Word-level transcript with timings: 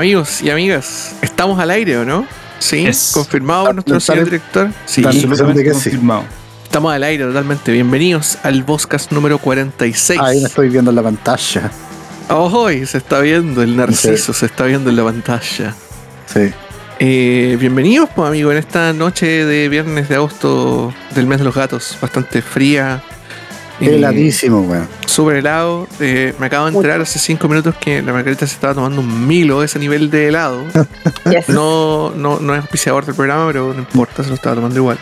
Amigos 0.00 0.40
y 0.40 0.48
amigas, 0.48 1.14
¿estamos 1.20 1.60
al 1.60 1.70
aire 1.70 1.98
o 1.98 2.06
no? 2.06 2.26
Sí, 2.58 2.88
confirmado 3.12 3.66
por 3.66 3.74
nuestro 3.74 4.00
señor 4.00 4.24
director. 4.24 4.70
Sí. 4.86 5.04
Absolutamente 5.04 5.62
que 5.62 5.74
sí. 5.74 5.90
confirmado. 5.90 6.24
estamos 6.64 6.94
al 6.94 7.02
aire 7.02 7.24
totalmente. 7.24 7.70
Bienvenidos 7.70 8.38
al 8.42 8.62
Boscast 8.62 9.12
número 9.12 9.36
46. 9.36 10.18
Ahí 10.18 10.40
me 10.40 10.46
estoy 10.46 10.70
viendo 10.70 10.90
en 10.90 10.94
la 10.94 11.02
pantalla. 11.02 11.70
¡Oy! 12.30 12.86
se 12.86 12.96
está 12.96 13.20
viendo 13.20 13.62
el 13.62 13.76
narciso, 13.76 14.32
se 14.32 14.46
está 14.46 14.64
viendo 14.64 14.88
en 14.88 14.96
la 14.96 15.04
pantalla. 15.04 15.74
Sí. 16.32 16.50
Eh, 16.98 17.58
bienvenidos, 17.60 18.08
pues, 18.16 18.26
amigo, 18.26 18.50
en 18.52 18.56
esta 18.56 18.94
noche 18.94 19.44
de 19.44 19.68
viernes 19.68 20.08
de 20.08 20.14
agosto 20.14 20.94
del 21.14 21.26
mes 21.26 21.40
de 21.40 21.44
los 21.44 21.54
gatos. 21.54 21.98
Bastante 22.00 22.40
fría. 22.40 23.02
Heladísimo, 23.80 24.60
weón. 24.62 24.88
Súper 25.06 25.36
helado. 25.36 25.86
Eh, 26.00 26.34
me 26.38 26.46
acabo 26.46 26.66
de 26.70 26.76
enterar 26.76 27.00
hace 27.00 27.18
cinco 27.18 27.48
minutos 27.48 27.74
que 27.76 28.02
la 28.02 28.12
Margarita 28.12 28.46
se 28.46 28.54
estaba 28.54 28.74
tomando 28.74 29.00
un 29.00 29.26
milo 29.26 29.60
de 29.60 29.66
ese 29.66 29.78
nivel 29.78 30.10
de 30.10 30.28
helado. 30.28 30.64
Yes. 31.30 31.48
No, 31.48 32.10
no, 32.16 32.40
no 32.40 32.54
es 32.54 32.62
auspiciador 32.62 33.04
del 33.04 33.14
programa, 33.14 33.46
pero 33.46 33.72
no 33.72 33.80
importa, 33.80 34.22
se 34.22 34.30
lo 34.30 34.34
estaba 34.34 34.56
tomando 34.56 34.76
igual. 34.76 34.98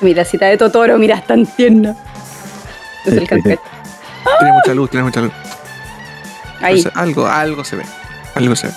Mira, 0.00 0.24
cita 0.24 0.46
de 0.46 0.56
Totoro, 0.58 0.98
mira, 0.98 1.16
es 1.16 1.26
tan 1.26 1.46
tierna. 1.46 1.96
Es 3.06 3.14
el. 3.14 3.26
Tiene 3.28 3.58
mucha 4.52 4.74
luz, 4.74 4.90
tiene 4.90 5.04
mucha 5.04 5.20
luz. 5.20 5.32
Ahí. 6.60 6.78
Entonces, 6.78 6.92
algo, 7.00 7.26
algo 7.26 7.64
se 7.64 7.76
ve. 7.76 7.84
Algo 8.34 8.56
se 8.56 8.66
ve. 8.66 8.72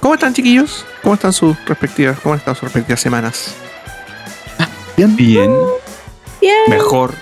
¿Cómo 0.00 0.14
están, 0.14 0.34
chiquillos? 0.34 0.84
¿Cómo 1.02 1.14
están 1.14 1.32
sus 1.32 1.56
respectivas, 1.64 2.18
cómo 2.20 2.34
han 2.34 2.38
estado 2.38 2.54
sus 2.54 2.64
respectivas 2.64 3.00
semanas? 3.00 3.54
Bien. 4.96 5.14
Bien, 5.16 5.52
Bien. 6.40 6.54
mejor, 6.68 7.12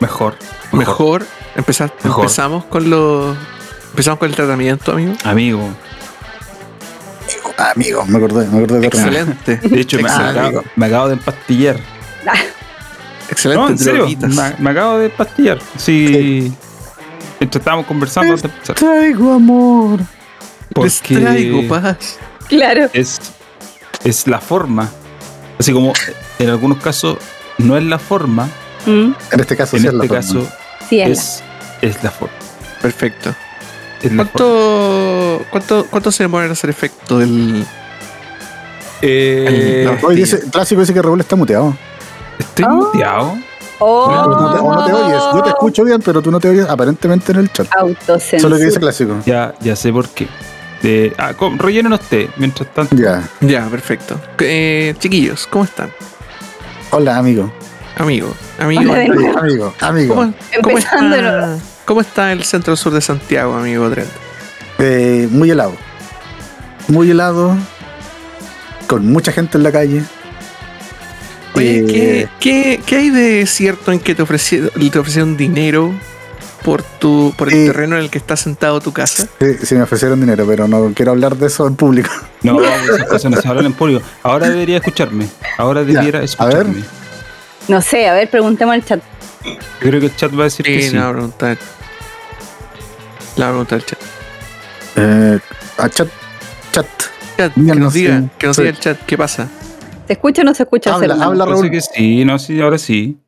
mejor, 0.00 0.34
mejor. 0.72 0.78
Mejor. 0.78 1.26
Empezar, 1.56 1.92
Mejor. 2.04 2.22
Empezamos 2.24 2.64
con 2.66 2.88
los. 2.90 3.36
Empezamos 3.90 4.18
con 4.18 4.28
el 4.30 4.36
tratamiento, 4.36 4.92
amigo. 4.92 5.14
Amigo, 5.24 5.68
Amigo, 7.74 8.04
me 8.06 8.18
acordé, 8.18 8.46
me 8.48 8.58
acordé 8.58 8.80
de. 8.80 8.86
Excelente. 8.86 9.56
de 9.56 9.80
hecho 9.80 9.98
me, 9.98 10.02
Excelente. 10.04 10.40
acabo, 10.40 10.62
me 10.76 10.86
acabo 10.86 11.08
de 11.08 11.14
empastillar. 11.14 11.76
Excelente. 13.28 13.62
No, 13.62 13.68
en 13.68 13.78
serio, 13.78 14.06
me, 14.28 14.54
me 14.58 14.70
acabo 14.70 14.98
de 14.98 15.06
empastillar. 15.06 15.58
Sí. 15.76 16.52
Mientras 17.38 17.60
estábamos 17.60 17.86
conversando 17.86 18.32
antes 18.32 18.42
de 18.42 18.48
empezar. 18.54 18.76
Traigo 18.76 19.32
amor. 19.32 20.00
Les 20.00 21.00
Porque 21.00 21.16
traigo 21.16 21.68
paz. 21.68 22.18
Claro. 22.48 22.88
es, 22.92 23.20
es 24.04 24.26
la 24.26 24.40
forma. 24.40 24.90
Así 25.58 25.72
como 25.72 25.92
en 26.38 26.48
algunos 26.48 26.78
casos 26.78 27.18
no 27.58 27.76
es 27.76 27.84
la 27.84 27.98
forma, 27.98 28.48
Mm, 28.86 29.12
En 29.32 29.40
este 29.40 29.56
caso 29.56 29.76
en 29.76 29.82
sí 29.82 29.88
es 29.88 29.94
la 29.94 30.04
este 30.04 30.08
forma. 30.22 30.40
caso 30.44 30.56
Sí, 30.88 31.00
es. 31.00 31.08
la- 31.08 31.12
es, 31.12 31.42
es 31.96 32.02
la 32.04 32.10
forma. 32.10 32.34
Perfecto. 32.80 33.34
¿Cuánto, 34.16 35.42
cuánto, 35.50 35.86
¿Cuánto 35.90 36.10
se 36.12 36.22
demora 36.24 36.46
en 36.46 36.52
hacer 36.52 36.70
efecto 36.70 37.18
del. 37.18 37.66
Eh, 39.02 39.82
No. 40.00 40.08
Hoy 40.08 40.16
dice, 40.16 40.36
el 40.36 40.50
clásico 40.50 40.80
dice 40.80 40.94
que 40.94 41.02
Raúl 41.02 41.20
está 41.20 41.36
muteado. 41.36 41.76
estoy 42.38 42.64
Oh. 42.68 42.70
muteado. 42.76 43.34
Oh, 43.82 44.04
O 44.04 44.12
no, 44.12 44.52
te, 44.52 44.58
o 44.60 44.74
no 44.74 44.84
te 44.86 44.92
oyes. 44.92 45.22
Yo 45.34 45.42
te 45.42 45.48
escucho 45.50 45.84
bien, 45.84 46.02
pero 46.02 46.20
tú 46.20 46.30
no 46.30 46.38
te 46.38 46.48
oyes 46.50 46.68
aparentemente 46.68 47.32
en 47.32 47.38
el 47.38 47.52
chat. 47.52 47.66
Eso 47.98 48.16
es 48.36 48.42
lo 48.42 48.56
que 48.58 48.64
dice 48.64 48.78
clásico. 48.78 49.16
Ya, 49.24 49.54
ya 49.60 49.74
sé 49.74 49.90
por 49.92 50.08
qué. 50.10 50.28
Eh, 50.82 51.12
ah, 51.18 51.32
usted, 51.94 52.28
mientras 52.36 52.72
tanto. 52.74 52.94
Ya. 52.96 53.26
Ya, 53.40 53.66
perfecto. 53.68 54.18
Eh, 54.38 54.94
chiquillos, 54.98 55.46
¿cómo 55.46 55.64
están? 55.64 55.90
Hola, 56.90 57.16
amigo. 57.18 57.50
Amigo, 58.00 58.34
amigo. 58.58 58.80
Hola 58.92 58.98
de 59.00 59.08
nuevo. 59.08 59.38
Amigo, 59.38 59.74
amigo. 59.80 60.14
¿Cómo, 60.14 60.34
cómo 60.62 60.78
está. 60.78 61.58
¿Cómo 61.84 62.00
está 62.00 62.32
el 62.32 62.44
centro 62.44 62.74
sur 62.74 62.94
de 62.94 63.02
Santiago, 63.02 63.52
amigo 63.54 63.90
Trent? 63.90 64.08
Eh, 64.78 65.28
muy 65.30 65.50
helado. 65.50 65.74
Muy 66.88 67.10
helado. 67.10 67.54
Con 68.86 69.06
mucha 69.12 69.32
gente 69.32 69.58
en 69.58 69.64
la 69.64 69.70
calle. 69.72 70.02
Oye, 71.54 71.80
Eh, 71.80 71.86
¿qué, 71.86 72.28
qué, 72.40 72.80
qué 72.86 72.96
hay 72.96 73.10
de 73.10 73.44
cierto 73.46 73.92
en 73.92 74.00
que 74.00 74.14
te 74.14 74.22
ofrecieron, 74.22 74.70
te 74.70 74.98
ofrecieron 74.98 75.36
dinero 75.36 75.92
por 76.64 76.82
tu 76.82 77.34
por 77.36 77.48
el 77.52 77.54
Eh, 77.54 77.66
terreno 77.66 77.96
en 77.96 78.02
el 78.04 78.08
que 78.10 78.16
está 78.16 78.34
sentado 78.34 78.80
tu 78.80 78.92
casa? 78.94 79.26
Sí, 79.40 79.56
sí 79.62 79.74
me 79.74 79.82
ofrecieron 79.82 80.18
dinero, 80.20 80.46
pero 80.48 80.66
no 80.68 80.90
quiero 80.94 81.10
hablar 81.10 81.36
de 81.36 81.48
eso 81.48 81.66
en 81.66 81.76
público. 81.76 82.08
No, 82.44 82.58
esas 82.94 83.06
cosas 83.08 83.30
no 83.30 83.42
se 83.42 83.46
hablan 83.46 83.66
en 83.66 83.72
público. 83.74 84.00
Ahora 84.22 84.48
debería 84.48 84.78
escucharme. 84.78 85.26
Ahora 85.58 85.82
Ya, 85.82 86.00
debiera 86.00 86.22
a 86.38 86.46
ver. 86.46 86.66
No 87.68 87.80
sé, 87.82 88.08
a 88.08 88.14
ver, 88.14 88.28
preguntemos 88.30 88.74
al 88.74 88.84
chat. 88.84 89.00
Yo 89.44 89.50
creo 89.88 90.00
que 90.00 90.06
el 90.06 90.16
chat 90.16 90.32
va 90.34 90.40
a 90.40 90.44
decir 90.44 90.64
que 90.66 90.82
Sí, 90.82 90.90
sí. 90.90 90.96
la 90.96 91.04
va 91.04 91.08
a 91.08 91.12
preguntar. 91.12 91.58
La 93.36 93.44
va 93.46 93.50
a 93.50 93.52
preguntar 93.52 93.78
el 93.78 93.84
chat. 93.86 93.98
Eh, 94.96 95.38
a 95.78 95.88
chat. 95.88 96.08
Chat. 96.72 96.86
Chat, 97.36 97.54
que 97.54 97.60
nos 97.60 97.94
diga, 97.94 98.20
sí. 98.20 98.28
que 98.38 98.46
nos 98.46 98.56
Sí. 98.56 98.62
diga 98.62 98.74
el 98.74 98.78
chat, 98.80 98.98
¿qué 99.06 99.16
pasa? 99.16 99.48
¿Se 100.06 100.12
escucha 100.14 100.42
o 100.42 100.44
no 100.44 100.54
se 100.54 100.64
escucha? 100.64 100.94
Habla, 100.94 101.14
habla. 101.14 101.46
Raúl. 101.46 101.70
que 101.70 101.80
sí, 101.80 102.24
no, 102.24 102.38
sí, 102.38 102.60
ahora 102.60 102.78
sí. 102.78 103.18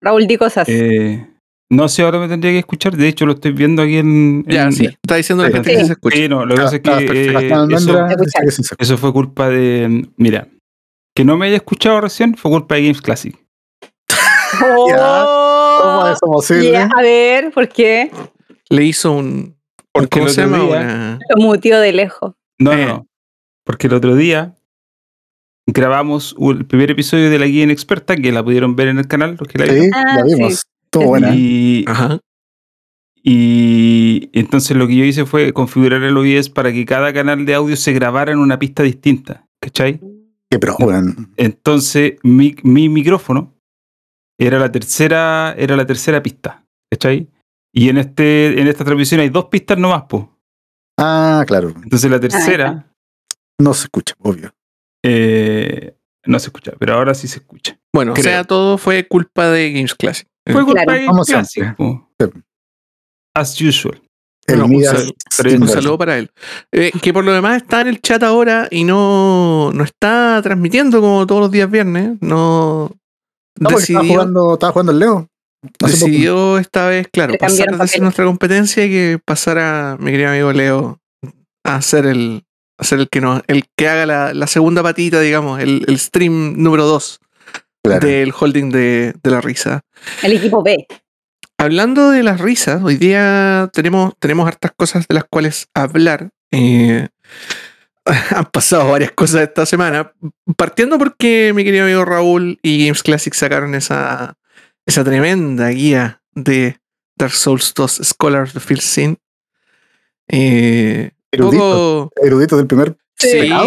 Raúl, 0.00 0.26
di 0.26 0.36
cosas. 0.38 0.66
Eh, 0.68 1.26
no 1.70 1.88
sé, 1.88 2.02
ahora 2.02 2.18
me 2.18 2.28
tendría 2.28 2.52
que 2.52 2.58
escuchar. 2.60 2.96
De 2.96 3.06
hecho, 3.08 3.26
lo 3.26 3.34
estoy 3.34 3.52
viendo 3.52 3.82
aquí 3.82 3.98
en. 3.98 4.44
Ya, 4.48 4.64
en- 4.64 4.72
sí. 4.72 4.86
Está 4.86 5.16
diciendo 5.16 5.44
la 5.44 5.50
Sí. 5.50 5.54
gente 5.54 5.70
que 5.72 5.80
Sí. 5.80 5.86
se 5.86 5.92
escucha. 5.92 6.16
Sí, 6.16 6.28
no, 6.28 6.46
lo 6.46 6.54
que 6.54 6.62
pasa 6.62 6.76
es 6.76 6.82
que 6.82 6.90
Ah, 6.90 7.00
eh, 7.00 7.04
eso, 7.06 7.08
dice 7.66 8.38
que 8.44 8.50
sí 8.50 8.56
se 8.56 8.62
escucha. 8.62 8.76
eso 8.78 8.96
fue 8.98 9.12
culpa 9.12 9.48
de. 9.50 10.08
Mira, 10.16 10.48
que 11.14 11.24
no 11.24 11.36
me 11.36 11.46
haya 11.46 11.56
escuchado 11.56 12.00
recién 12.00 12.34
fue 12.36 12.50
culpa 12.50 12.76
de 12.76 12.82
Games 12.82 13.02
Classic. 13.02 13.36
Oh, 14.62 15.78
¿Cómo 15.82 16.08
es 16.08 16.18
posible? 16.20 16.72
ya, 16.72 16.90
a 16.96 17.02
ver, 17.02 17.50
¿por 17.52 17.68
qué? 17.68 18.10
Le 18.70 18.84
hizo 18.84 19.12
un. 19.12 19.56
Porque 19.92 20.20
¿Cómo 20.20 20.28
se 20.30 20.40
llama? 20.42 20.58
día- 20.58 20.66
Una- 20.68 21.18
Lo 21.36 21.42
mutió 21.42 21.80
de 21.80 21.92
lejos. 21.92 22.34
No, 22.58 22.72
Eh. 22.72 22.86
no, 22.86 22.86
no. 22.88 23.06
Porque 23.64 23.86
el 23.86 23.94
otro 23.94 24.14
día 24.14 24.54
grabamos 25.66 26.34
el 26.40 26.64
primer 26.66 26.90
episodio 26.90 27.30
de 27.30 27.38
la 27.38 27.46
guía 27.46 27.64
inexperta, 27.64 28.16
que 28.16 28.32
la 28.32 28.42
pudieron 28.42 28.76
ver 28.76 28.88
en 28.88 28.98
el 28.98 29.06
canal, 29.08 29.36
los 29.38 29.48
que 29.48 29.58
la. 29.58 29.66
Sí, 29.72 29.90
Ah, 29.94 30.16
la 30.18 30.24
vimos. 30.24 30.54
sí. 30.54 30.60
Estuvo 30.84 31.04
buena. 31.08 31.34
Y, 31.34 31.84
Ajá. 31.86 32.18
y 33.22 34.30
entonces 34.32 34.76
lo 34.76 34.86
que 34.86 34.96
yo 34.96 35.04
hice 35.04 35.26
fue 35.26 35.52
configurar 35.52 36.02
el 36.02 36.16
OBS 36.16 36.48
para 36.50 36.72
que 36.72 36.84
cada 36.86 37.12
canal 37.12 37.44
de 37.44 37.54
audio 37.54 37.76
se 37.76 37.92
grabara 37.92 38.32
en 38.32 38.38
una 38.38 38.58
pista 38.58 38.82
distinta. 38.82 39.46
¿Cachai? 39.60 40.00
Qué 40.50 40.58
pro. 40.58 40.76
Entonces 41.36 42.14
mi, 42.22 42.54
mi 42.62 42.88
micrófono 42.88 43.54
era 44.38 44.58
la 44.58 44.70
tercera, 44.70 45.54
era 45.58 45.76
la 45.76 45.86
tercera 45.86 46.22
pista. 46.22 46.64
¿Cachai? 46.90 47.28
Y 47.74 47.88
en 47.90 47.98
este, 47.98 48.60
en 48.60 48.66
esta 48.68 48.84
transmisión 48.84 49.20
hay 49.20 49.28
dos 49.28 49.46
pistas 49.46 49.76
nomás, 49.78 50.04
po. 50.04 50.38
Ah, 50.98 51.44
claro. 51.46 51.68
Entonces 51.82 52.10
la 52.10 52.18
tercera 52.18 52.90
No 53.60 53.74
se 53.74 53.84
escucha, 53.84 54.14
obvio. 54.20 54.52
eh, 55.04 55.94
no 56.26 56.38
se 56.38 56.46
escucha, 56.46 56.72
pero 56.78 56.94
ahora 56.94 57.14
sí 57.14 57.28
se 57.28 57.38
escucha. 57.38 57.78
Bueno, 57.94 58.12
o 58.12 58.16
sea, 58.16 58.44
todo 58.44 58.78
fue 58.78 59.06
culpa 59.06 59.48
de 59.48 59.72
Games 59.72 59.94
Classic. 59.94 60.26
Fue 60.50 60.64
culpa 60.64 60.82
Claro. 60.84 61.00
de 61.00 61.06
Como 61.06 61.24
Classic. 61.24 61.76
As 63.34 63.60
usual. 63.60 64.00
El 64.46 64.58
No, 64.60 64.64
un 64.66 64.82
sal- 64.82 65.68
saludo 65.68 65.98
para 65.98 66.16
él. 66.18 66.30
Eh, 66.72 66.90
que 67.02 67.12
por 67.12 67.24
lo 67.24 67.32
demás 67.32 67.58
está 67.62 67.82
en 67.82 67.88
el 67.88 68.00
chat 68.00 68.22
ahora 68.22 68.66
y 68.70 68.84
no, 68.84 69.70
no 69.74 69.84
está 69.84 70.40
transmitiendo 70.42 71.00
como 71.02 71.26
todos 71.26 71.42
los 71.42 71.50
días 71.50 71.70
viernes. 71.70 72.16
No. 72.22 72.90
No, 73.60 73.70
porque 73.70 73.84
estaba 73.84 74.02
decidió, 74.02 74.14
jugando, 74.14 74.54
estaba 74.54 74.72
jugando 74.72 74.92
el 74.92 74.98
Leo. 74.98 75.28
Poco. 75.78 75.90
decidió 75.90 76.58
esta 76.58 76.86
vez, 76.86 77.08
claro, 77.12 77.32
Le 77.32 77.38
pasar 77.38 77.66
cambiaron 77.66 77.72
de 77.72 77.78
ser 77.78 77.86
papeles. 77.88 78.02
nuestra 78.02 78.24
competencia 78.26 78.84
y 78.84 78.90
que 78.90 79.18
pasara 79.24 79.96
mi 79.98 80.10
querido 80.12 80.30
amigo 80.30 80.52
Leo 80.52 81.00
a 81.64 81.82
ser 81.82 82.06
el, 82.06 82.44
a 82.78 82.84
ser 82.84 83.00
el 83.00 83.08
que 83.08 83.20
nos, 83.20 83.42
el 83.48 83.64
que 83.76 83.88
haga 83.88 84.06
la, 84.06 84.34
la 84.34 84.46
segunda 84.46 84.82
patita, 84.82 85.20
digamos, 85.20 85.60
el, 85.60 85.84
el 85.88 85.98
stream 85.98 86.54
número 86.62 86.84
2 86.86 87.20
Claro. 87.82 88.06
del 88.06 88.32
holding 88.38 88.70
de, 88.70 89.14
de 89.22 89.30
la 89.30 89.40
risa. 89.40 89.80
El 90.22 90.32
equipo 90.32 90.62
B. 90.62 90.86
Hablando 91.58 92.10
de 92.10 92.22
las 92.22 92.40
risas, 92.40 92.82
hoy 92.82 92.96
día 92.96 93.68
tenemos, 93.72 94.14
tenemos 94.18 94.46
hartas 94.46 94.72
cosas 94.76 95.06
de 95.08 95.14
las 95.14 95.24
cuales 95.24 95.68
hablar. 95.74 96.30
Eh, 96.52 97.08
han 98.34 98.46
pasado 98.46 98.90
varias 98.90 99.12
cosas 99.12 99.42
esta 99.42 99.66
semana. 99.66 100.12
Partiendo 100.56 100.98
porque 100.98 101.52
mi 101.54 101.64
querido 101.64 101.84
amigo 101.84 102.04
Raúl 102.04 102.58
y 102.62 102.84
Games 102.86 103.02
Classic 103.02 103.32
sacaron 103.34 103.74
esa, 103.74 104.36
esa 104.86 105.04
tremenda 105.04 105.68
guía 105.68 106.22
de 106.32 106.78
Dark 107.16 107.32
Souls 107.32 107.72
2 107.74 108.00
Scholars 108.04 108.54
of 108.56 108.64
Phil 108.66 108.80
Sin. 108.80 109.18
Eh, 110.28 111.10
Erudito. 111.30 112.10
poco- 112.14 112.26
Erudito 112.26 112.56
del 112.56 112.66
primer 112.66 112.96
sí, 113.16 113.28
pecado. 113.40 113.66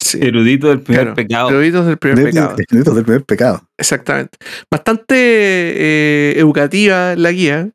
sí, 0.00 0.18
Erudito 0.20 0.68
del 0.68 0.80
primer 0.80 1.02
Claro, 1.02 1.14
pecado. 1.14 1.48
eruditos 1.50 1.86
del 1.86 1.98
primer 1.98 2.24
pecado. 2.24 2.56
Erudito 2.70 2.94
del 2.94 3.04
primer 3.04 3.24
pecado. 3.24 3.68
Exactamente. 3.76 4.38
Bastante 4.70 5.14
eh, 5.16 6.34
educativa 6.38 7.14
la 7.16 7.30
guía. 7.32 7.70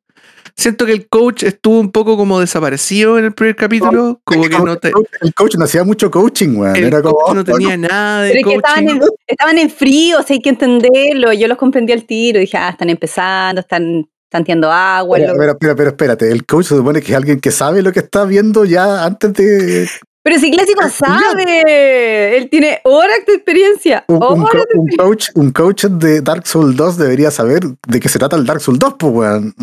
Siento 0.56 0.86
que 0.86 0.92
el 0.92 1.08
coach 1.10 1.44
estuvo 1.44 1.80
un 1.80 1.92
poco 1.92 2.16
como 2.16 2.40
desaparecido 2.40 3.18
en 3.18 3.26
el 3.26 3.34
primer 3.34 3.56
capítulo. 3.56 4.22
Como 4.24 4.44
el, 4.44 4.50
que 4.50 4.60
no, 4.60 4.78
te- 4.78 4.92
coach, 4.92 5.08
el 5.22 5.34
coach 5.34 5.56
no 5.56 5.66
hacía 5.66 5.84
mucho 5.84 6.12
coaching, 6.12 6.56
weón. 6.58 6.76
el 6.76 6.84
Era 6.86 7.02
como. 7.02 7.34
no 7.34 7.44
tenía 7.44 7.76
nada 7.76 8.22
de 8.22 8.30
Pero 8.30 8.40
es 8.40 8.46
que 8.46 8.56
estaban 8.56 8.90
en, 8.90 9.02
estaban 9.28 9.58
en 9.58 9.70
frío, 9.72 10.20
o 10.20 10.24
sea, 10.24 10.36
hay 10.36 10.42
que 10.42 10.50
entenderlo. 10.50 11.34
Yo 11.34 11.48
los 11.48 11.58
comprendí 11.58 11.92
al 11.92 12.06
tiro. 12.06 12.40
Dije, 12.40 12.56
ah, 12.58 12.70
están 12.70 12.90
empezando, 12.90 13.62
están 13.62 14.08
tanteando 14.30 14.72
agua. 14.72 15.18
Pero, 15.18 15.34
lo- 15.34 15.40
pero, 15.40 15.58
pero, 15.58 15.76
pero 15.76 15.90
espérate, 15.90 16.32
el 16.32 16.46
coach 16.46 16.66
se 16.68 16.76
supone 16.76 17.02
que 17.02 17.12
es 17.12 17.18
alguien 17.18 17.40
que 17.40 17.52
sabe 17.52 17.82
lo 17.82 17.92
que 17.92 18.00
está 18.02 18.24
viendo 18.26 18.64
ya 18.66 19.04
antes 19.06 19.34
de 19.34 19.90
Pero 20.24 20.40
si 20.40 20.52
Clásico 20.52 20.82
sabe, 20.90 22.38
él 22.38 22.50
tiene 22.50 22.80
horas 22.84 23.18
de 23.28 23.34
experiencia. 23.34 24.06
Un, 24.08 24.18
un 24.18 24.42
horas 24.44 24.66
co- 24.74 24.82
un 24.82 24.88
coach, 24.98 25.30
un 25.36 25.52
coach 25.52 25.86
de 25.86 26.22
Dark 26.22 26.48
Souls 26.48 26.76
2 26.76 26.98
debería 26.98 27.32
saber 27.32 27.62
de 27.88 28.00
qué 28.00 28.08
se 28.10 28.20
trata 28.20 28.36
el 28.36 28.46
Dark 28.46 28.62
Souls 28.62 28.80
2, 28.80 28.96
pues, 28.98 29.14
weón. 29.14 29.56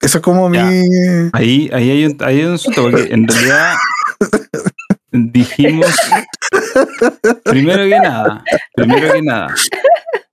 Eso 0.00 0.18
es 0.18 0.22
como 0.22 0.52
Ya. 0.52 0.64
mi. 0.66 1.30
Ahí, 1.32 1.70
ahí 1.72 1.90
hay 1.90 2.04
un, 2.06 2.16
ahí 2.20 2.38
hay 2.40 2.44
un 2.44 2.54
asunto, 2.54 2.82
porque 2.82 3.02
en 3.12 3.26
realidad 3.26 3.74
dijimos, 5.10 5.86
primero 7.44 7.84
que 7.84 7.98
nada, 7.98 8.44
primero 8.74 9.12
que 9.12 9.22
nada, 9.22 9.54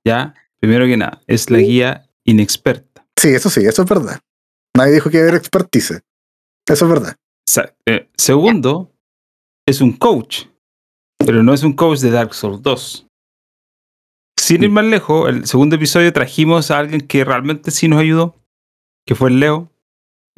ya, 0.05 0.33
primero 0.59 0.85
que 0.85 0.97
nada, 0.97 1.21
es 1.27 1.49
la 1.49 1.59
guía 1.59 2.09
inexperta. 2.25 3.05
Sí, 3.17 3.29
eso 3.29 3.49
sí, 3.49 3.61
eso 3.65 3.83
es 3.83 3.89
verdad. 3.89 4.19
Nadie 4.75 4.93
dijo 4.93 5.09
que 5.09 5.17
iba 5.17 5.25
a 5.25 5.29
haber 5.29 5.39
expertise. 5.39 6.01
Eso 6.67 6.85
es 6.85 6.91
verdad. 6.91 7.15
Eh, 7.85 8.09
segundo, 8.17 8.91
es 9.67 9.81
un 9.81 9.93
coach, 9.93 10.45
pero 11.25 11.43
no 11.43 11.53
es 11.53 11.63
un 11.63 11.73
coach 11.73 11.99
de 11.99 12.11
Dark 12.11 12.33
Souls 12.33 12.61
2. 12.61 13.07
Sin 14.39 14.63
ir 14.63 14.69
más 14.71 14.85
lejos, 14.85 15.29
el 15.29 15.45
segundo 15.45 15.75
episodio 15.77 16.11
trajimos 16.11 16.69
a 16.71 16.79
alguien 16.79 17.01
que 17.01 17.23
realmente 17.23 17.71
sí 17.71 17.87
nos 17.87 17.99
ayudó, 18.01 18.35
que 19.05 19.15
fue 19.15 19.29
el 19.29 19.39
Leo, 19.39 19.69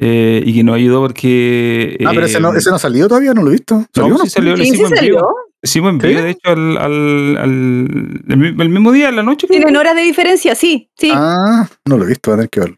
eh, 0.00 0.42
y 0.44 0.54
que 0.54 0.64
nos 0.64 0.74
ayudó 0.76 1.00
porque... 1.00 1.96
Ah, 2.06 2.10
pero 2.14 2.26
ese 2.26 2.40
no, 2.40 2.52
eh, 2.54 2.58
ese 2.58 2.70
no 2.70 2.78
salió 2.78 3.08
todavía, 3.08 3.32
no 3.34 3.42
lo 3.42 3.48
he 3.48 3.52
visto. 3.52 3.86
¿Salió 3.94 4.14
no, 4.14 4.18
sí 4.24 4.30
salió, 4.30 4.50
lo 4.50 4.56
¿Quién 4.56 4.68
se 4.68 4.74
hicimos 4.74 4.92
en 4.98 5.04
vivo. 5.06 5.36
Hicimos 5.62 5.90
en 5.92 5.98
vivo, 5.98 6.18
¿Sí? 6.18 6.24
de 6.24 6.30
hecho, 6.30 6.50
al, 6.50 6.76
al, 6.76 7.36
al- 7.38 8.22
el, 8.28 8.36
mi- 8.36 8.62
el 8.62 8.68
mismo 8.68 8.92
día, 8.92 9.08
en 9.08 9.16
la 9.16 9.22
noche. 9.22 9.46
creo. 9.46 9.58
Tienen 9.58 9.76
horas 9.76 9.96
de 9.96 10.02
diferencia, 10.02 10.54
sí, 10.54 10.90
sí. 10.98 11.10
Ah, 11.14 11.68
no 11.86 11.96
lo 11.96 12.04
he 12.04 12.08
visto, 12.08 12.30
voy 12.30 12.34
a 12.34 12.36
tener 12.38 12.50
que 12.50 12.60
verlo. 12.60 12.76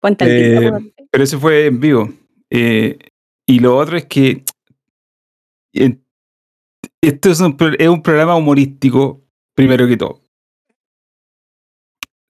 Cuenta 0.00 0.24
el 0.26 0.64
Eh. 0.64 0.92
Pero 1.10 1.24
ese 1.24 1.38
fue 1.38 1.66
en 1.66 1.80
vivo. 1.80 2.08
Eh, 2.50 2.98
y 3.46 3.58
lo 3.60 3.76
otro 3.76 3.96
es 3.96 4.06
que 4.06 4.44
eh, 5.74 5.98
esto 7.02 7.30
es 7.30 7.40
un, 7.40 7.56
es 7.78 7.88
un 7.88 8.02
programa 8.02 8.36
humorístico, 8.36 9.22
primero 9.54 9.86
que 9.88 9.96
todo. 9.96 10.20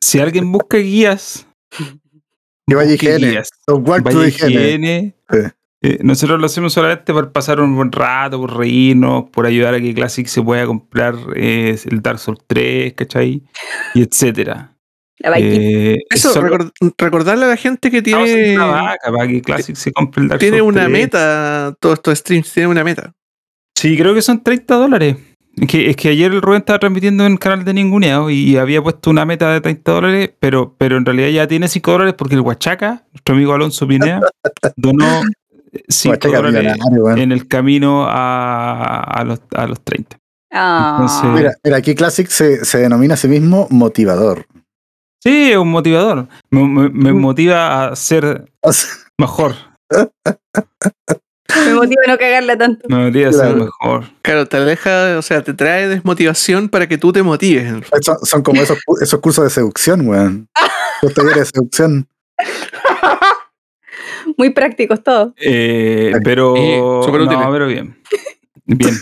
Si 0.03 0.19
alguien 0.19 0.51
busca 0.51 0.79
guías, 0.79 1.47
Vaya 2.77 2.91
busque 2.93 3.07
higiene. 3.17 3.43
Vaya 4.03 4.29
higiene. 4.29 5.15
Sí. 5.31 5.39
Eh, 5.81 5.99
nosotros 6.03 6.41
lo 6.41 6.47
hacemos 6.47 6.73
solamente 6.73 7.13
por 7.13 7.31
pasar 7.31 7.61
un 7.61 7.77
buen 7.77 7.93
rato, 7.93 8.41
por 8.41 8.57
reírnos, 8.57 9.31
por 9.31 9.47
ayudar 9.47 9.75
a 9.75 9.81
que 9.81 9.95
Classic 9.95 10.27
se 10.27 10.43
pueda 10.43 10.67
comprar 10.67 11.15
eh, 11.37 11.79
el 11.89 12.03
Dark 12.03 12.19
Souls 12.19 12.41
3, 12.49 12.95
¿cachai? 12.95 13.45
Y 13.95 14.03
etcétera. 14.03 14.75
Eh, 15.37 15.97
Eso, 16.11 16.33
solo- 16.33 16.49
record- 16.49 16.73
recordarle 16.99 17.45
a 17.45 17.49
la 17.49 17.57
gente 17.57 17.91
que 17.93 18.03
tiene, 18.03 18.55
una 18.57 18.67
vaca 18.67 19.13
para 19.13 19.29
que 19.29 19.41
Classic 19.41 19.77
se 19.77 19.93
compre 19.93 20.23
el 20.23 20.29
Dark 20.29 20.41
tiene 20.41 20.59
Souls 20.59 20.73
una 20.75 20.83
3. 20.87 20.93
meta, 20.93 21.77
todos 21.81 21.95
estos 21.99 22.19
streams 22.19 22.53
tienen 22.53 22.71
una 22.71 22.83
meta. 22.85 23.13
Sí, 23.77 23.97
creo 23.97 24.15
que 24.15 24.23
son 24.23 24.43
30 24.43 24.75
dólares. 24.75 25.17
Es 25.61 25.67
que, 25.69 25.91
es 25.91 25.97
que 25.97 26.09
ayer 26.11 26.33
el 26.33 26.43
Rubén 26.43 26.59
estaba 26.61 26.79
transmitiendo 26.79 27.25
en 27.27 27.33
el 27.33 27.39
canal 27.39 27.65
de 27.65 27.75
Ninguneado 27.75 28.31
y 28.31 28.57
había 28.57 28.83
puesto 28.83 29.11
una 29.11 29.25
meta 29.25 29.51
de 29.53 29.61
30 29.61 29.93
dólares, 29.93 30.31
pero, 30.39 30.75
pero 30.79 30.97
en 30.97 31.05
realidad 31.05 31.29
ya 31.29 31.47
tiene 31.49 31.69
5 31.69 31.91
dólares 31.93 32.15
porque 32.17 32.35
el 32.35 32.41
Huachaca, 32.43 33.05
nuestro 33.13 33.35
amigo 33.35 33.53
Alonso 33.55 33.87
Pinea, 33.87 34.21
donó 34.77 35.23
5 35.89 36.17
Guachaca 36.29 36.37
dólares 36.43 36.77
en 37.17 37.33
el 37.33 37.49
camino 37.49 38.07
a, 38.09 39.01
a, 39.03 39.25
los, 39.25 39.41
a 39.55 39.67
los 39.67 39.81
30. 39.83 40.17
Ah. 40.53 40.97
entonces- 41.01 41.31
Mira, 41.31 41.53
mira, 41.65 41.77
aquí 41.77 41.95
Classic 41.95 42.27
se, 42.29 42.65
se 42.65 42.79
denomina 42.79 43.15
a 43.15 43.17
sí 43.19 43.29
mismo 43.29 43.67
motivador. 43.71 44.47
Sí, 45.23 45.51
es 45.51 45.57
un 45.57 45.71
motivador. 45.71 46.29
Me, 46.51 46.63
me- 46.67 46.89
me 46.91 47.13
motiva 47.13 47.89
a 47.89 47.97
ser 47.97 48.51
mejor. 49.19 49.55
Motiva 51.79 52.03
a 52.07 52.11
no 52.11 52.19
cagarla 52.19 52.59
tanto. 52.59 52.89
Me 52.89 53.05
motiva 53.07 53.31
a 53.31 53.33
ser 53.33 53.57
mejor. 53.57 54.05
Claro, 54.23 54.47
te 54.47 54.57
aleja, 54.57 55.19
o 55.19 55.23
sea, 55.23 55.43
te 55.43 55.55
trae 55.55 55.89
desmotivación 55.89 56.69
para 56.69 56.87
que 56.89 56.99
tú 56.99 57.13
te 57.13 57.23
motives. 57.23 57.73
son, 58.03 58.19
son 58.23 58.43
como 58.43 58.63
esos, 58.63 58.79
esos 59.01 59.21
cursos 59.21 59.45
de 59.45 59.51
seducción, 59.51 60.07
weón. 60.07 60.49
Los 61.03 61.15
talleres 61.15 61.39
de 61.39 61.45
seducción. 61.47 62.09
Muy 64.37 64.51
prácticos 64.51 65.03
todos. 65.03 65.33
Eh, 65.37 66.13
pero. 66.25 66.57
Eh, 66.57 66.79
no, 66.79 67.51
pero 67.53 67.67
bien. 67.67 67.97
Bien. 68.67 68.95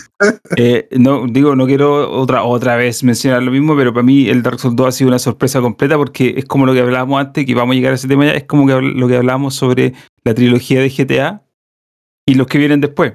Eh, 0.55 0.87
no, 0.91 1.25
digo, 1.27 1.55
no 1.55 1.65
quiero 1.65 2.09
otra, 2.09 2.43
otra 2.43 2.77
vez 2.77 3.03
mencionar 3.03 3.43
lo 3.43 3.51
mismo, 3.51 3.75
pero 3.75 3.93
para 3.93 4.03
mí 4.03 4.29
el 4.29 4.41
Dark 4.41 4.59
Souls 4.59 4.77
2 4.77 4.87
ha 4.87 4.91
sido 4.93 5.09
una 5.09 5.19
sorpresa 5.19 5.59
completa 5.59 5.97
porque 5.97 6.35
es 6.37 6.45
como 6.45 6.65
lo 6.65 6.73
que 6.73 6.79
hablábamos 6.79 7.19
antes, 7.19 7.45
que 7.45 7.53
vamos 7.53 7.73
a 7.73 7.75
llegar 7.75 7.91
a 7.91 7.95
ese 7.95 8.07
tema 8.07 8.25
ya, 8.25 8.31
es 8.31 8.45
como 8.45 8.65
que 8.65 8.81
lo 8.81 9.07
que 9.09 9.17
hablábamos 9.17 9.55
sobre 9.55 9.93
la 10.23 10.33
trilogía 10.33 10.79
de 10.79 10.89
GTA 10.89 11.43
y 12.27 12.35
los 12.35 12.45
que 12.45 12.59
vienen 12.59 12.81
después. 12.81 13.13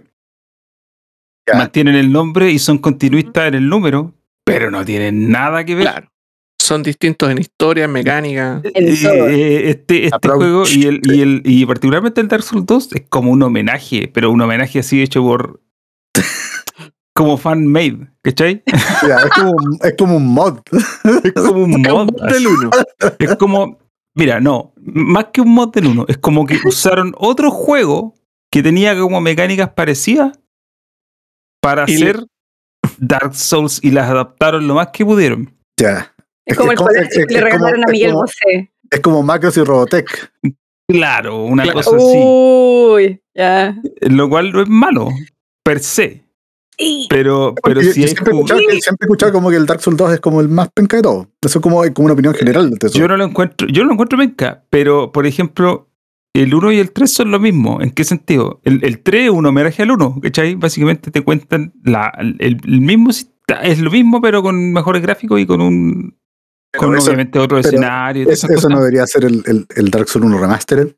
Ya. 1.47 1.59
Mantienen 1.59 1.95
el 1.95 2.11
nombre 2.11 2.51
y 2.51 2.59
son 2.59 2.79
continuistas 2.79 3.49
en 3.49 3.55
el 3.55 3.69
número, 3.69 4.15
pero 4.45 4.71
no 4.71 4.85
tienen 4.85 5.31
nada 5.31 5.65
que 5.65 5.75
ver. 5.75 5.85
Claro. 5.85 6.09
Son 6.61 6.83
distintos 6.83 7.31
en 7.31 7.39
historia, 7.39 7.85
en 7.85 7.93
mecánica. 7.93 8.63
Eh, 8.65 9.63
este 9.67 10.07
este 10.07 10.29
juego 10.29 10.63
y, 10.73 10.87
el, 10.87 11.01
y, 11.03 11.21
el, 11.21 11.43
y 11.45 11.67
particularmente 11.67 12.21
el 12.21 12.29
Dark 12.29 12.45
Souls 12.45 12.65
2 12.65 12.93
es 12.95 13.03
como 13.09 13.33
un 13.33 13.43
homenaje, 13.43 14.09
pero 14.13 14.31
un 14.31 14.41
homenaje 14.41 14.79
así 14.79 15.03
hecho 15.03 15.23
por. 15.23 15.61
como 17.15 17.37
fan-made, 17.37 18.09
¿cachai? 18.23 18.63
Ya, 19.07 19.17
es, 19.17 19.31
como, 19.35 19.51
un- 19.51 19.79
es 19.83 19.95
como 19.99 20.17
un 20.17 20.27
mod. 20.27 20.61
Es 21.25 21.33
como 21.33 21.65
un 21.65 21.83
mod. 21.83 22.07
mod 22.13 22.33
del 22.33 22.47
uno. 22.47 22.71
Es 23.19 23.37
como. 23.37 23.79
Mira, 24.15 24.41
no, 24.41 24.73
más 24.81 25.27
que 25.33 25.41
un 25.41 25.53
mod 25.53 25.73
del 25.73 25.87
1, 25.87 26.05
es 26.09 26.19
como 26.19 26.47
que 26.47 26.59
usaron 26.65 27.15
otro 27.19 27.51
juego 27.51 28.15
que 28.53 28.63
tenía 28.63 28.97
como 28.99 29.21
mecánicas 29.21 29.71
parecidas 29.71 30.39
para 31.61 31.85
Y 31.89 31.97
le- 31.97 32.11
hacer 32.11 32.27
Dark 32.99 33.35
Souls 33.35 33.81
y 33.83 33.91
las 33.91 34.11
adaptaron 34.11 34.67
lo 34.69 34.75
más 34.75 34.89
que 34.93 35.05
pudieron. 35.05 35.53
Ya. 35.81 36.15
Es 36.45 36.53
Es 36.53 36.57
como 36.59 36.73
el 36.73 36.79
es- 36.97 37.09
que 37.09 37.21
le 37.21 37.27
como- 37.27 37.41
regalaron 37.45 37.85
a 37.85 37.87
Miguel 37.89 38.11
como- 38.13 38.23
Bosé. 38.23 38.73
Es 38.91 39.01
como 39.01 39.23
Macros 39.23 39.57
y 39.57 39.63
Robotech. 39.65 40.33
Claro, 40.89 41.45
una 41.45 41.63
Claro. 41.63 41.79
cosa 41.79 41.97
así. 41.97 42.05
Uy, 42.07 43.23
ya. 43.35 43.77
Lo 44.03 44.29
cual 44.29 44.53
no 44.53 44.63
es 44.63 44.69
malo, 44.69 45.09
per 45.65 45.81
se. 45.81 46.23
Pero, 47.09 47.55
pero 47.63 47.81
Yo- 47.81 47.93
si 47.93 48.01
yo 48.03 48.09
siempre, 48.09 48.33
he 48.33 48.35
ju- 48.35 48.39
escuchado 48.41 48.61
que, 48.61 48.81
siempre 48.81 49.05
he 49.05 49.07
escuchado 49.07 49.33
como 49.33 49.51
que 49.51 49.57
el 49.57 49.67
Dark 49.67 49.81
Souls 49.81 49.97
2 49.97 50.13
es 50.15 50.21
como 50.21 50.41
el 50.41 50.49
más 50.49 50.69
penca 50.75 50.97
de 50.97 51.03
todo. 51.05 51.31
Eso 51.41 51.59
es 51.59 51.63
como, 51.63 51.81
como 51.95 52.07
una 52.07 52.15
opinión 52.15 52.35
general 52.35 52.71
de 52.71 52.87
eso. 52.89 52.99
Yo 52.99 53.07
no 53.07 53.17
lo 53.17 53.25
encuentro, 53.25 53.69
yo 53.69 53.83
no 53.83 53.89
lo 53.89 53.93
encuentro 53.95 54.19
penca, 54.19 54.65
pero 54.69 55.13
por 55.13 55.27
ejemplo, 55.27 55.89
el 56.35 56.55
1 56.55 56.73
y 56.73 56.79
el 56.79 56.93
3 56.93 57.11
son 57.13 57.31
lo 57.31 57.39
mismo. 57.41 57.81
¿En 57.83 57.91
qué 57.91 58.05
sentido? 58.05 58.61
El, 58.65 58.85
el 58.85 59.01
3 59.03 59.25
es 59.25 59.31
un 59.31 59.45
homenaje 59.47 59.83
al 59.83 59.91
1, 59.91 60.21
¿cachai? 60.23 60.55
Básicamente 60.55 61.11
te 61.11 61.23
cuentan 61.23 61.73
la, 61.85 62.13
el, 62.19 62.37
el 62.41 62.81
mismo, 62.81 63.11
es 63.11 63.79
lo 63.81 63.91
mismo, 63.91 64.21
pero 64.21 64.43
con 64.43 64.73
mejores 64.73 65.03
gráficos 65.03 65.41
y 65.41 65.47
con 65.47 65.61
un 65.61 66.17
Pero 66.71 66.87
con 66.87 66.97
eso- 66.97 67.07
obviamente 67.09 67.39
otro 67.39 67.59
escenario. 67.59 68.23
es- 68.31 68.45
eso 68.45 68.49
no 68.49 68.55
cosas. 68.55 68.79
debería 68.79 69.07
ser 69.07 69.25
el, 69.27 69.43
el, 69.47 69.67
el 69.77 69.91
Dark 69.91 70.09
Souls 70.09 70.27
1 70.27 70.39
Remastered. 70.39 70.95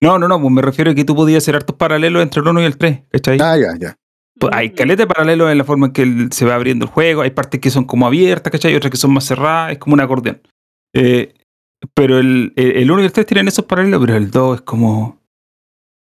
no, 0.00 0.18
no, 0.18 0.26
no, 0.28 0.40
pues 0.40 0.52
me 0.52 0.62
refiero 0.62 0.90
a 0.90 0.94
que 0.94 1.04
tú 1.04 1.14
podías 1.14 1.42
hacer 1.44 1.54
hartos 1.56 1.76
paralelos 1.76 2.22
entre 2.22 2.40
el 2.42 2.48
1 2.48 2.62
y 2.62 2.64
el 2.64 2.76
3, 2.76 3.00
¿cachai? 3.10 3.38
Ah, 3.40 3.56
ya, 3.56 3.76
ya. 3.78 3.96
Pues 4.38 4.52
hay 4.54 4.70
caleta 4.70 5.02
de 5.02 5.06
paralelos 5.06 5.50
en 5.52 5.58
la 5.58 5.64
forma 5.64 5.86
en 5.88 5.92
que 5.92 6.28
se 6.32 6.44
va 6.44 6.54
abriendo 6.56 6.86
el 6.86 6.90
juego. 6.90 7.22
Hay 7.22 7.30
partes 7.30 7.60
que 7.60 7.70
son 7.70 7.84
como 7.84 8.06
abiertas, 8.06 8.50
¿cachai? 8.50 8.74
Otras 8.74 8.90
que 8.90 8.96
son 8.96 9.12
más 9.12 9.24
cerradas. 9.24 9.72
Es 9.72 9.78
como 9.78 9.94
un 9.94 10.00
acordeón. 10.00 10.40
Eh, 10.94 11.34
pero 11.94 12.18
el, 12.18 12.52
el, 12.56 12.72
el 12.76 12.90
1 12.90 13.02
y 13.02 13.04
el 13.06 13.12
3 13.12 13.26
tienen 13.26 13.48
esos 13.48 13.64
paralelos, 13.64 14.00
pero 14.00 14.16
el 14.16 14.30
2 14.30 14.56
es 14.56 14.62
como. 14.62 15.20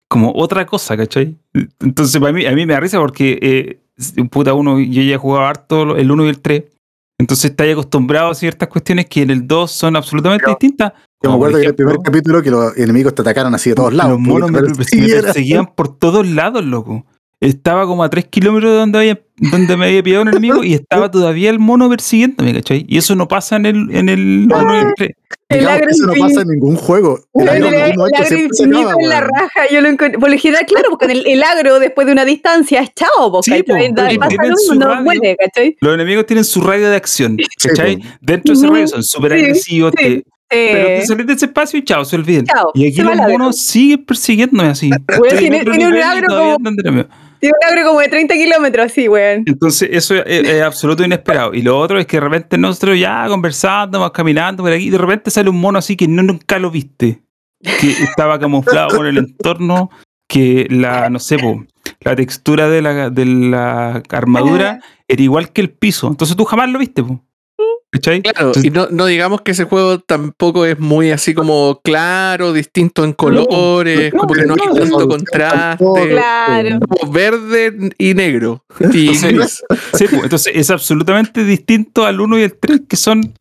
como 0.10 0.32
otra 0.36 0.66
cosa, 0.66 0.96
¿cachai? 0.96 1.38
Entonces, 1.80 2.20
para 2.20 2.34
mí, 2.34 2.46
a 2.46 2.52
mí 2.52 2.66
me 2.66 2.74
da 2.74 2.80
risa 2.80 3.00
porque. 3.00 3.40
Eh, 3.42 4.26
puta, 4.30 4.54
uno, 4.54 4.80
yo 4.80 5.02
ya 5.02 5.16
he 5.16 5.18
jugado 5.18 5.46
harto 5.46 5.96
el 5.96 6.12
1 6.12 6.26
y 6.26 6.30
el 6.30 6.42
3. 6.42 6.64
Entonces, 7.18 7.52
estáis 7.52 7.74
acostumbrado 7.74 8.32
a 8.32 8.36
ciertas 8.36 8.68
cuestiones 8.68 9.06
que 9.06 9.22
en 9.22 9.30
el 9.30 9.48
2 9.48 9.72
son 9.72 9.96
absolutamente 9.96 10.46
Yo- 10.46 10.52
distintas. 10.52 10.94
Yo 11.24 11.30
me 11.32 11.36
acuerdo 11.38 11.58
que 11.58 11.64
en 11.64 11.70
el 11.70 11.76
primer 11.76 11.98
capítulo 12.04 12.44
que 12.44 12.52
los 12.52 12.78
enemigos 12.78 13.16
te 13.16 13.22
atacaron 13.22 13.56
así 13.56 13.70
de 13.72 13.76
todos 13.76 13.94
lados. 13.94 14.12
los 14.12 14.20
monos 14.20 14.52
me, 14.52 14.62
perseguían 14.62 15.66
por 15.74 15.98
todos 15.98 16.28
lados, 16.28 16.64
loco. 16.64 17.06
Estaba 17.42 17.86
como 17.86 18.04
a 18.04 18.10
3 18.10 18.26
kilómetros 18.26 18.72
de 18.72 18.78
donde, 18.78 18.98
había, 19.00 19.22
donde 19.38 19.76
me 19.78 19.86
había 19.88 20.02
pillado 20.02 20.22
un 20.24 20.30
enemigo 20.30 20.64
y 20.64 20.74
estaba 20.74 21.12
todavía 21.12 21.50
el 21.50 21.60
mono 21.60 21.90
persiguiéndome, 21.90 22.54
¿cachai? 22.54 22.86
Y 22.88 22.98
eso 22.98 23.14
no 23.16 23.28
pasa 23.28 23.58
en 23.58 23.66
el, 23.66 23.96
en 23.96 24.10
el 24.10 24.48
1 24.52 24.76
y 24.76 24.80
el 24.80 24.94
3. 24.96 25.10
El 25.50 25.60
Digamos 25.60 25.76
agro 25.78 25.86
que 25.88 25.92
eso 25.94 26.06
no 26.08 26.14
pasa 26.28 26.42
en 26.42 26.48
ningún 26.48 26.76
juego. 26.76 27.20
El 27.36 27.42
El, 27.44 27.50
agro 27.50 27.68
el- 27.70 27.76
agro 27.76 28.40
infinito 28.40 28.80
acaba, 28.80 28.96
en 29.04 29.10
la 29.10 29.20
raja. 29.22 29.62
Yo 29.72 29.82
lo 29.82 29.90
encuentro. 29.90 30.20
Por 30.20 30.32
lo 30.32 30.38
general, 30.40 30.66
claro, 30.66 30.90
porque 30.90 31.06
el, 31.06 31.28
el 31.28 31.44
agro, 31.44 31.80
después 31.80 32.08
de 32.08 32.14
una 32.14 32.26
distancia, 32.26 32.82
es 32.82 32.94
chao, 32.96 33.32
po, 33.32 33.44
Sí, 33.44 33.52
¿cachai? 33.52 33.90
po, 33.94 34.74
no 34.76 35.02
muere, 35.04 35.36
¿cachai? 35.38 35.78
Los 35.82 35.94
enemigos 35.94 36.26
tienen 36.26 36.46
su 36.46 36.62
radio 36.62 36.90
de 36.90 36.96
acción, 36.96 37.38
Sí, 37.60 37.68
¿cachai? 37.68 37.98
po. 37.98 38.06
Dentro 38.22 38.54
de 38.54 38.60
ese 38.60 38.68
radio 38.68 38.88
son 38.88 39.04
súper 39.04 39.34
Sí, 39.34 39.40
agresivos, 39.44 39.94
sí. 39.98 40.04
te- 40.04 40.26
pero 40.50 40.86
te 41.02 41.06
salís 41.08 41.28
de 41.28 41.34
ese 41.34 41.46
espacio 41.48 41.80
y 41.80 41.84
chao, 41.84 42.06
se 42.06 42.16
olviden. 42.16 42.46
Chao, 42.46 42.72
y 42.74 42.88
aquí 42.88 43.02
los 43.02 43.16
monos 43.18 43.58
siguen 43.60 44.06
persiguiéndome 44.06 44.70
así. 44.70 44.90
En 44.90 45.38
tiene- 45.38 45.64
tiene 45.66 45.88
un 45.88 45.96
agro 45.98 46.28
como-. 46.58 47.06
Tiene 47.46 47.58
un 47.62 47.78
agro 47.78 47.88
como 47.88 48.00
de 48.00 48.08
30 48.08 48.34
kilómetros, 48.34 48.86
así, 48.88 49.08
weón. 49.08 49.44
Entonces, 49.46 49.90
eso 49.92 50.16
es, 50.16 50.48
es 50.48 50.62
absoluto 50.64 51.04
inesperado. 51.04 51.54
Y 51.54 51.62
lo 51.62 51.78
otro 51.78 52.00
es 52.00 52.08
que 52.08 52.18
de 52.18 52.22
repente 52.22 52.58
nosotros 52.58 53.00
ya 53.00 53.28
conversando, 53.28 54.00
vamos 54.00 54.14
caminando 54.14 54.64
por 54.64 54.72
aquí, 54.72 54.86
y 54.86 54.90
de 54.90 54.98
repente 54.98 55.30
sale 55.30 55.50
un 55.50 55.60
mono 55.60 55.78
así 55.78 55.96
que 55.96 56.08
no, 56.08 56.24
nunca 56.24 56.58
lo 56.58 56.72
viste. 56.72 57.22
Que 57.62 57.92
estaba 58.04 58.40
camuflado 58.40 58.96
por 58.96 59.08
el 59.08 59.18
entorno, 59.18 59.90
que 60.28 60.68
la, 60.70 61.10
no 61.10 61.20
sé, 61.20 61.38
po, 61.38 61.64
la 62.02 62.16
textura 62.16 62.68
de 62.68 62.82
la, 62.82 63.10
de 63.10 63.26
la 63.26 64.04
armadura 64.10 64.80
era 65.08 65.22
igual 65.22 65.52
que 65.52 65.62
el 65.62 65.70
piso. 65.70 66.08
Entonces 66.08 66.36
tú 66.36 66.46
jamás 66.46 66.70
lo 66.70 66.80
viste, 66.80 67.04
po. 67.04 67.24
¿Cachai? 67.96 68.22
Claro, 68.22 68.48
Entonces- 68.48 68.66
y 68.66 68.70
no, 68.70 68.88
no 68.92 69.06
digamos 69.06 69.42
que 69.42 69.52
ese 69.52 69.64
juego 69.66 70.00
tampoco 70.00 70.66
es 70.66 70.78
muy 70.80 71.12
así 71.12 71.34
como 71.34 71.80
claro, 71.84 72.54
distinto 72.54 73.04
en 73.04 73.14
colores, 73.14 74.14
no, 74.14 74.20
como 74.22 74.34
que 74.34 74.46
no 74.46 74.54
hay 74.54 74.80
tanto 74.80 75.00
no, 75.00 75.08
contraste. 75.08 75.86
Claro. 76.10 76.80
como 76.88 77.12
verde 77.12 77.92
y 77.98 78.14
negro. 78.14 78.64
Y 78.94 79.10
Entonces- 79.10 79.34
gris. 79.34 79.64
Sí, 79.94 80.06
po, 80.08 80.24
entonces 80.24 80.52
es 80.56 80.70
absolutamente 80.70 81.44
distinto 81.44 82.06
al 82.06 82.20
1 82.20 82.40
y 82.40 82.44
el 82.44 82.54
3, 82.58 82.82
que 82.88 82.96
son 82.98 83.34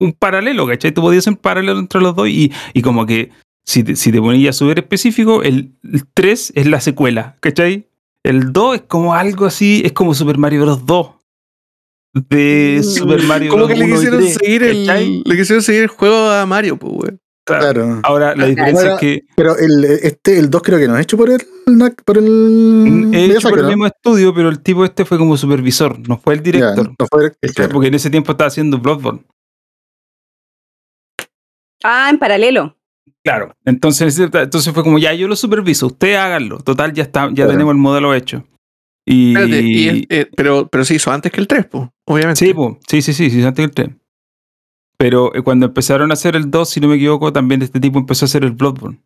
un 0.00 0.12
paralelo, 0.12 0.66
¿cachai? 0.66 0.92
Tú 0.92 1.00
podías 1.00 1.22
hacer 1.22 1.34
un 1.34 1.38
paralelo 1.38 1.78
entre 1.78 2.00
los 2.00 2.16
dos 2.16 2.28
y, 2.28 2.52
y 2.74 2.82
como 2.82 3.06
que 3.06 3.30
si 3.64 3.84
te, 3.84 3.94
si 3.94 4.10
te 4.10 4.20
ponías 4.20 4.56
súper 4.56 4.80
específico, 4.80 5.42
el, 5.44 5.72
el 5.84 6.02
3 6.12 6.52
es 6.56 6.66
la 6.66 6.80
secuela, 6.80 7.36
¿cachai? 7.40 7.86
El 8.24 8.52
2 8.52 8.74
es 8.76 8.82
como 8.88 9.14
algo 9.14 9.46
así, 9.46 9.82
es 9.84 9.92
como 9.92 10.14
Super 10.14 10.38
Mario 10.38 10.62
Bros. 10.62 10.84
2. 10.86 11.08
De 12.14 12.76
Mm. 12.80 12.84
Super 12.84 13.22
Mario 13.22 13.50
como 13.50 13.66
que 13.66 13.74
le 13.74 13.84
1 13.84 13.94
y 13.94 13.96
quisieron 13.96 14.20
3, 14.20 14.34
seguir 14.34 14.62
el, 14.64 15.22
le 15.24 15.36
quisieron 15.36 15.62
seguir 15.62 15.82
el 15.82 15.88
juego 15.88 16.30
a 16.30 16.44
Mario, 16.46 16.76
pues, 16.76 16.92
güey. 16.92 17.12
Claro. 17.44 18.00
Ahora, 18.04 18.36
la 18.36 18.46
diferencia 18.46 18.82
Ahora, 18.82 18.94
es 18.94 19.00
que 19.00 19.22
Pero 19.34 19.56
el, 19.58 19.84
este, 19.84 20.38
el 20.38 20.48
2 20.48 20.62
creo 20.62 20.78
que 20.78 20.86
no 20.86 20.96
es 20.96 21.02
hecho 21.02 21.16
por 21.16 21.28
el, 21.30 21.40
por 22.04 22.18
el 22.18 23.10
he 23.12 23.24
hecho 23.24 23.48
por 23.50 23.58
el 23.58 23.66
mismo 23.66 23.86
estudio, 23.86 24.32
pero 24.32 24.48
el 24.48 24.60
tipo 24.62 24.84
este 24.84 25.04
fue 25.04 25.18
como 25.18 25.36
supervisor, 25.36 25.98
no 26.08 26.18
fue 26.18 26.34
el 26.34 26.42
director. 26.42 26.88
no 26.96 27.06
fue- 27.10 27.30
¿cachai? 27.32 27.54
claro. 27.54 27.72
Porque 27.72 27.88
en 27.88 27.94
ese 27.94 28.10
tiempo 28.10 28.30
estaba 28.32 28.46
haciendo 28.48 28.78
Bloodborne. 28.78 29.24
Ah, 31.82 32.08
en 32.10 32.18
paralelo. 32.18 32.76
Claro. 33.24 33.54
Entonces, 33.64 34.18
entonces 34.18 34.72
fue 34.72 34.82
como, 34.82 34.98
ya 34.98 35.12
yo 35.14 35.26
lo 35.28 35.34
superviso, 35.36 35.86
ustedes 35.88 36.18
háganlo. 36.18 36.58
Total, 36.58 36.92
ya 36.92 37.02
está, 37.04 37.28
ya 37.28 37.34
Claro. 37.34 37.50
tenemos 37.52 37.72
el 37.72 37.78
modelo 37.78 38.14
hecho. 38.14 38.44
Y, 39.04 39.34
Espérate, 39.34 39.62
y 39.62 39.88
es- 39.88 40.04
eh, 40.10 40.30
pero, 40.36 40.68
pero 40.68 40.84
se 40.84 40.94
hizo 40.94 41.10
antes 41.10 41.32
que 41.32 41.40
el 41.40 41.46
3, 41.48 41.66
pues, 41.66 41.88
obviamente. 42.06 42.44
sí, 42.44 42.54
po, 42.54 42.78
sí, 42.88 43.02
sí, 43.02 43.12
sí, 43.12 43.30
sí, 43.30 43.42
antes 43.42 43.54
que 43.56 43.62
el 43.64 43.70
3. 43.74 43.96
Pero 44.96 45.34
eh, 45.34 45.42
cuando 45.42 45.66
empezaron 45.66 46.10
a 46.10 46.14
hacer 46.14 46.36
el 46.36 46.50
2, 46.50 46.70
si 46.70 46.80
no 46.80 46.88
me 46.88 46.94
equivoco, 46.96 47.32
también 47.32 47.62
este 47.62 47.80
tipo 47.80 47.98
empezó 47.98 48.24
a 48.24 48.26
hacer 48.26 48.44
el 48.44 48.52
Bloodborne. 48.52 49.00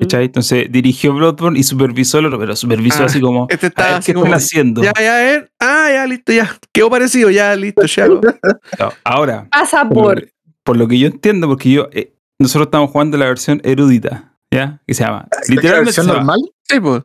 ¿Cachai? 0.00 0.24
Entonces 0.24 0.68
dirigió 0.72 1.12
Bloodborne 1.12 1.58
y 1.58 1.62
supervisó 1.64 2.18
el 2.18 2.24
otro, 2.24 2.38
pero 2.38 2.56
supervisó 2.56 3.02
Ah, 3.02 3.06
así 3.06 3.20
como, 3.20 3.46
Este 3.50 3.66
está 3.66 3.84
ver, 3.84 3.94
así 3.96 4.06
¿qué 4.06 4.14
como. 4.14 4.24
están 4.24 4.38
haciendo? 4.38 4.82
Ya, 4.82 4.92
ya, 4.98 5.34
eh. 5.34 5.50
Ah, 5.60 5.90
ya, 5.92 6.06
listo, 6.06 6.32
ya. 6.32 6.56
Quedó 6.72 6.88
parecido, 6.88 7.28
ya, 7.28 7.54
listo, 7.56 7.84
ya. 7.84 8.06
No, 8.78 8.92
Ahora, 9.04 9.48
Pasa 9.50 9.86
por, 9.86 9.94
por. 10.20 10.28
por 10.64 10.76
lo 10.78 10.88
que 10.88 10.98
yo 10.98 11.08
entiendo, 11.08 11.46
porque 11.46 11.70
yo, 11.70 11.88
eh, 11.92 12.14
nosotros 12.38 12.68
estamos 12.68 12.90
jugando 12.90 13.18
la 13.18 13.26
versión 13.26 13.60
erudita, 13.64 14.38
¿ya? 14.50 14.80
Que 14.86 14.94
se 14.94 15.04
llama, 15.04 15.28
¿La 15.30 15.54
literalmente 15.54 15.84
versión 15.88 16.06
se 16.06 16.12
llama, 16.12 16.18
normal? 16.36 16.38
Sí, 16.62 16.80
pues. 16.80 17.02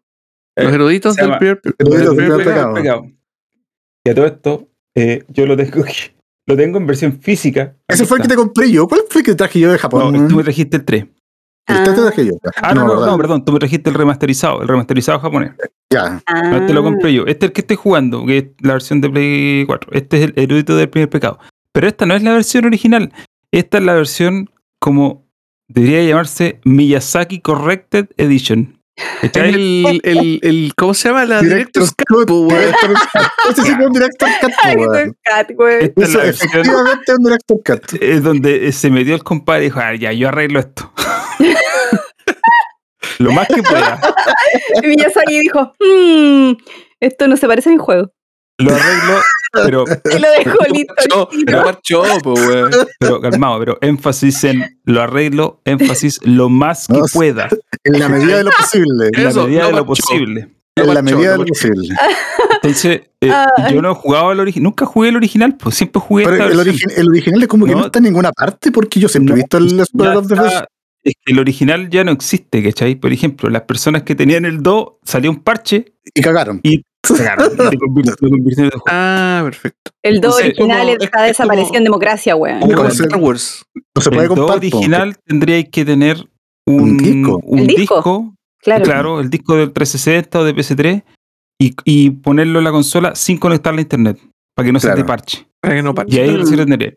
Eh, 0.58 0.64
Los 0.64 0.74
eruditos 0.74 1.16
del 1.16 1.26
llama- 1.28 1.40
primer. 1.40 1.62
Eruditos 1.64 1.88
del 1.88 2.00
del 2.08 2.16
primer 2.16 2.46
primer 2.46 2.74
pecado. 2.74 3.08
Y 4.06 4.10
a 4.10 4.16
todo 4.16 4.26
esto, 4.26 4.68
eh, 4.96 5.24
yo 5.30 5.46
lo 5.46 5.56
tengo, 5.58 5.84
aquí- 5.84 6.12
lo 6.48 6.56
tengo 6.58 6.78
en 6.78 6.88
versión 6.88 7.20
física. 7.22 7.76
Ese 7.88 8.06
fue 8.06 8.18
el 8.18 8.24
que 8.24 8.30
te 8.30 8.36
compré 8.36 8.72
yo. 8.72 8.88
¿Cuál 8.88 9.02
fue 9.10 9.22
el 9.22 9.26
que 9.26 9.36
traje 9.36 9.60
yo 9.60 9.72
de 9.72 9.78
Japón? 9.78 10.14
No, 10.14 10.28
tú 10.28 10.36
me 10.38 10.44
trajiste 10.44 10.78
el 10.78 10.86
3. 10.86 11.06
el 11.70 11.84
3 11.84 11.96
te 11.96 12.02
traje 12.02 12.26
yo. 12.26 12.32
Ah, 12.62 12.74
no, 12.74 12.88
no, 12.88 13.06
no, 13.06 13.18
perdón, 13.18 13.44
tú 13.44 13.52
me 13.52 13.60
trajiste 13.60 13.90
el 13.90 13.96
remasterizado, 13.96 14.62
el 14.62 14.68
remasterizado 14.70 15.20
japonés. 15.20 15.52
Ya. 15.92 16.24
No, 16.50 16.66
te 16.66 16.74
lo 16.74 16.80
Ah. 16.80 16.84
compré 16.84 17.14
yo. 17.14 17.24
Este 17.28 17.46
es 17.46 17.50
el 17.50 17.54
que 17.54 17.60
estoy 17.62 17.76
jugando, 17.76 18.26
que 18.26 18.38
es 18.38 18.46
la 18.62 18.74
versión 18.74 19.02
de 19.02 19.10
Play 19.10 19.66
4. 19.66 19.92
Este 19.94 20.18
es 20.18 20.24
el 20.30 20.34
erudito 20.38 20.78
del 20.78 20.90
primer 20.90 21.10
pecado. 21.10 21.40
Pero 21.74 21.88
esta 21.88 22.06
no 22.06 22.16
es 22.16 22.24
la 22.24 22.32
versión 22.34 22.64
original. 22.66 23.12
Esta 23.52 23.78
es 23.80 23.84
la 23.84 23.94
versión 23.94 24.50
como 24.80 25.28
debería 25.68 26.04
llamarse 26.04 26.62
Miyazaki 26.64 27.42
Corrected 27.42 28.08
Edition. 28.16 28.77
Es 29.22 29.32
¿Cachai? 29.32 29.54
el, 29.54 30.02
el, 30.04 30.40
el, 30.42 30.74
¿Cómo 30.76 30.94
se 30.96 31.10
llama? 31.10 31.26
La 31.26 31.40
Director's. 31.42 31.94
Director's 31.96 33.00
sí 33.56 33.62
que 33.64 33.70
es 33.70 33.78
un 33.78 33.94
Director's 33.94 34.36
cat, 35.24 35.52
es 35.52 35.92
Eso 35.96 36.18
versión 36.20 36.30
efectivamente 36.30 37.12
es 37.12 37.18
un 37.18 37.24
Director's 37.24 37.62
Cut. 37.64 37.94
es 38.02 38.24
donde 38.24 38.72
se 38.72 38.90
metió 38.90 39.14
el 39.14 39.24
compadre 39.24 39.62
y 39.62 39.66
dijo, 39.66 39.80
ah, 39.80 39.94
ya, 39.96 40.12
yo 40.14 40.30
arreglo 40.30 40.60
esto. 40.60 40.92
Lo 43.20 43.32
más 43.32 43.48
que 43.48 43.62
pueda. 43.64 44.00
Y 44.84 44.88
Miyazaki 44.88 45.40
dijo, 45.42 45.74
"Mm, 45.80 46.54
esto 47.00 47.28
no 47.28 47.38
se 47.38 47.48
parece 47.48 47.70
a 47.70 47.74
mi 47.74 47.78
juego. 47.78 48.12
Lo 48.60 48.74
arreglo, 48.74 49.20
pero, 49.66 49.86
Y 50.16 50.20
lo 50.20 50.30
dejó 50.32 50.58
listo. 50.74 50.94
Marchó, 50.98 51.30
no 51.52 51.64
marchó, 51.66 52.04
po, 52.24 52.32
güey. 52.34 52.64
pero 53.00 53.22
calmado, 53.22 53.60
pero 53.60 53.78
énfasis 53.82 54.44
en 54.46 54.80
lo 54.86 55.02
arreglo, 55.02 55.62
énfasis 55.66 56.20
lo 56.24 56.50
más 56.50 56.88
que 56.88 56.94
No, 56.98 57.06
pueda. 57.14 57.50
En 57.84 58.00
la 58.00 58.10
medida 58.10 58.38
de 58.38 58.44
lo 58.46 58.52
posible. 58.58 59.10
En 59.14 59.24
la 59.24 59.30
Eso, 59.30 59.44
medida 59.46 59.62
no 59.62 59.68
de 59.68 59.74
lo 59.74 59.86
marchó. 59.86 60.04
posible. 60.04 60.48
No 60.76 60.84
En 60.84 60.94
la 60.94 61.02
medida 61.02 61.32
de 61.34 61.38
lo 61.40 61.46
posible. 61.46 61.96
Entonces, 62.56 63.02
eh, 63.22 63.32
yo 63.72 63.82
no 63.82 63.92
he 63.92 63.96
jugado 63.96 64.30
al 64.30 64.40
original, 64.40 64.64
nunca 64.64 64.86
jugué 64.86 65.10
el 65.10 65.16
original, 65.16 65.56
pues 65.56 65.76
siempre 65.76 66.02
jugué 66.02 66.24
Pero 66.26 66.36
esta 66.36 66.48
el, 66.48 66.60
origi- 66.60 66.94
el 66.98 67.08
original 67.10 67.42
es 67.42 67.48
como 67.48 67.66
que 67.66 67.72
No. 67.74 67.80
no 67.80 67.86
está 67.88 68.00
en 68.00 68.04
ninguna 68.06 68.32
parte 68.32 68.72
porque 68.72 69.00
yo 69.00 69.08
siempre 69.10 69.34
he 69.34 69.38
visto 69.38 69.58
el 69.58 69.80
of 69.80 70.28
the 70.28 70.36
es 71.04 71.14
que 71.24 71.32
el 71.32 71.40
original 71.40 71.90
ya 71.90 72.04
no 72.04 72.12
existe, 72.12 72.62
¿cachai? 72.64 72.96
Por 72.96 73.14
ejemplo, 73.14 73.50
las 73.50 73.62
personas 73.62 74.04
que 74.04 74.14
tenían 74.14 74.44
el 74.46 74.62
2, 74.62 74.88
salió 75.04 75.32
un 75.32 75.42
parche 75.42 75.94
y 76.14 76.22
cagaron. 76.22 76.60
y 76.64 76.84
se. 77.04 77.28
Ah, 78.90 79.42
perfecto. 79.44 79.92
El 80.04 80.22
2 80.22 80.40
Entonces, 80.40 80.46
original 80.46 80.80
como- 80.82 80.92
es- 80.98 81.04
está 81.04 81.22
es 81.26 81.28
desapareciendo 81.38 81.68
como- 81.70 81.78
en 81.78 81.84
democracia, 81.84 82.34
güey. 82.34 82.60
Como 82.60 82.86
Star 82.88 83.20
Wars. 83.20 83.66
No 83.96 84.02
se 84.02 84.10
puede 84.10 84.24
el 84.24 84.30
2 84.30 84.38
comprar. 84.38 84.60
po. 84.60 84.78
original 84.78 85.16
tendría 85.26 85.64
que 85.64 85.86
tener 85.86 86.18
un, 86.66 86.82
Un 86.82 86.98
disco. 86.98 87.40
un 87.44 87.60
El 87.60 87.68
disco. 87.68 87.96
disco, 87.96 88.36
Claro. 88.62 88.84
claro, 88.84 89.20
el 89.22 89.30
disco 89.30 89.56
del 89.56 89.72
360 89.72 90.40
o 90.40 90.44
de 90.44 90.54
PS3 90.56 91.04
y, 91.60 91.74
y 91.86 92.10
ponerlo 92.12 92.60
en 92.60 92.66
la 92.66 92.72
consola 92.72 93.16
sin 93.16 93.38
conectarla 93.38 93.80
a 93.80 93.84
internet 93.84 94.20
para 94.56 94.66
que 94.66 94.74
no 94.74 94.80
se 94.80 94.88
Claro. 94.88 95.02
te 95.02 95.08
parche. 95.08 95.48
Para 95.62 95.76
que 95.76 95.84
no 95.84 95.96
parche. 95.96 96.16
Y 96.16 96.20
ahí 96.20 96.32
Mm. 96.32 96.38
recién 96.38 96.58
tendría. 96.66 96.94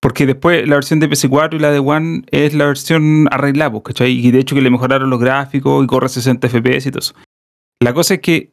Porque 0.00 0.26
después 0.26 0.66
la 0.68 0.76
versión 0.76 1.00
de 1.00 1.08
PS4 1.08 1.56
y 1.56 1.58
la 1.58 1.72
de 1.72 1.80
One 1.80 2.22
es 2.30 2.54
la 2.54 2.66
versión 2.66 3.26
arreglada, 3.32 3.72
pues, 3.72 3.82
¿cachai? 3.84 4.12
Y 4.12 4.30
de 4.30 4.38
hecho 4.38 4.54
que 4.54 4.62
le 4.62 4.70
mejoraron 4.70 5.10
los 5.10 5.18
gráficos 5.18 5.82
y 5.82 5.86
corre 5.88 6.08
60 6.08 6.48
FPS 6.48 6.88
y 6.88 6.92
todo 6.92 7.00
eso. 7.00 7.14
La 7.82 7.92
cosa 7.92 8.14
es 8.14 8.20
que 8.20 8.52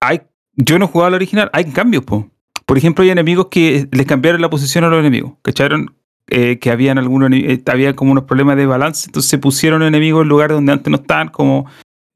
hay, 0.00 0.22
yo 0.54 0.78
no 0.78 0.86
he 0.86 0.88
jugado 0.88 1.08
al 1.08 1.14
original, 1.14 1.50
hay 1.52 1.64
cambios, 1.66 2.04
po. 2.04 2.28
Por 2.66 2.78
ejemplo, 2.78 3.02
hay 3.02 3.10
enemigos 3.10 3.48
que 3.50 3.88
les 3.90 4.06
cambiaron 4.06 4.40
la 4.40 4.50
posición 4.50 4.84
a 4.84 4.88
los 4.88 5.00
enemigos, 5.00 5.32
¿cacharon? 5.42 5.94
Eh, 6.28 6.58
que 6.60 6.70
habían 6.70 6.96
algunos, 6.98 7.30
eh, 7.32 7.60
había 7.66 7.96
como 7.96 8.12
unos 8.12 8.24
problemas 8.24 8.56
de 8.56 8.64
balance, 8.66 9.06
entonces 9.08 9.28
se 9.28 9.38
pusieron 9.38 9.82
enemigos 9.82 10.22
en 10.22 10.28
lugares 10.28 10.54
donde 10.54 10.72
antes 10.72 10.88
no 10.90 10.96
estaban, 10.98 11.28
como 11.28 11.66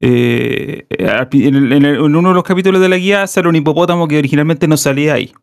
eh, 0.01 0.85
en, 0.89 1.55
el- 1.55 1.71
en 1.73 1.85
el- 1.85 1.95
en 1.95 2.15
uno 2.15 2.29
de 2.29 2.35
los 2.35 2.43
capítulos 2.43 2.79
de 2.81 2.89
la 2.89 2.97
guía 2.97 3.27
sale 3.27 3.49
un 3.49 3.55
hipopótamo 3.55 4.07
que 4.07 4.17
originalmente 4.17 4.67
no 4.67 4.77
salía 4.77 5.15
ahí. 5.15 5.33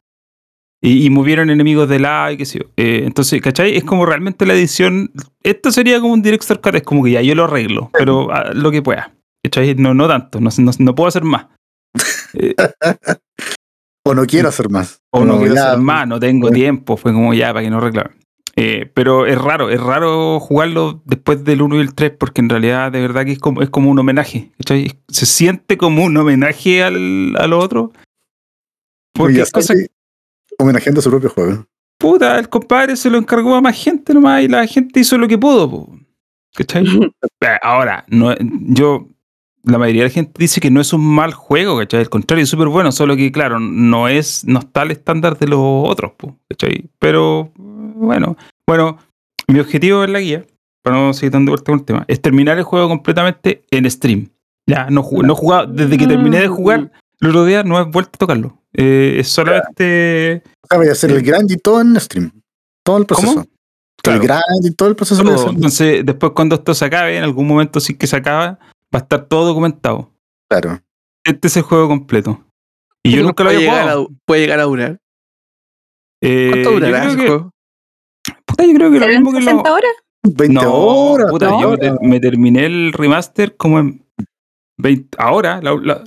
Y, 0.81 1.07
y 1.07 1.11
movieron 1.11 1.49
enemigos 1.51 1.89
de 1.89 2.01
lado 2.01 2.33
y 2.33 2.37
qué 2.37 2.45
sé 2.45 2.59
yo. 2.61 2.65
Eh, 2.77 3.03
entonces, 3.05 3.41
¿cachai? 3.41 3.77
Es 3.77 3.85
como 3.85 4.05
realmente 4.05 4.47
la 4.47 4.55
edición. 4.55 5.13
Esto 5.43 5.71
sería 5.71 6.01
como 6.01 6.13
un 6.15 6.23
director 6.23 6.61
cut, 6.61 6.75
es 6.75 6.83
como 6.83 7.05
que 7.05 7.13
ya 7.13 7.23
yo 7.23 7.35
lo 7.35 7.45
arreglo, 7.45 7.91
pero 7.93 8.33
ah, 8.33 8.51
lo 8.55 8.71
que 8.71 8.83
pueda. 8.83 9.13
¿cachai? 9.45 9.75
No, 9.75 9.95
no 9.95 10.09
tanto, 10.09 10.41
no, 10.41 10.51
no, 10.59 10.71
no 10.79 10.95
puedo 10.95 11.09
hacer 11.09 11.23
más. 11.25 11.47
Eh, 12.35 12.55
O 14.05 14.15
no 14.15 14.25
quiero 14.27 14.49
hacer 14.49 14.69
más. 14.69 15.01
o 15.11 15.25
no 15.25 15.39
quiero 15.39 15.55
ya- 15.55 15.71
hacer 15.73 15.79
más, 15.83 16.09
no 16.09 16.19
tengo 16.19 16.49
eh. 16.49 16.53
tiempo. 16.53 16.97
Fue 16.97 17.13
como 17.13 17.35
ya, 17.35 17.53
para 17.53 17.63
que 17.65 17.71
no 17.71 17.81
reclamen. 17.81 18.17
Eh, 18.57 18.91
pero 18.93 19.27
es 19.27 19.41
raro, 19.41 19.71
es 19.71 19.81
raro 19.81 20.39
jugarlo 20.41 21.01
después 21.07 21.43
del 21.45 21.63
1 21.63 21.77
y 21.77 21.81
el 21.81 21.95
3 21.95 22.13
porque 22.19 22.41
en 22.43 22.51
realidad 22.51 22.93
de 22.93 23.01
verdad 23.01 23.25
que 23.25 23.33
es 23.33 23.39
como, 23.39 23.63
es 23.63 23.71
como 23.71 23.91
un 23.91 23.99
homenaje. 23.99 24.51
¿cachai? 24.59 24.99
Se 25.09 25.25
siente 25.25 25.79
como 25.79 26.05
un 26.05 26.17
homenaje 26.17 26.83
al, 26.83 27.35
a 27.39 27.47
lo 27.47 27.59
otro. 27.59 27.93
Porque 29.15 29.41
es 29.43 29.51
cosa 29.51 29.75
homenajeando 30.59 30.99
a 31.01 31.03
su 31.03 31.11
propio 31.11 31.31
juego. 31.31 31.67
puta, 31.99 32.39
el 32.39 32.49
compadre 32.49 32.97
se 32.97 33.09
lo 33.11 33.19
encargó 33.19 33.55
a 33.55 33.61
más 33.63 33.77
gente 33.83 34.13
nomás 34.15 34.43
y 34.43 34.49
la 34.49 34.67
gente 34.67 35.01
hizo 35.01 35.17
lo 35.17 35.29
que 35.29 35.39
pudo. 35.39 35.71
po. 35.71 35.99
¿Cachai? 36.55 36.85
Eh, 37.41 37.59
Ahora, 37.63 38.05
no, 38.09 38.35
yo, 38.41 39.09
la 39.65 39.79
mayoría 39.79 40.03
de 40.03 40.09
la 40.09 40.15
gente 40.15 40.33
dice 40.37 40.61
que 40.61 40.71
no 40.71 40.81
es 40.81 40.93
un 40.93 41.05
mal 41.05 41.33
juego, 41.35 41.79
¿cachai? 41.79 42.01
Al 42.01 42.11
contrario, 42.11 42.43
es 42.43 42.49
súper 42.49 42.69
bueno, 42.69 42.91
solo 42.93 43.17
que, 43.17 43.31
claro, 43.31 43.61
no 43.61 44.09
es, 44.09 44.45
no 44.45 44.59
está 44.59 44.83
al 44.83 44.91
estándar 44.91 45.39
de 45.39 45.47
los 45.47 45.61
otros, 45.61 46.13
¿cachai? 46.49 46.91
Pero, 46.99 47.53
bueno, 47.57 48.37
bueno, 48.67 48.99
mi 49.47 49.61
objetivo 49.61 50.05
en 50.05 50.13
la 50.13 50.21
guía, 50.21 50.45
para 50.83 50.97
no 50.97 51.13
seguir 51.15 51.33
dando 51.33 51.53
vuelta 51.53 51.71
con 51.71 51.79
el 51.79 51.85
tema, 51.85 52.05
es 52.09 52.21
terminar 52.21 52.59
el 52.59 52.65
juego 52.65 52.89
completamente 52.89 53.63
en 53.71 53.89
stream. 53.91 54.29
Ya, 54.69 54.89
no, 54.91 55.03
ju- 55.03 55.25
no 55.25 55.33
he 55.33 55.37
jugado, 55.37 55.67
desde 55.67 55.97
que 55.97 56.07
terminé 56.07 56.41
de 56.41 56.49
jugar, 56.49 56.91
el 57.21 57.29
otro 57.29 57.45
día 57.45 57.63
no 57.63 57.79
he 57.79 57.85
vuelto 57.85 58.11
a 58.15 58.19
tocarlo. 58.19 58.59
Eh, 58.75 59.17
es 59.19 59.29
solamente... 59.29 60.43
O 60.63 60.67
sea, 60.69 60.79
voy 60.79 60.89
a 60.89 60.93
hacer 60.93 61.11
el 61.11 61.23
grind 61.23 61.51
y 61.51 61.57
todo 61.57 61.81
en 61.81 62.01
stream. 62.01 62.33
Todo 62.85 62.99
el 62.99 63.07
proceso. 63.07 63.35
¿Cómo? 63.35 63.47
Claro. 64.03 64.21
El 64.21 64.27
grind 64.27 64.65
y 64.65 64.75
todo 64.75 64.89
el 64.89 64.97
proceso. 64.97 65.23
todo. 65.23 65.51
Entonces, 65.51 66.05
después 66.05 66.33
cuando 66.35 66.57
esto 66.57 66.75
se 66.75 66.85
acabe, 66.85 67.17
en 67.17 67.23
algún 67.23 67.47
momento 67.47 67.79
sí 67.79 67.95
que 67.95 68.07
se 68.09 68.17
acaba, 68.17 68.59
va 68.95 68.99
a 68.99 69.03
estar 69.03 69.27
todo 69.27 69.47
documentado. 69.47 70.11
Claro. 70.51 70.81
Este 71.25 71.49
es 71.49 71.57
el 71.57 71.63
juego 71.63 71.89
completo. 71.89 72.45
Y 73.05 73.11
yo 73.11 73.17
Creo 73.17 73.23
que 73.23 73.27
nunca 73.29 73.45
lo 73.45 73.49
había 73.51 73.61
llegar 73.61 73.83
jugado. 73.83 74.03
a, 74.03 74.15
puede 74.27 74.41
llegar 74.43 74.61
a 74.61 74.65
durar. 74.65 74.99
Eh, 76.23 76.49
¿Cuánto 76.51 76.71
durará 76.73 77.07
que- 77.09 77.17
juego? 77.17 77.51
puta, 78.47 78.65
yo 78.67 78.75
creo 78.75 78.91
que 78.91 78.99
lo 78.99 79.07
¿Serán 79.07 79.23
mismo 79.23 79.33
que 79.33 79.45
lo... 79.45 79.51
60 79.51 79.73
horas? 79.73 79.91
20 80.25 80.55
No, 80.55 80.73
horas. 80.75 81.31
puta, 81.31 81.49
¿no? 81.51 81.61
yo 81.61 81.71
me, 81.71 81.77
ter- 81.79 81.99
me 82.01 82.21
terminé 82.21 82.67
el 82.67 82.93
remaster 82.93 83.57
como 83.57 83.81
en 83.81 84.05
20... 84.79 85.17
Ahora, 85.19 85.61
la- 85.63 85.75
la- 85.75 86.05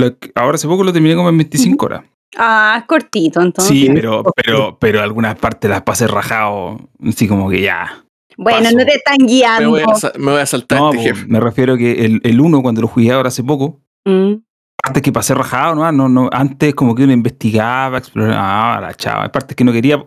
Lo 0.00 0.18
que- 0.18 0.32
ahora 0.34 0.54
hace 0.54 0.66
poco 0.68 0.82
lo 0.84 0.92
terminé 0.92 1.14
como 1.14 1.28
en 1.28 1.36
25 1.38 1.84
horas. 1.86 2.04
Ah, 2.38 2.76
es 2.80 2.86
cortito, 2.86 3.40
entonces. 3.42 3.70
Sí, 3.76 3.90
pero, 3.92 4.22
pero, 4.36 4.78
pero 4.78 5.02
algunas 5.02 5.36
partes 5.38 5.68
las 5.68 5.82
pasé 5.82 6.06
rajado. 6.06 6.78
Así 7.06 7.26
como 7.28 7.50
que 7.50 7.60
ya. 7.60 8.04
Bueno, 8.42 8.58
paso. 8.64 8.76
no 8.76 8.84
te 8.84 8.94
están 8.94 9.16
Me 9.20 9.26
guiando. 9.26 9.70
voy 9.70 9.82
a, 9.82 10.18
me 10.18 10.32
voy 10.32 10.40
a 10.40 10.46
saltar 10.46 10.78
No, 10.80 10.92
este 10.92 10.96
po, 10.98 11.02
jefe. 11.16 11.26
me 11.28 11.40
refiero 11.40 11.76
que 11.76 12.04
el, 12.04 12.20
el 12.24 12.40
1, 12.40 12.62
cuando 12.62 12.80
lo 12.82 12.88
jugué 12.88 13.12
ahora 13.12 13.28
hace 13.28 13.42
poco, 13.44 13.80
Mm. 14.06 14.36
partes 14.82 15.02
que 15.02 15.12
pasé 15.12 15.34
rajado, 15.34 15.74
¿no? 15.74 15.92
no, 15.92 16.08
no 16.08 16.30
antes 16.32 16.74
como 16.74 16.94
que 16.94 17.04
uno 17.04 17.12
investigaba, 17.12 17.98
exploraba, 17.98 18.76
ah, 18.76 18.80
la 18.80 18.94
chava. 18.94 19.24
Hay 19.24 19.28
partes 19.28 19.54
que 19.54 19.62
no 19.62 19.72
quería 19.72 19.98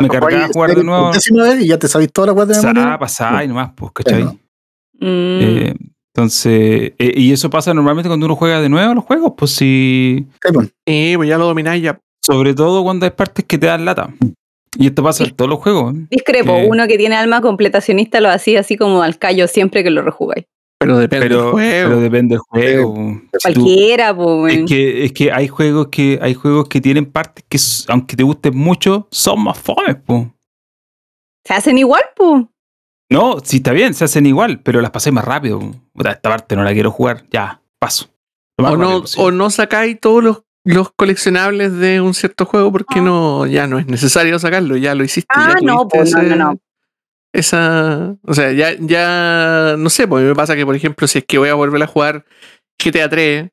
Me 0.00 0.08
cargaba 0.08 0.44
a 0.44 0.48
jugar 0.48 0.74
de 0.74 0.84
nuevo. 0.84 1.10
Vez 1.12 1.30
y 1.62 1.66
ya 1.68 1.78
te 1.78 1.88
sabéis 1.88 2.12
toda 2.12 2.28
la 2.28 2.32
weá 2.34 2.44
de 2.46 2.60
memoria. 2.60 2.98
pasar 2.98 3.44
y 3.44 3.48
nomás, 3.48 3.70
pues, 3.74 3.92
¿cachai? 3.92 4.22
Bueno. 4.22 4.38
Mm. 5.00 5.38
Eh, 5.40 5.74
entonces, 6.14 6.92
eh, 6.98 7.12
y 7.16 7.32
eso 7.32 7.50
pasa 7.50 7.74
normalmente 7.74 8.08
cuando 8.08 8.24
uno 8.26 8.36
juega 8.36 8.60
de 8.60 8.68
nuevo 8.70 8.94
los 8.94 9.04
juegos, 9.04 9.32
pues 9.36 9.50
sí. 9.52 10.26
Sí, 10.42 10.52
pues. 10.52 10.72
Pues 10.84 11.28
ya 11.28 11.36
lo 11.38 11.46
domináis 11.46 11.82
ya. 11.82 11.98
Sobre 12.24 12.54
todo 12.54 12.82
cuando 12.82 13.04
hay 13.06 13.10
partes 13.12 13.44
que 13.46 13.58
te 13.58 13.66
dan 13.66 13.84
lata. 13.84 14.08
Y 14.78 14.86
esto 14.86 15.02
pasa 15.02 15.24
en 15.24 15.34
todos 15.34 15.48
los 15.48 15.58
juegos. 15.60 15.94
¿eh? 15.94 16.06
Discrepo, 16.10 16.54
que- 16.56 16.66
uno 16.66 16.86
que 16.86 16.98
tiene 16.98 17.16
alma 17.16 17.40
completacionista 17.40 18.20
lo 18.20 18.28
hacía 18.30 18.60
así 18.60 18.76
como 18.76 19.02
al 19.02 19.18
callo 19.18 19.46
siempre 19.48 19.82
que 19.82 19.90
lo 19.90 20.02
rejugáis. 20.02 20.44
Pero 20.78 20.98
depende 20.98 21.28
del 21.30 21.38
juego. 21.40 21.88
pero 21.88 22.00
depende 22.00 22.34
del 22.34 22.40
juego. 22.40 22.94
Si 23.38 23.52
tú- 23.54 23.60
Cualquiera, 23.62 24.14
pues. 24.14 24.56
es 24.58 24.64
que, 24.66 25.04
es 25.06 25.12
que 25.12 25.32
hay 25.32 25.48
juegos 25.48 25.88
que 25.88 26.18
hay 26.20 26.34
juegos 26.34 26.68
que 26.68 26.80
tienen 26.82 27.06
partes 27.06 27.44
que, 27.48 27.58
aunque 27.90 28.14
te 28.14 28.22
gusten 28.22 28.56
mucho, 28.56 29.08
son 29.10 29.42
más 29.42 29.58
fomes, 29.58 29.96
po. 30.04 30.30
Se 31.46 31.54
hacen 31.54 31.78
igual, 31.78 32.02
pues. 32.14 32.44
No, 33.10 33.38
sí 33.42 33.58
está 33.58 33.72
bien, 33.72 33.94
se 33.94 34.04
hacen 34.04 34.26
igual, 34.26 34.60
pero 34.60 34.80
las 34.80 34.90
pasé 34.90 35.12
más 35.12 35.24
rápido. 35.24 35.60
Esta 35.98 36.28
parte 36.28 36.56
no 36.56 36.64
la 36.64 36.72
quiero 36.72 36.90
jugar, 36.90 37.24
ya, 37.30 37.62
paso. 37.78 38.08
No, 38.58 39.02
o 39.18 39.30
no 39.30 39.50
sacáis 39.50 39.98
todos 40.00 40.24
los, 40.24 40.42
los 40.66 40.90
coleccionables 40.94 41.72
de 41.78 42.00
un 42.00 42.12
cierto 42.12 42.44
juego 42.44 42.72
porque 42.72 43.00
no, 43.00 43.46
ya 43.46 43.66
no 43.66 43.78
es 43.78 43.86
necesario 43.86 44.38
sacarlo, 44.38 44.76
ya 44.76 44.94
lo 44.94 45.04
hiciste. 45.04 45.28
Ah, 45.34 45.54
ya 45.60 45.66
no, 45.66 45.88
pues, 45.88 46.12
no, 46.12 46.20
ese- 46.20 46.36
no, 46.36 46.36
no. 46.52 46.58
Esa, 47.32 48.14
o 48.22 48.34
sea, 48.34 48.52
ya, 48.52 48.74
ya, 48.78 49.76
no 49.78 49.90
sé, 49.90 50.08
pues 50.08 50.24
me 50.24 50.34
pasa 50.34 50.56
que, 50.56 50.64
por 50.64 50.74
ejemplo, 50.74 51.06
si 51.06 51.18
es 51.18 51.24
que 51.26 51.38
voy 51.38 51.50
a 51.50 51.54
volver 51.54 51.82
a 51.82 51.86
jugar 51.86 52.24
GTA 52.82 53.08
3, 53.10 53.48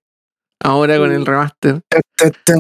ahora 0.64 0.98
con 0.98 1.12
el 1.12 1.26
remaster, 1.26 1.82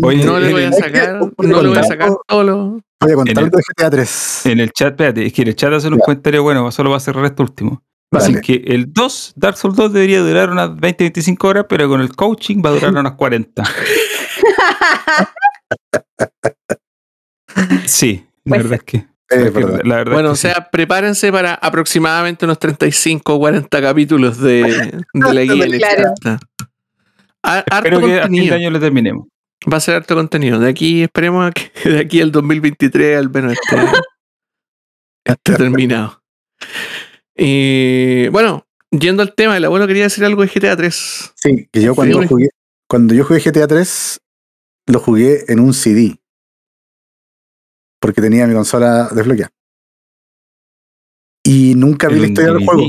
Oye, 0.01 0.25
no 0.25 0.37
le 0.39 0.51
voy 0.51 0.63
a 0.63 0.71
sacar, 0.73 1.19
no 1.37 1.61
le 1.61 1.69
voy 1.69 1.77
a 1.77 1.83
sacar 1.83 2.07
algo- 2.09 2.21
todo 2.27 2.43
lo... 2.43 2.79
Voy 2.99 3.11
a 3.11 3.15
contar 3.15 3.31
En 3.31 3.37
el- 3.37 3.43
algo 3.45 3.57
de 3.57 3.63
GTA 3.63 3.89
3. 3.89 4.45
En 4.47 4.59
el 4.59 4.71
chat, 4.73 4.91
espérate, 4.91 5.25
es 5.25 5.33
que 5.33 5.41
en 5.43 5.47
el 5.49 5.55
chat 5.55 5.71
hace 5.73 5.87
unos 5.87 5.99
Ya. 5.99 6.05
comentarios 6.05 6.43
buenos, 6.43 6.75
solo 6.75 6.89
va 6.91 6.97
a 6.97 6.99
cerrar 6.99 7.23
esto 7.25 7.43
último. 7.43 7.81
Así 8.11 8.33
Vale. 8.33 8.41
que 8.45 8.53
el 8.67 8.91
2, 8.93 9.33
Dark 9.35 9.57
Souls 9.57 9.75
2 9.75 9.91
debería 9.93 10.19
durar 10.19 10.51
unas 10.51 10.69
20-25 10.71 11.47
horas, 11.47 11.65
pero 11.67 11.87
con 11.89 11.99
el 12.01 12.13
coaching 12.15 12.61
va 12.63 12.69
a 12.69 12.73
durar 12.73 12.93
unas 12.97 13.13
40. 13.13 13.63
Sí, 17.85 18.25
la 18.45 18.49
Pues 18.49 18.63
verdad 18.63 18.73
es 18.79 18.83
que. 18.83 18.97
Eh, 18.97 19.05
es 19.29 19.43
que 19.45 19.49
verdad. 19.51 19.81
la 19.83 19.95
verdad 19.97 20.13
Bueno, 20.13 20.29
o 20.29 20.33
es 20.33 20.41
que 20.41 20.47
sí. 20.49 20.53
sea, 20.53 20.69
prepárense 20.69 21.31
para 21.31 21.53
aproximadamente 21.55 22.45
unos 22.45 22.59
35 22.59 23.33
o 23.35 23.39
40 23.39 23.81
capítulos 23.81 24.39
de, 24.39 24.61
de 25.13 25.33
la 25.33 25.41
guía 25.41 25.79
Claro. 26.21 26.39
Harto 27.43 27.75
Espero 27.77 27.99
que 27.99 28.05
a 28.05 28.07
fin 28.07 28.11
de 28.15 28.21
contenido. 28.21 28.55
año 28.55 28.69
lo 28.71 28.79
terminemos. 28.79 29.27
Va 29.71 29.77
a 29.77 29.81
ser 29.81 29.95
harto 29.95 30.15
contenido. 30.15 30.59
De 30.59 30.69
aquí, 30.69 31.03
esperemos 31.03 31.45
a 31.47 31.51
que 31.51 31.89
de 31.89 31.99
aquí 31.99 32.21
al 32.21 32.31
2023 32.31 33.17
al 33.17 33.29
menos 33.29 33.53
esté, 33.53 33.75
esté 35.25 35.55
terminado. 35.55 36.21
Y 37.35 38.27
bueno, 38.29 38.65
yendo 38.91 39.23
al 39.23 39.33
tema, 39.35 39.57
el 39.57 39.65
abuelo 39.65 39.87
quería 39.87 40.03
decir 40.03 40.23
algo 40.25 40.41
de 40.41 40.47
GTA 40.53 40.75
3. 40.77 41.33
Sí, 41.35 41.67
que 41.71 41.81
yo 41.81 41.95
cuando 41.95 42.21
Sí, 42.21 42.27
jugué, 42.27 42.49
cuando 42.87 43.13
yo 43.13 43.23
jugué 43.25 43.39
GTA 43.41 43.67
3, 43.67 44.21
lo 44.87 44.99
jugué 44.99 45.45
en 45.51 45.59
un 45.59 45.73
CD. 45.73 46.19
Porque 48.01 48.21
tenía 48.21 48.45
mi 48.47 48.53
consola 48.53 49.09
desbloqueada. 49.13 49.49
Y 51.45 51.73
nunca 51.75 52.07
vi 52.07 52.15
En 52.15 52.19
la 52.21 52.25
un 52.25 52.31
historia 52.31 52.53
del 52.53 52.65
juego. 52.65 52.81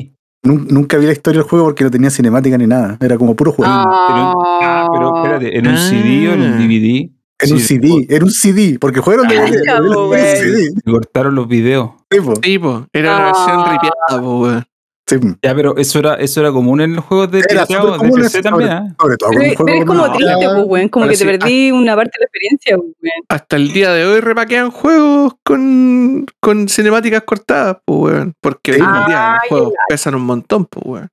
Nun- 0.44 0.66
Nunca 0.68 0.98
vi 0.98 1.06
la 1.06 1.12
historia 1.12 1.40
del 1.40 1.48
juego 1.48 1.64
porque 1.66 1.84
no 1.84 1.90
tenía 1.90 2.10
cinemática 2.10 2.58
ni 2.58 2.66
nada. 2.66 2.98
Era 3.00 3.16
como 3.16 3.34
puro 3.34 3.52
juego. 3.52 3.72
Pero, 3.72 4.34
ah, 4.62 4.88
pero 4.92 5.16
espérate, 5.16 5.58
¿en 5.58 5.66
un 5.68 5.78
CD 5.78 6.28
o 6.28 6.32
en 6.34 6.40
un 6.42 6.52
Ah. 6.52 6.58
DVD? 6.58 7.10
en 7.40 7.52
un 7.52 7.58
Sí, 7.58 7.66
CD, 7.66 8.06
era 8.08 8.24
un 8.24 8.30
CD, 8.30 8.78
porque 8.78 9.00
jugaron 9.00 9.26
de 9.26 9.38
Ah, 9.38 9.44
un. 9.44 10.14
CD. 10.18 10.70
Cortaron 10.84 11.34
los 11.34 11.48
videos. 11.48 11.90
Sí, 12.10 12.20
po. 12.20 12.34
Sí, 12.42 12.58
era 12.92 13.16
una 13.16 13.24
versión 13.26 13.58
Ah. 13.60 13.72
ripiada, 13.72 14.22
po, 14.22 14.40
weón. 14.42 14.64
Sí. 15.06 15.16
Ya, 15.42 15.54
pero 15.54 15.76
eso 15.76 15.98
era, 15.98 16.14
eso 16.14 16.40
era 16.40 16.50
común 16.50 16.80
en 16.80 16.96
los 16.96 17.04
juegos 17.04 17.30
de 17.30 17.40
Era 17.40 17.66
de 17.66 18.12
PC 18.22 18.42
también. 18.42 18.96
Sobre 18.98 19.16
todo 19.18 19.30
con 19.30 19.38
Pero, 19.38 19.64
pero 19.64 19.78
es 19.78 19.84
como 19.84 20.12
triste, 20.12 20.34
pues, 20.42 20.64
weón. 20.66 20.88
Como 20.88 21.04
que 21.04 21.10
te 21.10 21.16
sí, 21.16 21.24
ah. 21.24 21.26
perdí 21.26 21.70
una 21.72 21.94
parte 21.94 22.12
de 22.14 22.20
la 22.20 22.24
experiencia, 22.24 22.76
pues, 22.78 22.88
weón. 23.02 23.24
Hasta 23.28 23.56
el 23.56 23.72
día 23.72 23.92
de 23.92 24.06
hoy 24.06 24.20
repaquean 24.20 24.70
juegos 24.70 25.34
con, 25.42 26.24
con 26.40 26.68
cinemáticas 26.68 27.22
cortadas, 27.24 27.76
pues, 27.84 28.14
weón. 28.14 28.32
Porque 28.40 28.72
hoy 28.72 28.78
en 28.78 28.84
día 29.06 29.32
los 29.34 29.40
Ay, 29.42 29.48
juegos 29.50 29.72
pesan 29.88 30.14
un 30.14 30.22
montón, 30.22 30.64
pues, 30.64 30.86
weón. 30.86 31.08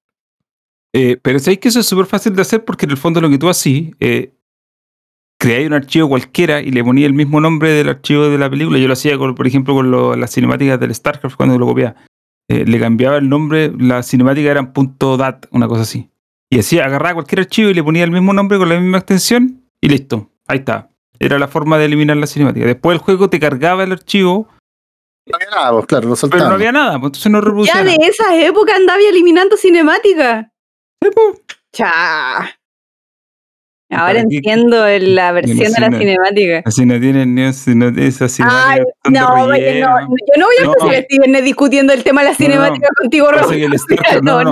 Eh, 0.94 1.18
pero 1.22 1.40
sabéis 1.40 1.60
que 1.60 1.68
eso 1.70 1.80
es 1.82 1.86
súper 1.86 2.06
fácil 2.06 2.36
de 2.36 2.42
hacer 2.42 2.64
porque 2.66 2.86
en 2.86 2.92
el 2.92 2.98
fondo 2.98 3.20
lo 3.22 3.30
que 3.30 3.38
tú 3.38 3.50
así, 3.50 3.94
eh, 4.00 4.34
creáis 5.40 5.68
un 5.68 5.74
archivo 5.74 6.08
cualquiera 6.08 6.62
y 6.62 6.72
le 6.72 6.84
ponías 6.84 7.08
el 7.08 7.14
mismo 7.14 7.42
nombre 7.42 7.72
del 7.72 7.90
archivo 7.90 8.30
de 8.30 8.38
la 8.38 8.50
película. 8.50 8.78
Yo 8.78 8.88
lo 8.88 8.94
hacía, 8.94 9.18
con, 9.18 9.36
por 9.36 9.48
ejemplo, 9.48 9.74
con 9.74 9.92
lo- 9.92 10.16
las 10.16 10.32
cinemáticas 10.32 10.80
del 10.80 10.94
StarCraft 10.96 11.36
cuando 11.36 11.58
lo 11.60 11.66
copiaba. 11.66 11.96
Eh, 12.50 12.66
le 12.66 12.80
cambiaba 12.80 13.18
el 13.18 13.30
nombre, 13.30 13.72
la 13.78 14.04
cinemática 14.04 14.52
era 14.52 14.72
.dat, 15.18 15.46
una 15.52 15.68
cosa 15.68 15.84
así. 15.84 16.10
Y 16.50 16.60
así 16.60 16.80
agarraba 16.80 17.14
cualquier 17.16 17.42
archivo 17.42 17.70
y 17.70 17.74
le 17.74 17.84
ponía 17.84 18.04
el 18.04 18.12
mismo 18.12 18.34
nombre 18.34 18.58
con 18.58 18.68
la 18.68 18.80
misma 18.80 18.98
extensión 18.98 19.64
y 19.80 19.88
listo. 19.88 20.30
Ahí 20.48 20.60
está. 20.60 20.90
Era 21.20 21.40
la 21.40 21.48
forma 21.48 21.78
de 21.78 21.86
eliminar 21.86 22.18
la 22.18 22.28
cinemática. 22.28 22.66
Después 22.66 22.96
el 22.96 23.02
juego 23.02 23.30
te 23.30 23.40
cargaba 23.40 23.84
el 23.84 23.92
archivo, 23.94 24.50
No 25.28 25.36
había 25.36 25.50
nada, 25.50 25.72
pues, 25.72 25.86
claro, 25.86 26.10
lo 26.10 26.16
pero 26.30 26.50
no 26.50 26.56
había 26.56 26.72
nada, 26.72 27.00
pues 27.00 27.10
entonces 27.10 27.32
no 27.32 27.42
reproducía 27.42 27.76
Ya 27.76 27.84
de 27.84 27.98
nada. 27.98 28.10
esas 28.10 28.34
épocas 28.34 28.76
andaba 28.76 29.00
eliminando 29.00 29.56
cinemática. 29.56 30.52
Sí, 31.02 31.10
pues. 31.14 31.42
Ahora 33.92 34.20
entiendo 34.22 34.86
la 35.00 35.32
versión 35.34 35.58
de 35.58 35.80
la 35.80 35.88
cine. 35.88 36.00
cinemática. 36.00 36.62
Así 36.66 36.86
no 36.86 37.00
tienen 37.00 37.36
ni 37.36 37.52
si 37.54 37.76
no, 37.76 37.90
esas 37.90 38.40
Ay, 38.40 38.80
cinemáticas 38.82 38.88
son 39.04 39.14
de 39.14 39.20
no, 39.20 39.48
relleno. 39.52 39.88
no, 39.90 40.00
yo 40.10 40.40
no 40.40 40.46
voy 40.46 40.56
a 40.60 40.86
No. 40.86 41.06
viernes 41.10 41.44
discutiendo 41.44 41.94
el 41.94 42.04
tema 42.04 42.22
de 42.22 42.26
la 42.28 42.32
No, 42.32 42.38
no, 42.40 42.46
cinemática 42.46 42.88
contigo, 42.98 43.28
StarCraft, 43.78 44.24
No, 44.24 44.44
no, 44.44 44.52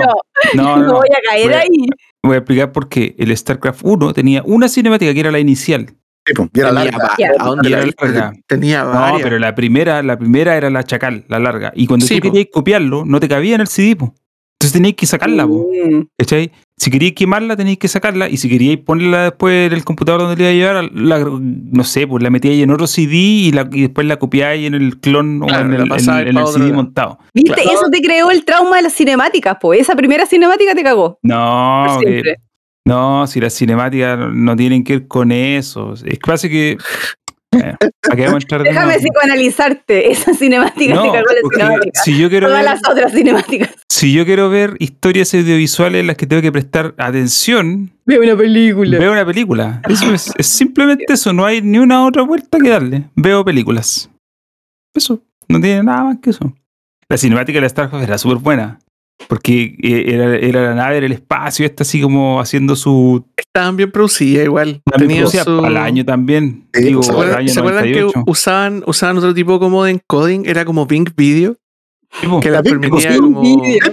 no, 0.54 0.62
no, 0.76 0.76
no. 0.86 0.92
voy 0.94 1.08
a 1.10 1.30
caer 1.30 1.46
Voy 1.46 1.54
a- 1.54 1.58
ahí. 1.60 1.88
Voy 2.22 2.34
a 2.34 2.38
explicar 2.38 2.72
por 2.72 2.88
qué. 2.90 3.14
El 3.18 3.34
StarCraft 3.36 3.80
1 3.82 4.12
tenía 4.12 4.42
una 4.44 4.68
cinemática 4.68 5.14
que 5.14 5.20
era 5.20 5.30
la 5.30 5.38
inicial. 5.38 5.86
Sí, 6.26 6.34
y 6.52 6.60
era 6.60 6.68
Tenía 6.68 6.72
larga. 8.02 8.32
Tenía 8.46 8.84
No, 8.84 9.16
pero 9.22 9.38
la 9.38 9.54
primera, 9.54 10.02
la 10.02 10.18
primera 10.18 10.54
era 10.54 10.68
la 10.68 10.84
chacal, 10.84 11.24
la 11.28 11.38
larga. 11.38 11.72
Y 11.74 11.86
cuando 11.86 12.04
Sí, 12.06 12.20
tú 12.20 12.28
po. 12.28 12.32
querías 12.32 12.48
copiarlo, 12.52 13.04
no 13.06 13.18
te 13.20 13.26
cabía 13.28 13.54
en 13.54 13.62
el 13.62 13.68
CD, 13.68 13.96
po. 13.96 14.14
Entonces 14.58 14.72
tenías 14.74 14.94
que 14.96 15.06
sacarla, 15.06 15.46
po. 15.46 15.66
Mm. 15.72 16.02
¿Cachai? 16.18 16.52
Si 16.82 16.90
queríais 16.90 17.12
quemarla, 17.14 17.56
teníais 17.58 17.78
que 17.78 17.88
sacarla. 17.88 18.30
Y 18.30 18.38
si 18.38 18.48
queríais 18.48 18.78
ponerla 18.78 19.24
después 19.24 19.66
en 19.66 19.74
el 19.74 19.84
computador 19.84 20.22
donde 20.22 20.36
le 20.42 20.54
iba 20.54 20.68
a 20.70 20.74
llevar, 20.74 20.90
la, 20.94 21.18
no 21.28 21.84
sé, 21.84 22.06
pues 22.06 22.22
la 22.22 22.30
metíais 22.30 22.62
en 22.62 22.70
otro 22.70 22.86
CD 22.86 23.14
y, 23.16 23.52
la, 23.52 23.68
y 23.70 23.82
después 23.82 24.06
la 24.06 24.18
copiáis 24.18 24.66
en 24.66 24.72
el 24.72 24.98
clon 24.98 25.40
Claro, 25.40 25.62
o 25.62 25.66
en 25.66 25.74
el, 25.74 25.80
en- 25.82 25.86
en 25.92 25.92
el 25.92 26.00
CD 26.00 26.32
lado. 26.32 26.72
montado. 26.74 27.18
¿Viste? 27.34 27.52
Claro. 27.52 27.70
Eso 27.70 27.90
te 27.90 28.00
creó 28.00 28.30
el 28.30 28.46
trauma 28.46 28.76
de 28.76 28.82
las 28.84 28.94
cinemáticas, 28.94 29.58
pues. 29.60 29.80
Esa 29.80 29.94
primera 29.94 30.24
cinemática 30.24 30.74
te 30.74 30.82
cagó. 30.82 31.18
No, 31.22 31.84
Por 31.86 32.00
que- 32.00 32.06
siempre. 32.08 32.36
no, 32.86 33.26
si 33.26 33.40
las 33.40 33.52
cinemáticas 33.54 34.18
no- 34.32 34.56
tienen 34.56 34.82
que 34.82 34.98
ver 35.00 35.06
con 35.06 35.32
eso. 35.32 35.92
Es 35.92 36.18
que. 36.48 36.78
Bueno, 36.78 36.78
¿para 36.78 37.29
qué 37.52 38.24
vamos 38.26 38.34
a 38.34 38.36
entrar 38.38 38.62
de 38.62 38.68
Déjame 38.70 38.98
psicoanalizarte. 38.98 40.10
Esa 40.12 40.34
cinemática 40.34 40.94
No, 40.94 41.02
porque 41.12 41.34
cinemática. 41.52 42.00
si 42.04 42.18
yo 42.18 42.28
quiero 42.28 42.46
Todas 42.48 42.62
ver, 42.64 42.70
las 42.72 42.88
otras 42.88 43.12
cinemáticas. 43.12 43.70
si 43.88 44.12
yo 44.12 44.24
quiero 44.24 44.50
ver 44.50 44.76
historias 44.78 45.32
audiovisuales 45.34 46.00
en 46.00 46.06
las 46.06 46.16
que 46.16 46.26
tengo 46.26 46.42
que 46.42 46.52
prestar 46.52 46.94
atención, 46.96 47.90
Veo 48.06 48.22
una 48.22 48.36
película. 48.36 48.98
veo 48.98 49.12
una 49.12 49.26
película. 49.26 49.82
Eso 49.88 50.12
es, 50.14 50.32
es 50.36 50.46
simplemente 50.46 51.04
eso, 51.12 51.32
no 51.32 51.44
hay 51.44 51.60
ni 51.62 51.78
una 51.78 52.04
otra 52.04 52.22
vuelta 52.22 52.58
que 52.58 52.68
darle. 52.68 53.04
Veo 53.16 53.44
películas. 53.44 54.10
Eso, 54.94 55.22
no 55.48 55.60
tiene 55.60 55.82
nada 55.82 56.04
más 56.04 56.18
que 56.20 56.30
eso. 56.30 56.52
La 57.08 57.16
cinemática 57.16 57.56
de 57.56 57.62
la 57.62 57.68
StarCraft 57.68 58.04
era 58.04 58.18
súper 58.18 58.38
buena. 58.38 58.78
Porque 59.28 59.76
eh, 59.82 60.04
era, 60.08 60.36
era 60.36 60.62
la 60.62 60.74
nave, 60.74 60.96
era 60.96 61.06
el 61.06 61.12
espacio, 61.12 61.64
está 61.66 61.82
así 61.82 62.00
como 62.00 62.40
haciendo 62.40 62.74
su. 62.74 63.24
Estaban 63.36 63.76
bien 63.76 63.90
producidas 63.92 64.44
igual. 64.44 64.80
También 64.90 65.28
su- 65.28 65.64
al 65.64 65.76
año 65.76 66.04
también. 66.04 66.66
Sí, 66.72 66.84
digo, 66.84 67.02
¿se 67.02 67.06
¿Se 67.06 67.12
al 67.12 67.16
acuerdan, 67.18 67.38
año 67.40 67.48
se 67.52 67.60
acuerdan 67.60 67.84
que 67.84 67.90
98. 68.00 68.24
usaban, 68.26 68.82
usaban 68.86 69.18
otro 69.18 69.34
tipo 69.34 69.58
como 69.60 69.84
de 69.84 69.92
encoding? 69.92 70.42
Era 70.46 70.64
como 70.64 70.86
Bing 70.86 71.06
Video, 71.16 71.56
Tipo, 72.20 72.40
que 72.40 72.50
La 72.50 72.60
les 72.60 72.72
Bing 72.72 72.80
permitía 72.80 73.16
como... 73.18 73.42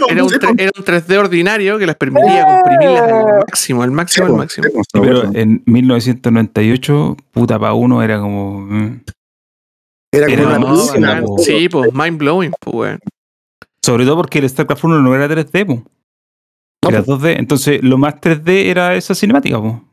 Era 0.09 0.23
un, 0.23 0.29
tre- 0.31 0.55
era 0.57 0.71
un 0.75 0.83
3D 0.83 1.17
ordinario 1.17 1.77
que 1.77 1.85
les 1.85 1.95
permitía 1.95 2.45
comprimirlas 2.45 3.03
al 3.03 3.37
máximo, 3.47 3.83
al 3.83 3.91
máximo, 3.91 4.25
al 4.27 4.33
máximo. 4.33 4.67
Sí, 4.67 4.73
po, 4.73 4.83
Sí, 4.83 4.99
pero 5.01 5.23
en 5.35 5.61
1998, 5.67 7.17
puta 7.31 7.59
pa' 7.59 7.73
uno 7.73 8.01
era 8.01 8.19
como. 8.19 8.61
mm. 8.61 9.01
Era 10.13 10.25
era 10.27 10.43
como 10.57 10.83
una 10.95 11.21
no. 11.21 11.37
Sí, 11.37 11.67
pues, 11.69 11.93
mind 11.93 12.17
blowing, 12.17 12.51
pues, 12.59 12.75
weón. 12.75 12.99
Sobre 13.87 14.03
todo 14.05 14.17
porque 14.17 14.39
el 14.39 14.49
StarCraft 14.49 14.83
1 14.83 15.01
no 15.01 15.15
era 15.15 15.27
3D, 15.29 15.65
po. 15.65 15.83
Era 16.87 17.01
po. 17.03 17.17
2D. 17.17 17.35
Entonces, 17.39 17.81
lo 17.81 17.97
más 17.97 18.15
3D 18.19 18.65
era 18.67 18.95
esa 18.95 19.15
cinemática, 19.15 19.57
po. 19.61 19.83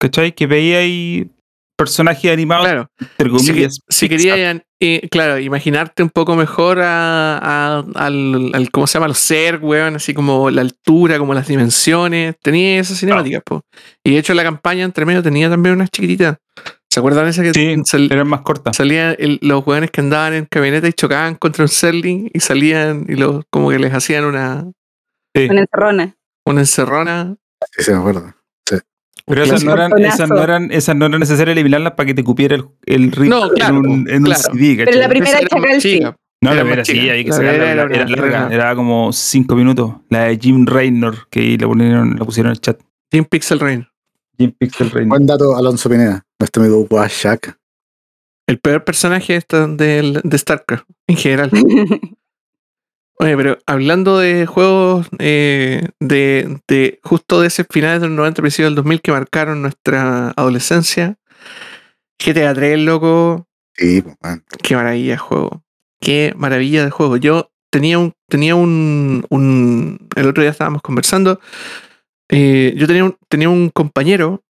¿cachai? 0.00 0.32
Que 0.34 0.46
veía 0.46 0.78
ahí 0.78 1.30
personajes 1.78 2.30
animados, 2.30 2.66
Claro. 2.66 2.90
entre 3.00 3.38
Si, 3.38 3.48
comillas. 3.48 3.80
si 3.88 4.08
Pixar. 4.08 4.30
querían, 4.34 4.62
eh, 4.80 5.08
claro, 5.10 5.38
imaginarte 5.38 6.02
un 6.02 6.10
poco 6.10 6.36
mejor 6.36 6.78
a, 6.80 7.38
a- 7.38 7.84
al, 7.94 8.50
al- 8.54 8.70
¿cómo 8.70 8.86
se 8.86 8.94
llama? 8.94 9.08
Los 9.08 9.18
ser, 9.18 9.58
weón, 9.60 9.96
así 9.96 10.14
como 10.14 10.50
la 10.50 10.60
altura, 10.60 11.18
como 11.18 11.34
las 11.34 11.48
dimensiones. 11.48 12.36
Tenía 12.42 12.78
esas 12.80 12.98
cinemáticas, 12.98 13.42
po. 13.44 13.62
Y 14.04 14.12
de 14.12 14.18
hecho 14.18 14.34
la 14.34 14.42
campaña 14.44 14.84
entre 14.84 15.04
medio 15.04 15.22
tenía 15.22 15.50
también 15.50 15.74
unas 15.74 15.90
chiquititas. 15.90 16.36
¿Se 16.90 17.00
acuerdan 17.00 17.26
esa 17.28 17.42
que 17.42 17.52
Sí, 17.52 17.76
sal- 17.84 18.08
eran 18.10 18.28
más 18.28 18.40
cortas. 18.42 18.76
salían 18.76 19.14
el- 19.18 19.38
los 19.42 19.66
weones 19.66 19.90
que 19.90 20.00
andaban 20.00 20.32
en 20.34 20.46
camioneta 20.46 20.88
y 20.88 20.92
chocaban 20.92 21.34
contra 21.34 21.64
un 21.64 21.68
Serling 21.68 22.30
y 22.32 22.40
salían 22.40 23.04
y 23.08 23.14
los, 23.16 23.44
como 23.50 23.70
que 23.70 23.78
les 23.78 23.92
hacían 23.92 24.24
una, 24.24 24.64
Sí. 25.34 25.46
Con 25.48 25.58
encerrona. 25.58 26.16
una 26.46 26.60
encerrona? 26.60 27.36
Sí, 27.76 27.82
se 27.84 27.92
me 27.92 27.98
acuerdo. 27.98 28.32
Pero 29.26 29.42
esas 29.44 29.62
no, 29.64 29.72
eran, 29.74 29.92
esas, 29.98 30.28
no 30.28 30.42
eran, 30.42 30.70
esas 30.72 30.96
no 30.96 31.06
era 31.06 31.18
necesario 31.18 31.52
eliminarlas 31.52 31.92
para 31.92 32.06
que 32.06 32.14
te 32.14 32.24
cupiera 32.24 32.56
el, 32.56 32.64
el 32.86 33.12
ritmo 33.12 33.36
No, 33.40 33.48
claro, 33.50 33.76
en 33.78 33.86
un, 33.86 34.10
en 34.10 34.22
claro. 34.22 34.42
un 34.52 34.58
CD, 34.58 34.74
Pero 34.76 34.86
¿cachai? 34.86 35.00
la 35.00 35.08
primera 35.08 35.30
era 35.38 35.40
Chacal 35.48 35.60
más 35.74 35.82
sí. 35.82 36.00
No, 36.00 36.50
la 36.50 36.52
era 36.52 36.60
primera 36.62 36.84
sí, 36.84 37.10
hay 37.10 37.24
que 37.24 37.30
La 37.30 37.36
sacarla, 37.36 37.72
era, 37.72 37.82
era 37.84 38.08
larga, 38.08 38.48
era 38.50 38.74
como 38.74 39.12
5 39.12 39.54
minutos. 39.56 39.92
La 40.08 40.24
de 40.24 40.38
Jim 40.38 40.64
Raynor, 40.66 41.28
que 41.30 41.40
ahí 41.40 41.58
la 41.58 41.66
pusieron, 41.66 42.16
la 42.18 42.24
pusieron 42.24 42.50
en 42.50 42.52
el 42.52 42.60
chat. 42.60 42.80
Team 43.10 43.24
Pixel 43.24 43.58
Rain. 43.60 43.86
Jim 44.38 44.52
Pixel 44.56 44.90
Raynor. 44.90 45.08
Buen 45.08 45.26
dato, 45.26 45.56
Alonso 45.56 45.90
Pineda, 45.90 46.22
nuestro 46.38 46.62
amigo 46.62 46.86
Washak. 46.88 47.58
El 48.46 48.58
peor 48.60 48.84
personaje 48.84 49.34
esta 49.36 49.66
del- 49.66 50.20
de 50.22 50.38
StarCraft, 50.38 50.84
en 51.08 51.16
general. 51.16 51.50
Oye, 53.20 53.36
pero 53.36 53.58
hablando 53.66 54.18
de 54.18 54.46
juegos 54.46 55.08
eh, 55.18 55.88
de, 55.98 56.60
de 56.68 57.00
justo 57.02 57.40
de 57.40 57.48
ese 57.48 57.64
finales 57.64 58.00
del 58.00 58.14
90, 58.14 58.42
principios 58.42 58.68
del 58.68 58.76
2000 58.76 59.00
que 59.00 59.10
marcaron 59.10 59.60
nuestra 59.60 60.30
adolescencia, 60.36 61.16
GTA 62.24 62.54
3, 62.54 62.78
loco, 62.78 63.46
Sí, 63.74 64.02
pues, 64.02 64.16
man. 64.22 64.44
qué 64.62 64.76
maravilla 64.76 65.12
de 65.12 65.18
juego. 65.18 65.62
Qué 66.00 66.32
maravilla 66.36 66.84
de 66.84 66.90
juego. 66.90 67.16
Yo 67.16 67.50
tenía 67.70 67.98
un, 67.98 68.12
tenía 68.28 68.54
un, 68.54 69.24
un- 69.30 70.08
el 70.14 70.28
otro 70.28 70.42
día 70.42 70.50
estábamos 70.52 70.82
conversando, 70.82 71.40
eh, 72.30 72.72
yo 72.76 72.86
tenía 72.86 73.04
un, 73.04 73.16
tenía 73.28 73.48
un 73.48 73.70
compañero 73.70 74.44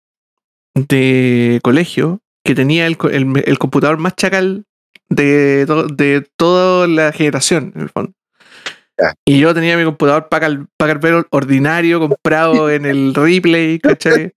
de 0.74 1.58
colegio 1.62 2.20
que 2.44 2.54
tenía 2.54 2.86
el, 2.86 2.98
el- 3.10 3.42
el 3.46 3.58
computador 3.58 3.96
más 3.96 4.14
chacal 4.14 4.66
de, 5.08 5.64
to- 5.66 5.86
de 5.86 6.26
toda 6.36 6.86
la 6.86 7.12
generación, 7.12 7.72
en 7.74 7.80
el 7.82 7.88
fondo. 7.88 8.12
Ya. 8.98 9.14
Y 9.24 9.38
yo 9.38 9.54
tenía 9.54 9.76
mi 9.76 9.84
computador 9.84 10.28
Packard, 10.28 10.66
ordinario 11.30 12.00
comprado 12.00 12.70
en 12.70 12.84
el 12.84 13.14
replay, 13.14 13.78
¿cachai? 13.78 14.32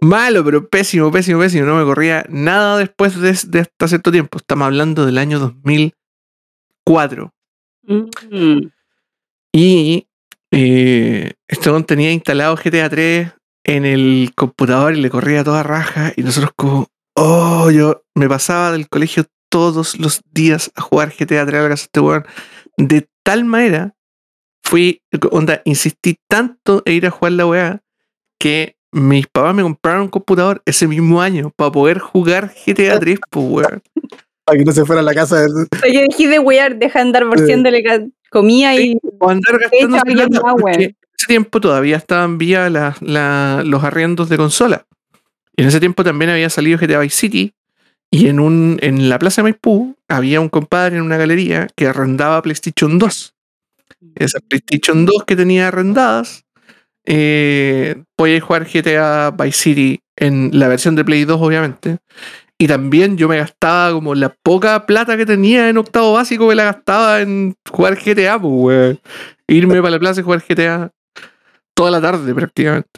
Malo, 0.00 0.44
pero 0.44 0.68
pésimo, 0.68 1.12
pésimo, 1.12 1.38
pésimo. 1.40 1.66
No 1.66 1.76
me 1.76 1.84
corría 1.84 2.24
nada 2.28 2.78
después 2.78 3.20
de, 3.20 3.38
de 3.48 3.60
hasta 3.60 3.88
cierto 3.88 4.10
tiempo. 4.10 4.38
Estamos 4.38 4.66
hablando 4.66 5.04
del 5.04 5.18
año 5.18 5.38
2004. 5.38 7.32
Mm. 7.82 8.68
Y 9.52 10.06
eh, 10.52 11.32
este 11.48 11.82
tenía 11.82 12.12
instalado 12.12 12.56
GTA 12.56 12.88
3 12.88 13.32
en 13.64 13.84
el 13.84 14.32
computador 14.34 14.94
y 14.94 15.00
le 15.00 15.10
corría 15.10 15.44
toda 15.44 15.62
raja. 15.62 16.12
Y 16.16 16.22
nosotros 16.22 16.52
como, 16.56 16.88
oh, 17.14 17.70
yo 17.70 18.04
me 18.14 18.28
pasaba 18.28 18.72
del 18.72 18.88
colegio 18.88 19.24
todos 19.50 19.98
los 19.98 20.22
días 20.32 20.72
a 20.76 20.82
jugar 20.82 21.12
GTA 21.16 21.46
3 21.46 21.60
a 21.60 21.62
la 21.62 21.68
casa 21.68 21.82
de 21.82 21.86
este 21.86 22.00
weón. 22.00 22.26
De 22.76 23.08
tal 23.22 23.44
manera, 23.44 23.94
fui, 24.70 25.02
onda, 25.32 25.62
insistí 25.64 26.16
tanto 26.28 26.82
en 26.84 26.94
ir 26.94 27.06
a 27.06 27.10
jugar 27.10 27.32
la 27.32 27.46
weá 27.46 27.80
que 28.38 28.76
mis 28.92 29.26
papás 29.26 29.52
me 29.54 29.62
compraron 29.62 30.02
un 30.02 30.08
computador 30.08 30.62
ese 30.64 30.86
mismo 30.86 31.20
año 31.20 31.52
para 31.56 31.72
poder 31.72 31.98
jugar 31.98 32.52
GTA 32.64 33.00
3, 33.00 33.18
pues 33.30 33.46
weón. 33.48 33.82
Para 34.44 34.58
que 34.58 34.64
no 34.64 34.70
se 34.72 34.84
fuera 34.84 35.00
a 35.00 35.04
la 35.04 35.12
casa. 35.12 35.40
de- 35.42 35.66
Yo 35.92 36.00
dejé 36.08 36.28
de 36.28 36.38
wear, 36.38 36.76
deja 36.76 37.00
de 37.00 37.02
andar 37.02 37.24
comida 38.30 38.74
y 38.76 38.96
O 39.18 39.28
andar 39.28 39.58
gastando. 39.58 39.96
En 40.68 40.94
ese 41.18 41.26
tiempo 41.26 41.60
todavía 41.60 41.96
estaban 41.96 42.38
vía 42.38 42.70
la- 42.70 43.62
los 43.64 43.82
arriendos 43.84 44.28
de 44.28 44.36
consola. 44.36 44.86
Y 45.56 45.62
en 45.62 45.68
ese 45.68 45.80
tiempo 45.80 46.04
también 46.04 46.30
había 46.30 46.48
salido 46.48 46.78
GTA 46.78 47.00
Vice 47.00 47.16
City. 47.16 47.54
Y 48.12 48.28
en, 48.28 48.38
un, 48.40 48.78
en 48.82 49.08
la 49.08 49.18
Plaza 49.18 49.40
de 49.42 49.44
Maipú 49.44 49.96
había 50.08 50.40
un 50.40 50.48
compadre 50.48 50.96
en 50.96 51.02
una 51.02 51.16
galería 51.16 51.68
que 51.76 51.86
arrendaba 51.86 52.40
PlayStation 52.42 52.98
2. 52.98 53.34
Esas 54.14 54.42
PlayStation 54.42 55.06
2 55.06 55.24
que 55.24 55.36
tenía 55.36 55.68
arrendadas, 55.68 56.44
eh, 57.06 58.02
podía 58.16 58.40
jugar 58.40 58.66
GTA 58.66 59.30
Vice 59.30 59.58
City 59.58 60.00
en 60.16 60.50
la 60.52 60.68
versión 60.68 60.94
de 60.96 61.04
Play 61.04 61.24
2, 61.24 61.40
obviamente. 61.40 61.98
Y 62.58 62.66
también 62.66 63.16
yo 63.16 63.26
me 63.26 63.38
gastaba 63.38 63.92
como 63.92 64.14
la 64.14 64.34
poca 64.42 64.84
plata 64.84 65.16
que 65.16 65.24
tenía 65.24 65.70
en 65.70 65.78
octavo 65.78 66.12
básico, 66.12 66.46
me 66.46 66.54
la 66.54 66.64
gastaba 66.64 67.20
en 67.22 67.54
jugar 67.70 67.96
GTA, 67.96 68.38
pues, 68.38 68.52
weón. 68.52 69.00
Irme 69.48 69.80
para 69.80 69.90
la 69.90 69.98
plaza 69.98 70.20
y 70.20 70.24
jugar 70.24 70.42
GTA 70.46 70.90
toda 71.74 71.90
la 71.90 72.00
tarde 72.00 72.34
prácticamente. 72.34 72.88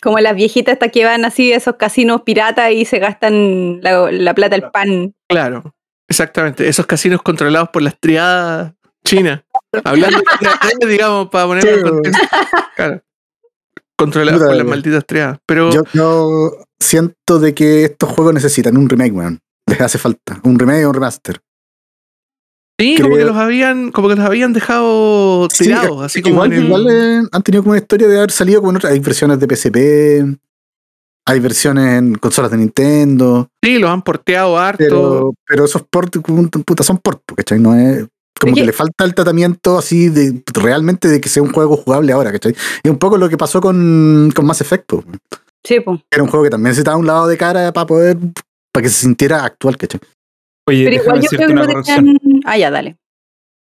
como 0.00 0.18
las 0.20 0.34
viejitas 0.34 0.74
estas 0.74 0.92
que 0.92 1.04
van 1.04 1.24
así 1.24 1.52
esos 1.52 1.74
casinos 1.76 2.22
piratas 2.22 2.72
y 2.72 2.84
se 2.84 2.98
gastan 3.00 3.80
la, 3.82 4.10
la 4.12 4.34
plata 4.34 4.54
al 4.54 4.70
pan. 4.70 5.12
Claro, 5.28 5.74
exactamente. 6.08 6.68
Esos 6.68 6.86
casinos 6.86 7.20
controlados 7.22 7.68
por 7.70 7.82
las 7.82 7.98
triadas 7.98 8.72
chinas. 9.04 9.42
Hablando 9.84 10.18
de 10.18 10.24
triadas, 10.38 10.58
digamos, 10.88 11.28
para 11.30 11.46
ponerlo 11.46 11.70
en 11.70 11.82
contexto. 11.82 12.26
Claro. 12.76 13.02
Por 13.96 14.16
las 14.16 14.64
malditas 14.64 15.04
triadas. 15.06 15.38
Pero 15.46 15.70
Yo, 15.72 15.82
yo 15.92 16.56
siento 16.78 17.38
de 17.38 17.54
que 17.54 17.84
estos 17.84 18.08
juegos 18.08 18.32
necesitan 18.34 18.76
un 18.76 18.88
remake, 18.88 19.12
weón. 19.12 19.38
Les 19.66 19.80
hace 19.80 19.98
falta. 19.98 20.40
Un 20.42 20.58
remake 20.58 20.84
o 20.86 20.88
un 20.88 20.94
remaster. 20.94 21.40
sí, 22.78 22.96
como 22.96 23.10
que 23.10 23.14
creo- 23.16 23.26
los 23.28 23.36
habían, 23.36 23.90
como 23.92 24.08
que 24.08 24.16
los 24.16 24.24
habían 24.24 24.52
dejado 24.54 25.48
Sí, 25.52 25.64
tirados, 25.64 26.02
así 26.02 26.22
como 26.22 26.36
igual, 26.46 26.52
en 26.54 26.58
el- 26.58 26.64
igual, 26.64 26.86
eh, 26.90 27.22
han 27.30 27.42
tenido 27.42 27.62
como 27.62 27.72
una 27.72 27.80
historia 27.80 28.08
de 28.08 28.16
haber 28.16 28.30
salido 28.30 28.60
como 28.60 28.70
en 28.70 28.76
otras. 28.78 28.92
Hay 28.94 29.00
versiones 29.00 29.38
de 29.38 29.46
PSP, 29.46 29.76
hay 31.26 31.40
versiones 31.40 31.98
en 31.98 32.14
consolas 32.14 32.50
de 32.50 32.56
Nintendo, 32.56 33.48
Sí, 33.62 33.78
los 33.78 33.90
han 33.90 34.00
porteado 34.00 34.58
harto. 34.58 34.78
pero, 34.78 35.34
pero 35.46 35.64
esos 35.66 35.82
ports, 35.82 36.18
puta, 36.64 36.82
son 36.82 36.96
ports, 36.98 37.22
¿cachai? 37.36 37.60
No 37.60 37.74
es. 37.76 38.06
Como 38.38 38.52
Oye. 38.54 38.62
que 38.62 38.66
le 38.66 38.72
falta 38.72 39.04
el 39.04 39.14
tratamiento 39.14 39.78
así 39.78 40.08
de 40.08 40.42
realmente 40.54 41.08
de 41.08 41.20
que 41.20 41.28
sea 41.28 41.42
un 41.42 41.52
juego 41.52 41.76
jugable 41.76 42.12
ahora, 42.12 42.32
¿cachai? 42.32 42.54
Y 42.82 42.88
un 42.88 42.98
poco 42.98 43.18
lo 43.18 43.28
que 43.28 43.36
pasó 43.36 43.60
con, 43.60 44.32
con 44.34 44.46
Mass 44.46 44.60
Effect, 44.62 44.86
po. 44.86 45.04
Sí, 45.64 45.80
pues. 45.80 46.00
era 46.10 46.22
un 46.22 46.28
juego 46.30 46.44
que 46.44 46.50
también 46.50 46.70
necesitaba 46.70 46.96
un 46.96 47.06
lado 47.06 47.26
de 47.28 47.36
cara 47.36 47.70
para 47.72 47.86
poder, 47.86 48.16
para 48.72 48.82
que 48.82 48.88
se 48.88 49.02
sintiera 49.02 49.44
actual, 49.44 49.76
¿cachai? 49.76 50.00
Oye, 50.68 50.84
Pero 50.84 51.02
igual 51.02 51.20
yo 51.20 51.28
creo 51.28 51.48
que 51.48 51.54
lo 51.54 51.66
tenían. 51.82 52.18
Ah, 52.46 52.56
ya, 52.56 52.70
dale. 52.70 52.96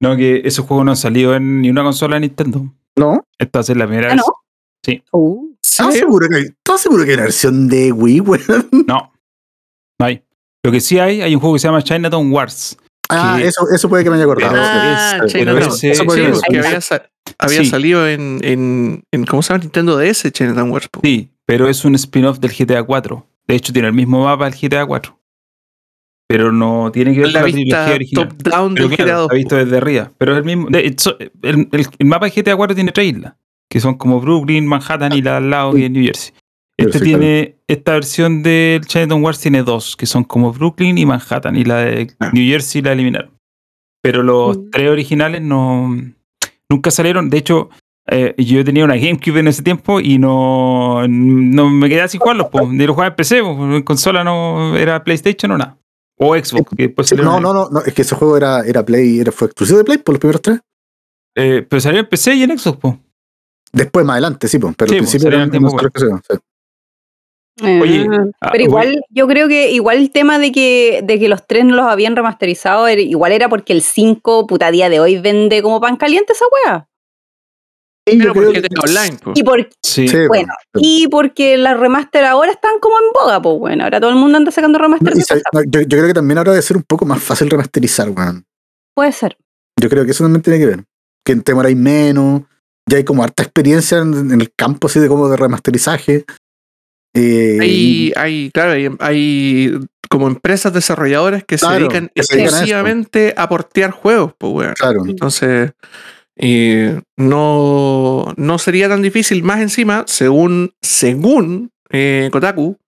No, 0.00 0.16
que 0.16 0.42
esos 0.44 0.64
juegos 0.66 0.84
no 0.84 0.92
han 0.92 0.96
salido 0.96 1.34
en 1.34 1.60
ni 1.62 1.70
una 1.70 1.82
consola 1.82 2.14
de 2.16 2.20
Nintendo. 2.20 2.64
¿No? 2.96 3.24
Esta 3.38 3.62
ser 3.62 3.76
la 3.76 3.86
primera 3.86 4.12
Ah, 4.12 4.14
vez. 4.14 4.22
¿no? 4.24 5.00
Uh, 5.12 5.54
¿Estás 5.62 5.92
Sí, 5.94 5.98
seguro 6.00 6.28
que 6.28 6.36
hay, 6.36 6.42
¿estás 6.44 6.80
seguro 6.80 7.04
que 7.04 7.10
hay 7.10 7.14
una 7.14 7.24
versión 7.24 7.68
de 7.68 7.92
Wii, 7.92 8.20
weón? 8.20 8.68
No, 8.86 9.12
no 9.98 10.06
hay. 10.06 10.22
Lo 10.64 10.70
que 10.72 10.80
sí 10.80 10.98
hay, 10.98 11.22
hay 11.22 11.34
un 11.34 11.40
juego 11.40 11.54
que 11.54 11.58
se 11.60 11.68
llama 11.68 11.82
Chinatown 11.82 12.30
Wars. 12.32 12.76
Ah, 13.10 13.36
Que- 13.38 13.46
eso, 13.48 13.66
eso 13.74 13.88
puede 13.88 14.04
que 14.04 14.10
me 14.10 14.16
haya 14.16 14.24
acordado. 14.24 14.54
Ah, 14.56 15.20
es- 15.24 15.32
pero 15.32 15.58
ese- 15.58 15.90
Eso 15.90 16.04
puede 16.04 16.34
Sí, 16.34 16.40
que 16.50 16.58
había, 16.58 16.80
sa- 16.80 17.02
había 17.38 17.58
Sí. 17.60 17.66
salido 17.66 18.06
en, 18.08 18.38
en, 18.42 19.04
en, 19.12 19.24
¿cómo 19.26 19.42
se 19.42 19.52
llama? 19.52 19.62
Nintendo 19.64 19.96
DS, 19.98 20.30
Chinatown 20.32 20.70
Wars. 20.70 20.88
Sí, 21.02 21.30
pero 21.46 21.68
es 21.68 21.84
un 21.84 21.94
spin-off 21.94 22.38
del 22.38 22.52
GTA 22.52 22.82
4. 22.82 23.26
De 23.48 23.56
hecho, 23.56 23.72
tiene 23.72 23.88
el 23.88 23.94
mismo 23.94 24.24
mapa 24.24 24.44
del 24.48 24.54
GTA 24.54 24.86
4. 24.86 25.16
Pero 26.28 26.52
no 26.52 26.90
tiene 26.92 27.12
que 27.12 27.20
ver 27.20 27.32
La 27.32 27.40
con 27.40 27.50
la 27.50 27.54
trilogía 27.56 27.94
original. 27.94 28.28
top-down 28.28 28.74
Pero 28.74 28.88
del 28.88 28.96
claro, 28.96 29.10
GTA 29.10 29.16
2. 29.16 29.24
está 29.24 29.34
visto 29.34 29.56
desde 29.56 29.76
arriba. 29.76 30.12
Pero 30.16 30.32
es 30.32 30.38
el 30.38 30.44
mismo. 30.44 30.68
de 30.70 30.86
hecho, 30.86 31.18
el, 31.18 31.32
el- 31.72 31.86
el 31.98 32.06
mapa 32.06 32.26
de 32.26 32.32
GTA 32.32 32.56
4 32.56 32.74
tiene 32.74 32.92
tres 32.92 33.08
islas. 33.08 33.34
Que 33.68 33.80
son 33.80 33.94
como 33.96 34.20
Brooklyn, 34.20 34.66
Manhattan 34.66 35.12
y 35.12 35.22
la 35.22 35.36
al 35.38 35.50
lado 35.50 35.76
es 35.76 35.90
New 35.90 36.04
Jersey. 36.04 36.32
Este 36.86 37.00
tiene. 37.00 37.56
Esta 37.68 37.92
versión 37.92 38.42
del 38.42 38.84
Chinatown 38.86 39.22
Wars 39.22 39.38
tiene 39.40 39.62
dos, 39.62 39.96
que 39.96 40.06
son 40.06 40.24
como 40.24 40.52
Brooklyn 40.52 40.98
y 40.98 41.06
Manhattan. 41.06 41.56
Y 41.56 41.64
la 41.64 41.76
de 41.78 42.12
Ah. 42.18 42.30
New 42.32 42.44
Jersey 42.48 42.82
la 42.82 42.92
eliminaron. 42.92 43.30
Pero 44.02 44.22
los 44.22 44.56
Mm. 44.58 44.70
tres 44.70 44.90
originales 44.90 45.42
no. 45.42 45.94
Nunca 46.68 46.90
salieron. 46.90 47.30
De 47.30 47.38
hecho, 47.38 47.70
eh, 48.08 48.34
yo 48.38 48.64
tenía 48.64 48.84
una 48.84 48.96
GameCube 48.96 49.40
en 49.40 49.48
ese 49.48 49.62
tiempo 49.62 50.00
y 50.00 50.18
no, 50.18 51.06
no 51.08 51.68
me 51.70 51.88
quedé 51.88 52.08
sin 52.08 52.20
jugarlos. 52.20 52.48
Ni 52.70 52.86
los 52.86 52.94
jugaba 52.94 53.08
en 53.10 53.16
PC, 53.16 53.40
po. 53.42 53.50
en 53.76 53.82
consola 53.82 54.24
no 54.24 54.76
era 54.76 55.02
PlayStation 55.04 55.50
o 55.52 55.58
nada. 55.58 55.76
O 56.18 56.34
Xbox, 56.36 56.74
que 56.76 56.84
después 56.88 57.08
Sí, 57.08 57.16
salieron 57.16 57.32
no, 57.42 57.50
en- 57.50 57.54
no, 57.56 57.64
no, 57.64 57.70
no, 57.70 57.80
es 57.84 57.94
que 57.94 58.02
ese 58.02 58.14
juego 58.14 58.36
era, 58.36 58.60
era 58.66 58.84
Play, 58.84 59.20
era, 59.20 59.32
fue 59.32 59.46
exclusivo 59.46 59.78
de 59.78 59.84
Play 59.84 59.98
por 59.98 60.14
los 60.14 60.20
primeros 60.20 60.42
tres. 60.42 60.60
Eh, 61.36 61.64
pero 61.68 61.80
salió 61.80 62.00
en 62.00 62.06
PC 62.08 62.34
y 62.34 62.42
en 62.42 62.58
Xbox, 62.58 62.78
po. 62.78 62.98
Después 63.72 64.04
más 64.04 64.14
adelante, 64.14 64.48
sí, 64.48 64.58
po, 64.58 64.72
pero 64.76 64.88
Sí, 64.90 64.96
al 64.96 65.00
principio 65.02 65.28
era 65.28 65.42
al 65.44 65.50
tiempo 65.50 65.70
sí. 65.70 65.76
Oye, 67.62 68.06
Ah, 68.10 68.24
Ah, 68.40 68.48
pero 68.52 68.64
igual 68.64 68.88
voy- 68.92 69.00
yo 69.10 69.26
creo 69.28 69.48
que 69.48 69.70
igual 69.72 69.98
el 69.98 70.10
tema 70.10 70.38
de 70.38 70.50
que, 70.52 71.00
de 71.04 71.18
que 71.18 71.28
los 71.28 71.46
tres 71.46 71.64
no 71.64 71.76
los 71.76 71.86
habían 71.86 72.16
remasterizado, 72.16 72.86
era- 72.86 73.00
igual 73.02 73.32
era 73.32 73.48
porque 73.48 73.72
el 73.72 73.82
5, 73.82 74.46
puta 74.46 74.70
día 74.70 74.88
de 74.88 75.00
hoy, 75.00 75.18
vende 75.18 75.60
como 75.62 75.80
pan 75.80 75.96
caliente 75.96 76.32
esa 76.32 76.44
wea. 76.64 76.86
Pero 78.04 78.32
porque 78.32 78.62
que- 78.62 78.68
Online, 78.82 79.18
po. 79.22 79.32
Y, 79.34 79.42
por, 79.42 79.68
Sí. 79.82 80.06
Bueno, 80.26 80.52
y 80.74 81.06
porque 81.08 81.56
las 81.58 81.78
remaster 81.78 82.24
ahora 82.24 82.50
están 82.50 82.78
como 82.80 82.96
en 82.98 83.12
boga, 83.12 83.42
pues 83.42 83.58
bueno, 83.58 83.84
ahora 83.84 84.00
todo 84.00 84.10
el 84.10 84.16
mundo 84.16 84.38
anda 84.38 84.50
sacando 84.50 84.78
remaster. 84.78 85.14
No, 85.16 85.22
sabe- 85.22 85.42
no, 85.52 85.60
yo, 85.64 85.80
yo 85.82 85.88
creo 85.88 86.06
que 86.06 86.14
también 86.14 86.38
ahora 86.38 86.52
debe 86.52 86.62
ser 86.62 86.76
un 86.78 86.82
poco 86.84 87.04
más 87.04 87.22
fácil 87.22 87.50
remasterizar, 87.50 88.08
weón. 88.10 88.44
Puede 88.96 89.12
ser. 89.12 89.36
Yo 89.80 89.88
creo 89.90 90.04
que 90.04 90.12
eso 90.12 90.24
también 90.24 90.42
tiene 90.42 90.58
que 90.58 90.66
ver. 90.66 90.84
Que 91.24 91.36
te 91.36 91.52
demoráis 91.52 91.76
menos, 91.76 92.42
ya 92.88 92.96
hay 92.96 93.04
como 93.04 93.22
harta 93.22 93.42
experiencia 93.42 93.98
en, 93.98 94.14
en 94.32 94.40
el 94.40 94.50
campo 94.54 94.86
así 94.86 94.98
de 94.98 95.08
como 95.08 95.28
de 95.28 95.36
remasterizaje. 95.36 96.24
Eh, 97.14 97.58
Hay, 97.60 98.12
hay, 98.16 98.50
claro, 98.52 98.72
hay, 98.72 98.88
hay 99.00 99.80
como 100.08 100.26
empresas 100.26 100.72
desarrolladoras 100.72 101.44
que 101.44 101.56
Claro, 101.56 101.74
se 101.74 101.80
dedican 101.80 102.08
que 102.08 102.20
a 102.20 102.22
exclusivamente 102.22 103.34
a, 103.36 103.48
portear 103.48 103.92
juegos, 103.92 104.34
pues, 104.36 104.52
weón. 104.52 104.74
Claro. 104.74 105.04
Entonces, 105.06 105.72
eh, 106.36 107.00
no, 107.16 108.32
no 108.36 108.58
sería 108.58 108.88
tan 108.88 109.02
difícil. 109.02 109.42
Más 109.42 109.60
encima, 109.60 110.04
según, 110.06 110.74
según 110.82 111.70
eh, 111.90 112.28
Kotaku, 112.32 112.78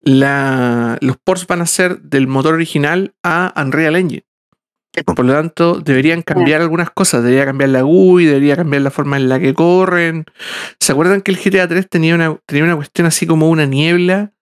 la, 0.00 0.96
los 1.00 1.16
ports 1.18 1.46
van 1.46 1.60
a 1.60 1.66
ser 1.66 2.00
del 2.00 2.26
motor 2.26 2.54
original 2.54 3.14
a 3.22 3.52
Unreal 3.56 3.96
Engine. 3.96 4.24
Por 5.04 5.24
lo 5.24 5.32
tanto, 5.32 5.80
deberían 5.80 6.22
cambiar 6.22 6.60
algunas 6.60 6.90
cosas. 6.90 7.22
Debería 7.22 7.44
cambiar 7.46 7.70
la 7.70 7.82
GUI, 7.82 8.24
debería 8.26 8.56
cambiar 8.56 8.82
la 8.82 8.90
forma 8.90 9.16
en 9.16 9.28
la 9.28 9.38
que 9.38 9.54
corren. 9.54 10.24
¿Se 10.80 10.92
acuerdan 10.92 11.22
que 11.22 11.30
el 11.30 11.38
GTA 11.38 11.68
3 11.68 11.88
tenía 11.88 12.14
una, 12.16 12.36
tenía 12.46 12.64
una 12.64 12.76
cuestión 12.76 13.06
así 13.06 13.26
como 13.26 13.48
una 13.50 13.66
niebla 13.66 14.32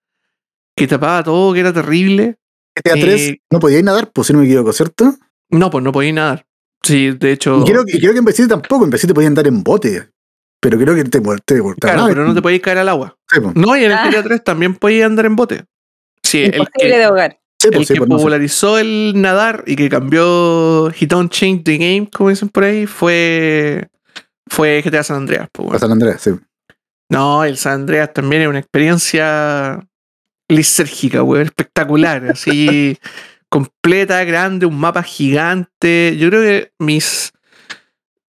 que 0.75 0.87
tapaba 0.87 1.23
todo, 1.23 1.53
que 1.53 1.59
era 1.59 1.71
terrible? 1.71 2.37
GTA 2.75 2.93
3 2.93 3.21
Eh, 3.21 3.41
no 3.51 3.59
podíais 3.59 3.83
nadar, 3.83 4.11
pues 4.11 4.27
si 4.27 4.33
no 4.33 4.39
me 4.39 4.45
equivoco, 4.45 4.73
¿cierto? 4.73 5.15
No, 5.49 5.69
pues 5.69 5.83
no 5.83 5.91
podía 5.91 6.13
nadar. 6.13 6.45
Sí, 6.81 7.11
de 7.11 7.31
hecho. 7.33 7.59
Y 7.61 7.65
creo, 7.65 7.85
que- 7.85 7.97
y 7.97 7.99
creo 7.99 8.13
que 8.13 8.19
en 8.19 8.27
City 8.33 8.47
tampoco, 8.47 8.85
en 8.85 8.89
Vice 8.89 9.01
City 9.01 9.13
podían 9.13 9.31
andar 9.31 9.47
en 9.47 9.63
bote. 9.63 10.09
Pero 10.61 10.77
creo 10.77 10.95
que 10.95 11.03
te, 11.05 11.21
te, 11.21 11.21
te 11.45 11.61
Claro, 11.79 12.05
pero 12.07 12.25
no 12.25 12.33
te 12.33 12.41
podías 12.41 12.61
caer 12.61 12.79
al 12.79 12.89
agua. 12.89 13.15
Sí, 13.31 13.39
po. 13.39 13.51
No, 13.55 13.77
y 13.77 13.85
en 13.85 13.91
el 13.91 13.97
Ah. 13.97 14.09
GTA 14.09 14.23
3 14.23 14.43
también 14.43 14.75
podías 14.75 15.05
andar 15.05 15.25
en 15.25 15.35
bote. 15.35 15.65
Sí, 16.23 16.39
el 16.43 16.55
Imposible 16.55 16.89
que, 16.91 16.97
de 16.97 17.03
ahogar. 17.03 17.39
Sí, 17.61 17.71
po, 17.71 17.79
el 17.79 17.85
sí, 17.85 17.93
que 17.93 18.05
no 18.05 18.05
sé. 18.05 18.09
popularizó 18.17 18.77
el 18.77 19.13
nadar 19.15 19.63
y 19.67 19.75
que 19.75 19.89
cambió 19.89 20.89
He 20.91 21.07
Don't 21.07 21.31
Change 21.31 21.63
the 21.63 21.77
Game, 21.77 22.09
como 22.09 22.29
dicen 22.29 22.49
por 22.49 22.63
ahí, 22.63 22.85
fue, 22.85 23.89
fue 24.47 24.81
GTA 24.81 25.03
San 25.03 25.17
Andreas. 25.17 25.49
pues, 25.51 25.65
bueno. 25.65 25.79
San 25.79 25.91
Andrés, 25.91 26.21
sí. 26.21 26.31
No, 27.09 27.43
el 27.43 27.57
San 27.57 27.81
Andreas 27.81 28.13
también 28.13 28.43
es 28.43 28.47
una 28.47 28.59
experiencia 28.59 29.85
lisérgica, 30.47 31.23
weón, 31.23 31.45
espectacular, 31.45 32.25
así 32.31 32.97
completa, 33.49 34.23
grande, 34.23 34.65
un 34.65 34.79
mapa 34.79 35.03
gigante. 35.03 36.15
Yo 36.17 36.29
creo 36.29 36.41
que 36.41 36.71
mis 36.79 37.33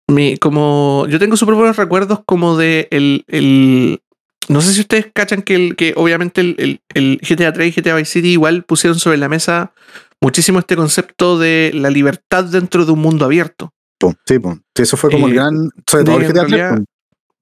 mi, 0.06 0.36
como 0.36 1.06
yo 1.08 1.18
tengo 1.18 1.36
súper 1.36 1.54
buenos 1.54 1.76
recuerdos 1.76 2.20
como 2.26 2.58
de 2.58 2.88
el, 2.90 3.24
el 3.26 4.02
no 4.48 4.60
sé 4.60 4.72
si 4.72 4.80
ustedes 4.80 5.06
cachan 5.12 5.42
que, 5.42 5.54
el, 5.54 5.76
que 5.76 5.94
obviamente 5.96 6.40
el, 6.40 6.54
el- 6.58 6.80
el 6.94 7.20
GTA 7.26 7.52
3 7.52 7.76
y 7.76 7.80
GTA 7.80 7.96
Vice 7.96 8.10
City 8.12 8.28
igual 8.32 8.64
pusieron 8.64 8.98
sobre 8.98 9.16
la 9.16 9.28
mesa 9.28 9.72
muchísimo 10.20 10.58
este 10.58 10.76
concepto 10.76 11.38
de 11.38 11.70
la 11.74 11.90
libertad 11.90 12.44
dentro 12.44 12.84
de 12.84 12.92
un 12.92 13.00
mundo 13.00 13.24
abierto. 13.24 13.72
Sí. 14.00 14.08
Sí, 14.26 14.82
eso 14.82 14.96
fue 14.96 15.10
como 15.10 15.26
el 15.28 15.32
Eh, 15.32 15.36
gran. 15.36 15.70
Sobre 15.86 16.04
todo 16.04 16.16
el 16.18 16.22
GTA 16.24 16.32
3. 16.46 16.50
realidad, 16.50 16.76
po. 16.78 16.84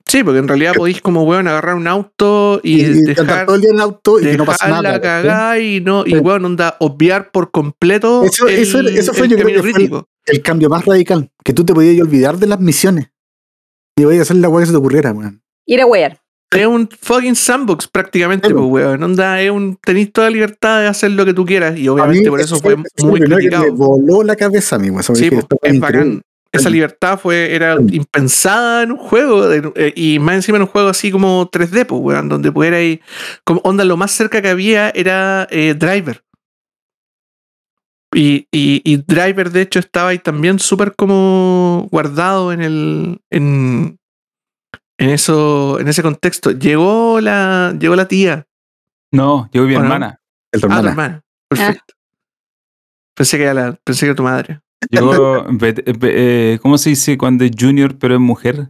Sí, 0.07 0.25
porque 0.25 0.39
en 0.41 0.49
realidad 0.49 0.75
podéis 0.75 1.01
como 1.01 1.23
weón 1.23 1.47
agarrar 1.49 1.77
un 1.77 1.87
auto 1.87 2.61
y, 2.63 2.81
Y, 2.81 2.85
y 2.85 2.87
andar 3.11 3.17
dejar 3.17 3.47
todo 3.47 3.55
el 3.55 3.63
día 3.63 3.71
en 3.71 3.77
el 3.77 3.83
auto 3.83 4.21
y 4.21 4.25
que 4.25 4.37
no 4.37 4.45
pasa 4.45 4.69
nada. 4.69 4.83
la 4.83 5.01
cagada 5.01 5.59
y 5.61 5.81
no, 5.81 6.05
y 6.05 6.11
Sí. 6.11 6.17
weón, 6.19 6.45
onda, 6.45 6.77
obviar 6.81 7.31
por 7.31 7.51
completo 7.53 8.25
Eso- 8.25 8.49
el, 8.49 8.59
eso 8.99 9.13
fue, 9.15 9.27
el 9.27 9.31
yo 9.33 9.39
creo 9.39 9.63
que 9.63 9.73
fue 9.73 10.05
el- 10.27 10.43
cambio 10.43 10.69
más 10.69 10.85
radical. 10.85 11.31
Que 11.45 11.53
tú 11.53 11.65
te 11.65 11.73
podías 11.73 12.01
olvidar 12.05 12.37
de 12.37 12.47
las 12.49 12.61
misiones. 12.61 13.11
Y 13.97 14.05
voy 14.05 14.19
a 14.19 14.23
hacer 14.23 14.37
la 14.37 14.49
weá 14.49 14.63
que 14.63 14.67
se 14.67 14.73
te 14.73 14.79
ocurriera, 14.79 15.13
weón. 15.13 15.41
Ir 15.67 15.81
a 15.81 15.87
wear. 15.87 16.19
Es 16.53 16.67
un 16.67 16.89
fucking 17.01 17.35
sandbox 17.35 17.89
prácticamente, 17.89 18.49
Sí, 18.49 18.55
pues, 18.55 18.67
weón. 18.67 19.03
Onda, 19.03 19.41
es 19.41 19.51
un, 19.51 19.77
tenés 19.83 20.13
toda 20.13 20.29
la 20.29 20.35
libertad 20.35 20.81
de 20.83 20.87
hacer 20.87 21.11
lo 21.13 21.25
que 21.25 21.33
tú 21.33 21.47
quieras 21.47 21.79
y 21.79 21.89
obviamente 21.89 22.29
por 22.29 22.41
eso 22.41 22.57
fue 22.59 22.77
muy 22.77 23.21
que 23.21 23.27
me 23.29 23.37
criticado. 23.37 23.73
voló 23.75 24.23
la 24.23 24.37
cabeza 24.37 24.77
a 24.77 24.79
mí, 24.79 24.91
weón. 24.91 25.03
Sí, 25.03 25.31
pues, 25.31 25.47
es 25.63 25.81
bacán. 25.81 26.23
Esa 26.55 26.69
libertad 26.69 27.19
fue, 27.19 27.55
era 27.55 27.79
Sí. 27.79 27.97
impensada 27.97 28.83
en 28.83 28.93
un 28.93 28.99
juego 28.99 29.49
de- 29.49 29.73
eh, 29.75 29.93
y 29.97 30.19
más 30.19 30.35
encima 30.35 30.57
en 30.57 30.63
un 30.65 30.69
juego 30.69 30.91
así 30.91 31.11
como 31.11 31.49
3D, 31.51 31.87
pues, 31.87 31.99
weón, 32.03 32.29
donde 32.29 32.53
pudierais, 32.53 32.99
como 33.45 33.63
onda, 33.65 33.87
lo 33.87 33.97
más 33.97 34.11
cerca 34.11 34.43
que 34.43 34.49
había 34.51 34.91
era 34.91 35.49
eh, 35.51 35.75
Driver. 35.75 36.23
Y, 38.15 38.47
y, 38.53 38.83
y 38.85 38.97
Driver, 38.99 39.51
de 39.51 39.63
hecho, 39.63 39.79
estaba 39.79 40.11
ahí 40.11 40.19
también 40.19 40.59
súper 40.59 40.95
como 40.95 41.89
guardado 41.91 42.53
en 42.53 42.61
el. 42.61 43.21
en, 43.31 43.99
en 45.03 45.11
eso. 45.11 45.79
en 45.81 45.89
ese 45.89 46.03
contexto. 46.03 46.51
Llegó 46.53 47.21
la. 47.21 47.75
llegó 47.79 47.97
la 47.97 48.09
tía. 48.09 48.47
No, 49.13 49.49
yo 49.53 49.65
mi 49.65 49.75
¿O 49.75 49.79
no? 49.79 49.85
hermana. 49.85 50.21
Ah, 50.55 50.59
tu 50.59 50.67
hermana. 50.67 50.91
hermana. 50.91 51.23
Perfecto. 51.49 51.95
Pensé 53.15 53.37
que 53.37 53.43
era 53.45 53.55
la, 53.55 53.73
pensé 53.85 54.01
que 54.01 54.07
era 54.07 54.15
tu 54.17 54.23
madre. 54.23 54.61
Llegó, 54.91 55.45
Be- 55.51 55.83
eh, 55.87 56.59
¿cómo 56.63 56.79
se 56.79 56.91
dice 56.91 57.17
cuando 57.19 57.45
es 57.45 57.51
junior 57.59 57.97
pero 57.99 58.15
es 58.15 58.21
mujer? 58.21 58.69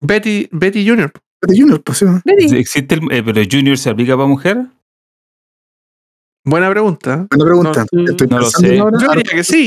Betty, 0.00 0.48
Betty 0.50 0.86
Jr. 0.86 1.12
De 1.42 1.58
Junior, 1.60 1.82
pues 1.82 1.98
sí. 1.98 2.06
Betty. 2.24 2.56
¿Existe 2.56 2.94
el, 2.96 3.12
eh, 3.12 3.22
pero 3.22 3.40
junior 3.50 3.76
se 3.78 3.90
aplica 3.90 4.16
para 4.16 4.26
mujer? 4.28 4.66
Buena 6.44 6.70
pregunta. 6.70 7.26
Buena 7.30 7.44
pregunta. 7.44 7.86
No, 7.92 8.04
Estoy 8.10 8.28
no 8.28 8.38
lo 8.38 8.44
pensando 8.44 8.68
sé. 8.68 8.78
ahora, 8.80 8.98
Yo 9.00 9.08
diría 9.14 9.32
que 9.32 9.44
sí. 9.44 9.66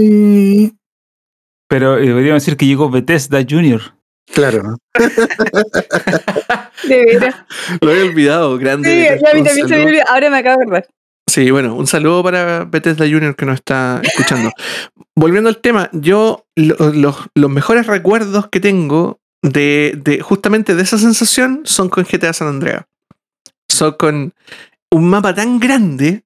Y. 0.00 0.72
Pero 1.68 1.96
eh, 1.98 2.06
deberíamos 2.06 2.42
decir 2.44 2.56
que 2.56 2.66
llegó 2.66 2.90
Bethesda 2.90 3.40
Junior. 3.48 3.80
Claro. 4.32 4.78
De 6.88 7.04
veras. 7.04 7.34
Lo 7.80 7.90
había 7.90 8.04
olvidado, 8.04 8.58
grande. 8.58 8.88
Sí, 9.18 9.26
a 9.26 9.34
mí 9.34 9.42
también 9.44 9.68
se 9.68 9.76
me 9.76 9.84
olvidó. 9.86 10.02
Ahora 10.08 10.30
me 10.30 10.38
acabo 10.38 10.58
de 10.58 10.62
acordar. 10.64 10.88
Sí, 11.26 11.50
bueno, 11.50 11.74
un 11.74 11.86
saludo 11.86 12.22
para 12.22 12.64
Bethesda 12.64 13.04
Junior 13.06 13.34
que 13.36 13.46
nos 13.46 13.56
está 13.56 14.00
escuchando. 14.02 14.50
Volviendo 15.14 15.48
al 15.48 15.58
tema, 15.58 15.88
yo 15.92 16.44
lo- 16.56 16.92
los, 16.92 17.16
los 17.34 17.50
mejores 17.50 17.86
recuerdos 17.86 18.48
que 18.48 18.60
tengo 18.60 19.18
de, 19.42 19.98
de 20.02 20.20
justamente 20.20 20.74
de 20.74 20.82
esa 20.82 20.98
sensación 20.98 21.62
son 21.64 21.88
con 21.88 22.04
GTA 22.04 22.32
San 22.32 22.48
Andreas. 22.48 22.84
Son 23.68 23.92
con 23.92 24.34
un 24.90 25.08
mapa 25.08 25.34
tan 25.34 25.58
grande 25.58 26.22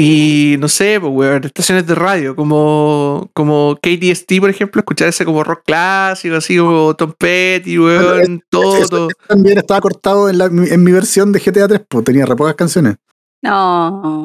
y 0.00 0.56
no 0.60 0.68
sé, 0.68 1.00
pues, 1.00 1.12
weón, 1.12 1.42
estaciones 1.44 1.84
de 1.86 1.94
radio 1.96 2.36
como, 2.36 3.28
como 3.34 3.76
KDST, 3.82 4.38
por 4.38 4.48
ejemplo, 4.48 4.78
escuchar 4.80 5.08
ese 5.08 5.24
como 5.24 5.42
rock 5.42 5.62
clásico, 5.66 6.36
así 6.36 6.56
como 6.56 6.94
Tom 6.94 7.12
Petty, 7.18 7.78
weón, 7.80 8.42
todo. 8.48 8.76
Eso- 8.76 8.88
todo. 8.88 9.08
eso 9.10 9.16
también 9.26 9.58
estaba 9.58 9.80
cortado 9.80 10.30
en, 10.30 10.38
la, 10.38 10.44
en 10.46 10.84
mi 10.84 10.92
versión 10.92 11.32
de 11.32 11.40
GTA 11.40 11.66
3, 11.66 11.80
pues 11.88 12.04
tenía 12.04 12.24
re 12.26 12.36
pocas 12.36 12.54
canciones. 12.54 12.96
No. 13.42 14.24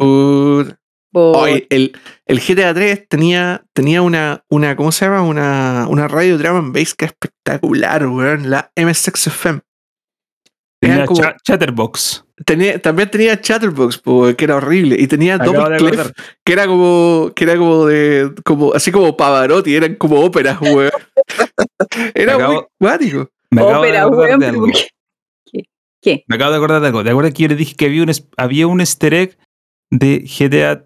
Oye, 1.16 1.68
el, 1.70 1.96
el 2.26 2.40
GTA 2.40 2.74
3 2.74 3.08
tenía, 3.08 3.64
tenía 3.74 4.02
una, 4.02 4.44
una, 4.50 4.76
¿cómo 4.76 4.92
se 4.92 5.06
llama? 5.06 5.22
Una, 5.22 5.86
una 5.90 6.08
radio 6.08 6.38
drum 6.40 6.58
and 6.58 6.74
bass 6.76 6.96
que 6.96 7.06
es 7.06 7.12
espectacular, 7.12 8.08
weón. 8.08 8.50
La 8.50 8.72
M6FM. 8.76 9.62
Era 10.82 10.94
Tenía 10.94 11.06
como- 11.06 11.22
Cha- 11.22 11.36
Chatterbox. 11.44 12.23
Tenía, 12.46 12.82
también 12.82 13.12
tenía 13.12 13.40
Chatterbox, 13.40 14.00
po, 14.00 14.36
que 14.36 14.44
era 14.46 14.56
horrible. 14.56 14.96
Y 15.00 15.08
tenía 15.08 15.36
Acabo 15.36 15.54
Double 15.54 15.78
de 15.78 15.78
Clef, 15.92 16.12
que 16.44 16.54
era 16.54 16.66
como, 16.66 17.32
que 17.36 17.44
era 17.44 17.58
como 17.58 17.86
de, 17.86 18.34
como, 18.44 18.74
así 18.74 18.92
como 18.92 19.16
Pavarotti, 19.16 19.76
eran 19.76 19.96
como 19.96 20.20
óperas, 20.20 20.60
weón. 20.60 20.90
Era 22.16 22.34
muy 22.38 22.44
Acabo- 22.58 22.68
cuático. 22.80 23.30
Me 23.52 23.62
acabo 23.62 23.84
de 23.84 23.90
Ópera, 23.90 24.02
acordar 24.04 24.20
weón, 24.30 24.40
de 24.40 24.46
pero 24.48 24.54
algo. 24.56 24.66
¿por 24.66 24.74
qué? 25.52 25.64
¿Qué? 26.02 26.24
Me 26.28 26.36
acabo 26.36 26.52
de 26.52 26.58
acordar 26.58 26.82
de 26.82 26.88
algo. 26.88 27.04
¿Te 27.04 27.10
acuerdas 27.12 27.34
que 27.34 27.44
yo 27.44 27.50
le 27.50 27.56
dije 27.56 27.76
que 27.76 27.86
había 27.86 28.04
un, 28.04 28.12
había 28.38 28.68
un 28.68 28.80
easter 28.80 29.14
egg 29.14 29.38
de 29.92 30.20
GTA, 30.28 30.86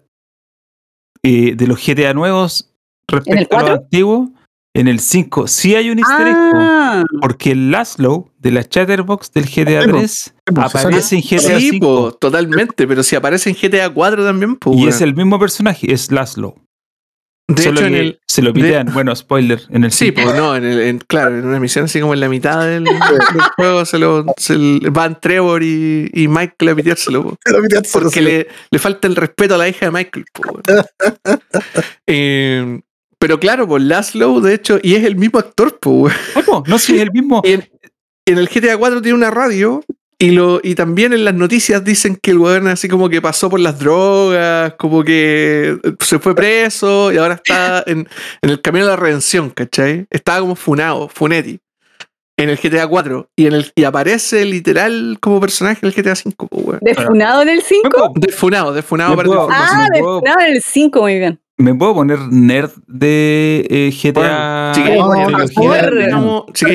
eh, 1.22 1.54
de 1.56 1.66
los 1.66 1.84
GTA 1.84 2.12
nuevos 2.12 2.70
respecto 3.08 3.56
a 3.56 3.60
los 3.60 3.68
4? 3.70 3.84
antiguos? 3.84 4.28
En 4.74 4.86
el 4.86 5.00
5 5.00 5.48
sí 5.48 5.74
hay 5.74 5.90
un 5.90 5.98
easter 5.98 6.26
egg, 6.28 6.36
Ah, 6.38 7.02
porque 7.20 7.52
el 7.52 7.70
Laszlo 7.70 8.32
de 8.38 8.52
la 8.52 8.62
Chatterbox 8.64 9.32
del 9.32 9.46
GTA 9.46 9.82
Sí, 9.82 9.88
po. 9.88 9.96
3 9.98 10.34
po, 10.54 10.68
se 10.68 10.78
aparece 10.78 11.16
en 11.16 11.22
GTA 11.22 11.58
Sí, 11.58 11.70
5 11.70 11.86
po, 11.86 12.12
totalmente, 12.12 12.86
pero 12.86 13.02
si 13.02 13.16
aparece 13.16 13.50
en 13.50 13.56
GTA 13.56 13.90
4 13.90 14.24
también, 14.24 14.56
pues. 14.56 14.78
y 14.78 14.86
es 14.86 15.00
el 15.00 15.14
mismo 15.16 15.38
personaje, 15.38 15.92
es 15.92 16.12
Laszlo. 16.12 16.54
De 17.50 17.62
Solo 17.62 17.78
hecho, 17.80 17.86
en 17.86 17.94
el, 17.94 18.20
se 18.28 18.42
lo 18.42 18.52
de- 18.52 18.60
pitean. 18.60 18.92
Bueno, 18.92 19.16
spoiler, 19.16 19.62
en 19.70 19.84
el 19.84 19.90
Sí, 19.90 20.12
5. 20.14 20.20
pues 20.22 20.36
no, 20.36 20.54
en 20.54 20.64
el, 20.66 20.80
en- 20.82 20.98
claro, 20.98 21.34
en 21.38 21.46
una 21.46 21.58
misión 21.58 21.86
así 21.86 21.98
como 21.98 22.12
en 22.12 22.20
la 22.20 22.28
mitad 22.28 22.60
del, 22.66 22.84
del 22.84 22.94
juego 23.56 23.86
se 23.86 23.98
lo 23.98 24.26
se 24.36 24.54
le- 24.58 24.90
van 24.90 25.18
Trevor 25.18 25.62
y, 25.62 26.10
y 26.12 26.28
Michael 26.28 26.68
a 26.68 26.74
piteárselo, 26.74 27.22
po, 27.22 27.38
porque 27.94 28.20
le, 28.20 28.48
le 28.70 28.78
falta 28.78 29.08
el 29.08 29.16
respeto 29.16 29.54
a 29.54 29.58
la 29.58 29.66
hija 29.66 29.86
de 29.86 29.92
Michael. 29.92 30.26
po. 30.32 30.60
Eh, 32.06 32.80
pero 33.18 33.38
claro, 33.40 33.66
pues 33.66 33.82
Laszlo, 33.82 34.40
de 34.40 34.54
hecho, 34.54 34.78
y 34.82 34.94
es 34.94 35.04
el 35.04 35.16
mismo 35.16 35.38
actor, 35.38 35.78
pues, 35.80 36.14
No, 36.46 36.62
no, 36.66 36.78
si 36.78 36.96
es 36.96 37.02
el 37.02 37.10
mismo. 37.12 37.40
en, 37.44 37.68
en 38.26 38.38
el 38.38 38.48
GTA 38.48 38.76
4 38.76 39.02
tiene 39.02 39.16
una 39.16 39.30
radio 39.30 39.82
Y, 40.20 40.32
lo, 40.32 40.60
y 40.64 40.74
también 40.74 41.12
en 41.12 41.24
las 41.24 41.34
noticias 41.34 41.84
dicen 41.84 42.16
que 42.20 42.32
el 42.32 42.38
weón 42.38 42.66
así 42.66 42.88
como 42.88 43.08
que 43.08 43.22
pasó 43.22 43.48
por 43.48 43.60
las 43.60 43.78
drogas, 43.78 44.74
como 44.74 45.04
que 45.04 45.78
se 46.00 46.18
fue 46.18 46.34
preso 46.34 47.12
y 47.12 47.18
ahora 47.18 47.34
está 47.34 47.82
en, 47.86 48.08
en 48.42 48.50
el 48.50 48.60
camino 48.60 48.84
de 48.86 48.90
la 48.90 48.96
redención, 48.96 49.50
¿cachai? 49.50 50.06
Estaba 50.10 50.40
como 50.40 50.56
funado, 50.56 51.08
Funetti, 51.08 51.60
en 52.36 52.50
el 52.50 52.56
GTA 52.56 52.88
4 52.88 53.30
y, 53.36 53.46
en 53.46 53.52
el, 53.54 53.72
y 53.76 53.84
aparece 53.84 54.44
literal 54.44 55.18
como 55.20 55.40
personaje 55.40 55.78
en 55.86 55.88
el 55.88 55.94
GTA 55.94 56.16
5, 56.16 56.48
pues, 56.48 56.64
weón. 56.66 56.78
¿Defunado 56.82 57.42
en 57.42 57.48
el 57.50 57.62
5? 57.62 58.12
Defunado, 58.16 58.72
defunado 58.72 59.14
para 59.16 59.26
puedo- 59.28 59.48
Ah, 59.52 59.86
me 59.92 60.00
puedo- 60.00 60.14
defunado 60.20 60.40
en 60.48 60.52
el 60.56 60.62
5, 60.62 61.00
muy 61.00 61.18
bien. 61.20 61.40
¿Me 61.60 61.74
puedo 61.74 61.92
poner 61.94 62.20
nerd 62.30 62.70
de 62.86 63.66
eh, 63.68 63.90
GTA? 63.90 64.72
Si 64.74 64.82
queréis, 64.82 65.02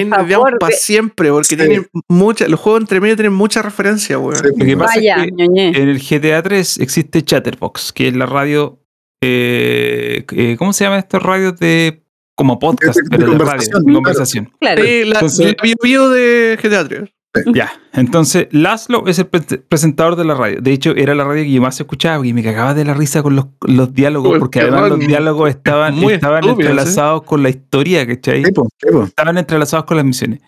favor, 0.10 0.60
para 0.60 0.76
siempre, 0.76 1.30
porque 1.30 1.48
Sí. 1.48 1.56
tienen 1.56 1.88
mucha, 2.10 2.48
los 2.50 2.60
juegos 2.60 2.82
entre 2.82 3.00
medio 3.00 3.16
tienen 3.16 3.32
mucha 3.34 3.62
referencia, 3.62 4.20
weón. 4.20 4.36
Sí, 4.36 4.44
Lo 4.58 4.66
que 4.66 4.78
pasa 4.78 4.96
Vaya, 4.98 5.16
es 5.24 5.32
que 5.32 5.44
en 5.82 5.90
el 5.90 6.00
GTA 6.00 6.44
3 6.44 6.80
existe 6.80 7.24
Chatterbox, 7.24 7.94
que 7.94 8.10
es 8.10 8.16
la 8.16 8.26
radio. 8.26 8.80
eh, 9.24 10.26
eh, 10.36 10.56
¿Cómo 10.60 10.74
se 10.74 10.84
llama 10.84 11.00
estos 11.00 11.24
radios 11.24 11.58
de. 11.60 12.04
como 12.36 12.60
podcast, 12.60 12.98
De- 12.98 13.04
de 13.04 13.10
pero 13.10 13.32
de 13.32 13.38
radio, 13.38 13.40
conversación, 13.40 13.80
de 13.80 13.84
claro. 13.86 13.96
conversación? 13.96 14.52
Claro. 14.60 14.84
Sí, 14.84 15.04
la, 15.06 15.14
Entonces- 15.16 15.46
la 15.56 15.64
bio 15.64 15.76
bio 15.82 16.10
de 16.10 16.60
GTA 16.62 16.88
3. 16.88 17.10
Ya, 17.54 17.72
entonces 17.94 18.48
Laszlo 18.52 19.08
es 19.08 19.18
el 19.18 19.26
pre- 19.26 19.58
presentador 19.58 20.16
de 20.16 20.24
la 20.24 20.36
radio. 20.36 20.62
De 20.62 20.72
hecho, 20.72 20.92
era 20.96 21.16
la 21.16 21.24
radio 21.24 21.44
que 21.44 21.52
yo 21.52 21.62
más 21.62 21.80
escuchaba 21.80 22.26
y 22.26 22.32
me 22.32 22.44
cagaba 22.44 22.76
de 22.76 22.86
la 22.86 22.94
risa 22.94 23.24
con 23.24 23.36
los, 23.36 23.48
los 23.62 23.92
diálogos, 23.94 24.38
porque 24.38 24.60
además 24.62 24.90
los 24.90 25.00
diálogos 25.00 25.50
estaban, 25.50 25.96
Muy 25.96 26.14
estaban 26.14 26.44
estúpidos, 26.44 26.70
entrelazados 26.72 27.24
con 27.24 27.42
la 27.42 27.50
historia, 27.50 28.06
¿cachai? 28.06 28.46
Sí, 28.46 28.52
po, 28.52 28.68
sí, 28.80 28.92
po. 28.92 29.04
Estaban 29.04 29.38
entrelazados 29.40 29.86
con 29.86 29.98
las 29.98 30.06
misiones. 30.06 30.42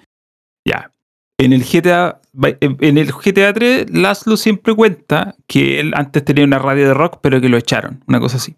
Ya. 0.63 0.91
En 1.39 1.53
el 1.53 1.63
GTA, 1.63 2.21
en 2.41 2.97
el 2.97 3.11
GTA 3.11 3.51
3, 3.51 3.89
Laszlo 3.91 4.37
siempre 4.37 4.73
cuenta 4.75 5.35
que 5.47 5.79
él 5.79 5.91
antes 5.95 6.23
tenía 6.23 6.45
una 6.45 6.59
radio 6.59 6.87
de 6.87 6.93
rock, 6.93 7.17
pero 7.21 7.41
que 7.41 7.49
lo 7.49 7.57
echaron, 7.57 8.03
una 8.07 8.19
cosa 8.19 8.37
así. 8.37 8.55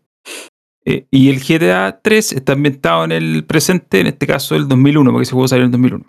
Eh, 0.85 1.05
y 1.11 1.29
el 1.29 1.39
GTA 1.39 1.99
3 2.03 2.33
está 2.33 2.53
ambientado 2.53 3.03
en 3.05 3.13
el 3.13 3.45
presente, 3.45 3.99
en 3.99 4.07
este 4.07 4.27
caso 4.27 4.55
el 4.55 4.67
2001, 4.67 5.11
porque 5.11 5.23
ese 5.23 5.31
juego 5.31 5.47
salió 5.47 5.63
en 5.63 5.67
el 5.67 5.71
2001. 5.71 6.05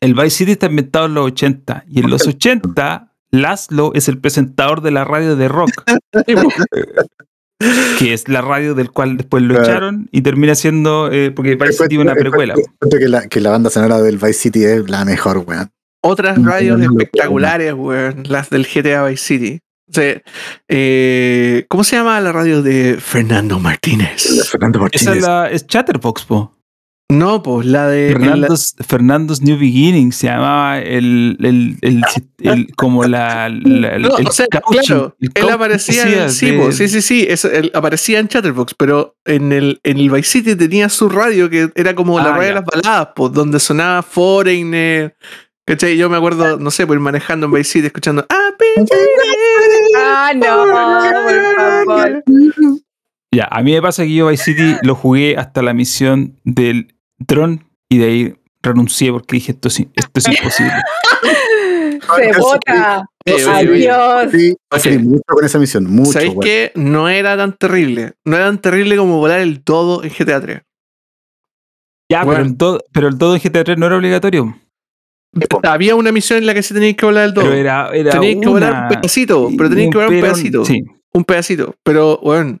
El 0.00 0.14
Vice 0.14 0.30
City 0.30 0.52
está 0.52 0.66
ambientado 0.66 1.06
en 1.06 1.14
los 1.14 1.26
80, 1.26 1.84
y 1.88 2.00
en 2.00 2.10
los 2.10 2.26
80, 2.26 3.12
Laszlo 3.30 3.92
es 3.94 4.08
el 4.08 4.18
presentador 4.18 4.80
de 4.82 4.90
la 4.90 5.04
radio 5.04 5.36
de 5.36 5.48
rock, 5.48 5.70
que 7.98 8.12
es 8.12 8.28
la 8.28 8.42
radio 8.42 8.74
del 8.74 8.90
cual 8.90 9.16
después 9.16 9.42
lo 9.42 9.54
Claro. 9.54 9.64
echaron 9.70 10.08
y 10.12 10.20
termina 10.22 10.54
siendo, 10.54 11.10
eh, 11.10 11.30
porque 11.30 11.54
Vice 11.56 11.72
City 11.84 11.94
es 11.96 12.00
una 12.00 12.14
precuela. 12.14 12.54
Que 12.90 13.08
la, 13.08 13.26
que 13.28 13.40
la 13.40 13.50
banda 13.50 13.70
sonora 13.70 14.00
del 14.02 14.18
Vice 14.18 14.34
City 14.34 14.64
es 14.64 14.88
la 14.90 15.04
mejor, 15.04 15.38
weón. 15.46 15.70
Otras 16.02 16.38
No, 16.38 16.50
radios 16.50 16.78
no, 16.78 16.84
no, 16.84 16.92
no, 16.92 16.98
espectaculares, 17.00 17.72
weón. 17.74 18.22
Las 18.28 18.50
del 18.50 18.66
GTA 18.66 19.04
Vice 19.06 19.24
City. 19.24 19.60
O 19.88 19.92
sea, 19.92 20.20
eh, 20.68 21.64
¿Cómo 21.68 21.84
se 21.84 21.96
llama 21.96 22.20
la 22.20 22.32
radio 22.32 22.60
de 22.62 22.96
Fernando 23.00 23.58
Martínez? 23.60 24.48
Fernando 24.50 24.78
Esa 24.92 25.10
Martínez. 25.10 25.16
es, 25.16 25.22
la, 25.22 25.50
es 25.50 25.66
Chatterbox, 25.66 26.24
po. 26.24 26.55
No, 27.08 27.40
pues 27.40 27.66
la 27.66 27.86
de. 27.86 28.18
la- 28.18 28.48
Fernando's, 28.84 29.40
New 29.40 29.56
Beginning 29.58 30.10
se 30.10 30.26
llamaba 30.26 30.80
el, 30.80 31.36
el, 31.40 31.78
el, 31.82 32.02
el- 32.40 32.74
como 32.74 33.04
la, 33.04 33.48
la- 33.48 33.98
No, 33.98 34.18
el 34.18 34.26
o 34.26 34.32
sea, 34.32 34.46
coaching, 34.50 34.80
claro, 34.88 35.16
el 35.20 35.30
él 35.34 35.50
aparecía 35.50 36.02
en 36.02 36.18
el 36.24 36.30
sí, 36.30 36.50
de- 36.50 36.58
po, 36.58 36.72
sí, 36.72 36.88
sí, 36.88 37.00
sí, 37.02 37.24
eso, 37.28 37.48
él 37.48 37.70
aparecía 37.74 38.18
en 38.18 38.26
Chatterbox, 38.26 38.74
pero 38.74 39.14
en 39.24 39.52
el, 39.52 39.78
en 39.84 39.98
el 39.98 40.10
Vice 40.10 40.30
City 40.30 40.56
tenía 40.56 40.88
su 40.88 41.08
radio 41.08 41.48
que 41.48 41.70
era 41.76 41.94
como 41.94 42.18
la 42.18 42.30
Ah, 42.30 42.38
radio 42.38 42.48
de 42.48 42.54
las 42.54 42.64
baladas, 42.64 43.08
pues, 43.14 43.32
donde 43.32 43.60
sonaba 43.60 44.02
Foreigner. 44.02 45.16
¿Cachai? 45.64 45.96
Yo 45.96 46.08
me 46.10 46.16
acuerdo, 46.16 46.58
no 46.58 46.70
sé, 46.72 46.86
pues 46.86 46.96
ir 46.96 47.00
manejando 47.02 47.46
en 47.46 47.52
Vice 47.52 47.70
City 47.72 47.86
escuchando 47.86 48.24
"Ah, 48.28 48.50
Ah, 49.96 50.32
no, 50.34 50.64
por 51.86 51.86
favor. 51.86 52.24
Ya, 53.32 53.48
a 53.50 53.62
mí 53.62 53.72
me 53.72 53.82
pasa 53.82 54.04
que 54.04 54.14
yo 54.14 54.28
Vice 54.28 54.44
City 54.44 54.76
lo 54.82 54.94
jugué 54.94 55.36
hasta 55.36 55.62
la 55.62 55.74
misión 55.74 56.38
del 56.44 56.94
dron 57.18 57.64
y 57.88 57.98
de 57.98 58.04
ahí 58.06 58.34
renuncié 58.62 59.12
porque 59.12 59.36
dije 59.36 59.52
esto 59.52 59.68
es 59.68 59.78
imposible. 59.80 60.72
Se 62.16 62.38
vota. 62.38 63.04
Oye. 63.26 63.44
Adiós. 63.48 64.30
Sí, 64.30 64.56
Ok. 64.70 64.78
sí, 64.80 64.98
mucho 64.98 65.22
con 65.26 65.44
esa 65.44 65.58
misión, 65.58 65.86
mucho. 65.90 66.12
¿Sabéis 66.12 66.30
weón. 66.30 66.40
qué? 66.42 66.72
No 66.74 67.08
era 67.08 67.36
tan 67.36 67.52
terrible. 67.56 68.12
No 68.24 68.36
era 68.36 68.46
tan 68.46 68.60
terrible 68.60 68.96
como 68.96 69.18
volar 69.18 69.40
el 69.40 69.62
todo 69.64 70.04
en 70.04 70.10
GTA 70.10 70.40
3. 70.40 70.60
Ya, 72.10 72.22
Bueno. 72.22 72.38
pero, 72.38 72.48
el 72.50 72.56
todo, 72.56 72.84
pero 72.92 73.08
el 73.08 73.18
todo 73.18 73.34
en 73.34 73.40
GTA 73.42 73.64
3 73.64 73.78
no 73.78 73.86
era 73.86 73.96
obligatorio. 73.96 74.56
Había 75.64 75.94
una 75.96 76.12
misión 76.12 76.38
en 76.38 76.46
la 76.46 76.54
que 76.54 76.62
sí 76.62 76.72
teníais 76.72 76.96
que 76.96 77.04
volar 77.06 77.24
el 77.24 77.34
todo. 77.34 77.44
Pero 77.44 77.56
era, 77.56 77.90
era 77.92 78.12
Teníais 78.12 78.38
que 78.40 78.48
volar 78.48 78.82
un 78.84 78.88
pedacito, 78.88 79.50
pero 79.56 79.68
teníais 79.68 79.90
que 79.90 79.96
volar 79.98 80.10
un 80.12 80.20
pedacito. 80.20 80.64
Sí. 80.64 80.82
Un 81.12 81.24
pedacito. 81.24 81.74
Pero, 81.82 82.18
weón, 82.22 82.60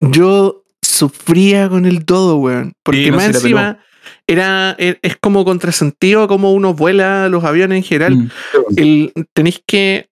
yo 0.00 0.64
sufría 0.88 1.68
con 1.68 1.86
el 1.86 2.04
todo, 2.04 2.36
weón. 2.36 2.72
Porque 2.82 3.04
Sí, 3.04 3.10
no, 3.10 3.16
más 3.16 3.26
sí, 3.26 3.30
encima 3.32 3.78
era, 4.26 4.74
e- 4.78 4.98
es 5.02 5.16
como 5.16 5.44
contrasentido 5.44 6.28
como 6.28 6.52
uno 6.52 6.74
vuela 6.74 7.28
los 7.28 7.44
aviones 7.44 7.78
en 7.78 7.82
general. 7.84 8.16
Mm. 8.16 8.30
El, 8.76 9.12
tenéis 9.32 9.62
que, 9.66 10.08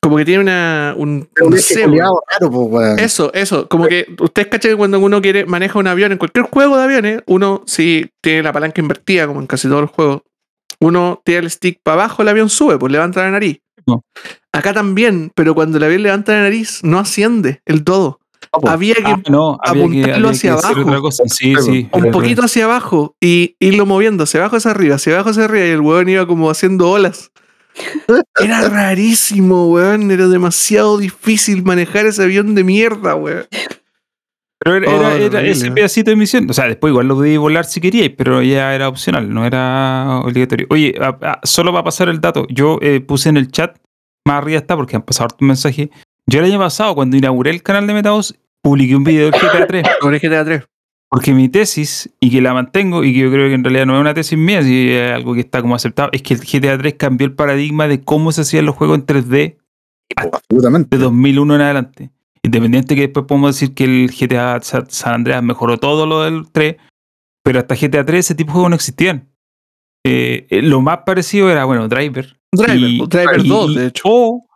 como 0.00 0.16
que 0.16 0.24
tiene 0.24 0.42
una, 0.42 0.94
un, 0.96 1.28
raro, 2.30 2.50
po, 2.50 2.64
weón. 2.64 2.98
Eso, 2.98 3.32
eso. 3.34 3.68
Como 3.68 3.86
que 3.86 4.06
ustedes 4.20 4.48
cachan 4.48 4.72
que 4.72 4.76
cuando 4.76 5.00
uno 5.00 5.20
quiere 5.20 5.46
maneja 5.46 5.78
un 5.78 5.86
avión 5.86 6.12
en 6.12 6.18
cualquier 6.18 6.46
juego 6.46 6.76
de 6.76 6.84
aviones, 6.84 7.22
uno 7.26 7.62
si 7.66 8.10
tiene 8.22 8.42
la 8.42 8.52
palanca 8.52 8.80
invertida, 8.80 9.26
como 9.26 9.40
en 9.40 9.46
casi 9.46 9.68
todos 9.68 9.82
los 9.82 9.90
juegos, 9.90 10.22
uno 10.80 11.20
tira 11.24 11.40
el 11.40 11.50
stick 11.50 11.80
para 11.82 12.02
abajo, 12.02 12.22
el 12.22 12.28
avión 12.28 12.48
sube, 12.50 12.78
pues 12.78 12.92
levanta 12.92 13.22
la 13.22 13.30
nariz. 13.30 13.60
No. 13.86 14.04
Acá 14.52 14.72
también, 14.72 15.32
pero 15.34 15.54
cuando 15.54 15.78
el 15.78 15.84
avión 15.84 16.02
levanta 16.02 16.32
la 16.32 16.42
nariz, 16.42 16.80
no 16.82 16.98
asciende 16.98 17.62
el 17.64 17.84
todo. 17.84 18.20
Había 18.66 18.94
que 18.94 19.02
Ah, 19.04 19.22
no, 19.28 19.58
había 19.62 19.82
que, 19.82 19.88
apuntarlo 19.88 20.28
había 20.28 20.30
hacia 20.30 20.56
que 20.56 20.80
abajo. 20.80 21.10
Sí, 21.26 21.54
sí. 21.60 21.88
un 21.92 22.10
poquito 22.10 22.42
hacia 22.42 22.64
abajo 22.64 23.14
y 23.20 23.56
irlo 23.60 23.86
moviendo, 23.86 24.24
hacia 24.24 24.40
abajo 24.40 24.56
hacia 24.56 24.70
arriba, 24.70 24.94
hacia 24.96 25.14
abajo 25.14 25.30
hacia 25.30 25.44
arriba, 25.44 25.66
y 25.66 25.70
el 25.70 25.80
weón 25.80 26.08
iba 26.08 26.26
como 26.26 26.50
haciendo 26.50 26.90
olas. 26.90 27.30
Era 28.42 28.68
rarísimo, 28.68 29.68
weón. 29.70 30.10
Era 30.10 30.26
demasiado 30.28 30.98
difícil 30.98 31.62
manejar 31.62 32.06
ese 32.06 32.22
avión 32.24 32.54
de 32.54 32.64
mierda, 32.64 33.14
weón. 33.14 33.46
Pero 34.60 34.76
era, 34.76 34.90
Oh, 34.90 34.96
era- 35.00 35.14
era 35.14 35.24
horrible. 35.38 35.50
ese 35.52 35.70
pedacito 35.70 36.10
de 36.10 36.16
misión. 36.16 36.50
O 36.50 36.52
sea, 36.52 36.64
después 36.66 36.90
igual 36.90 37.06
lo 37.06 37.14
podíais 37.14 37.38
volar 37.38 37.64
si 37.64 37.80
queríais, 37.80 38.10
pero 38.16 38.42
ya 38.42 38.74
era 38.74 38.88
opcional, 38.88 39.32
no 39.32 39.46
era 39.46 40.20
obligatorio. 40.24 40.66
Oye, 40.70 40.94
a- 41.00 41.16
a- 41.22 41.40
solo 41.44 41.70
para 41.70 41.84
pasar 41.84 42.08
el 42.08 42.20
dato, 42.20 42.44
yo 42.50 42.78
eh, 42.82 43.00
puse 43.00 43.28
en 43.28 43.36
el 43.36 43.52
chat, 43.52 43.76
más 44.26 44.38
arriba 44.38 44.58
está 44.58 44.74
porque 44.76 44.96
han 44.96 45.02
pasado 45.02 45.26
hartos 45.26 45.46
mensajes. 45.46 45.90
Yo 46.30 46.40
el 46.40 46.44
año 46.46 46.58
pasado, 46.58 46.94
cuando 46.94 47.16
inauguré 47.16 47.50
el 47.50 47.62
canal 47.62 47.86
de 47.86 47.94
Metaos, 47.94 48.38
publiqué 48.62 48.94
un 48.96 49.04
video 49.04 49.30
del 49.30 49.40
GTA 49.40 49.66
3. 49.66 49.86
Sobre 50.00 50.18
GTA 50.18 50.44
3. 50.44 50.62
Porque 51.10 51.32
mi 51.32 51.48
tesis, 51.48 52.10
y 52.20 52.30
que 52.30 52.42
la 52.42 52.52
mantengo, 52.52 53.02
y 53.02 53.14
que 53.14 53.20
yo 53.20 53.30
creo 53.30 53.48
que 53.48 53.54
en 53.54 53.64
realidad 53.64 53.86
no 53.86 53.94
es 53.94 54.00
una 54.02 54.12
tesis 54.12 54.36
mía, 54.38 54.62
si 54.62 54.90
es 54.90 55.12
algo 55.12 55.32
que 55.32 55.40
está 55.40 55.62
como 55.62 55.74
aceptado, 55.74 56.10
es 56.12 56.20
que 56.22 56.34
el 56.34 56.40
GTA 56.40 56.76
3 56.76 56.94
cambió 56.98 57.26
el 57.26 57.32
paradigma 57.34 57.88
de 57.88 58.02
cómo 58.02 58.30
se 58.30 58.42
hacían 58.42 58.66
los 58.66 58.74
juegos 58.76 58.98
en 58.98 59.06
3D 59.06 59.56
Absolutamente. 60.16 60.96
de 60.96 61.02
2001 61.02 61.54
en 61.54 61.60
adelante. 61.62 62.10
Independiente 62.42 62.94
que 62.94 63.02
después 63.02 63.24
podemos 63.26 63.54
decir 63.58 63.74
que 63.74 63.84
el 63.84 64.10
GTA 64.10 64.60
Sa- 64.60 64.84
San 64.88 65.14
Andreas 65.14 65.42
mejoró 65.42 65.78
todo 65.78 66.04
lo 66.06 66.22
del 66.24 66.50
3, 66.52 66.76
pero 67.42 67.58
hasta 67.60 67.74
GTA 67.74 68.04
3 68.04 68.26
ese 68.26 68.34
tipo 68.34 68.48
de 68.50 68.52
juegos 68.52 68.70
no 68.70 68.76
existían. 68.76 69.28
Eh, 70.04 70.46
eh, 70.50 70.60
lo 70.62 70.82
más 70.82 70.98
parecido 71.06 71.50
era, 71.50 71.64
bueno, 71.64 71.88
Driver. 71.88 72.36
Driver, 72.52 72.78
Y- 72.90 73.06
Driver 73.06 73.44
y- 73.44 73.48
2, 73.48 73.74
de 73.74 73.86
hecho. 73.86 74.02
O, 74.06 74.46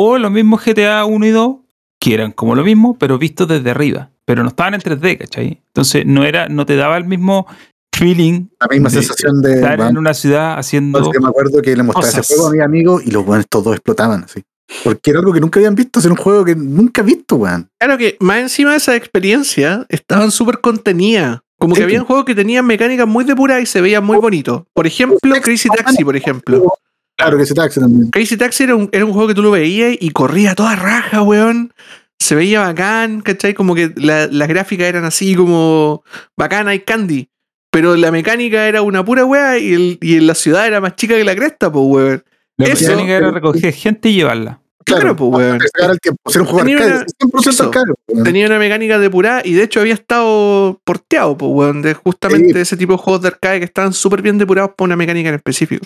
o 0.00 0.18
los 0.18 0.30
mismos 0.30 0.64
GTA 0.64 1.04
1 1.04 1.26
y 1.26 1.30
2, 1.30 1.56
que 2.00 2.14
eran 2.14 2.32
como 2.32 2.54
lo 2.54 2.62
mismo, 2.64 2.96
pero 2.98 3.18
vistos 3.18 3.48
desde 3.48 3.70
arriba. 3.70 4.10
Pero 4.24 4.42
no 4.42 4.50
estaban 4.50 4.74
en 4.74 4.80
3D, 4.80 5.18
¿cachai? 5.18 5.60
Entonces 5.68 6.04
no, 6.06 6.24
era, 6.24 6.48
no 6.48 6.66
te 6.66 6.76
daba 6.76 6.96
el 6.96 7.04
mismo 7.04 7.46
feeling 7.92 8.46
La 8.60 8.68
misma 8.68 8.90
de 8.90 8.96
sensación 8.96 9.42
de. 9.42 9.54
estar 9.54 9.80
en 9.80 9.98
una 9.98 10.14
ciudad 10.14 10.58
haciendo... 10.58 10.98
Entonces, 10.98 11.18
yo 11.20 11.22
me 11.26 11.30
acuerdo 11.30 11.60
que 11.62 11.74
le 11.74 11.82
mostraba 11.82 12.08
ese 12.08 12.34
juego 12.34 12.48
a 12.48 12.52
mis 12.52 12.60
amigos 12.60 13.02
y 13.04 13.10
los 13.10 13.26
weones 13.26 13.46
todos 13.48 13.74
explotaban 13.74 14.24
así. 14.24 14.42
Porque 14.84 15.10
era 15.10 15.20
algo 15.20 15.32
que 15.32 15.40
nunca 15.40 15.58
habían 15.58 15.74
visto, 15.74 15.98
era 15.98 16.10
un 16.10 16.16
juego 16.16 16.44
que 16.44 16.54
nunca 16.54 17.00
he 17.00 17.04
visto, 17.04 17.36
weón. 17.36 17.68
Claro 17.80 17.96
que 17.98 18.16
más 18.20 18.38
encima 18.38 18.72
de 18.72 18.76
esa 18.76 18.94
experiencia 18.94 19.86
estaban 19.88 20.30
súper 20.30 20.60
contenidas. 20.60 21.40
Como 21.58 21.74
que 21.74 21.80
Sí. 21.80 21.84
habían 21.84 22.04
juegos 22.04 22.24
que 22.24 22.34
tenían 22.36 22.66
mecánicas 22.66 23.08
muy 23.08 23.24
depuradas 23.24 23.62
y 23.62 23.66
se 23.66 23.80
veían 23.80 24.04
muy 24.04 24.18
bonitos. 24.18 24.62
Por 24.74 24.86
ejemplo, 24.86 25.18
Crazy 25.42 25.68
Taxi, 25.70 26.04
por 26.04 26.16
ejemplo. 26.16 26.74
Claro 27.18 27.36
que 27.36 27.42
ese 27.42 27.54
taxi 27.54 27.80
también. 27.80 28.10
Crazy 28.10 28.36
Taxi 28.36 28.62
era 28.64 28.76
un, 28.76 28.88
era 28.92 29.04
un 29.04 29.12
juego 29.12 29.28
que 29.28 29.34
tú 29.34 29.42
lo 29.42 29.50
veías 29.50 29.96
y 30.00 30.10
corría 30.10 30.52
a 30.52 30.54
toda 30.54 30.76
raja, 30.76 31.20
weón. 31.22 31.74
Se 32.20 32.34
veía 32.34 32.60
bacán, 32.60 33.20
¿cachai? 33.20 33.54
Como 33.54 33.74
que 33.74 33.92
la- 33.96 34.28
las 34.28 34.48
gráficas 34.48 34.86
eran 34.88 35.04
así 35.04 35.34
como 35.34 36.02
bacana 36.36 36.74
y 36.74 36.80
candy. 36.80 37.28
Pero 37.70 37.96
la 37.96 38.10
mecánica 38.10 38.66
era 38.66 38.82
una 38.82 39.04
pura 39.04 39.24
weá 39.24 39.58
y, 39.58 39.74
el- 39.74 39.98
y 40.00 40.16
en 40.16 40.26
la 40.26 40.34
ciudad 40.34 40.66
era 40.66 40.80
más 40.80 40.96
chica 40.96 41.14
que 41.16 41.24
la 41.24 41.34
cresta, 41.36 41.70
pues, 41.70 41.84
weón. 41.86 42.24
La 42.56 42.66
eso- 42.66 42.86
mecánica 42.90 43.16
era 43.16 43.30
recoger 43.30 43.72
gente 43.74 44.08
y 44.10 44.14
llevarla. 44.14 44.60
Claro, 44.84 45.14
pues, 45.16 45.30
weón. 45.32 45.58
Te 45.58 45.66
sacara 45.68 45.92
el 45.92 46.00
tiempo. 46.00 46.20
Era 46.30 46.40
un 46.40 46.46
juego 46.46 46.60
Tenía 46.64 46.76
arcade, 46.76 46.94
una- 46.94 47.06
100% 47.18 47.50
eso. 47.50 47.64
arcade. 47.64 47.92
weón. 48.08 48.24
Tenía 48.24 48.46
una 48.46 48.58
mecánica 48.58 48.98
depurada 48.98 49.42
y 49.44 49.52
de 49.52 49.62
hecho 49.64 49.80
había 49.80 49.94
estado 49.94 50.80
porteado, 50.84 51.36
pues, 51.36 51.50
weón, 51.52 51.82
de 51.82 51.94
justamente 51.94 52.54
Sí. 52.54 52.60
ese 52.60 52.76
tipo 52.76 52.92
de 52.94 52.98
juegos 52.98 53.22
de 53.22 53.28
arcade 53.28 53.58
que 53.58 53.64
estaban 53.66 53.92
súper 53.92 54.22
bien 54.22 54.38
depurados 54.38 54.70
por 54.76 54.86
una 54.86 54.96
mecánica 54.96 55.28
en 55.28 55.34
específico. 55.34 55.84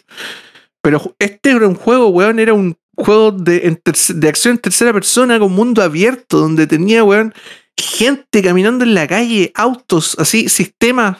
Pero 0.82 1.14
este 1.18 1.50
era 1.52 1.66
un 1.68 1.74
juego, 1.74 2.08
weón, 2.08 2.38
era 2.38 2.52
un 2.54 2.76
juego 2.96 3.32
de, 3.32 3.66
en 3.66 3.80
de 4.20 4.28
acción 4.28 4.52
en 4.52 4.58
tercera 4.58 4.92
persona 4.92 5.38
con 5.38 5.52
mundo 5.52 5.82
abierto, 5.82 6.38
donde 6.38 6.66
tenía, 6.66 7.04
weón, 7.04 7.32
gente 7.78 8.42
caminando 8.42 8.84
en 8.84 8.94
la 8.94 9.06
calle, 9.06 9.52
autos, 9.54 10.16
así, 10.18 10.48
sistemas 10.48 11.18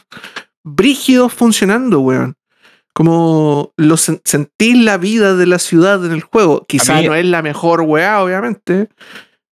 brígidos 0.65 1.33
funcionando, 1.33 2.01
weón. 2.01 2.35
Como 2.95 3.73
lo 3.79 3.95
sen- 3.97 4.21
sentís 4.25 4.77
la 4.77 4.99
vida 4.99 5.35
de 5.35 5.47
la 5.47 5.59
ciudad 5.59 6.05
en 6.05 6.13
el 6.13 6.21
juego. 6.21 6.67
Quizá 6.69 6.97
mí- 7.01 7.07
no 7.07 7.15
es 7.15 7.25
la 7.25 7.41
mejor 7.41 7.81
weá, 7.81 8.23
obviamente. 8.23 8.89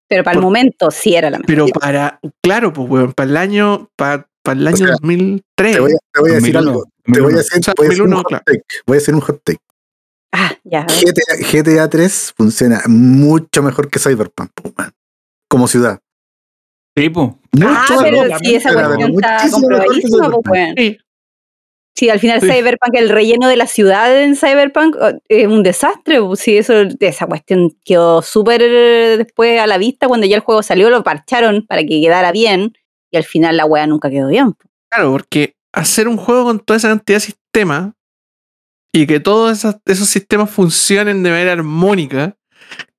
Pero 0.07 0.23
para 0.23 0.35
el 0.35 0.43
momento 0.43 0.91
sí 0.91 1.15
era 1.15 1.31
la 1.31 1.39
mejor. 1.39 1.47
Pero 1.47 1.65
para, 1.67 2.19
claro, 2.43 2.71
pues, 2.73 2.87
weón, 2.87 3.13
para 3.13 3.29
el 3.31 3.37
año, 3.37 3.89
para, 3.95 4.27
el 4.51 4.67
año 4.67 4.77
sea, 4.77 4.91
2003. 5.01 5.73
Te 5.73 5.79
voy 5.79 5.91
a, 5.93 5.95
te 6.13 6.19
voy 6.19 6.29
a 6.29 6.33
decir 6.35 6.53
2001, 6.53 6.59
algo. 6.69 6.83
Te 7.05 7.21
voy 7.21 7.33
a 7.33 7.35
2001. 7.35 7.37
decir, 7.37 7.59
O 7.59 7.63
sea, 7.63 7.73
voy 7.75 7.87
a 7.87 7.89
hacer 7.89 8.03
un 8.03 8.09
2001, 8.11 8.23
hot 8.37 8.45
take. 8.45 8.63
Voy 8.85 8.95
a 8.95 8.97
hacer 8.99 9.15
un 9.15 9.21
hot 9.21 9.41
take. 9.43 9.59
Ah, 10.35 10.51
ya. 10.63 10.85
GTA, 10.87 11.35
GTA 11.51 11.89
3 11.89 12.33
funciona 12.35 12.81
mucho 12.87 13.61
mejor 13.61 13.89
que 13.89 13.99
Cyberpunk, 13.99 14.49
como 15.47 15.67
ciudad. 15.67 15.99
Sí, 16.97 17.09
po. 17.09 17.39
Mucho 17.51 17.67
Ah, 17.69 17.99
pero 18.01 18.37
sí, 18.39 18.55
esa 18.55 18.69
pero 18.73 18.87
cuestión 18.87 19.11
está 19.11 19.49
comprobadísima, 19.51 20.29
pues, 20.29 20.43
weón. 20.51 20.75
Sí. 20.75 20.97
Sí, 21.95 22.09
al 22.09 22.19
final 22.19 22.41
Sí. 22.41 22.47
Cyberpunk, 22.47 22.95
el 22.95 23.09
relleno 23.09 23.47
de 23.47 23.55
la 23.55 23.67
ciudad 23.67 24.23
en 24.23 24.35
Cyberpunk 24.35 24.95
oh, 24.99 25.11
es 25.27 25.47
un 25.47 25.61
desastre. 25.61 26.17
Sí, 26.35 26.57
eso, 26.57 26.73
esa 26.99 27.27
cuestión 27.27 27.77
quedó 27.85 28.23
súper 28.23 28.63
eh, 28.63 29.17
después 29.17 29.59
a 29.59 29.67
la 29.67 29.77
vista 29.77 30.07
cuando 30.07 30.25
ya 30.25 30.35
el 30.35 30.41
juego 30.41 30.63
salió, 30.63 30.89
lo 30.89 31.03
parcharon 31.03 31.67
para 31.67 31.83
que 31.83 32.01
quedara 32.01 32.31
bien 32.31 32.73
y 33.11 33.17
al 33.17 33.23
final 33.23 33.57
la 33.57 33.65
wea 33.65 33.85
nunca 33.85 34.09
quedó 34.09 34.29
bien. 34.29 34.55
Claro, 34.89 35.11
porque 35.11 35.55
hacer 35.71 36.07
un 36.07 36.17
juego 36.17 36.45
con 36.45 36.59
toda 36.59 36.77
esa 36.77 36.89
cantidad 36.89 37.17
de 37.17 37.25
sistemas 37.25 37.93
y 38.93 39.07
que 39.07 39.19
todos 39.19 39.57
esos, 39.57 39.75
esos 39.85 40.07
sistemas 40.07 40.49
funcionen 40.51 41.23
de 41.23 41.31
manera 41.31 41.51
armónica, 41.53 42.35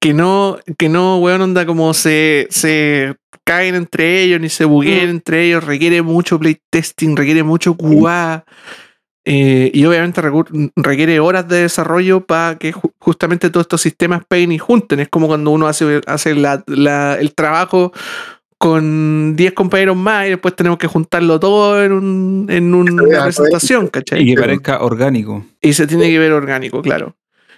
que 0.01 0.13
no, 0.13 0.59
que 0.77 0.89
no, 0.89 1.19
weón, 1.19 1.41
onda 1.41 1.65
como 1.65 1.95
se, 1.95 2.47
se 2.51 3.15
caen 3.45 3.75
entre 3.75 4.23
ellos 4.23 4.41
ni 4.41 4.49
se 4.49 4.65
bugueen 4.65 5.07
Mm. 5.07 5.11
entre 5.11 5.45
ellos, 5.45 5.65
requiere 5.65 6.03
mucho 6.03 6.39
playtesting, 6.39 7.17
requiere 7.17 7.43
mucho 7.43 7.77
QA. 7.77 8.45
eh, 9.27 9.71
y 9.73 9.87
obviamente 9.87 10.21
requiere 10.77 11.19
horas 11.19 11.49
de 11.49 11.63
desarrollo 11.63 12.27
para 12.27 12.59
que 12.59 12.75
ju- 12.75 12.93
justamente 12.99 13.49
todos 13.49 13.65
estos 13.65 13.81
sistemas 13.81 14.23
peguen 14.29 14.53
y 14.53 14.59
junten. 14.59 15.01
Es 15.01 15.09
como 15.09 15.29
cuando 15.29 15.51
uno 15.51 15.67
hace, 15.67 16.03
hace 16.07 16.35
la- 16.35 16.63
la- 16.67 17.15
el 17.19 17.35
trabajo 17.35 17.91
con 18.59 19.37
10 19.37 19.53
compañeros 19.53 19.97
más 19.97 20.27
y 20.27 20.31
después 20.31 20.57
tenemos 20.57 20.79
que 20.79 20.87
juntarlo 20.87 21.39
todo 21.39 21.83
en, 21.83 21.93
un, 21.93 22.47
en 22.49 22.75
una 22.75 23.25
presentación, 23.25 23.89
¿cachai? 23.89 24.23
Y 24.23 24.35
que 24.35 24.41
parezca 24.41 24.83
orgánico. 24.83 25.45
Y 25.61 25.73
se 25.73 25.87
tiene 25.87 26.09
que 26.09 26.19
ver 26.19 26.33
orgánico, 26.33 26.81
claro. 26.83 27.17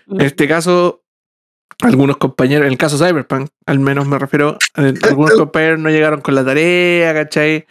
En 0.08 0.20
este 0.20 0.46
caso, 0.46 1.02
algunos 1.82 2.16
compañeros, 2.16 2.66
en 2.66 2.72
el 2.72 2.78
caso 2.78 2.96
Cyberpunk, 2.96 3.50
al 3.66 3.78
menos 3.78 4.06
me 4.06 4.18
refiero, 4.18 4.56
eh, 4.76 4.94
algunos 5.02 5.32
compañeros 5.38 5.80
no 5.80 5.90
llegaron 5.90 6.20
con 6.20 6.34
la 6.34 6.44
tarea, 6.44 7.12
¿cachai? 7.12 7.66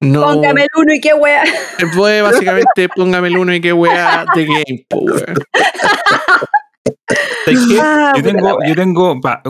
No. 0.00 0.22
Póngame 0.22 0.62
el 0.62 0.68
uno 0.76 0.94
y 0.94 1.00
qué 1.00 1.12
wea. 1.14 1.42
Fue 1.92 2.22
básicamente 2.22 2.88
póngame 2.94 3.28
el 3.28 3.36
uno 3.36 3.52
y 3.52 3.60
qué 3.60 3.72
weá 3.72 4.24
de 4.34 4.44
game, 4.44 4.86
po, 4.88 4.98
weón. 4.98 5.34
¿Sabes 7.44 7.66
qué? 7.68 7.80
Ah, 7.80 8.12
yo 8.16 8.22
tengo, 8.22 8.58
yo 8.66 8.74
tengo, 8.76 9.20
para 9.20 9.42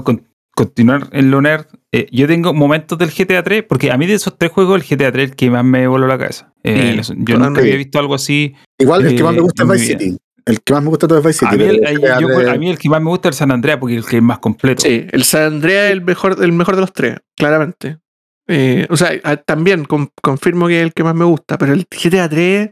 continuar 0.59 1.09
en 1.13 1.31
lo 1.31 1.41
nerd, 1.41 1.67
eh, 1.93 2.07
yo 2.11 2.27
tengo 2.27 2.53
momentos 2.53 2.99
del 2.99 3.11
GTA 3.11 3.43
3, 3.43 3.65
porque 3.69 3.91
a 3.91 3.97
mí 3.97 4.07
de 4.07 4.15
esos 4.15 4.37
tres 4.37 4.51
juegos 4.53 4.81
el 4.81 4.87
GTA 4.87 5.11
3 5.13 5.25
es 5.25 5.31
el 5.31 5.37
que 5.37 5.51
más 5.51 5.65
me 5.65 5.87
voló 5.87 6.07
la 6.07 6.19
cabeza. 6.19 6.53
Eh, 6.65 7.01
Sí, 7.03 7.15
yo 7.19 7.39
nunca 7.39 7.61
había 7.61 7.77
visto 7.77 7.99
algo 7.99 8.15
así. 8.15 8.55
Igual 8.79 9.07
el 9.07 9.17
que 9.17 9.23
más 9.23 9.33
me 9.33 9.39
Eh, 9.39 9.43
gusta 9.43 9.63
es 9.65 9.69
Vice. 9.71 9.87
City. 9.87 10.17
El 10.45 10.61
que 10.63 10.73
más 10.73 10.83
me 10.83 10.89
gusta 10.89 11.07
todo 11.09 11.19
es 11.19 11.25
Vice 11.25 11.39
City. 11.41 11.55
A 11.55 11.57
mí, 11.57 11.65
el, 11.65 12.01
yo- 12.21 12.29
3 12.39 12.49
a 12.49 12.55
mí 12.57 12.71
el 12.71 12.79
que 12.79 12.89
más 12.89 13.01
me 13.03 13.09
gusta 13.11 13.29
es 13.29 13.35
el 13.35 13.39
San 13.39 13.51
Andreas, 13.51 13.79
porque 13.79 13.97
es 13.97 14.05
el 14.05 14.11
que 14.11 14.17
es 14.17 14.23
más 14.23 14.39
completo. 14.39 14.83
Sí, 14.83 15.07
el 15.11 15.25
San 15.25 15.43
Andreas 15.43 15.87
es 15.87 15.93
el 15.93 16.03
mejor, 16.03 16.37
el 16.43 16.53
mejor 16.53 16.75
de 16.75 16.81
los 16.83 16.93
tres, 16.93 17.17
claramente. 17.37 17.99
Eh, 18.47 18.87
o 18.89 18.97
sea, 18.97 19.11
también 19.45 19.85
con- 19.85 20.11
confirmo 20.23 20.69
que 20.69 20.79
es 20.81 20.85
el 20.87 20.95
que 20.95 21.05
más 21.05 21.15
me 21.15 21.25
gusta, 21.27 21.59
pero 21.59 21.75
el 21.75 21.87
GTA 21.91 22.29
3 22.31 22.71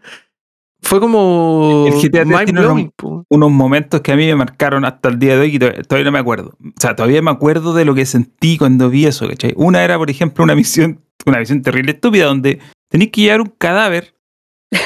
fue 0.83 1.01
como 1.01 1.85
El 1.87 1.95
GTA 1.95 2.25
3 2.25 2.27
mind 2.27 2.45
tiene 2.45 2.91
po. 2.97 3.25
unos 3.29 3.51
momentos 3.51 4.01
que 4.03 4.13
a 4.13 4.17
mí 4.17 4.27
me 4.27 4.37
marcaron 4.37 4.85
hasta 4.85 5.09
el 5.09 5.19
día 5.19 5.35
de 5.35 5.41
hoy 5.41 5.57
y 5.57 5.59
todavía, 5.59 6.05
no 6.05 6.13
me 6.13 6.19
acuerdo. 6.19 6.57
O 6.61 6.81
sea, 6.81 6.95
todavía 6.95 7.23
me 7.23 7.31
acuerdo 7.31 7.75
de 7.75 7.85
lo 7.85 7.95
que 7.95 8.07
sentí 8.07 8.59
cuando 8.59 8.89
vi 8.91 9.07
eso, 9.07 9.29
¿cachai? 9.29 9.53
Una 9.57 9.83
era, 9.83 9.99
por 9.99 10.11
ejemplo, 10.11 10.45
una 10.45 10.55
misión, 10.55 11.01
una 11.25 11.39
misión 11.39 11.63
terrible 11.63 11.93
estúpida 11.93 12.27
donde 12.27 12.61
tenéis 12.89 13.11
que 13.11 13.23
llevar 13.23 13.41
un 13.41 13.53
cadáver 13.59 14.15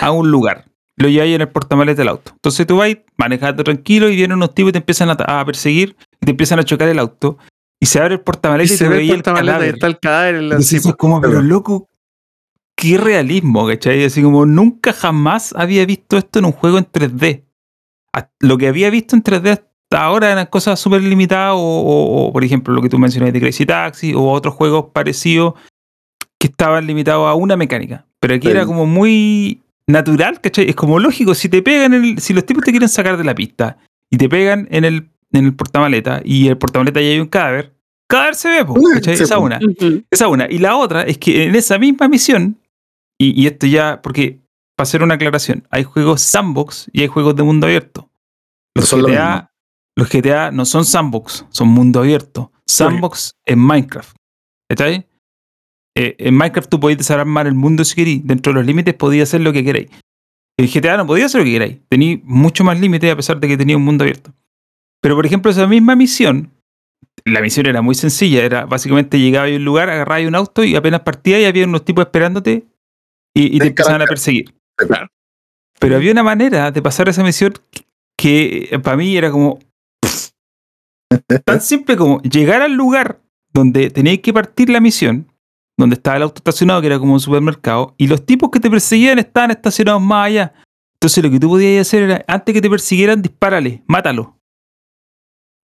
a 0.00 0.10
un 0.12 0.30
lugar. 0.30 0.64
Lo 0.96 1.08
lleváis 1.08 1.34
en 1.34 1.40
el 1.40 1.48
portamales 1.48 1.96
del 1.96 2.08
auto. 2.08 2.32
Entonces 2.34 2.66
tú 2.66 2.76
vas 2.76 2.94
manejando 3.16 3.64
tranquilo 3.64 4.08
y 4.08 4.16
vienen 4.16 4.36
unos 4.36 4.54
tipos 4.54 4.70
y 4.70 4.72
te 4.72 4.78
empiezan 4.78 5.10
a, 5.10 5.12
a 5.12 5.44
perseguir 5.44 5.96
y 6.20 6.26
te 6.26 6.30
empiezan 6.30 6.58
a 6.58 6.64
chocar 6.64 6.88
el 6.88 6.98
auto. 6.98 7.38
Y 7.80 7.86
se 7.86 7.98
abre 7.98 8.14
el 8.14 8.20
Y 8.20 8.24
portamalete 8.24 8.74
y, 8.74 8.76
se 8.76 8.88
ve 8.88 8.96
veía 8.98 9.14
el 9.14 9.20
el 9.20 9.20
y 9.20 9.22
cadáver. 9.22 9.74
está 9.74 9.86
el 9.86 9.98
cadáver 9.98 10.34
en 10.36 10.48
la 10.50 10.56
es 10.58 10.82
como, 10.98 11.20
pero 11.20 11.40
loco, 11.40 11.88
qué 12.80 12.96
realismo, 12.98 13.66
¿cachai? 13.66 14.04
Así 14.04 14.22
como 14.22 14.46
nunca 14.46 14.92
jamás 14.92 15.54
había 15.56 15.84
visto 15.86 16.16
esto 16.16 16.38
en 16.38 16.46
un 16.46 16.52
juego 16.52 16.78
en 16.78 16.84
3D. 16.86 17.44
A- 18.14 18.28
Lo 18.40 18.56
que 18.58 18.68
había 18.68 18.90
visto 18.90 19.14
en 19.14 19.22
3D 19.22 19.50
hasta 19.50 20.02
ahora 20.02 20.32
eran 20.32 20.46
cosas 20.46 20.80
súper 20.80 21.02
limitadas, 21.02 21.54
o, 21.54 21.58
o- 21.58 22.26
o, 22.28 22.32
por 22.32 22.42
ejemplo 22.44 22.72
lo 22.74 22.80
que 22.82 22.88
tú 22.88 22.98
mencionaste 22.98 23.32
de 23.32 23.40
Crazy 23.40 23.66
Taxi, 23.66 24.14
o 24.14 24.30
otros 24.30 24.54
juegos 24.54 24.86
parecidos 24.92 25.54
que 26.38 26.46
estaban 26.46 26.86
limitados 26.86 27.28
a 27.28 27.34
una 27.34 27.56
mecánica. 27.56 28.06
Pero 28.18 28.34
aquí 28.34 28.46
Sí. 28.46 28.50
era 28.52 28.64
como 28.66 28.86
muy 28.86 29.60
natural, 29.86 30.40
¿cachai? 30.40 30.68
Es 30.70 30.74
como 30.76 30.98
lógico, 30.98 31.34
si 31.34 31.48
te 31.48 31.62
pegan, 31.62 31.92
en 31.94 32.04
el, 32.04 32.18
si 32.18 32.32
los 32.32 32.46
tipos 32.46 32.64
te 32.64 32.70
quieren 32.70 32.88
sacar 32.88 33.16
de 33.16 33.24
la 33.24 33.34
pista 33.34 33.76
y 34.10 34.16
te 34.16 34.28
pegan 34.28 34.66
en 34.70 34.84
el, 34.84 35.10
en 35.32 35.44
el 35.44 35.54
portamaleta 35.54 36.22
y 36.24 36.48
el 36.48 36.56
portamaleta 36.56 37.00
ya 37.00 37.08
hay 37.08 37.20
un 37.20 37.26
cadáver, 37.26 37.74
cadáver 38.08 38.34
se 38.36 38.48
ve, 38.48 38.64
po, 38.64 38.74
Sí, 38.78 38.86
¿cachai? 38.94 39.14
Esa 39.14 39.38
una. 39.38 39.58
Esa 40.10 40.28
una. 40.28 40.46
Y 40.50 40.58
la 40.58 40.76
otra 40.76 41.02
es 41.02 41.18
que 41.18 41.44
en 41.44 41.54
esa 41.56 41.78
misma 41.78 42.08
misión, 42.08 42.56
y, 43.20 43.38
y 43.38 43.46
esto 43.46 43.66
ya, 43.66 44.00
porque 44.00 44.40
para 44.74 44.84
hacer 44.84 45.02
una 45.02 45.16
aclaración, 45.16 45.68
hay 45.70 45.84
juegos 45.84 46.22
sandbox 46.22 46.88
y 46.90 47.02
hay 47.02 47.08
juegos 47.08 47.36
de 47.36 47.42
mundo 47.42 47.66
abierto. 47.66 48.10
No 48.74 48.80
Los 48.80 48.88
son 48.88 49.02
lo 49.02 49.08
GTA, 49.08 49.52
los 49.94 50.08
GTA 50.08 50.50
no 50.52 50.64
son 50.64 50.86
sandbox, 50.86 51.44
son 51.50 51.68
mundo 51.68 52.00
abierto. 52.00 52.50
Sandbox 52.66 53.36
en 53.44 53.58
Minecraft. 53.58 54.16
¿Está 54.70 54.84
ahí? 54.84 55.04
Eh, 55.94 56.16
en 56.18 56.34
Minecraft 56.34 56.70
tú 56.70 56.80
podías 56.80 56.96
desarmar 56.96 57.46
el 57.46 57.54
mundo 57.54 57.84
si 57.84 57.94
queréis. 57.94 58.26
Dentro 58.26 58.54
de 58.54 58.60
los 58.60 58.66
límites 58.66 58.94
podías 58.94 59.28
hacer 59.28 59.42
lo 59.42 59.52
que 59.52 59.64
queráis. 59.64 59.90
En 60.58 60.66
GTA 60.66 60.96
no 60.96 61.06
podías 61.06 61.26
hacer 61.26 61.40
lo 61.40 61.44
que 61.44 61.52
queráis. 61.52 61.78
Tenéis 61.90 62.20
mucho 62.24 62.64
más 62.64 62.80
límites 62.80 63.12
a 63.12 63.16
pesar 63.16 63.38
de 63.38 63.48
que 63.48 63.58
tenía 63.58 63.76
un 63.76 63.84
mundo 63.84 64.04
abierto. 64.04 64.32
Pero 65.02 65.14
por 65.14 65.26
ejemplo, 65.26 65.50
esa 65.50 65.66
misma 65.66 65.94
misión, 65.94 66.52
la 67.26 67.42
misión 67.42 67.66
era 67.66 67.82
muy 67.82 67.94
sencilla. 67.94 68.44
Era 68.44 68.64
básicamente 68.64 69.18
llegaba 69.18 69.46
a 69.46 69.50
un 69.50 69.64
lugar, 69.64 69.90
agarraba 69.90 70.26
un 70.26 70.36
auto 70.36 70.64
y 70.64 70.74
apenas 70.74 71.00
partía 71.00 71.38
y 71.38 71.44
había 71.44 71.66
unos 71.66 71.84
tipos 71.84 72.06
esperándote 72.06 72.69
y, 73.34 73.56
y 73.56 73.58
te 73.58 73.68
empezaban 73.68 74.02
a 74.02 74.06
perseguir. 74.06 74.54
Claro. 74.76 75.08
Pero 75.78 75.96
había 75.96 76.12
una 76.12 76.22
manera 76.22 76.70
de 76.70 76.82
pasar 76.82 77.08
esa 77.08 77.22
misión 77.22 77.54
que 78.16 78.68
eh, 78.70 78.78
para 78.78 78.96
mí 78.96 79.16
era 79.16 79.30
como 79.30 79.58
tan 81.44 81.60
simple 81.60 81.96
como 81.96 82.20
llegar 82.22 82.62
al 82.62 82.72
lugar 82.74 83.20
donde 83.52 83.90
teníais 83.90 84.20
que 84.20 84.32
partir 84.32 84.70
la 84.70 84.80
misión, 84.80 85.26
donde 85.78 85.94
estaba 85.94 86.16
el 86.18 86.22
auto 86.24 86.38
estacionado, 86.38 86.80
que 86.80 86.86
era 86.86 86.98
como 86.98 87.14
un 87.14 87.20
supermercado, 87.20 87.94
y 87.96 88.06
los 88.06 88.24
tipos 88.24 88.50
que 88.50 88.60
te 88.60 88.70
perseguían 88.70 89.18
estaban 89.18 89.50
estacionados 89.50 90.00
más 90.02 90.26
allá. 90.26 90.52
Entonces 90.94 91.24
lo 91.24 91.30
que 91.30 91.40
tú 91.40 91.48
podías 91.48 91.86
hacer 91.86 92.02
era, 92.04 92.24
antes 92.28 92.52
que 92.54 92.60
te 92.60 92.68
persiguieran, 92.70 93.22
dispárale, 93.22 93.82
mátalo. 93.86 94.36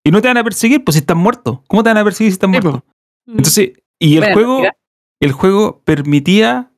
Y 0.05 0.11
no 0.11 0.23
te 0.23 0.29
van 0.29 0.39
a 0.39 0.45
perseguir, 0.45 0.83
pues 0.83 0.95
si 0.95 1.01
están 1.01 1.19
muertos. 1.19 1.61
¿Cómo 1.69 1.83
te 1.83 1.91
van 1.91 1.99
a 1.99 2.05
perseguir 2.05 2.33
si 2.33 2.37
están 2.37 2.51
muertos? 2.51 2.81
Entonces, 3.27 3.73
y 3.99 4.15
el 4.15 4.21
Bueno, 4.21 4.35
juego, 4.35 4.59
mira. 4.61 4.77
el 5.21 5.33
juego 5.33 5.83
permitía 5.85 6.73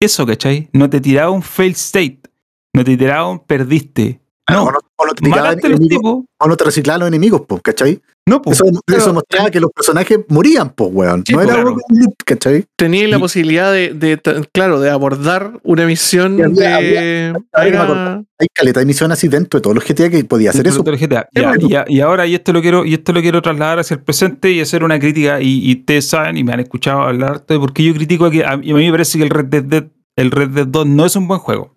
eso, 0.00 0.26
¿cachai? 0.26 0.68
No 0.72 0.88
te 0.88 1.00
tiraba 1.00 1.30
un 1.30 1.42
fail 1.42 1.72
state, 1.72 2.20
no 2.72 2.84
te 2.84 2.96
tiraba 2.96 3.28
un 3.28 3.40
perdiste. 3.40 4.20
No, 4.50 4.64
o 4.64 4.72
no, 4.72 4.78
o 4.96 5.06
no 5.06 5.12
te 5.14 5.28
mataste 5.28 5.68
los 5.68 5.78
enemigos, 5.78 6.02
tipos. 6.02 6.24
o 6.40 6.48
no 6.48 6.56
te 6.56 6.64
reciclaban 6.64 7.00
los 7.00 7.08
enemigos, 7.08 7.42
po, 7.42 7.60
¿cachai? 7.60 8.00
No, 8.26 8.40
pues. 8.42 8.60
Eso, 8.86 9.12
mostraba 9.14 9.50
que 9.50 9.60
los 9.60 9.70
personajes 9.72 10.18
morían, 10.28 10.70
po, 10.70 10.86
weón. 10.86 11.22
Sí, 11.26 11.32
no 11.32 11.38
po, 11.38 11.44
era 11.44 11.54
claro. 11.54 11.72
un 11.88 11.98
loop, 12.00 12.14
¿cachai? 12.24 12.64
Tenía 12.76 13.08
la 13.08 13.16
Y- 13.16 13.20
posibilidad 13.20 13.72
de, 13.72 14.48
claro, 14.52 14.80
de 14.80 14.90
abordar 14.90 15.60
una 15.64 15.86
misión 15.86 16.34
había- 16.42 16.68
de. 16.68 16.74
había- 16.74 17.02
era- 17.30 17.38
había- 17.82 18.24
Hay 18.38 18.46
caleta 18.54 18.80
de 18.80 18.86
misión 18.86 19.12
así 19.12 19.28
dentro 19.28 19.58
de 19.58 19.62
todos 19.62 19.74
los 19.74 19.84
GTA 19.84 20.08
que 20.10 20.24
podía 20.24 20.50
hacer 20.50 20.66
eso. 20.66 20.82
GTA. 20.84 21.28
Ya, 21.34 21.84
y, 21.88 22.00
ahora, 22.00 22.26
y 22.26 22.34
esto 22.34 22.52
lo 22.52 22.60
quiero, 22.62 22.84
y 22.84 22.94
esto 22.94 23.12
lo 23.12 23.20
quiero 23.20 23.42
trasladar 23.42 23.78
hacia 23.80 23.94
el 23.96 24.02
presente 24.02 24.50
y 24.50 24.60
hacer 24.60 24.82
una 24.84 24.98
crítica. 24.98 25.40
Y, 25.40 25.70
y 25.70 25.80
ustedes 25.80 26.06
saben, 26.08 26.36
y 26.36 26.44
me 26.44 26.52
han 26.52 26.60
escuchado 26.60 27.02
hablar 27.02 27.44
de 27.46 27.58
por 27.58 27.72
qué 27.72 27.84
yo 27.84 27.94
critico 27.94 28.26
a 28.26 28.30
que 28.30 28.44
a, 28.44 28.58
y 28.62 28.70
a 28.70 28.74
mí 28.74 28.84
me 28.86 28.90
parece 28.92 29.18
que 29.18 29.24
el 29.24 29.30
Red 29.30 29.46
Dead- 29.46 29.88
el 30.16 30.30
Red 30.30 30.50
Dead 30.50 30.66
2 30.66 30.86
no 30.86 31.04
es 31.06 31.16
un 31.16 31.28
buen 31.28 31.40
juego. 31.40 31.74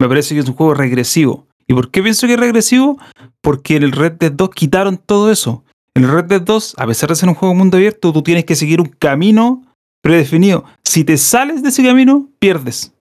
Me 0.00 0.08
parece 0.08 0.34
que 0.34 0.40
es 0.40 0.48
un 0.48 0.54
juego 0.54 0.72
regresivo. 0.74 1.46
¿Y 1.70 1.72
por 1.72 1.92
qué 1.92 2.02
pienso 2.02 2.26
que 2.26 2.32
es 2.32 2.40
regresivo? 2.40 2.98
Porque 3.40 3.76
en 3.76 3.84
el 3.84 3.92
Red 3.92 4.14
Dead 4.14 4.32
2 4.32 4.50
quitaron 4.50 4.98
todo 4.98 5.30
eso. 5.30 5.64
En 5.94 6.02
el 6.02 6.10
Red 6.10 6.24
Dead 6.24 6.42
2, 6.42 6.74
a 6.76 6.84
pesar 6.84 7.10
de 7.10 7.14
ser 7.14 7.28
un 7.28 7.36
juego 7.36 7.54
mundo 7.54 7.76
abierto, 7.76 8.12
tú 8.12 8.24
tienes 8.24 8.44
que 8.44 8.56
seguir 8.56 8.80
un 8.80 8.88
camino 8.88 9.62
predefinido. 10.02 10.64
Si 10.82 11.04
te 11.04 11.16
sales 11.16 11.62
de 11.62 11.68
ese 11.68 11.84
camino, 11.84 12.28
pierdes. 12.40 12.92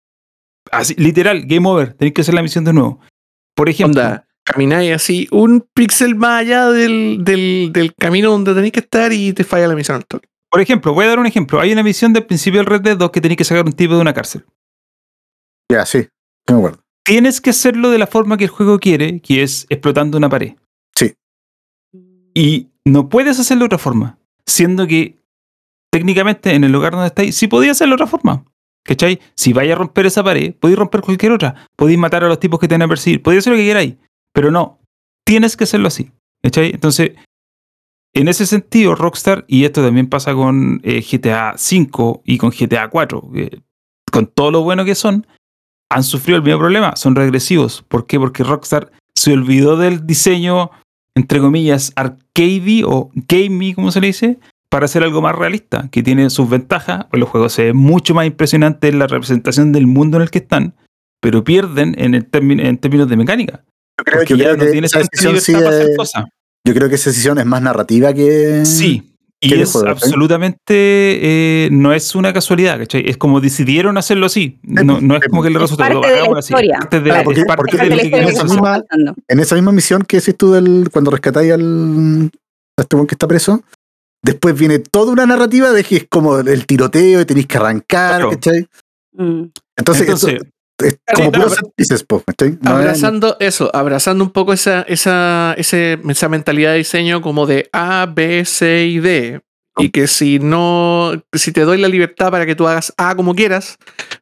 Así, 0.72 0.94
literal, 1.00 1.48
game 1.48 1.68
over. 1.68 1.94
Tenés 1.94 2.14
que 2.14 2.22
hacer 2.22 2.36
la 2.36 2.44
misión 2.44 2.64
de 2.64 2.74
nuevo. 2.74 3.00
Por 3.56 3.70
ejemplo, 3.70 4.04
Onda, 4.04 4.28
camináis 4.44 4.94
así 4.94 5.28
un 5.32 5.68
píxel 5.74 6.14
más 6.14 6.42
allá 6.42 6.70
del, 6.70 7.24
del, 7.24 7.72
del 7.74 7.96
camino 7.96 8.30
donde 8.30 8.54
tenéis 8.54 8.74
que 8.74 8.82
estar 8.82 9.12
y 9.12 9.34
te 9.34 9.46
falla 9.46 9.68
la 9.68 9.74
misión 9.74 9.98
al 9.98 10.06
toque. 10.06 10.30
Por 10.52 10.62
ejemplo, 10.62 10.94
voy 10.94 11.06
a 11.06 11.10
dar 11.10 11.18
un 11.18 11.26
ejemplo. 11.26 11.60
Hay 11.60 11.74
una 11.74 11.82
misión 11.82 12.14
del 12.14 12.28
principio 12.28 12.60
del 12.60 12.68
Red 12.68 12.82
Dead 12.82 12.98
2 12.98 13.10
que 13.10 13.20
tenéis 13.20 13.40
que 13.40 13.46
sacar 13.46 13.66
un 13.66 13.74
tipo 13.74 13.96
de 13.96 14.02
una 14.02 14.14
cárcel. 14.14 14.46
Ya, 15.72 15.88
sí. 15.88 16.04
sí 16.04 16.54
me 16.54 16.58
acuerdo. 16.58 16.84
Tienes 17.10 17.42
que 17.42 17.50
hacerlo 17.50 17.90
de 17.90 17.98
la 17.98 18.06
forma 18.06 18.38
que 18.38 18.44
el 18.44 18.52
juego 18.52 18.78
quiere, 18.78 19.20
que 19.20 19.42
es 19.42 19.66
explotando 19.70 20.16
una 20.20 20.30
pared. 20.30 20.54
Sí. 20.96 21.16
Y 22.36 22.68
no 22.86 23.10
puedes 23.10 23.40
hacerlo 23.40 23.62
de 23.62 23.66
otra 23.66 23.78
forma. 23.80 24.20
Siendo 24.46 24.86
que 24.86 25.18
técnicamente 25.92 26.54
en 26.54 26.64
el 26.64 26.72
lugar 26.72 26.92
donde 26.92 27.08
estáis, 27.08 27.36
sí 27.36 27.48
podías 27.48 27.78
hacerlo 27.78 27.94
de 27.94 28.04
otra 28.04 28.12
forma. 28.12 28.46
¿Cachai? 28.86 29.20
Si 29.36 29.54
vais 29.54 29.72
a 29.72 29.76
romper 29.76 30.06
esa 30.06 30.24
pared, 30.24 30.54
podéis 30.54 30.78
romper 30.78 31.02
cualquier 31.02 31.32
otra. 31.32 31.68
Podéis 31.76 31.98
matar 31.98 32.24
a 32.24 32.28
los 32.28 32.40
tipos 32.40 32.60
que 32.60 32.68
te 32.68 32.76
van 32.76 32.84
a 32.84 32.88
perseguir. 32.88 33.24
Podéis 33.24 33.40
hacer 33.40 33.54
lo 33.54 33.58
que 33.58 33.66
queráis. 33.66 33.96
Pero 34.32 34.52
no. 34.52 34.80
Tienes 35.26 35.58
que 35.58 35.64
hacerlo 35.64 35.88
así. 35.88 36.12
¿Cachai? 36.44 36.70
Entonces, 36.76 37.14
en 38.14 38.28
ese 38.28 38.46
sentido, 38.46 38.94
Rockstar, 38.94 39.46
y 39.48 39.66
esto 39.66 39.84
también 39.84 40.10
pasa 40.10 40.36
con 40.36 40.80
eh, 40.84 41.02
GTA 41.02 41.56
V 41.56 42.22
y 42.24 42.38
con 42.38 42.52
GTA 42.52 42.88
4, 42.88 43.32
con 44.12 44.28
todo 44.28 44.52
lo 44.52 44.62
bueno 44.62 44.86
que 44.86 44.94
son, 44.94 45.26
han 45.90 46.04
sufrido 46.04 46.38
el 46.38 46.44
mismo 46.44 46.60
problema. 46.60 46.96
Son 46.96 47.16
regresivos. 47.16 47.84
¿Por 47.88 48.06
qué? 48.08 48.20
Porque 48.20 48.44
Rockstar 48.44 48.92
se 49.16 49.34
olvidó 49.34 49.76
del 49.78 50.06
diseño, 50.06 50.72
entre 51.16 51.40
comillas, 51.40 51.92
arcade 51.96 52.84
o 52.86 53.10
gamey, 53.28 53.74
como 53.74 53.92
se 53.92 54.02
le 54.02 54.08
dice, 54.08 54.40
para 54.70 54.86
hacer 54.86 55.04
algo 55.04 55.22
más 55.22 55.36
realista, 55.36 55.90
que 55.92 56.04
tiene 56.04 56.30
sus 56.30 56.48
ventajas, 56.50 57.06
pues 57.10 57.20
los 57.20 57.30
juegos 57.30 57.54
se 57.54 57.66
ven 57.66 57.76
mucho 57.78 58.14
más 58.14 58.28
impresionantes 58.28 58.92
en 58.92 59.00
la 59.00 59.08
representación 59.08 59.72
del 59.72 59.88
mundo 59.88 60.18
en 60.18 60.24
el 60.24 60.30
que 60.30 60.38
están, 60.40 60.76
pero 61.22 61.44
pierden 61.44 61.96
en, 61.98 62.14
el 62.14 62.28
en 62.34 62.78
términos 62.78 63.10
de 63.10 63.18
mecánica. 63.18 63.64
Yo 63.98 64.06
creo, 64.06 64.20
Porque 64.20 64.34
yo 64.34 64.38
ya 64.38 64.44
creo 64.56 64.58
no 64.58 64.72
que 64.72 64.86
esa 64.86 65.00
decisión 65.00 65.42
sí 65.42 65.54
es- 65.54 66.12
yo 66.66 66.74
creo 66.74 66.88
que 66.90 66.96
esa 66.96 67.10
decisión 67.10 67.40
es 67.40 67.46
más 67.46 67.62
narrativa 67.62 68.14
que. 68.14 68.64
Sí, 68.66 69.16
y 69.42 69.50
¿Qué 69.50 69.56
de 69.56 69.62
es 69.64 69.76
absolutamente, 69.76 70.74
eh, 71.66 71.70
no 71.72 71.94
es 71.94 72.14
una 72.16 72.34
casualidad, 72.34 72.78
¿cachai? 72.80 73.04
Es 73.10 73.18
como 73.18 73.40
decidieron 73.40 73.98
hacerlo 73.98 74.26
así. 74.26 74.60
No, 74.64 75.00
no 75.00 75.16
es 75.16 75.22
como 75.30 75.42
que 75.44 75.50
le 75.50 75.60
resultó, 75.60 75.84
parte 75.84 75.94
lo 75.96 76.04
hagámoslo 76.04 76.40
así. 76.40 76.54
historia. 76.54 76.78
Parte 76.80 77.00
de, 77.00 77.12
Ah, 77.12 77.18
es 77.20 77.24
porque- 77.24 77.46
parte 77.46 77.78
de 77.78 77.90
lo 77.90 77.96
que 77.98 78.30
esa 78.30 78.44
misma-. 78.44 78.84
En 79.28 79.40
esa 79.40 79.56
misma 79.56 79.72
misión 79.72 80.02
que 80.04 80.18
decís 80.18 80.36
tú 80.38 80.52
del, 80.52 80.90
cuando 80.92 81.12
rescatáis 81.12 81.54
al. 81.54 82.32
a 82.78 82.82
este 82.82 82.98
que 83.08 83.16
está 83.16 83.28
preso. 83.28 83.64
Después 84.22 84.54
viene 84.60 84.80
toda 84.80 85.14
una 85.14 85.26
narrativa 85.26 85.72
de 85.72 85.84
que 85.86 85.96
es 85.96 86.06
como 86.10 86.40
el 86.40 86.66
tiroteo 86.66 87.22
y 87.22 87.26
tenéis 87.26 87.48
que 87.48 87.58
arrancar, 87.58 88.16
Claro. 88.22 88.32
¿cachai? 88.32 88.68
Mm. 89.14 89.44
Entonces, 89.78 90.10
eso 90.10 90.28
como 91.16 91.32
claro, 91.32 91.50
puros 91.78 92.04
po, 92.08 92.22
¿cachai? 92.26 92.58
No 92.62 92.72
abrazando 92.72 93.38
eso, 93.40 93.70
abrazando 93.76 94.24
un 94.24 94.32
poco 94.32 94.54
esa, 94.54 94.82
esa, 94.84 95.54
ese- 95.58 96.00
esa 96.08 96.30
mentalidad 96.30 96.72
de 96.72 96.78
diseño 96.80 97.22
como 97.22 97.46
de 97.46 97.70
A, 97.74 98.08
B, 98.12 98.46
C 98.46 98.86
y 98.88 99.00
D. 99.00 99.42
Y 99.78 99.92
que 99.92 100.08
si 100.08 100.40
no, 100.40 101.14
si 101.34 101.52
te 101.54 101.62
doy 101.62 101.78
la 101.78 101.88
libertad 101.88 102.32
para 102.32 102.46
que 102.46 102.54
tú 102.56 102.68
hagas 102.68 102.94
A 102.98 103.16
como 103.16 103.34
quieras, 103.34 103.78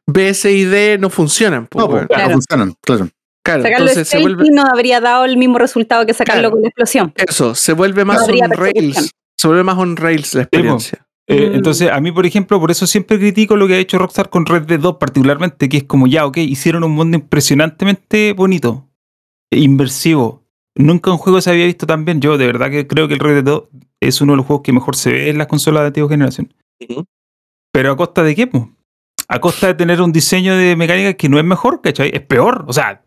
B, 0.06 0.32
C 0.34 0.52
y 0.52 0.64
D 0.64 0.98
no 1.00 1.10
funcionan. 1.10 1.66
pues, 1.66 1.82
no, 1.82 1.88
po, 1.88 1.94
weón. 1.94 2.06
no 2.08 2.14
Claro. 2.14 2.30
funcionan, 2.32 2.74
claro. 2.82 3.08
Claro, 3.44 3.62
Sacarlo 3.62 3.86
entonces 3.86 4.08
se 4.08 4.18
vuelve, 4.20 4.44
no 4.52 4.62
habría 4.62 5.00
dado 5.00 5.24
el 5.24 5.36
mismo 5.38 5.58
resultado 5.58 6.04
que 6.04 6.12
sacarlo 6.12 6.42
Claro. 6.42 6.50
con 6.52 6.62
la 6.62 6.68
explosión. 6.68 7.12
eso, 7.16 7.54
se 7.54 7.72
vuelve 7.72 8.04
más 8.04 8.20
habría 8.22 8.44
on 8.44 8.50
rails. 8.52 9.10
Se 9.36 9.46
vuelve 9.48 9.62
más 9.64 9.78
on 9.78 9.96
rails 9.96 10.34
la 10.34 10.42
experiencia. 10.42 11.06
Eh, 11.28 11.50
Mm. 11.50 11.54
Entonces, 11.56 11.90
a 11.90 12.00
mí, 12.00 12.10
por 12.10 12.24
ejemplo, 12.26 12.58
por 12.58 12.70
eso 12.70 12.86
siempre 12.86 13.18
critico 13.18 13.56
lo 13.56 13.68
que 13.68 13.74
ha 13.74 13.78
hecho 13.78 13.98
Rockstar 13.98 14.30
con 14.30 14.46
Red 14.46 14.62
Dead 14.62 14.80
2, 14.80 14.96
particularmente, 14.96 15.68
que 15.68 15.76
es 15.78 15.84
como 15.84 16.06
ya, 16.06 16.24
ok, 16.26 16.38
hicieron 16.38 16.84
un 16.84 16.92
mundo 16.92 17.18
impresionantemente 17.18 18.32
bonito, 18.32 18.88
e 19.50 19.60
inversivo. 19.60 20.42
Nunca 20.74 21.10
un 21.10 21.18
juego 21.18 21.40
se 21.40 21.50
había 21.50 21.66
visto 21.66 21.86
tan 21.86 22.04
bien. 22.04 22.20
Yo, 22.20 22.38
de 22.38 22.46
verdad, 22.46 22.70
que 22.70 22.86
creo 22.86 23.08
que 23.08 23.14
el 23.14 23.20
Red 23.20 23.34
Dead 23.34 23.44
2 23.44 23.64
es 24.00 24.20
uno 24.20 24.32
de 24.32 24.36
los 24.38 24.46
juegos 24.46 24.62
que 24.62 24.72
mejor 24.72 24.96
se 24.96 25.12
ve 25.12 25.28
en 25.28 25.38
las 25.38 25.48
consolas 25.48 25.82
de 25.82 25.86
antigua 25.88 26.08
generación. 26.08 26.54
Ujú. 26.88 27.04
Pero 27.72 27.92
a 27.92 27.96
costa 27.96 28.22
de 28.22 28.34
qué, 28.34 28.46
po? 28.46 28.70
A 29.28 29.40
costa 29.40 29.66
de 29.66 29.74
tener 29.74 30.00
un 30.00 30.12
diseño 30.12 30.56
de 30.56 30.76
mecánica 30.76 31.12
que 31.14 31.28
no 31.28 31.38
es 31.38 31.44
mejor, 31.44 31.82
¿cachai? 31.82 32.10
Es 32.14 32.22
peor. 32.22 32.64
O 32.68 32.72
sea, 32.72 33.02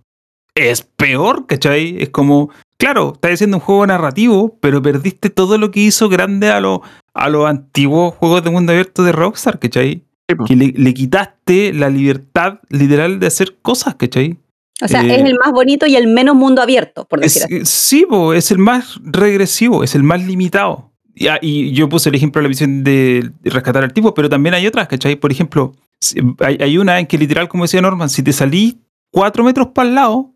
es 0.53 0.84
peor, 0.84 1.47
¿cachai? 1.47 1.95
Es 2.01 2.09
como, 2.09 2.51
claro, 2.78 3.13
estás 3.15 3.34
haciendo 3.34 3.57
un 3.57 3.61
juego 3.61 3.88
narrativo, 3.88 4.57
pero 4.61 4.82
perdiste 4.82 5.30
todo 5.30 5.57
lo 5.57 5.72
que 5.72 5.80
hizo 5.80 6.09
grande 6.09 6.49
a 6.49 6.59
los 6.59 6.82
a 7.14 7.30
los 7.30 7.45
antiguos 7.47 8.14
juegos 8.16 8.43
de 8.43 8.49
mundo 8.49 8.72
abierto 8.72 9.03
de 9.03 9.12
Rockstar, 9.12 9.59
¿cachai? 9.59 10.03
Sí. 10.30 10.36
Que 10.47 10.55
le, 10.55 10.68
le 10.76 10.93
quitaste 10.93 11.74
la 11.74 11.89
libertad 11.89 12.59
literal 12.70 13.20
de 13.20 13.28
hacer 13.28 13.57
cosas, 13.62 13.95
¿cachai? 13.95 14.38
O 14.84 14.88
sea, 14.88 15.01
Eh, 15.03 15.16
es 15.16 15.22
el 15.24 15.36
más 15.43 15.51
bonito 15.53 15.86
y 15.86 15.95
el 15.95 16.07
menos 16.07 16.36
mundo 16.36 16.62
abierto, 16.62 17.05
por 17.05 17.20
decir 17.20 17.41
Es, 17.41 17.45
así. 17.45 17.55
eh, 17.57 17.66
sí, 17.66 18.05
po, 18.09 18.34
es 18.34 18.49
el 18.51 18.57
más 18.57 18.99
regresivo, 19.03 19.84
es 19.84 19.93
el 19.95 20.03
más 20.03 20.24
limitado. 20.26 20.91
Y, 21.14 21.28
ah, 21.28 21.38
y 21.41 21.72
yo 21.74 21.89
puse 21.89 22.09
el 22.09 22.16
ejemplo 22.16 22.39
de 22.39 22.43
la 22.43 22.49
visión 22.49 22.84
de, 22.84 23.30
rescatar 23.43 23.84
al 23.84 23.93
tipo, 23.93 24.14
pero 24.14 24.30
también 24.30 24.55
hay 24.55 24.66
otras, 24.66 24.88
¿cachai? 24.88 25.18
Por 25.18 25.32
ejemplo, 25.32 25.74
si- 25.99 26.20
hay, 26.39 26.57
hay 26.62 26.78
una 26.78 26.97
en 26.99 27.05
que 27.05 27.18
literal, 27.18 27.47
como 27.49 27.66
decía 27.66 27.82
Norman, 27.82 28.09
si 28.09 28.24
te 28.24 28.32
salís 28.34 28.78
cuatro 29.12 29.43
metros 29.43 29.68
para 29.76 29.89
el 29.89 29.95
lado 29.95 30.34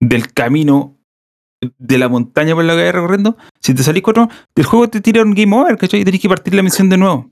del 0.00 0.32
camino 0.32 0.95
de 1.60 1.98
la 1.98 2.08
montaña 2.08 2.54
por 2.54 2.64
la 2.64 2.74
que 2.74 2.80
vayas 2.80 2.94
recorriendo, 2.94 3.36
si 3.60 3.74
te 3.74 3.82
salís 3.82 4.02
cuatro, 4.02 4.28
el 4.54 4.64
juego 4.64 4.88
te 4.88 5.00
tira 5.00 5.22
un 5.22 5.34
game 5.34 5.56
over, 5.56 5.76
¿cachai? 5.76 6.00
Y 6.00 6.04
tenés 6.04 6.20
que 6.20 6.28
partir 6.28 6.54
la 6.54 6.62
misión 6.62 6.88
de 6.88 6.98
nuevo. 6.98 7.30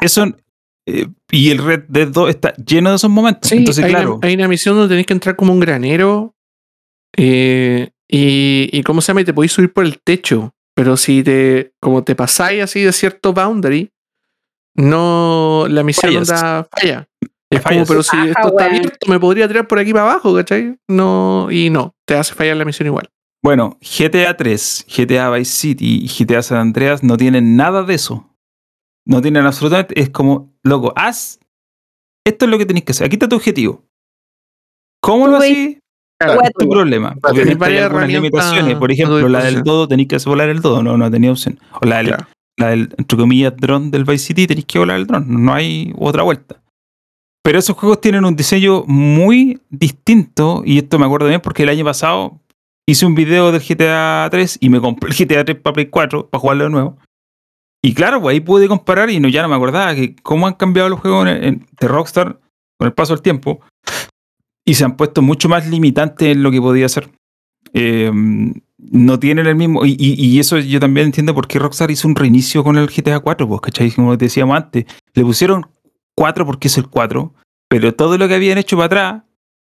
Eso, 0.00 0.26
eh, 0.86 1.08
y 1.30 1.50
el 1.50 1.58
Red 1.58 1.84
Dead 1.88 2.08
2 2.08 2.30
está 2.30 2.54
lleno 2.54 2.90
de 2.90 2.96
esos 2.96 3.10
momentos. 3.10 3.48
Sí, 3.50 3.56
Entonces, 3.56 3.84
hay, 3.84 3.90
claro. 3.90 4.16
una, 4.16 4.28
hay 4.28 4.34
una 4.34 4.48
misión 4.48 4.76
donde 4.76 4.92
tenés 4.92 5.06
que 5.06 5.12
entrar 5.12 5.36
como 5.36 5.52
un 5.52 5.60
granero 5.60 6.34
eh, 7.16 7.90
y, 8.08 8.70
y 8.72 8.82
¿cómo 8.82 9.00
se 9.00 9.08
llama? 9.08 9.22
Y 9.22 9.24
te 9.24 9.34
podéis 9.34 9.52
subir 9.52 9.72
por 9.72 9.84
el 9.84 10.00
techo. 10.00 10.54
Pero 10.74 10.96
si 10.96 11.24
te, 11.24 11.72
como 11.80 12.04
te 12.04 12.14
pasáis 12.14 12.62
así 12.62 12.80
de 12.82 12.92
cierto 12.92 13.32
boundary, 13.32 13.90
no, 14.76 15.66
la 15.68 15.82
misión 15.82 16.24
falla. 16.24 17.08
Es 17.50 17.62
como, 17.62 17.84
pero 17.84 18.02
si 18.02 18.16
Ajá, 18.16 18.28
esto 18.28 18.48
está 18.48 18.64
abierto, 18.66 19.10
me 19.10 19.18
podría 19.18 19.48
tirar 19.48 19.66
por 19.66 19.78
aquí 19.78 19.92
para 19.92 20.10
abajo, 20.12 20.34
¿cachai? 20.34 20.76
No, 20.86 21.48
y 21.50 21.70
no, 21.70 21.96
te 22.06 22.14
hace 22.14 22.34
fallar 22.34 22.56
la 22.56 22.64
misión 22.64 22.86
igual. 22.86 23.10
Bueno, 23.42 23.78
GTA 23.80 24.36
3, 24.36 24.86
GTA 24.88 25.30
Vice 25.30 25.52
City 25.52 26.00
y 26.04 26.08
GTA 26.08 26.42
San 26.42 26.58
Andreas 26.58 27.02
no 27.02 27.16
tienen 27.16 27.56
nada 27.56 27.82
de 27.84 27.94
eso. 27.94 28.28
No 29.06 29.22
tienen 29.22 29.46
absolutamente. 29.46 30.00
Es 30.00 30.10
como, 30.10 30.52
loco, 30.62 30.92
haz. 30.96 31.38
Esto 32.26 32.44
es 32.44 32.50
lo 32.50 32.58
que 32.58 32.66
tenés 32.66 32.84
que 32.84 32.92
hacer. 32.92 33.06
Aquí 33.06 33.16
está 33.16 33.28
tu 33.28 33.36
objetivo. 33.36 33.84
¿Cómo 35.00 35.28
lo 35.28 35.36
haces? 35.36 35.78
Juega 36.20 36.42
Es 36.44 36.52
tu 36.58 36.68
problema. 36.68 37.16
Hay 37.22 37.38
algunas 37.38 37.70
herramientas 37.70 38.10
limitaciones. 38.22 38.76
Por 38.76 38.90
ejemplo, 38.90 39.28
la 39.28 39.44
del 39.44 39.62
todo 39.62 39.86
tenéis 39.86 40.08
que 40.08 40.18
volar 40.26 40.48
el 40.48 40.60
todo. 40.60 40.82
No, 40.82 40.98
no 40.98 41.10
tenía 41.10 41.30
opción. 41.30 41.58
O 41.80 41.86
la 41.86 41.98
del, 41.98 42.08
Claro. 42.08 42.26
la 42.56 42.68
del, 42.70 42.94
entre 42.98 43.16
comillas, 43.18 43.56
dron 43.56 43.90
del 43.92 44.04
Vice 44.04 44.26
City, 44.26 44.46
tenéis 44.48 44.66
que 44.66 44.80
volar 44.80 44.96
el 44.96 45.06
dron. 45.06 45.44
No 45.44 45.54
hay 45.54 45.94
otra 45.96 46.24
vuelta. 46.24 46.60
Pero 47.44 47.60
esos 47.60 47.76
juegos 47.76 48.00
tienen 48.00 48.24
un 48.24 48.34
diseño 48.34 48.82
muy 48.86 49.62
distinto. 49.70 50.62
Y 50.66 50.78
esto 50.78 50.98
me 50.98 51.06
acuerdo 51.06 51.28
bien 51.28 51.40
porque 51.40 51.62
el 51.62 51.68
año 51.68 51.84
pasado 51.84 52.40
hice 52.90 53.06
un 53.06 53.14
video 53.14 53.52
del 53.52 53.60
GTA 53.60 54.28
3 54.30 54.58
y 54.60 54.68
me 54.70 54.80
compré 54.80 55.10
el 55.10 55.16
GTA 55.16 55.44
3 55.44 55.58
para 55.60 55.74
Play 55.74 55.86
4 55.86 56.28
para 56.28 56.40
jugarlo 56.40 56.64
de 56.64 56.70
nuevo. 56.70 56.98
Y 57.82 57.94
claro, 57.94 58.20
pues 58.20 58.32
ahí 58.34 58.40
pude 58.40 58.66
comparar 58.66 59.10
y 59.10 59.20
no, 59.20 59.28
ya 59.28 59.42
no 59.42 59.48
me 59.48 59.54
acordaba 59.54 59.94
que 59.94 60.16
cómo 60.16 60.46
han 60.46 60.54
cambiado 60.54 60.88
los 60.88 61.00
juegos 61.00 61.28
en- 61.28 61.44
en- 61.44 61.66
de 61.80 61.88
Rockstar 61.88 62.40
con 62.78 62.86
el 62.86 62.92
paso 62.92 63.14
del 63.14 63.22
tiempo. 63.22 63.60
Y 64.66 64.74
se 64.74 64.84
han 64.84 64.96
puesto 64.96 65.22
mucho 65.22 65.48
más 65.48 65.66
limitantes 65.68 66.28
en 66.28 66.42
lo 66.42 66.50
que 66.50 66.60
podía 66.60 66.86
hacer. 66.86 67.10
Eh, 67.72 68.10
no 68.90 69.18
tienen 69.18 69.46
el 69.46 69.54
mismo. 69.56 69.84
Y, 69.84 69.96
y- 69.98 70.14
y 70.24 70.38
eso 70.40 70.58
yo 70.58 70.80
también 70.80 71.06
entiendo 71.06 71.34
por 71.34 71.46
qué 71.46 71.58
Rockstar 71.58 71.90
hizo 71.90 72.08
un 72.08 72.16
reinicio 72.16 72.64
con 72.64 72.76
el 72.76 72.88
GTA 72.88 73.20
4, 73.20 73.46
pues, 73.48 73.60
¿cachai? 73.60 73.90
Como 73.92 74.16
decíamos 74.16 74.56
antes. 74.56 74.84
Le 75.14 75.22
pusieron 75.22 75.66
4 76.16 76.44
porque 76.46 76.68
es 76.68 76.76
el 76.78 76.88
4, 76.88 77.32
pero 77.68 77.94
todo 77.94 78.18
lo 78.18 78.26
que 78.28 78.34
habían 78.34 78.58
hecho 78.58 78.76
para 78.76 78.86
atrás, 78.86 79.22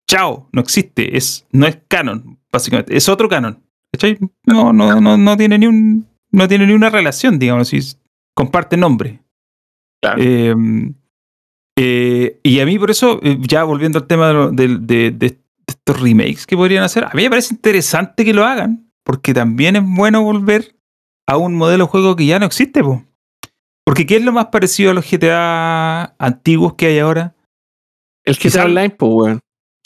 chao, 0.09 0.49
no 0.53 0.61
existe. 0.61 1.17
Es, 1.17 1.47
no 1.53 1.67
es 1.67 1.79
canon, 1.89 2.39
básicamente. 2.53 2.97
Es 2.97 3.09
otro 3.09 3.29
canon. 3.29 3.63
¿Cachai? 3.93 4.19
No, 4.47 4.73
no, 4.73 5.01
no, 5.01 5.17
no 5.17 5.37
tiene 5.37 5.59
ni 5.59 5.67
un. 5.67 6.07
No 6.31 6.49
tiene 6.49 6.67
ni 6.67 6.73
una 6.73 6.89
relación, 6.91 7.39
digamos, 7.39 7.69
si 7.69 7.79
comparte 8.35 8.77
nombre. 8.77 9.21
Claro. 10.03 10.23
Eh, 10.23 10.55
eh, 11.79 12.41
y 12.43 12.61
a 12.61 12.67
mí 12.67 12.79
por 12.79 12.91
eso, 12.91 13.21
eh, 13.23 13.39
ya 13.41 13.65
volviendo 13.65 13.99
al 13.99 14.07
tema 14.07 14.33
de, 14.33 14.69
de- 14.69 14.79
de- 14.79 15.11
de 15.11 15.39
estos 15.67 16.01
remakes 16.01 16.47
que 16.47 16.57
podrían 16.57 16.85
hacer, 16.85 17.05
a 17.05 17.11
mí 17.15 17.23
me 17.23 17.31
parece 17.31 17.55
interesante 17.55 18.25
que 18.25 18.33
lo 18.35 18.45
hagan, 18.45 18.91
porque 19.05 19.33
también 19.35 19.77
es 19.77 19.83
bueno 19.85 20.23
volver 20.23 20.75
a 21.27 21.37
un 21.37 21.55
modelo 21.55 21.85
de 21.85 21.91
juego 21.91 22.17
que 22.17 22.27
ya 22.27 22.39
no 22.39 22.47
existe. 22.47 22.83
po. 22.83 23.05
Porque 23.85 24.07
¿qué 24.07 24.17
es 24.17 24.25
lo 24.25 24.33
más 24.33 24.47
parecido 24.47 24.91
a 24.91 24.95
los 24.95 25.05
GTA 25.11 26.15
antiguos 26.19 26.75
que 26.75 26.87
hay 26.87 26.99
ahora? 26.99 27.35
El 28.25 28.35
GTA 28.37 28.43
Quizá- 28.43 28.65
Online, 28.65 28.91
pues, 28.91 29.13
weón. 29.13 29.41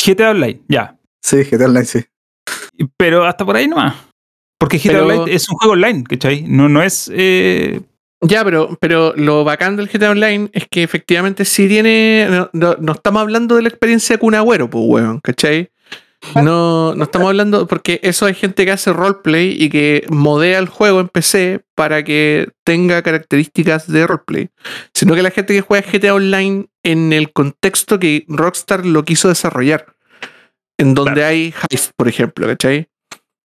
GTA 0.07 0.31
Online, 0.31 0.61
ya. 0.69 0.97
Sí, 1.23 1.39
GTA 1.45 1.67
Online, 1.67 1.85
sí. 1.87 2.05
Pero 2.97 3.25
hasta 3.25 3.45
por 3.45 3.57
ahí 3.57 3.67
nomás. 3.69 3.95
Porque 4.59 4.79
GTA 4.79 4.93
Pero- 4.93 5.07
Online 5.07 5.35
es 5.35 5.49
un 5.49 5.57
juego 5.57 5.73
online, 5.73 6.05
¿cachai? 6.05 6.43
No, 6.47 6.69
no 6.69 6.83
es... 6.83 7.11
eh, 7.15 7.81
Ya, 8.23 8.45
pero, 8.45 8.77
pero 8.81 9.13
lo 9.17 9.45
bacán 9.45 9.77
del 9.77 9.89
GTA 9.89 10.11
Online 10.11 10.49
es 10.53 10.67
que 10.71 10.83
efectivamente 10.83 11.45
sí 11.45 11.69
tiene. 11.69 12.27
No, 12.31 12.51
no- 12.53 12.77
no 12.81 12.93
estamos 12.93 13.21
hablando 13.23 13.57
de 13.57 13.63
la 13.63 13.69
experiencia 13.69 14.15
de 14.17 14.21
Kun 14.21 14.35
Agüero, 14.35 14.71
pues, 14.71 14.85
weón, 14.87 15.21
¿cachai? 15.21 15.71
No, 16.35 16.95
no 16.95 17.05
estamos 17.05 17.29
hablando 17.29 17.67
porque 17.67 18.01
eso 18.03 18.25
hay 18.27 18.33
gente 18.35 18.65
que 18.65 18.73
hace 18.73 18.93
roleplay 18.93 19.55
y 19.63 19.69
que 19.69 20.07
modea 20.09 20.59
el 20.59 20.67
juego 20.67 21.01
en 21.01 21.09
PC 21.09 21.61
para 21.75 22.03
que 22.05 22.49
tenga 22.65 23.03
características 23.03 23.87
de 23.87 24.07
roleplay. 24.07 24.49
Sino 24.95 25.15
que 25.15 25.23
la 25.23 25.31
gente 25.31 25.53
que 25.55 25.61
juega 25.61 25.87
GTA 25.89 26.15
Online 26.15 26.67
en 26.83 27.13
el 27.13 27.33
contexto 27.33 27.99
que 27.99 28.25
Rockstar 28.29 28.87
lo 28.87 29.05
quiso 29.05 29.29
desarrollar. 29.29 29.95
En 30.79 30.95
donde 30.95 31.13
Claro. 31.15 31.29
hay 31.29 31.55
heist, 31.71 31.93
por 31.97 32.09
ejemplo, 32.09 32.47
¿cachai? 32.47 32.89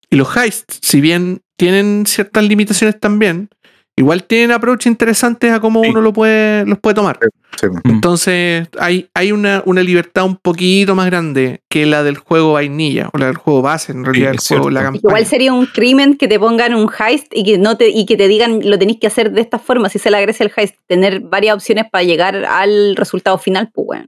Y 0.10 0.16
los 0.18 0.36
heists, 0.36 0.80
si 0.82 1.00
bien 1.02 1.42
tienen 1.58 2.06
ciertas 2.06 2.44
limitaciones 2.44 3.00
también, 3.00 3.50
igual 3.96 4.24
tienen 4.24 4.52
approach 4.52 4.86
interesantes 4.88 5.52
a 5.52 5.60
cómo 5.60 5.84
Sí. 5.84 5.90
uno 5.90 6.02
lo 6.02 6.12
puede, 6.12 6.66
los 6.66 6.80
puede 6.80 6.96
tomar. 6.96 7.20
Sí. 7.60 7.68
Mm. 7.68 7.80
Entonces, 7.90 8.68
hay, 8.80 9.10
hay 9.14 9.32
una, 9.32 9.62
una 9.66 9.84
libertad 9.84 10.26
un 10.26 10.36
poquito 10.38 10.96
más 10.96 11.06
grande 11.06 11.62
que 11.70 11.86
la 11.86 12.04
del 12.04 12.18
juego 12.18 12.54
vainilla, 12.54 13.10
o 13.14 13.18
la 13.18 13.28
del 13.28 13.36
juego 13.38 13.62
base, 13.62 13.92
en 13.94 14.04
realidad, 14.04 14.32
el 14.32 14.40
juego, 14.40 14.70
la 14.70 14.82
campaña. 14.84 15.02
Igual 15.04 15.26
sería 15.26 15.54
un 15.54 15.66
crimen 15.68 16.18
que 16.18 16.28
te 16.28 16.40
pongan 16.40 16.74
un 16.74 16.90
heist 17.00 17.28
y 17.34 17.44
que 17.46 17.58
no 17.58 17.78
te 17.78 17.90
y 17.90 18.06
que 18.06 18.18
te 18.18 18.28
digan 18.28 18.60
lo 18.70 18.78
tenéis 18.80 19.00
que 19.00 19.08
hacer 19.08 19.32
de 19.32 19.42
esta 19.42 19.60
forma, 19.60 19.88
si 19.90 20.00
se 20.00 20.10
la 20.10 20.20
gracia 20.20 20.46
el 20.46 20.52
heist, 20.56 20.76
tener 20.88 21.20
varias 21.22 21.56
opciones 21.56 21.86
para 21.90 22.04
llegar 22.04 22.36
al 22.44 22.96
resultado 22.98 23.38
final, 23.38 23.70
pues 23.74 23.86
bueno. 23.88 24.06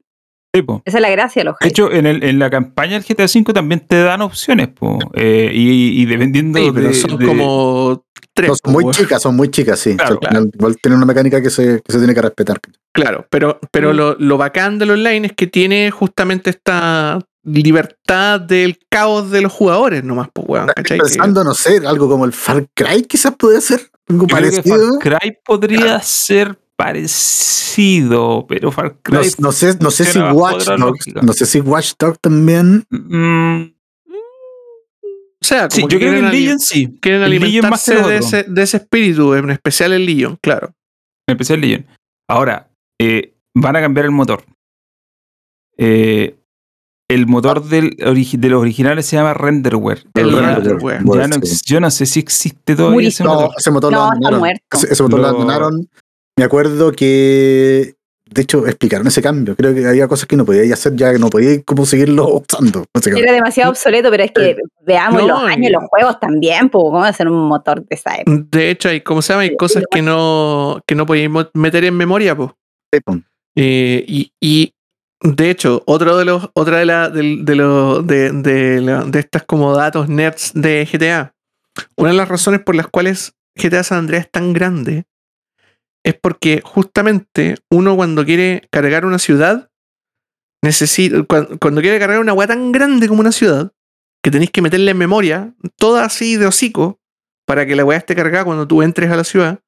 Po. 0.62 0.84
Esa 0.86 1.00
es 1.00 1.02
la 1.02 1.10
gracia 1.10 1.40
de 1.40 1.46
los 1.46 1.56
De 1.60 1.68
hecho, 1.68 1.92
en, 1.92 2.06
el- 2.06 2.24
en 2.24 2.38
la 2.38 2.48
campaña 2.52 2.94
del 3.00 3.04
GTA 3.04 3.26
V 3.26 3.54
también 3.54 3.80
te 3.88 4.04
dan 4.04 4.22
opciones, 4.22 4.68
po. 4.68 5.00
Eh, 5.16 5.50
y, 5.52 6.00
y 6.02 6.06
dependiendo 6.06 6.60
Sí, 6.60 6.70
pero 6.72 6.88
de, 6.90 6.94
son 6.94 7.18
de- 7.18 7.26
como 7.26 8.06
tres. 8.36 8.50
No, 8.50 8.56
son 8.64 8.74
muy 8.74 8.84
pues, 8.84 8.98
chicas, 8.98 9.22
son 9.24 9.36
muy 9.36 9.50
chicas, 9.50 9.80
sí. 9.80 9.96
Claro, 9.98 10.18
O 10.18 10.20
sea, 10.22 10.30
final 10.30 10.52
Igual 10.54 10.78
tienen 10.80 10.98
una 10.98 11.08
mecánica 11.08 11.42
que 11.42 11.50
se, 11.50 11.82
que 11.84 11.92
se 11.92 11.98
tiene 11.98 12.14
que 12.14 12.22
respetar. 12.22 12.60
Claro, 12.94 13.26
pero, 13.32 13.60
pero 13.72 13.94
Mm. 13.94 13.96
lo, 13.98 14.16
lo 14.20 14.38
bacán 14.38 14.78
del 14.78 14.92
online 14.92 15.26
es 15.26 15.34
que 15.34 15.48
tiene 15.48 15.90
justamente 15.90 16.52
esta 16.52 17.18
libertad 17.44 18.40
del 18.40 18.78
caos 18.90 19.32
de 19.32 19.42
los 19.42 19.52
jugadores 19.52 20.04
nomás, 20.04 20.30
pues, 20.32 20.48
weón, 20.48 20.68
¿cachai? 20.76 21.00
Que- 21.00 21.04
Pensando, 21.04 21.44
no 21.44 21.56
sé, 21.56 21.82
algo 21.86 22.08
como 22.08 22.26
el 22.26 22.32
Far 22.34 22.68
Cry 22.76 23.04
quizás 23.04 23.34
podría 23.36 23.60
ser 23.60 23.82
algo 24.08 24.28
Yo 24.28 24.36
creo 24.38 24.52
que 24.52 24.62
parecido. 24.62 25.00
Far 25.02 25.20
Cry 25.20 25.38
podría 25.44 26.00
ser 26.02 26.60
parecido, 26.84 28.46
pero 28.48 28.72
Far 28.72 28.86
No, 29.10 29.20
Cry. 29.22 29.30
no 29.40 29.52
sé, 29.52 29.78
no 29.80 29.92
sé 29.92 30.06
si 30.06 30.20
Watch 30.20 30.66
Dogs, 30.66 31.08
no 31.24 31.34
sé 31.34 31.46
si 31.46 31.60
Watch 31.62 31.94
Dogs 32.00 32.20
también. 32.22 32.86
Mm, 32.90 33.74
o 35.42 35.46
sea, 35.46 35.70
sí, 35.70 35.82
como 35.82 35.90
yo 35.92 36.00
que 36.00 36.06
creo 36.06 36.12
que 36.14 36.20
quieren, 36.20 36.26
el 36.26 36.32
Legion 36.32 36.60
sí. 36.60 36.98
quieren 37.02 37.24
el 37.24 37.30
más 37.40 37.44
alimentarse 37.90 37.96
de 37.96 38.18
ese, 38.18 38.44
de 38.44 38.64
ese 38.64 38.78
espíritu, 38.78 39.34
en 39.34 39.50
especial 39.50 39.92
el 39.94 40.06
Legion, 40.06 40.38
claro. 40.42 40.74
En 41.28 41.34
especial 41.34 41.60
Legion. 41.62 41.86
Ahora, 42.30 42.70
eh, 43.00 43.34
van 43.56 43.76
a 43.76 43.82
cambiar 43.82 44.06
el 44.06 44.12
motor. 44.12 44.44
Eh, 45.78 46.36
el 47.10 47.28
motor 47.28 47.64
del 47.66 47.98
origi- 47.98 48.38
de 48.40 48.50
los 48.50 48.62
originales 48.62 49.06
se 49.06 49.18
llama 49.18 49.34
Renderware. 49.34 50.06
El 50.14 50.32
Ya- 50.32 50.56
Renderware. 50.56 51.02
ya 51.04 51.28
no 51.28 51.46
sí. 51.46 51.60
yo 51.66 51.80
no 51.80 51.92
sé 51.92 52.06
si 52.06 52.20
existe 52.22 52.76
todavía 52.76 52.96
Muri- 52.96 53.08
ese 53.08 53.24
No, 53.24 53.34
motor. 53.34 53.52
ese 53.58 53.72
motor 53.72 53.92
lo 53.92 53.98
No, 53.98 54.04
está 54.04 54.08
abandonaron. 54.12 54.40
muerto. 54.40 54.64
Ese, 54.72 54.94
ese 54.94 55.04
motor 55.04 55.20
lo 55.20 55.24
Lo- 55.24 55.30
abandonaron. 55.30 55.90
Me 56.38 56.44
acuerdo 56.46 56.92
que, 56.92 57.96
de 58.30 58.42
hecho, 58.42 58.66
explicaron 58.66 59.06
ese 59.08 59.22
cambio. 59.22 59.56
Creo 59.56 59.74
que 59.74 59.86
había 59.86 60.08
cosas 60.08 60.28
que 60.28 60.36
no 60.36 60.46
podía 60.46 60.74
hacer 60.74 60.96
ya, 60.96 61.12
que 61.14 61.20
no 61.20 61.30
podía 61.30 61.62
como 61.64 61.86
seguirlo 61.86 62.28
usando. 62.28 62.86
Era 63.18 63.34
demasiado 63.34 63.72
obsoleto, 63.72 64.10
pero 64.10 64.24
es 64.24 64.32
que 64.32 64.58
veamos 64.86 65.22
No, 65.22 65.28
los 65.28 65.44
años, 65.44 65.72
los 65.72 65.84
juegos 65.90 66.20
también, 66.20 66.70
pues 66.70 66.84
vamos 66.86 67.06
a 67.06 67.10
hacer 67.10 67.28
un 67.28 67.48
motor 67.48 67.82
de 67.86 67.96
esa 67.96 68.16
época. 68.16 68.38
De 68.52 68.70
hecho, 68.72 68.90
hay, 68.90 69.02
¿cómo 69.02 69.22
se 69.22 69.34
llama? 69.34 69.44
Hay 69.44 69.56
cosas 69.56 69.84
que 69.92 70.02
no, 70.02 70.82
que 70.88 70.96
no 70.96 71.06
podéis 71.06 71.30
meter 71.54 71.84
en 71.86 71.96
memoria, 71.96 72.36
pues. 72.36 72.50
Po. 73.06 73.20
Eh, 73.56 74.04
y, 74.08 74.32
y, 74.42 74.74
de 75.22 75.50
hecho, 75.52 75.84
otro 75.86 76.18
de 76.18 76.26
los, 76.26 76.50
otra 76.56 76.80
de 76.80 76.86
la, 76.86 77.10
de, 77.10 77.56
los- 77.56 78.06
de, 78.08 78.32
de 78.32 78.82
la- 78.82 79.04
de 79.04 79.20
estas 79.20 79.44
como 79.44 79.76
datos 79.76 80.10
nerds 80.10 80.52
de 80.56 80.88
GTA. 80.92 81.34
Una 81.96 82.10
de 82.12 82.18
las 82.18 82.28
razones 82.28 82.60
por 82.62 82.76
las 82.76 82.88
cuales 82.88 83.34
GTA 83.56 83.84
San 83.84 84.00
Andreas 84.00 84.26
es 84.26 84.32
tan 84.32 84.54
grande 84.54 85.06
es 86.04 86.16
porque 86.16 86.62
justamente 86.64 87.56
uno 87.70 87.96
cuando 87.96 88.26
quiere 88.26 88.68
cargar 88.72 89.06
una 89.06 89.20
ciudad, 89.20 89.70
necesita, 90.62 91.24
cuando, 91.24 91.82
quiere 91.82 92.00
cargar 92.00 92.20
una 92.20 92.34
weá 92.34 92.48
tan 92.48 92.72
grande 92.72 93.08
como 93.08 93.22
una 93.22 93.32
ciudad, 93.32 93.72
que 94.24 94.32
tenéis 94.32 94.52
que 94.52 94.62
meterle 94.62 94.92
en 94.92 94.98
memoria, 94.98 95.54
toda 95.78 96.06
así 96.06 96.38
de 96.38 96.46
hocico, 96.46 97.00
para 97.46 97.66
que 97.66 97.76
la 97.76 97.86
weá 97.86 97.98
esté 97.98 98.16
cargada 98.16 98.46
cuando 98.46 98.68
tú 98.68 98.82
entres 98.82 99.12
a 99.12 99.16
la 99.16 99.24
ciudad, 99.24 99.60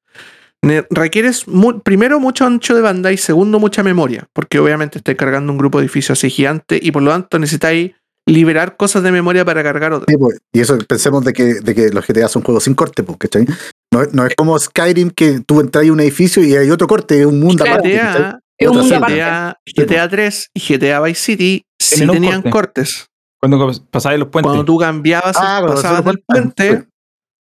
requieres 0.90 1.44
primero 1.84 2.18
mucho 2.18 2.44
ancho 2.44 2.74
de 2.74 2.80
banda 2.80 3.12
y 3.12 3.16
segundo 3.16 3.60
mucha 3.60 3.82
memoria, 3.82 4.28
porque 4.32 4.58
obviamente 4.58 4.98
estáis 4.98 5.18
cargando 5.18 5.52
un 5.52 5.58
grupo 5.58 5.78
de 5.78 5.84
edificios 5.84 6.18
así 6.18 6.30
gigante 6.30 6.78
y 6.82 6.90
por 6.90 7.02
lo 7.02 7.10
tanto 7.10 7.38
necesitáis 7.38 7.92
liberar 8.26 8.76
cosas 8.76 9.02
de 9.02 9.12
memoria 9.12 9.44
para 9.44 9.62
cargar 9.62 9.92
otras. 9.92 10.06
Sí, 10.08 10.16
po. 10.16 10.30
Y 10.52 10.60
eso 10.60 10.76
pensemos 10.88 11.24
de 11.24 11.32
que, 11.32 11.44
de 11.54 11.74
que 11.74 11.88
los 11.90 12.04
GTA 12.06 12.28
son 12.28 12.42
juegos 12.42 12.64
sin 12.64 12.74
corte, 12.74 13.02
po, 13.02 13.16
¿cachai? 13.16 13.46
No, 13.92 14.02
es- 14.02 14.12
no 14.12 14.26
es 14.26 14.34
como 14.36 14.58
Skyrim 14.58 15.10
que 15.10 15.40
tú 15.46 15.60
entras 15.60 15.86
a 15.88 15.92
un 15.92 16.00
edificio 16.00 16.42
y 16.42 16.56
hay 16.56 16.70
otro 16.70 16.86
corte, 16.88 17.20
es 17.20 17.26
un 17.26 17.38
mundo 17.40 17.64
Claro. 17.64 17.78
aparte. 17.80 17.96
¿cachai? 17.96 18.12
GTA, 18.22 18.38
Es 18.58 18.68
un 18.68 18.76
mundo 18.76 18.88
celda. 18.88 19.48
aparte. 19.48 19.60
GTA, 19.66 19.84
GTA 19.84 20.08
3 20.08 20.50
y 20.54 20.60
GTA 20.60 21.00
Vice 21.02 21.20
City 21.20 21.62
sí 21.78 22.02
un 22.04 22.10
tenían 22.10 22.42
corte. 22.42 22.50
cortes. 22.50 23.06
Cuando 23.40 23.70
pasáis 23.90 24.18
los 24.18 24.28
puentes. 24.28 24.48
Cuando 24.48 24.64
tú 24.64 24.78
cambiabas, 24.78 25.36
Ah, 25.38 25.58
cuando 25.60 25.76
pasabas 25.76 26.04
del 26.04 26.18
puente, 26.26 26.84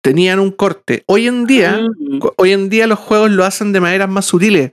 tenían 0.02 0.38
un 0.38 0.50
corte. 0.50 1.02
Hoy 1.06 1.26
en 1.26 1.46
día, 1.46 1.78
Mm. 1.82 2.20
hoy 2.36 2.52
en 2.52 2.70
día 2.70 2.86
los 2.86 2.98
juegos 2.98 3.30
lo 3.30 3.44
hacen 3.44 3.72
de 3.72 3.80
maneras 3.80 4.08
más 4.08 4.24
sutiles. 4.24 4.72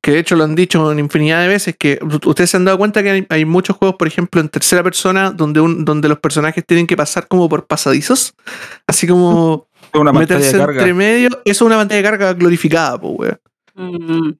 Que 0.00 0.12
de 0.12 0.18
hecho 0.20 0.36
lo 0.36 0.44
han 0.44 0.54
dicho 0.54 0.92
en 0.92 1.00
infinidad 1.00 1.42
de 1.42 1.48
veces, 1.48 1.76
que 1.76 1.98
ustedes 2.24 2.50
se 2.50 2.56
han 2.56 2.64
dado 2.64 2.78
cuenta 2.78 3.02
que 3.02 3.10
hay, 3.10 3.26
hay 3.28 3.44
muchos 3.44 3.76
juegos, 3.76 3.96
por 3.96 4.06
ejemplo, 4.06 4.40
en 4.40 4.48
tercera 4.48 4.82
persona, 4.82 5.32
donde, 5.32 5.60
un, 5.60 5.84
donde 5.84 6.08
los 6.08 6.20
personajes 6.20 6.64
tienen 6.64 6.86
que 6.86 6.96
pasar 6.96 7.26
como 7.26 7.48
por 7.48 7.66
pasadizos. 7.66 8.34
Así 8.86 9.06
como 9.06 9.66
una 9.94 10.12
meterse 10.12 10.52
de 10.52 10.58
carga. 10.58 10.80
entre 10.80 10.94
medio. 10.94 11.28
Eso 11.28 11.42
es 11.44 11.62
una 11.62 11.76
pantalla 11.76 12.02
de 12.02 12.08
carga 12.08 12.32
glorificada, 12.34 13.00
pues, 13.00 13.14
weón. 13.18 13.40
Mm. 13.74 14.32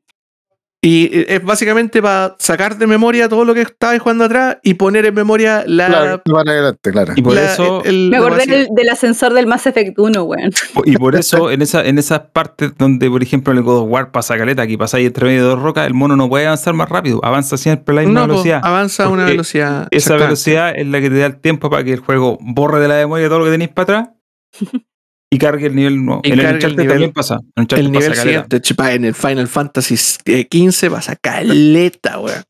Y 0.81 1.07
eh, 1.13 1.27
es 1.35 1.43
básicamente 1.45 2.01
para 2.01 2.37
sacar 2.39 2.79
de 2.79 2.87
memoria 2.87 3.29
todo 3.29 3.45
lo 3.45 3.53
que 3.53 3.63
estabas 3.63 3.99
jugando 3.99 4.23
atrás 4.25 4.59
y 4.63 4.75
poner 4.75 5.07
en 5.07 5.15
memoria 5.15 5.65
la. 5.67 5.89
Claro, 5.89 6.23
van 6.33 6.49
adelante, 6.49 6.93
claro. 6.93 7.15
Y 7.17 7.23
por 7.23 7.35
la- 7.35 7.53
eso, 7.53 7.83
el- 7.85 8.05
el- 8.05 8.11
Me 8.11 8.17
acordé 8.19 8.47
del, 8.47 8.69
del 8.71 8.89
ascensor 8.89 9.33
del 9.35 9.49
Mass 9.49 9.67
Effect 9.67 9.99
1, 9.99 10.23
weón. 10.23 10.51
y 10.85 10.97
por 10.97 11.17
eso 11.17 11.51
en, 11.51 11.63
esa, 11.63 11.85
en 11.85 11.99
esas 11.99 12.21
partes 12.33 12.71
donde, 12.79 13.11
por 13.11 13.21
ejemplo, 13.25 13.53
en 13.53 13.59
el 13.59 13.65
God 13.65 13.79
of 13.83 13.91
War 13.91 14.13
pasa 14.13 14.39
caleta, 14.39 14.63
aquí 14.63 14.77
pasáis 14.77 15.09
entre 15.09 15.25
medio 15.27 15.43
de 15.43 15.49
dos 15.51 15.61
rocas, 15.61 15.85
el 15.85 15.95
mono 15.95 16.15
no 16.15 16.29
puede 16.29 16.47
avanzar 16.47 16.75
más 16.75 16.89
rápido, 16.89 17.19
avanza 17.25 17.57
siempre 17.57 17.93
a 17.93 17.97
la 17.97 18.03
misma 18.03 18.21
No, 18.21 18.27
velocidad. 18.29 18.61
avanza 18.63 19.05
a 19.05 19.09
una 19.09 19.25
velocidad. 19.25 19.89
Esa 19.91 20.15
velocidad 20.17 20.75
es 20.77 20.87
la 20.87 21.01
que 21.01 21.11
te 21.11 21.19
da 21.19 21.27
el 21.27 21.41
tiempo 21.41 21.71
para 21.71 21.83
que 21.83 21.93
el 21.95 22.01
juego 22.01 22.39
borre 22.41 22.79
de 22.79 22.87
la 22.87 22.95
memoria 22.95 23.27
todo 23.29 23.41
lo 23.41 23.45
que 23.47 23.51
tenéis 23.51 23.71
para 23.71 23.83
atrás 24.01 24.09
y 25.31 25.39
cargue 25.39 25.67
el 25.67 25.75
nivel 25.77 26.05
nuevo. 26.05 26.21
En 26.25 26.33
el 26.41 26.47
Uncharted 26.47 26.71
nivel- 26.79 26.89
también 26.89 27.13
pasa. 27.13 27.41
En 27.57 27.63
El 27.63 27.67
pasa 27.67 27.81
nivel 27.83 28.03
caleta. 28.03 28.23
siguiente, 28.23 28.61
chipa, 28.61 28.93
en 28.95 29.05
el 29.05 29.15
Final 29.15 29.49
Fantasy 29.49 29.97
XV 29.97 30.91
pasa 30.91 31.17
caleta, 31.17 32.19
weón. 32.19 32.43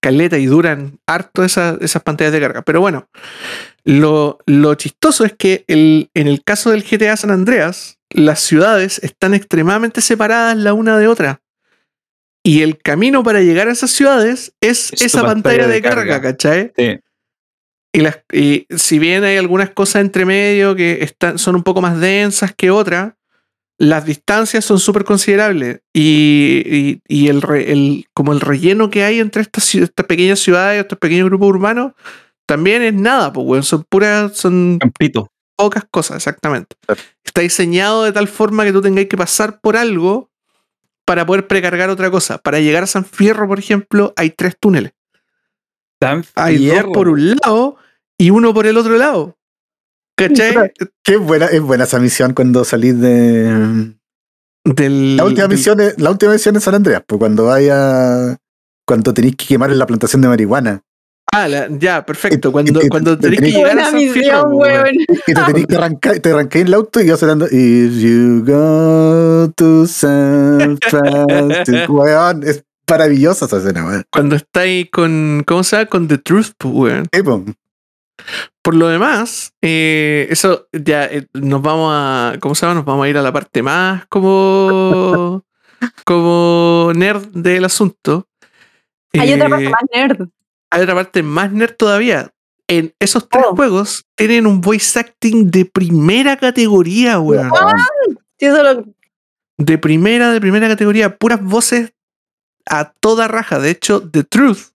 Caleta 0.00 0.38
y 0.38 0.46
duran 0.46 0.98
harto 1.06 1.44
esa- 1.44 1.78
esas 1.80 2.02
pantallas 2.02 2.32
de 2.32 2.40
carga. 2.40 2.62
Pero 2.62 2.80
bueno, 2.80 3.08
lo, 3.84 4.38
lo 4.46 4.74
chistoso 4.74 5.24
es 5.24 5.32
que 5.32 5.64
el- 5.66 6.10
en 6.14 6.28
el 6.28 6.42
caso 6.44 6.70
del 6.70 6.82
GTA 6.84 7.16
San 7.16 7.30
Andreas, 7.30 7.98
las 8.10 8.40
ciudades 8.40 8.98
están 9.02 9.34
extremadamente 9.34 10.00
separadas 10.00 10.56
la 10.56 10.72
una 10.74 10.98
de 10.98 11.08
otra. 11.08 11.40
Y 12.46 12.60
el 12.60 12.76
camino 12.78 13.22
para 13.22 13.40
llegar 13.40 13.68
a 13.68 13.72
esas 13.72 13.90
ciudades 13.90 14.52
es 14.60 14.92
Es 14.92 15.00
esa 15.02 15.22
pantalla, 15.22 15.32
pantalla 15.62 15.66
de 15.68 15.74
de 15.74 15.82
carga, 15.82 16.04
carga. 16.06 16.20
¿cachai? 16.32 16.72
Sí. 16.76 17.00
Y, 17.94 18.00
las, 18.00 18.18
y 18.32 18.66
si 18.76 18.98
bien 18.98 19.22
hay 19.24 19.36
algunas 19.36 19.70
cosas 19.70 20.02
entre 20.02 20.24
medio 20.24 20.74
que 20.74 20.98
están, 21.02 21.38
son 21.38 21.54
un 21.54 21.62
poco 21.62 21.80
más 21.80 21.98
densas 22.00 22.52
que 22.54 22.70
otras, 22.70 23.14
las 23.78 24.04
distancias 24.04 24.64
son 24.64 24.78
súper 24.80 25.04
considerables. 25.04 25.80
Y, 25.92 26.62
y- 26.66 27.00
y 27.06 27.28
el, 27.28 27.40
re- 27.40 27.72
el- 27.72 28.06
como 28.12 28.32
el 28.32 28.40
relleno 28.40 28.90
que 28.90 29.04
hay 29.04 29.20
entre 29.20 29.42
estas, 29.42 29.70
pequeñas 30.06 30.40
ciudades, 30.40 30.80
estos 30.82 30.98
pequeños 30.98 31.26
grupos 31.28 31.48
urbanos, 31.48 31.92
también 32.46 32.82
es 32.82 32.94
nada, 32.94 33.32
pues, 33.32 33.46
weón. 33.46 33.62
Son 33.62 33.84
puras, 33.88 34.36
son 34.36 34.78
Campito. 34.80 35.30
pocas 35.56 35.84
cosas, 35.90 36.16
exactamente. 36.16 36.76
Está 37.24 37.40
diseñado 37.42 38.04
de 38.04 38.12
tal 38.12 38.26
forma 38.28 38.64
que 38.64 38.72
tú 38.72 38.82
tengáis 38.82 39.08
que 39.08 39.16
pasar 39.16 39.60
por 39.60 39.76
algo 39.76 40.30
para 41.06 41.24
poder 41.26 41.46
precargar 41.46 41.90
otra 41.90 42.10
cosa. 42.10 42.38
Para 42.38 42.58
llegar 42.60 42.82
a 42.82 42.86
San 42.88 43.04
Fierro, 43.04 43.46
por 43.46 43.58
ejemplo, 43.60 44.12
hay 44.16 44.30
tres 44.30 44.56
túneles. 44.58 44.92
Hay 46.34 46.58
fierro. 46.58 46.88
dos 46.88 46.92
por 46.94 47.08
un 47.08 47.30
lado 47.36 47.76
y 48.18 48.30
uno 48.30 48.52
por 48.54 48.66
el 48.66 48.76
otro 48.76 48.96
lado. 48.96 49.36
¿Cachai? 50.16 50.72
Qué 51.02 51.16
buena, 51.16 51.46
es 51.46 51.60
buena 51.60 51.84
esa 51.84 51.98
misión 51.98 52.34
cuando 52.34 52.64
salís 52.64 53.00
de. 53.00 53.92
Del, 54.64 55.16
La 55.16 55.24
última 55.24 55.46
del- 55.48 55.56
misión 55.56 55.80
es, 55.80 55.98
la 56.00 56.10
última 56.10 56.32
misión 56.32 56.54
en 56.54 56.60
San 56.60 56.74
Andreas, 56.74 57.02
pues 57.06 57.18
cuando 57.18 57.44
vaya. 57.46 58.36
Cuando 58.86 59.12
tenéis 59.14 59.36
que 59.36 59.46
quemar 59.46 59.70
en 59.70 59.78
la 59.78 59.86
plantación 59.86 60.20
de 60.22 60.28
marihuana. 60.28 60.82
Ah, 61.32 61.48
la- 61.48 61.68
ya, 61.68 62.04
perfecto. 62.06 62.52
Cuando, 62.52 62.80
y- 62.82 62.88
cuando 62.88 63.14
y- 63.14 63.18
tenés 63.18 63.40
que 63.40 63.50
llegar 63.50 63.78
a 63.78 63.84
San 63.86 63.96
misión, 63.96 64.44
weón. 64.54 64.94
Y 65.26 65.34
te 65.34 65.42
tenéis 65.46 65.66
que 65.66 65.76
arrancar, 65.76 66.18
te 66.20 66.30
arranqué 66.30 66.60
en 66.60 66.66
el 66.68 66.74
auto 66.74 67.00
y 67.00 67.06
yo 67.06 67.16
sonando. 67.16 67.46
If 67.50 67.94
you 68.00 68.44
go 68.46 69.50
to 69.56 69.86
San 69.86 70.78
Francisco. 70.88 71.92
Weón, 71.92 72.42
es 72.44 72.62
maravillosa 72.88 73.46
esa 73.46 73.56
escena, 73.56 73.84
weón. 73.86 74.04
Cuando 74.12 74.36
estáis 74.36 74.88
con. 74.92 75.42
¿Cómo 75.46 75.64
se 75.64 75.76
llama? 75.76 75.88
Con 75.90 76.06
The 76.08 76.18
Truth, 76.18 76.52
po, 76.56 76.68
weón. 76.68 77.06
Sí, 77.12 77.22
po. 77.22 77.44
Por 78.62 78.74
lo 78.74 78.88
demás, 78.88 79.52
eh, 79.62 80.26
eso 80.30 80.68
ya 80.72 81.04
eh, 81.06 81.26
nos 81.34 81.60
vamos 81.62 81.90
a. 81.92 82.36
¿Cómo 82.40 82.54
se 82.54 82.64
llama? 82.64 82.76
Nos 82.76 82.84
vamos 82.84 83.04
a 83.04 83.08
ir 83.08 83.18
a 83.18 83.22
la 83.22 83.32
parte 83.32 83.62
más 83.62 84.06
como. 84.08 85.44
como 86.04 86.92
nerd 86.94 87.26
del 87.32 87.64
asunto. 87.64 88.26
Hay 89.12 89.32
otra 89.34 89.48
parte 89.48 89.66
Eh, 89.66 89.70
más 89.70 89.82
nerd. 89.94 90.28
hay 90.70 90.82
otra 90.82 90.94
parte 90.94 91.22
más 91.22 91.52
nerd 91.52 91.74
todavía. 91.76 92.30
En 92.66 92.94
esos 92.98 93.28
tres 93.28 93.44
Oh. 93.48 93.54
juegos 93.54 94.06
tienen 94.16 94.46
un 94.46 94.60
voice 94.60 94.98
acting 94.98 95.50
de 95.50 95.66
primera 95.66 96.36
categoría, 96.38 97.20
weón. 97.20 97.50
Sí, 98.38 98.46
eso 98.46 98.62
lo- 98.62 98.84
De 99.58 99.78
primera, 99.78 100.32
de 100.32 100.40
primera 100.40 100.66
categoría. 100.68 101.16
Puras 101.16 101.42
voces 101.42 101.92
a 102.66 102.90
toda 102.92 103.28
raja. 103.28 103.58
De 103.58 103.70
hecho, 103.70 104.00
The 104.10 104.24
Truth 104.24 104.70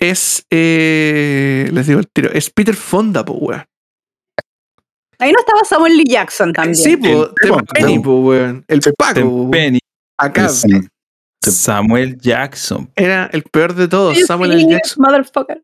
es. 0.00 0.44
eh, 0.50 1.68
les 1.72 1.86
digo 1.86 2.00
el 2.00 2.08
tiro. 2.08 2.30
Es 2.32 2.50
Peter 2.50 2.74
Fonda, 2.74 3.24
po, 3.24 3.34
weón. 3.34 3.64
Ahí 5.20 5.32
no 5.32 5.40
estaba 5.40 5.64
Samuel 5.64 5.96
Lee 5.96 6.04
Jackson 6.06 6.52
también. 6.52 6.76
Sí, 6.76 6.96
po, 6.96 7.32
Sí, 7.40 7.48
po, 7.48 7.56
Tenpenny, 7.56 7.94
sí. 7.94 7.98
po, 8.00 8.20
weón. 8.20 8.64
El 8.68 8.80
Paco, 8.96 9.50
Penny, 9.50 9.78
Acá 10.18 10.48
Sí. 10.48 10.68
Samuel 11.44 12.18
Jackson. 12.18 12.90
era 12.96 13.26
el 13.32 13.42
peor 13.44 13.74
de 13.74 13.88
todos, 13.88 14.16
Sí, 14.16 14.24
Samuel 14.24 14.52
sí, 14.52 14.64
L. 14.64 14.72
Jackson. 14.72 15.02
Motherfucker. 15.02 15.62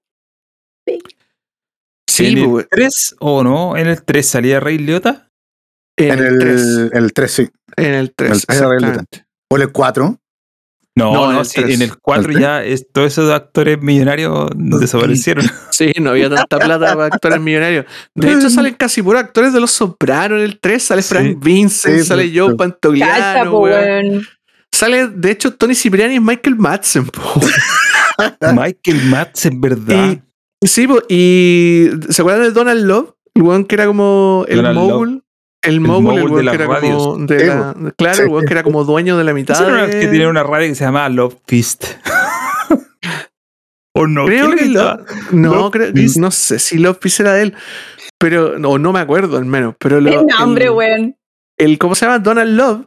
Sí, 2.09 2.27
¿En 2.27 2.35
po, 2.35 2.41
el 2.41 2.47
weón. 2.49 2.67
3 2.71 3.17
o 3.21 3.43
no? 3.45 3.77
¿En 3.77 3.87
el 3.89 4.03
3 4.05 4.27
salía 4.27 4.61
Rey 4.61 4.79
Liotta? 4.79 5.29
En 5.97 6.13
En 6.19 6.25
el 6.25 6.39
3. 6.39 6.61
el, 6.63 6.91
el 6.95 7.13
3, 7.13 7.31
sí. 7.31 7.51
En 7.77 7.95
el 7.95 8.15
3. 8.15 8.31
el 8.33 8.47
tres 8.47 8.59
era 8.59 8.69
Ray 8.69 8.79
Liotta. 8.81 9.01
exactamente. 9.03 9.27
O 9.51 9.57
en 9.57 9.63
el 9.63 9.73
4. 9.73 10.19
No, 10.97 11.13
No, 11.13 11.27
no, 11.27 11.33
en 11.33 11.39
el 11.39 11.45
sí, 11.45 11.61
3. 11.61 11.75
en 11.75 11.83
el 11.83 11.97
4 11.99 12.31
¿El 12.33 12.39
ya 12.41 12.63
es, 12.63 12.87
todos 12.93 13.09
esos 13.09 13.31
actores 13.33 13.81
millonarios 13.83 14.49
desaparecieron. 14.55 15.45
Sí, 15.73 15.91
no 16.01 16.11
había 16.11 16.31
tanta 16.31 16.57
plata 16.61 16.95
para 16.95 17.07
actores 17.07 17.41
millonarios. 17.41 17.85
De 18.15 18.33
hecho, 18.33 18.49
salen 18.51 18.75
casi 18.75 19.03
puros 19.03 19.21
actores 19.23 19.53
de 19.53 19.59
Los 19.61 19.73
Sopranos 19.73 20.39
en 20.39 20.45
el 20.45 20.61
3. 20.61 20.81
Sale 20.83 21.03
Sí. 21.03 21.09
Frank 21.15 21.43
Vincent, 21.45 21.99
Sí, 21.99 22.05
sale 22.05 22.31
Joe 22.33 22.55
weón. 22.55 24.23
Sale, 24.73 25.09
de 25.09 25.31
hecho, 25.33 25.53
Tony 25.55 25.75
Cipriani 25.75 26.17
es 26.17 26.23
Michael 26.23 26.57
Madsen, 26.57 27.07
po. 27.07 27.23
Michael 28.55 29.03
Madsen, 29.07 29.61
¿verdad? 29.61 30.19
Y, 30.61 30.67
sí, 30.67 30.87
po, 30.87 31.01
y 31.09 31.91
¿se 32.09 32.23
acuerdan 32.23 32.43
de 32.45 32.51
Donald 32.53 32.85
Love? 32.85 33.15
El 33.35 33.43
weón 33.43 33.65
que 33.65 33.75
era 33.75 33.87
como 33.87 34.45
el 34.49 34.57
Donald 34.59 34.79
mogul. 34.79 35.24
El 35.65 35.81
mogul, 35.81 36.41
el 36.41 36.45
de 36.47 36.51
que 36.51 36.63
era 36.63 36.81
como. 36.81 37.17
de 37.27 37.39
Sí, 37.41 37.47
la- 37.47 37.75
claro, 37.97 38.23
el 38.25 38.29
weón 38.29 38.47
que 38.47 38.53
era 38.53 38.63
como 38.63 38.85
dueño 38.85 39.17
de 39.17 39.25
la 39.25 39.33
mitad. 39.35 39.55
Ese 39.57 39.65
era 39.65 39.73
una- 39.73 39.87
de- 39.87 40.01
que 40.01 40.07
tenía 40.09 40.29
una 40.29 40.43
radio 40.43 40.69
que 40.69 40.75
se 40.75 40.85
llamaba 40.85 41.09
Love 41.09 41.37
Fist. 41.47 41.85
¿O 43.97 44.07
no? 44.07 44.27
Creo 44.27 44.47
¿Quién 44.49 44.59
que 44.59 44.65
lo- 44.69 44.99
no, 45.33 45.55
Love 45.55 45.73
creo- 45.73 45.93
Fist. 45.93 46.17
no 46.17 46.31
sé 46.31 46.59
si 46.59 46.79
Love 46.79 46.99
Fist 47.01 47.21
era 47.21 47.35
de 47.35 47.43
él, 47.43 47.55
pero 48.19 48.59
no, 48.59 48.79
no 48.79 48.93
me 48.93 49.01
acuerdo 49.01 49.37
al 49.37 49.45
menos. 49.45 49.75
Pero 49.79 50.01
lo- 50.01 50.21
El 50.21 50.27
nombre, 50.27 50.65
el- 50.67 50.71
weón. 50.73 51.17
el, 51.59 51.79
¿cómo 51.79 51.95
se 51.95 52.07
llama? 52.07 52.19
Donald 52.19 52.57
Love 52.57 52.87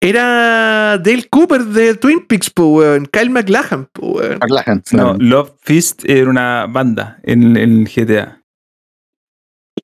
era 0.00 0.98
Dale 0.98 1.28
Cooper 1.30 1.62
de 1.62 1.94
Twin 1.94 2.26
Peaks, 2.26 2.50
po, 2.50 2.66
weón. 2.74 3.06
Kyle 3.06 3.30
McLachlan, 3.30 3.88
po, 3.92 4.14
weón. 4.14 4.38
McLachlan. 4.40 4.82
No, 4.92 5.14
Love 5.18 5.52
Fist 5.62 6.02
era 6.06 6.28
una 6.28 6.66
banda 6.66 7.20
en, 7.22 7.56
en 7.56 7.84
GTA. 7.84 8.41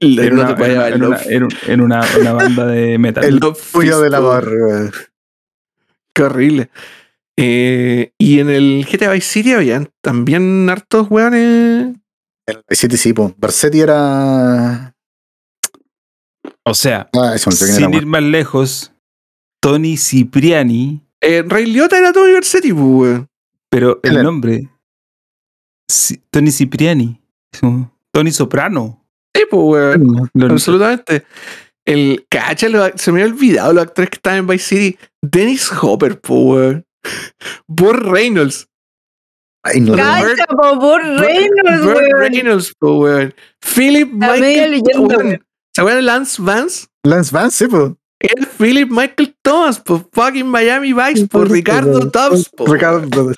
Era 0.01 0.29
no 0.31 0.41
una, 0.43 0.49
te 0.49 0.55
puede 0.55 0.73
era 0.73 0.91
llamar 0.91 1.09
una- 1.09 1.23
era 1.23 1.45
un- 1.47 1.53
era 1.67 1.83
una, 1.83 2.01
una 2.21 2.33
banda 2.33 2.67
de 2.67 2.99
metal. 2.99 3.25
El 3.25 3.37
Love 3.39 3.59
Fist, 3.59 3.95
del 3.99 4.15
amor. 4.15 4.49
weón. 4.49 4.93
Qué 6.15 6.23
horrible. 6.23 6.71
Eh, 7.37 8.13
y 8.19 8.41
en 8.41 8.49
el 8.51 8.85
GTA 8.91 9.13
Vice 9.13 9.27
City 9.29 9.53
habían 9.53 9.91
también 10.01 10.69
hartos 10.71 11.09
weones. 11.11 11.97
El 12.47 12.63
City 12.71 12.97
sí, 12.97 13.13
po. 13.13 13.35
Versetti 13.39 13.81
era. 13.81 14.95
o 16.65 16.75
sea, 16.75 17.09
Ah, 17.15 17.33
eso 17.35 17.51
no 17.51 17.57
sé 17.57 17.65
quién 17.67 17.77
sin 17.77 17.85
era. 17.89 17.97
ir 17.97 18.07
más 18.07 18.23
lejos, 18.23 18.93
Tony 19.61 19.97
Cipriani, 19.97 21.01
Eh, 21.21 21.43
Ray 21.47 21.67
Liotta 21.67 21.99
era 21.99 22.13
Tony 22.13 22.33
Versetti, 22.33 22.73
weón. 22.73 23.29
pero 23.71 24.01
el 24.03 24.13
era- 24.15 24.23
nombre, 24.23 24.69
Tony 26.31 26.51
Cipriani, 26.51 27.21
Tony 28.13 28.31
Soprano. 28.33 28.98
Sí, 29.35 29.43
po, 29.51 29.65
weón. 29.71 30.11
weón. 30.11 30.31
Lo- 30.35 30.47
Absolutamente. 30.53 31.25
El 31.87 32.27
cacha, 32.29 32.69
lo- 32.69 32.97
se 32.97 33.13
me 33.13 33.23
había 33.23 33.33
olvidado 33.33 33.73
los 33.73 33.83
actores 33.85 34.11
que 34.11 34.17
estaban 34.17 34.41
en 34.41 34.47
Vice 34.47 34.65
City. 34.65 34.99
Dennis 35.23 35.71
Hopper, 35.81 36.21
po, 36.21 36.35
weón. 36.55 36.85
Burt 37.69 38.03
Reynolds. 38.05 38.69
Ay, 39.65 39.81
no. 39.81 39.97
Ca- 39.97 40.23
Cacha, 40.23 40.47
po, 40.47 40.79
por 40.79 41.03
Reynolds, 41.03 41.83
Burt 41.85 41.97
weón. 41.99 42.21
Reynolds, 42.33 42.75
po, 42.79 42.99
weón. 43.01 43.35
Philip 43.61 44.11
La 44.21 44.33
Michael. 44.35 44.83
weón. 44.99 45.45
¿Se 45.75 45.81
acuerdan 45.81 46.01
de 46.01 46.07
Lance 46.07 46.43
Vance? 46.43 46.87
Lance 47.05 47.31
Vance, 47.35 47.65
sí, 47.65 47.71
po. 47.71 47.97
Era 48.21 48.47
Philip 48.59 48.91
Michael 48.91 49.37
Thomas, 49.43 49.79
po. 49.79 50.05
Fucking 50.13 50.47
Miami 50.47 50.93
Vice, 50.93 51.27
po. 51.29 51.45
Ricardo 51.45 52.11
Tubbs, 52.11 52.49
po. 52.51 52.67
Ricardo. 52.73 53.33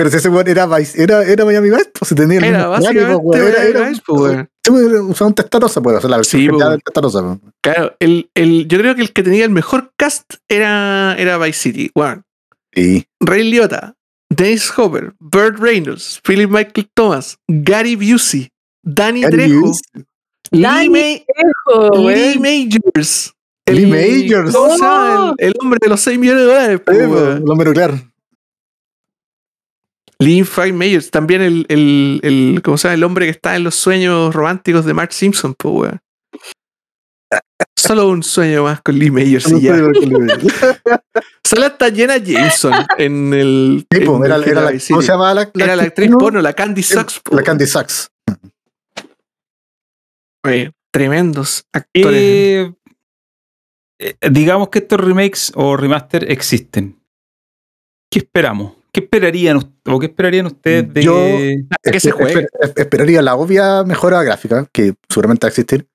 Pero 0.00 0.10
si 0.10 0.16
ese 0.16 0.28
weón 0.30 0.48
era, 0.48 0.66
era, 0.94 1.22
era 1.24 1.44
Miami 1.44 1.68
Vice, 1.68 1.90
pues 1.98 2.08
se 2.08 2.14
tenía 2.14 2.38
el 2.38 2.44
Era 2.44 2.78
mismo 2.78 3.20
po, 3.20 3.28
weón. 3.28 3.48
Era- 3.52 3.88
Vice, 3.90 4.02
pues, 4.06 4.46
usaba 5.10 5.28
un 5.28 5.34
testarossa, 5.34 5.82
pues, 5.82 5.96
o 5.98 6.00
sea, 6.00 6.08
la 6.08 6.16
versión 6.16 6.40
Sí, 6.42 6.48
po. 6.48 6.56
del 6.58 6.82
testarossa, 6.82 7.20
po. 7.22 7.38
Claro, 7.60 7.94
el, 8.00 8.30
el, 8.34 8.66
yo 8.66 8.78
creo 8.78 8.94
que 8.94 9.02
el 9.02 9.12
que 9.12 9.22
tenía 9.22 9.44
el 9.44 9.50
mejor 9.50 9.92
cast 9.98 10.36
era, 10.48 11.14
era 11.18 11.36
Vice 11.36 11.58
City. 11.60 11.90
Weón. 11.94 12.24
Sí. 12.72 13.04
Ray 13.20 13.50
Liotta, 13.50 13.94
Dennis 14.30 14.72
Hopper, 14.78 15.12
Burt 15.18 15.58
Reynolds, 15.58 16.18
Philip 16.26 16.48
Michael 16.50 16.88
Thomas, 16.94 17.36
Gary 17.46 17.94
Busey, 17.96 18.48
Danny 18.82 19.20
Gary 19.20 19.36
Trejo, 19.36 19.60
Busey. 19.60 19.82
Lee, 20.52 20.62
Danny 20.62 20.88
Ma- 20.88 21.24
Trejo, 21.76 22.08
Lee. 22.08 22.38
Majors. 22.38 23.34
Lee 23.66 23.86
Majors. 23.86 24.54
Oh. 24.56 25.34
El, 25.38 25.48
el 25.48 25.54
hombre 25.60 25.78
de 25.82 25.88
los 25.88 26.00
6 26.00 26.18
millones 26.18 26.42
de 26.42 26.48
dólares. 26.48 26.80
po, 26.80 26.92
Sí, 26.92 26.98
po, 26.98 27.12
weón. 27.12 28.09
Lee 30.20 30.44
Frank 30.44 30.74
Majors, 30.74 31.10
también 31.10 31.40
el, 31.40 31.66
el, 31.70 32.20
el, 32.22 32.60
¿cómo 32.62 32.76
se 32.76 32.88
llama? 32.88 32.94
El 32.94 33.04
hombre 33.04 33.24
que 33.24 33.30
está 33.30 33.56
en 33.56 33.64
los 33.64 33.74
sueños 33.74 34.34
románticos 34.34 34.84
de 34.84 34.92
Mark 34.92 35.12
Simpson, 35.14 35.54
po, 35.54 35.70
weón. 35.70 35.98
Solo 37.74 38.08
un 38.08 38.22
sueño 38.22 38.64
más 38.64 38.82
con 38.82 38.98
Lee 38.98 39.10
Majors 39.10 39.50
y 39.50 39.62
ya. 39.62 39.76
Sale 41.42 41.66
hasta 41.66 41.90
Jenna 41.94 42.18
Jameson 42.18 42.72
en 42.98 43.32
el. 43.32 43.86
Sí, 43.90 44.00
po, 44.00 44.16
en 44.18 44.24
era, 44.26 44.36
el 44.36 44.44
era 44.44 44.60
la, 44.62 44.72
¿Cómo 44.88 45.00
se 45.02 45.08
llama 45.08 45.32
la, 45.32 45.50
Era 45.54 45.76
la 45.76 45.84
actriz 45.84 46.08
porno? 46.08 46.18
porno, 46.18 46.42
la 46.42 46.52
Candy 46.52 46.82
Sucks. 46.82 47.20
po, 47.20 47.34
La 47.34 47.42
Candy 47.42 47.66
Sucks. 47.66 48.10
Oye, 50.44 50.72
tremendos 50.92 51.64
actores. 51.72 52.12
Eh, 52.20 52.72
eh, 53.98 54.14
digamos 54.30 54.68
que 54.68 54.80
estos 54.80 55.00
remakes 55.00 55.52
o 55.54 55.76
remaster 55.78 56.30
existen. 56.30 57.00
¿Qué 58.10 58.18
esperamos? 58.18 58.79
¿Qué 58.92 59.00
esperarían 59.00 59.60
o 59.86 59.98
qué 60.00 60.06
esperarían 60.06 60.46
ustedes 60.46 60.92
de 60.92 61.02
Yo- 61.02 61.14
que- 61.14 61.90
que 61.92 62.00
se 62.00 62.10
juegue. 62.10 62.46
Esper- 62.60 62.72
esperaría 62.76 63.22
la 63.22 63.34
obvia 63.36 63.84
mejora 63.84 64.22
gráfica, 64.22 64.66
que 64.72 64.94
seguramente 65.08 65.46
va 65.46 65.48
a 65.48 65.50
existir. 65.50 65.86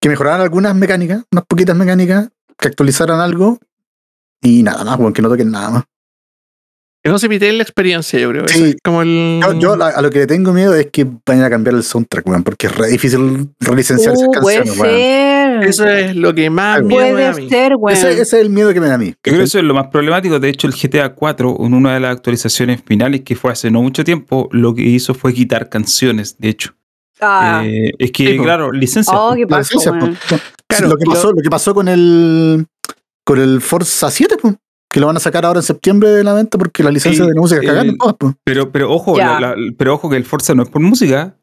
Que 0.00 0.08
mejoraran 0.08 0.40
algunas 0.40 0.74
mecánicas, 0.74 1.24
unas 1.30 1.44
poquitas 1.46 1.76
mecánicas, 1.76 2.28
que 2.58 2.68
actualizaran 2.68 3.20
algo 3.20 3.58
y 4.42 4.62
nada 4.62 4.82
más, 4.84 4.96
bueno, 4.96 5.12
que 5.12 5.22
no 5.22 5.28
toquen 5.28 5.50
nada 5.50 5.70
más. 5.70 5.84
Que 7.02 7.08
no 7.10 7.18
se 7.18 7.30
pite 7.30 7.50
la 7.52 7.62
experiencia, 7.62 8.18
yo 8.18 8.28
creo. 8.30 8.46
Sí. 8.46 8.62
Es 8.62 8.76
como 8.84 9.00
el. 9.00 9.40
Yo, 9.42 9.58
yo 9.58 9.76
la- 9.76 9.88
a 9.88 10.02
lo 10.02 10.10
que 10.10 10.18
le 10.18 10.26
tengo 10.26 10.52
miedo 10.52 10.74
es 10.74 10.88
que 10.92 11.06
vayan 11.26 11.44
a 11.44 11.48
cambiar 11.48 11.74
el 11.76 11.82
soundtrack, 11.82 12.26
weón, 12.26 12.42
porque 12.42 12.66
es 12.66 12.76
re 12.76 12.88
difícil 12.88 13.48
relicenciar 13.58 14.12
esas 14.14 14.28
Uh, 14.28 14.32
puede 14.42 14.56
canciones, 14.58 14.80
weón. 14.80 14.92
ser. 14.94 15.64
Eso 15.64 15.86
es 15.88 16.14
lo 16.16 16.34
que 16.34 16.50
más 16.50 16.82
me 16.82 16.94
da 16.96 17.00
a 17.08 17.12
Puede 17.12 17.40
mí. 17.42 17.48
ser, 17.48 17.72
weón. 17.76 17.96
Ese, 17.96 18.12
ese 18.12 18.22
es 18.22 18.32
el 18.34 18.50
miedo 18.50 18.72
que 18.74 18.80
me 18.80 18.88
da 18.88 18.94
a 18.94 18.98
mí. 18.98 19.06
Yo 19.08 19.14
creo 19.22 19.38
que 19.38 19.44
eso 19.44 19.58
es 19.58 19.64
lo 19.64 19.72
más 19.72 19.86
problemático. 19.86 20.38
De 20.38 20.50
hecho, 20.50 20.66
el 20.66 20.74
GTA 20.74 21.14
4, 21.14 21.56
en 21.60 21.72
una 21.72 21.94
de 21.94 22.00
las 22.00 22.12
actualizaciones 22.16 22.82
finales 22.84 23.22
que 23.22 23.34
fue 23.34 23.50
hace 23.52 23.70
no 23.70 23.80
mucho 23.80 24.04
tiempo, 24.04 24.50
lo 24.52 24.74
que 24.74 24.82
hizo 24.82 25.14
fue 25.14 25.32
quitar 25.32 25.70
canciones, 25.70 26.36
de 26.38 26.48
hecho. 26.50 26.74
Ah. 27.18 27.62
Eh, 27.64 27.92
es 27.98 28.12
que, 28.12 28.26
Sí, 28.32 28.38
claro, 28.38 28.72
licencia. 28.72 29.12
oh, 29.18 29.34
qué 29.34 29.46
pasó, 29.46 29.74
licencia. 29.78 30.40
Claro, 30.66 30.88
lo, 30.88 30.96
que 30.98 31.04
pasó, 31.06 31.32
lo 31.32 31.42
que 31.42 31.50
pasó 31.50 31.74
con 31.74 31.88
el 31.88 32.66
con 33.24 33.38
el 33.40 33.60
Forza 33.60 34.10
7, 34.10 34.36
po, 34.36 34.54
que 34.92 35.00
lo 35.00 35.06
van 35.06 35.16
a 35.16 35.20
sacar 35.20 35.44
ahora 35.46 35.60
en 35.60 35.64
septiembre 35.64 36.08
de 36.10 36.24
la 36.24 36.34
venta 36.34 36.58
porque 36.58 36.82
las 36.82 36.92
licencias 36.92 37.24
Sí, 37.24 37.28
de 37.30 37.34
la 37.34 37.40
música 37.40 37.60
cagaron 37.62 37.96
todas, 37.96 38.14
po. 38.16 38.34
Pero, 38.44 38.70
pero 38.72 38.90
ojo, 38.92 39.16
la- 39.16 39.38
la- 39.40 39.54
pero 39.78 39.94
ojo 39.94 40.10
que 40.10 40.16
el 40.16 40.24
Forza 40.24 40.54
no 40.54 40.62
es 40.64 40.68
por 40.68 40.82
música. 40.82 41.36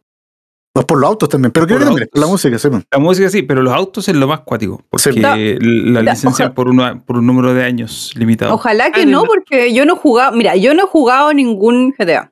Pues 0.74 0.86
por 0.86 1.00
los 1.00 1.08
autos 1.10 1.28
también, 1.30 1.52
pero 1.52 1.66
creo 1.66 1.80
que 1.80 1.86
también 1.86 2.04
es 2.04 2.10
por 2.10 2.22
la 2.22 2.28
música, 2.28 2.60
sí. 2.60 2.68
La 2.92 3.00
música 3.00 3.30
sí, 3.32 3.42
pero 3.42 3.64
los 3.64 3.74
autos 3.74 4.08
es 4.10 4.16
lo 4.16 4.28
más 4.28 4.42
cuático. 4.42 4.84
Porque 4.90 5.12
Sí. 5.12 5.20
La 5.20 6.02
licencia 6.04 6.54
por, 6.54 6.68
una, 6.70 7.04
por 7.04 7.18
un 7.18 7.26
número 7.26 7.54
de 7.56 7.64
años 7.64 8.12
limitado. 8.16 8.54
Ojalá 8.54 8.92
que 8.92 9.06
no, 9.08 9.22
no. 9.22 9.26
porque 9.26 9.74
yo 9.74 9.86
no 9.88 9.94
he 9.96 9.98
jugado, 9.98 10.38
mira, 10.38 10.56
yo 10.56 10.76
no 10.76 10.84
he 10.84 10.88
jugado 10.88 11.34
ningún 11.34 11.96
GTA. 11.98 12.32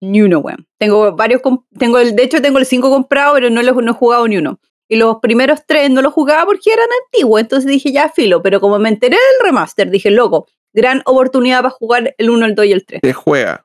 Ni 0.00 0.22
uno, 0.22 0.38
weón. 0.38 0.66
Tengo 0.78 1.14
varios, 1.16 1.42
tengo 1.78 1.98
el, 1.98 2.16
de 2.16 2.22
hecho 2.22 2.40
tengo 2.40 2.58
el 2.58 2.64
5 2.66 2.88
comprado, 2.88 3.34
pero 3.34 3.50
no, 3.50 3.62
lo- 3.62 3.82
no 3.82 3.90
he 3.90 3.94
jugado 3.94 4.26
ni 4.26 4.38
uno. 4.38 4.58
Y 4.88 4.96
los 4.96 5.16
primeros 5.20 5.60
tres 5.66 5.90
no 5.90 6.00
los 6.02 6.12
jugaba 6.12 6.44
porque 6.44 6.72
eran 6.72 6.86
antiguos, 7.04 7.40
entonces 7.40 7.68
dije 7.70 7.92
ya 7.92 8.08
filo, 8.08 8.42
pero 8.42 8.60
como 8.60 8.78
me 8.78 8.88
enteré 8.88 9.16
del 9.16 9.46
remaster, 9.46 9.90
dije, 9.90 10.10
loco, 10.10 10.46
gran 10.72 11.02
oportunidad 11.06 11.58
para 11.62 11.70
jugar 11.70 12.14
el 12.18 12.30
1, 12.30 12.46
el 12.46 12.54
2 12.54 12.66
y 12.66 12.72
el 12.72 12.86
3. 12.86 13.00
Se 13.02 13.12
juega. 13.12 13.64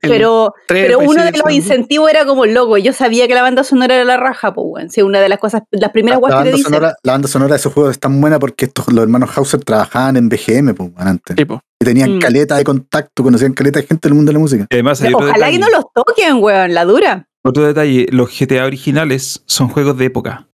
pero 0.00 0.54
pero 0.66 0.98
uno 1.00 1.22
de 1.22 1.32
los 1.32 1.50
incentivos 1.52 2.10
era 2.10 2.24
como 2.24 2.46
loco. 2.46 2.78
Yo 2.78 2.92
sabía 2.94 3.28
que 3.28 3.34
la 3.34 3.42
banda 3.42 3.62
sonora 3.62 3.94
era 3.94 4.04
la 4.04 4.16
raja, 4.16 4.54
pues, 4.54 4.66
weón. 4.68 4.90
Sí, 4.90 5.02
una 5.02 5.20
de 5.20 5.28
las 5.28 5.38
cosas, 5.38 5.62
las 5.70 5.90
primeras 5.92 6.16
La, 6.16 6.20
guas 6.20 6.30
que 6.30 6.34
te 6.34 6.38
banda 6.44 6.56
dicen. 6.56 6.72
sonora, 6.72 6.94
la 7.02 7.12
banda 7.12 7.28
sonora 7.28 7.50
de 7.52 7.56
esos 7.58 7.72
juegos 7.72 7.92
es 7.92 8.00
tan 8.00 8.20
buena 8.20 8.38
porque 8.38 8.64
estos, 8.64 8.90
los 8.92 9.02
hermanos 9.02 9.30
Hauser 9.36 9.62
trabajaban 9.62 10.16
en 10.16 10.28
BGM 10.30 10.74
pues, 10.74 10.90
weón, 10.96 11.08
antes. 11.08 11.36
Sí, 11.36 11.44
po. 11.44 11.60
Y 11.80 11.84
tenían 11.84 12.16
Mm. 12.16 12.20
caleta 12.20 12.56
de 12.56 12.64
contacto, 12.64 13.22
conocían 13.22 13.52
caleta 13.52 13.80
de 13.80 13.86
gente 13.86 14.08
del 14.08 14.14
mundo 14.14 14.30
de 14.30 14.32
la 14.34 14.38
música. 14.38 14.66
Y 14.70 14.74
además 14.74 15.02
Ojalá 15.12 15.50
que 15.50 15.58
no 15.58 15.68
los 15.68 15.84
toquen, 15.94 16.42
weón, 16.42 16.72
la 16.74 16.84
dura. 16.86 17.28
Otro 17.44 17.66
detalle, 17.66 18.06
los 18.10 18.30
GTA 18.38 18.64
originales 18.66 19.42
son 19.46 19.68
juegos 19.68 19.96
de 19.98 20.06
época. 20.06 20.48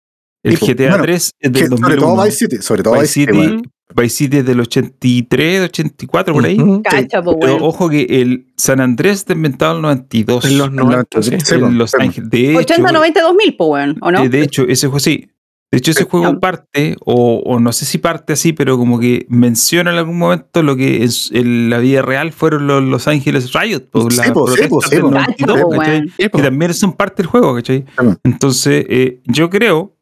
El 0.43 0.57
Sí, 0.57 0.59
po. 0.59 0.65
GTA 0.67 0.89
Bueno, 0.89 1.03
3 1.03 1.31
es 1.39 1.51
del 1.51 1.61
sobre 1.67 1.69
2001. 1.95 2.01
todo 2.01 2.23
Vice 2.25 2.37
City, 2.37 2.57
sobre 2.61 2.83
todo 2.83 2.93
Vice 2.99 3.19
Vice 3.25 3.31
City. 3.31 3.61
Vice 3.95 4.09
City 4.15 4.37
es 4.37 4.45
del 4.45 4.59
83, 4.59 5.61
84, 5.61 6.33
por 6.33 6.45
ahí. 6.45 6.59
Ujú. 6.59 6.83
Cacha, 6.83 7.21
pues, 7.23 7.37
Pero 7.41 7.55
ojo 7.57 7.89
que 7.89 8.03
el 8.03 8.45
San 8.55 8.79
Andrés 8.79 9.17
está 9.17 9.33
inventado 9.33 9.71
en 9.71 9.77
el 9.77 9.81
92. 9.83 10.45
En 10.45 10.57
los 10.59 10.67
En 10.67 10.75
90, 10.75 11.21
sí. 11.23 11.31
sí, 11.43 11.55
en 11.55 11.61
po, 11.61 11.69
Los 11.69 11.91
po. 11.91 12.01
Ángeles. 12.01 12.29
De 12.29 12.51
hecho, 12.51 12.59
80, 12.59 12.91
90, 12.91 13.21
2000, 13.21 13.55
pues, 13.57 13.67
weón, 13.69 13.97
¿o 14.01 14.11
no? 14.11 14.29
de 14.29 14.41
hecho, 14.41 14.63
ese 14.67 14.87
juego 14.87 14.99
sí. 14.99 15.29
De 15.71 15.77
hecho, 15.77 15.91
ese 15.91 16.05
juego 16.05 16.39
parte, 16.39 16.95
o, 17.05 17.43
o 17.45 17.59
no 17.59 17.71
sé 17.73 17.85
si 17.85 17.99
parte 17.99 18.33
así, 18.33 18.53
pero 18.53 18.75
como 18.77 18.99
que 18.99 19.27
menciona 19.29 19.91
en 19.91 19.97
algún 19.97 20.17
momento 20.17 20.63
lo 20.63 20.75
que 20.75 21.07
en, 21.31 21.69
la 21.69 21.77
vida 21.77 22.01
real 22.01 22.31
fueron 22.31 22.65
los 22.65 22.81
Los 22.83 23.07
Ángeles 23.07 23.53
Riot. 23.53 23.81
po, 23.91 24.09
Sí, 24.09 24.19
po, 24.33 24.47
sí, 24.49 24.67
po, 24.67 24.81
sí, 24.81 24.89
del 24.89 25.01
po. 25.01 25.11
92, 25.11 25.55
Cacha, 25.57 25.61
po, 25.63 25.69
¿cachai? 25.69 25.89
weón. 25.99 26.09
Sí, 26.17 26.29
po. 26.29 26.37
que 26.37 26.43
también 26.43 26.73
son 26.73 26.93
parte 26.93 27.21
del 27.21 27.27
juego, 27.27 27.53
¿cachai? 27.53 27.85
Entonces, 28.23 28.85
eh, 28.89 29.21
yo 29.25 29.51
creo, 29.51 29.95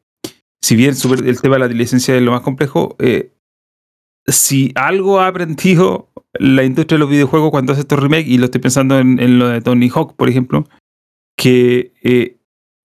si 0.62 0.74
bien 0.74 0.94
super- 0.96 1.26
el 1.26 1.38
tema 1.38 1.56
de 1.56 1.60
la 1.60 1.68
licencia 1.68 2.16
es 2.16 2.22
lo 2.22 2.30
más 2.32 2.40
complejo, 2.40 2.96
eh, 2.98 3.34
si 4.26 4.72
algo 4.74 5.20
ha 5.20 5.26
aprendido 5.26 6.08
la 6.32 6.64
industria 6.64 6.96
de 6.96 7.00
los 7.00 7.10
videojuegos 7.10 7.50
cuando 7.50 7.72
hace 7.72 7.82
estos 7.82 7.98
remakes, 7.98 8.26
y 8.28 8.38
lo 8.38 8.46
estoy 8.46 8.60
pensando 8.62 8.98
en, 8.98 9.20
en 9.20 9.38
lo 9.38 9.48
de 9.48 9.60
Tony 9.60 9.90
Hawk, 9.94 10.14
por 10.16 10.30
ejemplo, 10.30 10.66
que 11.36 11.92
eh, 12.02 12.38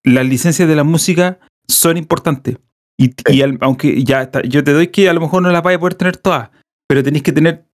las 0.03 0.25
licencias 0.27 0.67
de 0.67 0.75
la 0.75 0.83
música 0.83 1.39
son 1.67 1.95
importantes. 1.97 2.57
Y, 2.99 3.13
y 3.31 3.41
al- 3.41 3.57
aunque 3.61 4.03
ya 4.03 4.21
está, 4.23 4.41
yo 4.43 4.63
te 4.63 4.71
doy 4.73 4.87
que 4.87 5.09
a 5.09 5.13
lo 5.13 5.21
mejor 5.21 5.41
no 5.41 5.49
las 5.51 5.63
vaya 5.63 5.77
a 5.77 5.79
poder 5.79 5.95
tener 5.95 6.17
todas, 6.17 6.49
pero 6.87 7.03
tenéis 7.03 7.23
que 7.23 7.31
tener 7.31 7.65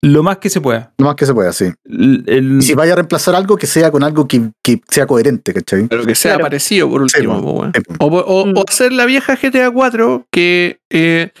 lo 0.00 0.22
más 0.22 0.38
que 0.38 0.48
se 0.48 0.60
pueda. 0.60 0.94
Lo 0.98 1.06
más 1.06 1.16
que 1.16 1.26
se 1.26 1.34
pueda, 1.34 1.52
sí. 1.52 1.72
El- 1.84 2.22
el- 2.28 2.58
Y 2.58 2.62
si 2.62 2.74
vaya 2.74 2.92
a 2.92 2.96
reemplazar 2.96 3.34
algo, 3.34 3.56
que 3.56 3.66
sea 3.66 3.90
con 3.90 4.04
algo 4.04 4.28
que, 4.28 4.50
que 4.62 4.80
sea 4.88 5.06
coherente, 5.08 5.52
¿cachai? 5.52 5.88
Pero 5.88 6.06
que 6.06 6.14
sea 6.14 6.32
Claro. 6.34 6.44
parecido 6.44 6.88
por 6.88 7.02
último. 7.02 7.70
Sí. 7.74 7.82
O, 7.98 8.06
o- 8.06 8.46
Mm. 8.46 8.56
o 8.56 8.64
hacer 8.68 8.92
la 8.92 9.06
vieja 9.06 9.34
GTA 9.36 9.70
4 9.72 10.24
que 10.30 10.78
eh, 10.90 11.32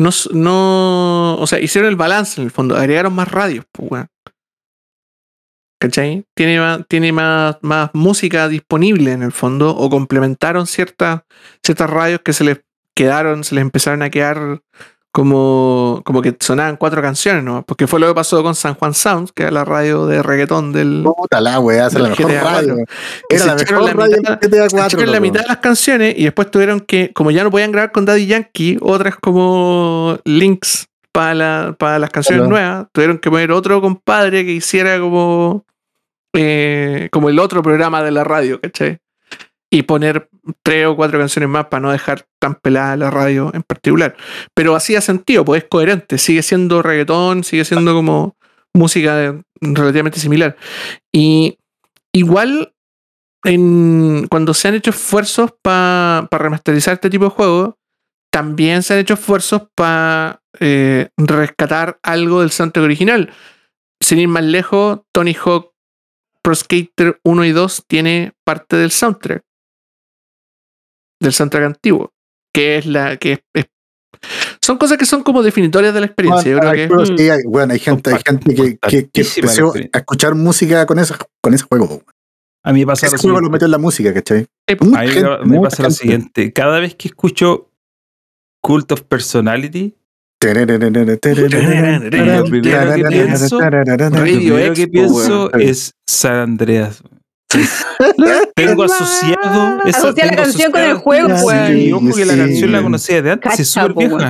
no, 0.00 0.08
no. 0.32 1.36
O 1.38 1.46
sea, 1.46 1.60
hicieron 1.60 1.90
el 1.90 1.96
balance 1.96 2.40
en 2.40 2.46
el 2.46 2.50
fondo, 2.50 2.76
agregaron 2.76 3.12
más 3.12 3.30
radios, 3.30 3.66
pues, 3.72 3.90
weón. 3.90 4.06
¿Cachai? 5.80 6.24
Tiene, 6.34 6.58
más, 6.58 6.80
tiene 6.88 7.12
más, 7.12 7.56
más 7.62 7.90
música 7.92 8.48
disponible 8.48 9.12
en 9.12 9.22
el 9.22 9.32
fondo, 9.32 9.70
o 9.76 9.88
complementaron 9.88 10.66
ciertas, 10.66 11.22
ciertas 11.64 11.88
radios 11.88 12.20
que 12.24 12.32
se 12.32 12.42
les 12.44 12.60
quedaron, 12.96 13.44
se 13.44 13.54
les 13.54 13.62
empezaron 13.62 14.02
a 14.02 14.10
quedar 14.10 14.60
como, 15.12 16.02
como 16.04 16.20
que 16.20 16.36
sonaban 16.38 16.76
cuatro 16.76 17.00
canciones, 17.00 17.42
¿no? 17.42 17.64
Porque 17.64 17.86
fue 17.86 17.98
lo 18.00 18.08
que 18.08 18.14
pasó 18.14 18.42
con 18.42 18.54
San 18.54 18.74
Juan 18.74 18.92
Sounds, 18.94 19.32
que 19.32 19.44
era 19.44 19.52
la 19.52 19.64
radio 19.64 20.06
de 20.06 20.22
reggaetón 20.22 20.72
del. 20.72 21.02
Puta 21.04 21.40
la 21.40 21.56
es 21.58 21.64
la 21.64 21.88
Del 21.88 22.02
mejor 22.10 22.26
GTA 22.32 22.42
radio. 22.42 22.74
cuatro. 22.76 22.94
Era 23.30 23.40
se 23.40 23.46
la 23.46 23.54
mejor 23.54 23.82
la 23.84 23.92
radio 23.94 24.16
mitad- 24.18 24.38
del 24.40 24.50
GTA 24.50 24.68
Se 24.68 24.76
4. 24.76 24.98
echaron 24.98 25.12
la 25.12 25.20
mitad 25.20 25.40
de 25.42 25.46
las 25.48 25.56
canciones 25.58 26.14
y 26.18 26.24
después 26.24 26.50
tuvieron 26.50 26.80
que, 26.80 27.12
como 27.14 27.30
ya 27.30 27.42
no 27.44 27.50
podían 27.50 27.72
grabar 27.72 27.90
con 27.92 28.04
Daddy 28.04 28.26
Yankee, 28.26 28.78
otras 28.80 29.16
como 29.16 30.18
links 30.24 30.86
para 31.12 31.34
la- 31.34 31.76
para 31.78 31.98
las 31.98 32.10
canciones 32.10 32.46
Claro. 32.46 32.50
nuevas, 32.50 32.86
tuvieron 32.92 33.18
que 33.18 33.30
poner 33.30 33.50
otro 33.50 33.80
compadre 33.80 34.44
que 34.44 34.52
hiciera 34.52 35.00
como, 35.00 35.64
eh, 36.34 37.08
como 37.10 37.28
el 37.28 37.38
otro 37.38 37.62
programa 37.62 38.02
de 38.02 38.10
la 38.10 38.24
radio, 38.24 38.60
¿cachai? 38.60 38.98
Y 39.70 39.82
poner 39.82 40.28
tres 40.62 40.86
o 40.86 40.96
cuatro 40.96 41.18
canciones 41.18 41.48
más 41.48 41.66
para 41.66 41.80
no 41.80 41.92
dejar 41.92 42.26
tan 42.38 42.54
pelada 42.54 42.96
la 42.96 43.10
radio 43.10 43.50
en 43.52 43.62
particular. 43.62 44.16
Pero 44.54 44.74
hacía 44.74 45.00
sentido, 45.00 45.44
pues 45.44 45.62
es 45.62 45.68
coherente, 45.68 46.18
sigue 46.18 46.42
siendo 46.42 46.82
reggaetón, 46.82 47.44
sigue 47.44 47.64
siendo 47.64 47.92
como 47.94 48.36
música 48.74 49.38
relativamente 49.60 50.20
similar. 50.20 50.56
Y 51.12 51.58
igual 52.12 52.72
cuando 53.42 54.52
se 54.54 54.68
han 54.68 54.74
hecho 54.74 54.90
esfuerzos 54.90 55.52
para 55.62 56.28
remasterizar 56.30 56.94
este 56.94 57.10
tipo 57.10 57.24
de 57.24 57.30
juegos, 57.30 57.74
también 58.32 58.82
se 58.82 58.94
han 58.94 59.00
hecho 59.00 59.14
esfuerzos 59.14 59.62
para 59.74 60.40
rescatar 61.16 61.98
algo 62.02 62.40
del 62.40 62.50
soundtrack 62.50 62.84
original. 62.84 63.30
Sin 64.00 64.18
ir 64.18 64.28
más 64.28 64.44
lejos, 64.44 65.00
Tony 65.12 65.34
Hawk 65.34 65.72
Pro 66.48 66.54
Skater 66.54 67.20
1 67.24 67.44
y 67.44 67.52
2 67.52 67.84
tiene 67.86 68.32
parte 68.42 68.76
del 68.76 68.90
soundtrack. 68.90 69.42
Del 71.20 71.32
soundtrack 71.34 71.64
antiguo. 71.64 72.14
Que 72.54 72.78
es 72.78 72.86
la. 72.86 73.18
que 73.18 73.32
es- 73.32 73.40
es- 73.52 73.66
son 74.62 74.78
cosas 74.78 74.96
que 74.96 75.04
son 75.04 75.22
como 75.22 75.42
definitorias 75.42 75.92
de 75.92 76.00
la 76.00 76.06
experiencia. 76.06 76.50
Yo 76.50 76.58
creo 76.58 76.70
hay 76.70 76.88
que. 76.88 77.42
bueno, 77.46 77.74
hay 77.74 77.78
gente, 77.78 78.14
hay 78.14 78.20
gente 78.26 78.54
que, 78.54 78.78
que, 78.78 79.10
que 79.10 79.20
empezó 79.36 79.74
a 79.92 79.98
escuchar 79.98 80.34
música 80.36 80.86
con 80.86 80.98
ese, 80.98 81.14
con 81.42 81.52
ese 81.52 81.64
juego. 81.64 82.02
a 82.64 82.72
mí 82.72 82.80
me 82.80 82.86
pasa 82.86 83.06
Ese 83.06 83.16
lo 83.16 83.20
juego 83.20 83.34
lo 83.34 83.38
siguiente. 83.40 83.52
metió 83.52 83.66
en 83.66 83.70
la 83.72 83.78
música, 83.78 84.14
¿cachai? 84.14 84.46
Eh, 84.66 84.76
A 84.80 84.84
mí 85.02 85.08
gente- 85.10 85.44
me- 85.44 85.60
pasa 85.60 85.82
lo 85.82 85.88
gente. 85.90 86.00
siguiente. 86.00 86.52
Cada 86.54 86.80
vez 86.80 86.94
que 86.94 87.08
escucho 87.08 87.70
Cult 88.62 88.90
of 88.92 89.02
Personality, 89.02 89.97
Lo 94.68 94.74
que 94.74 94.86
pienso, 94.88 95.52
es 95.58 95.92
San 96.06 96.34
Andreas. 96.36 97.02
tengo 98.54 98.82
asociado 98.84 99.78
Asocia 99.84 100.26
la 100.26 100.36
canción 100.36 100.70
con 100.70 100.82
el 100.82 100.94
juego, 100.96 101.28
Sí, 101.38 101.44
weón. 101.46 101.66
Sí, 101.72 101.92
ojo 101.92 102.16
que 102.16 102.24
la 102.26 102.36
canción 102.36 102.72
la 102.72 102.82
conocía 102.82 103.22
de 103.22 103.30
antes, 103.30 103.58
es 103.60 103.68
súper 103.68 103.94
po, 103.94 104.00
vieja. 104.00 104.28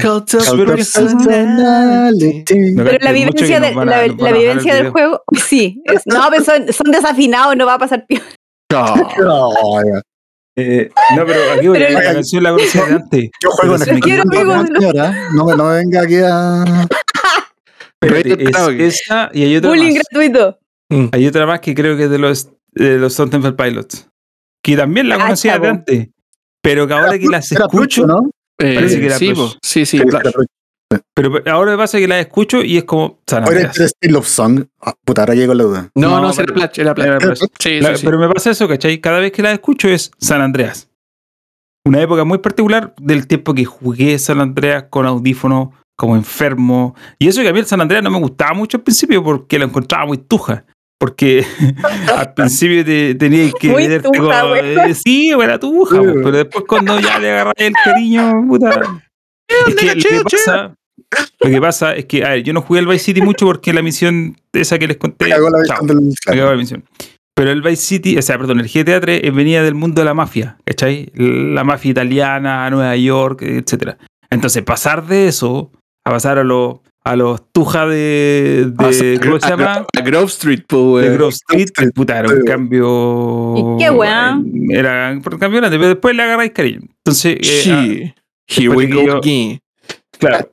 Pero 2.84 2.98
la 3.00 3.12
vivencia, 3.12 3.60
de, 3.60 3.74
la, 3.74 4.32
vivencia 4.32 4.72
el 4.76 4.84
del 4.84 4.92
juego, 4.92 5.22
sí. 5.48 5.82
es- 5.84 6.02
no, 6.06 6.28
pero 6.30 6.44
son, 6.44 6.72
son 6.72 6.92
desafinados, 6.92 7.56
no 7.56 7.66
va 7.66 7.74
a 7.74 7.78
pasar 7.78 8.06
piola. 8.06 8.24
No. 8.70 8.94
Eh, 10.60 10.90
no, 11.16 11.24
pero 11.24 11.52
aquí 11.52 11.68
voy, 11.68 11.78
Pero 11.78 11.92
la 11.92 11.98
el- 12.00 12.14
canción 12.14 12.42
la 12.42 12.50
conocía 12.50 12.84
de 12.86 12.94
antes. 12.94 13.30
Yo 13.40 13.50
juego 13.50 13.76
en 13.76 13.94
me 13.94 14.00
quiero, 14.00 14.24
no, 14.24 14.66
señora. 14.66 15.28
No, 15.34 15.68
venga 15.68 16.02
aquí 16.02 16.16
a. 16.16 16.64
Espérate, 18.00 18.44
es 18.44 19.00
esa 19.04 19.30
y 19.32 19.42
hay 19.44 19.56
otra 19.56 19.70
Bullying 19.70 19.94
más. 19.94 20.02
gratuito. 20.10 20.58
Hay 21.12 21.26
otra 21.26 21.46
más 21.46 21.60
que 21.60 21.74
creo 21.74 21.96
que 21.96 22.04
es 22.04 22.10
de 22.10 22.18
los, 22.18 22.50
de 22.72 22.98
los 22.98 23.12
Stone 23.12 23.30
Temple 23.30 23.52
Pilots. 23.52 24.08
Que 24.62 24.76
también 24.76 25.08
la 25.08 25.16
Ah, 25.16 25.18
conocía 25.20 25.58
de 25.58 25.68
antes. 25.68 26.08
Pero 26.60 26.86
que 26.86 26.94
ahora 26.94 27.18
que 27.18 27.26
las 27.26 27.50
Era 27.52 27.66
escucho, 27.66 28.06
¿no? 28.06 28.30
Eh, 28.58 28.74
Parece 28.74 28.98
que 28.98 29.06
era 29.06 29.16
sí, 29.18 29.32
sí, 29.62 29.86
sí, 29.86 29.98
Sí. 29.98 30.04
Pero 31.14 31.42
ahora 31.50 31.72
me 31.72 31.76
pasa 31.76 31.98
que 31.98 32.08
las 32.08 32.20
escucho 32.20 32.62
y 32.62 32.78
es 32.78 32.84
como 32.84 33.18
San 33.26 33.44
Andreas. 33.44 33.78
el 33.78 33.88
Steel 33.88 34.16
of 34.16 34.26
Song. 34.26 34.64
Ah, 34.80 34.94
puta, 35.04 35.22
ahora 35.22 35.34
llego 35.34 35.52
a 35.52 35.54
la 35.54 35.64
duda. 35.64 35.90
No, 35.94 36.20
No, 36.20 36.22
no. 36.22 36.32
Sí, 36.32 36.42
La- 37.80 37.90
sí, 37.90 37.96
sí. 37.96 38.06
Pero 38.06 38.18
me 38.18 38.28
pasa 38.28 38.50
eso, 38.50 38.66
¿cachai? 38.68 38.98
Cada 39.00 39.18
vez 39.18 39.32
que 39.32 39.42
la 39.42 39.52
escucho 39.52 39.88
es 39.88 40.10
San 40.18 40.40
Andreas. 40.40 40.88
Una 41.84 42.00
época 42.02 42.24
muy 42.24 42.38
particular 42.38 42.94
del 43.00 43.26
tiempo 43.26 43.54
que 43.54 43.64
jugué 43.64 44.18
San 44.18 44.40
Andreas 44.40 44.84
con 44.90 45.06
audífono, 45.06 45.72
como 45.96 46.16
enfermo. 46.16 46.94
Y 47.18 47.28
eso 47.28 47.42
que 47.42 47.48
a 47.48 47.52
mí 47.52 47.58
el 47.58 47.66
San 47.66 47.80
Andreas 47.80 48.02
no 48.02 48.10
me 48.10 48.18
gustaba 48.18 48.54
mucho 48.54 48.76
al 48.78 48.82
principio 48.82 49.22
porque 49.22 49.58
lo 49.58 49.64
encontraba 49.66 50.06
muy 50.06 50.18
tuja. 50.18 50.64
Porque 51.00 51.44
al 52.16 52.34
principio 52.34 52.84
te, 52.84 53.14
tenías 53.14 53.52
que 53.54 53.68
Muy 53.68 53.84
meterte 53.84 54.08
tuja, 54.18 54.40
con- 54.40 54.50
güey. 54.50 54.90
eh, 54.90 54.94
Sí, 54.94 55.30
era 55.30 55.58
tuja, 55.58 56.00
pero 56.00 56.32
después 56.32 56.64
cuando 56.66 56.98
ya 57.00 57.18
le 57.18 57.30
agarras 57.30 57.54
el 57.58 57.72
cariño, 57.84 58.32
puta. 58.48 58.80
Es 59.48 59.74
que 59.74 60.14
lo 60.14 60.24
que 60.24 60.36
pasa, 60.36 60.74
lo 61.40 61.50
que 61.50 61.60
pasa 61.60 61.94
es 61.94 62.04
que, 62.06 62.24
a 62.24 62.30
ver, 62.30 62.42
yo 62.42 62.52
no 62.52 62.60
jugué 62.62 62.80
el 62.80 62.86
Vice 62.86 63.04
City 63.04 63.22
mucho 63.22 63.46
porque 63.46 63.72
la 63.72 63.82
misión 63.82 64.36
esa 64.52 64.78
que 64.78 64.86
les 64.86 64.96
conté. 64.96 65.28
Cagó 65.28 65.48
la 65.50 65.62
chao. 65.66 65.86
del. 65.86 65.98
Acabó 66.26 66.50
la 66.50 66.56
misión. 66.56 66.84
Pero 67.34 67.52
el 67.52 67.62
Vice 67.62 67.76
City, 67.82 68.18
o 68.18 68.22
sea, 68.22 68.36
perdón, 68.36 68.58
el 68.60 68.66
GTA 68.68 69.00
3 69.00 69.20
eh, 69.22 69.30
venía 69.30 69.62
del 69.62 69.74
mundo 69.76 70.00
de 70.00 70.04
la 70.04 70.12
mafia, 70.14 70.58
¿cachai? 70.64 71.10
La 71.14 71.62
mafia 71.62 71.92
italiana, 71.92 72.68
Nueva 72.68 72.96
York, 72.96 73.42
etc. 73.42 73.96
Entonces, 74.28 74.62
pasar 74.64 75.06
de 75.06 75.28
eso 75.28 75.70
a 76.04 76.10
pasar 76.10 76.38
a 76.38 76.44
los 76.44 76.80
a 77.04 77.16
los 77.16 77.40
tuja 77.52 77.86
de, 77.86 78.66
de 78.76 79.20
¿cómo 79.22 79.40
se 79.40 79.48
llama? 79.48 79.86
A 79.96 80.00
Grove 80.02 80.26
Street, 80.26 80.62
po, 80.66 80.98
De 80.98 81.04
weón. 81.06 81.14
Grove 81.16 81.32
Street, 81.32 81.68
Street. 81.68 81.90
puta, 81.94 82.18
era 82.18 82.28
un 82.28 82.42
cambio. 82.42 83.54
¿Y 83.56 83.78
qué 83.78 83.90
weá? 83.90 84.38
Era 84.70 85.12
un 85.12 85.20
cambio 85.38 85.60
grande, 85.60 85.78
pero 85.78 85.88
después 85.90 86.14
le 86.14 86.22
agarráis 86.24 86.50
cariño. 86.50 86.80
Entonces, 87.04 87.36
eh, 87.40 87.62
Sí. 87.62 88.14
Here 88.48 88.68
we 88.70 88.86
go 88.86 89.04
yo- 89.04 89.16
again. 89.18 89.60
claro. 90.18 90.50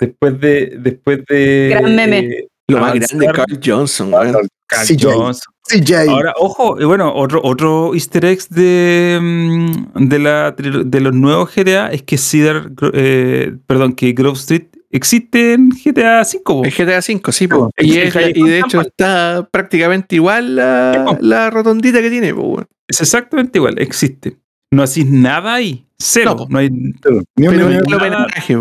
Después 0.00 0.38
de. 0.40 0.76
Después 0.78 1.24
de 1.28 1.68
Gran 1.78 1.94
meme. 1.96 2.18
eh, 2.18 2.48
Lo 2.68 2.78
más 2.80 2.92
grande, 2.94 3.26
Carl 3.32 3.58
Johnson. 3.64 4.10
Carl 4.10 4.86
CJ. 4.86 5.02
Johnson. 5.02 5.52
CJ. 5.66 6.08
Ahora, 6.10 6.34
ojo, 6.36 6.78
y 6.80 6.84
bueno, 6.84 7.10
otro, 7.14 7.40
otro 7.42 7.94
easter 7.94 8.24
egg 8.26 8.40
de, 8.50 9.18
mm, 9.20 10.06
de, 10.08 10.18
la, 10.18 10.50
de 10.52 11.00
los 11.00 11.14
nuevos 11.14 11.50
GTA 11.54 11.90
es 11.90 12.02
que 12.02 12.18
Cedar, 12.18 12.70
eh, 12.92 13.54
perdón, 13.66 13.94
que 13.94 14.12
Grove 14.12 14.36
Street 14.36 14.66
existe 14.90 15.54
en 15.54 15.70
GTA 15.70 16.20
V. 16.22 16.68
El 16.68 16.74
GTA 16.74 16.98
V, 16.98 17.32
sí, 17.32 17.48
po. 17.48 17.70
Y, 17.78 17.96
es- 17.98 18.14
y 18.34 18.42
de 18.42 18.58
hecho 18.60 18.82
está 18.82 19.48
prácticamente 19.50 20.16
igual 20.16 20.56
la, 20.56 21.16
la 21.20 21.48
rotondita 21.48 22.02
que 22.02 22.10
tiene, 22.10 22.34
po. 22.34 22.62
Es 22.86 23.00
exactamente 23.00 23.58
igual, 23.58 23.78
existe. 23.78 24.36
No 24.70 24.82
hacís 24.82 25.06
nada 25.06 25.54
ahí. 25.54 25.86
Cero. 26.00 26.46
No, 26.48 26.58
hay 26.58 26.70
Ni 26.70 26.88
un- 26.88 26.94
Pero 27.34 27.68
el 27.68 27.94
homenaje, 27.94 28.52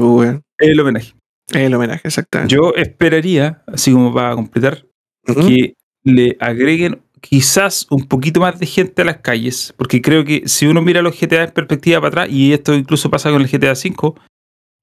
el 0.59 0.79
homenaje. 0.79 1.13
Es 1.49 1.55
el 1.57 1.73
homenaje, 1.73 2.01
exactamente. 2.07 2.53
Yo 2.55 2.73
esperaría, 2.75 3.63
así 3.67 3.91
como 3.91 4.13
para 4.13 4.35
completar, 4.35 4.85
que 5.25 5.75
le 6.03 6.35
agreguen 6.39 7.01
quizás 7.21 7.87
un 7.89 8.07
poquito 8.07 8.39
más 8.39 8.59
de 8.59 8.65
gente 8.65 9.01
a 9.01 9.05
las 9.05 9.17
calles, 9.17 9.73
porque 9.77 10.01
creo 10.01 10.25
que 10.25 10.43
si 10.45 10.67
uno 10.67 10.81
mira 10.81 11.01
los 11.01 11.17
GTA 11.19 11.43
en 11.45 11.51
perspectiva 11.51 11.99
para 12.01 12.07
atrás, 12.23 12.29
y 12.31 12.53
esto 12.53 12.73
incluso 12.73 13.09
pasa 13.09 13.31
con 13.31 13.41
el 13.41 13.47
GTA 13.47 13.73
V, 13.73 14.13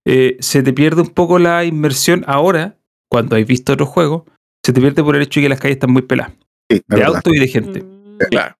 eh, 0.07 0.37
se 0.41 0.63
te 0.63 0.73
pierde 0.73 1.03
un 1.03 1.09
poco 1.11 1.39
la 1.39 1.65
inmersión 1.65 2.25
ahora, 2.27 2.77
cuando 3.11 3.37
has 3.37 3.47
visto 3.47 3.73
otros 3.73 3.89
juegos, 3.89 4.23
se 4.65 4.73
te 4.73 4.81
pierde 4.81 5.03
por 5.03 5.17
el 5.17 5.23
hecho 5.23 5.41
de 5.41 5.45
que 5.45 5.49
las 5.51 5.61
calles 5.61 5.77
están 5.77 5.93
muy 5.93 6.03
peladas, 6.03 6.33
Sí, 6.71 6.77
de 6.79 6.83
verdad. 6.97 7.17
auto 7.17 7.31
y 7.35 7.39
de 7.39 7.49
gente. 7.49 7.83
Mm. 7.83 8.19
Claro. 8.31 8.57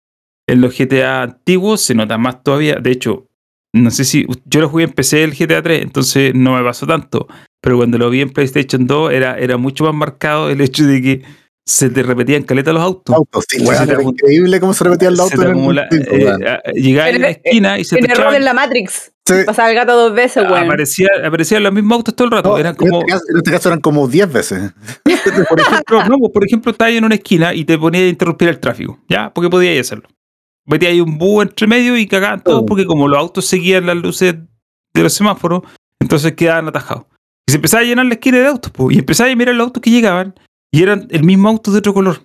En 0.47 0.61
los 0.61 0.75
GTA 0.77 1.23
antiguos 1.23 1.81
se 1.81 1.95
nota 1.95 2.19
más 2.19 2.43
todavía. 2.43 2.77
De 2.77 2.91
hecho, 2.91 3.29
no 3.75 3.91
sé 3.91 4.05
si. 4.05 4.25
Yo 4.47 4.61
lo 4.61 4.69
jugué 4.69 4.85
en 4.85 4.93
PC 4.93 5.25
el 5.25 5.35
GTA 5.35 5.63
3, 5.63 5.83
entonces 5.83 6.35
no 6.35 6.55
me 6.57 6.63
pasó 6.63 6.87
tanto. 6.87 7.27
Pero 7.61 7.77
cuando 7.77 7.99
lo 7.99 8.09
vi 8.09 8.21
en 8.21 8.31
PlayStation 8.31 8.87
2 8.87 9.13
era, 9.13 9.37
era 9.39 9.57
mucho 9.57 9.85
más 9.85 9.95
marcado 9.95 10.49
el 10.49 10.61
hecho 10.61 10.85
de 10.85 11.03
que 11.03 11.23
se 11.67 11.91
te 11.91 12.03
repetían 12.03 12.43
caleta 12.45 12.73
los 12.73 12.83
autos. 12.83 13.17
Autos, 13.17 13.47
sí, 13.49 13.65
te 13.65 13.93
era 13.93 14.03
increíble 14.03 14.61
cómo 14.61 14.75
se 14.75 14.85
repetían 14.85 15.13
los 15.17 15.21
autos 15.33 15.45
en 15.45 15.51
el 15.51 15.79
eh, 15.79 16.25
weón. 16.25 16.47
a- 16.47 16.61
llegabas 16.73 17.15
en 17.15 17.23
la 17.23 17.31
esquina 17.31 17.79
y 17.79 17.85
se 17.85 17.97
te 17.97 18.13
error 18.13 18.35
en 18.35 18.45
la 18.45 18.53
Matrix. 18.55 19.13
Sí. 19.27 19.35
Pasaba 19.47 19.71
el 19.71 19.75
gato 19.75 19.97
dos 19.97 20.15
veces, 20.15 20.45
weón. 20.45 20.65
aparecía, 20.65 21.09
aparecían 21.25 21.63
los 21.63 21.73
mismos 21.73 21.97
autos 21.97 22.15
todo 22.15 22.27
el 22.27 22.33
rato. 22.33 22.51
No, 22.51 22.59
eran 22.59 22.73
en, 22.73 22.77
como, 22.77 23.01
este 23.01 23.13
caso, 23.13 23.25
en 23.31 23.37
este 23.39 23.51
caso 23.51 23.69
eran 23.71 23.81
como 23.81 24.07
10 24.07 24.33
veces. 24.33 24.73
por 25.49 25.61
ejemplo, 25.61 26.05
no, 26.05 26.19
pues, 26.19 26.33
por 26.33 26.47
ejemplo, 26.47 26.71
estabas 26.71 26.95
en 26.95 27.05
una 27.05 27.15
esquina 27.15 27.55
y 27.55 27.65
te 27.65 27.79
ponías 27.79 28.05
a 28.05 28.09
interrumpir 28.09 28.51
el 28.51 28.61
tráfico, 28.61 29.01
¿ya? 29.09 29.33
Porque 29.33 29.49
podías 29.49 29.81
hacerlo. 29.81 30.09
Metías 30.67 30.93
ahí 30.93 31.01
un 31.01 31.19
búho 31.19 31.43
entre 31.43 31.67
medio 31.67 31.97
y 31.97 32.07
cagaban 32.07 32.43
todos 32.43 32.63
Oh. 32.63 32.67
porque 32.67 32.87
como 32.87 33.07
los 33.09 33.19
autos 33.19 33.45
seguían 33.47 33.87
las 33.87 33.97
luces 33.97 34.35
de 34.95 35.03
los 35.03 35.13
semáforos, 35.13 35.63
entonces 36.01 36.33
quedaban 36.33 36.69
atajados. 36.69 37.05
Y 37.47 37.53
se 37.53 37.57
empezaba 37.57 37.83
a 37.83 37.85
llenar 37.87 38.07
la 38.07 38.15
esquina 38.15 38.39
de 38.39 38.47
autos, 38.47 38.73
po, 38.73 38.91
y 38.91 38.99
empezaba 38.99 39.31
a 39.31 39.37
mirar 39.37 39.55
los 39.55 39.67
autos 39.67 39.83
que 39.83 39.91
llegaban 39.91 40.35
y 40.73 40.83
eran 40.83 41.07
el 41.11 41.25
mismo 41.25 41.49
auto 41.49 41.71
de 41.71 41.79
otro 41.79 41.93
color. 41.93 42.23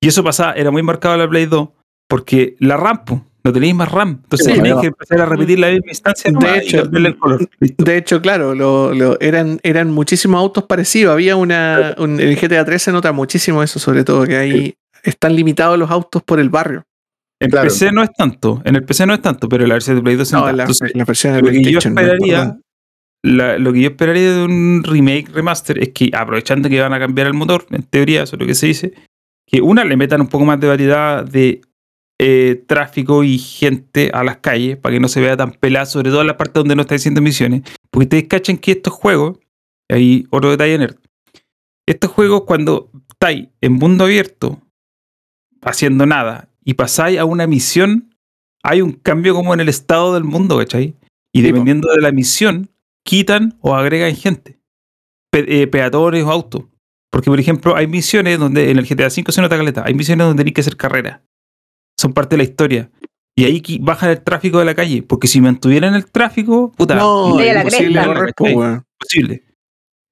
Y 0.00 0.08
eso 0.08 0.22
pasaba, 0.22 0.52
era 0.52 0.70
muy 0.70 0.82
marcado 0.82 1.16
la 1.16 1.28
Play 1.28 1.46
2, 1.46 1.68
porque 2.08 2.54
la 2.60 2.76
RAM, 2.76 3.04
po, 3.04 3.24
no 3.42 3.52
tenéis 3.52 3.74
más 3.74 3.90
RAM. 3.90 4.20
Entonces 4.22 4.46
Sí, 4.54 4.62
que 4.80 4.86
empezar 4.86 5.20
a 5.20 5.26
repetir 5.26 5.58
la 5.58 5.70
misma 5.70 5.88
instancia 5.88 6.30
De 6.32 6.58
hecho, 6.58 6.82
el 6.92 7.18
color. 7.18 7.48
De 7.60 7.96
hecho, 7.96 8.22
claro, 8.22 8.54
lo, 8.54 8.94
lo- 8.94 9.18
eran, 9.20 9.58
eran 9.64 9.90
muchísimos 9.90 10.38
autos 10.38 10.64
parecidos. 10.64 11.12
Había 11.12 11.36
una. 11.36 11.94
un- 11.98 12.20
el 12.20 12.36
GTA 12.38 12.64
3 12.64 12.80
se 12.82 12.92
nota 12.92 13.12
muchísimo 13.12 13.62
eso, 13.62 13.78
sobre 13.78 14.04
todo, 14.04 14.24
que 14.26 14.36
ahí 14.36 14.74
están 15.02 15.34
limitados 15.36 15.78
los 15.78 15.90
autos 15.90 16.22
por 16.22 16.38
el 16.40 16.48
barrio. 16.50 16.84
En 17.40 17.50
Claro. 17.50 17.68
PC 17.68 17.90
no 17.92 18.02
es 18.02 18.12
tanto, 18.12 18.62
en 18.64 18.76
el 18.76 18.84
PC 18.84 19.06
no 19.06 19.14
es 19.14 19.20
tanto, 19.20 19.48
pero 19.48 19.64
en 19.64 19.68
la 19.68 19.74
versión 19.74 19.96
de 19.96 20.02
Play 20.02 20.16
2 20.16 20.28
se 20.28 20.36
No, 20.36 20.48
en 20.48 20.56
la, 20.56 20.62
Entonces, 20.62 20.92
en 20.92 20.98
la 20.98 21.04
versión 21.04 21.34
de 21.34 21.42
lo 21.42 21.50
que 21.50 21.72
yo 21.72 21.78
esperaría, 21.80 22.58
la- 23.22 23.58
lo 23.58 23.72
que 23.72 23.80
yo 23.82 23.88
esperaría 23.88 24.32
de 24.36 24.44
un 24.44 24.82
remake, 24.84 25.30
remaster, 25.30 25.78
es 25.82 25.90
que 25.90 26.10
aprovechando 26.14 26.68
que 26.68 26.80
van 26.80 26.92
a 26.92 26.98
cambiar 26.98 27.26
el 27.26 27.34
motor, 27.34 27.66
en 27.70 27.82
teoría, 27.82 28.22
eso 28.22 28.36
es 28.36 28.40
lo 28.40 28.46
que 28.46 28.54
se 28.54 28.66
dice, 28.68 28.94
que 29.46 29.60
una 29.60 29.84
le 29.84 29.96
metan 29.96 30.20
un 30.20 30.28
poco 30.28 30.44
más 30.44 30.60
de 30.60 30.68
variedad 30.68 31.24
de 31.24 31.60
eh, 32.20 32.62
tráfico 32.68 33.24
y 33.24 33.36
gente 33.38 34.10
a 34.14 34.22
las 34.22 34.36
calles 34.38 34.76
para 34.76 34.94
que 34.94 35.00
no 35.00 35.08
se 35.08 35.20
vea 35.20 35.36
tan 35.36 35.50
pelada, 35.52 35.84
sobre 35.86 36.10
todo 36.10 36.20
en 36.20 36.28
la 36.28 36.36
parte 36.36 36.60
donde 36.60 36.76
no 36.76 36.82
está 36.82 36.94
haciendo 36.94 37.20
misiones. 37.20 37.62
Porque 37.90 38.04
ustedes 38.04 38.24
cachan 38.28 38.56
que 38.58 38.70
estos 38.72 38.92
juegos, 38.92 39.38
hay 39.90 40.24
otro 40.30 40.50
detalle 40.50 40.78
nerd, 40.78 40.96
estos 41.86 42.10
juegos 42.12 42.44
cuando 42.46 42.90
estáis 43.10 43.48
en 43.60 43.72
mundo 43.72 44.04
abierto, 44.04 44.62
haciendo 45.62 46.06
nada, 46.06 46.48
y 46.64 46.74
pasáis 46.74 47.18
a 47.18 47.24
una 47.24 47.46
misión, 47.46 48.14
hay 48.62 48.80
un 48.80 48.92
cambio 48.92 49.34
como 49.34 49.52
en 49.54 49.60
el 49.60 49.68
estado 49.68 50.14
del 50.14 50.24
mundo, 50.24 50.56
¿cachai? 50.58 50.94
Y 51.32 51.42
dependiendo 51.42 51.92
de 51.92 52.00
la 52.00 52.12
misión, 52.12 52.70
quitan 53.04 53.58
o 53.60 53.74
agregan 53.74 54.14
gente, 54.16 54.58
Pe- 55.30 55.62
eh, 55.62 55.66
peatones 55.66 56.24
o 56.24 56.30
autos. 56.30 56.64
Porque, 57.10 57.30
por 57.30 57.38
ejemplo, 57.38 57.76
hay 57.76 57.86
misiones 57.86 58.38
donde 58.38 58.70
en 58.70 58.78
el 58.78 58.86
GTA 58.86 59.06
V 59.08 59.30
se 59.30 59.40
nota 59.40 59.56
caleta, 59.56 59.84
hay 59.86 59.94
misiones 59.94 60.26
donde 60.26 60.40
tenéis 60.40 60.54
que 60.54 60.60
hacer 60.62 60.76
carrera. 60.76 61.22
Son 62.00 62.12
parte 62.12 62.34
de 62.34 62.38
la 62.38 62.44
historia. 62.44 62.90
Y 63.36 63.44
ahí 63.44 63.62
bajan 63.80 64.10
el 64.10 64.20
tráfico 64.22 64.58
de 64.58 64.64
la 64.64 64.74
calle. 64.74 65.02
Porque 65.02 65.26
si 65.28 65.40
mantuvieran 65.40 65.94
el 65.94 66.06
tráfico, 66.10 66.72
puta, 66.72 66.94
No, 66.96 67.36
posible. 68.98 69.42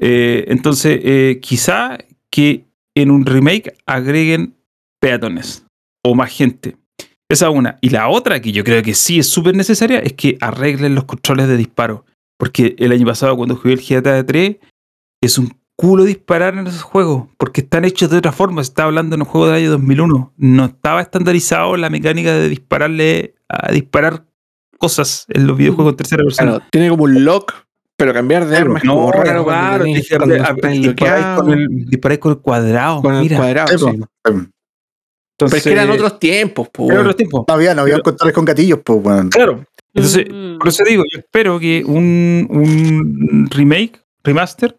Eh, 0.00 0.44
entonces, 0.48 1.00
eh, 1.02 1.38
quizá 1.40 1.98
que 2.30 2.66
en 2.96 3.10
un 3.10 3.24
remake 3.26 3.76
agreguen 3.86 4.56
peatones 5.00 5.64
o 6.04 6.14
más 6.14 6.30
gente. 6.32 6.76
Esa 7.28 7.50
una. 7.50 7.78
Y 7.80 7.90
la 7.90 8.08
otra, 8.08 8.40
que 8.40 8.52
yo 8.52 8.62
creo 8.64 8.82
que 8.82 8.94
sí 8.94 9.18
es 9.18 9.26
súper 9.28 9.56
necesaria, 9.56 9.98
es 10.00 10.12
que 10.12 10.36
arreglen 10.40 10.94
los 10.94 11.04
controles 11.04 11.48
de 11.48 11.56
disparo. 11.56 12.04
Porque 12.38 12.74
el 12.78 12.92
año 12.92 13.06
pasado, 13.06 13.36
cuando 13.36 13.56
jugué 13.56 13.74
el 13.74 13.80
GTA 13.80 14.24
3, 14.26 14.56
es 15.22 15.38
un 15.38 15.50
culo 15.76 16.04
disparar 16.04 16.54
en 16.58 16.66
esos 16.66 16.82
juegos. 16.82 17.28
Porque 17.38 17.62
están 17.62 17.84
hechos 17.84 18.10
de 18.10 18.18
otra 18.18 18.32
forma. 18.32 18.62
Se 18.62 18.68
está 18.68 18.84
hablando 18.84 19.14
en 19.14 19.22
un 19.22 19.26
juego 19.28 19.46
del 19.46 19.56
año 19.56 19.70
2001. 19.70 20.34
No 20.36 20.64
estaba 20.64 21.00
estandarizado 21.00 21.76
la 21.76 21.88
mecánica 21.88 22.34
de 22.34 22.48
dispararle 22.48 23.34
a 23.48 23.72
disparar 23.72 24.26
cosas 24.78 25.24
en 25.28 25.46
los 25.46 25.56
videojuegos 25.56 25.92
en 25.92 25.96
tercera 25.96 26.24
persona. 26.24 26.50
Claro, 26.50 26.64
tiene 26.70 26.88
como 26.90 27.04
un 27.04 27.24
lock, 27.24 27.54
pero 27.96 28.12
cambiar 28.12 28.46
de 28.46 28.56
arma 28.56 28.78
es 28.78 28.84
No, 28.84 28.94
como 28.96 29.12
raro. 29.12 29.44
claro, 29.44 29.84
disparáis 29.84 31.38
con 31.38 31.50
el, 31.52 31.84
disparáis 31.86 32.18
con 32.20 32.32
el 32.32 32.38
cuadrado. 32.40 33.00
con 33.00 33.14
el 33.14 33.22
mira. 33.22 33.36
cuadrado. 33.36 33.78
Sí, 33.78 34.00
Pero 35.46 35.56
es 35.58 35.62
que 35.64 35.72
eran 35.72 35.90
otros 35.90 36.18
tiempos, 36.18 36.68
po, 36.70 36.86
eran 36.86 37.00
otros 37.00 37.16
tiempos. 37.16 37.44
No 37.48 37.54
había, 37.54 37.74
no 37.74 37.82
había 37.82 37.94
Pero- 37.94 38.04
controles 38.04 38.34
con 38.34 38.44
gatillos, 38.44 38.80
pues, 38.84 38.98
weón. 39.02 39.28
Claro. 39.30 39.64
Entonces, 39.94 40.26
Mm. 40.30 40.58
por 40.58 40.68
eso 40.68 40.84
digo, 40.84 41.02
yo 41.12 41.18
espero 41.20 41.58
que 41.60 41.82
un, 41.84 42.46
un 42.50 43.48
remake, 43.50 44.00
remaster, 44.24 44.76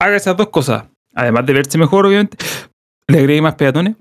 haga 0.00 0.16
esas 0.16 0.36
dos 0.36 0.48
cosas. 0.48 0.84
Además 1.14 1.44
de 1.46 1.52
verse 1.52 1.78
mejor, 1.78 2.06
obviamente, 2.06 2.36
le 3.08 3.18
agregue 3.18 3.42
más 3.42 3.54
peatones 3.54 3.96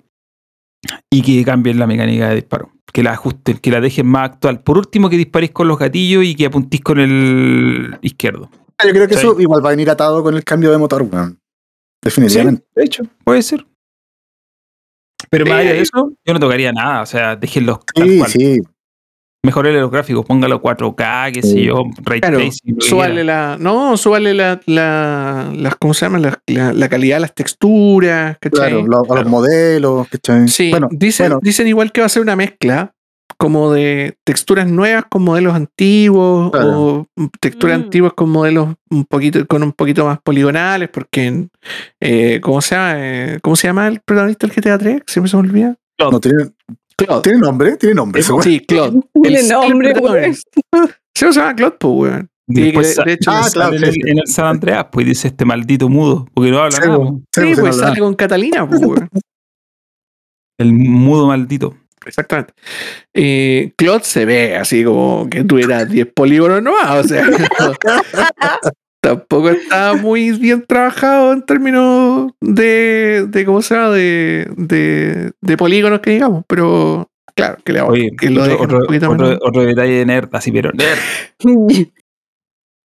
y 1.12 1.22
que 1.22 1.44
cambien 1.44 1.80
la 1.80 1.88
mecánica 1.88 2.30
de 2.30 2.36
disparo. 2.36 2.72
Que 2.94 3.04
la 3.04 3.12
ajusten, 3.12 3.58
que 3.58 3.72
la 3.72 3.82
dejen 3.82 4.06
más 4.08 4.32
actual. 4.32 4.62
Por 4.62 4.78
último, 4.78 5.10
que 5.10 5.18
disparéis 5.18 5.52
con 5.52 5.68
los 5.68 5.78
gatillos 5.78 6.24
y 6.24 6.36
que 6.36 6.46
apuntís 6.46 6.80
con 6.82 7.00
el 7.00 7.98
izquierdo. 8.02 8.50
Yo 8.84 8.90
creo 8.92 9.08
que 9.08 9.16
Sí. 9.16 9.20
eso 9.22 9.40
igual 9.40 9.64
va 9.64 9.70
a 9.70 9.72
venir 9.72 9.90
atado 9.90 10.24
con 10.24 10.36
el 10.36 10.44
cambio 10.44 10.72
de 10.72 10.78
motor, 10.78 11.02
weón. 11.04 11.40
Definitivamente. 12.04 12.62
Sí, 12.64 12.72
de 12.76 12.84
hecho, 12.86 13.04
puede 13.24 13.42
ser. 13.42 13.66
Pero 15.38 15.46
más 15.52 15.60
allá 15.62 15.74
de 15.74 15.82
eso, 15.82 16.12
yo 16.26 16.34
no 16.34 16.40
tocaría 16.40 16.72
nada. 16.72 17.02
O 17.02 17.06
sea, 17.06 17.36
déjenlos 17.36 17.80
tal 17.94 18.10
Sí, 18.10 18.18
cual. 18.20 18.32
sí. 18.32 18.62
Mejorele 19.44 19.80
los 19.80 19.92
gráficos, 19.92 20.26
póngalo 20.26 20.60
4K, 20.60 21.32
qué 21.32 21.44
sé 21.44 21.62
yo, 21.66 21.84
ray 22.04 22.20
Claro, 22.20 22.38
tracing, 22.40 22.82
súbale 22.82 23.24
la. 23.24 23.58
No, 23.60 23.96
súbale 23.96 24.34
la, 24.34 24.60
la, 24.66 25.52
las, 25.56 25.76
¿cómo 25.76 25.94
se 25.94 26.08
llama? 26.08 26.18
La, 26.18 26.40
la- 26.48 26.74
la 26.74 26.90
calidad 26.90 27.18
de 27.18 27.20
las 27.22 27.36
texturas, 27.36 28.38
¿cachai? 28.40 28.70
Claro, 28.72 28.88
lo- 28.88 28.98
a 29.02 29.04
Claro. 29.04 29.22
los 29.22 29.30
modelos, 29.30 30.08
¿cachai? 30.10 30.48
Sí, 30.48 30.72
Bueno, 30.72 30.88
dicen, 30.90 31.26
bueno, 31.28 31.40
dicen 31.44 31.68
igual 31.68 31.92
que 31.92 32.02
va 32.02 32.08
a 32.08 32.10
ser 32.10 32.24
una 32.24 32.36
mezcla 32.36 32.92
como 33.38 33.72
de 33.72 34.18
texturas 34.24 34.68
nuevas 34.70 35.06
con 35.10 35.24
modelos 35.24 35.54
antiguos 35.54 36.52
Claro. 36.52 36.80
o 36.82 37.08
texturas 37.40 37.80
Mm. 37.80 37.84
antiguas 37.84 38.14
con 38.14 38.30
modelos 38.30 38.76
un 38.90 39.06
poquito 39.06 39.46
con 39.48 39.64
un 39.64 39.72
poquito 39.74 40.06
más 40.06 40.20
poligonales 40.22 40.90
porque 40.90 41.48
eh, 42.00 42.40
¿cómo 42.42 42.62
se 42.62 42.76
llama? 42.76 42.94
Eh, 42.98 43.40
¿Cómo 43.42 43.56
se 43.56 43.68
llama 43.68 43.88
el 43.88 44.00
protagonista 44.02 44.48
del 44.48 44.56
GTA 44.56 44.78
3? 44.78 45.02
Siempre 45.08 45.30
se 45.30 45.38
me 45.38 45.42
olvida. 45.48 45.76
no 46.00 46.20
tiene, 46.20 46.46
Claude. 46.98 47.22
tiene 47.24 47.40
nombre, 47.40 47.78
tiene 47.78 47.96
nombre. 47.96 48.22
Sí, 48.24 48.60
Claude. 48.62 49.00
Tiene 49.24 49.40
El- 49.40 49.48
nombre. 49.50 50.34
Sí, 50.34 50.42
se 51.14 51.32
llama 51.32 51.56
Claude, 51.56 51.76
pues, 51.80 51.94
weón. 51.96 52.30
Sa- 52.84 53.04
de 53.04 53.14
hecho 53.14 53.32
Ah, 53.32 53.48
claro, 53.52 53.78
sí, 53.78 53.84
en, 53.86 53.92
sí. 53.94 54.00
el, 54.04 54.10
en 54.10 54.20
el 54.20 54.28
San 54.28 54.46
Andreas, 54.46 54.86
pues 54.92 55.06
dice 55.08 55.30
este 55.30 55.46
maldito 55.46 55.90
mudo, 55.90 56.28
porque 56.34 56.52
no 56.52 56.60
habla 56.60 56.72
Sí, 56.78 56.88
nada. 56.88 56.98
Sí, 57.00 57.16
sí, 57.34 57.42
pues, 57.48 57.60
pues 57.60 57.76
sale 57.78 58.00
con 58.00 58.14
Catalina, 58.14 58.68
pues, 58.68 58.82
weón. 58.82 59.10
El 60.60 60.74
mudo 60.74 61.28
maldito. 61.28 61.76
Exactamente. 62.06 62.54
Eh, 63.14 63.72
Claude 63.78 64.04
se 64.04 64.26
ve 64.26 64.56
así 64.56 64.84
como 64.84 65.28
que 65.30 65.44
tuviera 65.44 65.86
10 65.86 66.08
polígonos 66.14 66.62
nomás, 66.62 67.06
o 67.06 67.08
sea, 67.08 67.26
tampoco 69.02 69.50
está 69.50 69.94
muy 69.94 70.32
bien 70.32 70.66
trabajado 70.68 71.34
en 71.34 71.44
términos 71.44 72.32
de, 72.42 73.26
de 73.28 73.46
¿cómo 73.46 73.62
se 73.62 73.76
llama? 73.76 73.92
De, 73.92 74.52
de, 74.58 75.32
de 75.42 75.58
polígonos 75.58 76.00
que 76.00 76.12
digamos, 76.12 76.44
pero 76.48 77.10
claro, 77.36 77.58
que, 77.64 77.74
le, 77.74 77.82
Oye, 77.82 78.12
que 78.18 78.30
lo 78.30 78.44
otro, 78.60 79.66
detalle 79.66 79.94
de 79.94 80.06
nerd, 80.06 80.30
así, 80.34 80.52
pero 80.52 80.72
nerd. 80.72 81.00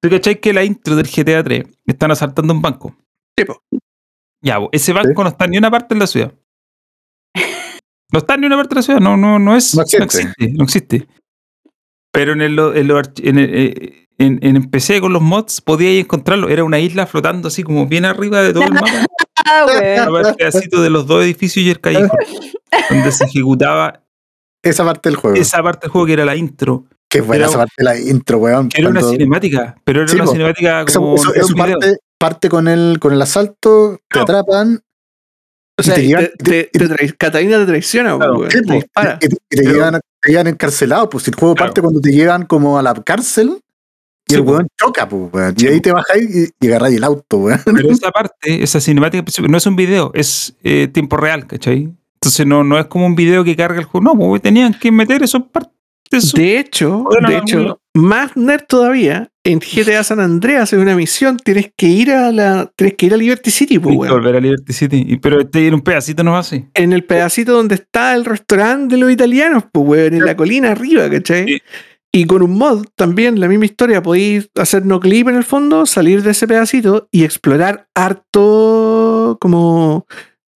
¿Tú 0.03 0.09
cachai 0.09 0.41
que 0.41 0.55
la 0.55 0.65
intro 0.65 0.97
del 0.97 1.07
GTA 1.07 1.43
3 1.45 1.65
están 1.87 2.11
asaltando 2.11 2.55
un 2.55 2.63
banco? 2.63 2.97
Sí, 3.37 3.45
po. 3.45 3.63
Ya, 4.43 4.59
ese 4.73 4.95
banco 4.95 5.23
no 5.23 5.29
está 5.29 5.45
en 5.45 5.51
ni 5.51 5.59
una 5.59 5.71
parte 5.71 5.95
en 5.95 6.01
la 6.01 6.07
ciudad. 6.07 6.33
No 8.13 8.19
está 8.19 8.35
en 8.35 8.41
ni 8.43 8.47
una 8.47 8.57
parte 8.57 8.71
de 8.75 8.79
la 8.79 8.83
ciudad, 8.83 9.01
no, 9.01 9.17
no, 9.17 9.39
no 9.39 9.57
es. 9.57 9.75
No 9.75 9.83
existe. 9.83 9.99
no 9.99 10.05
existe. 10.05 10.49
no 10.53 10.65
existe. 10.65 11.09
Pero 12.13 12.33
en, 12.33 12.41
el, 12.43 12.59
en, 12.59 12.89
arch- 12.89 13.21
en, 13.23 13.39
el- 13.39 13.51
eh, 13.55 14.07
en, 14.19 14.39
en 14.43 14.69
PC 14.71 15.01
con 15.01 15.13
los 15.13 15.23
mods 15.23 15.61
podíais 15.61 16.05
encontrarlo. 16.05 16.49
Era 16.49 16.65
una 16.65 16.79
isla 16.81 17.07
flotando 17.07 17.49
así 17.49 17.63
como 17.63 17.87
bien 17.87 18.05
arriba 18.05 18.43
de 18.43 18.53
todo 18.53 18.65
el 18.65 18.73
mapa. 18.73 18.87
Ah, 19.53 19.67
el 19.73 20.35
pedacito 20.37 20.81
de 20.83 20.91
los 20.91 21.07
dos 21.09 21.25
edificios 21.25 21.65
y 21.65 21.71
el 21.71 21.81
callejón. 21.81 22.11
donde 22.91 23.11
se 23.11 23.25
ejecutaba 23.25 24.05
Esa 24.63 24.85
parte 24.85 25.09
del 25.09 25.17
juego. 25.17 25.37
esa 25.37 25.61
parte 25.63 25.87
del 25.87 25.91
juego 25.91 26.07
que 26.07 26.13
era 26.13 26.25
la 26.25 26.37
intro. 26.37 26.85
Qué 27.09 27.21
buena 27.21 27.45
era- 27.45 27.49
esa 27.49 27.59
parte 27.59 27.73
de 27.79 27.85
la 27.85 27.99
intro, 27.99 28.39
weón. 28.39 28.69
Que 28.69 28.81
era 28.81 28.91
una 28.91 29.03
cinemática, 29.03 29.75
pero 29.83 30.01
era 30.03 30.09
Sí, 30.09 30.17
una 30.17 30.25
po. 30.27 30.33
cinemática 30.33 30.83
Eso, 30.83 31.01
como. 31.01 31.15
eso- 31.17 31.35
eso 31.35 31.47
un 31.49 31.55
video. 31.55 31.79
parte, 31.81 31.97
parte 32.19 32.49
con 32.49 32.69
el, 32.69 32.99
con 33.01 33.13
el 33.13 33.23
asalto, 33.23 33.97
te 33.97 34.03
Claro. 34.09 34.23
atrapan, 34.39 34.81
O 35.79 35.83
Y 35.83 35.85
sea, 35.85 35.95
te 35.95 36.01
te, 36.03 36.07
llevan- 36.09 36.31
te- 36.39 36.65
te 36.73 36.89
trai- 36.89 37.17
Catalina 37.17 37.59
te 37.59 37.67
traiciona, 37.67 38.17
Claro. 38.17 38.51
sí, 38.51 38.61
te 38.63 38.73
dispara. 38.75 39.19
te, 39.19 39.29
te 39.29 39.37
Pero- 39.49 39.73
llevan, 39.73 40.01
te 40.21 40.31
llevan 40.31 40.47
encarcelado. 40.49 41.09
Pues 41.09 41.25
si 41.25 41.31
el 41.31 41.37
juego 41.37 41.55
Claro. 41.55 41.69
parte 41.69 41.81
cuando 41.81 42.01
te 42.01 42.11
llevan 42.13 42.45
como 42.47 42.79
a 42.79 42.83
la 42.83 42.95
cárcel 42.95 43.59
y 44.29 44.33
Sí, 44.33 44.35
el 44.37 44.43
weón 44.43 44.69
choca, 44.79 45.09
pues, 45.09 45.55
Y 45.57 45.67
ahí 45.69 45.77
po. 45.77 45.83
te 45.83 45.93
bajáis 45.93 46.37
y, 46.61 46.67
y 46.67 46.69
agarráis 46.69 46.97
el 46.97 47.05
auto, 47.05 47.39
weón. 47.39 47.61
Pero 47.65 47.91
esa 47.91 48.11
parte, 48.11 48.63
esa 48.63 48.81
cinemática, 48.81 49.25
pues, 49.25 49.41
no 49.41 49.57
es 49.57 49.67
un 49.67 49.77
video, 49.77 50.11
es 50.15 50.55
eh, 50.63 50.87
tiempo 50.89 51.17
real, 51.17 51.47
¿cachai? 51.47 51.89
Entonces 52.15 52.47
no, 52.47 52.63
no 52.63 52.79
es 52.79 52.85
como 52.87 53.07
un 53.07 53.15
video 53.15 53.43
que 53.45 53.57
carga 53.57 53.79
el 53.79 53.87
juego. 53.87 54.05
No, 54.05 54.15
pues 54.19 54.43
tenían 54.43 54.75
que 54.75 54.93
meter 54.93 55.23
eso 55.23 55.47
parte 55.47 55.71
de 56.11 56.19
eso. 56.19 56.37
De 56.37 56.59
hecho, 56.59 57.05
Bueno, 57.05 57.29
de 57.29 57.37
no, 57.37 57.43
hecho, 57.43 57.59
no. 57.61 57.81
más 57.95 58.37
nerd 58.37 58.65
todavía, 58.69 59.31
en 59.45 59.59
GTA 59.61 60.05
San 60.05 60.21
Andreas 60.21 60.73
en 60.73 60.81
una 60.81 60.95
misión 60.97 61.37
tienes 61.39 61.73
que 61.77 61.87
ir 61.87 62.11
a 62.13 62.31
la 62.33 62.71
tienes 62.77 62.97
que 62.97 63.07
ir 63.07 63.15
a 63.15 63.17
Liberty 63.17 63.51
City, 63.51 63.79
pues, 63.79 63.97
volver 63.97 64.37
a 64.37 64.41
Liberty 64.41 64.73
City. 64.73 65.05
Y- 65.07 65.17
Pero 65.17 65.47
te 65.49 65.67
en 65.67 65.75
un 65.75 65.81
pedacito 65.81 66.23
nomás 66.23 66.47
así. 66.49 66.67
En 66.75 66.93
el 66.93 67.05
pedacito 67.05 67.53
donde 67.53 67.77
está 67.77 68.15
el 68.15 68.25
restaurante 68.25 68.95
de 68.97 69.01
los 69.01 69.11
italianos, 69.11 69.65
pues, 69.73 69.87
weón, 69.87 70.15
en 70.15 70.25
la 70.27 70.37
colina 70.37 70.73
arriba, 70.73 71.09
¿cachai? 71.09 71.47
Sí. 71.47 71.59
Y 72.13 72.25
con 72.27 72.43
un 72.43 72.59
mod 72.59 72.87
también, 72.97 73.39
la 73.39 73.47
misma 73.47 73.67
historia, 73.67 74.03
podéis 74.03 74.51
hacer 74.57 74.85
no 74.85 74.99
clip 74.99 75.29
en 75.29 75.37
el 75.37 75.45
fondo, 75.45 75.87
salir 75.87 76.25
de 76.25 76.33
ese 76.33 76.49
pedacito 76.49 77.07
y 77.13 77.23
explorar 77.23 77.87
harto 77.95 79.39
como 79.41 80.07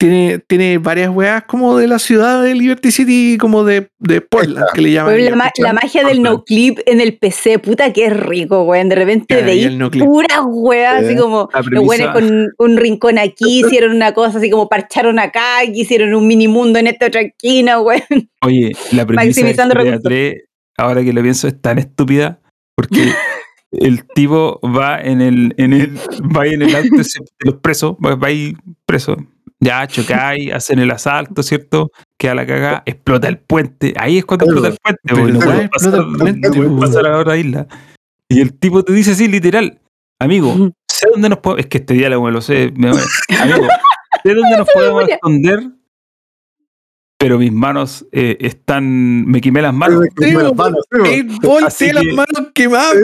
tiene, 0.05 0.39
tiene 0.39 0.77
varias 0.77 1.09
weas 1.09 1.45
como 1.45 1.79
de 1.79 1.87
la 1.89 1.99
ciudad 1.99 2.43
de 2.43 2.55
Liberty 2.55 2.93
City, 2.93 3.39
como 3.39 3.65
de, 3.65 3.89
de 3.99 4.21
Portland, 4.21 4.67
que 4.75 4.83
le 4.83 4.93
llaman. 4.93 5.25
La, 5.59 5.73
magia 5.73 6.05
del 6.05 6.23
no 6.23 6.45
clip 6.45 6.79
en 6.85 7.01
el 7.01 7.17
PC, 7.17 7.59
puta 7.59 7.91
que 7.91 8.11
rico, 8.11 8.65
weón. 8.65 8.91
De 8.91 8.97
repente 8.97 9.43
veis 9.43 9.73
no 9.73 9.91
puras 9.91 10.43
weas, 10.45 11.05
así 11.05 11.17
como 11.17 11.49
los 11.71 11.87
weones 11.87 12.09
con 12.09 12.49
un 12.59 12.77
rincón 12.77 13.19
aquí, 13.19 13.61
hicieron 13.65 13.97
una 13.97 14.13
cosa 14.13 14.37
así 14.39 14.51
como 14.51 14.69
parcharon 14.69 15.19
acá, 15.19 15.61
aquí 15.61 15.81
hicieron 15.81 16.15
un 16.15 16.27
mini 16.27 16.49
mundo 16.49 16.79
en 16.79 16.89
esta 16.89 17.07
otra 17.07 17.23
esquina, 17.23 17.81
weón. 17.81 18.03
Oye, 18.43 18.73
la 18.93 19.07
premisa 19.07 19.41
de 19.41 19.55
Maximizando 19.55 19.75
GTA 19.75 19.85
recursos. 19.85 20.03
3, 20.03 20.35
ahora 20.77 21.03
que 21.03 21.13
lo 21.15 21.23
pienso, 21.23 21.49
es 21.49 21.59
tan 21.63 21.79
estúpida 21.79 22.41
porque 22.77 23.11
el 23.73 24.05
tipo 24.09 24.61
va 24.63 25.01
en 25.01 25.23
el, 25.23 25.55
en 25.57 25.73
el, 25.73 25.97
va 25.97 26.47
en 26.47 26.61
el 26.61 26.77
auto 26.77 26.95
de 26.95 27.03
los 27.41 27.55
presos, 27.55 27.95
va, 28.05 28.17
va 28.17 28.29
ahí 28.29 28.55
preso. 28.85 29.17
Ya 29.61 29.87
chocáis, 29.87 30.53
hacen 30.53 30.79
el 30.79 30.91
asalto, 30.91 31.43
¿cierto? 31.43 31.91
Queda 32.19 32.35
la 32.35 32.47
cagada, 32.47 32.83
explota 32.87 33.29
el 33.29 33.39
puente. 33.39 33.95
Ahí 33.97 34.19
es 34.19 34.25
cuando 34.25 34.45
explota 34.47 34.69
el 34.69 34.77
puente. 34.79 35.33
No 35.33 35.71
pasar, 35.71 35.95
el 35.95 36.17
puente, 36.19 36.49
no 36.49 36.55
pueden 36.55 36.77
pues. 36.77 36.91
pasar 36.91 37.07
a 37.07 37.11
la 37.11 37.19
otra 37.19 37.37
isla. 37.37 37.67
Y 38.29 38.41
el 38.41 38.59
tipo 38.59 38.83
te 38.83 38.93
dice 38.93 39.13
así, 39.13 39.29
literal, 39.29 39.81
amigo, 40.21 40.71
sé 40.91 41.09
dónde 41.13 41.29
nos 41.29 41.39
podemos. 41.39 41.61
Es 41.65 41.67
que 41.71 41.79
este 41.79 41.95
diálogo 41.95 42.25
me 42.27 42.33
lo 42.33 42.41
sé. 42.41 42.73
me- 42.77 42.89
amigo, 43.41 43.67
sé 44.23 44.35
dónde 44.35 44.59
nos 44.59 44.69
podemos 44.73 45.09
esconder, 45.09 45.63
pero 47.19 47.39
mis 47.39 47.53
manos 47.53 48.07
eh, 48.13 48.37
están. 48.41 49.25
Me 49.27 49.41
quemé 49.41 49.63
las 49.63 49.73
manos. 49.73 50.01
Me 50.01 50.09
quemé 50.27 50.43
las 50.43 50.55
manos, 50.55 50.85
sí, 51.05 51.27
Así 51.65 51.93
las 51.93 52.03
que- 52.03 52.13
manos 52.13 52.51
quemadas. 52.55 52.97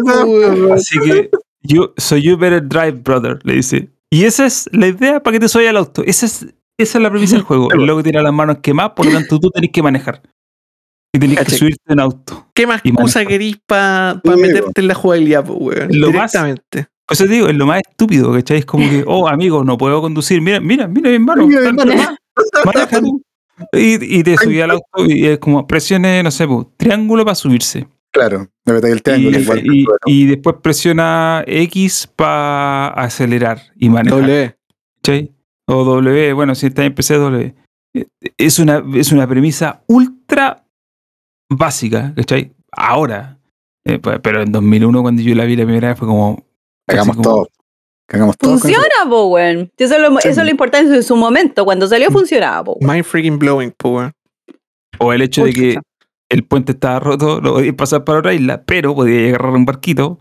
Así 0.74 0.98
que, 1.01 1.30
you, 1.62 1.92
so 1.96 2.16
you 2.16 2.36
better 2.36 2.66
drive, 2.66 2.92
brother, 3.03 3.38
le 3.44 3.55
dice. 3.55 3.88
Y 4.13 4.25
esa 4.25 4.47
es 4.47 4.69
la 4.73 4.89
idea 4.89 5.23
para 5.23 5.35
que 5.35 5.41
te 5.41 5.49
soy 5.49 5.67
al 5.67 5.77
auto. 5.77 6.03
Esa 6.05 6.27
es, 6.27 6.43
esa 6.79 6.99
es 6.99 7.03
la 7.03 7.11
premisa 7.11 7.37
del 7.37 7.45
juego. 7.45 7.71
El 7.73 7.87
loco 7.87 8.03
tiene 8.03 8.21
las 8.23 8.33
manos 8.33 8.59
quemadas, 8.63 8.93
por 8.97 9.07
lo 9.07 9.13
tanto 9.13 9.39
tú 9.39 9.51
tenés 9.51 9.71
que 9.71 9.83
manejar. 9.83 10.23
Y 11.15 11.19
tenés 11.19 11.39
que 11.39 11.45
Caché. 11.45 11.57
subirte 11.59 11.93
en 11.93 12.01
auto. 12.01 12.47
¿Qué 12.55 12.67
más 12.67 12.83
manejar. 12.85 13.27
querís 13.27 13.57
para 13.67 14.21
Sí, 14.25 14.31
meterte 14.41 14.81
en 14.81 14.89
la 14.89 14.95
jugabilidad, 14.95 15.45
pues, 15.45 15.59
weón? 15.61 15.89
Lo 15.93 16.13
más- 16.13 16.33
Directamente. 16.33 16.89
Por 17.07 17.15
eso 17.15 17.25
te 17.27 17.33
digo, 17.33 17.49
es 17.49 17.55
lo 17.57 17.67
más 17.67 17.81
estúpido, 17.89 18.33
¿cachai? 18.33 18.59
Es 18.59 18.65
como 18.67 18.89
que, 18.89 19.03
oh, 19.07 19.29
amigo, 19.29 19.65
no 19.65 19.77
puedo 19.79 20.01
conducir. 20.01 20.41
Mira, 20.41 20.61
mira, 20.61 20.87
mira, 20.87 21.09
mi 21.11 21.15
hermano. 21.17 21.47
Mira. 21.47 22.17
Maneja 22.65 23.01
tú. 23.01 23.23
Y, 23.73 24.19
y 24.19 24.23
te 24.23 24.37
subí 24.39 24.61
al 24.61 24.71
auto 24.71 25.05
y 25.07 25.27
es 25.27 25.39
como 25.39 25.67
presione, 25.67 26.23
no 26.23 26.31
sé, 26.31 26.47
pues, 26.47 26.67
triángulo 26.77 27.25
para 27.25 27.35
subirse. 27.35 27.87
Claro, 28.13 28.49
me 28.67 28.73
metáis 28.75 28.93
el 28.93 28.99
Y, 28.99 29.03
triángulo 29.03 29.39
igual. 29.39 29.63
y- 29.65 29.87
y 30.07 30.27
después 30.27 30.57
presiona 30.63 31.45
X 31.47 32.09
para 32.17 32.89
acelerar 32.89 33.61
y 33.77 33.89
manejar. 33.89 34.21
Doble. 34.21 34.57
¿cachai? 35.03 35.33
O 35.69 35.85
W, 35.85 36.33
bueno, 36.33 36.55
si 36.55 36.67
está 36.67 36.85
en 36.85 36.95
PC, 36.95 37.15
W. 37.15 37.55
Eh, 37.95 38.07
Es 38.37 38.59
una, 38.59 38.83
es 38.97 39.13
una 39.13 39.27
premisa 39.29 39.83
ultra 39.87 40.65
básica, 41.51 42.13
¿cachai? 42.17 42.53
Ahora. 42.73 43.39
Eh, 43.87 43.99
pero 43.99 44.43
en 44.43 44.53
2001, 44.53 45.01
cuando 45.03 45.23
yo 45.23 45.35
la 45.35 45.45
vi 45.45 45.57
la 45.57 45.65
primera 45.65 45.89
vez, 45.89 45.99
fue 45.99 46.07
como. 46.09 46.45
Hagamos 46.89 47.17
como- 47.17 47.23
todo. 47.29 47.49
Hagamos 48.13 48.37
todo. 48.37 48.51
Funciona, 48.59 48.85
po, 49.09 49.29
weón. 49.29 49.71
Eso 49.79 49.95
es, 49.95 50.01
lo, 50.03 50.11
Sí. 50.21 50.29
eso 50.29 50.41
es 50.41 50.45
lo 50.45 50.51
importante 50.51 50.95
en 50.95 51.03
su 51.05 51.15
momento. 51.17 51.65
Cuando 51.65 51.87
salió, 51.87 52.11
funcionaba, 52.11 52.65
po. 52.65 52.73
weón. 52.81 52.93
Mind 52.93 53.05
freaking 53.05 53.39
blowing, 53.39 53.73
weón. 53.85 54.13
O 54.99 55.13
el 55.13 55.23
hecho 55.23 55.45
de 55.45 55.53
que 55.53 55.79
el 56.31 56.45
puente 56.45 56.72
estaba 56.72 57.01
roto, 57.01 57.41
no 57.43 57.55
podías 57.55 57.74
pasar 57.74 58.05
para 58.05 58.20
otra 58.20 58.33
isla, 58.33 58.62
pero 58.64 58.95
podías 58.95 59.28
agarrar 59.28 59.53
un 59.55 59.66
barquito 59.66 60.20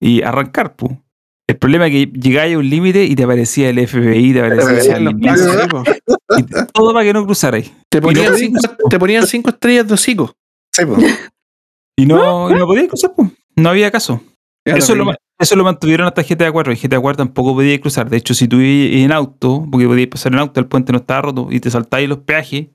y 0.00 0.22
arrancar, 0.22 0.76
pu. 0.76 1.00
El 1.46 1.56
problema 1.58 1.86
es 1.86 1.92
que 1.92 2.18
llegáis 2.18 2.54
a 2.54 2.58
un 2.58 2.68
límite 2.68 3.04
y 3.04 3.14
te 3.14 3.24
aparecía 3.24 3.68
el 3.68 3.86
FBI, 3.86 4.32
te 4.32 4.40
aparecía 4.40 4.64
Aparecían 4.64 4.96
el 4.96 5.04
los 5.04 5.14
INASA, 5.14 5.44
planes, 5.44 6.02
sí, 6.06 6.16
po. 6.16 6.38
y 6.38 6.66
todo 6.72 6.92
para 6.92 7.04
que 7.04 7.12
no 7.12 7.24
cruzarais. 7.24 7.72
Te 7.90 8.00
ponían, 8.00 8.32
no 8.32 8.38
cinco, 8.38 8.60
podías. 8.62 8.78
te 8.88 8.98
ponían 8.98 9.26
cinco 9.26 9.50
estrellas 9.50 9.86
de 9.86 9.94
hocico. 9.94 10.34
Sí, 10.72 10.86
pues. 10.86 11.30
Y 11.96 12.06
no, 12.06 12.50
y 12.50 12.54
no 12.54 12.66
podías 12.66 12.88
cruzar, 12.88 13.14
pu. 13.14 13.30
No 13.56 13.70
había 13.70 13.90
caso. 13.90 14.22
Eso 14.64 14.94
lo, 14.94 15.12
eso 15.38 15.56
lo 15.56 15.64
mantuvieron 15.64 16.06
hasta 16.06 16.22
GTA 16.22 16.50
4. 16.50 16.72
Y 16.72 16.76
GTA 16.76 17.00
4 17.00 17.24
tampoco 17.24 17.54
podía 17.54 17.78
cruzar. 17.80 18.08
De 18.08 18.16
hecho, 18.16 18.34
si 18.34 18.48
tú 18.48 18.60
ibas 18.60 18.96
en 19.04 19.12
auto, 19.12 19.66
porque 19.70 19.86
podías 19.86 20.08
pasar 20.08 20.32
en 20.32 20.38
auto, 20.38 20.60
el 20.60 20.66
puente 20.66 20.92
no 20.92 20.98
estaba 20.98 21.22
roto 21.22 21.48
y 21.50 21.60
te 21.60 21.70
saltáis 21.70 22.08
los 22.08 22.18
peajes, 22.18 22.68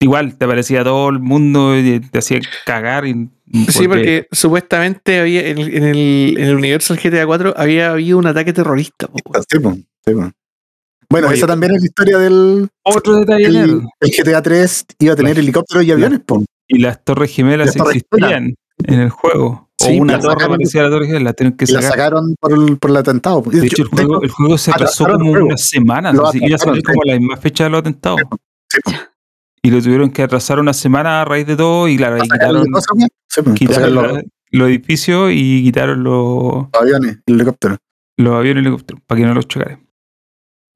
igual 0.00 0.36
te 0.36 0.44
aparecía 0.44 0.84
todo 0.84 1.08
el 1.08 1.18
mundo 1.20 1.76
y 1.78 2.00
te 2.00 2.18
hacía 2.18 2.40
cagar. 2.64 3.06
Y, 3.06 3.28
Sí, 3.68 3.86
porque 3.86 4.26
supuestamente 4.32 5.20
había 5.20 5.46
en 5.46 5.58
el, 5.58 5.74
en 5.76 5.84
el, 5.84 6.34
en 6.38 6.44
el 6.48 6.56
universo 6.56 6.94
del 6.94 7.02
GTA 7.02 7.24
4 7.26 7.54
había 7.56 7.92
habido 7.92 8.18
un 8.18 8.26
ataque 8.26 8.52
terrorista. 8.52 9.06
po. 9.06 9.18
Sí. 9.48 9.58
Sí. 10.04 10.12
Bueno, 11.08 11.28
Oye. 11.28 11.36
esa 11.36 11.46
también 11.46 11.72
es 11.76 11.80
la 11.82 11.86
historia 11.86 12.18
del 12.18 12.68
Otro 12.82 13.14
detalle, 13.20 13.46
el, 13.46 13.82
GTA 14.00 14.42
3 14.42 14.86
iba 14.98 15.12
a 15.12 15.16
tener 15.16 15.32
Claro. 15.34 15.42
helicópteros 15.44 15.84
y 15.84 15.92
aviones, 15.92 16.20
pues. 16.26 16.44
Y 16.66 16.78
las 16.80 17.04
torres 17.04 17.30
gemelas 17.32 17.68
Las 17.68 17.76
torres 17.76 17.96
existían 18.10 18.56
en 18.84 19.00
el 19.00 19.10
juego. 19.10 19.70
Sí, 19.78 19.96
o 19.96 20.02
una 20.02 20.14
las 20.14 20.22
torre 20.24 20.48
parecía 20.48 20.82
la 20.82 20.90
torre 20.90 21.06
gemela, 21.06 21.24
la 21.26 21.32
tienen 21.34 21.56
que 21.56 21.66
Y 21.66 21.72
la 21.72 21.82
sacar. 21.82 21.96
sacaron 21.98 22.34
por 22.40 22.52
el, 22.52 22.76
por 22.78 22.90
el 22.90 22.96
atentado. 22.96 23.42
De 23.42 23.64
hecho, 23.64 23.82
el 23.82 23.88
juego, 23.88 24.22
el 24.22 24.30
juego 24.30 24.58
se 24.58 24.72
atrasaron 24.72 25.12
el 25.14 25.18
como 25.20 25.30
juego. 25.30 25.46
unas 25.46 25.60
semanas. 25.68 26.14
Lo 26.16 26.26
así, 26.26 26.40
iba 26.42 26.56
a 26.56 26.58
salir 26.58 26.82
como 26.82 27.02
la 27.04 27.16
misma 27.16 27.36
fecha 27.36 27.64
de 27.64 27.70
los 27.70 27.80
atentados. 27.80 28.20
Sí, 28.68 28.78
pues. 28.84 28.96
Y 29.66 29.70
lo 29.70 29.82
tuvieron 29.82 30.12
que 30.12 30.22
atrasar 30.22 30.60
una 30.60 30.72
semana 30.72 31.22
a 31.22 31.24
raíz 31.24 31.44
de 31.44 31.56
todo. 31.56 31.88
Y 31.88 31.96
claro, 31.96 32.22
quitaron, 32.22 32.64
pues. 32.70 32.84
Sí, 33.28 33.42
quitaron 33.54 34.22
los, 34.52 34.68
edificios 34.68 35.32
y 35.34 35.64
quitaron 35.64 36.04
los, 36.04 36.68
los 36.72 36.80
aviones, 36.80 37.18
el 37.26 37.34
helicóptero. 37.34 37.76
los 38.16 38.34
aviones 38.34 38.62
y 38.62 38.66
helicópteros 38.66 39.02
para 39.04 39.20
que 39.20 39.26
no 39.26 39.34
los 39.34 39.48
chocaran. 39.48 39.84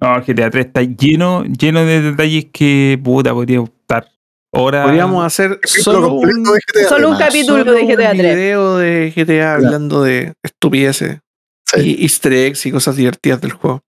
No, 0.00 0.16
el 0.16 0.22
GTA 0.24 0.50
3 0.50 0.66
está 0.66 0.82
lleno, 0.82 1.44
lleno 1.44 1.84
de 1.84 2.02
detalles 2.02 2.46
que 2.52 3.00
puta 3.00 3.32
podría 3.32 3.62
estar 3.62 4.08
horas. 4.52 4.86
Podríamos 4.86 5.24
hacer 5.24 5.60
Solo 5.62 5.84
solo 6.00 6.14
un, 6.14 6.22
completo 6.22 6.52
de 6.52 6.58
GTA, 6.80 6.88
solo 6.88 7.10
un 7.10 7.18
capítulo 7.18 7.58
solo 7.58 7.72
de 7.72 7.82
GTA 7.84 8.10
un 8.10 8.18
3. 8.18 8.36
video 8.36 8.76
de 8.76 9.12
GTA 9.14 9.54
hablando 9.54 10.02
de 10.02 10.32
estupideces 10.42 11.20
Sí. 11.64 11.96
y 11.96 12.02
easter 12.02 12.32
eggs 12.32 12.66
y 12.66 12.72
cosas 12.72 12.96
divertidas 12.96 13.40
del 13.40 13.52
juego. 13.52 13.82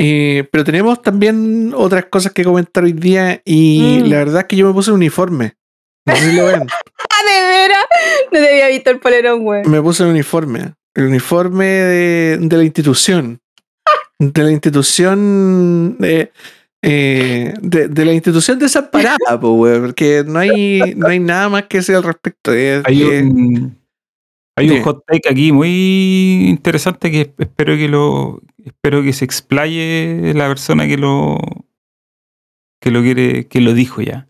Eh, 0.00 0.46
pero 0.52 0.62
tenemos 0.62 1.02
también 1.02 1.72
otras 1.74 2.04
cosas 2.04 2.32
que 2.32 2.44
comentar 2.44 2.84
hoy 2.84 2.92
día 2.92 3.42
y 3.44 4.00
Mm. 4.04 4.06
la 4.10 4.16
verdad 4.18 4.40
es 4.42 4.44
que 4.46 4.54
yo 4.56 4.68
me 4.68 4.72
puse 4.72 4.90
un 4.92 4.96
uniforme. 4.98 5.54
No 6.06 6.14
sé 6.14 6.30
si 6.30 6.36
lo 6.36 6.46
ven. 6.46 6.62
¡Ah, 7.10 7.22
de 7.26 7.48
veras! 7.48 7.84
No 8.32 8.38
te 8.38 8.48
había 8.48 8.68
visto 8.68 8.90
el 8.90 9.00
polerón, 9.00 9.40
weón. 9.44 9.68
me 9.70 9.82
puse 9.82 10.04
el 10.04 10.10
uniforme. 10.10 10.74
El 10.94 11.06
uniforme 11.06 11.66
de, 11.66 12.38
de 12.40 12.56
la 12.56 12.62
institución. 12.64 13.40
De 14.20 14.42
la 14.42 14.50
institución. 14.52 15.96
eh, 16.02 16.30
eh, 16.82 17.54
de, 17.60 17.88
de 17.88 18.04
la 18.04 18.12
institución 18.12 18.58
desamparada, 18.58 19.16
po, 19.40 19.52
weón, 19.54 19.82
porque 19.86 20.22
no 20.24 20.38
hay, 20.38 20.94
no 20.96 21.08
hay 21.08 21.18
nada 21.18 21.48
más 21.48 21.64
que 21.64 21.78
decir 21.78 21.96
al 21.96 22.04
respecto. 22.04 22.52
Es- 22.52 22.82
Hay 22.86 23.02
es- 23.02 23.22
un, 23.24 23.77
hay 24.58 24.70
un 24.70 24.82
hot 24.82 25.04
take 25.06 25.28
aquí 25.28 25.52
muy 25.52 26.46
interesante 26.48 27.10
que 27.10 27.32
espero 27.38 27.76
que 27.76 27.88
lo 27.88 28.42
espero 28.64 29.02
que 29.02 29.12
se 29.12 29.24
explaye 29.24 30.32
la 30.34 30.48
persona 30.48 30.86
que 30.86 30.96
lo 30.98 31.38
que 32.80 32.90
lo 32.90 33.02
quiere 33.02 33.46
que 33.48 33.60
lo 33.60 33.72
dijo 33.74 34.00
ya. 34.02 34.26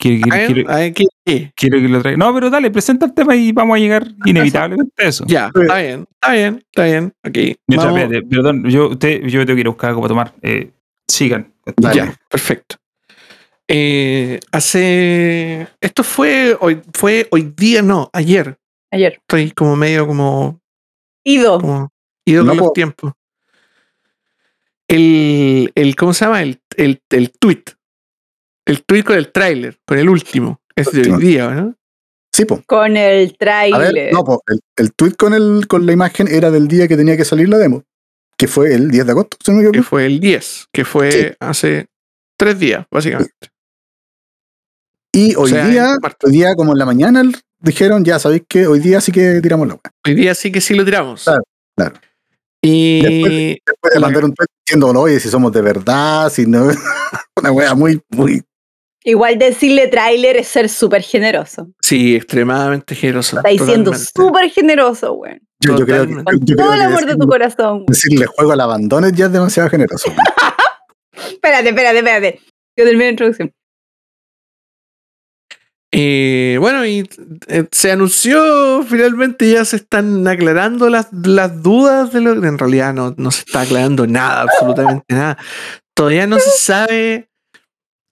Quiere, 0.00 0.18
A 0.18 0.20
quiere- 0.22 0.36
ver, 0.38 0.46
quiere- 0.46 0.72
a 0.72 0.76
ver, 0.76 0.92
¿qué- 0.94 1.04
qué? 1.26 1.52
quiere 1.56 1.82
que 1.82 1.88
lo 1.88 2.00
traiga. 2.00 2.16
No, 2.18 2.32
pero 2.32 2.50
dale, 2.50 2.70
presenta 2.70 3.06
el 3.06 3.14
tema 3.14 3.34
y 3.34 3.50
vamos 3.50 3.76
a 3.76 3.80
llegar 3.80 4.06
inevitablemente 4.26 5.04
a 5.04 5.08
eso. 5.08 5.24
Ya, 5.26 5.46
está 5.52 5.78
bien, 5.78 6.06
está 6.12 6.32
bien, 6.32 6.64
está 6.70 6.84
bien. 6.84 7.12
Ok. 7.26 7.58
Mientras, 7.66 7.84
vamos- 7.92 8.00
espérate, 8.02 8.26
perdón, 8.28 8.64
yo, 8.70 8.88
usted, 8.90 9.22
yo 9.26 9.44
tengo 9.44 9.56
que 9.56 9.60
ir 9.62 9.66
a 9.66 9.70
buscar 9.70 9.88
algo 9.90 10.00
para 10.02 10.08
tomar. 10.10 10.34
Eh, 10.42 10.70
sigan. 11.08 11.52
Dale. 11.76 11.96
Ya, 11.96 12.14
perfecto. 12.30 12.76
Eh, 13.66 14.38
hace. 14.52 15.66
Esto 15.80 16.02
fue 16.04 16.56
hoy, 16.60 16.80
fue 16.94 17.26
hoy 17.30 17.52
día, 17.56 17.82
no, 17.82 18.08
ayer. 18.12 18.56
Ayer. 18.90 19.14
Estoy 19.20 19.50
como 19.52 19.76
medio 19.76 20.06
como, 20.06 20.60
Ido. 21.24 21.60
como 21.60 21.92
ido 22.26 22.42
No, 22.44 22.50
con 22.50 22.56
los 22.58 22.66
po. 22.68 22.72
tiempos. 22.72 23.12
El, 24.88 25.70
el, 25.74 25.96
¿cómo 25.96 26.14
se 26.14 26.24
llama? 26.24 26.42
El, 26.42 26.60
el, 26.76 27.02
el 27.10 27.30
tweet. 27.32 27.64
El 28.66 28.84
tweet 28.84 29.02
con 29.04 29.16
el 29.16 29.32
tráiler, 29.32 29.78
con 29.86 29.98
el 29.98 30.08
último. 30.08 30.60
Es 30.74 30.90
de 30.92 31.10
hoy 31.12 31.20
día, 31.22 31.50
¿no? 31.50 31.74
Sí, 32.32 32.44
po. 32.44 32.62
Con 32.66 32.96
el 32.96 33.36
ver, 33.38 34.12
no, 34.12 34.22
po, 34.24 34.42
el, 34.46 34.60
el 34.76 34.92
tweet 34.94 35.12
con, 35.12 35.34
el, 35.34 35.66
con 35.66 35.84
la 35.86 35.92
imagen 35.92 36.28
era 36.28 36.50
del 36.50 36.68
día 36.68 36.86
que 36.86 36.96
tenía 36.96 37.16
que 37.16 37.24
salir 37.24 37.48
la 37.48 37.58
demo, 37.58 37.82
que 38.36 38.46
fue 38.46 38.72
el 38.74 38.90
10 38.90 39.06
de 39.06 39.12
agosto, 39.12 39.36
si 39.44 39.50
no 39.50 39.56
me 39.56 39.62
Que 39.64 39.68
equivoco. 39.70 39.88
fue 39.88 40.06
el 40.06 40.20
10, 40.20 40.66
que 40.72 40.84
fue 40.84 41.10
Sí. 41.12 41.26
hace 41.40 41.86
tres 42.38 42.58
días, 42.58 42.86
básicamente. 42.90 43.32
Y 45.12 45.34
hoy 45.34 45.50
sea, 45.50 45.66
día, 45.66 45.96
hoy 46.24 46.32
día 46.32 46.54
como 46.54 46.72
en 46.72 46.78
la 46.78 46.86
mañana, 46.86 47.20
el- 47.22 47.36
dijeron, 47.60 48.04
ya 48.04 48.18
sabéis 48.18 48.42
que 48.48 48.66
hoy 48.66 48.80
día 48.80 49.00
sí 49.00 49.12
que 49.12 49.40
tiramos 49.40 49.66
la 49.68 49.74
web. 49.74 49.82
Hoy 50.06 50.14
día 50.14 50.34
sí 50.34 50.52
que 50.52 50.60
sí 50.60 50.74
lo 50.74 50.84
tiramos. 50.84 51.24
Claro, 51.24 51.42
claro. 51.76 51.96
Y 52.62 53.02
Después 53.64 53.94
de 53.94 54.00
mandar 54.00 54.24
un 54.24 54.34
tweet 54.34 54.46
diciendo, 54.66 54.88
oye, 55.00 55.20
si 55.20 55.28
somos 55.28 55.52
de 55.52 55.62
verdad, 55.62 56.30
si 56.30 56.46
no. 56.46 56.68
Una 57.36 57.52
wea 57.52 57.74
muy, 57.74 58.00
muy. 58.10 58.42
Igual 59.04 59.38
decirle 59.38 59.88
trailer 59.88 60.36
es 60.36 60.48
ser 60.48 60.68
súper 60.68 61.02
generoso. 61.02 61.68
sí, 61.80 62.16
extremadamente 62.16 62.94
generoso. 62.94 63.36
Está 63.36 63.48
diciendo 63.48 63.94
súper 63.94 64.50
generoso, 64.50 65.14
güey. 65.14 65.40
Yo, 65.60 65.76
yo 65.76 65.86
creo 65.86 66.06
que, 66.06 66.14
yo 66.42 66.56
creo 66.56 66.66
todo 66.66 66.74
el 66.74 66.82
amor 66.82 67.06
de 67.06 67.16
tu 67.16 67.26
corazón. 67.26 67.78
güey. 67.78 67.86
decirle 67.88 68.26
juego 68.26 68.52
al 68.52 68.60
abandono 68.60 69.08
ya 69.08 69.26
es 69.26 69.32
demasiado 69.32 69.70
generoso. 69.70 70.12
Espérate, 71.32 71.70
espérate, 71.70 71.98
espérate. 71.98 72.40
Yo 72.76 72.84
termino 72.84 73.04
la 73.04 73.10
introducción. 73.10 73.52
Eh, 75.90 76.58
bueno, 76.60 76.84
y 76.84 77.08
eh, 77.46 77.66
se 77.72 77.92
anunció, 77.92 78.82
finalmente 78.82 79.50
ya 79.50 79.64
se 79.64 79.76
están 79.76 80.26
aclarando 80.28 80.90
las, 80.90 81.08
las 81.12 81.62
dudas 81.62 82.12
de 82.12 82.20
lo 82.20 82.32
en 82.32 82.58
realidad 82.58 82.92
no, 82.92 83.14
no 83.16 83.30
se 83.30 83.40
está 83.40 83.62
aclarando 83.62 84.06
nada, 84.06 84.42
absolutamente 84.42 85.14
nada. 85.14 85.38
Todavía 85.94 86.26
no 86.26 86.38
se 86.38 86.50
sabe 86.50 87.30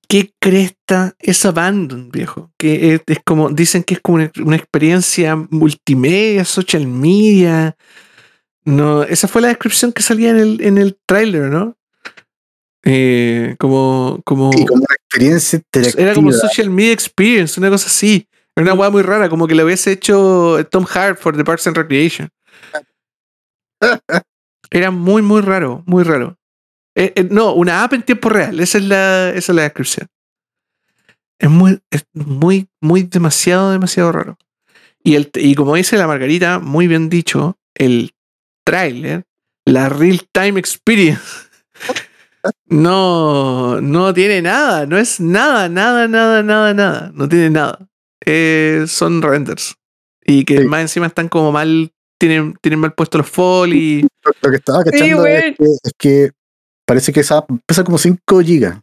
qué 0.08 0.32
cresta 0.40 1.14
es 1.18 1.44
Abandon, 1.44 2.10
viejo. 2.10 2.50
Que 2.58 3.00
es, 3.06 3.18
como, 3.24 3.50
dicen 3.50 3.84
que 3.84 3.94
es 3.94 4.00
como 4.00 4.16
una, 4.16 4.30
una 4.42 4.56
experiencia 4.56 5.36
multimedia, 5.36 6.44
social 6.44 6.86
media. 6.86 7.76
No, 8.64 9.02
esa 9.02 9.28
fue 9.28 9.42
la 9.42 9.48
descripción 9.48 9.92
que 9.92 10.02
salía 10.02 10.30
en 10.30 10.38
el, 10.38 10.62
en 10.62 10.78
el 10.78 10.98
¿no? 11.50 11.76
Eh, 12.88 13.56
como, 13.58 14.20
como, 14.24 14.52
Y 14.56 14.64
como 14.64 14.84
una 14.84 14.94
experiencia 14.94 15.56
interactiva. 15.56 16.02
era 16.04 16.14
como 16.14 16.30
social 16.30 16.70
media 16.70 16.92
experience, 16.92 17.58
una 17.58 17.68
cosa 17.68 17.88
así. 17.88 18.28
Era 18.54 18.62
una 18.62 18.74
weá 18.74 18.90
muy 18.90 19.02
rara, 19.02 19.28
como 19.28 19.48
que 19.48 19.56
lo 19.56 19.64
hubiese 19.64 19.90
hecho 19.90 20.64
Tom 20.70 20.86
Hartford 20.88 21.36
de 21.36 21.44
Parks 21.44 21.66
and 21.66 21.76
Recreation. 21.76 22.28
Era 24.70 24.90
muy, 24.92 25.20
muy 25.22 25.40
raro, 25.42 25.82
muy 25.84 26.04
raro. 26.04 26.38
Eh, 26.94 27.12
eh, 27.16 27.26
no, 27.28 27.54
una 27.54 27.82
app 27.82 27.92
en 27.92 28.02
tiempo 28.02 28.28
real, 28.28 28.58
esa 28.60 28.78
es 28.78 28.84
la, 28.84 29.30
esa 29.30 29.52
es 29.52 29.56
la 29.56 29.62
descripción. 29.62 30.06
Es 31.38 31.50
muy, 31.50 31.80
es 31.90 32.06
muy, 32.14 32.68
muy 32.80 33.02
demasiado, 33.02 33.72
demasiado 33.72 34.12
raro. 34.12 34.38
Y, 35.02 35.16
el, 35.16 35.30
y 35.34 35.56
como 35.56 35.74
dice 35.74 35.96
la 35.96 36.06
Margarita, 36.06 36.60
muy 36.60 36.86
bien 36.86 37.08
dicho, 37.08 37.58
el 37.74 38.14
tráiler, 38.64 39.24
la 39.64 39.88
real 39.88 40.22
time 40.32 40.58
experience, 40.58 41.20
no, 42.66 43.80
no 43.80 44.12
tiene 44.14 44.42
nada, 44.42 44.86
no 44.86 44.98
es 44.98 45.20
nada, 45.20 45.68
nada, 45.68 46.08
nada, 46.08 46.42
nada, 46.42 46.74
nada, 46.74 47.10
no 47.14 47.28
tiene 47.28 47.50
nada. 47.50 47.86
Eh, 48.24 48.84
son 48.88 49.22
renders. 49.22 49.74
Y 50.24 50.44
que 50.44 50.58
Sí. 50.62 50.64
más 50.66 50.80
encima 50.80 51.06
están 51.06 51.28
como 51.28 51.52
mal, 51.52 51.92
tienen, 52.18 52.54
tienen 52.60 52.80
mal 52.80 52.92
puestos 52.94 53.20
los 53.20 53.30
foley. 53.30 54.02
Lo, 54.24 54.32
lo 54.42 54.50
que 54.50 54.56
estaba 54.56 54.82
cachando 54.84 55.18
güey. 55.18 55.34
es, 55.36 55.56
que, 55.56 55.64
es 55.64 55.92
que 55.98 56.30
parece 56.86 57.12
que 57.12 57.20
esa 57.20 57.44
pesa 57.66 57.84
como 57.84 57.98
5 57.98 58.40
gigas. 58.40 58.80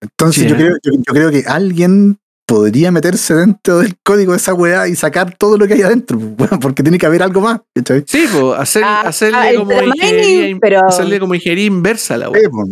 Entonces 0.00 0.48
yo, 0.48 0.56
creo, 0.56 0.76
yo, 0.82 0.92
yo 0.94 1.12
creo 1.12 1.30
que 1.30 1.44
alguien 1.46 2.18
podría 2.46 2.90
meterse 2.90 3.34
dentro 3.34 3.78
del 3.78 3.94
código 4.02 4.32
de 4.32 4.38
esa 4.38 4.52
weá 4.54 4.88
y 4.88 4.94
sacar 4.96 5.36
todo 5.36 5.56
lo 5.56 5.66
que 5.66 5.74
hay 5.74 5.82
adentro, 5.82 6.18
weón, 6.38 6.60
porque 6.60 6.82
tiene 6.82 6.98
que 6.98 7.06
haber 7.06 7.22
algo 7.22 7.40
más. 7.40 7.60
¿cachai? 7.74 8.04
Sí, 8.06 8.26
pues, 8.32 8.58
hacer, 8.58 8.82
Ah, 8.84 9.02
hacerle, 9.02 9.38
ah, 9.38 9.52
como 9.56 9.72
mining, 9.80 10.58
pero 10.60 10.80
hacerle 10.86 11.18
como 11.20 11.34
ingeniería 11.34 11.66
inversa 11.66 12.14
a 12.14 12.18
la. 12.18 12.26
Sí, 12.26 12.48
po. 12.50 12.64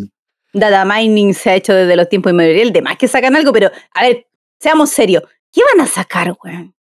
data 0.52 0.84
mining 0.84 1.32
se 1.34 1.50
ha 1.50 1.54
hecho 1.56 1.72
desde 1.72 1.96
los 1.96 2.08
tiempos 2.08 2.32
inmemoriales. 2.32 2.72
De 2.72 2.82
más 2.82 2.96
que 2.96 3.08
sacan 3.08 3.36
algo, 3.36 3.52
pero 3.52 3.70
a 3.94 4.02
ver, 4.02 4.26
seamos 4.60 4.90
serios. 4.90 5.22
¿Qué 5.52 5.62
van 5.74 5.84
a 5.84 5.88
sacar, 5.88 6.32
güey? 6.34 6.72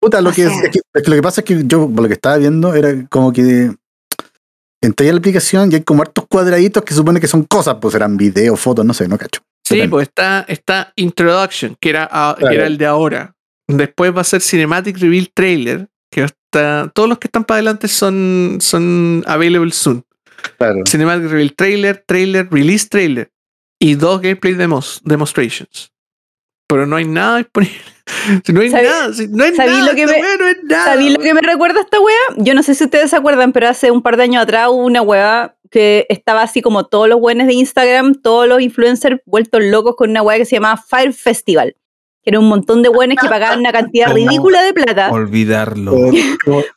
Puta, 0.00 0.20
lo 0.20 0.30
que, 0.32 0.44
es, 0.44 0.52
sea- 0.52 0.62
es 0.64 0.70
que, 0.70 0.80
es 0.94 1.02
que 1.02 1.10
lo 1.10 1.16
que 1.16 1.22
pasa 1.22 1.40
es 1.40 1.44
que 1.46 1.62
yo 1.66 1.88
por 1.90 2.02
lo 2.02 2.08
que 2.08 2.14
estaba 2.14 2.36
viendo 2.36 2.74
era 2.74 3.06
como 3.08 3.32
que 3.32 3.70
entré 4.82 5.08
a 5.08 5.12
la 5.12 5.18
aplicación 5.18 5.72
y 5.72 5.76
hay 5.76 5.80
como 5.82 6.02
hartos 6.02 6.26
cuadraditos 6.28 6.82
que 6.84 6.94
supone 6.94 7.18
que 7.20 7.26
son 7.26 7.42
cosas, 7.44 7.76
pues 7.80 7.94
eran 7.94 8.16
videos, 8.16 8.60
fotos, 8.60 8.84
no 8.84 8.94
sé, 8.94 9.08
no 9.08 9.18
cacho. 9.18 9.40
Sí, 9.68 9.88
pues 9.88 10.08
está, 10.08 10.44
está 10.48 10.92
Introduction, 10.94 11.76
que 11.80 11.90
era, 11.90 12.08
que 12.38 12.54
era 12.54 12.66
el 12.66 12.78
de 12.78 12.86
ahora. 12.86 13.34
Después 13.66 14.14
va 14.14 14.20
a 14.20 14.24
ser 14.24 14.40
Cinematic 14.40 14.96
Reveal 14.98 15.28
Trailer, 15.34 15.88
que 16.10 16.22
está, 16.22 16.90
todos 16.94 17.08
los 17.08 17.18
que 17.18 17.26
están 17.26 17.44
para 17.44 17.56
adelante 17.56 17.88
son, 17.88 18.58
son 18.60 19.24
available 19.26 19.72
soon. 19.72 20.04
Claro. 20.58 20.84
Cinematic 20.86 21.28
Reveal 21.28 21.52
Trailer, 21.54 22.04
Trailer, 22.06 22.48
Release 22.50 22.88
Trailer 22.88 23.32
y 23.80 23.96
dos 23.96 24.20
Gameplay 24.20 24.54
demos, 24.54 25.00
Demonstrations. 25.04 25.92
Pero 26.68 26.86
no 26.86 26.96
hay 26.96 27.04
nada 27.04 27.38
disponible. 27.38 27.95
Si 28.44 28.52
no 28.52 28.60
hay 28.60 28.70
¿Sabí- 28.70 28.86
nada, 28.86 29.12
si 29.12 29.28
no 29.28 29.44
hay 29.44 29.54
sabí 29.54 29.70
nada, 29.70 29.86
lo 29.86 29.94
que 29.94 30.06
me- 30.06 30.20
no 30.38 30.48
es 30.48 30.56
nada. 30.64 30.84
¿Sabéis 30.84 31.12
lo 31.12 31.18
que 31.22 31.34
me 31.34 31.40
recuerda 31.42 31.80
esta 31.80 32.00
wea? 32.00 32.14
Yo 32.36 32.54
no 32.54 32.62
sé 32.62 32.74
si 32.74 32.84
ustedes 32.84 33.10
se 33.10 33.16
acuerdan, 33.16 33.52
pero 33.52 33.68
hace 33.68 33.90
un 33.90 34.02
par 34.02 34.16
de 34.16 34.22
años 34.24 34.42
atrás 34.42 34.68
hubo 34.68 34.84
una 34.84 35.02
wea 35.02 35.56
que 35.70 36.06
estaba 36.08 36.42
así 36.42 36.62
como 36.62 36.86
todos 36.86 37.08
los 37.08 37.18
buenos 37.20 37.46
de 37.48 37.54
Instagram, 37.54 38.14
todos 38.22 38.46
los 38.48 38.60
influencers 38.60 39.20
vueltos 39.26 39.62
locos 39.64 39.96
con 39.96 40.10
una 40.10 40.22
wea 40.22 40.38
que 40.38 40.44
se 40.44 40.56
llamaba 40.56 40.76
Fire 40.76 41.12
Festival. 41.12 41.74
Que 42.22 42.30
era 42.30 42.40
un 42.40 42.48
montón 42.48 42.82
de 42.82 42.88
buenos 42.88 43.18
que 43.20 43.28
pagaban 43.28 43.60
una 43.60 43.70
cantidad 43.72 44.06
¿Cómo? 44.06 44.16
ridícula 44.16 44.62
de 44.62 44.72
plata. 44.72 45.10
Olvidarlo. 45.12 45.92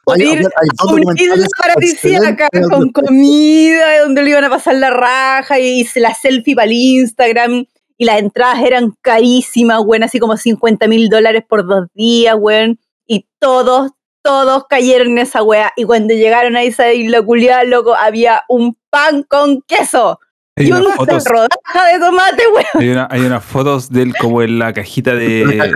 Por 0.04 0.16
hay, 0.20 0.22
ir 0.24 0.38
hay- 0.40 0.44
hay 0.46 0.70
a 0.78 0.86
una 0.94 1.14
isla 1.16 1.48
paradisíaca 1.60 2.50
con 2.70 2.92
comida, 2.92 4.00
donde 4.02 4.22
le 4.24 4.30
iban 4.32 4.44
a 4.44 4.50
pasar 4.50 4.76
la 4.76 4.90
raja 4.92 5.60
y 5.60 5.88
la 5.96 6.14
selfie 6.14 6.56
para 6.56 6.66
el 6.66 6.74
Instagram. 6.74 7.66
Y 8.02 8.06
las 8.06 8.20
entradas 8.20 8.64
eran 8.64 8.94
carísimas, 9.02 9.80
güey, 9.84 10.02
así 10.02 10.20
como 10.20 10.38
50 10.38 10.88
mil 10.88 11.10
dólares 11.10 11.44
por 11.48 11.68
dos 11.68 11.88
días, 11.94 12.36
güey. 12.36 12.80
Y 13.06 13.28
todos, 13.40 13.92
todos 14.24 14.64
cayeron 14.70 15.10
en 15.10 15.18
esa 15.20 15.44
wea. 15.44 15.74
Y 15.76 15.84
cuando 15.84 16.14
llegaron 16.14 16.56
a 16.56 16.64
esa 16.64 16.94
isla 16.94 17.22
culiada, 17.22 17.64
loco, 17.66 17.94
había 17.96 18.44
un 18.48 18.78
pan 18.90 19.24
con 19.24 19.62
queso 19.64 20.18
Hay 20.58 20.68
y 20.68 20.72
una 20.72 20.94
fotos, 20.96 21.26
rodaja 21.26 21.88
de 21.94 22.00
tomate, 22.00 22.44
güey. 22.52 22.66
hay, 22.76 22.90
una- 22.90 23.08
hay 23.12 23.22
unas 23.22 23.44
fotos 23.44 23.90
de 23.90 24.04
él 24.04 24.14
como 24.20 24.42
en 24.42 24.60
la 24.60 24.72
cajita 24.74 25.14
de, 25.14 25.46
de 25.46 25.72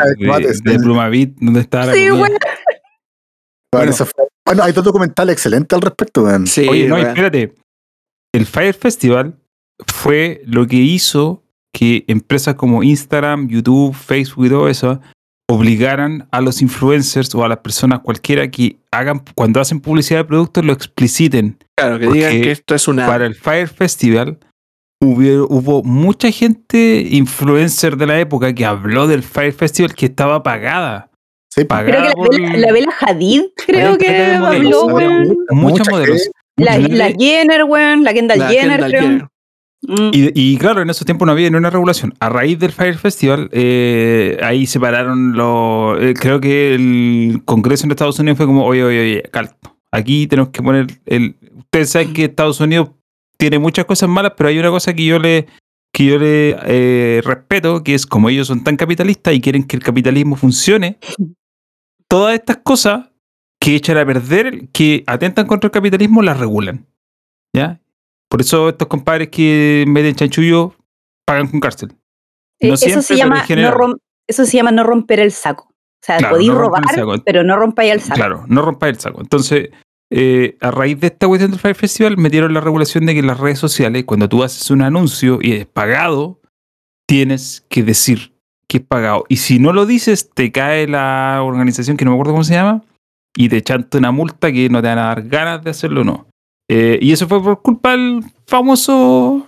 de. 0.64 0.80
Plumavit, 0.80 1.36
donde 1.40 1.60
estaba 1.60 1.88
la 1.88 1.94
Sí, 1.94 2.08
comida. 2.08 2.20
güey. 2.20 2.32
Bueno, 2.32 2.40
Bueno. 3.74 3.92
eso 3.92 4.06
fue- 4.06 4.28
bueno, 4.46 4.64
hay 4.64 4.72
dos 4.72 4.84
documentales 4.84 5.34
excelentes 5.34 5.76
al 5.76 5.82
respecto, 5.82 6.24
weón. 6.24 6.48
Sí, 6.48 6.68
Oye, 6.70 6.88
no, 6.88 6.96
weá. 6.96 7.10
espérate. 7.10 7.54
El 8.34 8.46
Fire 8.46 8.74
Festival 8.76 9.36
fue 9.88 10.42
lo 10.46 10.68
que 10.68 10.76
hizo 10.78 11.43
que 11.74 12.06
empresas 12.08 12.56
como 12.56 12.84
Instagram, 12.84 13.48
YouTube, 13.50 13.94
Facebook 13.94 14.46
y 14.46 14.50
todo 14.50 14.70
eso 14.70 15.02
obligaran 15.50 16.28
a 16.32 16.40
los 16.42 16.62
influencers 16.62 17.34
o 17.36 17.44
a 17.44 17.50
las 17.50 17.58
personas 17.60 18.00
cualquiera 18.00 18.50
que 18.50 18.78
hagan, 18.92 19.22
cuando 19.36 19.60
hacen 19.60 19.82
publicidad 19.82 20.20
de 20.22 20.26
productos, 20.26 20.64
lo 20.64 20.72
expliciten. 20.74 21.58
Claro, 21.78 22.00
que 22.00 22.06
porque 22.06 22.20
digan 22.20 22.42
que 22.42 22.52
esto 22.52 22.76
es 22.76 22.88
una. 22.88 23.06
Para 23.08 23.26
el 23.26 23.36
Fire 23.36 23.68
Festival 23.68 24.38
hubo, 25.02 25.48
hubo 25.50 25.84
mucha 25.84 26.32
gente 26.32 27.06
influencer 27.12 27.98
de 27.98 28.08
la 28.08 28.20
época 28.20 28.54
que 28.54 28.66
habló 28.66 29.06
del 29.08 29.22
Fire 29.24 29.54
Festival 29.54 29.94
que 29.94 30.06
estaba 30.06 30.42
pagada. 30.44 31.10
Sí, 31.54 31.66
pues. 31.66 31.82
Creo 31.84 31.86
que 31.86 31.92
la, 31.92 32.00
Pagada 32.00 32.14
por- 32.14 32.40
la 32.60 32.72
Bella 32.72 32.94
Hadid, 33.00 33.42
creo 33.68 33.98
que 33.98 34.38
modelos, 34.40 34.84
habló, 34.90 35.36
muchos 35.52 35.90
modelos. 35.90 36.30
La. 36.56 36.74
Jenner, 37.20 37.66
güey, 37.66 38.00
la 38.02 38.14
Kendall 38.14 38.40
la 38.40 38.48
Jenner, 38.50 38.80
Kendall 38.80 38.90
creo. 38.92 39.02
Jenner. 39.02 39.28
Mm. 39.88 40.10
Y, 40.14 40.58
claro, 40.58 40.82
en 40.82 40.90
esos 40.90 41.06
tiempos 41.06 41.26
no 41.26 41.34
había 41.34 41.50
ni 41.50 41.58
una 41.58 41.70
regulación. 41.70 42.14
A 42.20 42.30
raíz 42.30 42.58
del 42.58 42.72
Fire 42.72 42.98
Festival, 42.98 43.50
eh, 43.52 44.38
ahí 44.42 44.66
separaron 44.66 45.34
los. 45.34 46.02
eh, 46.02 46.14
creo 46.14 46.40
que 46.40 46.74
el 46.76 47.42
Congreso 47.46 47.86
en 47.86 47.92
Estados 47.92 48.20
Unidos 48.20 48.38
fue 48.38 48.46
como, 48.46 48.66
oye, 48.66 48.84
oye, 48.84 49.02
oye, 49.02 49.24
calto. 49.24 49.78
Aquí 49.92 50.28
tenemos 50.28 50.52
que 50.52 50.64
poner 50.64 50.88
el. 51.06 51.36
Ustedes 51.58 51.90
saben 51.90 52.14
que 52.14 52.26
Estados 52.26 52.60
Unidos 52.60 52.92
tiene 53.38 53.60
muchas 53.60 53.86
cosas 53.86 54.10
malas, 54.10 54.34
pero 54.38 54.50
hay 54.50 54.58
una 54.58 54.70
cosa 54.70 54.94
que 54.94 55.06
yo 55.06 55.20
le, 55.20 55.48
que 55.92 56.06
yo 56.06 56.18
le 56.18 56.56
eh, 56.66 57.22
respeto, 57.24 57.84
que 57.84 57.94
es 57.94 58.06
como 58.06 58.30
ellos 58.30 58.48
son 58.48 58.64
tan 58.64 58.78
capitalistas 58.78 59.34
y 59.34 59.42
quieren 59.42 59.64
que 59.66 59.76
el 59.76 59.84
capitalismo 59.84 60.36
funcione, 60.36 60.98
todas 62.08 62.36
estas 62.36 62.58
cosas 62.58 63.10
que 63.60 63.76
echan 63.76 63.98
a 63.98 64.06
perder, 64.06 64.70
que 64.70 65.04
atentan 65.08 65.46
contra 65.46 65.68
el 65.68 65.72
capitalismo, 65.72 66.22
las 66.22 66.40
regulan. 66.40 66.86
¿Ya? 67.56 67.83
Por 68.34 68.42
eso 68.42 68.70
estos 68.70 68.88
compadres 68.88 69.30
que 69.30 69.86
meten 69.88 70.16
chanchullo 70.16 70.74
pagan 71.24 71.48
con 71.50 71.60
cárcel. 71.60 71.92
Eh, 72.60 72.74
eso, 72.74 73.04
se 73.04 73.16
llama 73.16 73.46
no 73.48 73.72
rom- 73.72 73.98
eso 74.28 74.44
se 74.48 74.58
llama 74.58 74.72
no 74.72 74.84
romper 74.84 75.20
el 75.20 75.32
saco. 75.32 75.66
O 75.66 75.76
sea, 76.02 76.18
Claro, 76.18 76.34
podéis 76.34 76.50
no 76.50 76.58
robar, 76.58 76.84
pero 77.24 77.44
no 77.44 77.56
rompáis 77.58 77.92
el 77.94 78.02
saco. 78.02 78.16
Claro, 78.16 78.44
no 78.48 78.64
rompa 78.64 78.90
el 78.90 79.00
saco. 79.00 79.22
Entonces, 79.22 79.70
eh, 80.12 80.58
a 80.62 80.72
raíz 80.72 81.00
de 81.00 81.08
esta 81.08 81.28
cuestión 81.28 81.52
del 81.52 81.60
Fire 81.60 81.76
Festival, 81.76 82.18
metieron 82.18 82.56
la 82.56 82.60
regulación 82.60 83.06
de 83.06 83.14
que 83.14 83.20
en 83.20 83.28
las 83.28 83.40
redes 83.40 83.60
sociales, 83.60 84.04
cuando 84.06 84.28
tú 84.28 84.42
haces 84.44 84.72
un 84.72 84.82
anuncio 84.82 85.38
y 85.40 85.52
es 85.52 85.68
pagado, 85.68 86.42
tienes 87.08 87.64
que 87.70 87.84
decir 87.84 88.34
que 88.68 88.78
es 88.78 88.84
pagado. 88.84 89.26
Y 89.30 89.36
si 89.38 89.60
no 89.60 89.74
lo 89.74 89.86
dices, 89.86 90.32
te 90.34 90.52
cae 90.52 90.88
la 90.88 91.40
organización 91.44 91.98
que 91.98 92.06
no 92.06 92.10
me 92.10 92.16
acuerdo 92.16 92.34
cómo 92.34 92.44
se 92.44 92.56
llama 92.56 92.82
y 93.38 93.48
te 93.50 93.62
chanta 93.62 94.00
una 94.00 94.12
multa 94.12 94.52
que 94.52 94.70
no 94.70 94.82
te 94.82 94.88
van 94.88 94.98
a 94.98 95.04
dar 95.10 95.22
ganas 95.22 95.64
de 95.64 95.70
hacerlo 95.70 96.02
o 96.02 96.04
no. 96.04 96.28
Eh, 96.70 96.98
y 97.02 97.12
eso 97.12 97.28
fue 97.28 97.44
por 97.44 97.62
culpa 97.62 97.92
del 97.92 98.22
famoso 98.48 99.48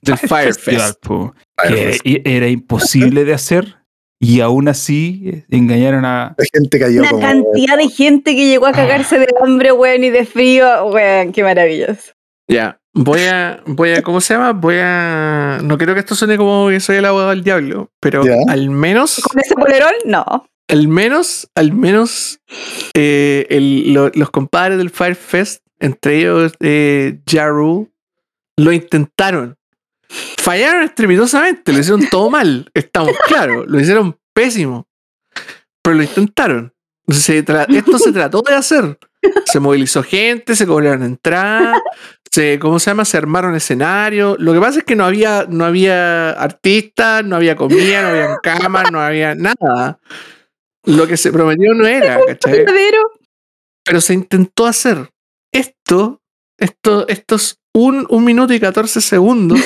Del 0.00 0.16
Fire 0.18 0.54
Festival, 0.54 0.80
Fest. 0.88 1.06
po, 1.06 1.34
Fire 1.60 1.74
que 1.76 1.92
Fest. 1.92 2.02
era 2.26 2.48
imposible 2.48 3.24
de 3.24 3.34
hacer 3.34 3.76
y 4.20 4.40
aún 4.40 4.68
así 4.68 5.22
eh, 5.26 5.44
engañaron 5.50 6.04
a, 6.04 6.34
La 6.38 6.44
gente 6.52 6.78
cayó 6.78 7.00
Una 7.00 7.10
como. 7.10 7.22
cantidad 7.22 7.76
de 7.76 7.88
gente 7.88 8.36
que 8.36 8.46
llegó 8.46 8.66
a 8.66 8.72
cagarse 8.72 9.18
de 9.18 9.26
hambre, 9.42 9.72
weón, 9.72 10.04
y 10.04 10.10
de 10.10 10.24
frío, 10.24 10.86
weón, 10.86 11.32
qué 11.32 11.42
maravilloso. 11.42 12.12
Ya, 12.48 12.78
voy 12.94 13.22
a, 13.22 13.60
voy 13.66 13.90
a, 13.90 14.02
¿cómo 14.02 14.20
se 14.20 14.34
llama? 14.34 14.52
Voy 14.52 14.76
a, 14.80 15.58
no 15.64 15.76
quiero 15.76 15.94
que 15.94 16.00
esto 16.00 16.14
suene 16.14 16.36
como 16.36 16.68
que 16.68 16.78
soy 16.78 16.96
el 16.96 17.04
abogado 17.04 17.30
del 17.30 17.42
diablo, 17.42 17.90
pero 18.00 18.24
Ya. 18.24 18.36
al 18.48 18.70
menos, 18.70 19.20
¿Con 19.20 19.40
ese 19.40 19.54
polerón? 19.54 19.92
No. 20.04 20.24
al 20.68 20.86
menos, 20.88 21.48
al 21.56 21.72
menos, 21.72 22.38
eh, 22.94 23.46
el- 23.50 23.92
lo- 23.92 24.10
los 24.14 24.30
compadres 24.30 24.78
del 24.78 24.90
Fire 24.90 25.16
Fest, 25.16 25.64
entre 25.82 26.18
ellos 26.18 26.52
eh, 26.60 27.20
Ja 27.30 27.48
Rule, 27.48 27.90
lo 28.56 28.72
intentaron. 28.72 29.56
Fallaron 30.08 30.84
estrepitosamente, 30.84 31.72
lo 31.72 31.78
hicieron 31.78 32.08
todo 32.08 32.30
mal, 32.30 32.70
estamos 32.74 33.12
claros, 33.26 33.66
lo 33.66 33.80
hicieron 33.80 34.18
pésimo, 34.34 34.86
pero 35.82 35.96
lo 35.96 36.02
intentaron. 36.02 36.72
Se 37.08 37.38
esto 37.38 37.98
se 37.98 38.12
trató 38.12 38.42
de 38.42 38.54
hacer. 38.54 38.98
Se 39.46 39.60
movilizó 39.60 40.02
gente, 40.02 40.54
se 40.56 40.66
cobraron 40.66 41.02
entradas, 41.02 41.78
se, 42.30 42.58
¿cómo 42.58 42.78
se 42.78 42.90
llama? 42.90 43.04
Se 43.04 43.16
armaron 43.16 43.54
escenarios. 43.54 44.36
Lo 44.38 44.52
que 44.52 44.60
pasa 44.60 44.78
es 44.80 44.84
que 44.84 44.96
no 44.96 45.04
había, 45.04 45.46
no 45.48 45.64
había 45.64 46.30
artistas, 46.30 47.24
no 47.24 47.36
había 47.36 47.56
comida, 47.56 48.02
no 48.02 48.08
había 48.08 48.38
cámaras, 48.42 48.92
no 48.92 49.00
había 49.00 49.34
nada. 49.34 49.98
Lo 50.84 51.06
que 51.06 51.16
se 51.16 51.32
prometió 51.32 51.74
no 51.74 51.86
era, 51.86 52.20
¿cachai? 52.26 52.58
¿Verdadero? 52.58 53.10
Pero 53.84 54.00
se 54.00 54.14
intentó 54.14 54.66
hacer. 54.66 55.10
Esto, 55.52 56.20
esto, 56.58 57.06
estos 57.08 57.58
un, 57.74 58.06
un 58.10 58.24
minuto 58.24 58.52
y 58.54 58.60
14 58.60 59.00
segundos 59.00 59.60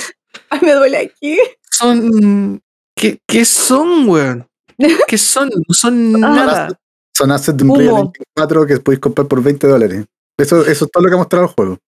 Ay, 0.51 0.61
me 0.63 0.73
duele 0.73 0.99
aquí. 0.99 1.39
son. 1.71 2.61
¿Qué, 2.97 3.21
qué 3.27 3.45
son, 3.45 4.09
weón? 4.09 4.49
¿Qué 5.09 5.19
son? 5.19 5.49
No 5.49 5.75
son 5.75 6.17
Ah. 6.25 6.29
nada. 6.31 6.81
Son 7.17 7.31
assets 7.31 7.57
de 7.57 7.65
un. 7.65 7.79
Real 7.79 8.11
24 8.37 8.67
que 8.67 8.77
podéis 8.81 9.01
comprar 9.01 9.27
por 9.29 9.43
20 9.43 9.67
dólares. 9.67 10.05
Eso, 10.39 10.61
eso 10.67 10.85
es 10.85 10.91
todo 10.91 11.03
lo 11.03 11.09
que 11.09 11.15
ha 11.15 11.19
mostrado 11.19 11.45
el 11.47 11.51
juego. 11.51 11.79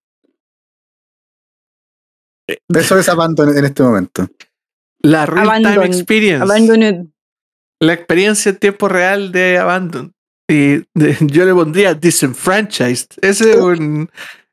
Eso 2.68 2.98
es 2.98 3.08
Abandon 3.10 3.56
en 3.56 3.64
este 3.64 3.82
momento. 3.82 4.26
La 5.02 5.26
real 5.26 5.62
time 5.62 5.84
experience. 5.84 6.42
Abandoned. 6.42 7.06
La 7.80 7.92
experiencia 7.92 8.50
en 8.50 8.56
tiempo 8.58 8.88
real 8.88 9.30
de 9.32 9.58
Abandon. 9.58 10.14
Y 10.48 10.78
de- 10.94 11.16
yo 11.20 11.44
le 11.44 11.52
pondría 11.54 11.94
Disenfranchised. 11.94 13.08
Ese 13.20 13.50
es 13.50 13.56
un, 13.56 14.08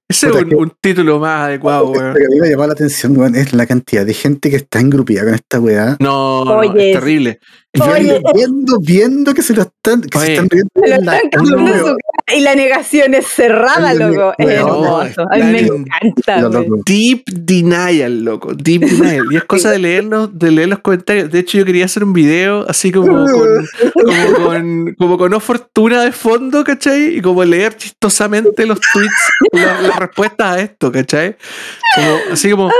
ese 0.09 0.27
es 0.27 0.33
un, 0.35 0.49
que- 0.49 0.55
un 0.55 0.73
título 0.81 1.19
más 1.19 1.47
adecuado, 1.47 1.85
Lo 1.85 1.91
weón. 1.91 2.13
que 2.15 2.25
a 2.25 2.29
mí 2.29 2.39
me 2.41 2.49
llamó 2.49 2.67
la 2.67 2.73
atención, 2.73 3.17
weón, 3.17 3.35
es 3.35 3.53
la 3.53 3.65
cantidad 3.65 4.05
de 4.05 4.13
gente 4.13 4.49
que 4.49 4.57
está 4.57 4.79
engrupida 4.79 5.23
con 5.23 5.33
esta 5.35 5.59
weá. 5.59 5.95
No, 5.99 6.43
no, 6.45 6.61
es 6.63 6.73
terrible. 6.93 7.39
Oye. 7.81 8.21
viendo, 8.33 8.79
viendo 8.79 9.33
que 9.33 9.41
se 9.41 9.53
lo 9.53 9.63
están, 9.63 10.01
que 10.01 10.17
Oye. 10.17 10.25
se 10.27 10.33
están 10.33 10.49
riendo 10.49 10.69
Se 10.75 10.89
lo 10.89 10.95
están 10.95 11.19
en 11.33 11.45
su 11.79 11.85
cara 11.85 11.95
y 12.35 12.39
la 12.41 12.55
negación 12.55 13.13
es 13.13 13.27
cerrada, 13.27 13.91
Oye, 13.91 13.99
loco. 13.99 14.33
Es 14.39 14.49
hermoso. 14.49 15.21
A 15.31 15.35
mí 15.37 15.43
me 15.43 15.59
encanta, 15.59 16.41
Lo 16.41 16.49
loco. 16.49 16.81
Deep 16.85 17.23
denial, 17.31 18.23
loco. 18.23 18.53
Deep 18.55 18.81
denial. 18.81 19.25
Y 19.31 19.37
es 19.37 19.43
cosa 19.43 19.69
de 19.69 19.77
leerlos, 19.79 20.37
de 20.37 20.49
leer 20.51 20.69
los 20.69 20.79
comentarios. 20.79 21.29
De 21.31 21.39
hecho, 21.39 21.59
yo 21.59 21.65
quería 21.65 21.85
hacer 21.85 22.03
un 22.03 22.13
video 22.13 22.65
así 22.67 22.91
como 22.91 23.25
con, 23.27 23.67
como 23.93 24.35
con, 24.47 24.95
como 24.97 25.17
con 25.19 25.31
no 25.31 25.39
fortuna 25.39 26.03
de 26.03 26.11
fondo, 26.11 26.63
¿cachai? 26.63 27.17
Y 27.17 27.21
como 27.21 27.43
leer 27.43 27.75
chistosamente 27.77 28.65
los 28.65 28.79
tweets, 28.91 29.31
la- 29.51 29.81
las 29.81 29.95
respuestas 29.99 30.47
a 30.47 30.61
esto, 30.61 30.91
¿cachai? 30.91 31.35
Como, 31.95 32.17
así 32.31 32.49
como, 32.49 32.71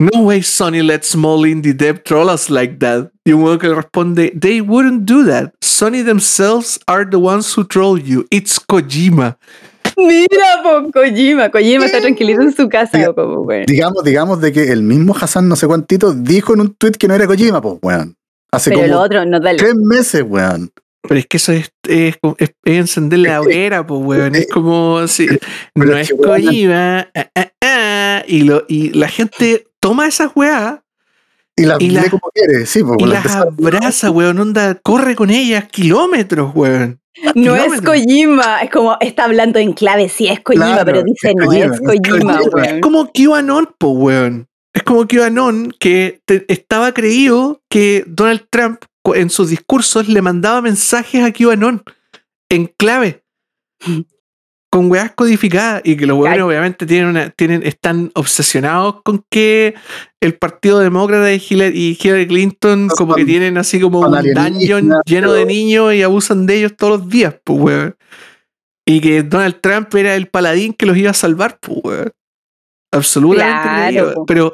no 0.00 0.22
way 0.22 0.40
Sony 0.42 0.82
let 0.82 1.04
small 1.04 1.44
indie 1.46 1.72
dev 1.76 2.02
troll 2.04 2.28
us 2.30 2.48
like 2.50 2.78
that. 2.80 3.10
Y 3.24 3.32
un 3.32 3.42
huevo 3.42 3.58
que 3.58 3.68
le 3.68 3.74
responde, 3.74 4.32
they 4.40 4.60
wouldn't 4.60 5.04
do 5.04 5.24
that. 5.26 5.52
Sony 5.62 6.02
themselves 6.04 6.80
are 6.86 7.04
the 7.08 7.18
ones 7.18 7.54
who 7.56 7.64
troll 7.64 7.98
you. 8.00 8.26
It's 8.30 8.58
Kojima. 8.58 9.36
Mira, 9.96 10.62
po, 10.62 10.90
Kojima. 10.90 11.50
Kojima 11.50 11.84
está 11.86 12.00
tranquilito 12.00 12.40
en 12.42 12.52
su 12.56 12.68
casa, 12.68 12.96
Diga- 12.98 13.14
como, 13.14 13.44
güey. 13.44 13.66
Digamos, 13.66 14.02
digamos 14.02 14.40
de 14.40 14.52
que 14.52 14.72
el 14.72 14.82
mismo 14.82 15.14
Hassan 15.18 15.48
no 15.48 15.56
sé 15.56 15.66
cuántito 15.66 16.14
dijo 16.14 16.54
en 16.54 16.60
un 16.62 16.74
tweet 16.74 16.92
que 16.92 17.06
no 17.06 17.14
era 17.14 17.26
Kojima, 17.26 17.60
pues, 17.60 17.76
weón. 17.82 18.16
Hace 18.52 18.70
Pero 18.70 18.86
lo 18.86 18.92
como 18.94 19.04
otro, 19.04 19.24
no 19.26 19.38
dale. 19.38 19.58
tres 19.58 19.74
meses, 19.76 20.24
weón. 20.26 20.70
Pero 21.02 21.18
es 21.20 21.26
que 21.26 21.36
eso 21.38 21.52
es, 21.52 21.70
es, 21.88 22.16
como- 22.18 22.36
es- 22.38 22.54
es 22.64 22.78
encender 22.78 23.18
la 23.20 23.40
hoguera, 23.42 23.86
pues, 23.86 24.00
weón. 24.02 24.34
Es 24.34 24.48
como 24.48 24.98
así. 24.98 25.26
No 25.74 25.96
es 25.96 26.10
Kojima. 26.12 27.08
ah, 27.14 27.26
ah, 27.34 27.50
ah, 27.62 28.22
y, 28.26 28.42
lo, 28.42 28.64
y 28.68 28.90
la 28.90 29.08
gente 29.08 29.66
toma 29.80 30.06
esas 30.06 30.30
weas 30.34 30.78
Y 31.56 31.64
las 31.64 31.80
Y 31.80 31.90
la- 31.90 32.08
como 32.08 32.30
quiere, 32.32 32.64
sí, 32.66 32.82
pues, 32.82 32.96
y 32.98 33.02
weón. 33.04 33.12
las 33.12 33.36
abraza, 33.36 34.10
weón. 34.10 34.38
Onda, 34.38 34.76
corre 34.76 35.14
con 35.16 35.30
ellas 35.30 35.64
kilómetros, 35.70 36.52
weón. 36.54 37.00
No 37.34 37.54
es. 37.56 37.82
Kojima. 37.82 38.60
Es 38.62 38.70
como, 38.70 38.96
está 39.00 39.24
hablando 39.24 39.58
en 39.58 39.72
clave, 39.74 40.08
sí 40.08 40.28
es 40.28 40.40
Kojima, 40.40 40.66
Claro, 40.66 40.84
pero 40.86 41.02
dice 41.02 41.30
es 41.30 41.34
no 41.36 41.44
Kojima, 41.46 41.64
es 41.66 41.72
es 41.72 41.80
Kojima, 41.80 42.38
Kojima. 42.38 42.62
Es 42.64 42.80
como 42.80 43.10
QAnon, 43.12 43.68
po, 43.78 43.88
weón. 43.90 44.46
Es 44.72 44.84
como 44.84 45.06
QAnon 45.06 45.74
que 45.78 46.22
te- 46.24 46.44
estaba 46.48 46.92
creído 46.94 47.60
que 47.68 48.04
Donald 48.06 48.46
Trump 48.48 48.82
en 49.14 49.28
sus 49.28 49.50
discursos 49.50 50.08
le 50.08 50.22
mandaba 50.22 50.62
mensajes 50.62 51.22
a 51.24 51.32
QAnon 51.32 51.82
en 52.48 52.68
clave. 52.78 53.22
Con 54.72 54.88
weas 54.90 55.10
codificadas 55.12 55.82
y 55.84 55.96
que 55.96 56.06
los 56.06 56.16
weones 56.16 56.42
obviamente 56.42 56.86
tienen 56.86 57.08
una, 57.08 57.30
tienen, 57.30 57.64
están 57.64 58.12
obsesionados 58.14 59.02
con 59.02 59.24
que 59.28 59.74
el 60.20 60.34
Partido 60.34 60.78
Demócrata 60.78 61.32
y 61.32 61.42
Hillary, 61.44 61.76
y 61.76 61.98
Hillary 62.00 62.28
Clinton 62.28 62.88
como 62.88 63.16
que 63.16 63.24
tienen 63.24 63.58
así 63.58 63.80
como 63.80 64.00
un 64.00 64.12
dungeon 64.12 64.92
lleno 65.04 65.32
de 65.32 65.44
niños 65.44 65.92
y 65.94 66.02
abusan 66.02 66.46
de 66.46 66.58
ellos 66.58 66.76
todos 66.76 67.00
los 67.00 67.08
días, 67.08 67.34
pues 67.42 67.60
weón. 67.60 67.96
Y 68.86 69.00
que 69.00 69.22
Donald 69.24 69.60
Trump 69.60 69.92
era 69.94 70.14
el 70.14 70.28
paladín 70.28 70.72
que 70.72 70.86
los 70.86 70.96
iba 70.96 71.10
a 71.10 71.14
salvar, 71.14 71.58
pues 71.60 71.80
weón. 71.82 72.12
Absolutamente 72.92 73.92
Claro, 73.92 74.24
pero 74.26 74.52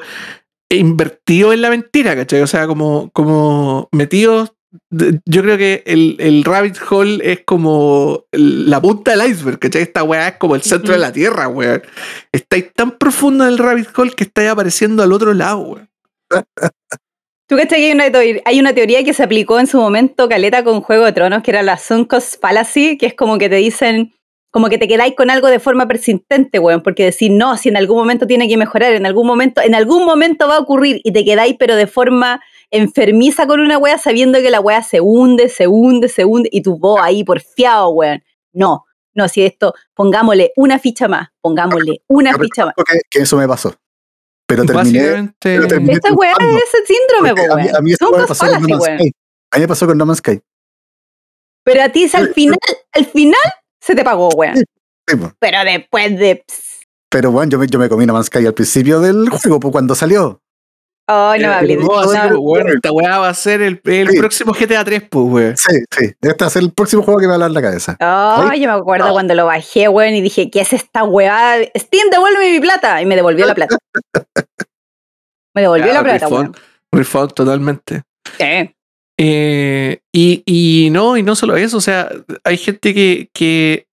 invertido 0.71 1.53
en 1.53 1.63
la 1.63 1.71
mentira, 1.71 2.17
¿cachai? 2.17 2.43
O 2.43 2.47
sea, 2.47 2.67
como, 2.67 3.11
como 3.13 3.89
metidos. 3.93 4.56
Yo 4.91 5.43
creo 5.43 5.57
que 5.57 5.83
el, 5.87 6.17
el 6.19 6.45
rabbit 6.45 6.77
hole 6.91 7.21
es 7.23 7.41
como 7.45 8.25
la 8.33 8.81
punta 8.81 9.17
del 9.17 9.31
iceberg, 9.31 9.59
¿cachai? 9.59 9.83
Esta 9.83 10.03
weá 10.03 10.29
es 10.29 10.37
como 10.37 10.55
el 10.55 10.63
centro 10.63 10.93
de 10.93 10.99
la 10.99 11.13
tierra, 11.13 11.49
weón. 11.49 11.83
Estáis 12.33 12.73
tan 12.73 12.93
profundo 12.93 13.45
en 13.45 13.51
el 13.51 13.59
rabbit 13.59 13.89
hole 13.97 14.13
que 14.13 14.25
estáis 14.25 14.51
apareciendo 14.51 15.03
al 15.03 15.13
otro 15.13 15.35
lado, 15.35 15.59
weón. 15.59 15.89
Tú 17.49 17.57
cachai 17.57 17.79
que 17.79 17.87
hay 17.87 17.93
una, 17.93 18.11
teoría, 18.11 18.43
hay 18.45 18.59
una 18.59 18.75
teoría 18.75 19.05
que 19.05 19.15
se 19.15 19.23
aplicó 19.23 19.61
en 19.61 19.69
su 19.69 19.79
momento, 19.79 20.29
Caleta, 20.29 20.65
con 20.65 20.81
Juego 20.81 21.05
de 21.05 21.13
Tronos, 21.13 21.45
que 21.45 21.53
era 21.53 21.63
la 21.63 21.79
Sunk 21.79 22.11
Cost 22.11 22.41
Fallacy, 22.41 22.99
que 22.99 23.07
es 23.07 23.15
como 23.15 23.39
que 23.39 23.49
te 23.49 23.55
dicen, 23.55 24.13
como 24.51 24.69
que 24.69 24.79
te 24.79 24.89
quedáis 24.89 25.15
con 25.15 25.31
algo 25.31 25.47
de 25.47 25.61
forma 25.61 25.87
persistente, 25.87 26.59
weón, 26.59 26.83
porque 26.83 27.05
decir, 27.05 27.31
no, 27.31 27.57
si 27.57 27.69
en 27.69 27.77
algún 27.77 27.99
momento 27.99 28.27
tiene 28.27 28.49
que 28.49 28.57
mejorar, 28.57 28.95
en 28.95 29.07
algún 29.07 29.29
momento, 29.29 29.61
en 29.61 29.77
algún 29.77 30.05
momento 30.05 30.49
va 30.49 30.57
a 30.57 30.59
ocurrir, 30.59 31.01
y 31.05 31.13
te 31.13 31.25
quedáis, 31.25 31.55
pero 31.57 31.77
de 31.77 31.87
forma 31.87 32.41
enfermiza 32.71 33.47
con 33.47 33.61
una 33.61 33.79
wea, 33.79 33.99
sabiendo 33.99 34.39
que 34.41 34.51
la 34.51 34.61
wea 34.61 34.83
se 34.83 35.01
hunde, 35.01 35.49
se 35.49 35.67
hunde, 35.67 36.09
se 36.09 36.25
hunde, 36.25 36.49
y 36.53 36.63
tu 36.63 36.79
voz 36.79 37.01
ahí 37.03 37.25
porfiado, 37.25 37.91
weón. 37.91 38.23
No, 38.53 38.85
no, 39.15 39.29
si 39.29 39.45
esto, 39.45 39.75
pongámosle 39.95 40.53
una 40.57 40.79
ficha 40.79 41.09
más, 41.09 41.29
pongámosle 41.41 42.03
una 42.09 42.37
ficha 42.39 42.67
más. 42.67 42.75
que, 42.77 43.01
que 43.11 43.19
eso 43.21 43.37
me 43.37 43.49
pasó. 43.49 43.75
Pero 44.47 44.65
terminé. 44.65 45.35
Pero 45.41 45.67
terminé 45.67 45.95
Esta 45.95 46.13
weá 46.13 46.33
es 46.39 46.47
ese 46.47 46.87
síndrome, 46.87 47.35
po, 47.35 47.53
a 47.53 47.57
mí, 47.57 47.63
weón. 47.65 47.77
a 47.77 47.81
mí 47.81 47.91
me 47.91 48.27
pasó 48.27 48.47
con 48.47 48.63
No. 48.63 48.81
Sky. 48.81 49.13
A 49.51 49.57
mí 49.57 49.61
me 49.61 49.69
pasó 49.69 49.87
con 49.87 49.99
No 49.99 50.07
Man's 50.07 50.19
Sky. 50.19 50.41
Pero 51.65 51.83
a 51.83 51.89
ti 51.89 52.09
al 52.13 52.33
final, 52.33 52.59
al 52.93 53.07
final 53.07 53.41
se 53.81 53.95
te 53.95 54.05
pagó, 54.05 54.29
weón. 54.37 54.57
Sí. 54.57 54.65
Pero 55.39 55.65
después 55.65 56.19
de. 56.19 56.45
Pero 57.11 57.31
bueno, 57.33 57.51
yo 57.51 57.59
me, 57.59 57.67
yo 57.67 57.79
me 57.79 57.89
comí 57.89 58.07
No 58.07 58.13
Man's 58.13 58.27
Sky 58.27 58.47
al 58.47 58.55
principio 58.55 59.01
del 59.01 59.29
juego, 59.31 59.59
pues 59.59 59.73
cuando 59.73 59.95
salió. 59.95 60.43
Ay, 61.09 61.41
no 61.41 61.49
me 61.49 61.55
hablé 61.55 61.77
de 61.77 61.83
Pero 61.83 61.99
así 62.01 62.17
no, 62.19 62.29
como, 62.35 62.41
weón, 62.51 62.69
esta 62.69 62.91
weá 62.93 63.19
va 63.19 63.29
a 63.29 63.35
ser 63.35 63.63
el, 63.63 63.81
el 63.85 64.09
Sí. 64.09 64.19
próximo 64.19 64.53
GTA 64.53 64.85
3, 64.85 65.03
pues, 65.09 65.25
weón. 65.29 65.57
Sí, 65.57 65.77
sí. 65.97 66.05
Este 66.21 66.45
va 66.45 66.47
a 66.47 66.51
ser 66.51 66.63
el 66.63 66.73
próximo 66.73 67.03
juego 67.03 67.21
que 67.21 67.27
me 67.27 67.31
va 67.31 67.37
a 67.37 67.39
dar 67.41 67.51
la 67.53 67.63
cabeza. 67.63 67.97
Ay, 68.01 68.61
yo 68.61 68.67
me 68.73 68.79
acuerdo 68.79 69.13
cuando 69.13 69.35
lo 69.35 69.47
bajé, 69.47 69.89
weón, 69.89 70.15
y 70.15 70.21
dije, 70.21 70.51
¿qué 70.51 70.63
es 70.63 70.73
esta 70.73 71.05
weá? 71.05 71.59
Steam, 71.77 72.11
devuélveme 72.11 72.51
mi 72.53 72.61
plata. 72.61 73.01
Y 73.01 73.07
me 73.07 73.15
devolvió 73.15 73.47
la 73.47 73.55
plata. 73.55 73.77
Me 75.55 75.63
devolvió 75.63 75.87
la 75.93 76.03
plata, 76.03 76.27
refund, 76.27 76.33
weón. 76.33 76.55
refund 76.93 77.33
totalmente. 77.33 78.03
Sí. 78.39 78.75
Eh, 79.19 79.99
y, 80.13 80.43
y 80.45 80.91
no, 80.91 81.17
y 81.17 81.23
no 81.23 81.35
solo 81.35 81.57
eso, 81.57 81.79
o 81.79 81.81
sea, 81.81 82.11
hay 82.45 82.59
gente 82.59 82.93
que, 82.93 83.31
que 83.33 83.87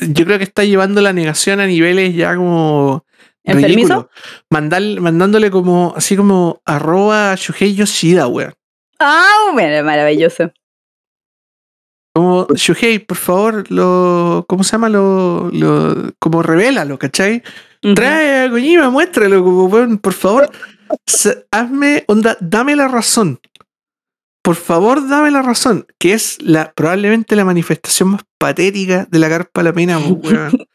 yo 0.00 0.24
creo 0.24 0.38
que 0.38 0.44
está 0.44 0.64
llevando 0.64 1.02
la 1.02 1.12
negación 1.12 1.60
a 1.60 1.66
niveles 1.66 2.14
ya 2.16 2.34
como 2.36 3.04
¿Enfermizo? 3.44 4.10
Mandar- 4.50 5.00
mandándole 5.00 5.50
como, 5.50 5.92
así 5.96 6.16
como 6.16 6.60
arroba 6.64 7.34
Shuhei 7.36 7.74
Yoshida, 7.74 8.26
weón. 8.26 8.54
Ah, 8.98 9.50
bueno, 9.52 9.82
maravilloso. 9.84 10.52
Como 12.14 12.46
Shuhei, 12.54 12.98
por 12.98 13.16
favor, 13.16 13.70
lo, 13.70 14.44
¿cómo 14.48 14.64
se 14.64 14.72
llama? 14.72 14.88
Lo, 14.88 15.48
lo, 15.52 16.12
como 16.18 16.42
revélalo, 16.42 16.98
¿cachai? 16.98 17.42
Ujú. 17.82 17.94
Trae 17.94 18.44
a 18.46 18.50
Kojima, 18.50 18.90
muéstralo, 18.90 19.42
como, 19.44 19.64
weón, 19.66 19.98
por 19.98 20.12
favor. 20.12 20.50
Hazme, 21.52 22.04
onda, 22.08 22.36
dame 22.40 22.74
la 22.76 22.88
razón. 22.88 23.40
Por 24.42 24.56
favor, 24.56 25.08
dame 25.08 25.30
la 25.30 25.42
razón. 25.42 25.86
Que 25.98 26.12
es 26.14 26.38
la, 26.42 26.72
probablemente 26.72 27.36
la 27.36 27.44
manifestación 27.44 28.10
más 28.10 28.22
patética 28.38 29.06
de 29.10 29.18
la 29.18 29.28
carpa 29.28 29.60
a 29.60 29.64
la 29.64 29.72
pena, 29.72 29.98
weón. 29.98 30.66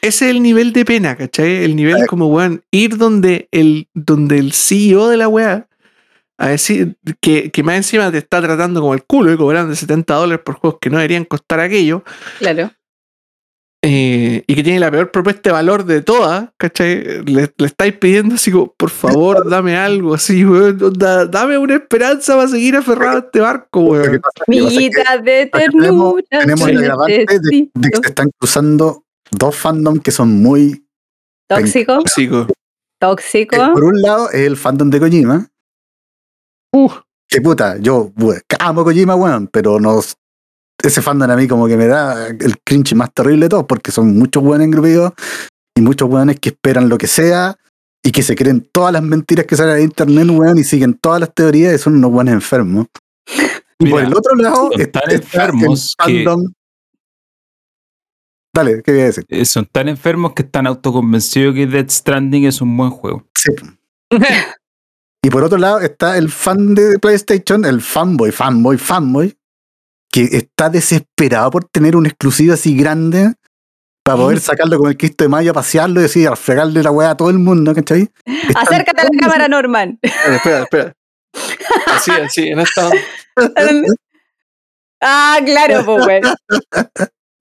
Ese 0.00 0.26
es 0.26 0.30
el 0.34 0.42
nivel 0.42 0.72
de 0.72 0.84
pena, 0.84 1.16
¿cachai? 1.16 1.64
El 1.64 1.74
nivel 1.76 2.06
como, 2.06 2.26
weón, 2.28 2.62
ir 2.70 2.96
donde 2.96 3.48
el, 3.50 3.88
donde 3.94 4.38
el 4.38 4.52
CEO 4.52 5.08
de 5.08 5.16
la 5.16 5.28
weá 5.28 5.68
a 6.38 6.48
decir 6.48 6.96
que, 7.20 7.50
que 7.50 7.62
más 7.62 7.76
encima 7.76 8.10
te 8.10 8.18
está 8.18 8.40
tratando 8.40 8.80
como 8.80 8.94
el 8.94 9.04
culo 9.04 9.32
y 9.32 9.36
cobrando 9.36 9.74
70 9.74 10.14
dólares 10.14 10.42
por 10.44 10.54
juegos 10.56 10.78
que 10.80 10.90
no 10.90 10.96
deberían 10.98 11.24
costar 11.24 11.60
aquello 11.60 12.02
Claro. 12.38 12.72
eh, 13.84 14.44
y 14.46 14.54
que 14.54 14.62
tiene 14.62 14.78
la 14.80 14.90
peor 14.90 15.10
propuesta 15.10 15.50
de 15.50 15.52
valor 15.54 15.84
de 15.84 16.00
todas, 16.02 16.48
¿cachai? 16.56 17.24
Le, 17.24 17.52
le 17.56 17.66
estáis 17.66 17.94
pidiendo 17.94 18.36
así 18.36 18.50
como, 18.52 18.72
por 18.74 18.90
favor, 18.90 19.48
dame 19.50 19.76
algo 19.76 20.14
así, 20.14 20.44
weón, 20.44 20.78
dame 20.96 21.58
una 21.58 21.74
esperanza 21.74 22.36
para 22.36 22.48
seguir 22.48 22.76
aferrado 22.76 23.16
a 23.16 23.20
este 23.20 23.40
barco, 23.40 23.80
weón. 23.80 24.20
Miguitas 24.46 25.22
de 25.24 25.46
tenemos- 25.46 26.14
ternura. 26.22 26.22
tenemos 26.40 26.68
el 26.68 26.78
agravante 26.78 27.26
de, 27.28 27.68
de 27.74 27.90
que 27.90 27.96
se 28.00 28.08
están 28.08 28.30
cruzando 28.38 29.04
dos 29.32 29.56
fandom 29.56 29.98
que 29.98 30.10
son 30.10 30.42
muy. 30.42 30.86
Tóxico, 31.48 31.98
Tóxico. 31.98 32.46
tóxico. 33.00 33.56
eh, 33.56 33.70
por 33.74 33.84
un 33.84 34.00
lado, 34.00 34.30
es 34.30 34.46
el 34.46 34.56
fandom 34.56 34.88
de 34.90 35.00
Kojima. 35.00 35.48
Uh, 36.74 36.88
Que 37.28 37.40
puta, 37.40 37.76
yo 37.78 38.12
we- 38.16 38.40
amo 38.58 38.84
Kojima, 38.84 39.14
weón, 39.16 39.48
pero 39.48 39.78
nos, 39.80 40.14
ese 40.82 41.02
fandom 41.02 41.30
a 41.30 41.36
mí 41.36 41.46
como 41.48 41.66
que 41.66 41.76
me 41.76 41.86
da 41.86 42.28
el 42.28 42.58
cringe 42.64 42.94
más 42.94 43.12
terrible 43.12 43.46
de 43.46 43.48
todos, 43.50 43.66
porque 43.66 43.90
son 43.90 44.16
muchos 44.16 44.42
weones 44.42 44.66
engrupidos 44.66 45.12
y 45.76 45.80
muchos 45.82 46.08
weones 46.08 46.38
que 46.40 46.50
esperan 46.50 46.88
lo 46.88 46.96
que 46.98 47.06
sea 47.06 47.56
y 48.04 48.10
que 48.12 48.22
se 48.22 48.34
creen 48.34 48.66
todas 48.72 48.92
las 48.92 49.02
mentiras 49.02 49.46
que 49.46 49.56
salen 49.56 49.76
de 49.76 49.82
internet, 49.84 50.28
weón, 50.30 50.58
y 50.58 50.64
siguen 50.64 50.94
todas 50.94 51.20
las 51.20 51.34
teorías 51.34 51.74
y 51.74 51.78
son 51.78 51.96
unos 51.96 52.10
weones 52.12 52.34
enfermos. 52.34 52.86
Y 53.78 53.86
por 53.90 54.00
Mira, 54.00 54.06
el 54.08 54.14
otro 54.14 54.34
lado, 54.36 54.70
son 54.72 54.80
está, 54.80 55.00
tan 55.00 55.10
está 55.10 55.26
enfermos 55.46 55.94
el 55.98 56.14
que- 56.14 56.24
fandom. 56.24 56.52
Dale, 58.54 58.82
¿qué 58.82 58.92
voy 58.92 59.00
a 59.00 59.04
decir? 59.06 59.24
eh, 59.28 59.44
son 59.44 59.66
tan 59.66 59.88
enfermos 59.88 60.34
que 60.34 60.42
están 60.42 60.66
autoconvencidos 60.66 61.54
que 61.54 61.66
Death 61.66 61.90
Stranding 61.90 62.44
es 62.44 62.60
un 62.60 62.76
buen 62.76 62.90
juego. 62.90 63.24
Sí. 63.34 63.50
Y 65.24 65.30
por 65.30 65.44
otro 65.44 65.56
lado 65.56 65.78
está 65.78 66.18
el 66.18 66.28
fan 66.32 66.74
de 66.74 66.98
PlayStation, 66.98 67.64
el 67.64 67.80
fanboy, 67.80 68.32
fanboy, 68.32 68.76
fanboy, 68.76 69.38
que 70.10 70.24
está 70.32 70.68
desesperado 70.68 71.48
por 71.52 71.64
tener 71.64 71.94
una 71.94 72.08
exclusiva 72.08 72.54
así 72.54 72.76
grande 72.76 73.32
para 74.02 74.18
poder 74.18 74.40
sacarlo 74.40 74.78
con 74.78 74.90
el 74.90 74.96
Cristo 74.96 75.22
de 75.22 75.28
Mayo 75.28 75.52
a 75.52 75.54
pasearlo 75.54 76.00
y 76.00 76.02
decir, 76.02 76.26
a 76.26 76.34
fregarle 76.34 76.82
la 76.82 76.90
weá 76.90 77.10
a 77.10 77.16
todo 77.16 77.30
el 77.30 77.38
mundo, 77.38 77.72
¿cachai? 77.72 78.10
Están 78.24 78.66
Acércate 78.66 79.00
a 79.00 79.04
la 79.04 79.10
cámara, 79.20 79.46
Norman. 79.46 79.96
espera, 80.02 80.34
espera, 80.34 80.62
espera. 80.64 80.96
Así, 81.86 82.10
así, 82.10 82.48
en 82.48 82.58
esta 82.58 82.90
ah, 85.00 85.38
claro, 85.44 85.84
pues. 85.86 86.20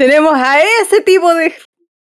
Tenemos 0.02 0.34
a 0.34 0.60
ese 0.82 1.02
tipo 1.02 1.32
de. 1.36 1.54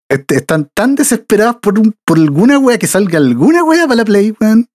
Este, 0.07 0.35
están 0.35 0.69
tan 0.71 0.93
desesperados 0.93 1.55
por, 1.55 1.73
por 2.05 2.19
alguna 2.19 2.59
wea 2.59 2.77
que 2.77 2.85
salga 2.85 3.17
alguna 3.17 3.63
wea 3.63 3.87
para 3.87 3.95
la 3.95 4.05
Play, 4.05 4.35
weón, 4.39 4.69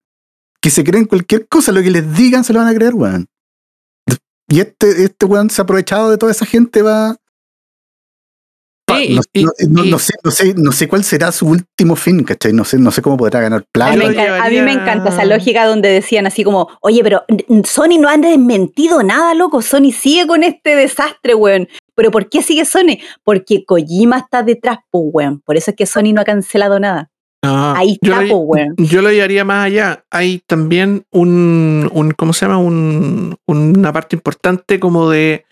que 0.60 0.70
se 0.70 0.82
creen 0.82 1.04
cualquier 1.04 1.46
cosa, 1.46 1.70
lo 1.70 1.84
que 1.84 1.92
les 1.92 2.16
digan 2.16 2.42
se 2.42 2.52
lo 2.52 2.58
van 2.58 2.66
a 2.66 2.74
creer, 2.74 2.96
weón. 2.96 3.28
Y 4.48 4.58
este, 4.58 5.04
este 5.04 5.24
weón 5.24 5.50
se 5.50 5.60
ha 5.60 5.62
aprovechado 5.62 6.10
de 6.10 6.18
toda 6.18 6.32
esa 6.32 6.46
gente 6.46 6.82
va. 6.82 7.14
No, 9.10 9.22
y- 9.32 9.44
no- 9.44 9.52
no- 9.68 9.84
y- 9.84 9.90
no 9.90 9.98
sé, 9.98 10.12
no, 10.24 10.30
sé, 10.30 10.54
no 10.56 10.72
sé 10.72 10.88
cuál 10.88 11.04
será 11.04 11.30
su 11.32 11.46
último 11.46 11.96
fin, 11.96 12.22
¿cachai? 12.24 12.52
No 12.52 12.64
sé, 12.64 12.78
no 12.78 12.90
sé 12.90 13.02
cómo 13.02 13.16
podrá 13.16 13.40
ganar 13.40 13.60
A 13.62 13.64
plata. 13.72 13.92
a 14.44 14.48
mí 14.50 14.60
me 14.62 14.72
encanta 14.72 15.10
esa 15.10 15.24
lógica 15.24 15.66
donde 15.66 15.88
decían 15.90 16.26
así 16.26 16.44
como, 16.44 16.68
oye, 16.80 17.02
pero 17.02 17.22
Sony 17.64 17.98
no 18.00 18.08
han 18.08 18.20
desmentido 18.22 19.02
nada, 19.02 19.34
loco. 19.34 19.62
Sony 19.62 19.92
sigue 19.92 20.26
con 20.26 20.42
este 20.42 20.74
desastre, 20.76 21.34
weón. 21.34 21.68
Pero 21.94 22.10
¿por 22.10 22.28
qué 22.30 22.42
sigue 22.42 22.64
Sony? 22.64 22.98
Porque 23.22 23.64
Kojima 23.66 24.18
está 24.18 24.42
detrás, 24.42 24.78
pues, 24.90 25.04
weón. 25.12 25.40
Por 25.44 25.56
eso 25.56 25.70
es 25.72 25.76
que 25.76 25.84
Sony 25.86 26.12
no 26.14 26.22
ha 26.22 26.24
cancelado 26.24 26.80
nada. 26.80 27.10
Ahí 27.44 27.98
yo 28.00 28.12
está, 28.12 28.24
lo- 28.24 28.46
pues, 28.46 28.60
weón. 28.62 28.74
Yo 28.78 29.02
lo 29.02 29.10
llevaría 29.10 29.44
más 29.44 29.66
allá. 29.66 30.04
Hay 30.10 30.40
también 30.46 31.04
un, 31.10 31.90
un 31.92 32.12
¿cómo 32.12 32.32
se 32.32 32.46
llama? 32.46 32.58
Un, 32.58 33.36
una 33.46 33.92
parte 33.92 34.14
importante 34.16 34.78
como 34.78 35.10
de, 35.10 35.44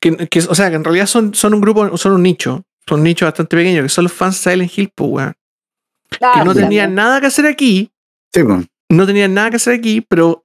que, 0.00 0.14
que- 0.28 0.40
o 0.40 0.54
sea, 0.54 0.68
que 0.68 0.76
en 0.76 0.84
realidad 0.84 1.06
son, 1.06 1.34
son 1.34 1.54
un 1.54 1.62
grupo, 1.62 1.96
son 1.96 2.12
un 2.12 2.22
nicho, 2.22 2.62
un 2.94 3.02
nicho 3.02 3.24
bastante 3.26 3.56
pequeño, 3.56 3.82
que 3.82 3.88
son 3.88 4.04
los 4.04 4.12
fans 4.12 4.42
de 4.42 4.50
Silent 4.52 4.72
Hill, 4.78 4.90
pues, 4.94 5.10
weón. 5.10 5.34
Que 6.10 6.18
Ah, 6.22 6.44
no 6.44 6.52
claro. 6.52 6.54
tenían 6.54 6.94
nada 6.94 7.20
que 7.20 7.26
hacer 7.26 7.46
aquí, 7.46 7.90
Sí, 8.32 8.42
weón. 8.42 8.66
no 8.90 9.06
tenían 9.06 9.34
nada 9.34 9.50
que 9.50 9.56
hacer 9.56 9.74
aquí, 9.74 10.00
pero 10.00 10.44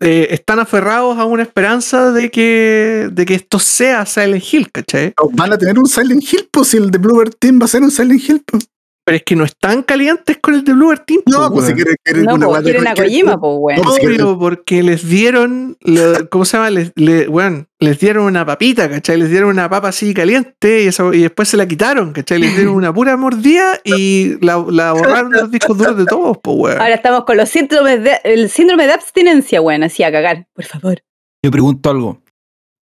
eh, 0.00 0.28
están 0.30 0.60
aferrados 0.60 1.18
a 1.18 1.24
una 1.24 1.42
esperanza 1.42 2.10
de 2.12 2.30
que, 2.30 3.08
de 3.12 3.26
que 3.26 3.34
esto 3.34 3.58
sea 3.58 4.06
Silent 4.06 4.44
Hill, 4.52 4.70
¿cachai? 4.72 5.12
Van 5.32 5.52
a 5.52 5.58
tener 5.58 5.78
un 5.78 5.86
Silent 5.86 6.22
Hill, 6.22 6.48
pues 6.50 6.68
si 6.68 6.76
el 6.78 6.90
de 6.90 6.98
Bluebird 6.98 7.34
Team 7.38 7.60
va 7.60 7.64
a 7.66 7.68
ser 7.68 7.82
un 7.82 7.90
Silent 7.90 8.22
Hill, 8.28 8.42
pues. 8.46 8.66
Pero 9.06 9.16
es 9.16 9.22
que 9.22 9.36
no 9.36 9.44
están 9.44 9.82
calientes 9.82 10.38
con 10.40 10.54
el 10.54 10.64
de 10.64 10.72
Bluebird 10.72 11.04
Team. 11.04 11.20
No, 11.26 11.38
pues, 11.50 11.50
pues 11.52 11.66
si 11.66 11.74
quieren, 11.74 11.94
quieren 12.02 12.24
No, 12.24 12.34
una 12.36 12.46
pues, 12.46 12.62
quieren 12.62 12.86
a 12.86 12.94
Kojima, 12.94 13.38
pues, 13.38 13.52
weón. 13.58 13.82
No, 13.82 13.90
Obvio, 13.92 14.38
porque 14.38 14.82
les 14.82 15.06
dieron, 15.06 15.76
le- 15.82 16.26
¿cómo 16.30 16.46
se 16.46 16.56
llama? 16.56 16.70
Les, 16.70 16.90
le- 16.96 17.28
weón, 17.28 17.68
les 17.80 18.00
dieron 18.00 18.24
una 18.24 18.46
papita, 18.46 18.88
¿cachai? 18.88 19.18
Les 19.18 19.28
dieron 19.28 19.50
una 19.50 19.68
papa 19.68 19.88
así 19.88 20.14
caliente 20.14 20.84
y, 20.84 20.86
eso- 20.86 21.12
y 21.12 21.20
después 21.20 21.48
se 21.50 21.58
la 21.58 21.68
quitaron, 21.68 22.14
¿cachai? 22.14 22.38
Les 22.38 22.56
dieron 22.56 22.74
una 22.74 22.94
pura 22.94 23.14
mordida 23.18 23.78
y 23.84 24.42
la, 24.42 24.64
la 24.70 24.92
borraron 24.92 25.32
los 25.32 25.50
discos 25.50 25.76
duros 25.76 25.98
de 25.98 26.06
todos, 26.06 26.38
pues, 26.42 26.56
weón. 26.58 26.80
Ahora 26.80 26.94
estamos 26.94 27.24
con 27.26 27.36
los 27.36 27.48
síndromes 27.50 28.02
de, 28.02 28.18
el 28.24 28.48
síndrome 28.48 28.86
de 28.86 28.94
abstinencia, 28.94 29.60
weón. 29.60 29.82
Así 29.82 30.02
a 30.02 30.10
cagar, 30.10 30.46
por 30.54 30.64
favor. 30.64 31.02
Yo 31.44 31.50
pregunto 31.50 31.90
algo. 31.90 32.22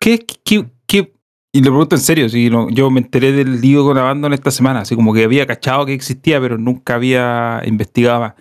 ¿Qué, 0.01 0.25
qué, 0.45 0.67
qué- 0.87 1.13
y 1.55 1.61
lo 1.61 1.71
pregunto 1.71 1.97
en 1.97 2.01
serio, 2.03 2.29
si 2.29 2.49
no, 2.51 2.69
yo 2.71 2.91
me 2.91 3.01
enteré 3.01 3.33
del 3.33 3.61
lío 3.61 3.85
con 3.85 3.99
Abandon 3.99 4.33
esta 4.33 4.51
semana, 4.51 4.81
así 4.81 4.95
como 4.97 5.13
que 5.13 5.25
había 5.25 5.47
cachado 5.47 5.85
que 5.87 5.93
existía, 5.95 6.41
pero 6.41 6.57
nunca 6.59 6.95
había 6.95 7.63
investigado 7.67 8.21
más. 8.21 8.35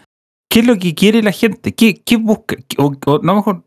¿Qué 0.50 0.60
es 0.62 0.66
lo 0.68 0.78
que 0.78 0.96
quiere 0.96 1.22
la 1.22 1.32
gente? 1.32 1.74
¿Qué, 1.74 2.02
qué 2.02 2.18
busca? 2.18 2.56
¿Qué- 2.68 2.78
O, 2.80 2.94
o 3.06 3.20
no 3.22 3.36
mejor, 3.36 3.64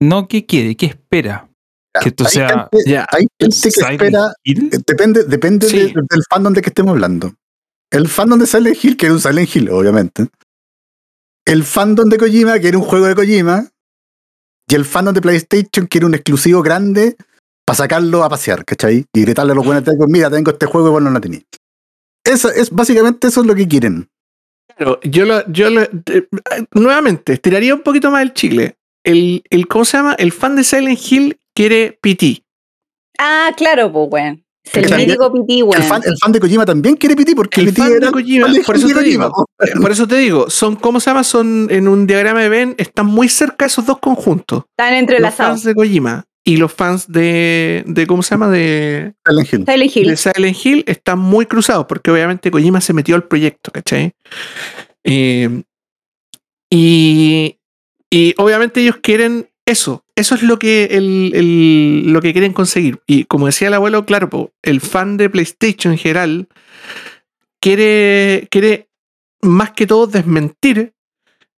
no 0.00 0.28
qué 0.28 0.46
quiere, 0.46 0.76
qué 0.76 0.86
espera. 0.86 1.46
Que 2.00 2.10
esto 2.10 2.24
Hay 2.24 2.30
sea 2.30 2.48
gente, 2.70 2.90
Ya. 2.90 3.06
hay 3.10 3.26
gente 3.38 3.56
que 3.62 3.70
Silent 3.70 3.92
espera 4.02 4.32
Hill. 4.44 4.70
Depende, 4.86 5.24
depende 5.24 5.66
Sí. 5.68 5.76
de- 5.78 5.86
del 6.08 6.22
fandom 6.30 6.52
de 6.54 6.62
que 6.62 6.68
estemos 6.68 6.92
hablando. 6.92 7.34
El 7.90 8.08
fandom 8.08 8.38
de 8.38 8.46
Silent 8.46 8.84
Hill, 8.84 8.96
que 8.96 9.06
era 9.06 9.14
un 9.14 9.20
Silent 9.20 9.56
Hill, 9.56 9.68
obviamente. 9.70 10.28
El 11.44 11.64
fandom 11.64 12.08
de 12.08 12.16
Kojima, 12.18 12.58
que 12.60 12.68
era 12.68 12.78
un 12.78 12.84
juego 12.84 13.06
de 13.06 13.14
Kojima. 13.16 13.66
Y 14.68 14.74
el 14.76 14.84
fandom 14.84 15.12
de 15.14 15.20
PlayStation, 15.20 15.86
que 15.88 15.98
era 15.98 16.06
un 16.06 16.14
exclusivo 16.14 16.62
grande 16.62 17.16
para 17.70 17.76
sacarlo 17.84 18.24
a 18.24 18.28
pasear, 18.28 18.64
¿cachai? 18.64 19.04
Y 19.14 19.20
gritarle 19.22 19.52
a 19.52 19.54
los 19.54 19.64
buenos 19.64 19.84
técnicos, 19.84 20.08
mira, 20.08 20.28
tengo 20.28 20.50
este 20.50 20.66
juego 20.66 20.88
y 20.88 20.90
vos 20.90 21.02
no 21.02 21.10
lo 21.10 21.20
tenéis. 21.20 21.44
Eso 22.24 22.50
es, 22.50 22.70
básicamente 22.70 23.28
eso 23.28 23.42
es 23.42 23.46
lo 23.46 23.54
que 23.54 23.68
quieren. 23.68 24.08
Claro, 24.76 24.98
yo 25.04 25.24
lo, 25.24 25.46
yo 25.52 25.70
lo- 25.70 25.82
eh, 25.82 26.26
nuevamente, 26.74 27.32
estiraría 27.34 27.74
un 27.74 27.82
poquito 27.82 28.10
más 28.10 28.22
el 28.22 28.32
chile. 28.34 28.76
El, 29.04 29.42
el, 29.50 29.68
¿cómo 29.68 29.84
se 29.84 29.96
llama? 29.96 30.14
El 30.14 30.32
fan 30.32 30.56
de 30.56 30.64
Silent 30.64 30.98
Hill 31.10 31.38
quiere 31.54 31.98
PT. 32.02 32.42
Ah, 33.18 33.50
claro, 33.56 33.92
pues, 33.92 34.08
weón. 34.10 34.44
El 34.74 34.84
pití, 34.84 35.62
weón. 35.62 35.80
El, 35.80 35.88
fan, 35.88 36.02
el 36.04 36.16
fan 36.20 36.32
de 36.32 36.40
Kojima 36.40 36.66
también 36.66 36.96
quiere 36.96 37.16
PT 37.16 37.34
porque 37.34 37.60
El 37.60 37.66
PT 37.68 37.80
fan 37.80 37.90
de 37.90 37.96
era 37.96 38.10
Kojima, 38.12 38.46
por 38.66 38.76
eso 38.76 38.88
te 38.88 38.94
Kojima, 38.94 39.24
digo. 39.26 39.46
Eh, 39.60 39.80
Por 39.80 39.90
eso 39.92 40.06
te 40.06 40.16
digo, 40.16 40.50
son, 40.50 40.76
¿cómo 40.76 41.00
se 41.00 41.10
llama? 41.10 41.24
Son 41.24 41.68
en 41.70 41.88
un 41.88 42.06
diagrama 42.06 42.40
de 42.42 42.48
Venn, 42.48 42.74
están 42.78 43.06
muy 43.06 43.28
cerca 43.28 43.64
esos 43.66 43.86
dos 43.86 43.98
conjuntos. 44.00 44.64
Están 44.76 44.92
Los 44.92 45.00
entrelazados. 45.00 45.52
fans 45.52 45.64
de 45.64 45.74
Kojima 45.74 46.24
y 46.44 46.56
los 46.56 46.72
fans 46.72 47.06
de, 47.10 47.84
de 47.86 48.06
¿cómo 48.06 48.22
se 48.22 48.30
llama? 48.34 48.48
De, 48.48 49.12
Silent 49.26 49.52
Hill. 49.52 49.64
Silent 49.66 49.96
Hill. 49.96 50.06
de 50.08 50.16
Silent 50.16 50.56
Hill 50.64 50.84
están 50.86 51.18
muy 51.18 51.46
cruzados 51.46 51.86
porque 51.86 52.10
obviamente 52.10 52.50
Kojima 52.50 52.80
se 52.80 52.92
metió 52.94 53.14
al 53.14 53.24
proyecto, 53.24 53.70
¿cachai? 53.70 54.12
Eh, 55.04 55.62
Y, 56.72 57.56
y 58.10 58.34
obviamente 58.38 58.80
ellos 58.80 58.96
quieren 59.02 59.48
eso. 59.66 60.04
Eso 60.16 60.34
es 60.34 60.42
lo 60.42 60.58
que, 60.58 60.84
el, 60.92 61.32
el- 61.34 62.12
lo 62.12 62.20
que 62.20 62.32
quieren 62.32 62.52
conseguir. 62.52 63.00
Y 63.06 63.24
como 63.24 63.46
decía 63.46 63.68
el 63.68 63.74
abuelo, 63.74 64.04
claro, 64.06 64.28
po, 64.30 64.52
el 64.62 64.80
fan 64.80 65.16
de 65.16 65.30
PlayStation 65.30 65.92
en 65.92 65.98
general 65.98 66.48
quiere, 67.60 68.48
quiere 68.50 68.88
más 69.42 69.72
que 69.72 69.86
todo 69.86 70.06
desmentir 70.06 70.92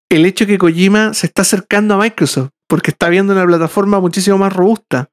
el 0.09 0.25
hecho 0.25 0.45
que 0.45 0.57
Kojima 0.57 1.13
se 1.13 1.27
está 1.27 1.41
acercando 1.43 1.93
a 1.95 1.97
Microsoft 1.97 2.49
porque 2.71 2.91
está 2.91 3.09
viendo 3.09 3.33
una 3.33 3.45
plataforma 3.45 3.99
muchísimo 3.99 4.37
más 4.37 4.53
robusta. 4.53 5.09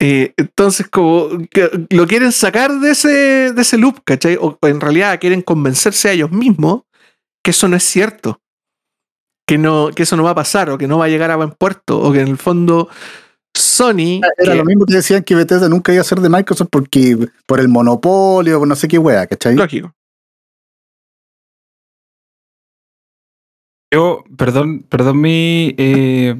Eh, 0.00 0.34
entonces, 0.36 0.88
como 0.88 1.28
que 1.48 1.86
lo 1.90 2.08
quieren 2.08 2.32
sacar 2.32 2.80
de 2.80 2.90
ese, 2.90 3.52
de 3.52 3.62
ese 3.62 3.78
loop, 3.78 4.00
¿cachai? 4.02 4.36
O, 4.40 4.58
en 4.62 4.80
realidad 4.80 5.20
quieren 5.20 5.42
convencerse 5.42 6.08
a 6.08 6.12
ellos 6.12 6.32
mismos 6.32 6.82
que 7.44 7.52
eso 7.52 7.68
no 7.68 7.76
es 7.76 7.84
cierto. 7.84 8.40
Que, 9.46 9.58
no, 9.58 9.90
que 9.94 10.02
eso 10.02 10.16
no 10.16 10.24
va 10.24 10.30
a 10.30 10.34
pasar, 10.34 10.70
o 10.70 10.76
que 10.76 10.88
no 10.88 10.98
va 10.98 11.04
a 11.04 11.08
llegar 11.08 11.30
a 11.30 11.36
buen 11.36 11.52
puerto, 11.52 12.00
o 12.00 12.12
que 12.12 12.20
en 12.20 12.26
el 12.26 12.36
fondo 12.36 12.88
Sony. 13.56 14.20
Era 14.36 14.50
que- 14.52 14.58
lo 14.58 14.64
mismo 14.64 14.86
que 14.86 14.94
decían 14.94 15.22
que 15.22 15.36
Bethesda 15.36 15.68
nunca 15.68 15.92
iba 15.92 16.00
a 16.00 16.04
ser 16.04 16.18
de 16.18 16.30
Microsoft 16.30 16.70
porque 16.72 17.16
por 17.46 17.60
el 17.60 17.68
monopolio, 17.68 18.58
por 18.58 18.66
no 18.66 18.74
sé 18.74 18.88
qué 18.88 18.98
wea, 18.98 19.24
¿cachai? 19.28 19.54
lógico. 19.54 19.94
Yo, 23.92 24.24
perdón, 24.36 24.86
perdón 24.88 25.20
mi 25.20 25.74
eh, 25.76 26.36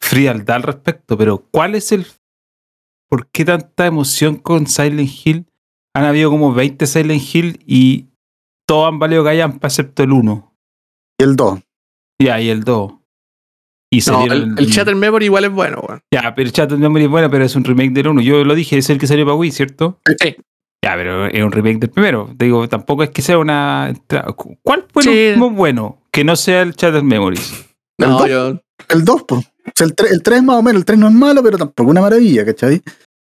frialdad 0.00 0.56
al 0.56 0.62
respecto, 0.64 1.16
pero 1.16 1.38
¿cuál 1.50 1.74
es 1.74 1.92
el. 1.92 2.06
¿Por 3.08 3.28
qué 3.28 3.44
tanta 3.44 3.86
emoción 3.86 4.36
con 4.36 4.66
Silent 4.66 5.10
Hill? 5.24 5.46
Han 5.94 6.04
habido 6.04 6.30
como 6.30 6.52
20 6.52 6.86
Silent 6.86 7.22
Hill 7.34 7.60
y 7.64 8.06
todos 8.66 8.88
han 8.88 8.98
valido 8.98 9.22
callampa 9.24 9.68
excepto 9.68 10.02
el 10.02 10.12
1. 10.12 10.54
Y 11.20 11.24
el 11.24 11.36
2. 11.36 11.60
Y 12.18 12.28
ahí 12.28 12.48
el 12.48 12.64
2. 12.64 12.92
Y 13.90 13.98
No, 13.98 14.02
salieron 14.02 14.58
el, 14.58 14.58
el 14.58 14.66
Shatter 14.66 14.96
Memory 14.96 15.26
igual 15.26 15.44
es 15.44 15.52
bueno, 15.52 15.80
weón. 15.86 16.02
Ya, 16.10 16.34
pero 16.34 16.46
el 16.46 16.52
chat 16.52 16.70
de 16.70 16.76
Memory 16.76 17.04
es 17.04 17.10
bueno, 17.10 17.30
pero 17.30 17.44
es 17.44 17.54
un 17.54 17.64
remake 17.64 17.92
del 17.92 18.08
1. 18.08 18.20
Yo 18.22 18.44
lo 18.44 18.54
dije, 18.54 18.78
es 18.78 18.90
el 18.90 18.98
que 18.98 19.06
salió 19.06 19.24
para 19.24 19.36
Wii, 19.36 19.52
¿cierto? 19.52 20.00
Sí. 20.20 20.36
Ya, 20.86 20.94
pero 20.94 21.26
es 21.26 21.42
un 21.42 21.50
remake 21.50 21.78
del 21.80 21.90
primero. 21.90 22.30
Te 22.38 22.44
digo, 22.44 22.68
tampoco 22.68 23.02
es 23.02 23.10
que 23.10 23.20
sea 23.20 23.38
una. 23.38 23.92
¿Cuál 24.62 24.86
fue 24.92 25.02
Sí. 25.02 25.10
el 25.10 25.28
último 25.30 25.50
bueno? 25.50 25.98
Que 26.12 26.22
no 26.22 26.36
sea 26.36 26.62
el 26.62 26.76
Chat 26.76 26.94
Memories. 27.02 27.66
¿El 27.98 28.08
No, 28.08 28.26
yo- 28.26 28.60
El 28.90 29.04
2, 29.04 29.24
pues. 29.26 29.44
O 29.44 29.70
sea, 29.74 29.84
el 29.86 29.96
3, 29.96 30.12
el 30.12 30.22
3 30.22 30.44
más 30.44 30.56
o 30.56 30.62
menos, 30.62 30.78
el 30.80 30.84
3 30.84 30.96
no 30.98 31.08
es 31.08 31.12
malo, 31.14 31.42
pero 31.42 31.58
tampoco 31.58 31.90
una 31.90 32.00
maravilla, 32.02 32.44
¿cachai? 32.44 32.82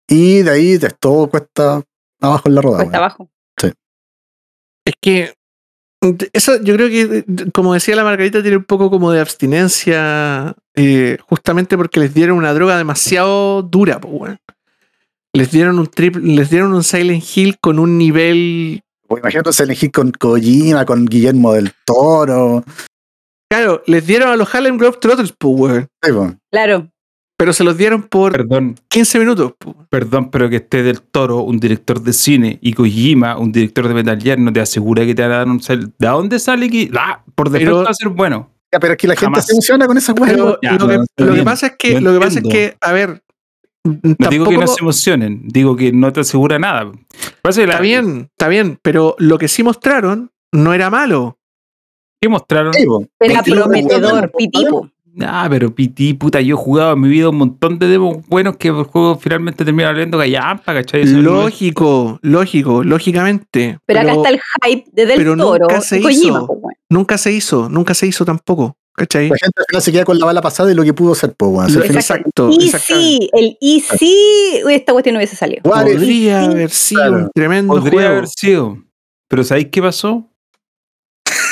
Y 0.09 0.41
de 0.41 0.51
ahí 0.51 0.79
de 0.79 0.89
todo 0.99 1.29
cuesta 1.29 1.83
abajo 2.23 2.49
en 2.49 2.55
la 2.55 2.63
rodada. 2.63 2.85
Cuesta 2.85 2.99
abajo. 2.99 3.29
Es 4.85 4.95
que 5.01 5.35
eso 6.33 6.61
yo 6.63 6.75
creo 6.75 6.89
que, 6.89 7.25
como 7.53 7.75
decía 7.75 7.95
la 7.97 8.03
Margarita, 8.03 8.41
tiene 8.43 8.57
un 8.57 8.65
poco 8.65 8.91
como 8.91 9.13
de 9.13 9.21
abstinencia, 9.21 10.55
eh, 10.75 11.19
justamente 11.29 11.77
porque 11.77 12.01
les 12.01 12.15
dieron 12.15 12.39
una 12.39 12.53
droga 12.55 12.77
demasiado 12.79 13.63
dura, 13.63 14.01
po, 14.01 14.09
weón. 14.09 14.39
Les 15.35 15.51
dieron 15.51 15.79
un 15.79 15.87
trip, 15.87 16.17
les 16.17 16.51
dieron 16.51 16.75
un 16.75 16.85
Silent 16.85 17.25
Hill 17.35 17.57
con 17.61 17.79
un 17.79 17.97
nivel. 17.97 18.83
Pues 19.09 19.21
imagínate 19.23 19.53
se 19.53 19.63
elegir 19.63 19.91
con 19.91 20.11
Kojima, 20.13 20.85
con 20.85 21.07
Guillermo 21.07 21.55
del 21.55 21.73
Toro. 21.87 22.65
Claro, 23.51 23.83
les 23.87 24.07
dieron 24.07 24.29
a 24.29 24.37
los 24.37 24.55
Harlem 24.55 24.79
weón. 25.43 25.89
Sí, 26.03 26.13
po. 26.13 26.35
Claro. 26.51 26.89
Pero 27.39 27.53
se 27.53 27.65
los 27.65 27.77
dieron 27.77 28.03
por 28.05 28.33
Perdón, 28.33 28.77
15 28.89 29.19
minutos, 29.19 29.53
perdón, 29.91 30.31
pero 30.31 30.49
que 30.49 30.57
esté 30.57 30.83
del 30.83 31.01
Toro, 31.01 31.39
un 31.39 31.59
director 31.59 32.01
de 32.01 32.13
cine, 32.13 32.59
y 32.63 32.73
Kojima, 32.73 33.37
un 33.37 33.51
director 33.51 33.89
de 33.89 33.95
Metal 33.95 34.21
Gear, 34.23 34.39
no 34.39 34.53
te 34.53 34.61
asegura 34.61 35.05
que 35.05 35.15
te 35.15 35.23
van 35.23 35.33
a 35.33 35.37
dar 35.39 35.49
un 35.49 35.61
sal- 35.61 35.93
¿De 35.99 36.07
dónde 36.07 36.39
sale 36.39 36.71
que.? 36.71 36.91
Ah, 36.97 37.23
por 37.35 37.51
defecto 37.51 37.73
Pero- 37.75 37.85
va 37.85 37.91
a 37.91 37.95
ser 37.95 38.09
bueno. 38.11 38.49
Ya, 38.73 38.79
pero 38.79 38.93
es 38.93 38.99
que 38.99 39.09
la 39.09 39.17
gente 39.17 39.43
se 39.43 39.53
emociona 39.53 39.87
con 39.87 39.99
esas 39.99 40.15
weas. 40.19 40.33
Pero 40.33 40.45
weón. 40.45 40.59
Ya, 40.63 40.73
lo, 40.73 41.27
lo 41.27 41.35
que 41.35 41.43
pasa 41.43 41.67
es 41.67 41.73
que, 41.79 42.01
Lo 42.01 42.13
lo 42.13 42.19
que 42.21 42.25
pasa 42.27 42.39
es 42.39 42.45
que, 42.49 42.77
a 42.81 42.93
ver, 42.93 43.23
No 43.85 44.29
digo 44.31 44.47
que 44.49 44.57
no 44.59 44.67
se 44.67 44.81
emocionen, 44.83 45.43
digo 45.49 45.75
que 45.77 45.93
no 45.93 46.13
te 46.13 46.21
asegura 46.21 46.59
nada. 46.59 46.93
La- 47.43 47.51
está 47.51 47.81
bien, 47.81 48.29
está 48.31 48.49
bien, 48.49 48.79
pero 48.81 49.17
lo 49.19 49.39
que 49.39 49.49
sí 49.49 49.63
mostraron 49.63 50.31
no 50.53 50.73
era 50.73 50.89
malo. 50.91 51.39
¿Qué 52.21 52.29
mostraron? 52.29 52.73
Era 53.19 53.43
prometedor, 53.43 54.31
pitipo. 54.37 54.89
Ah, 55.21 55.47
pero 55.51 55.75
Piti, 55.75 56.15
puta, 56.15 56.41
yo 56.41 56.55
he 56.55 56.59
jugado 56.59 56.95
en 56.95 57.01
mi 57.01 57.09
vida 57.11 57.29
un 57.29 57.37
montón 57.37 57.79
de 57.79 57.87
demos 57.87 58.27
buenos 58.29 58.57
que 58.57 58.69
el 58.69 58.85
juego 58.85 59.19
finalmente 59.19 59.63
termina 59.63 59.91
valiendo 59.91 60.17
gallampa, 60.17 60.73
¿cachai? 60.73 61.03
Eso 61.03 61.13
no 61.19 61.19
es- 61.19 61.25
Lógico, 61.53 62.19
lógico, 62.23 62.83
lógicamente. 62.83 63.79
Pero, 63.85 64.01
acá 64.01 64.13
está 64.15 64.29
el 64.31 64.41
hype 64.65 64.91
de 64.91 65.05
Del 65.05 65.17
pero 65.19 65.37
Toro 65.37 65.67
nunca 65.69 65.81
se 65.83 66.01
Kojima, 66.01 66.39
hizo. 66.39 66.47
pues. 66.63 66.77
Nunca 66.89 67.19
se 67.19 67.31
hizo, 67.33 67.69
nunca 67.69 67.93
se 67.93 68.07
hizo 68.07 68.25
tampoco. 68.25 68.79
¿Cachai? 68.95 69.29
La 69.31 69.37
gente 69.37 69.55
al 69.61 69.65
final 69.69 69.83
se 69.83 69.93
queda 69.93 70.05
con 70.05 70.19
la 70.19 70.27
bala 70.27 70.43
pasada 70.43 70.71
y 70.71 70.75
lo 70.75 70.85
que 70.85 70.93
pudo 70.93 71.15
ser, 71.15 71.35
pues, 71.35 71.75
Exacto. 71.77 72.51
Y 72.51 72.69
sí, 72.71 73.31
el 73.33 73.57
y 73.61 73.81
sí, 73.81 74.61
esta 74.71 74.93
cuestión 74.93 75.15
no 75.15 75.19
hubiese 75.19 75.35
salido. 75.37 75.63
Podría 75.63 76.45
haber 76.45 76.71
sido 76.71 77.01
Claro. 77.03 77.17
un 77.25 77.31
tremendo 77.35 77.75
Podría 77.75 77.93
juego. 77.93 78.09
haber 78.11 78.29
sido. 78.29 78.79
Pero 79.29 79.45
¿sabéis 79.45 79.69
qué 79.73 79.81
pasó? 79.81 80.29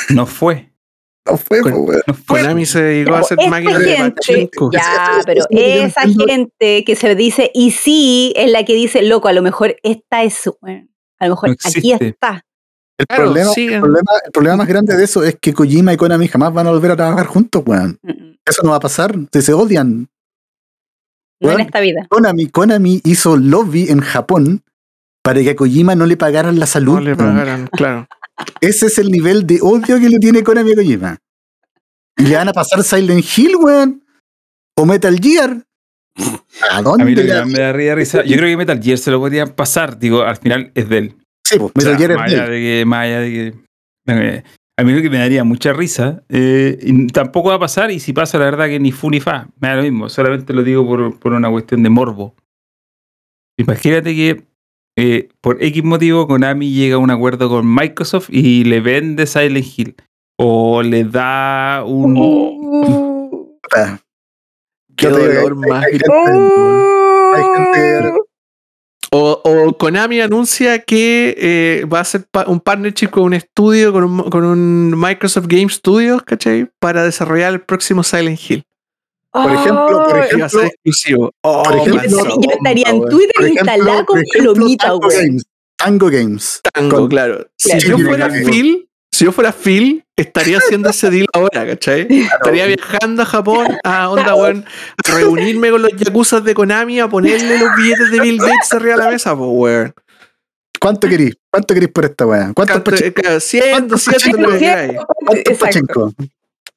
No 0.09 0.25
fue. 0.27 0.71
no 1.25 1.37
fue, 1.37 1.61
Con-. 1.61 1.85
No 2.07 2.13
fue. 2.13 2.41
Konami 2.41 2.65
se 2.65 2.81
dedicó 2.81 3.15
a 3.15 3.19
hacer 3.19 3.37
máquinas 3.49 3.79
de 3.79 4.11
pachinko. 4.15 4.69
ya, 4.71 5.21
pero 5.25 5.45
esa 5.49 6.01
gente 6.01 6.83
que 6.83 6.95
se 6.95 7.15
dice 7.15 7.49
y 7.53 7.71
sí 7.71 8.33
es 8.35 8.51
la 8.51 8.63
que 8.65 8.73
dice, 8.75 9.01
loco, 9.03 9.27
a 9.29 9.33
lo 9.33 9.41
mejor 9.41 9.77
esta 9.83 10.23
es, 10.23 10.47
weón, 10.61 10.91
a 11.19 11.25
lo 11.27 11.31
mejor 11.35 11.49
No 11.49 11.55
aquí 11.63 11.91
está. 11.93 12.45
El, 13.01 13.07
Claro, 13.07 13.23
problema, 13.25 13.51
el, 13.57 13.79
problema, 13.81 14.11
el 14.25 14.31
problema 14.31 14.55
más 14.57 14.67
grande 14.67 14.95
de 14.95 15.03
eso 15.03 15.23
es 15.23 15.37
que 15.39 15.53
Kojima 15.53 15.93
y 15.93 15.97
Konami 15.97 16.27
jamás 16.27 16.53
van 16.53 16.67
a 16.67 16.71
volver 16.71 16.91
a 16.91 16.95
trabajar 16.95 17.25
juntos, 17.27 17.63
weón. 17.65 17.97
Mm, 18.03 18.33
Eso 18.45 18.61
no 18.63 18.69
va 18.71 18.75
a 18.77 18.79
pasar. 18.79 19.15
Se 19.31 19.53
odian. 19.53 20.07
No 21.41 21.51
en 21.51 21.59
esta 21.61 21.79
vida. 21.79 22.05
Konami, 22.09 22.47
Konami 22.47 23.01
hizo 23.03 23.35
lobby 23.37 23.89
en 23.89 24.01
Japón 24.01 24.63
para 25.23 25.41
que 25.41 25.51
a 25.51 25.55
Kojima 25.55 25.95
no 25.95 26.05
le 26.05 26.17
pagaran 26.17 26.59
la 26.59 26.65
salud. 26.67 26.95
No 26.95 27.01
le 27.01 27.13
weón. 27.13 27.17
pagaran, 27.35 27.67
claro. 27.67 28.07
Ese 28.59 28.87
es 28.87 28.97
el 28.99 29.09
nivel 29.11 29.45
de 29.47 29.59
odio 29.61 29.99
que 29.99 30.09
le 30.09 30.19
tiene 30.19 30.43
Konami 30.43 30.71
a 30.73 30.75
Kojima. 30.75 31.17
Y 32.17 32.23
le 32.23 32.35
van 32.35 32.49
a 32.49 32.53
pasar 32.53 32.83
Silent 32.83 33.25
Hill, 33.37 33.55
weón. 33.55 34.03
O 34.77 34.85
Metal 34.85 35.17
Gear. 35.19 35.63
¿A 36.69 36.77
A 36.77 36.81
mí 36.81 36.83
dónde? 36.83 37.15
lo 37.23 37.43
que 37.43 37.45
me 37.45 37.59
da 37.59 37.71
risa, 37.73 37.95
risa- 37.95 38.23
Yo 38.23 38.35
creo 38.37 38.49
que 38.49 38.57
Metal 38.57 38.79
Gear 38.81 38.97
se 38.97 39.11
lo 39.11 39.19
podían 39.19 39.49
pasar. 39.49 39.97
Digo, 39.97 40.21
al 40.23 40.37
final 40.37 40.71
es 40.75 40.89
de 40.89 40.97
él. 40.97 41.15
Sí, 41.51 41.59
pues, 41.59 41.71
O 41.71 41.71
Metal 41.75 41.97
sea, 41.97 41.97
Gear 41.97 42.17
más 42.17 42.31
de 42.31 42.35
allá 42.37 42.45
él. 42.45 42.51
de 42.51 42.59
que, 42.59 42.85
más 42.85 42.99
allá 43.05 43.19
de 43.19 43.29
que- 43.29 43.53
eh, 44.07 44.43
a 44.77 44.83
mí 44.83 44.93
lo 44.93 45.01
que 45.01 45.09
me 45.09 45.17
daría 45.19 45.43
mucha 45.43 45.73
risa, 45.73 46.23
eh, 46.29 46.77
y 46.81 47.07
tampoco 47.07 47.49
va 47.49 47.55
a 47.55 47.59
pasar, 47.59 47.91
y 47.91 47.99
si 47.99 48.13
pasa, 48.13 48.37
la 48.39 48.45
verdad 48.45 48.67
que 48.67 48.79
ni 48.79 48.91
fu 48.91 49.09
ni 49.11 49.19
fa, 49.19 49.47
me 49.59 49.67
da 49.67 49.75
lo 49.75 49.83
mismo, 49.83 50.09
solamente 50.09 50.53
lo 50.53 50.63
digo 50.63 50.85
por, 50.87 51.19
por 51.19 51.33
una 51.33 51.49
cuestión 51.51 51.83
de 51.83 51.89
morbo. 51.89 52.33
Imagínate 53.57 54.15
que 54.15 54.43
eh, 54.97 55.29
por 55.41 55.61
X 55.63 55.83
motivo 55.83 56.27
Konami 56.27 56.71
llega 56.73 56.95
a 56.95 56.99
un 56.99 57.11
acuerdo 57.11 57.47
con 57.49 57.71
Microsoft 57.73 58.29
y 58.31 58.63
le 58.63 58.81
vende 58.81 59.25
Silent 59.27 59.65
Hill, 59.77 59.95
o 60.39 60.81
le 60.81 61.03
da 61.03 61.83
un... 61.85 62.13
Puta. 63.61 64.01
Qué 64.95 65.07
dolor 65.07 65.55
más 65.55 65.85
hay 65.85 65.93
hay 65.93 67.43
gente- 67.55 68.19
O, 69.13 69.41
o 69.43 69.77
Konami 69.77 70.21
anuncia 70.21 70.79
que 70.79 71.35
eh, 71.37 71.85
va 71.85 71.97
a 71.97 72.01
hacer 72.01 72.23
pa- 72.31 72.45
un 72.47 72.61
partnership 72.61 73.09
con 73.09 73.23
un 73.23 73.33
estudio, 73.33 73.91
con 73.91 74.05
un, 74.05 74.29
con 74.29 74.45
un 74.45 74.97
Microsoft 74.97 75.47
Game 75.47 75.67
Studios, 75.69 76.23
¿cachai? 76.23 76.69
Para 76.79 77.03
desarrollar 77.03 77.51
el 77.51 77.61
próximo 77.61 78.03
Silent 78.03 78.39
Hill. 78.49 78.63
Por 79.31 79.51
ejemplo, 79.51 79.85
por 80.05 80.19
a 80.19 80.27
ser 80.27 80.35
ejemplo, 80.39 80.61
exclusivo. 80.63 81.31
Oh, 81.41 81.63
por 81.63 81.75
ejemplo, 81.75 82.03
yo, 82.09 82.17
yo 82.41 82.51
estaría 82.51 82.85
en. 82.89 83.01
Twitter 83.09 83.31
por 83.35 83.45
ejemplo, 83.45 83.47
instalada 83.73 84.05
con 84.05 84.15
por 84.17 84.25
ejemplo, 84.25 84.53
plomita, 84.53 84.85
Tango 84.87 84.99
güey. 84.99 85.17
Games. 85.17 85.43
Tango 85.77 86.09
Games. 86.09 86.61
Tango, 86.73 86.95
Con- 86.97 87.09
claro. 87.09 87.47
Si 87.57 87.69
Claro. 87.69 87.97
yo 87.97 88.05
fuera. 88.07 88.29
Phil, 88.29 88.87
si 89.21 89.25
yo 89.25 89.31
fuera 89.31 89.51
Phil, 89.53 90.03
estaría 90.15 90.57
haciendo 90.57 90.89
ese 90.89 91.11
deal 91.11 91.27
ahora, 91.33 91.63
¿cachai? 91.67 92.07
Estaría 92.09 92.65
viajando 92.65 93.21
a 93.21 93.25
Japón 93.27 93.67
a 93.83 94.09
onda, 94.09 94.33
weón, 94.33 94.65
a 95.05 95.11
reunirme 95.15 95.69
con 95.69 95.83
los 95.83 95.91
yakuzas 95.95 96.43
de 96.43 96.55
Konami 96.55 96.99
a 96.99 97.07
ponerle 97.07 97.59
los 97.59 97.69
billetes 97.77 98.09
de 98.09 98.19
Bill 98.19 98.39
Gates 98.39 98.73
arriba 98.73 98.95
de 98.95 99.03
la 99.03 99.09
mesa, 99.11 99.35
pues, 99.37 99.49
weón. 99.51 99.93
¿Cuánto 100.79 101.07
querís? 101.07 101.35
¿Cuánto 101.51 101.73
querís 101.75 101.89
por 101.89 102.05
esta 102.05 102.25
weá? 102.25 102.51
¿Cuántos 102.55 102.75
Canto- 102.77 102.91
pachin- 102.91 103.13
claro, 103.13 103.39
100, 103.39 103.63
¿Cuánto 103.69 103.87
200, 103.95 104.39
lo 104.41 104.49
que 104.53 104.57
queráis. 104.59 104.93
cuántos 105.27 105.57
pachinko? 105.59 106.13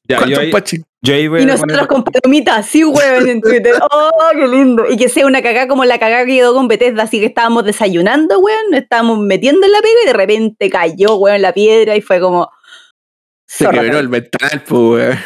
Ya, 0.07 0.19
¿Cuántos 0.19 0.39
ahí, 0.41 0.51
pachin- 0.53 0.85
yo 1.05 1.15
ahí 1.15 1.29
voy 1.29 1.41
Y 1.41 1.43
a 1.43 1.47
nosotros 1.47 1.73
poner- 1.79 1.87
con 1.89 2.05
palomitas 2.05 2.59
así, 2.59 2.83
weón, 2.85 3.29
en 3.29 3.41
Twitter. 3.41 3.75
¡Oh, 3.93 4.11
qué 4.33 4.47
lindo! 4.49 4.85
Y 4.91 4.97
que 4.97 5.09
sea 5.09 5.27
una 5.27 5.43
cagada 5.43 5.69
como 5.69 5.85
la 5.85 5.99
cagada 5.99 6.25
que 6.25 6.33
quedó 6.33 6.55
con 6.55 6.67
Bethesda, 6.69 7.03
así 7.05 7.21
que 7.21 7.27
estábamos 7.27 7.65
desayunando, 7.65 8.39
weón, 8.41 8.71
nos 8.71 8.81
estábamos 8.81 9.19
metiendo 9.19 9.67
en 9.67 9.73
la 9.73 9.81
pega 9.83 9.95
y 10.03 10.07
de 10.07 10.13
repente 10.15 10.71
cayó, 10.71 11.17
weón, 11.17 11.43
la 11.43 11.53
piedra 11.53 11.95
y 11.97 12.01
fue 12.01 12.21
como... 12.21 12.51
Se 13.47 13.65
zorra, 13.67 13.83
quebró 13.83 13.99
el 13.99 14.09
ventanal, 14.09 14.63
pues, 14.67 14.81
weón. 14.81 15.19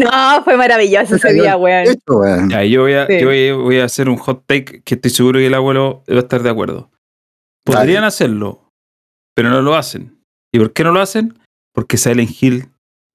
No, 0.00 0.42
fue 0.42 0.56
maravilloso 0.56 1.16
ese 1.16 1.32
día, 1.34 1.56
weón. 1.56 1.84
Ya, 2.48 2.64
yo 2.64 2.80
voy 2.82 2.94
a, 2.94 3.06
Sí. 3.06 3.20
yo 3.20 3.26
voy, 3.26 3.52
voy 3.52 3.80
a 3.80 3.84
hacer 3.84 4.08
un 4.08 4.16
hot 4.16 4.44
take 4.46 4.82
que 4.82 4.94
estoy 4.94 5.10
seguro 5.10 5.38
que 5.38 5.46
el 5.46 5.54
abuelo 5.54 6.02
va 6.10 6.16
a 6.16 6.20
estar 6.20 6.42
de 6.42 6.48
acuerdo. 6.50 6.90
Podrían 7.64 8.02
hacerlo, 8.04 8.70
pero 9.36 9.50
no 9.50 9.60
lo 9.62 9.74
hacen. 9.76 10.18
¿Y 10.52 10.58
por 10.58 10.72
qué 10.72 10.82
no 10.82 10.92
lo 10.92 11.00
hacen? 11.00 11.38
Porque 11.74 11.96
Silent 11.98 12.30
Hill 12.42 12.68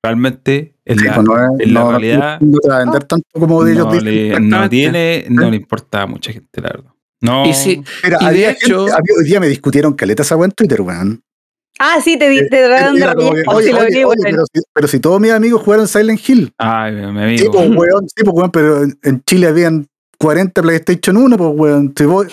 realmente 0.03 0.75
en 0.85 0.99
Sí, 0.99 1.05
la, 1.05 1.15
pues 1.15 1.27
no, 1.27 1.35
es- 1.35 1.59
en 1.67 1.73
la 1.73 1.79
no- 1.81 1.89
realidad 1.91 2.39
no 2.41 2.57
te 2.59 2.69
va 2.69 2.75
a 2.77 2.79
vender 2.79 3.03
tanto 3.03 3.27
como 3.33 3.63
de 3.63 3.73
ellos 3.73 3.85
no, 3.87 3.91
dicen. 3.93 4.05
le, 4.05 4.13
no 4.29 4.35
Exactamente. 4.35 4.69
tiene, 4.69 5.25
no 5.29 5.49
le 5.49 5.57
importa 5.57 6.01
a 6.03 6.07
mucha 6.07 6.31
gente, 6.31 6.61
la 6.61 6.69
verdad. 6.69 6.91
No, 7.21 7.45
Y 7.47 7.53
si- 7.53 7.83
Mira, 8.03 8.17
Y 8.21 8.23
de 8.23 8.29
había 8.29 8.51
hecho- 8.51 8.85
gente- 8.85 8.91
había- 8.93 9.15
hoy 9.17 9.25
día 9.25 9.39
me 9.39 9.47
discutieron 9.47 9.93
caleta 9.93 10.21
esa 10.23 10.35
en 10.35 10.51
Twitter, 10.51 10.81
weón. 10.81 11.21
Ah, 11.79 11.97
sí, 12.03 12.17
te, 12.17 12.27
di- 12.29 12.39
te 12.49 12.65
trataron 12.65 12.95
de 12.95 13.01
sí 13.01 13.05
pero, 14.73 14.87
si, 14.87 14.99
todos 14.99 15.19
mis 15.21 15.31
amigos 15.31 15.61
jugaron 15.61 15.87
Silent 15.87 16.19
Hill. 16.27 16.51
ay, 16.57 16.91
mi 16.93 17.01
Sí, 17.37 17.45
amigo. 17.45 17.51
pues, 17.51 17.69
weón, 17.69 18.07
sí, 18.15 18.23
pues, 18.23 18.33
weón, 18.35 18.51
pero 18.51 18.83
en- 18.83 18.97
en 19.03 19.23
Chile 19.25 19.47
habían 19.47 19.85
40 20.17 20.61
PlayStation 20.63 21.17
1, 21.17 21.37
pues, 21.37 21.51
weón. 21.55 21.93
Si 21.95 22.05
vos 22.05 22.27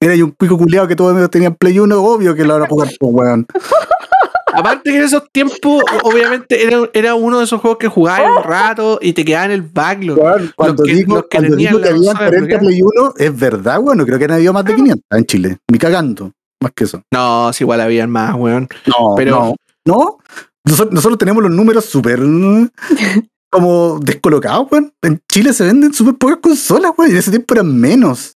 era 0.00 0.14
un 0.24 0.30
pico 0.32 0.56
culiado 0.58 0.86
que 0.86 0.94
todos 0.94 1.28
tenían 1.30 1.54
Play 1.56 1.78
1, 1.80 2.00
obvio 2.02 2.34
que 2.36 2.44
lo 2.44 2.54
van 2.54 2.62
a 2.64 2.68
jugar, 2.68 2.88
pues, 3.00 3.12
weón. 3.14 3.46
Aparte 4.52 4.90
que 4.90 4.96
en 4.98 5.02
esos 5.04 5.22
tiempos, 5.32 5.82
obviamente, 6.02 6.64
era, 6.66 6.88
era 6.92 7.14
uno 7.14 7.38
de 7.38 7.44
esos 7.44 7.60
juegos 7.60 7.78
que 7.78 7.88
jugabas 7.88 8.30
un 8.38 8.42
rato 8.44 8.98
y 9.02 9.12
te 9.12 9.24
quedaba 9.24 9.46
en 9.46 9.50
el 9.52 9.62
backlog. 9.62 10.18
Cuando 10.54 10.84
que- 10.84 10.94
digo, 10.94 11.14
los 11.16 11.22
que 11.24 11.38
cuando 11.38 11.50
tenían 11.56 11.72
digo 11.72 11.82
que 11.82 11.90
la 11.90 11.96
habían 11.96 12.04
consola 12.14 12.28
40 12.28 12.46
desbloqueada. 12.58 12.60
Play 12.60 12.82
1, 12.82 13.14
es 13.18 13.38
verdad, 13.40 13.78
weón. 13.80 13.98
No 13.98 14.06
creo 14.06 14.18
que 14.18 14.24
haya 14.26 14.34
habido 14.34 14.52
más 14.52 14.64
de 14.64 14.74
500 14.74 15.04
en 15.18 15.24
Chile. 15.26 15.58
Ni 15.70 15.78
cagando. 15.78 16.32
Más 16.62 16.72
que 16.74 16.84
eso. 16.84 17.02
No, 17.12 17.52
si 17.52 17.64
igual 17.64 17.80
habían 17.80 18.10
más, 18.10 18.34
weón. 18.34 18.68
No, 18.86 19.14
Pero- 19.16 19.30
no. 19.30 19.54
No. 19.84 20.18
Nosotros, 20.64 20.94
nosotros 20.94 21.18
tenemos 21.18 21.42
los 21.42 21.50
números 21.50 21.84
súper 21.86 22.20
como 23.50 23.98
descolocados, 24.00 24.68
weón. 24.70 24.92
En 25.02 25.20
Chile 25.30 25.52
se 25.52 25.64
venden 25.64 25.92
súper 25.92 26.14
pocas 26.16 26.38
consolas, 26.42 26.92
weón. 26.96 27.10
Y 27.10 27.14
en 27.14 27.18
ese 27.18 27.30
tiempo 27.30 27.54
eran 27.54 27.78
menos. 27.78 28.36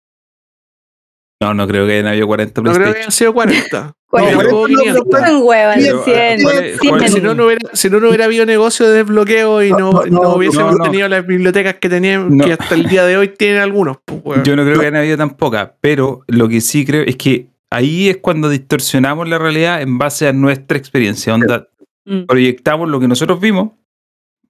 No, 1.42 1.54
no 1.54 1.68
creo 1.68 1.86
que 1.86 1.94
hayan 1.94 2.08
habido 2.08 2.28
40 2.28 2.62
No 2.62 2.74
creo 2.74 2.88
que 2.88 2.92
PlayStation. 2.94 3.02
hayan 3.02 3.12
sido 3.12 3.34
40. 3.34 3.94
Bueno, 4.22 4.32
Yo 4.32 4.38
creo 4.40 4.52
no, 4.62 4.66
500. 4.68 5.04
no, 5.12 5.20
no, 5.20 5.28
Son 5.28 5.42
huevas, 5.44 5.76
Pero, 5.78 6.04
100, 6.04 6.42
¿cuál 6.44 6.58
es- 6.64 6.80
100. 6.80 6.90
cuál 6.90 7.04
es 7.04 7.12
si, 7.14 7.22
no, 7.22 7.34
no 7.36 7.46
hubiera, 7.46 7.70
si 7.74 7.90
no, 7.90 8.00
no 8.00 8.08
hubiera 8.08 8.26
habido 8.26 8.46
negocio 8.46 8.88
de 8.88 8.98
desbloqueo 8.98 9.64
y 9.64 9.72
No, 9.72 9.78
no, 9.80 9.92
no, 9.92 10.06
no, 10.06 10.22
no, 10.24 10.36
hubiésemos 10.36 10.72
no, 10.72 10.78
no. 10.78 10.84
tenido 10.86 11.08
las 11.08 11.26
bibliotecas 11.28 11.76
que 11.76 11.90
tenían, 11.90 12.36
No. 12.38 12.46
que 12.46 12.54
hasta 12.54 12.76
el 12.76 12.88
día 12.88 13.06
de 13.06 13.18
hoy 13.18 13.28
tienen 13.30 13.62
algunos. 13.62 13.98
Pues. 14.06 14.42
Yo 14.44 14.56
no 14.56 14.64
creo 14.64 14.76
que 14.80 14.88
hayan 14.88 14.96
habido 14.96 15.18
tan 15.18 15.32
pocas, 15.32 15.72
pero 15.82 16.22
lo 16.28 16.48
que 16.48 16.62
sí 16.62 16.86
creo 16.86 17.04
es 17.04 17.16
que 17.18 17.48
ahí 17.70 18.08
es 18.10 18.18
cuando 18.18 18.50
distorsionamos 18.50 19.28
la 19.28 19.38
realidad 19.38 19.82
en 19.82 19.98
base 19.98 20.28
a 20.28 20.34
nuestra 20.34 20.78
experiencia. 20.78 21.34
Onda, 21.34 21.68
Mm. 22.06 22.26
proyectamos 22.26 22.88
lo 22.90 23.00
que 23.00 23.08
nosotros 23.08 23.40
vimos. 23.42 23.72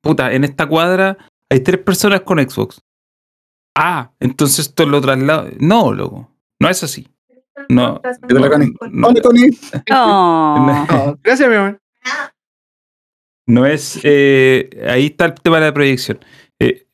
Puta, 0.02 0.32
en 0.34 0.44
esta 0.44 0.68
cuadra 0.68 1.18
hay 1.50 1.62
tres 1.62 1.80
personas 1.80 2.22
con 2.22 2.38
Xbox. 2.40 2.82
Ah, 3.76 4.12
entonces 4.20 4.68
esto 4.68 4.86
lo 4.86 5.02
traslado. 5.02 5.48
No, 5.60 5.92
loco. 5.92 6.30
No 6.62 6.70
es 6.70 6.84
así. 6.84 7.08
No. 7.70 8.02
La 8.30 8.50
Connie. 8.50 8.74
no, 8.92 9.08
Hola, 9.08 9.22
Connie. 9.22 9.50
Oh. 9.92 10.86
No, 10.90 11.18
gracias, 11.24 11.50
mi 11.50 11.56
amor. 11.56 11.80
No 13.48 13.66
es. 13.66 14.00
eh, 14.04 14.70
ahí 14.90 15.08
está 15.08 15.26
el 15.26 15.34
tema 15.36 15.60
de 15.60 15.66
la 15.68 15.74
proyección. 15.74 16.20
Eh, 16.60 16.86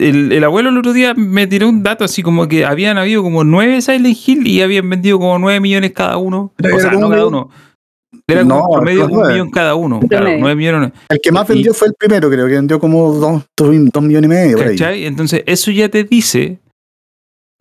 el, 0.00 0.32
el 0.32 0.44
abuelo 0.44 0.70
el 0.70 0.78
otro 0.78 0.92
día 0.92 1.14
me 1.14 1.46
tiró 1.46 1.68
un 1.68 1.82
dato 1.82 2.04
así 2.04 2.22
como 2.22 2.48
que 2.48 2.64
habían 2.64 2.96
habido 2.98 3.22
como 3.22 3.44
nueve 3.44 3.80
Silent 3.82 4.16
Hill 4.26 4.46
y 4.46 4.62
habían 4.62 4.88
vendido 4.88 5.18
como 5.18 5.38
nueve 5.38 5.60
millones 5.60 5.92
cada 5.92 6.16
uno. 6.16 6.52
O 6.58 6.80
sea, 6.80 6.90
no 6.92 7.08
cada 7.10 7.26
un- 7.26 7.34
uno. 7.34 7.50
Era 8.28 8.42
No, 8.44 8.60
como 8.62 8.74
promedio 8.76 9.06
un 9.06 9.28
millón 9.28 9.50
cada 9.50 9.74
uno. 9.76 10.00
Claro, 10.00 10.26
nueve 10.38 10.56
millones. 10.56 10.92
El 11.08 11.20
que 11.22 11.30
más 11.30 11.48
Y- 11.50 11.52
vendió 11.54 11.74
fue 11.74 11.88
el 11.88 11.94
primero, 11.94 12.28
creo 12.30 12.46
que 12.46 12.54
vendió 12.54 12.80
como 12.80 13.12
dos, 13.12 13.44
dos, 13.56 13.72
dos 13.92 14.02
millones 14.02 14.26
y 14.26 14.28
medio. 14.28 14.58
Entonces, 15.06 15.42
eso 15.46 15.70
ya 15.70 15.88
te 15.88 16.02
dice. 16.04 16.58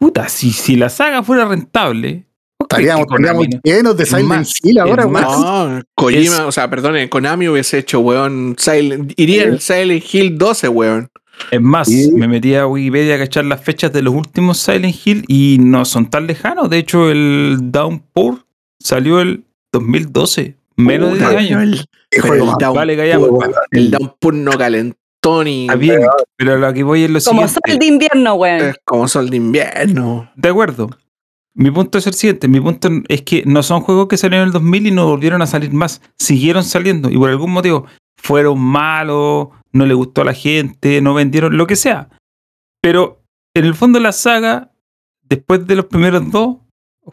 Puta, 0.06 0.30
si, 0.30 0.52
si 0.52 0.76
la 0.76 0.90
saga 0.90 1.24
fuera 1.24 1.46
rentable. 1.46 2.26
¿vos 2.60 2.68
crees 2.70 2.90
Estaríamos, 2.96 3.48
llenos 3.64 3.98
de 3.98 4.06
Silent 4.06 4.28
más, 4.28 4.54
Hill 4.64 4.78
ahora, 4.80 5.08
weón. 5.08 5.24
No, 5.24 5.82
Kojima, 5.96 6.22
Es- 6.22 6.40
o 6.42 6.52
sea, 6.52 6.70
perdone, 6.70 7.10
Konami 7.10 7.48
hubiese 7.48 7.80
hecho, 7.80 8.00
weón, 8.02 8.56
Silent, 8.58 9.14
iría 9.18 9.44
en 9.44 9.54
el 9.54 9.60
Silent 9.62 10.04
Hill 10.14 10.38
12, 10.38 10.70
weón. 10.70 11.10
Es 11.52 11.60
más, 11.60 11.88
Sí. 11.88 12.12
me 12.14 12.28
metí 12.28 12.54
a 12.56 12.66
Wikipedia 12.68 13.16
a 13.16 13.18
cachar 13.18 13.46
las 13.46 13.62
fechas 13.62 13.92
de 13.92 14.02
los 14.04 14.14
últimos 14.14 14.58
Silent 14.60 14.96
Hill 15.06 15.26
y 15.28 15.58
no 15.60 15.84
son 15.86 16.10
tan 16.10 16.28
lejanos. 16.28 16.70
De 16.70 16.78
hecho, 16.78 17.10
el 17.10 17.58
Downpour 17.62 18.46
salió 18.80 19.20
el 19.22 19.44
2012, 19.74 20.56
menos 20.78 21.14
de 21.14 21.18
Puta, 21.18 21.30
10 21.32 21.52
años. 21.52 21.88
El, 22.12 22.22
el 22.24 22.40
Down- 22.42 22.76
Vale, 22.76 22.96
weón. 23.18 23.52
el 23.72 23.92
Downpour 23.92 24.34
no 24.36 24.52
calentó 24.52 24.98
ni. 25.44 25.64
Está 25.64 25.76
bien, 25.76 26.02
pero 26.38 26.58
lo 26.58 26.74
que 26.74 26.84
voy 26.84 27.04
es 27.04 27.10
lo 27.10 27.20
Como 27.22 27.48
siguiente. 27.48 27.72
sol 27.72 27.80
de 27.80 27.86
invierno, 27.86 28.34
weón. 28.36 28.62
Es 28.62 28.76
como 28.86 29.08
sol 29.08 29.30
de 29.30 29.38
invierno. 29.38 30.32
De 30.36 30.50
acuerdo. 30.50 30.90
Mi 31.58 31.72
punto 31.72 31.98
es 31.98 32.08
el 32.08 32.14
siguiente. 32.14 32.48
Mi 32.48 32.60
punto 32.60 32.90
es 33.08 33.22
que 33.22 33.44
no 33.46 33.64
son 33.64 33.82
juegos 33.82 34.08
que 34.08 34.18
salieron 34.18 34.44
en 34.44 34.48
el 34.48 34.54
2000 34.54 34.88
y 34.88 34.92
no 34.92 35.08
volvieron 35.08 35.42
a 35.42 35.48
salir 35.48 35.72
más. 35.72 36.02
Siguieron 36.18 36.64
saliendo 36.64 37.10
y 37.10 37.18
por 37.18 37.30
algún 37.30 37.52
motivo 37.52 37.86
fueron 38.18 38.60
malos, 38.60 39.50
no 39.72 39.86
le 39.86 39.94
gustó 39.94 40.22
a 40.22 40.26
la 40.26 40.34
gente, 40.34 41.02
no 41.02 41.14
vendieron, 41.14 41.58
lo 41.58 41.68
que 41.68 41.76
sea. 41.76 42.10
Pero 42.82 43.22
en 43.54 43.66
el 43.66 43.76
fondo 43.76 44.00
la 44.00 44.12
saga, 44.12 44.72
después 45.24 45.66
de 45.66 45.76
los 45.76 45.86
primeros 45.86 46.30
dos, 46.32 46.58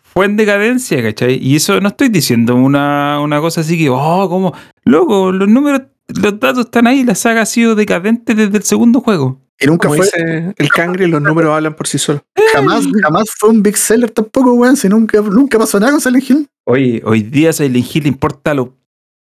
fue 0.03 0.25
en 0.25 0.37
decadencia, 0.37 1.03
¿cachai? 1.03 1.39
Y 1.41 1.57
eso 1.57 1.81
no 1.81 1.89
estoy 1.89 2.09
diciendo 2.09 2.55
una, 2.55 3.21
una 3.21 3.41
cosa 3.41 3.61
así 3.61 3.79
que, 3.79 3.91
oh, 3.91 4.29
como, 4.29 4.55
loco, 4.85 5.33
los 5.33 5.49
números, 5.49 5.83
los 6.09 6.39
datos 6.41 6.67
están 6.67 6.87
ahí, 6.87 7.05
la 7.05 7.15
saga 7.15 7.43
ha 7.43 7.47
sido 7.47 7.75
decadente 7.75 8.35
desde 8.35 8.57
el 8.57 8.63
segundo 8.65 9.01
juego. 9.01 9.41
Y 9.61 9.67
nunca 9.67 9.89
Como 9.89 10.03
fue, 10.03 10.07
dice 10.07 10.55
el 10.57 10.69
cangre, 10.71 11.07
los 11.07 11.23
números 11.23 11.55
hablan 11.55 11.77
por 11.77 11.87
sí 11.87 11.99
solos. 11.99 12.23
jamás, 12.53 12.85
jamás 13.03 13.31
fue 13.39 13.51
un 13.51 13.63
big 13.63 13.77
seller 13.77 14.11
tampoco, 14.11 14.55
weón. 14.55 14.77
Si 14.77 14.89
nunca, 14.89 15.21
nunca 15.21 15.59
pasó 15.59 15.79
nada 15.79 15.93
con 15.93 16.01
Silent 16.01 16.29
Hill. 16.29 16.49
Oye, 16.65 17.03
hoy 17.05 17.23
día 17.23 17.53
Silent 17.53 17.95
Hill 17.95 18.03
le 18.05 18.09
importa 18.09 18.51
a 18.51 18.55
los 18.55 18.69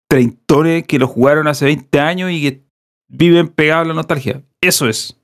treintones 0.09 0.85
que 0.87 0.99
lo 0.99 1.09
jugaron 1.09 1.49
hace 1.49 1.65
20 1.65 2.01
años 2.01 2.31
y 2.31 2.43
que 2.43 2.63
viven 3.09 3.49
pegados 3.49 3.87
a 3.87 3.89
la 3.89 3.95
nostalgia. 3.95 4.43
Eso 4.61 4.89
es. 4.89 5.17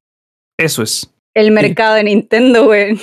Eso 0.59 0.83
es. 0.83 1.11
El 1.35 1.53
mercado 1.53 1.95
de 1.95 2.05
Nintendo, 2.05 2.69
weón. 2.69 2.99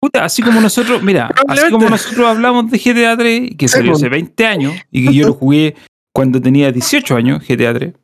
Puta, 0.00 0.24
así 0.24 0.42
como 0.42 0.60
nosotros, 0.62 1.02
mira, 1.02 1.30
así 1.46 1.70
como 1.70 1.90
nosotros 1.90 2.26
hablamos 2.26 2.70
de 2.70 2.78
GTA 2.78 3.16
3, 3.18 3.50
que 3.58 3.68
salió 3.68 3.92
hace 3.92 4.08
20 4.08 4.46
años 4.46 4.74
y 4.90 5.06
que 5.06 5.14
yo 5.14 5.26
lo 5.26 5.34
jugué 5.34 5.76
cuando 6.12 6.40
tenía 6.40 6.72
18 6.72 7.16
años, 7.16 7.46
GTA 7.46 7.74
3. 7.74 7.94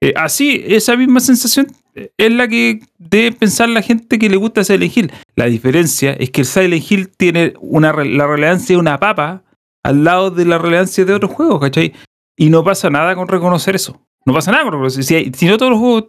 eh, 0.00 0.12
así, 0.16 0.62
esa 0.66 0.96
misma 0.96 1.20
sensación 1.20 1.66
eh, 1.94 2.10
es 2.16 2.32
la 2.32 2.46
que 2.48 2.80
debe 2.98 3.32
pensar 3.32 3.68
la 3.68 3.82
gente 3.82 4.18
que 4.18 4.28
le 4.28 4.36
gusta 4.36 4.64
Silent 4.64 4.96
Hill. 4.96 5.12
La 5.34 5.46
diferencia 5.46 6.12
es 6.12 6.30
que 6.30 6.42
el 6.42 6.46
Silent 6.46 6.90
Hill 6.90 7.08
tiene 7.08 7.54
una, 7.60 7.92
la 7.92 8.26
relevancia 8.26 8.74
de 8.74 8.80
una 8.80 8.98
papa 9.00 9.42
al 9.82 10.04
lado 10.04 10.30
de 10.30 10.44
la 10.44 10.58
relevancia 10.58 11.04
de 11.04 11.14
otros 11.14 11.32
juegos, 11.32 11.60
¿cachai? 11.60 11.92
Y 12.36 12.50
no 12.50 12.64
pasa 12.64 12.90
nada 12.90 13.14
con 13.14 13.28
reconocer 13.28 13.76
eso. 13.76 14.06
No 14.24 14.34
pasa 14.34 14.50
nada 14.50 14.64
con 14.64 14.72
reconocer. 14.72 15.04
Si, 15.04 15.32
si 15.32 15.46
no 15.46 15.56
todos 15.56 15.70
los 15.70 15.80
juegos 15.80 16.04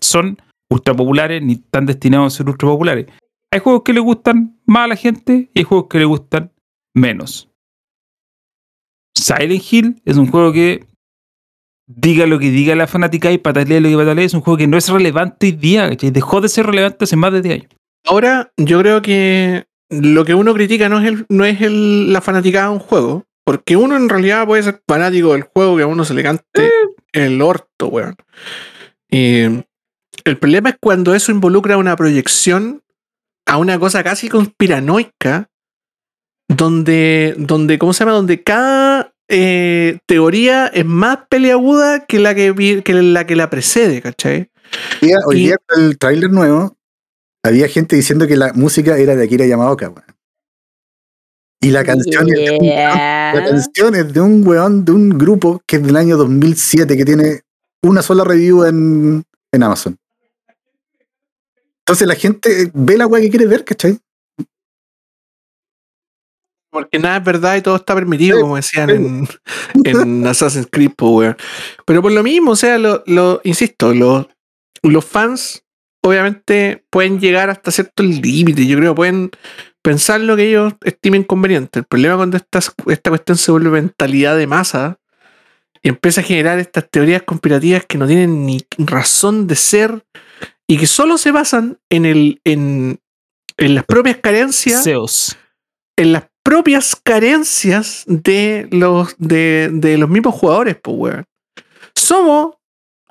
son 0.00 0.36
ultra 0.68 0.94
populares 0.94 1.42
ni 1.42 1.54
están 1.54 1.86
destinados 1.86 2.34
a 2.34 2.36
ser 2.36 2.48
ultra 2.48 2.68
populares. 2.68 3.06
Hay 3.52 3.60
juegos 3.60 3.82
que 3.84 3.92
le 3.92 4.00
gustan 4.00 4.60
más 4.66 4.84
a 4.84 4.88
la 4.88 4.96
gente 4.96 5.50
y 5.54 5.58
hay 5.60 5.64
juegos 5.64 5.88
que 5.88 5.98
le 5.98 6.04
gustan 6.04 6.52
menos. 6.94 7.49
Silent 9.20 9.62
Hill 9.70 10.02
es 10.04 10.16
un 10.16 10.26
juego 10.26 10.52
que 10.52 10.86
diga 11.86 12.26
lo 12.26 12.38
que 12.38 12.50
diga 12.50 12.74
la 12.74 12.86
fanática 12.86 13.32
y 13.32 13.38
patalee 13.38 13.80
lo 13.80 13.88
que 13.88 13.96
patalee, 13.96 14.24
es 14.24 14.34
un 14.34 14.40
juego 14.40 14.56
que 14.56 14.66
no 14.66 14.76
es 14.76 14.88
relevante 14.88 15.46
hoy 15.46 15.52
día, 15.52 15.88
¿cachai? 15.88 16.10
Dejó 16.10 16.40
de 16.40 16.48
ser 16.48 16.66
relevante 16.66 17.04
hace 17.04 17.16
más 17.16 17.32
de 17.32 17.42
10 17.42 17.54
años. 17.54 17.70
Ahora, 18.06 18.52
yo 18.56 18.78
creo 18.80 19.02
que 19.02 19.66
lo 19.90 20.24
que 20.24 20.34
uno 20.34 20.54
critica 20.54 20.88
no 20.88 21.00
es, 21.00 21.06
el, 21.06 21.26
no 21.28 21.44
es 21.44 21.60
el, 21.60 22.12
la 22.12 22.20
fanaticada 22.20 22.68
de 22.68 22.74
un 22.74 22.78
juego, 22.78 23.24
porque 23.44 23.76
uno 23.76 23.96
en 23.96 24.08
realidad 24.08 24.46
puede 24.46 24.62
ser 24.62 24.82
fanático 24.86 25.32
del 25.32 25.42
juego 25.42 25.76
que 25.76 25.82
a 25.82 25.86
uno 25.86 26.04
se 26.04 26.14
le 26.14 26.22
cante 26.22 26.70
el 27.12 27.42
orto, 27.42 27.88
weón. 27.88 28.14
Y 29.10 29.42
el 30.24 30.38
problema 30.38 30.70
es 30.70 30.76
cuando 30.80 31.14
eso 31.14 31.32
involucra 31.32 31.76
una 31.76 31.96
proyección 31.96 32.82
a 33.46 33.56
una 33.56 33.78
cosa 33.80 34.04
casi 34.04 34.28
conspiranoica, 34.28 35.50
donde, 36.48 37.34
donde 37.38 37.78
¿cómo 37.78 37.92
se 37.92 38.04
llama? 38.04 38.16
Donde 38.16 38.42
cada 38.42 39.09
eh, 39.30 39.98
teoría 40.06 40.66
es 40.66 40.84
más 40.84 41.18
peleaguda 41.30 42.04
que 42.06 42.18
la 42.18 42.34
que, 42.34 42.52
vi- 42.52 42.82
que 42.82 42.92
la 42.94 43.26
que 43.26 43.36
la 43.36 43.48
precede, 43.48 44.02
¿cachai? 44.02 44.50
Hoy 45.00 45.08
día, 45.08 45.16
hoy 45.26 45.36
Y- 45.36 45.44
día 45.46 45.56
con 45.66 45.82
el 45.84 45.98
tráiler 45.98 46.30
nuevo, 46.30 46.76
había 47.42 47.68
gente 47.68 47.96
diciendo 47.96 48.26
que 48.26 48.36
la 48.36 48.52
música 48.52 48.98
era 48.98 49.16
de 49.16 49.24
Akira 49.24 49.46
Yamaoka, 49.46 49.88
weón. 49.88 50.04
Y 51.62 51.70
la 51.70 51.84
canción, 51.84 52.28
es 52.28 52.34
de 52.36 52.50
un- 52.58 52.66
la 52.68 53.44
canción 53.46 53.94
es 53.94 54.12
de 54.12 54.20
un 54.20 54.46
weón, 54.46 54.84
de 54.84 54.92
un 54.92 55.10
grupo 55.10 55.62
que 55.66 55.76
es 55.76 55.82
del 55.82 55.96
año 55.96 56.16
2007, 56.16 56.96
que 56.96 57.04
tiene 57.04 57.40
una 57.82 58.02
sola 58.02 58.24
review 58.24 58.64
en, 58.64 59.22
en 59.52 59.62
Amazon. 59.62 59.96
Entonces 61.80 62.06
la 62.06 62.14
gente 62.14 62.70
ve 62.72 62.96
la 62.96 63.06
weá 63.06 63.20
que 63.22 63.30
quiere 63.30 63.46
ver, 63.46 63.64
¿cachai? 63.64 63.98
Porque 66.70 66.98
nada 66.98 67.16
es 67.18 67.24
verdad 67.24 67.56
y 67.56 67.62
todo 67.62 67.76
está 67.76 67.94
permitido, 67.94 68.36
Sí, 68.36 68.42
como 68.42 68.56
decían 68.56 68.88
sí. 68.88 68.94
en, 68.94 69.28
en 69.84 70.26
Assassin's 70.26 70.68
Creed, 70.70 70.92
po, 70.96 71.10
weón. 71.16 71.36
Pero 71.84 72.00
por 72.02 72.12
lo 72.12 72.22
mismo, 72.22 72.52
o 72.52 72.56
sea, 72.56 72.78
lo, 72.78 73.02
lo- 73.06 73.40
insisto, 73.44 73.92
lo- 73.92 74.28
los 74.82 75.04
fans 75.04 75.64
obviamente 76.02 76.84
pueden 76.90 77.20
llegar 77.20 77.50
hasta 77.50 77.70
cierto 77.70 78.02
límite. 78.02 78.66
Yo 78.66 78.78
creo 78.78 78.94
pueden 78.94 79.30
pensar 79.82 80.20
lo 80.20 80.36
que 80.36 80.48
ellos 80.48 80.72
estimen 80.84 81.24
conveniente. 81.24 81.80
El 81.80 81.84
problema 81.86 82.16
cuando 82.16 82.36
esta, 82.36 82.60
esta 82.86 83.10
cuestión 83.10 83.36
se 83.36 83.50
vuelve 83.52 83.70
mentalidad 83.70 84.36
de 84.36 84.46
masa 84.46 84.98
y 85.82 85.88
empieza 85.88 86.20
a 86.20 86.24
generar 86.24 86.58
estas 86.58 86.88
teorías 86.90 87.22
conspirativas 87.22 87.84
que 87.86 87.98
no 87.98 88.06
tienen 88.06 88.46
ni 88.46 88.60
razón 88.78 89.46
de 89.46 89.56
ser 89.56 90.04
y 90.66 90.78
que 90.78 90.86
solo 90.86 91.18
se 91.18 91.32
basan 91.32 91.78
en, 91.90 92.04
el, 92.06 92.40
en, 92.44 92.98
en 93.56 93.74
las 93.74 93.84
propias 93.84 94.18
carencias, 94.18 94.84
Zeus. 94.84 95.36
en 95.98 96.12
las 96.12 96.24
propias 96.42 96.96
carencias 96.96 98.04
de 98.06 98.68
los, 98.70 99.14
de, 99.18 99.70
de 99.72 99.98
los 99.98 100.08
mismos 100.08 100.34
jugadores, 100.34 100.76
pues, 100.82 100.96
weón. 100.96 101.24
Somos, 101.94 102.56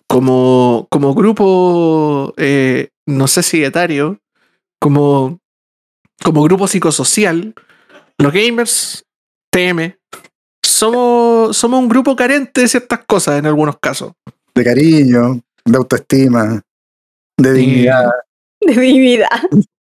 como, 0.07 0.87
como 0.89 1.13
grupo, 1.13 2.33
eh, 2.37 2.89
no 3.05 3.27
sé 3.27 3.43
si 3.43 3.63
etario, 3.63 4.19
como, 4.79 5.39
como 6.23 6.43
grupo 6.43 6.67
psicosocial, 6.67 7.53
los 8.17 8.33
gamers, 8.33 9.05
TM, 9.51 9.95
somos, 10.65 11.55
somos 11.55 11.79
un 11.79 11.89
grupo 11.89 12.15
carente 12.15 12.61
de 12.61 12.67
ciertas 12.67 13.05
cosas 13.05 13.39
en 13.39 13.45
algunos 13.45 13.77
casos. 13.79 14.13
De 14.53 14.63
cariño, 14.63 15.41
de 15.65 15.77
autoestima, 15.77 16.61
de 17.37 17.53
dignidad, 17.53 18.09
De 18.61 18.75
mi 18.75 18.99
vida. 18.99 19.29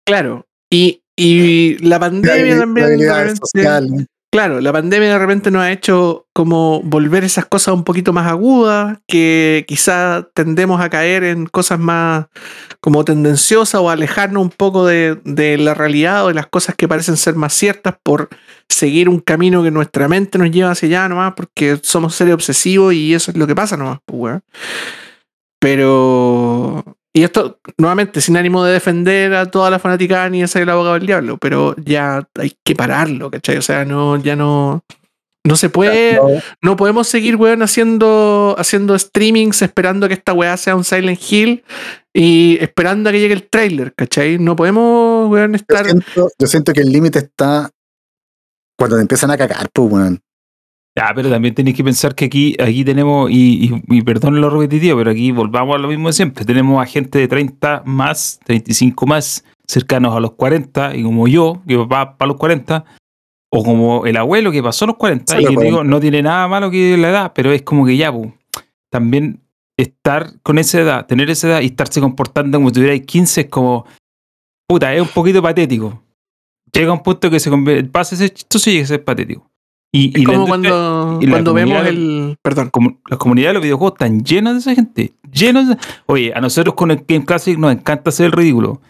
Claro. 0.06 0.46
Y, 0.70 1.02
y 1.18 1.78
la 1.80 1.96
de 1.96 2.00
pandemia 2.00 2.56
habil- 2.56 2.60
también. 2.60 2.88
repente- 2.88 3.36
sociales. 3.36 4.06
Claro, 4.30 4.60
la 4.60 4.74
pandemia 4.74 5.14
de 5.14 5.20
repente 5.20 5.52
nos 5.52 5.62
ha 5.62 5.72
hecho 5.72 6.26
como 6.36 6.82
volver 6.84 7.24
esas 7.24 7.46
cosas 7.46 7.74
un 7.74 7.86
poquito 7.86 8.12
más 8.12 8.28
agudas, 8.28 8.98
que 9.08 9.64
quizá 9.70 10.28
tendemos 10.36 10.82
a 10.82 10.90
caer 10.90 11.24
en 11.24 11.46
cosas 11.46 11.80
más 11.80 12.26
como 12.82 13.06
tendenciosas 13.06 13.80
o 13.80 13.90
alejarnos 13.90 14.44
un 14.44 14.50
poco 14.50 14.86
de, 14.86 15.18
de 15.24 15.58
la 15.58 15.74
realidad 15.74 16.26
o 16.26 16.28
de 16.28 16.34
las 16.34 16.48
cosas 16.48 16.76
que 16.76 16.90
parecen 16.90 17.16
ser 17.16 17.36
más 17.36 17.54
ciertas 17.54 17.96
por 18.04 18.28
seguir 18.68 19.08
un 19.08 19.22
camino 19.22 19.64
que 19.64 19.72
nuestra 19.72 20.10
mente 20.10 20.38
nos 20.38 20.52
lleva 20.52 20.72
hacia 20.72 20.88
allá 20.88 21.08
nomás, 21.10 21.34
porque 21.34 21.80
somos 21.82 22.14
seres 22.14 22.34
obsesivos 22.34 22.94
y 22.94 23.14
eso 23.14 23.32
es 23.32 23.38
lo 23.38 23.48
que 23.48 23.56
pasa 23.56 23.78
nomás, 23.78 24.00
pues, 24.06 24.20
weón. 24.22 24.42
Pero... 25.60 26.27
Y 27.18 27.24
esto, 27.24 27.60
nuevamente, 27.80 28.22
sin 28.22 28.38
ánimo 28.38 28.64
de 28.64 28.74
defender 28.74 29.34
a 29.34 29.48
toda 29.48 29.72
la 29.72 29.80
fanática 29.80 30.30
ni 30.30 30.42
de 30.42 30.48
ser 30.48 30.62
el 30.62 30.70
abogado 30.70 30.94
del 30.94 31.08
diablo, 31.08 31.40
pero 31.40 31.76
ya 31.84 32.30
hay 32.36 32.56
que 32.64 32.76
pararlo, 32.76 33.32
¿cachai? 33.32 33.58
O 33.58 33.62
sea, 33.64 33.86
no, 33.86 34.18
ya 34.18 34.36
no. 34.36 34.84
No 35.44 35.56
se 35.56 35.70
puede. 35.70 36.14
No, 36.14 36.28
No 36.62 36.76
podemos 36.76 37.08
seguir, 37.08 37.36
weón, 37.36 37.64
haciendo, 37.64 38.54
haciendo 38.60 39.00
streamings 39.00 39.64
esperando 39.64 40.08
que 40.08 40.14
esta 40.14 40.34
weá 40.34 40.56
sea 40.58 40.76
un 40.76 40.84
Silent 40.84 41.20
Hill 41.28 41.64
y 42.14 42.60
esperando 42.62 43.10
a 43.10 43.12
que 43.12 43.20
llegue 43.20 43.34
el 43.34 43.50
trailer, 43.50 43.96
¿cachai? 43.96 44.38
No 44.38 44.56
podemos, 44.56 45.28
weón, 45.32 45.54
yo, 45.54 45.56
estar. 45.56 45.86
siento, 45.86 46.30
yo 46.38 46.46
siento 46.46 46.72
que 46.72 46.82
el 46.82 46.92
límite 46.92 47.18
está 47.18 47.72
cuando 48.78 48.98
te 48.98 49.02
empiezan 49.02 49.32
a 49.32 49.38
cagar, 49.38 49.70
pues, 49.74 49.92
weón. 49.92 50.22
Ya, 50.98 51.12
pero 51.14 51.30
también 51.30 51.54
tenéis 51.54 51.78
que 51.78 51.84
pensar 51.84 52.16
que 52.16 52.26
aquí, 52.26 52.56
aquí 52.60 52.84
tenemos, 52.84 53.30
y, 53.30 53.72
y, 53.88 53.98
y 53.98 54.02
perdón 54.02 54.42
lo 54.42 54.50
repetitivo, 54.50 54.98
pero 54.98 55.12
aquí 55.12 55.32
volvamos 55.32 55.76
a 55.76 55.78
lo 55.78 55.90
mismo 55.90 56.10
de 56.10 56.14
siempre. 56.14 56.44
Tenemos 56.44 56.82
a 56.82 56.88
gente 56.88 57.20
de 57.20 57.28
30 57.28 57.84
más, 57.86 58.40
35 58.46 59.06
más, 59.06 59.46
cercanos 59.68 60.16
a 60.16 60.20
los 60.20 60.32
40, 60.32 60.96
y 60.96 61.04
como 61.04 61.28
yo, 61.28 61.62
que 61.68 61.78
va 61.78 62.18
para 62.18 62.30
los 62.30 62.38
40, 62.38 62.84
o 63.52 63.64
como 63.64 64.08
el 64.08 64.18
abuelo 64.18 64.52
que 64.52 64.64
pasó 64.64 64.88
los 64.88 64.96
40, 64.96 65.36
Sí, 65.36 65.44
y 65.44 65.46
que 65.46 65.54
40. 65.54 65.64
digo, 65.66 65.84
no 65.84 66.00
tiene 66.00 66.24
nada 66.24 66.48
malo 66.48 66.72
que 66.72 66.98
la 66.98 67.10
edad, 67.10 67.32
pero 67.36 67.52
es 67.52 67.62
como 67.62 67.86
que 67.86 67.96
ya, 67.96 68.12
pu, 68.12 68.34
también 68.90 69.42
estar 69.78 70.42
con 70.42 70.58
esa 70.58 70.82
edad, 70.82 71.06
tener 71.06 71.30
esa 71.30 71.48
edad 71.48 71.62
y 71.62 71.68
estarse 71.68 72.02
comportando 72.02 72.58
como 72.58 72.70
si 72.70 72.74
tuvierais 72.74 73.06
15 73.06 73.42
es 73.42 73.48
como, 73.50 73.86
puta, 74.68 74.96
es 74.96 75.02
un 75.02 75.10
poquito 75.10 75.44
patético. 75.44 76.02
Llega 76.74 76.92
un 76.92 77.04
punto 77.04 77.30
que 77.30 77.40
se 77.40 77.52
convierte, 77.52 77.88
pasa 77.88 78.16
ese 78.16 78.32
chistoso 78.32 78.72
y 78.72 78.74
llega 78.74 78.86
a 78.86 78.88
ser 78.88 79.04
patético. 79.04 79.48
Y, 79.94 80.10
Es 80.16 80.22
y 80.22 80.24
como 80.26 80.48
cuando, 80.48 81.20
y 81.22 81.28
cuando 81.30 81.54
vemos 81.54 81.86
el. 81.88 82.38
Perdón. 82.44 82.70
como 82.72 83.00
las 83.10 83.18
comunidades 83.18 83.52
de 83.52 83.54
los 83.56 83.64
videojuegos 83.64 83.94
están 83.94 84.24
llenas 84.24 84.54
de 84.54 84.60
esa 84.60 84.76
gente. 84.76 85.14
Llenas 85.32 85.70
de- 85.70 85.78
Oye, 86.08 86.34
a 86.36 86.42
nosotros 86.42 86.76
con 86.76 86.92
el 86.92 87.04
Game 87.08 87.26
Classic 87.26 87.58
nos 87.58 87.72
encanta 87.72 88.10
hacer 88.10 88.28
el 88.28 88.32
ridículo. 88.34 88.82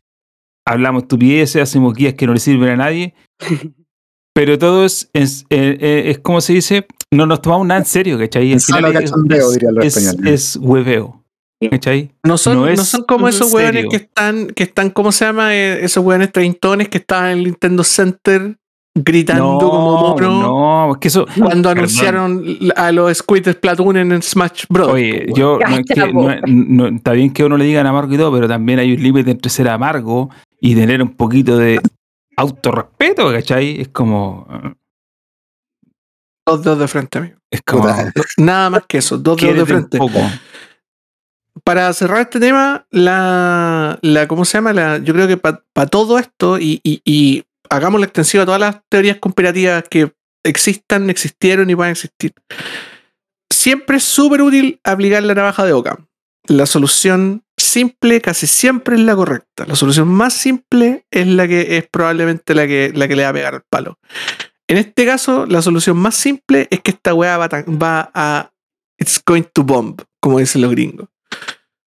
Hablamos 0.65 1.03
estupideces, 1.03 1.61
hacemos 1.61 1.93
guías 1.93 2.15
que 2.15 2.25
no 2.27 2.33
le 2.33 2.39
sirven 2.39 2.69
a 2.71 2.75
nadie. 2.77 3.13
Pero 4.33 4.57
todo 4.59 4.85
es, 4.85 5.09
es, 5.13 5.45
eh, 5.49 5.77
eh, 5.79 6.03
es 6.11 6.19
como 6.19 6.41
se 6.41 6.53
dice, 6.53 6.85
no 7.11 7.25
nos 7.25 7.41
tomamos 7.41 7.65
nada 7.65 7.79
en 7.79 7.85
serio, 7.87 8.19
¿cachai? 8.19 8.59
Sano 8.59 8.87
final 8.87 9.03
es, 9.03 9.09
cachondeo, 9.11 9.47
los 9.71 9.85
es- 9.85 9.97
españoles. 9.97 10.33
es 10.33 10.55
hueveo. 10.61 11.23
¿Cachai? 11.71 12.11
No 12.23 12.37
son, 12.37 12.57
No 12.57 12.67
no 12.67 12.85
son 12.85 13.03
como 13.03 13.27
esos 13.27 13.51
weones 13.51 13.87
que 13.89 13.95
están, 13.95 14.47
que 14.47 14.61
están, 14.63 14.91
¿cómo 14.91 15.11
se 15.11 15.25
llama? 15.25 15.55
Eh, 15.55 15.83
esos 15.83 16.03
weones 16.05 16.31
treintones 16.31 16.87
que 16.89 16.99
estaban 16.99 17.31
en 17.31 17.37
el 17.39 17.43
Nintendo 17.45 17.83
Center 17.83 18.57
gritando 19.03 19.57
como 19.59 20.15
mono 20.15 20.41
no, 20.41 20.91
es 20.93 20.97
que 20.99 21.07
eso. 21.09 21.25
cuando 21.37 21.69
perdón. 21.69 21.77
anunciaron 21.77 22.43
a 22.75 22.91
los 22.91 23.17
Squid 23.17 23.49
Splatoon 23.51 23.97
en 23.97 24.21
Smash 24.21 24.63
Bros. 24.69 24.89
Oye, 24.89 25.27
yo 25.35 25.59
no 25.59 25.75
es 25.77 25.85
que- 25.85 26.13
no 26.13 26.31
es- 26.31 26.41
no- 26.45 26.87
está 26.87 27.11
bien 27.13 27.31
que 27.33 27.43
uno 27.43 27.57
le 27.57 27.65
digan 27.65 27.85
amargo 27.87 28.13
y 28.13 28.17
todo, 28.17 28.31
pero 28.31 28.47
también 28.47 28.79
hay 28.79 28.93
un 28.93 29.01
límite 29.03 29.31
entre 29.31 29.49
ser 29.49 29.69
amargo 29.69 30.29
y 30.59 30.75
tener 30.75 31.01
un 31.01 31.15
poquito 31.15 31.57
de 31.57 31.79
autorrespeto, 32.35 33.31
¿cachai? 33.31 33.81
Es 33.81 33.87
como. 33.89 34.47
Dos 36.45 36.63
dedos 36.63 36.79
de 36.79 36.87
frente, 36.87 37.17
amigo. 37.17 37.35
Es 37.51 37.61
como. 37.61 37.83
Puta. 37.83 38.11
Nada 38.37 38.69
más 38.69 38.83
que 38.87 38.99
eso, 38.99 39.17
dos 39.17 39.37
dedos 39.37 39.55
de 39.55 39.61
un 39.61 39.67
frente. 39.67 39.97
poco. 39.97 40.19
Para 41.63 41.91
cerrar 41.93 42.21
este 42.21 42.39
tema, 42.39 42.85
la, 42.91 43.97
la 44.01 44.27
¿cómo 44.27 44.45
se 44.45 44.57
llama? 44.59 44.73
La, 44.73 44.99
yo 44.99 45.13
creo 45.13 45.27
que 45.27 45.37
para 45.37 45.87
todo 45.89 46.19
esto, 46.19 46.59
y, 46.59 46.79
y, 46.83 47.01
y 47.03 47.43
hagamos 47.69 47.99
la 47.99 48.05
extensiva 48.05 48.43
a 48.43 48.45
todas 48.45 48.61
las 48.61 48.81
teorías 48.89 49.17
conspirativas 49.17 49.83
que 49.89 50.13
existan, 50.43 51.09
existieron 51.09 51.69
y 51.69 51.73
van 51.73 51.89
a 51.89 51.91
existir. 51.91 52.33
Siempre 53.51 53.97
es 53.97 54.03
súper 54.03 54.41
útil 54.41 54.79
aplicar 54.83 55.23
la 55.23 55.35
navaja 55.35 55.65
de 55.65 55.73
Ockham. 55.73 56.07
La 56.47 56.65
solución 56.65 57.43
simple 57.57 58.21
casi 58.21 58.47
siempre 58.47 58.95
es 58.95 59.01
la 59.01 59.15
correcta. 59.15 59.65
La 59.65 59.75
solución 59.75 60.07
más 60.07 60.33
simple 60.33 61.05
es 61.11 61.27
la 61.27 61.47
que 61.47 61.77
es 61.77 61.87
probablemente 61.87 62.55
la 62.55 62.67
que, 62.67 62.91
la 62.95 63.07
que 63.07 63.15
le 63.15 63.23
va 63.23 63.29
a 63.29 63.33
pegar 63.33 63.55
al 63.55 63.63
palo. 63.69 63.99
En 64.69 64.77
este 64.77 65.05
caso, 65.05 65.45
la 65.45 65.61
solución 65.61 65.97
más 65.97 66.15
simple 66.15 66.67
es 66.69 66.81
que 66.81 66.91
esta 66.91 67.13
weá 67.13 67.37
va, 67.37 67.47
va 67.47 68.11
a. 68.13 68.51
It's 68.99 69.21
going 69.25 69.43
to 69.53 69.63
bomb, 69.63 70.01
como 70.19 70.39
dicen 70.39 70.61
los 70.61 70.71
gringos. 70.71 71.07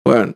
Bueno, 0.04 0.34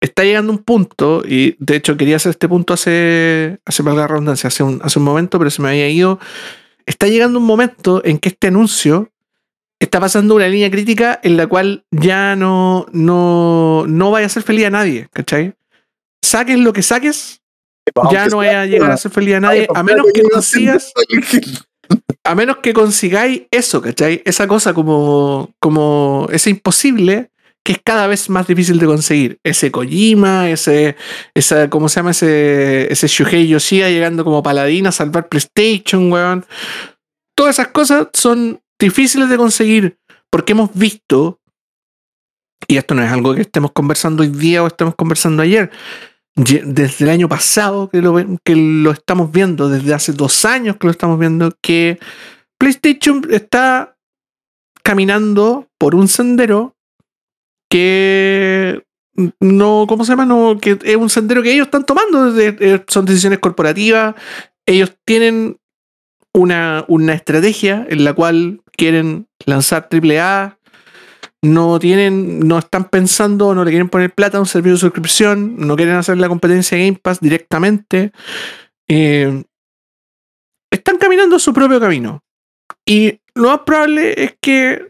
está 0.00 0.24
llegando 0.24 0.52
un 0.52 0.58
punto, 0.58 1.22
y 1.26 1.56
de 1.58 1.76
hecho 1.76 1.96
quería 1.96 2.16
hacer 2.16 2.30
este 2.30 2.48
punto 2.48 2.74
hace, 2.74 3.58
hace 3.64 3.82
la 3.82 4.06
redundancia, 4.06 4.48
hace 4.48 4.62
un, 4.62 4.80
hace 4.82 4.98
un 4.98 5.04
momento, 5.04 5.38
pero 5.38 5.50
se 5.50 5.62
me 5.62 5.68
había 5.68 5.88
ido. 5.88 6.18
Está 6.86 7.06
llegando 7.06 7.38
un 7.38 7.44
momento 7.44 8.02
en 8.04 8.18
que 8.18 8.30
este 8.30 8.48
anuncio 8.48 9.10
está 9.78 10.00
pasando 10.00 10.34
una 10.34 10.48
línea 10.48 10.70
crítica 10.70 11.20
en 11.22 11.36
la 11.36 11.46
cual 11.46 11.84
ya 11.90 12.36
no, 12.36 12.86
no, 12.92 13.84
no 13.86 14.10
vaya 14.10 14.24
a 14.24 14.26
hacer 14.26 14.42
feliz 14.42 14.66
a 14.66 14.70
nadie, 14.70 15.08
¿cachai? 15.12 15.54
Saques 16.22 16.58
lo 16.58 16.72
que 16.72 16.82
saques, 16.82 17.42
ya 18.10 18.26
no 18.26 18.38
vaya 18.38 18.62
a 18.62 18.66
llegar 18.66 18.90
a 18.90 18.94
hacer 18.94 19.10
feliz 19.10 19.36
a 19.36 19.40
nadie, 19.40 19.66
a 19.74 19.82
menos 19.82 20.06
que 20.12 20.22
consigas 20.22 20.92
a 22.24 22.34
menos 22.34 22.58
que 22.58 22.72
consigáis 22.72 23.42
eso, 23.50 23.80
¿cachai? 23.80 24.22
Esa 24.24 24.46
cosa 24.46 24.74
como, 24.74 25.52
como 25.58 26.28
ese 26.30 26.50
imposible 26.50 27.29
que 27.64 27.72
es 27.72 27.78
cada 27.84 28.06
vez 28.06 28.30
más 28.30 28.46
difícil 28.46 28.78
de 28.78 28.86
conseguir. 28.86 29.38
Ese 29.44 29.70
Kojima, 29.70 30.48
ese, 30.48 30.96
esa, 31.34 31.68
¿cómo 31.68 31.88
se 31.88 31.96
llama? 32.00 32.12
Ese, 32.12 32.90
ese 32.92 33.06
Shuhei 33.06 33.48
Yoshida 33.48 33.90
llegando 33.90 34.24
como 34.24 34.42
paladín 34.42 34.86
a 34.86 34.92
salvar 34.92 35.28
PlayStation, 35.28 36.10
weón. 36.10 36.46
Todas 37.36 37.56
esas 37.56 37.68
cosas 37.68 38.08
son 38.14 38.60
difíciles 38.78 39.28
de 39.28 39.36
conseguir 39.36 39.98
porque 40.30 40.52
hemos 40.52 40.70
visto, 40.74 41.40
y 42.68 42.76
esto 42.76 42.94
no 42.94 43.02
es 43.02 43.10
algo 43.10 43.34
que 43.34 43.42
estemos 43.42 43.72
conversando 43.72 44.22
hoy 44.22 44.28
día 44.28 44.62
o 44.62 44.66
estemos 44.66 44.94
conversando 44.94 45.42
ayer, 45.42 45.70
ye- 46.36 46.62
desde 46.64 47.04
el 47.04 47.10
año 47.10 47.28
pasado 47.28 47.90
que 47.90 48.00
lo, 48.00 48.14
que 48.44 48.56
lo 48.56 48.90
estamos 48.92 49.32
viendo, 49.32 49.68
desde 49.68 49.92
hace 49.92 50.12
dos 50.12 50.44
años 50.44 50.76
que 50.76 50.86
lo 50.86 50.90
estamos 50.92 51.18
viendo, 51.18 51.52
que 51.60 51.98
PlayStation 52.58 53.22
está 53.30 53.96
caminando 54.82 55.68
por 55.78 55.94
un 55.94 56.08
sendero 56.08 56.74
que 57.70 58.82
no, 59.40 59.86
¿cómo 59.88 60.04
se 60.04 60.12
llama? 60.12 60.26
No, 60.26 60.58
que 60.60 60.78
es 60.82 60.96
un 60.96 61.08
sendero 61.08 61.42
que 61.42 61.52
ellos 61.52 61.66
están 61.66 61.84
tomando, 61.84 62.34
son 62.88 63.06
decisiones 63.06 63.38
corporativas, 63.38 64.14
ellos 64.66 64.94
tienen 65.04 65.58
una, 66.32 66.84
una 66.88 67.14
estrategia 67.14 67.86
en 67.88 68.04
la 68.04 68.12
cual 68.12 68.60
quieren 68.76 69.26
lanzar 69.46 69.88
AAA, 69.90 70.58
no 71.42 71.78
tienen, 71.78 72.40
no 72.40 72.58
están 72.58 72.88
pensando, 72.88 73.54
no 73.54 73.64
le 73.64 73.70
quieren 73.70 73.88
poner 73.88 74.14
plata 74.14 74.38
a 74.38 74.40
un 74.40 74.46
servicio 74.46 74.74
de 74.74 74.80
suscripción, 74.80 75.56
no 75.56 75.76
quieren 75.76 75.94
hacer 75.94 76.18
la 76.18 76.28
competencia 76.28 76.76
Game 76.76 76.98
Pass 77.00 77.20
directamente. 77.20 78.12
Eh, 78.88 79.42
están 80.70 80.98
caminando 80.98 81.38
su 81.38 81.54
propio 81.54 81.80
camino. 81.80 82.22
Y 82.84 83.20
lo 83.34 83.48
más 83.48 83.60
probable 83.60 84.22
es 84.22 84.36
que 84.40 84.89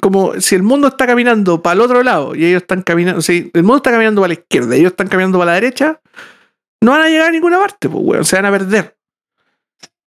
como 0.00 0.40
si 0.40 0.54
el 0.54 0.62
mundo 0.62 0.88
está 0.88 1.06
caminando 1.06 1.60
para 1.60 1.74
el 1.74 1.80
otro 1.80 2.02
lado 2.02 2.34
y 2.34 2.44
ellos 2.44 2.62
están 2.62 2.82
caminando, 2.82 3.20
si 3.22 3.50
el 3.52 3.62
mundo 3.62 3.78
está 3.78 3.90
caminando 3.90 4.20
para 4.20 4.34
la 4.34 4.40
izquierda 4.40 4.76
y 4.76 4.80
ellos 4.80 4.92
están 4.92 5.08
caminando 5.08 5.38
para 5.38 5.50
la 5.52 5.54
derecha, 5.56 6.00
no 6.82 6.92
van 6.92 7.02
a 7.02 7.08
llegar 7.08 7.28
a 7.28 7.32
ninguna 7.32 7.58
parte, 7.58 7.88
pues, 7.88 8.04
weón, 8.04 8.24
se 8.24 8.36
van 8.36 8.46
a 8.46 8.50
perder. 8.50 8.96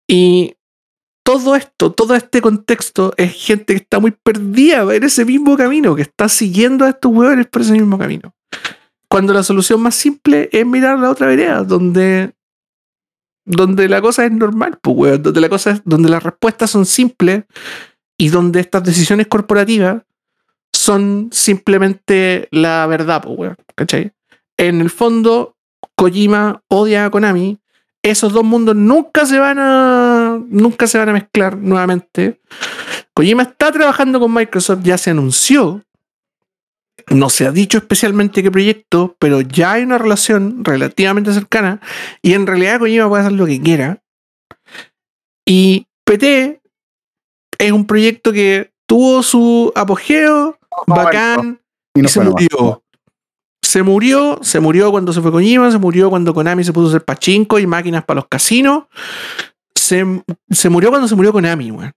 Y 0.08 0.54
todo 1.24 1.54
esto, 1.56 1.92
todo 1.92 2.14
este 2.14 2.40
contexto 2.40 3.12
es 3.16 3.32
gente 3.32 3.74
que 3.74 3.82
está 3.82 3.98
muy 3.98 4.12
perdida 4.12 4.82
en 4.94 5.02
ese 5.02 5.24
mismo 5.24 5.56
camino, 5.56 5.94
que 5.94 6.02
está 6.02 6.28
siguiendo 6.28 6.84
a 6.84 6.90
estos 6.90 7.12
hueones 7.12 7.46
por 7.46 7.62
ese 7.62 7.72
mismo 7.72 7.98
camino. 7.98 8.34
Cuando 9.08 9.32
la 9.34 9.42
solución 9.42 9.80
más 9.80 9.94
simple 9.94 10.48
es 10.52 10.64
mirar 10.64 10.98
la 10.98 11.10
otra 11.10 11.26
vereda, 11.26 11.62
donde, 11.64 12.32
donde 13.44 13.88
la 13.88 14.00
cosa 14.00 14.24
es 14.24 14.32
normal, 14.32 14.78
pues, 14.80 14.96
weón, 14.96 15.22
donde, 15.22 15.40
la 15.40 15.48
cosa 15.48 15.72
es- 15.72 15.82
donde 15.84 16.08
las 16.08 16.22
respuestas 16.22 16.70
son 16.70 16.86
simples 16.86 17.44
y 18.22 18.28
donde 18.28 18.60
estas 18.60 18.84
decisiones 18.84 19.26
corporativas 19.26 20.04
son 20.72 21.30
simplemente 21.32 22.46
la 22.52 22.86
verdad, 22.86 23.20
pues, 23.20 23.36
weón, 23.36 23.56
¿cachai? 23.74 24.12
En 24.56 24.80
el 24.80 24.90
fondo, 24.90 25.56
Kojima 25.96 26.62
odia 26.68 27.06
a 27.06 27.10
Konami. 27.10 27.58
Esos 28.00 28.32
dos 28.32 28.44
mundos 28.44 28.76
nunca 28.76 29.26
se 29.26 29.40
van 29.40 29.58
a. 29.58 30.40
nunca 30.46 30.86
se 30.86 30.98
van 30.98 31.08
a 31.08 31.14
mezclar 31.14 31.56
nuevamente. 31.56 32.40
Kojima 33.12 33.42
está 33.42 33.72
trabajando 33.72 34.20
con 34.20 34.32
Microsoft, 34.32 34.84
ya 34.84 34.96
se 34.98 35.10
anunció. 35.10 35.82
No 37.08 37.28
se 37.28 37.48
ha 37.48 37.50
dicho 37.50 37.78
especialmente 37.78 38.40
qué 38.40 38.52
proyecto, 38.52 39.16
pero 39.18 39.40
ya 39.40 39.72
hay 39.72 39.82
una 39.82 39.98
relación 39.98 40.64
relativamente 40.64 41.32
cercana. 41.32 41.80
Y 42.22 42.34
en 42.34 42.46
realidad 42.46 42.78
Kojima 42.78 43.08
puede 43.08 43.22
hacer 43.24 43.32
lo 43.32 43.46
que 43.46 43.60
quiera. 43.60 44.00
Y 45.44 45.88
PT 46.04 46.61
es 47.66 47.72
un 47.72 47.86
proyecto 47.86 48.32
que 48.32 48.70
tuvo 48.86 49.22
su 49.22 49.72
apogeo, 49.74 50.58
bacán, 50.86 51.60
Y 51.94 52.00
y 52.00 52.02
no 52.02 52.08
se 52.08 52.20
murió. 52.20 52.82
Se 53.64 53.82
murió, 53.82 54.38
se 54.42 54.60
murió 54.60 54.90
cuando 54.90 55.12
se 55.12 55.20
fue 55.22 55.30
Kojima, 55.30 55.70
se 55.70 55.78
murió 55.78 56.10
cuando 56.10 56.34
Konami 56.34 56.64
se 56.64 56.72
puso 56.72 56.86
a 56.86 56.90
hacer 56.90 57.04
pachinko 57.04 57.58
y 57.58 57.66
máquinas 57.66 58.04
para 58.04 58.16
los 58.20 58.28
casinos. 58.28 58.84
Se, 59.74 60.04
se 60.50 60.68
murió 60.68 60.90
cuando 60.90 61.08
se 61.08 61.14
murió 61.14 61.32
Konami, 61.32 61.70
weón. 61.70 61.92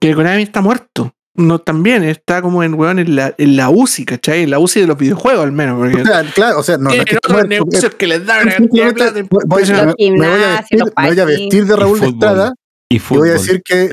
Que 0.00 0.14
Konami 0.14 0.42
está 0.42 0.60
muerto. 0.60 1.12
No, 1.34 1.58
también 1.60 2.02
está 2.04 2.42
como 2.42 2.62
en, 2.62 2.74
weón, 2.74 2.98
en 2.98 3.14
la, 3.16 3.34
en 3.38 3.56
la 3.56 3.70
UCI, 3.70 4.04
¿cachai? 4.04 4.42
En 4.42 4.50
la 4.50 4.58
UCI 4.58 4.80
de 4.80 4.86
los 4.86 4.98
videojuegos, 4.98 5.44
al 5.44 5.52
menos. 5.52 5.78
Porque 5.78 6.02
O 6.02 6.04
sea, 6.04 6.22
claro, 6.34 6.58
o 6.58 6.62
sea, 6.62 6.76
no, 6.78 6.90
tienen 6.90 7.16
otros 7.16 7.32
muerto, 7.32 7.48
negocios 7.48 7.94
que 7.94 8.06
les 8.06 8.26
dan 8.26 8.42
una 8.42 8.50
es 8.50 8.56
cantidad 8.58 8.84
de 8.84 8.90
simplemente 8.90 9.24
plata 9.24 9.28
voy- 9.30 9.44
voy- 9.46 9.60
impresionante. 9.62 10.10
me, 10.10 10.18
me 10.18 10.28
voy 10.28 10.42
a 10.42 10.48
vestir, 10.58 10.78
los 10.80 10.88
me 10.96 11.08
voy 11.08 11.20
a 11.20 11.24
vestir 11.24 11.66
de 11.66 11.74
Y 11.74 11.76
Raúl 11.76 11.98
fútbol. 11.98 12.12
Estrada 12.14 12.54
Y 12.90 12.96
y 12.96 13.00
voy 13.08 13.28
a 13.28 13.32
decir 13.32 13.62
que 13.64 13.90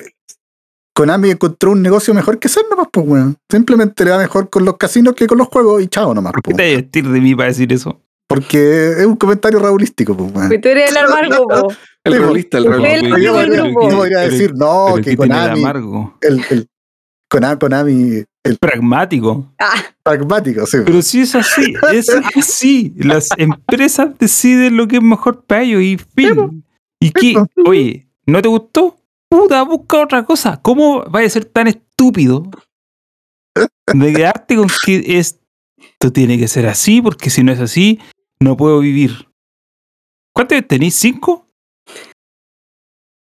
Konami 0.99 1.29
encontró 1.29 1.71
un 1.71 1.81
negocio 1.81 2.13
mejor 2.13 2.39
que 2.39 2.49
ser 2.49 2.65
nomás, 2.69 2.87
pues, 2.91 3.07
weón. 3.07 3.37
Simplemente 3.49 4.03
le 4.03 4.11
va 4.11 4.17
mejor 4.17 4.49
con 4.49 4.65
los 4.65 4.75
casinos 4.75 5.13
que 5.13 5.27
con 5.27 5.37
los 5.37 5.47
juegos 5.47 5.81
y 5.81 5.87
chao 5.87 6.13
nomás, 6.13 6.33
¿Por 6.33 6.41
qué 6.41 6.51
pues. 6.51 6.57
te 6.57 6.75
vestir 6.75 7.07
de 7.07 7.21
mí 7.21 7.33
para 7.35 7.47
decir 7.47 7.71
eso? 7.71 8.01
Porque 8.27 8.91
es 8.99 9.05
un 9.05 9.15
comentario 9.15 9.59
raulístico, 9.59 10.17
pues, 10.17 10.29
weón. 10.33 10.49
Pues 10.49 10.59
tú 10.59 10.67
eres 10.67 10.91
el 10.91 10.97
amargo, 10.97 11.47
po. 11.47 11.73
El 12.03 12.13
Sí, 12.13 12.19
realista, 12.19 12.57
el 12.57 12.65
él- 12.65 13.23
Yo 13.23 13.33
podría, 13.73 14.19
decir, 14.19 14.53
no, 14.55 14.95
que 14.97 15.01
¿qué 15.01 15.15
tiene 15.15 15.35
de 15.35 15.61
Konami, 15.61 16.11
el, 16.19 16.45
el 16.49 16.67
Konami, 17.29 17.59
Konami, 17.59 18.23
el 18.43 18.57
Pragmático. 18.57 19.53
Ah, 19.57 19.81
pragmático, 20.03 20.65
sí. 20.65 20.79
Pero 20.85 21.01
si 21.01 21.21
es 21.21 21.33
así, 21.33 21.75
es 21.93 22.09
así. 22.35 22.93
Las 22.97 23.29
empresas 23.37 24.09
deciden 24.19 24.75
lo 24.75 24.85
que 24.85 24.97
es 24.97 25.01
mejor 25.01 25.45
para 25.45 25.61
ellos 25.63 25.81
y 25.81 25.97
fin. 25.97 26.65
¿Y 26.99 27.11
qué? 27.11 27.41
Oye, 27.65 28.09
¿no 28.25 28.41
te 28.41 28.49
gustó? 28.49 28.98
Puta, 29.29 29.63
busca 29.63 30.01
otra 30.01 30.23
cosa. 30.25 30.59
¿Cómo 30.61 31.03
vas 31.03 31.25
a 31.25 31.29
ser 31.29 31.45
tan 31.45 31.67
estúpido 31.67 32.43
de 33.93 34.13
quedarte 34.13 34.55
con 34.55 34.67
que 34.85 35.17
esto 35.19 36.11
tiene 36.13 36.37
que 36.39 36.47
ser 36.47 36.65
así? 36.67 37.01
Porque 37.01 37.29
si 37.29 37.43
no 37.43 37.51
es 37.51 37.59
así, 37.59 37.99
no 38.39 38.57
puedo 38.57 38.79
vivir. 38.79 39.27
¿Cuántos 40.33 40.65
tenéis? 40.67 40.95
¿Cinco? 40.95 41.45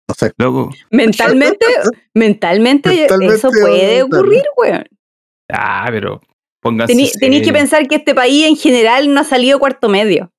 No 0.08 0.14
sé. 0.14 0.32
Loco. 0.36 0.70
mentalmente, 0.90 1.64
mentalmente, 2.14 2.90
Mentalmente, 2.90 3.34
eso 3.36 3.50
puede 3.50 4.02
ocurrir, 4.02 4.42
weón. 4.56 4.84
Ah, 5.50 5.86
pero 5.90 6.20
pónganse. 6.60 6.92
Tenéis 7.18 7.42
que 7.42 7.52
pensar 7.52 7.86
que 7.88 7.96
este 7.96 8.14
país 8.14 8.46
en 8.46 8.56
general 8.56 9.12
no 9.12 9.20
ha 9.20 9.24
salido 9.24 9.58
cuarto 9.58 9.88
medio. 9.88 10.30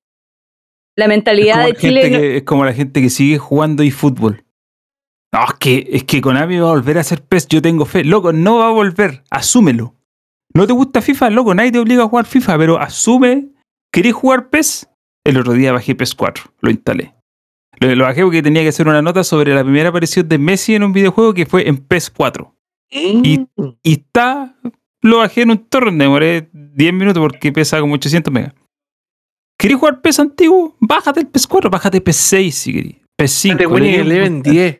La 0.96 1.08
mentalidad 1.08 1.66
de 1.66 1.74
Chile. 1.74 2.10
no- 2.10 2.18
que- 2.18 2.36
es 2.38 2.42
como 2.44 2.64
la 2.64 2.72
gente 2.72 3.02
que 3.02 3.10
sigue 3.10 3.38
jugando 3.38 3.82
eFootball. 3.82 4.42
No, 5.36 5.44
es 5.44 5.54
que, 5.58 5.88
es 5.92 6.04
que 6.04 6.20
Konami 6.22 6.56
va 6.58 6.68
a 6.68 6.72
volver 6.72 6.96
a 6.96 7.02
hacer 7.02 7.22
PES, 7.22 7.48
yo 7.48 7.60
tengo 7.60 7.84
fe. 7.84 8.04
Loco, 8.04 8.32
no 8.32 8.58
va 8.58 8.68
a 8.68 8.70
volver, 8.70 9.22
asúmelo. 9.30 9.94
¿No 10.54 10.66
te 10.66 10.72
gusta 10.72 11.02
FIFA? 11.02 11.28
Loco, 11.30 11.54
nadie 11.54 11.72
te 11.72 11.78
obliga 11.78 12.04
a 12.04 12.08
jugar 12.08 12.24
FIFA, 12.24 12.56
pero 12.56 12.78
asume. 12.80 13.48
¿Querés 13.92 14.14
jugar 14.14 14.48
PES? 14.48 14.88
El 15.24 15.36
otro 15.38 15.52
día 15.52 15.72
bajé 15.72 15.94
PES 15.94 16.14
4, 16.14 16.44
lo 16.60 16.70
instalé. 16.70 17.14
Lo, 17.80 17.94
lo 17.94 18.04
bajé 18.04 18.22
porque 18.22 18.42
tenía 18.42 18.62
que 18.62 18.68
hacer 18.68 18.88
una 18.88 19.02
nota 19.02 19.22
sobre 19.24 19.54
la 19.54 19.62
primera 19.62 19.90
aparición 19.90 20.26
de 20.26 20.38
Messi 20.38 20.74
en 20.74 20.84
un 20.84 20.92
videojuego 20.94 21.34
que 21.34 21.44
fue 21.44 21.68
en 21.68 21.76
PES 21.78 22.10
4. 22.10 22.54
Y- 22.90 23.46
Y 23.82 23.92
está, 23.92 24.56
lo 25.02 25.18
bajé 25.18 25.42
en 25.42 25.50
un 25.50 25.58
torrent, 25.58 26.00
demoré 26.00 26.48
10 26.52 26.94
minutos 26.94 27.20
porque 27.20 27.52
pesa 27.52 27.78
como 27.80 27.94
800 27.94 28.32
megas. 28.32 28.54
¿Querés 29.58 29.76
jugar 29.78 30.00
PES 30.00 30.20
antiguo? 30.20 30.76
Bájate 30.80 31.20
el 31.20 31.26
PES 31.26 31.46
4, 31.46 31.68
bájate 31.70 32.00
PES 32.00 32.16
6 32.16 32.54
si 32.54 32.72
querés. 32.72 32.94
PES 33.18 33.30
5. 33.32 33.58
de 33.58 33.66
Winning 33.66 33.94
Eleven 34.00 34.42
10. 34.42 34.78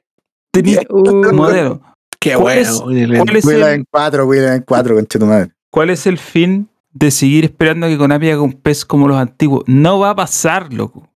Tenía 0.62 0.80
Uh, 0.90 1.32
modelo. 1.34 1.80
Qué 2.20 2.34
¿Cuál 2.34 2.64
bueno. 2.64 2.80
¿Cuál 3.24 3.36
es, 3.36 3.46
en 3.46 3.84
4, 3.90 4.26
Wheel 4.26 4.44
en 4.44 4.62
4, 4.62 4.94
conche 4.94 5.18
tu 5.18 5.26
madre. 5.26 5.50
¿Cuál 5.70 5.90
es 5.90 6.06
el 6.06 6.18
fin 6.18 6.68
de 6.92 7.10
seguir 7.10 7.44
esperando 7.44 7.86
a 7.86 7.88
que 7.88 7.98
Konami 7.98 8.30
haga 8.30 8.40
un 8.42 8.54
PES 8.54 8.84
como 8.84 9.06
los 9.06 9.18
antiguos? 9.18 9.62
No 9.66 9.98
va 9.98 10.10
a 10.10 10.16
pasar, 10.16 10.72
loco. 10.72 11.08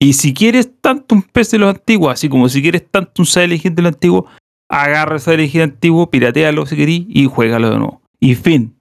Y 0.00 0.12
si 0.14 0.34
quieres 0.34 0.70
tanto 0.80 1.14
un 1.14 1.22
PES 1.22 1.52
de 1.52 1.58
los 1.58 1.70
antiguos, 1.74 2.12
así 2.12 2.28
como 2.28 2.48
si 2.48 2.60
quieres 2.60 2.86
tanto 2.90 3.22
un 3.22 3.26
Silent 3.26 3.64
Hill 3.64 3.74
de 3.74 3.82
los 3.82 3.92
antiguos, 3.94 4.24
agarra 4.68 5.16
ese 5.16 5.30
Silent 5.32 5.54
Hill 5.54 5.62
antiguo, 5.62 6.10
piratealo 6.10 6.66
si 6.66 6.76
querís 6.76 7.06
y 7.08 7.26
juégalo 7.26 7.70
de 7.70 7.78
nuevo. 7.78 8.02
Y 8.20 8.34
fin. 8.34 8.76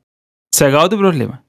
Se 0.53 0.65
acabó 0.65 0.89
tu 0.89 0.97
problema. 0.97 1.45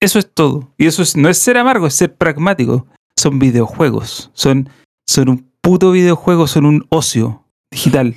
Eso 0.00 0.18
es 0.18 0.28
todo. 0.32 0.72
Y 0.78 0.86
eso 0.86 1.02
es- 1.02 1.16
no 1.16 1.28
es 1.28 1.38
ser 1.38 1.56
amargo, 1.58 1.86
es 1.86 1.94
ser 1.94 2.16
pragmático. 2.16 2.86
Son 3.16 3.38
videojuegos. 3.38 4.30
Son, 4.34 4.68
son 5.06 5.28
un 5.28 5.52
puto 5.60 5.92
videojuego, 5.92 6.46
son 6.48 6.66
un 6.66 6.86
ocio 6.88 7.41
digital. 7.72 8.14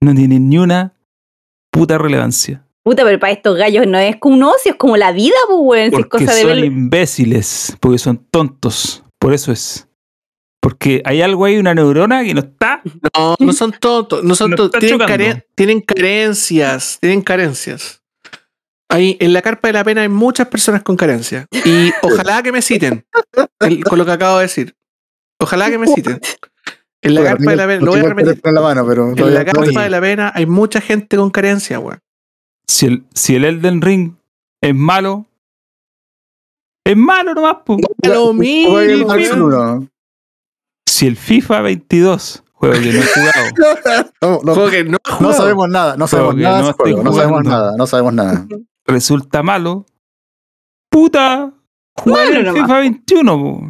No 0.00 0.14
tienen 0.14 0.48
ni 0.48 0.58
una 0.58 0.94
puta 1.72 1.98
relevancia. 1.98 2.64
Puta, 2.84 3.02
pero 3.04 3.18
para 3.18 3.32
estos 3.32 3.56
gallos 3.58 3.86
no 3.86 3.98
es 3.98 4.16
como 4.16 4.36
un 4.36 4.44
ocio, 4.44 4.70
es 4.72 4.76
como 4.78 4.96
la 4.96 5.10
vida, 5.12 5.34
pues, 5.48 5.58
weón. 5.60 5.90
Si 5.90 5.96
es 5.96 6.06
Porque 6.06 6.24
cosa 6.26 6.34
de 6.36 6.42
son 6.42 6.58
imbéciles, 6.64 7.76
porque 7.80 7.98
son 7.98 8.18
tontos. 8.30 9.02
Por 9.18 9.34
eso 9.34 9.50
es. 9.52 9.88
Porque 10.60 11.02
hay 11.04 11.20
algo 11.22 11.44
ahí, 11.44 11.56
una 11.58 11.74
neurona 11.74 12.22
que 12.24 12.34
no 12.34 12.40
está. 12.40 12.80
No, 13.16 13.36
no 13.38 13.52
son 13.52 13.72
tontos, 13.72 14.22
no 14.24 14.34
son 14.34 14.54
tontos. 14.54 14.78
Tienen, 14.80 14.98
chocando. 15.00 15.24
care- 15.24 15.46
tienen 15.54 15.80
carencias, 15.80 16.98
tienen 17.00 17.22
carencias. 17.22 18.02
Ahí, 18.90 19.16
en 19.20 19.32
la 19.34 19.42
carpa 19.42 19.68
de 19.68 19.74
la 19.74 19.84
pena 19.84 20.00
hay 20.02 20.08
muchas 20.08 20.48
personas 20.48 20.82
con 20.82 20.96
carencias. 20.96 21.46
Y 21.64 21.90
ojalá 22.02 22.42
que 22.42 22.52
me 22.52 22.62
citen 22.62 23.04
el- 23.60 23.84
con 23.84 23.98
lo 23.98 24.06
que 24.06 24.12
acabo 24.12 24.38
de 24.38 24.44
decir. 24.44 24.74
Ojalá 25.40 25.70
que 25.70 25.78
me 25.78 25.86
citen. 25.88 26.20
En 27.08 27.14
la 27.14 27.20
Bueno, 27.22 27.36
carpa 27.36 27.50
de 27.50 27.56
la 27.56 27.66
pena, 27.66 27.84
lo 27.84 27.90
voy 27.92 28.00
a 28.00 28.02
repetir. 28.04 28.40
en 28.44 28.54
la 28.54 28.60
mano, 28.60 28.86
pero 28.86 29.08
En 29.16 29.34
la 29.34 29.44
carpa 29.44 29.82
de 29.82 29.90
la 29.90 30.00
pena 30.00 30.32
hay 30.34 30.46
mucha 30.46 30.80
gente 30.80 31.16
con 31.16 31.30
carencia, 31.30 31.78
weón. 31.78 31.98
Si 32.66 32.86
el, 32.86 33.04
si 33.14 33.34
el 33.34 33.44
Elden 33.44 33.80
Ring 33.82 34.14
es 34.62 34.74
malo, 34.74 35.26
es 36.84 36.96
malo 36.96 37.34
nomás. 37.34 37.56
po. 37.64 37.76
Da 37.98 38.14
lo 38.14 38.32
mismo. 38.34 38.78
Si 40.86 41.06
el 41.06 41.16
FIFA 41.16 41.60
22, 41.62 42.42
juego 42.52 42.74
que 42.74 42.92
no 42.92 42.98
he 42.98 43.02
jugado, 43.02 44.10
No, 44.20 44.40
no, 44.42 44.54
Juego 44.54 44.70
que 44.70 44.84
no, 44.84 44.90
he 44.96 45.10
no 45.10 45.16
jugado. 45.16 45.34
sabemos 45.34 45.68
nada, 45.68 45.96
no 45.96 46.06
sabemos 46.08 46.34
que 46.34 46.40
nada 46.42 46.60
no 46.62 46.72
juego, 46.72 47.02
no 47.04 47.12
sabemos 47.12 47.44
nada, 47.44 47.72
no 47.76 47.86
sabemos 47.86 48.14
nada. 48.14 48.46
resulta 48.86 49.42
malo, 49.42 49.86
puta, 50.90 51.52
jugar 51.96 52.32
el 52.32 52.44
nomás, 52.44 52.62
FIFA 52.62 52.78
21 52.80 53.38
po. 53.38 53.62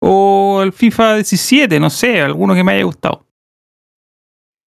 O 0.00 0.60
el 0.62 0.72
FIFA 0.72 1.16
17, 1.16 1.78
no 1.78 1.90
sé, 1.90 2.20
alguno 2.20 2.54
que 2.54 2.64
me 2.64 2.72
haya 2.72 2.84
gustado. 2.84 3.26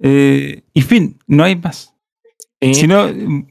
Eh, 0.02 0.64
y 0.74 0.82
fin, 0.82 1.18
no 1.28 1.44
hay 1.44 1.56
más. 1.56 1.94
Sí. 2.62 2.74
Si 2.76 2.88
no, 2.88 3.08
mm, 3.08 3.48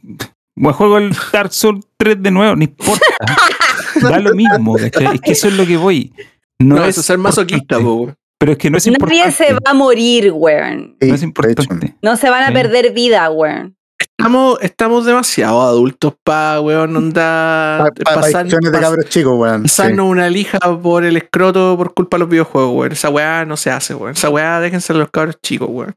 me 0.57 0.73
juego 0.73 0.99
el 0.99 1.15
Dark 1.33 1.53
Souls 1.53 1.85
3 1.97 2.23
de 2.23 2.31
nuevo, 2.31 2.57
no 2.57 2.63
importa. 2.65 3.05
da 4.03 4.19
lo 4.21 4.35
mismo, 4.35 4.75
¿cachai? 4.77 5.17
Es 5.17 5.21
que 5.21 5.33
eso 5.33 5.49
es 5.49 5.57
lo 5.57 5.67
que 5.67 5.77
voy. 5.77 6.13
No, 6.59 6.77
No, 6.77 6.83
es 6.85 6.91
eso 6.91 7.01
es 7.01 7.07
ser 7.07 7.19
masoquista, 7.19 7.81
po. 7.81 8.15
Pero 8.39 8.53
es 8.53 8.59
que 8.59 8.71
no 8.71 8.79
es 8.79 8.87
Nadie 8.87 8.97
importante. 8.97 9.33
se 9.33 9.53
va 9.53 9.61
a 9.71 9.75
morir, 9.75 10.33
weón. 10.33 10.97
Sí, 11.01 11.09
No 11.09 11.15
es 11.15 11.23
importante. 11.23 11.95
No 12.03 12.17
se 12.17 12.29
van 12.29 12.45
a 12.45 12.53
perder 12.53 12.93
vida, 12.93 13.31
weón. 13.31 13.77
Estamos, 14.23 14.59
estamos 14.63 15.05
demasiado 15.05 15.61
adultos 15.63 16.15
para, 16.23 16.61
weón, 16.61 16.97
onda. 16.97 17.79
Pa- 17.79 17.91
pa- 17.91 18.15
pa 18.15 18.21
pasar- 18.21 18.45
discusiones 18.45 18.71
de 18.73 18.81
cabros 18.81 19.09
chicos, 19.09 19.33
weón. 19.37 19.63
sí. 19.63 19.77
pasarnos 19.77 20.07
una 20.07 20.29
lija 20.31 20.59
por 20.81 21.05
el 21.05 21.17
escroto 21.17 21.75
por 21.77 21.93
culpa 21.93 22.17
de 22.17 22.21
los 22.21 22.29
videojuegos, 22.29 22.73
weón. 22.77 22.93
Esa 22.93 23.09
weá 23.11 23.45
no 23.45 23.57
se 23.57 23.71
hace, 23.73 23.95
weón. 23.95 24.13
Esa 24.13 24.31
weá 24.31 24.61
déjense 24.61 24.93
a 24.93 24.97
los 24.97 25.11
cabros 25.11 25.41
chicos, 25.43 25.69
weón. 25.71 25.95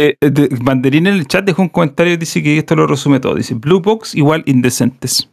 Eh, 0.00 0.16
eh, 0.22 0.30
de- 0.30 0.48
Banderín 0.60 1.06
en 1.06 1.14
el 1.14 1.26
chat 1.26 1.44
dejó 1.44 1.60
un 1.60 1.68
comentario 1.68 2.14
y 2.14 2.16
dice 2.16 2.42
que 2.42 2.56
esto 2.56 2.74
lo 2.74 2.86
resume 2.86 3.20
todo. 3.20 3.34
Dice 3.34 3.54
Blue 3.54 3.80
Box 3.80 4.14
igual 4.14 4.42
indecentes. 4.46 5.28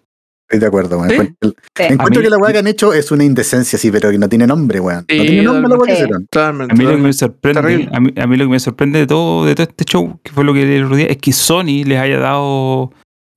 Estoy 0.48 0.60
de 0.60 0.66
acuerdo, 0.68 0.98
weón. 1.00 1.10
¿Sí? 1.10 1.16
Encuentro- 1.16 1.54
Sí. 1.76 1.84
Encuentro 1.84 2.06
A 2.06 2.10
mí- 2.10 2.24
que 2.24 2.30
la 2.30 2.38
weá 2.38 2.52
que 2.54 2.60
han 2.60 2.68
hecho 2.68 2.94
es 2.94 3.12
una 3.12 3.24
indecencia, 3.24 3.80
sí, 3.80 3.90
pero 3.92 4.12
que 4.12 4.18
no 4.20 4.30
tiene 4.30 4.46
nombre, 4.46 4.80
weón. 4.80 5.06
Sí, 5.10 5.18
no 5.18 5.24
tiene 5.24 5.42
nombre 5.44 5.70
la 5.70 5.76
weá 5.78 5.86
que 5.88 5.94
totalmente. 5.94 5.94
hicieron. 5.94 6.28
Totalmente. 6.28 6.74
A 6.74 6.76
mí 6.78 6.84
lo 6.84 6.92
que 6.92 6.98
me 7.02 7.14
sorprende, 7.14 7.90
a 7.92 8.00
mí, 8.00 8.14
a 8.16 8.28
mí 8.28 8.38
lo 8.38 8.46
que 8.46 8.52
me 8.52 8.60
sorprende 8.60 9.00
de 9.00 9.08
todo, 9.08 9.46
de 9.46 9.56
todo 9.56 9.68
este 9.68 9.86
show, 9.86 10.20
que 10.24 10.32
fue 10.32 10.44
lo 10.44 10.54
que 10.54 10.66
le 10.66 10.84
otro 10.84 10.96
día, 10.96 11.08
es 11.08 11.18
que 11.18 11.32
Sony 11.34 11.84
les 11.86 11.98
haya 12.00 12.20
dado 12.20 12.92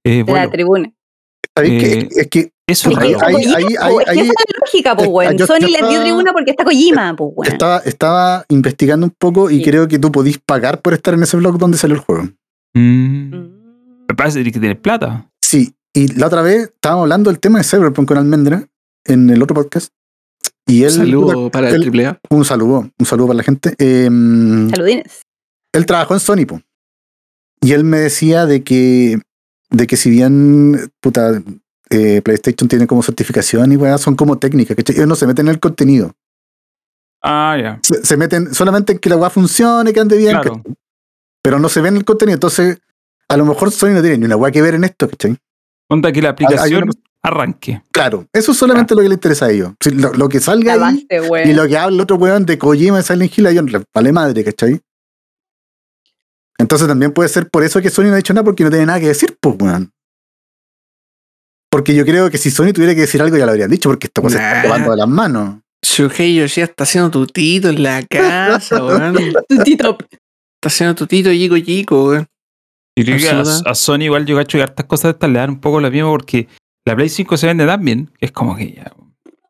eh, 0.04 0.22
vuelo. 0.22 0.44
la 0.44 0.50
tribuna. 0.50 0.92
¿Sabéis 1.56 1.82
Eh, 1.82 2.08
que, 2.08 2.20
es 2.20 2.26
que 2.28 2.52
Eso 2.70 2.90
Es 2.90 2.98
que 2.98 3.06
es 3.06 3.16
esa 3.16 3.22
la 3.24 3.30
lógica, 4.60 4.94
pues, 4.94 5.08
weón. 5.08 5.38
yo- 5.38 5.46
Sony 5.46 5.60
les 5.70 5.88
dio 5.88 6.02
tribuna 6.02 6.32
porque 6.34 6.50
está 6.50 6.64
Kojima, 6.64 7.16
pues, 7.16 7.30
weón. 7.34 7.50
estaba, 7.52 7.78
estaba 7.78 8.44
investigando 8.50 9.06
un 9.06 9.14
poco 9.18 9.50
y 9.50 9.56
Sí. 9.60 9.64
creo 9.64 9.88
que 9.88 9.98
tú 9.98 10.12
podís 10.12 10.38
pagar 10.38 10.82
por 10.82 10.92
estar 10.92 11.14
en 11.14 11.22
ese 11.22 11.38
blog 11.38 11.56
donde 11.58 11.78
salió 11.78 11.96
el 11.96 12.02
juego. 12.02 12.24
Mm, 12.74 13.30
Mm. 13.34 14.04
me 14.10 14.14
parece 14.14 14.44
que 14.44 14.50
tienes 14.50 14.76
plata. 14.76 15.30
Sí, 15.40 15.72
y 15.98 16.08
la 16.08 16.26
otra 16.26 16.42
vez 16.42 16.64
estábamos 16.74 17.02
hablando 17.04 17.30
del 17.30 17.40
tema 17.40 17.58
de 17.58 17.64
Cyberpunk 17.64 18.08
con 18.08 18.18
Almendra 18.18 18.66
en 19.04 19.30
el 19.30 19.42
otro 19.42 19.54
podcast. 19.54 19.92
Y 20.66 20.84
él, 20.84 20.90
Saludo 20.90 21.50
para 21.50 21.68
el 21.70 21.76
él- 21.76 21.80
triple 21.82 22.06
A. 22.06 22.20
un 22.30 22.44
saludo, 22.44 22.90
un 22.98 23.06
saludo 23.06 23.28
para 23.28 23.38
la 23.38 23.42
gente. 23.42 23.74
Eh, 23.78 24.04
Saludines. 24.70 25.22
él 25.72 25.86
trabajó 25.86 26.14
en 26.14 26.20
Sony, 26.20 26.44
po. 26.46 26.60
y 27.60 27.72
él 27.72 27.84
me 27.84 27.98
decía 27.98 28.44
de 28.46 28.62
que, 28.62 29.18
de 29.70 29.86
que 29.86 29.96
si 29.96 30.10
bien 30.10 30.90
puta, 31.00 31.42
eh, 31.90 32.20
PlayStation 32.22 32.68
tiene 32.68 32.86
como 32.86 33.02
certificación 33.02 33.72
y 33.72 33.76
weá, 33.76 33.96
son 33.98 34.14
como 34.14 34.38
técnicas, 34.38 34.76
¿cachai? 34.76 34.96
Ellos 34.96 35.08
no 35.08 35.14
se 35.16 35.26
meten 35.26 35.46
en 35.48 35.54
el 35.54 35.60
contenido. 35.60 36.12
Ah, 37.22 37.56
ya. 37.60 37.80
Se, 37.82 38.04
se 38.04 38.16
meten 38.16 38.54
solamente 38.54 38.92
en 38.92 38.98
que 38.98 39.08
la 39.08 39.16
weá 39.16 39.30
funcione, 39.30 39.92
que 39.92 40.00
ande 40.00 40.16
bien, 40.18 40.38
pero 41.42 41.58
no 41.58 41.68
se 41.68 41.80
ven 41.80 41.96
el 41.96 42.04
contenido. 42.04 42.34
Entonces, 42.34 42.78
a 43.28 43.36
lo 43.38 43.44
mejor 43.46 43.70
Sony 43.72 43.90
no 43.94 44.02
tiene 44.02 44.18
ni 44.18 44.26
una 44.26 44.36
weá 44.36 44.52
que 44.52 44.62
ver 44.62 44.74
en 44.74 44.84
esto, 44.84 45.08
¿cachai? 45.08 45.36
Onda 45.88 46.12
que 46.12 46.22
la 46.22 46.30
aplicación 46.30 46.84
una- 46.84 46.92
arranque. 47.22 47.82
Claro, 47.90 48.26
eso 48.32 48.52
es 48.52 48.58
solamente 48.58 48.94
lo 48.94 49.02
que 49.02 49.08
le 49.08 49.14
interesa 49.14 49.46
a 49.46 49.50
ellos. 49.50 49.72
Si 49.80 49.90
lo, 49.90 50.12
lo 50.14 50.28
que 50.28 50.40
salga 50.40 50.74
ahí 50.86 51.06
y 51.44 51.52
lo 51.52 51.66
que 51.66 51.76
habla 51.76 51.94
el 51.96 52.00
otro 52.00 52.16
weón 52.16 52.44
de 52.46 52.58
Kojima 52.58 52.98
de 52.98 53.02
Silent 53.02 53.36
Hill, 53.38 53.46
a 53.46 53.50
ellos 53.50 53.70
les 53.72 53.82
vale 53.94 54.12
madre, 54.12 54.44
¿cachai? 54.44 54.80
Entonces 56.58 56.88
también 56.88 57.12
puede 57.12 57.28
ser 57.28 57.48
por 57.50 57.62
eso 57.62 57.80
que 57.80 57.90
Sony 57.90 58.04
no 58.04 58.14
ha 58.14 58.16
dicho 58.16 58.34
nada 58.34 58.44
porque 58.44 58.64
no 58.64 58.70
tiene 58.70 58.86
nada 58.86 58.98
que 59.00 59.08
decir, 59.08 59.36
pues, 59.40 59.56
weón. 59.60 59.92
Porque 61.70 61.94
yo 61.94 62.04
creo 62.04 62.30
que 62.30 62.38
si 62.38 62.50
Sony 62.50 62.72
tuviera 62.72 62.94
que 62.94 63.02
decir 63.02 63.20
algo 63.22 63.36
ya 63.36 63.44
lo 63.44 63.52
habrían 63.52 63.70
dicho, 63.70 63.88
porque 63.88 64.06
esta 64.08 64.22
cosa 64.22 64.36
se 64.38 64.42
Nah. 64.42 64.50
está 64.56 64.62
tomando 64.62 64.90
de 64.90 64.96
las 64.96 65.08
manos. 65.08 65.58
Shuhei 65.82 66.34
Yoshida 66.34 66.64
está 66.64 66.84
haciendo 66.84 67.10
tutito 67.10 67.68
en 67.68 67.82
la 67.82 68.02
casa, 68.04 68.82
weón. 68.84 69.16
Tutito. 69.48 69.96
Está 70.00 70.66
haciendo 70.66 70.94
tutito 70.94 71.30
Yico 71.30 71.56
Yico, 71.56 72.08
weón. 72.08 72.26
Yo 73.04 73.16
creo 73.16 73.42
que 73.44 73.68
a, 73.68 73.74
Sony 73.74 74.02
igual 74.04 74.26
yo 74.26 74.36
cacho 74.36 74.58
que 74.58 74.62
hartas 74.62 74.86
cosas 74.86 75.04
de 75.04 75.10
estas 75.10 75.30
le 75.30 75.38
dan 75.38 75.50
un 75.50 75.60
poco 75.60 75.80
lo 75.80 75.90
mismo 75.90 76.10
porque 76.10 76.48
la 76.86 76.94
Play 76.96 77.08
5 77.08 77.36
se 77.36 77.46
vende 77.46 77.66
tan 77.66 77.84
bien 77.84 78.10
es 78.20 78.32
como 78.32 78.56
que 78.56 78.72
ya. 78.72 78.92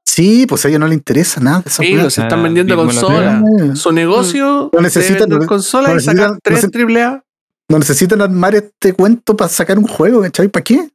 Sí, 0.04 0.46
pues 0.48 0.64
a 0.64 0.68
ellos 0.68 0.80
no 0.80 0.86
les 0.88 0.96
interesa 0.96 1.40
nada 1.40 1.62
esa 1.64 1.82
Sí, 1.82 1.94
los 1.94 2.18
están 2.18 2.40
Ah, 2.40 2.42
vendiendo 2.42 2.74
consolas. 2.76 3.42
Su 3.78 3.92
negocio 3.92 4.70
No 4.72 4.80
necesitan- 4.80 5.28
no- 5.28 5.46
consolas 5.46 5.90
no 5.92 6.00
y 6.00 6.02
sacar 6.02 6.38
tres 6.42 6.56
no 6.58 6.60
se- 6.62 6.68
triple 6.70 7.02
A. 7.02 7.24
No 7.70 7.78
necesitan 7.78 8.20
armar 8.22 8.54
este 8.54 8.94
cuento 8.94 9.36
para 9.36 9.48
sacar 9.50 9.78
un 9.78 9.86
juego, 9.86 10.22
¿cachai? 10.22 10.48
¿Para 10.48 10.64
qué? 10.64 10.88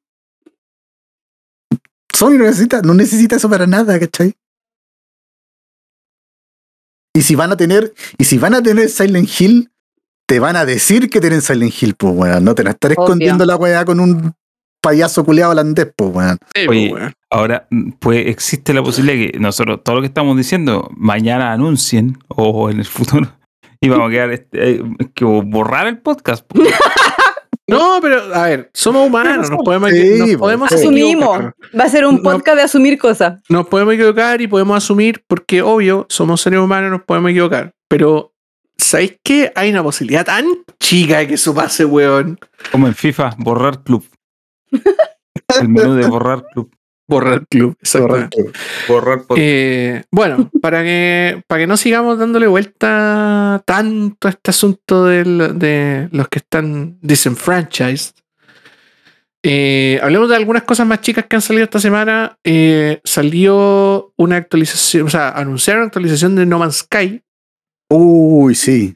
Sony 2.13 2.31
no 2.37 2.45
necesita, 2.45 2.81
no 2.81 2.93
necesita 2.93 3.35
eso 3.35 3.49
para 3.49 3.67
nada, 3.67 3.99
¿cachai? 3.99 4.33
Y 7.15 7.21
si 7.21 7.35
van 7.35 7.51
a 7.51 7.57
tener, 7.57 7.93
y 8.17 8.23
si 8.23 8.37
van 8.39 8.55
a 8.55 8.63
tener 8.63 8.89
Silent 8.89 9.29
Hill, 9.39 9.69
te 10.33 10.39
van 10.39 10.55
a 10.55 10.65
decir 10.65 11.11
que 11.11 11.21
tienen 11.21 11.43
Silent 11.43 11.73
Hill, 11.79 11.93
pues 11.93 12.11
weón. 12.15 12.43
No 12.43 12.55
te 12.55 12.63
van 12.63 12.69
a 12.69 12.73
estar 12.73 12.89
Obvio. 12.91 13.03
escondiendo 13.03 13.45
la 13.45 13.55
weá 13.55 13.85
con 13.85 13.99
un 13.99 14.33
payaso 14.81 15.23
culeado 15.23 15.51
holandés, 15.51 15.89
pues 15.95 16.09
weón. 16.11 16.37
Sí, 16.55 16.67
Oye, 16.67 16.91
weón. 16.91 17.13
Ahora, 17.29 17.67
mm, 17.69 17.91
pues 17.99 18.25
existe 18.25 18.73
la 18.73 18.81
posibilidad 18.81 19.31
que 19.31 19.37
nosotros, 19.39 19.81
todo 19.83 19.97
lo 19.97 20.01
que 20.01 20.07
estamos 20.07 20.35
diciendo, 20.35 20.89
mañana 20.97 21.51
anuncien 21.53 22.17
o 22.29 22.71
en 22.71 22.79
el 22.79 22.85
futuro 22.85 23.27
y 23.79 23.89
vamos 23.89 24.07
a 24.07 24.11
quedar 24.11 24.31
este, 24.31 24.71
eh, 24.71 24.83
que 25.13 25.23
borrar 25.23 25.85
el 25.85 25.99
podcast. 25.99 26.43
po. 26.47 26.59
No, 27.65 27.99
pero 28.01 28.35
a 28.35 28.43
ver, 28.43 28.69
somos 28.73 29.07
humanos, 29.07 29.49
nos 29.49 29.63
podemos, 29.63 29.89
Sí, 29.89 30.15
nos 30.19 30.35
podemos 30.35 30.67
sí. 30.69 30.75
Asumimos. 30.75 31.29
equivocar. 31.37 31.55
Va 31.79 31.83
a 31.85 31.89
ser 31.89 32.05
un 32.05 32.15
No. 32.17 32.21
podcast 32.21 32.57
de 32.57 32.61
asumir 32.63 32.97
cosas. 32.97 33.39
Nos 33.47 33.67
podemos 33.67 33.93
equivocar 33.93 34.41
y 34.41 34.47
podemos 34.47 34.75
asumir, 34.77 35.23
porque 35.27 35.61
obvio, 35.61 36.05
somos 36.09 36.41
seres 36.41 36.59
humanos, 36.59 36.91
nos 36.91 37.03
podemos 37.03 37.31
equivocar. 37.31 37.71
Pero, 37.87 38.32
¿sabéis 38.77 39.17
qué? 39.23 39.51
Hay 39.55 39.69
una 39.69 39.83
posibilidad 39.83 40.25
tan 40.25 40.45
chica 40.79 41.19
de 41.19 41.27
que 41.27 41.33
eso 41.35 41.53
pase, 41.53 41.85
weón. 41.85 42.39
Como 42.71 42.87
en 42.87 42.95
FIFA, 42.95 43.35
borrar 43.37 43.83
club. 43.83 44.05
El 45.61 45.69
menú 45.69 45.93
de 45.95 46.07
borrar 46.07 46.45
club. 46.53 46.73
Borrar 47.05 47.45
club, 47.47 47.75
exactamente. 47.81 48.37
Correcto. 48.37 48.59
Borrar 48.87 49.17
podcast. 49.23 49.39
Eh, 49.41 50.03
bueno, 50.09 50.49
para 50.61 50.83
que, 50.83 51.43
para 51.47 51.59
que 51.61 51.67
no 51.67 51.75
sigamos 51.77 52.17
dándole 52.17 52.47
vuelta 52.47 53.61
tanto 53.65 54.27
a 54.27 54.31
este 54.31 54.51
asunto 54.51 55.05
del- 55.05 55.59
de 55.59 56.07
los 56.11 56.29
que 56.29 56.39
están 56.39 56.97
disenfranchised, 57.01 58.15
eh, 59.43 59.99
hablemos 60.01 60.29
de 60.29 60.37
algunas 60.37 60.63
cosas 60.63 60.87
más 60.87 61.01
chicas 61.01 61.25
que 61.25 61.35
han 61.35 61.41
salido 61.41 61.65
esta 61.65 61.79
semana. 61.79 62.37
Eh, 62.45 63.01
salió 63.03 64.13
una 64.15 64.37
actualización, 64.37 65.07
o 65.07 65.09
sea, 65.09 65.29
anunciaron 65.31 65.81
una 65.81 65.87
actualización 65.87 66.35
de 66.35 66.45
No 66.45 66.59
Man's 66.59 66.77
Sky. 66.77 67.21
Uy, 67.95 68.55
sí. 68.55 68.95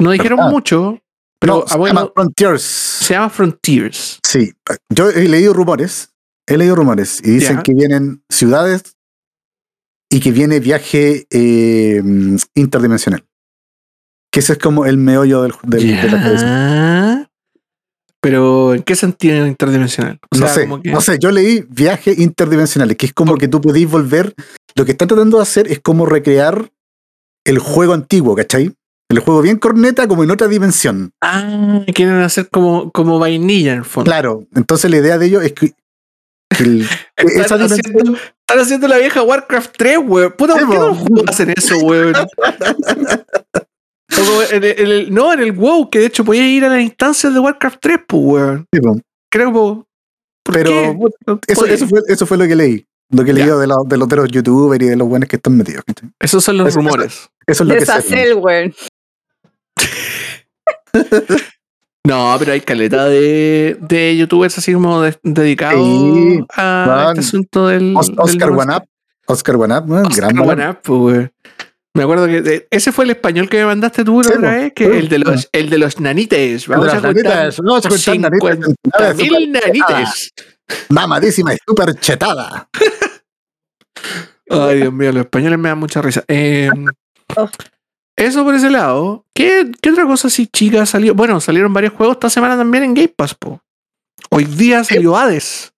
No 0.00 0.10
dijeron 0.10 0.38
¿Verdad? 0.38 0.52
mucho, 0.52 0.98
pero 1.40 1.54
No, 1.58 1.64
ah, 1.66 1.70
se 1.72 1.78
bueno, 1.78 2.00
llama 2.00 2.12
Frontiers. 2.14 2.62
se 2.62 3.14
llama 3.14 3.30
Frontiers. 3.30 4.18
Sí, 4.26 4.52
yo 4.94 5.10
he 5.10 5.28
leído 5.28 5.52
rumores, 5.54 6.12
he 6.46 6.56
leído 6.56 6.76
rumores 6.76 7.20
y 7.24 7.30
dicen 7.30 7.62
que 7.62 7.72
vienen 7.74 8.22
ciudades 8.28 8.96
y 10.10 10.20
que 10.20 10.30
viene 10.32 10.60
viaje 10.60 11.26
eh, 11.30 12.02
interdimensional. 12.54 13.24
Que 14.32 14.40
ese 14.40 14.52
es 14.54 14.58
como 14.58 14.84
el 14.86 14.98
meollo 14.98 15.42
del, 15.42 15.52
del- 15.64 16.00
de 16.02 16.10
la 16.10 16.22
cabeza. 16.22 17.30
Pero, 18.20 18.74
¿en 18.74 18.82
qué 18.82 18.96
sentido 18.96 19.46
interdimensional? 19.46 20.18
O 20.30 20.38
No 20.38 20.48
sé, 20.48 20.62
como 20.62 20.82
que- 20.82 20.90
no 20.90 21.00
sé, 21.00 21.18
yo 21.20 21.30
leí 21.30 21.64
viaje 21.68 22.14
interdimensional, 22.18 22.96
que 22.96 23.06
es 23.06 23.14
como 23.14 23.36
que 23.36 23.48
tú 23.48 23.60
podís 23.60 23.88
volver. 23.88 24.34
Lo 24.74 24.84
que 24.84 24.92
están 24.92 25.08
tratando 25.08 25.36
de 25.38 25.42
hacer 25.44 25.70
es 25.70 25.80
como 25.80 26.04
recrear 26.04 26.70
el 27.48 27.58
juego 27.58 27.94
antiguo, 27.94 28.36
¿cachai? 28.36 28.72
El 29.10 29.18
juego 29.20 29.40
bien 29.40 29.56
corneta, 29.58 30.06
como 30.06 30.22
en 30.22 30.30
otra 30.30 30.48
dimensión. 30.48 31.12
Ah, 31.22 31.80
quieren 31.94 32.16
hacer 32.16 32.48
como, 32.50 32.90
como 32.92 33.18
vainilla 33.18 33.72
en 33.72 33.78
el 33.78 33.84
fondo. 33.84 34.10
Claro, 34.10 34.44
entonces 34.54 34.90
la 34.90 34.98
idea 34.98 35.16
de 35.18 35.26
ello 35.26 35.40
es 35.40 35.52
que, 35.54 35.72
que 36.56 36.62
el- 36.62 36.86
esa 37.16 37.42
Están 37.56 37.62
haciendo, 37.62 38.16
están 38.16 38.58
haciendo 38.58 38.88
la 38.88 38.98
vieja 38.98 39.22
Warcraft 39.22 39.74
3, 39.78 39.98
weón. 40.04 40.34
Puta, 40.36 40.54
¿por 40.54 40.68
qué 40.68 40.74
no 40.74 40.80
po. 40.80 40.88
los 40.88 40.98
juegos 40.98 41.24
hacen 41.28 41.54
eso, 41.56 41.78
weón? 41.78 42.14
O 42.14 42.26
como 44.26 44.42
en 44.42 44.64
el- 44.64 44.80
en 44.80 44.86
el- 44.86 45.14
no, 45.14 45.32
en 45.32 45.40
el 45.40 45.52
WoW, 45.52 45.90
que 45.90 46.00
de 46.00 46.06
hecho 46.06 46.24
podías 46.24 46.46
ir 46.46 46.64
a 46.64 46.68
las 46.68 46.80
instancias 46.80 47.32
de 47.32 47.40
Warcraft 47.40 47.78
3, 47.80 47.98
pues, 48.06 48.22
weón. 48.22 48.66
sí. 48.72 48.80
Creo, 49.30 49.52
¿por 49.52 49.84
Pero 50.54 50.70
qué? 50.70 50.98
Eso, 51.52 51.66
eso, 51.66 51.86
fue, 51.86 52.00
eso 52.08 52.24
fue 52.26 52.38
lo 52.38 52.46
que 52.46 52.56
leí. 52.56 52.86
Lo 53.10 53.24
que 53.24 53.32
Ya. 53.32 53.46
leí 53.46 53.58
de, 53.58 53.66
los 53.66 53.88
de 53.88 53.96
los 53.96 54.08
de 54.08 54.16
los 54.16 54.28
youtubers 54.30 54.82
y 54.84 54.88
de 54.88 54.96
los 54.96 55.08
buenos 55.08 55.28
que 55.28 55.36
están 55.36 55.56
metidos. 55.56 55.82
¿cachai? 55.86 56.10
Esos 56.20 56.44
son 56.44 56.58
los 56.58 56.68
eso- 56.68 56.78
rumores. 56.78 57.28
Eso 57.46 57.62
es 57.64 57.68
lo 57.68 57.74
que 57.74 57.86
sé. 57.86 57.92
Deshacer, 57.92 58.34
weón. 58.34 58.74
No, 62.06 62.34
pero 62.38 62.52
hay 62.52 62.60
caleta 62.62 63.04
de, 63.06 63.76
de 63.80 64.16
youtubers 64.16 64.56
así 64.56 64.72
como 64.72 65.02
de- 65.02 65.18
dedicados 65.22 65.84
Sí, 65.86 66.40
a 66.56 66.84
man. 66.86 67.08
este 67.10 67.20
asunto 67.20 67.66
del. 67.66 67.94
Os- 67.96 68.06
del 68.08 68.18
Oscar 68.18 68.50
No 68.50 68.56
Wanap. 68.56 68.84
Oscar 69.26 69.56
Wanap, 69.56 69.86
¿no? 69.86 69.96
Oscar 70.02 70.32
gran 70.32 70.38
One 70.38 70.56
man. 70.56 70.70
Up, 70.70 70.78
pues, 70.82 71.00
weón. 71.00 71.32
Me 71.94 72.02
acuerdo 72.04 72.26
que 72.26 72.40
de- 72.40 72.66
ese 72.70 72.92
fue 72.92 73.04
el 73.04 73.10
español 73.10 73.48
que 73.50 73.58
me 73.58 73.66
mandaste 73.66 74.04
tú 74.04 74.22
la 74.22 74.28
Sí, 74.28 74.34
otra 74.38 74.50
vez, 74.56 74.72
que 74.72 74.84
Sí, 74.86 74.90
el 74.96 75.08
de 75.10 75.18
los, 75.18 75.48
el 75.52 75.68
de 75.68 75.78
los 75.78 76.00
nanites. 76.00 76.62
De 76.66 76.72
Vamos 76.72 76.86
las 76.86 76.94
a 76.94 76.98
a 76.98 77.02
contar 77.12 77.24
nanitas. 77.24 77.56
50 77.56 79.14
mil 79.14 79.52
nanites. 79.52 80.32
Mamadísima 80.90 81.54
y 81.54 81.58
súper 81.66 81.94
chetada. 82.00 82.68
Ay, 84.50 84.78
Dios 84.80 84.92
mío, 84.92 85.12
los 85.12 85.22
españoles 85.24 85.58
me 85.58 85.68
dan 85.68 85.78
mucha 85.78 86.00
risa. 86.02 86.24
Eh, 86.28 86.70
Oh. 87.36 87.46
Eso 88.16 88.42
por 88.42 88.54
ese 88.54 88.70
lado. 88.70 89.24
¿Qué, 89.34 89.70
qué 89.82 89.90
otra 89.90 90.06
cosa 90.06 90.28
así 90.28 90.46
chica 90.46 90.86
salió? 90.86 91.14
Bueno, 91.14 91.40
salieron 91.40 91.72
varios 91.74 91.92
juegos 91.92 92.16
esta 92.16 92.30
semana 92.30 92.56
también 92.56 92.82
en 92.84 92.94
Game 92.94 93.12
Pass, 93.14 93.34
po. 93.34 93.60
Hoy 94.30 94.44
día 94.44 94.82
salió 94.82 95.14
Hades, 95.16 95.72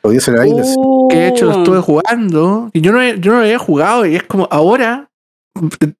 Podía 0.00 0.20
ser 0.20 0.38
ahí. 0.38 0.52
les- 0.54 0.74
que 1.10 1.16
de 1.16 1.28
hecho 1.28 1.46
lo 1.46 1.58
estuve 1.58 1.80
jugando. 1.80 2.70
Y 2.72 2.80
yo 2.80 2.92
no, 2.92 3.02
he- 3.02 3.18
yo 3.18 3.32
no 3.32 3.38
lo 3.38 3.44
había 3.44 3.58
jugado 3.58 4.06
y 4.06 4.14
es 4.14 4.22
como 4.22 4.46
ahora, 4.52 5.10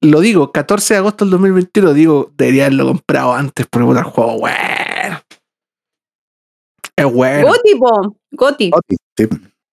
lo 0.01 0.21
digo, 0.21 0.53
14 0.53 0.95
de 0.95 0.99
agosto 0.99 1.25
del 1.25 1.33
2021, 1.33 1.93
digo, 1.93 2.31
debería 2.39 2.67
haberlo 2.67 2.87
comprado 2.87 3.35
antes 3.35 3.67
puta, 3.67 3.99
el 3.99 4.05
juego, 4.05 4.39
bueno. 4.39 4.57
Es 6.97 7.13
bueno, 7.13 7.49
Goti, 7.49 7.75
po. 7.79 8.17
Goti. 8.33 8.71
Oti, 8.73 8.97
sí. 9.17 9.29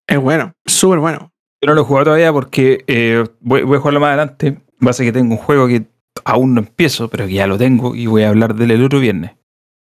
es 0.07 0.19
bueno, 0.19 0.53
súper 0.65 0.99
bueno. 0.99 1.31
Yo 1.63 1.67
no 1.67 1.75
lo 1.75 1.81
he 1.81 1.85
jugado 1.85 2.05
todavía 2.05 2.33
porque 2.33 2.83
eh, 2.87 3.23
voy, 3.39 3.61
voy 3.63 3.77
a 3.77 3.79
jugarlo 3.79 3.99
más 3.99 4.07
adelante. 4.09 4.57
Base 4.79 5.03
que 5.05 5.11
tengo 5.11 5.35
un 5.35 5.37
juego 5.37 5.67
que 5.67 5.83
aún 6.25 6.55
no 6.55 6.61
empiezo, 6.61 7.07
pero 7.07 7.27
que 7.27 7.33
ya 7.33 7.45
lo 7.45 7.57
tengo 7.57 7.95
y 7.95 8.07
voy 8.07 8.23
a 8.23 8.29
hablar 8.29 8.55
de 8.55 8.65
él 8.65 8.71
el 8.71 8.83
otro 8.83 8.99
viernes. 8.99 9.31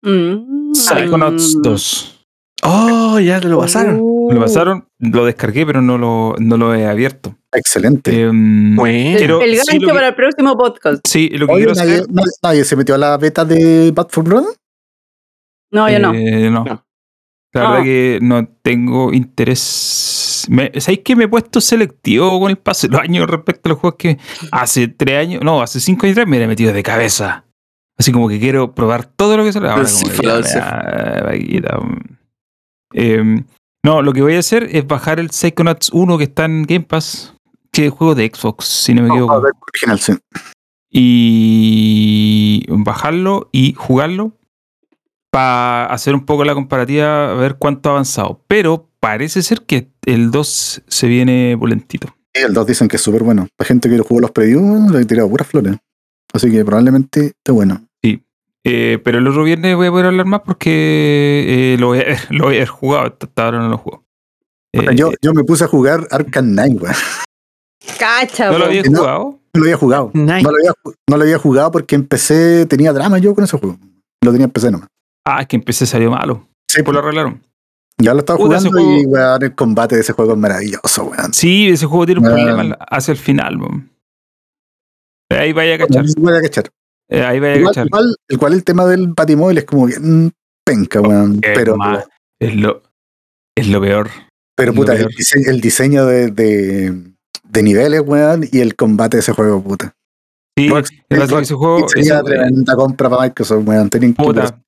Mm. 0.02 0.72
Psychonauts 0.72 1.60
2. 1.62 2.26
Oh, 2.64 3.20
ya 3.20 3.38
lo 3.40 3.60
pasaron. 3.60 3.98
Uh. 4.00 4.32
Lo 4.32 4.40
pasaron, 4.40 4.86
lo 4.98 5.24
descargué, 5.26 5.64
pero 5.66 5.80
no 5.82 5.96
lo, 5.98 6.34
no 6.38 6.56
lo 6.56 6.74
he 6.74 6.86
abierto. 6.86 7.36
Excelente. 7.52 8.22
Em, 8.22 8.74
Bueno. 8.74 9.18
Quiero- 9.18 9.40
el 9.42 9.56
gancho 9.56 9.86
que- 9.86 9.92
para 9.94 10.08
el 10.08 10.14
próximo 10.14 10.56
podcast. 10.56 11.06
sí, 11.06 11.28
lo 11.30 11.46
que 11.46 11.52
Oye, 11.52 11.64
quiero 11.66 11.74
nadie, 11.78 11.94
hacer. 11.96 12.10
nadie- 12.10 12.30
nadie 12.42 12.64
se 12.64 12.76
metió 12.76 12.94
a 12.94 12.98
la 12.98 13.16
beta 13.18 13.44
de 13.44 13.92
Bad 13.94 14.08
for 14.10 14.24
Blood. 14.24 14.44
No, 15.70 15.88
yo 15.90 15.98
no. 15.98 16.14
eh, 16.14 16.50
no. 16.50 16.64
No. 16.64 16.84
La 17.52 17.62
Ah. 17.62 17.70
verdad 17.70 17.84
que 17.84 18.18
no 18.22 18.46
tengo 18.62 19.12
interés. 19.12 20.46
Me, 20.50 20.70
¿Sabéis 20.80 21.00
que 21.04 21.16
me 21.16 21.24
he 21.24 21.28
puesto 21.28 21.60
selectivo 21.60 22.38
con 22.40 22.50
el 22.50 22.58
paso 22.58 22.86
de 22.86 22.92
los 22.92 23.00
años 23.00 23.28
respecto 23.28 23.68
a 23.68 23.70
los 23.70 23.78
juegos 23.78 23.96
que 23.98 24.18
hace 24.52 24.88
tres 24.88 25.18
años, 25.18 25.42
no, 25.42 25.60
hace 25.62 25.80
cinco 25.80 26.06
años 26.06 26.14
atrás 26.16 26.28
me 26.28 26.42
he 26.42 26.46
metido 26.46 26.72
de 26.72 26.82
cabeza? 26.82 27.44
Así 27.98 28.12
como 28.12 28.28
que 28.28 28.38
quiero 28.38 28.74
probar 28.74 29.06
todo 29.06 29.36
lo 29.36 29.44
que 29.44 29.52
sale. 29.52 29.68
Ahora 29.68 29.86
Sí, 29.86 30.04
como 30.04 30.16
que 30.42 30.42
ya. 30.42 31.68
Em, 32.92 33.44
no, 33.84 34.02
lo 34.02 34.12
que 34.12 34.22
voy 34.22 34.34
a 34.36 34.38
hacer 34.38 34.68
es 34.70 34.86
bajar 34.86 35.18
el 35.20 35.30
Psychonauts 35.30 35.90
1 35.92 36.18
que 36.18 36.24
está 36.24 36.44
en 36.44 36.62
Game 36.62 36.84
Pass, 36.84 37.34
que 37.72 37.86
es 37.86 37.92
juego 37.92 38.14
de 38.14 38.30
Xbox, 38.32 38.64
si 38.66 38.94
no 38.94 39.02
me 39.02 39.08
equivoco. 39.08 39.40
No, 39.40 39.48
original, 39.72 39.98
sí. 39.98 40.12
y 40.90 42.64
bajarlo 42.68 43.48
y 43.52 43.74
jugarlo 43.74 44.32
para 45.30 45.86
hacer 45.86 46.14
un 46.14 46.24
poco 46.24 46.44
la 46.44 46.54
comparativa, 46.54 47.30
a 47.32 47.34
ver 47.34 47.56
cuánto 47.56 47.88
ha 47.88 47.92
avanzado. 47.92 48.42
Pero 48.48 48.88
parece 49.00 49.42
ser 49.42 49.62
que 49.62 49.90
el 50.06 50.30
2 50.30 50.82
se 50.86 51.06
viene 51.06 51.54
volentito. 51.54 52.08
Y 52.34 52.40
el 52.40 52.54
2 52.54 52.66
dicen 52.66 52.88
que 52.88 52.96
es 52.96 53.02
súper 53.02 53.22
bueno. 53.22 53.48
La 53.58 53.64
gente 53.66 53.88
que 53.88 53.96
lo 53.96 54.04
jugó 54.04 54.20
los 54.20 54.30
previews 54.30 54.90
le 54.90 55.00
he 55.00 55.04
tirado 55.04 55.28
puras 55.28 55.46
flores. 55.48 55.76
Así 56.32 56.50
que 56.50 56.64
probablemente 56.64 57.26
esté 57.26 57.52
bueno. 57.52 57.84
Eh, 58.64 58.98
pero 59.02 59.18
el 59.18 59.26
otro 59.26 59.44
viernes 59.44 59.76
voy 59.76 59.86
a 59.86 59.90
poder 59.90 60.06
hablar 60.06 60.26
más 60.26 60.40
porque 60.44 61.72
eh, 61.74 61.76
lo, 61.78 61.86
voy 61.86 62.00
a, 62.00 62.04
lo 62.30 62.44
voy 62.44 62.54
a 62.54 62.58
haber 62.58 62.68
jugado. 62.68 63.16
Hasta 63.18 63.44
ahora 63.44 63.58
no 63.60 63.68
lo 63.68 63.78
juego. 63.78 64.04
Eh, 64.74 64.94
yo, 64.94 65.10
yo 65.22 65.32
me 65.32 65.42
puse 65.44 65.64
a 65.64 65.68
jugar 65.68 66.06
Arkham 66.10 66.50
Knight, 66.52 66.82
weón. 66.82 66.94
Cacha, 67.98 68.50
¿No 68.50 68.58
lo 68.58 68.66
había 68.66 68.82
jugado? 68.84 69.38
No 69.54 69.60
lo 69.60 69.62
había 69.64 69.76
jugado. 69.76 70.10
Nice. 70.12 70.42
No 70.42 70.50
lo 70.50 70.56
había, 70.58 70.72
ju- 70.84 70.94
no 71.08 71.16
lo 71.16 71.22
había 71.22 71.38
jugado 71.38 71.70
porque 71.70 71.94
empecé, 71.94 72.66
tenía 72.66 72.92
drama 72.92 73.18
yo 73.18 73.34
con 73.34 73.44
ese 73.44 73.56
juego. 73.58 73.78
Lo 74.22 74.32
tenía 74.32 74.44
en 74.44 74.50
PC 74.50 74.70
nomás. 74.70 74.88
Ah, 75.30 75.42
es 75.42 75.46
que 75.48 75.56
empecé 75.56 75.84
salió 75.84 76.10
malo. 76.10 76.48
Sí, 76.70 76.82
Pues 76.82 76.94
lo 76.94 77.00
arreglaron. 77.00 77.42
ya 77.98 78.14
lo 78.14 78.20
estaba 78.20 78.38
jugando 78.38 78.70
y 78.80 79.04
weón, 79.06 79.42
el 79.42 79.54
combate 79.54 79.94
de 79.96 80.00
ese 80.00 80.12
juego 80.14 80.32
es 80.32 80.38
maravilloso, 80.38 81.04
weón. 81.04 81.32
Sí, 81.34 81.68
ese 81.68 81.84
juego 81.86 82.06
tiene 82.06 82.20
un 82.20 82.26
problema 82.26 82.76
hacia 82.88 83.12
el 83.12 83.18
final. 83.18 83.58
mo. 83.58 83.68
Ahí 85.30 85.52
vaya 85.52 85.74
a 85.74 85.78
cachar. 85.78 86.04
Voy 86.16 86.34
a 86.36 86.40
cachar. 86.40 86.70
Eh, 87.10 87.22
ahí 87.22 87.40
vaya 87.40 87.54
a 87.54 87.56
Igual, 87.58 87.74
cachar. 87.74 87.86
igual- 87.86 88.16
el 88.28 88.38
cual 88.38 88.52
el 88.54 88.64
tema 88.64 88.86
del 88.86 89.08
Batimóvil 89.08 89.58
es 89.58 89.64
como 89.64 89.86
bien 89.86 90.32
penca, 90.64 91.00
weón. 91.00 91.40
Pero, 91.40 91.76
es 92.40 92.54
lo, 92.56 92.82
es 93.56 93.68
lo 93.68 93.80
peor. 93.80 94.08
pero 94.56 94.72
puta, 94.74 94.94
el 94.94 95.06
diseño, 95.08 95.50
el 95.50 95.60
diseño 95.60 96.06
de, 96.06 96.30
de, 96.30 97.02
de 97.44 97.62
niveles, 97.62 98.02
weón, 98.04 98.44
y 98.50 98.60
el 98.60 98.74
combate 98.76 99.16
de 99.18 99.20
ese 99.20 99.32
juego, 99.32 99.62
puta. 99.62 99.94
Sí, 100.56 100.68
Rock- 100.68 100.88
el 101.10 101.22
ese 101.22 101.54
juego. 101.54 101.88
sería 101.88 102.18
eh, 102.18 102.22
tremenda 102.24 102.74
compra 102.74 103.08
para 103.10 103.22
Microsoft, 103.22 103.66
weón. 103.66 103.88
Que- 103.90 104.14
puta. 104.14 104.60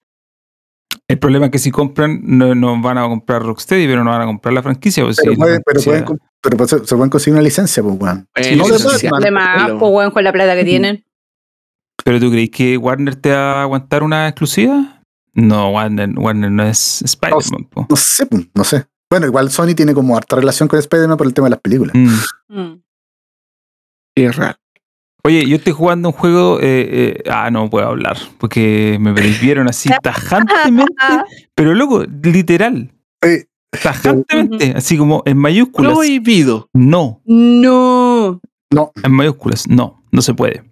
El 1.10 1.18
problema 1.18 1.46
es 1.46 1.52
que 1.52 1.58
si 1.58 1.70
compran, 1.70 2.20
no, 2.22 2.54
no 2.54 2.80
van 2.80 2.98
a 2.98 3.02
comprar 3.08 3.42
Rocksteady, 3.42 3.86
pero 3.86 4.04
no 4.04 4.10
van 4.10 4.22
a 4.22 4.26
comprar 4.26 4.52
la 4.54 4.62
franquicia. 4.62 5.04
pues 5.04 5.16
Pero, 5.20 5.32
sí, 5.32 5.38
la 5.38 5.44
pueden, 5.44 5.62
pero, 5.66 5.80
franquicia- 5.80 6.04
pueden, 6.06 6.22
pero 6.40 6.56
pues 6.56 6.70
se, 6.70 6.86
se 6.86 6.94
pueden 6.96 7.10
conseguir 7.10 7.34
una 7.34 7.42
licencia, 7.42 7.82
pues, 7.82 7.96
weón. 7.98 8.28
Bueno, 8.34 8.56
no 8.68 8.78
sí, 8.78 8.84
pueden. 9.08 9.14
Además, 9.14 9.70
pues, 9.78 9.92
weón, 9.92 10.10
con 10.12 10.24
la 10.24 10.32
plata 10.32 10.54
que 10.54 10.64
tienen. 10.64 11.04
¿Pero 12.04 12.18
tú 12.20 12.30
crees 12.30 12.50
que 12.50 12.76
Warner 12.76 13.16
te 13.16 13.30
va 13.30 13.54
a 13.60 13.62
aguantar 13.62 14.02
una 14.02 14.28
exclusiva? 14.28 15.02
No, 15.34 15.70
Warner, 15.72 16.10
Warner 16.18 16.50
no 16.50 16.62
es 16.64 17.02
Spider-Man. 17.02 17.64
po. 17.70 17.86
No 17.90 17.96
sé, 17.96 18.26
pues, 18.26 18.46
no 18.54 18.64
sé. 18.64 18.86
Bueno, 19.10 19.26
igual 19.26 19.50
Sony 19.50 19.74
tiene 19.74 19.92
como 19.94 20.16
harta 20.16 20.36
relación 20.36 20.68
con 20.68 20.78
Spider-Man 20.78 21.16
por 21.16 21.26
el 21.26 21.34
tema 21.34 21.46
de 21.46 21.50
las 21.50 21.60
películas. 21.60 21.94
Mm. 21.96 22.56
Mm. 22.60 22.82
Sí, 24.16 24.24
es 24.24 24.36
real. 24.36 24.56
Oye, 25.24 25.46
yo 25.46 25.56
estoy 25.56 25.72
jugando 25.72 26.08
un 26.08 26.12
juego. 26.14 26.58
eh, 26.60 26.88
eh, 27.22 27.22
ah, 27.30 27.50
no 27.50 27.68
puedo 27.70 27.86
hablar 27.86 28.16
porque 28.38 28.96
me 29.00 29.12
prohibieron 29.12 29.68
así 29.68 29.88
tajantemente. 30.02 30.94
Pero 31.54 31.74
loco, 31.74 32.04
literal, 32.22 32.90
Eh, 33.22 33.44
tajantemente, 33.82 34.72
así 34.76 34.96
como 34.96 35.22
en 35.26 35.36
mayúsculas. 35.38 35.92
Prohibido. 35.92 36.68
No, 36.72 37.20
No. 37.26 38.40
no, 38.72 38.92
en 39.02 39.12
mayúsculas, 39.12 39.68
no, 39.68 40.02
no 40.10 40.22
se 40.22 40.34
puede. 40.34 40.64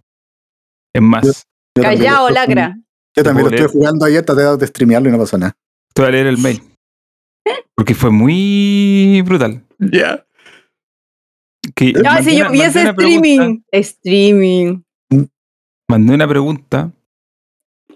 Es 0.94 1.02
más, 1.02 1.24
Yo- 1.24 1.32
yo 1.76 1.82
también 1.82 1.98
Callao, 2.04 2.30
lacra. 2.30 2.78
Yo 3.16 3.22
también 3.24 3.44
lo 3.44 3.50
Te 3.50 3.56
estoy 3.56 3.68
puedo 3.68 3.78
jugando 3.80 4.04
ayer, 4.06 4.24
traté 4.24 4.42
de 4.56 4.66
streamearlo 4.66 5.08
y 5.08 5.12
no 5.12 5.18
pasó 5.18 5.36
nada. 5.38 5.56
te 5.94 6.02
voy 6.02 6.08
a 6.08 6.12
leer 6.12 6.26
el 6.28 6.38
mail. 6.38 6.62
Porque 7.74 7.94
fue 7.94 8.10
muy 8.10 9.22
brutal. 9.24 9.64
Ya. 9.78 10.24
Que 11.74 11.92
No, 11.92 12.22
si 12.22 12.36
yo 12.36 12.50
vi 12.50 12.60
ese 12.62 12.92
pregunta- 12.92 13.02
streaming. 13.02 13.60
Streaming. 13.72 14.82
mandé 15.90 16.14
una 16.14 16.28
pregunta 16.28 16.92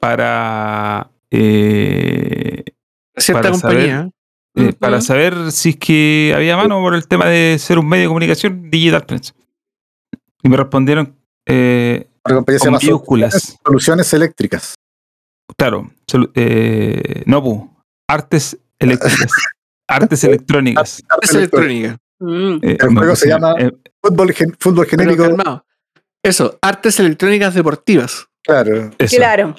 para 0.00 1.10
eh, 1.30 2.64
Cierta 3.16 3.42
Para 3.42 3.54
saber- 3.54 3.76
compañía. 3.76 4.10
eh, 4.56 4.62
Ujú. 4.68 4.78
para 4.78 5.00
saber 5.00 5.52
si 5.52 5.70
es 5.70 5.76
que 5.76 6.32
había 6.34 6.56
mano 6.56 6.80
por 6.80 6.94
el 6.94 7.06
tema 7.06 7.26
de 7.26 7.56
ser 7.58 7.78
un 7.78 7.86
medio 7.88 8.04
de 8.04 8.08
comunicación 8.08 8.70
digital 8.70 9.04
trends. 9.06 9.34
Y 10.42 10.48
me 10.48 10.56
respondieron 10.56 11.14
eh, 11.46 12.08
con 12.24 12.44
mayúsculas. 12.72 13.58
Soluciones 13.64 14.12
Eléctricas. 14.14 14.74
Claro, 15.58 15.90
solu- 16.10 16.30
eh, 16.34 17.22
no, 17.26 17.42
pu, 17.42 17.70
artes 18.08 18.58
eléctricas, 18.78 19.30
artes 19.88 20.24
electrónicas. 20.24 21.02
Es 21.20 21.34
electrónica. 21.34 21.98
Mm. 22.24 22.58
Eh, 22.62 22.76
El 22.80 22.88
juego 22.96 23.16
se 23.16 23.28
llama- 23.28 23.54
eh, 23.58 23.72
Fútbol, 24.00 24.32
gen- 24.32 24.56
fútbol 24.58 24.86
genérico. 24.86 25.24
Eso, 26.22 26.58
artes 26.62 27.00
electrónicas 27.00 27.54
deportivas. 27.54 28.28
Claro. 28.44 28.90
eso. 28.98 29.16
Claro. 29.16 29.54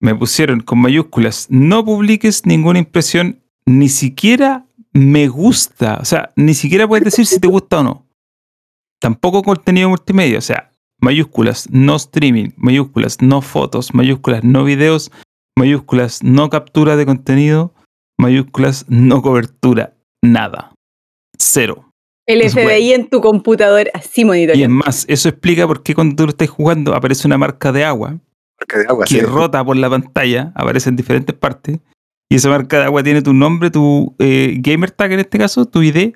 me 0.00 0.14
pusieron 0.14 0.60
con 0.60 0.78
mayúsculas, 0.78 1.46
no 1.50 1.84
publiques 1.84 2.46
ninguna 2.46 2.78
impresión, 2.78 3.40
ni 3.66 3.88
siquiera 3.88 4.64
me 4.92 5.26
gusta, 5.28 5.98
o 6.00 6.04
sea, 6.04 6.30
ni 6.36 6.54
siquiera 6.54 6.86
puedes 6.86 7.04
decir 7.06 7.26
si 7.26 7.40
te 7.40 7.48
gusta 7.48 7.80
o 7.80 7.82
no. 7.82 8.06
Tampoco 9.00 9.42
contenido 9.42 9.88
multimedia, 9.88 10.38
o 10.38 10.42
sea, 10.42 10.70
mayúsculas, 11.00 11.68
no 11.70 11.96
streaming, 11.96 12.50
mayúsculas, 12.56 13.20
no 13.22 13.42
fotos, 13.42 13.92
mayúsculas, 13.92 14.44
no 14.44 14.62
videos, 14.64 15.10
mayúsculas, 15.56 16.22
no 16.22 16.48
captura 16.48 16.94
de 16.96 17.04
contenido, 17.06 17.74
mayúsculas, 18.18 18.84
no 18.88 19.20
cobertura, 19.22 19.94
nada. 20.22 20.72
Cero. 21.38 21.87
El 22.28 22.42
Es 22.42 22.52
FBI 22.52 22.92
en 22.92 23.08
tu 23.08 23.20
computador, 23.20 23.90
así 23.94 24.20
Y 24.20 24.20
es 24.20 24.26
monitoreando. 24.26 24.76
más, 24.84 25.04
eso 25.08 25.28
explica 25.30 25.66
por 25.66 25.82
qué 25.82 25.94
cuando 25.94 26.14
tú 26.14 26.24
lo 26.24 26.30
estás 26.30 26.48
jugando 26.50 26.94
aparece 26.94 27.26
una 27.26 27.38
marca 27.38 27.72
de 27.72 27.84
agua 27.84 28.18
Marca 28.60 28.78
de 28.78 28.86
agua. 28.86 29.04
que 29.06 29.14
sí. 29.14 29.20
rota 29.22 29.64
por 29.64 29.76
la 29.76 29.88
pantalla, 29.88 30.52
aparece 30.54 30.90
en 30.90 30.96
diferentes 30.96 31.34
partes, 31.34 31.78
y 32.30 32.36
esa 32.36 32.50
marca 32.50 32.78
de 32.78 32.84
agua 32.84 33.02
tiene 33.02 33.22
tu 33.22 33.32
nombre, 33.32 33.70
tu 33.70 34.14
eh, 34.18 34.56
gamer 34.60 34.90
tag 34.90 35.12
en 35.12 35.20
este 35.20 35.38
caso, 35.38 35.64
tu 35.64 35.82
ID 35.82 36.12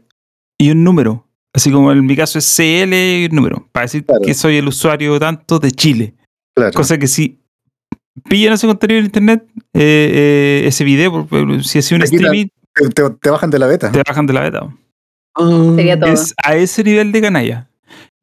y 0.61 0.71
un 0.71 0.85
número. 0.85 1.27
Así 1.55 1.71
como 1.71 1.91
en 1.93 2.05
mi 2.05 2.15
caso 2.17 2.39
es 2.39 2.47
CL 2.57 2.93
y 2.95 3.27
un 3.31 3.35
número, 3.37 3.69
para 3.73 3.85
decir 3.85 4.05
Claro. 4.05 4.21
que 4.25 4.35
soy 4.35 4.57
el 4.57 4.69
usuario 4.69 5.19
tanto 5.19 5.59
de 5.59 5.71
Chile. 5.71 6.15
Claro. 6.55 6.73
Cosa 6.73 6.99
que 6.99 7.07
si 7.07 7.41
pillan 8.29 8.53
ese 8.55 8.67
contenido 8.67 8.99
en 9.01 9.07
internet, 9.07 9.45
eh, 9.73 10.61
eh, 10.63 10.63
ese 10.67 10.85
video, 10.85 11.27
si 11.63 11.79
hacía 11.79 11.97
un 11.97 12.03
streaming, 12.03 12.47
Te, 12.75 12.89
te- 12.91 13.11
te 13.21 13.31
bajan 13.31 13.51
de 13.51 13.59
la 13.59 13.67
beta. 13.67 13.91
te 13.93 14.03
bajan 14.07 14.27
de 14.27 14.33
la 14.35 14.41
beta. 14.43 14.77
Sería 15.37 15.99
todo. 15.99 16.11
Es 16.11 16.35
a 16.43 16.55
ese 16.57 16.85
nivel 16.85 17.13
de 17.13 17.21
canalla. 17.21 17.69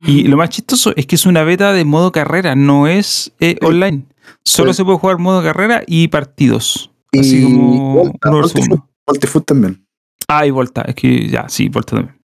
Y 0.02 0.23
lo 0.23 0.38
más 0.38 0.49
chistoso 0.49 0.94
es 0.95 1.06
que 1.06 1.15
es 1.15 1.26
una 1.26 1.44
beta 1.44 1.73
de 1.73 1.84
modo 1.84 2.11
carrera, 2.11 2.56
no 2.56 2.88
es 2.88 3.34
eh, 3.40 3.57
Sí. 3.60 3.65
online. 3.65 4.06
Solo 4.45 4.72
Sí. 4.73 4.77
se 4.77 4.86
puede 4.86 4.98
jugar 4.98 5.18
modo 5.18 5.44
carrera 5.44 5.84
y 5.86 6.07
partidos. 6.07 6.91
Y 7.11 7.19
Así 7.19 7.44
como 7.44 7.94
Volta, 7.95 8.30
uno 8.30 8.48
uno. 8.69 8.90
Voltifoot 9.07 9.45
también. 9.45 9.86
Ah, 10.27 10.45
y 10.45 10.52
Volta. 10.52 10.84
Es 10.84 10.95
que 10.95 11.27
ya, 11.27 11.49
sí, 11.49 11.68
Volta 11.69 11.95
también. 11.98 12.15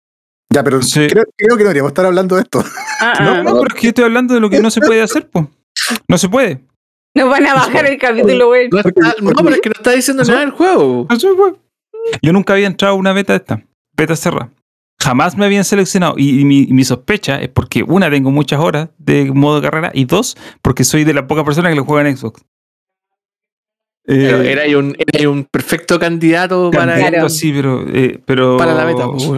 Ya, 0.52 0.62
pero 0.62 0.80
Sí. 0.82 1.06
creo, 1.08 1.24
creo 1.36 1.56
que 1.56 1.64
no 1.64 1.68
deberíamos 1.68 1.90
estar 1.90 2.04
hablando 2.06 2.36
de 2.36 2.42
esto. 2.42 2.62
Ah, 3.00 3.18
No, 3.24 3.30
ah. 3.32 3.42
no, 3.42 3.52
pero 3.60 3.66
es 3.68 3.74
que 3.74 3.82
yo 3.82 3.88
estoy 3.88 4.04
hablando 4.04 4.34
de 4.34 4.40
lo 4.40 4.48
que 4.48 4.60
no 4.60 4.70
se 4.70 4.80
puede 4.80 5.02
hacer, 5.02 5.28
pues. 5.28 5.46
No 6.08 6.16
se 6.16 6.28
puede. 6.28 6.64
Nos 7.16 7.28
van 7.28 7.46
a 7.46 7.54
bajar 7.54 7.86
el 7.86 7.98
capítulo, 7.98 8.46
güey. 8.46 8.68
No, 8.68 8.80
pero 8.82 9.50
es 9.50 9.60
que 9.60 9.68
no 9.68 9.74
está 9.76 9.90
diciendo 9.92 10.22
nada 10.24 10.40
del 10.40 10.50
juego. 10.50 11.06
No 11.10 11.18
se 11.18 11.34
puede. 11.34 11.54
Yo 12.22 12.32
nunca 12.32 12.52
había 12.54 12.66
entrado 12.66 12.94
a 12.94 12.96
una 12.96 13.12
beta 13.12 13.32
de 13.32 13.38
esta. 13.38 13.62
Beta 13.96 14.14
cerrada. 14.16 14.50
Jamás 15.04 15.36
me 15.36 15.44
habían 15.44 15.64
seleccionado. 15.64 16.14
Y, 16.16 16.40
y 16.40 16.44
mi, 16.44 16.60
y 16.62 16.72
mi 16.72 16.82
sospecha 16.84 17.40
es 17.40 17.48
porque, 17.50 17.82
una, 17.82 18.08
tengo 18.10 18.30
muchas 18.30 18.58
horas 18.60 18.88
de 18.98 19.30
modo 19.32 19.60
carrera. 19.60 19.90
Y 19.94 20.06
dos, 20.06 20.36
porque 20.62 20.82
soy 20.84 21.04
de 21.04 21.12
las 21.12 21.24
pocas 21.24 21.44
personas 21.44 21.70
que 21.72 21.76
lo 21.76 21.84
juegan 21.84 22.06
en 22.06 22.16
Xbox. 22.16 22.42
Pero 24.06 24.42
Eh, 24.42 24.52
era 24.52 24.78
un, 24.78 24.96
era 25.12 25.28
un 25.30 25.44
perfecto 25.44 25.98
candidato 25.98 26.70
para, 26.70 26.86
candidato 26.92 27.10
Claro. 27.12 27.26
así, 27.26 27.52
pero, 27.52 27.84
eh, 27.88 28.20
pero 28.24 28.56
para 28.56 28.74
la 28.74 28.84
beta. 28.84 29.06
pues. 29.10 29.30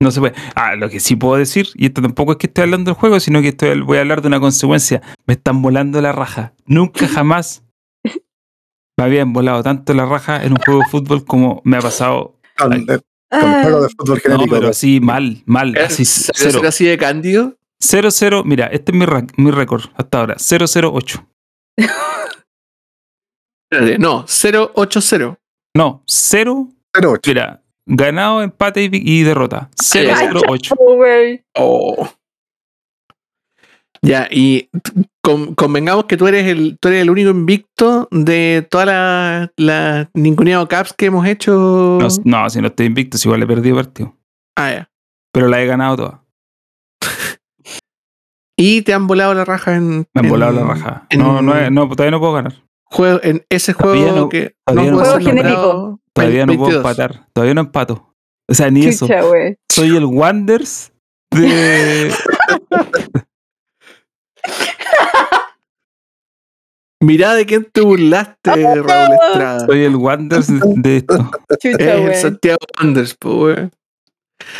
No 0.00 0.12
se 0.12 0.20
puede. 0.20 0.34
Ah, 0.54 0.76
lo 0.76 0.88
que 0.88 1.00
sí 1.00 1.16
puedo 1.16 1.36
decir, 1.36 1.68
y 1.74 1.86
esto 1.86 2.00
tampoco 2.00 2.32
es 2.32 2.38
que 2.38 2.46
estoy 2.46 2.62
hablando 2.64 2.90
del 2.92 2.98
juego, 3.00 3.18
sino 3.18 3.42
que 3.42 3.48
estoy, 3.48 3.80
voy 3.80 3.98
a 3.98 4.02
hablar 4.02 4.22
de 4.22 4.28
una 4.28 4.38
consecuencia. 4.38 5.02
Me 5.26 5.34
están 5.34 5.60
volando 5.62 6.00
la 6.00 6.12
raja. 6.12 6.52
Nunca 6.66 7.08
jamás 7.08 7.64
me 8.96 9.04
habían 9.04 9.32
volado 9.32 9.62
tanto 9.64 9.94
la 9.94 10.06
raja 10.06 10.44
en 10.44 10.52
un 10.52 10.58
juego 10.58 10.80
de 10.80 10.86
fútbol 10.88 11.24
como 11.24 11.60
me 11.64 11.76
ha 11.78 11.80
pasado 11.80 12.36
Ah, 13.30 13.60
juego 13.62 13.82
de 13.82 13.88
fútbol 13.90 14.16
No, 14.16 14.20
genérico. 14.22 14.54
pero 14.54 14.68
así 14.68 15.00
mal, 15.00 15.42
mal. 15.46 15.76
Así 15.76 16.04
¿Ser 16.04 16.34
cero. 16.34 16.62
así 16.66 16.86
de 16.86 16.96
cándido? 16.96 17.54
0-0, 17.80 18.42
mira, 18.44 18.66
este 18.66 18.90
es 18.92 18.98
mi, 18.98 19.06
mi 19.36 19.50
récord 19.50 19.82
hasta 19.94 20.18
ahora. 20.20 20.34
0-0-8. 20.36 21.24
Espérate, 23.70 23.98
No, 23.98 24.24
080. 24.26 25.38
No, 25.76 26.02
0, 26.06 26.68
0-8. 26.94 27.20
mira, 27.28 27.62
ganado, 27.86 28.42
empate 28.42 28.84
y, 28.84 28.90
y 28.92 29.22
derrota. 29.22 29.70
0-0-8. 29.76 30.74
oh, 30.78 30.94
güey. 30.96 31.44
Oh. 31.54 32.08
Ya, 34.02 34.28
y 34.30 34.68
con- 35.22 35.54
convengamos 35.54 36.04
que 36.04 36.16
tú 36.16 36.26
eres 36.28 36.46
el, 36.46 36.78
tú 36.80 36.88
eres 36.88 37.02
el 37.02 37.10
único 37.10 37.30
invicto 37.30 38.08
de 38.10 38.66
todas 38.70 38.86
las 38.86 39.50
la 39.56 40.08
ninguneado 40.14 40.68
caps 40.68 40.92
que 40.92 41.06
hemos 41.06 41.26
hecho. 41.26 41.98
No, 42.00 42.08
no, 42.24 42.50
si 42.50 42.60
no 42.60 42.68
estoy 42.68 42.86
invicto, 42.86 43.18
si 43.18 43.28
igual 43.28 43.42
he 43.42 43.46
perdido 43.46 43.76
partido. 43.76 44.14
Ah, 44.56 44.70
ya. 44.72 44.90
Pero 45.32 45.48
la 45.48 45.60
he 45.62 45.66
ganado 45.66 45.96
toda. 45.96 46.24
Y 48.60 48.82
te 48.82 48.92
han 48.92 49.06
volado 49.06 49.34
la 49.34 49.44
raja 49.44 49.76
en. 49.76 49.98
Me 49.98 50.04
han 50.16 50.24
en- 50.24 50.30
volado 50.30 50.52
la 50.52 50.64
raja. 50.64 51.06
en- 51.10 51.20
No, 51.20 51.40
no, 51.42 51.52
todavía 51.90 52.10
no 52.10 52.18
puedo 52.20 52.32
ganar. 52.32 52.54
Juego, 52.90 53.20
en 53.22 53.44
ese 53.50 53.72
Todavía 53.74 54.04
juego 54.04 54.16
no- 54.18 54.28
que 54.28 54.56
todavía 54.66 54.90
no 54.90 54.96
nombrado 54.96 56.00
Todavía 56.12 56.46
no 56.46 56.54
puedo 56.54 56.70
22. 56.70 56.74
empatar. 56.76 57.26
Todavía 57.32 57.54
no 57.54 57.60
empato. 57.60 58.14
O 58.48 58.54
sea, 58.54 58.70
ni 58.70 58.84
eso. 58.86 59.06
Soy 59.70 59.96
el 59.96 60.04
Wonders 60.06 60.92
de. 61.30 62.12
Mirá 67.00 67.34
de 67.34 67.46
quién 67.46 67.64
te 67.72 67.80
burlaste, 67.80 68.50
Raúl 68.54 69.14
Estrada. 69.28 69.60
Soy 69.66 69.84
el 69.84 69.96
Wonders 69.96 70.48
de, 70.76 70.96
esto. 70.96 71.30
Chucha, 71.60 71.94
Es 71.94 72.08
el. 72.08 72.14
Santiago 72.16 72.58
Anders, 72.76 73.16
pues, 73.18 73.34
weón. 73.56 73.72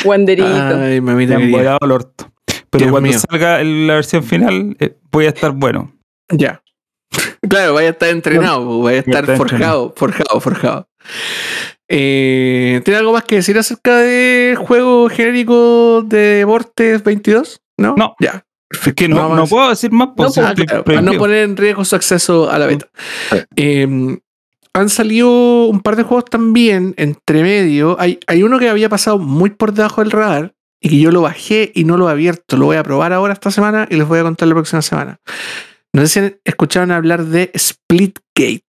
Wanderito. 0.05 0.47
Ay, 0.47 1.01
Me 1.01 1.01
mamita 1.01 1.35
han 1.35 1.41
querida. 1.41 1.57
volado 1.57 1.79
el 1.81 1.91
orto. 1.91 2.31
Pero 2.69 2.79
Dios 2.85 2.91
cuando 2.91 3.09
mío. 3.09 3.19
salga 3.19 3.63
la 3.63 3.95
versión 3.95 4.23
final, 4.23 4.75
eh, 4.79 4.95
voy 5.11 5.25
a 5.25 5.29
estar 5.29 5.51
bueno. 5.51 5.93
Ya. 6.31 6.61
Claro, 7.49 7.73
vaya 7.73 7.87
a 7.87 7.91
estar 7.91 8.09
entrenado, 8.09 8.59
vaya 8.59 8.69
a 8.69 8.75
Voy 8.81 8.93
a 8.95 8.99
estar 8.99 9.23
estar 9.23 9.37
forjado, 9.37 9.93
forjado, 9.95 10.41
forjado. 10.41 10.89
Eh, 11.87 12.81
¿Tiene 12.83 12.99
algo 12.99 13.13
más 13.13 13.23
que 13.23 13.35
decir 13.35 13.57
acerca 13.57 13.97
del 13.97 14.55
juego 14.57 15.09
genérico 15.09 16.03
de 16.05 16.17
Deportes 16.39 17.01
22? 17.03 17.61
¿No? 17.77 17.95
No. 17.95 18.15
Ya. 18.19 18.45
Es 18.71 18.93
que 18.93 19.07
no, 19.07 19.45
puedo 19.47 19.69
decir 19.69 19.91
más. 19.91 20.09
Pues, 20.15 20.37
No, 20.37 20.43
Ah, 20.45 20.49
estoy 20.49 20.65
claro, 20.65 20.83
para 20.83 21.01
no 21.01 21.13
poner 21.17 21.43
en 21.43 21.57
riesgo 21.57 21.83
su 21.85 21.95
acceso 21.95 22.49
a 22.51 22.59
la 22.59 22.67
beta. 22.67 22.87
Sí. 23.31 23.37
Eh, 23.55 24.19
han 24.73 24.89
salido 24.89 25.65
un 25.65 25.81
par 25.81 25.95
de 25.95 26.03
juegos 26.03 26.25
también 26.25 26.93
entre 26.97 27.41
medio. 27.41 27.99
Hay, 27.99 28.19
hay 28.27 28.43
uno 28.43 28.59
que 28.59 28.69
había 28.69 28.87
pasado 28.89 29.17
muy 29.17 29.49
por 29.49 29.73
debajo 29.73 30.01
del 30.01 30.11
radar 30.11 30.53
y 30.79 30.89
que 30.89 30.99
yo 30.99 31.11
lo 31.11 31.21
bajé 31.21 31.71
y 31.73 31.83
no 31.83 31.97
lo 31.97 32.07
he 32.07 32.11
abierto. 32.11 32.55
Lo 32.57 32.65
voy 32.65 32.77
a 32.77 32.83
probar 32.83 33.11
ahora 33.11 33.33
esta 33.33 33.49
semana 33.51 33.87
y 33.89 33.95
les 33.95 34.07
voy 34.07 34.19
a 34.19 34.23
contar 34.23 34.47
la 34.47 34.53
próxima 34.53 34.81
semana. 34.83 35.19
No 35.91 36.01
sé 36.03 36.07
si 36.07 36.19
han- 36.19 36.37
escucharon 36.45 36.91
hablar 36.91 37.25
de 37.25 37.51
Splitgate. 37.57 38.63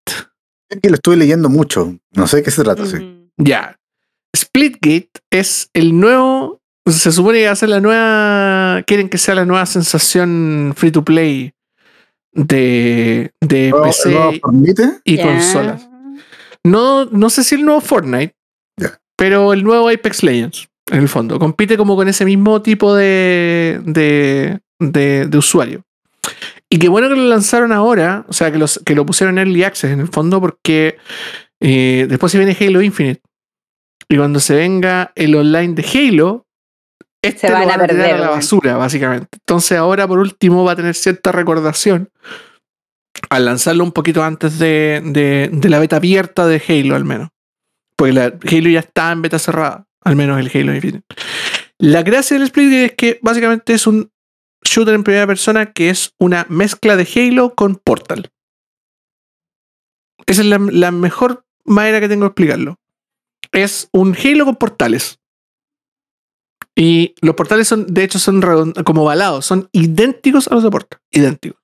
Es 0.69 0.79
que 0.81 0.89
lo 0.89 0.95
estuve 0.95 1.17
leyendo 1.17 1.49
mucho. 1.49 1.95
No 2.13 2.25
sé 2.27 2.37
de 2.37 2.43
qué 2.43 2.51
se 2.51 2.63
trata. 2.63 2.85
sí. 2.87 2.95
Mm. 2.97 3.27
Ya. 3.37 3.77
Splitgate 4.35 5.11
es 5.29 5.69
el 5.73 5.99
nuevo. 5.99 6.60
Se 6.85 7.11
supone 7.11 7.39
que 7.39 7.45
va 7.45 7.51
a 7.51 7.55
ser 7.55 7.69
la 7.69 7.79
nueva. 7.79 8.81
Quieren 8.87 9.09
que 9.09 9.17
sea 9.17 9.35
la 9.35 9.45
nueva 9.45 9.65
sensación 9.65 10.73
free 10.75 10.91
to 10.91 11.03
play 11.05 11.53
de, 12.33 13.31
de 13.41 13.65
¿El 13.67 13.71
nuevo- 13.71 13.85
el 14.05 14.11
nuevo 14.13 14.31
PC 14.63 14.99
y 15.03 15.17
consolas. 15.21 15.87
No, 16.63 17.05
no 17.05 17.29
sé 17.29 17.43
si 17.43 17.55
el 17.55 17.65
nuevo 17.65 17.81
Fortnite, 17.81 18.35
pero 19.15 19.53
el 19.53 19.63
nuevo 19.63 19.89
Apex 19.89 20.23
Legends, 20.23 20.67
en 20.91 20.99
el 20.99 21.09
fondo. 21.09 21.39
Compite 21.39 21.77
como 21.77 21.95
con 21.95 22.07
ese 22.07 22.25
mismo 22.25 22.61
tipo 22.61 22.95
de, 22.95 23.81
de, 23.85 24.59
de, 24.79 25.27
de 25.27 25.37
usuario. 25.37 25.83
Y 26.69 26.77
qué 26.79 26.87
bueno 26.87 27.09
que 27.09 27.15
lo 27.15 27.23
lanzaron 27.27 27.71
ahora, 27.73 28.25
o 28.29 28.33
sea, 28.33 28.51
que, 28.51 28.57
los, 28.57 28.79
que 28.85 28.95
lo 28.95 29.05
pusieron 29.05 29.37
en 29.37 29.47
Early 29.47 29.63
Access 29.63 29.91
en 29.91 29.99
el 29.99 30.07
fondo, 30.07 30.39
porque 30.39 30.97
eh, 31.59 32.05
después 32.09 32.31
se 32.31 32.37
viene 32.37 32.55
Halo 32.59 32.81
Infinite. 32.81 33.21
Y 34.07 34.17
cuando 34.17 34.39
se 34.39 34.55
venga 34.55 35.11
el 35.15 35.35
online 35.35 35.73
de 35.73 35.83
Halo, 35.83 36.45
este 37.21 37.47
Se 37.47 37.49
lo 37.49 37.53
van 37.59 37.63
a 37.69 37.73
a 37.73 37.73
tirar 37.75 37.87
perder, 37.87 38.15
a 38.15 38.17
la 38.17 38.29
basura, 38.29 38.77
básicamente. 38.77 39.27
Entonces 39.39 39.77
ahora, 39.77 40.07
por 40.07 40.19
último, 40.19 40.63
va 40.63 40.71
a 40.73 40.75
tener 40.75 40.95
cierta 40.95 41.31
recordación 41.31 42.09
al 43.29 43.45
lanzarlo 43.45 43.83
un 43.83 43.91
poquito 43.91 44.23
antes 44.23 44.57
de, 44.59 45.01
de- 45.05 45.49
de 45.51 45.69
la 45.69 45.79
beta 45.79 45.97
abierta 45.97 46.45
de 46.47 46.61
Halo, 46.67 46.95
al 46.95 47.05
menos. 47.05 47.29
Porque 47.95 48.13
la, 48.13 48.23
Halo 48.25 48.69
ya 48.69 48.79
está 48.79 49.11
en 49.11 49.21
beta 49.21 49.37
cerrada, 49.37 49.85
al 50.03 50.15
menos 50.15 50.39
el 50.39 50.47
Halo 50.53 50.73
Infinite. 50.73 51.03
La 51.77 52.01
gracia 52.03 52.35
del 52.37 52.47
Split 52.47 52.73
es 52.73 52.91
que 52.95 53.19
básicamente 53.21 53.73
es 53.73 53.85
un 53.87 54.11
shooter 54.63 54.93
en 54.95 55.03
primera 55.03 55.27
persona 55.27 55.71
que 55.73 55.89
es 55.89 56.13
una 56.19 56.45
mezcla 56.49 56.95
de 56.95 57.07
Halo 57.15 57.53
con 57.55 57.75
Portal. 57.75 58.29
Esa 60.25 60.41
es 60.41 60.47
la, 60.47 60.59
la 60.59 60.91
mejor 60.91 61.45
manera 61.65 61.99
que 61.99 62.07
tengo 62.07 62.23
de 62.23 62.27
explicarlo. 62.27 62.77
Es 63.51 63.89
un 63.91 64.15
Halo 64.15 64.45
con 64.45 64.55
portales. 64.55 65.19
Y 66.75 67.15
los 67.21 67.35
portales 67.35 67.67
son, 67.67 67.85
de 67.87 68.03
hecho, 68.03 68.17
son 68.19 68.41
como 68.85 69.03
balados, 69.03 69.45
son 69.45 69.67
idénticos 69.71 70.47
a 70.47 70.55
los 70.55 70.63
de 70.63 70.71
Portal. 70.71 70.99
Idénticos. 71.11 71.59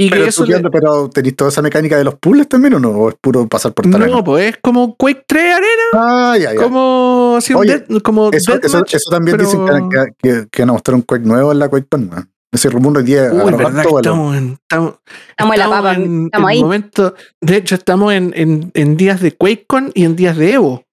Y 0.00 0.10
Pero, 0.10 0.22
que 0.22 0.28
eso 0.28 0.46
le- 0.46 0.60
pero 0.70 1.10
¿tenéis 1.10 1.34
toda 1.34 1.50
esa 1.50 1.60
mecánica 1.60 1.98
de 1.98 2.04
los 2.04 2.14
puzzles 2.14 2.48
también 2.48 2.74
o 2.74 2.78
no? 2.78 2.90
¿O 2.90 3.08
es 3.08 3.16
puro 3.20 3.48
pasar 3.48 3.72
por 3.74 3.90
tareas? 3.90 4.08
No, 4.12 4.22
pues 4.22 4.50
es 4.54 4.58
como 4.62 4.94
Quake 4.96 5.24
3 5.26 5.54
Arena, 5.54 5.66
Ah, 5.94 6.36
ya, 6.38 6.54
ya. 6.54 6.62
como 6.62 7.34
así 7.36 7.52
un 7.52 7.60
Oye, 7.60 7.84
death- 7.84 8.02
como 8.02 8.30
Eso, 8.30 8.52
eso, 8.54 8.60
Deathmatch, 8.60 8.94
eso 8.94 9.10
también 9.10 9.36
pero- 9.36 9.48
dicen 9.50 9.66
que, 9.90 10.12
que, 10.22 10.48
que 10.52 10.62
van 10.62 10.70
a 10.70 10.72
mostrar 10.74 10.94
un 10.94 11.02
Quake 11.02 11.24
nuevo 11.24 11.50
en 11.50 11.58
la 11.58 11.68
QuakeCon. 11.68 12.10
¿no? 12.10 12.26
Ese 12.52 12.70
rumor 12.70 12.96
hoy 12.96 13.02
día 13.04 13.28
Uy, 13.32 13.50
verdad 13.52 13.84
estamos 13.84 14.36
en, 14.36 14.52
estamos, 14.62 14.94
Estamos 15.30 15.54
en 15.54 15.58
la 15.60 15.68
papa, 15.68 15.94
en- 15.94 16.24
estamos 16.26 16.50
en 16.50 16.56
ahí. 16.56 16.62
momento- 16.62 17.14
de 17.40 17.56
hecho, 17.56 17.74
estamos 17.74 18.12
en, 18.12 18.32
en- 18.36 18.70
en 18.74 18.96
días 18.96 19.20
de 19.20 19.32
QuakeCon 19.32 19.90
y 19.94 20.04
en 20.04 20.14
días 20.14 20.36
de 20.36 20.52
Evo. 20.52 20.84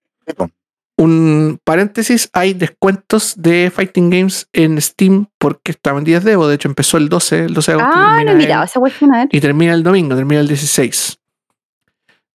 Un 0.97 1.59
paréntesis, 1.63 2.29
hay 2.31 2.53
descuentos 2.53 3.33
de 3.37 3.69
Fighting 3.73 4.09
Games 4.09 4.47
en 4.53 4.81
Steam 4.81 5.27
porque 5.37 5.71
estamos 5.71 5.99
en 5.99 6.05
días 6.05 6.23
de 6.23 6.33
Evo. 6.33 6.47
De 6.47 6.55
hecho, 6.55 6.69
empezó 6.69 6.97
el 6.97 7.09
12, 7.09 7.45
el 7.45 7.53
12 7.53 7.71
de 7.71 7.81
agosto. 7.81 7.99
Ah, 7.99 8.23
no 8.23 8.31
he 8.31 8.35
mirado 8.35 8.63
esa 8.63 8.79
ver. 8.79 8.93
y 9.29 9.41
termina 9.41 9.73
el 9.73 9.83
domingo, 9.83 10.15
termina 10.15 10.39
el 10.39 10.47
16. 10.47 11.19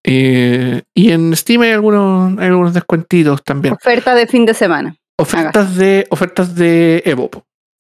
Eh, 0.05 0.82
y 0.94 1.10
en 1.12 1.36
Steam 1.36 1.62
hay 1.62 1.70
algunos, 1.70 2.36
hay 2.39 2.47
algunos 2.47 2.74
descuentitos 2.74 3.44
también. 3.44 3.74
Oferta 3.74 4.14
de 4.14 4.26
fin 4.26 4.44
de 4.44 4.55
semana. 4.55 4.97
Ofertas 5.20 5.76
de, 5.76 6.06
ofertas 6.10 6.55
de 6.55 7.02
Evo, 7.05 7.30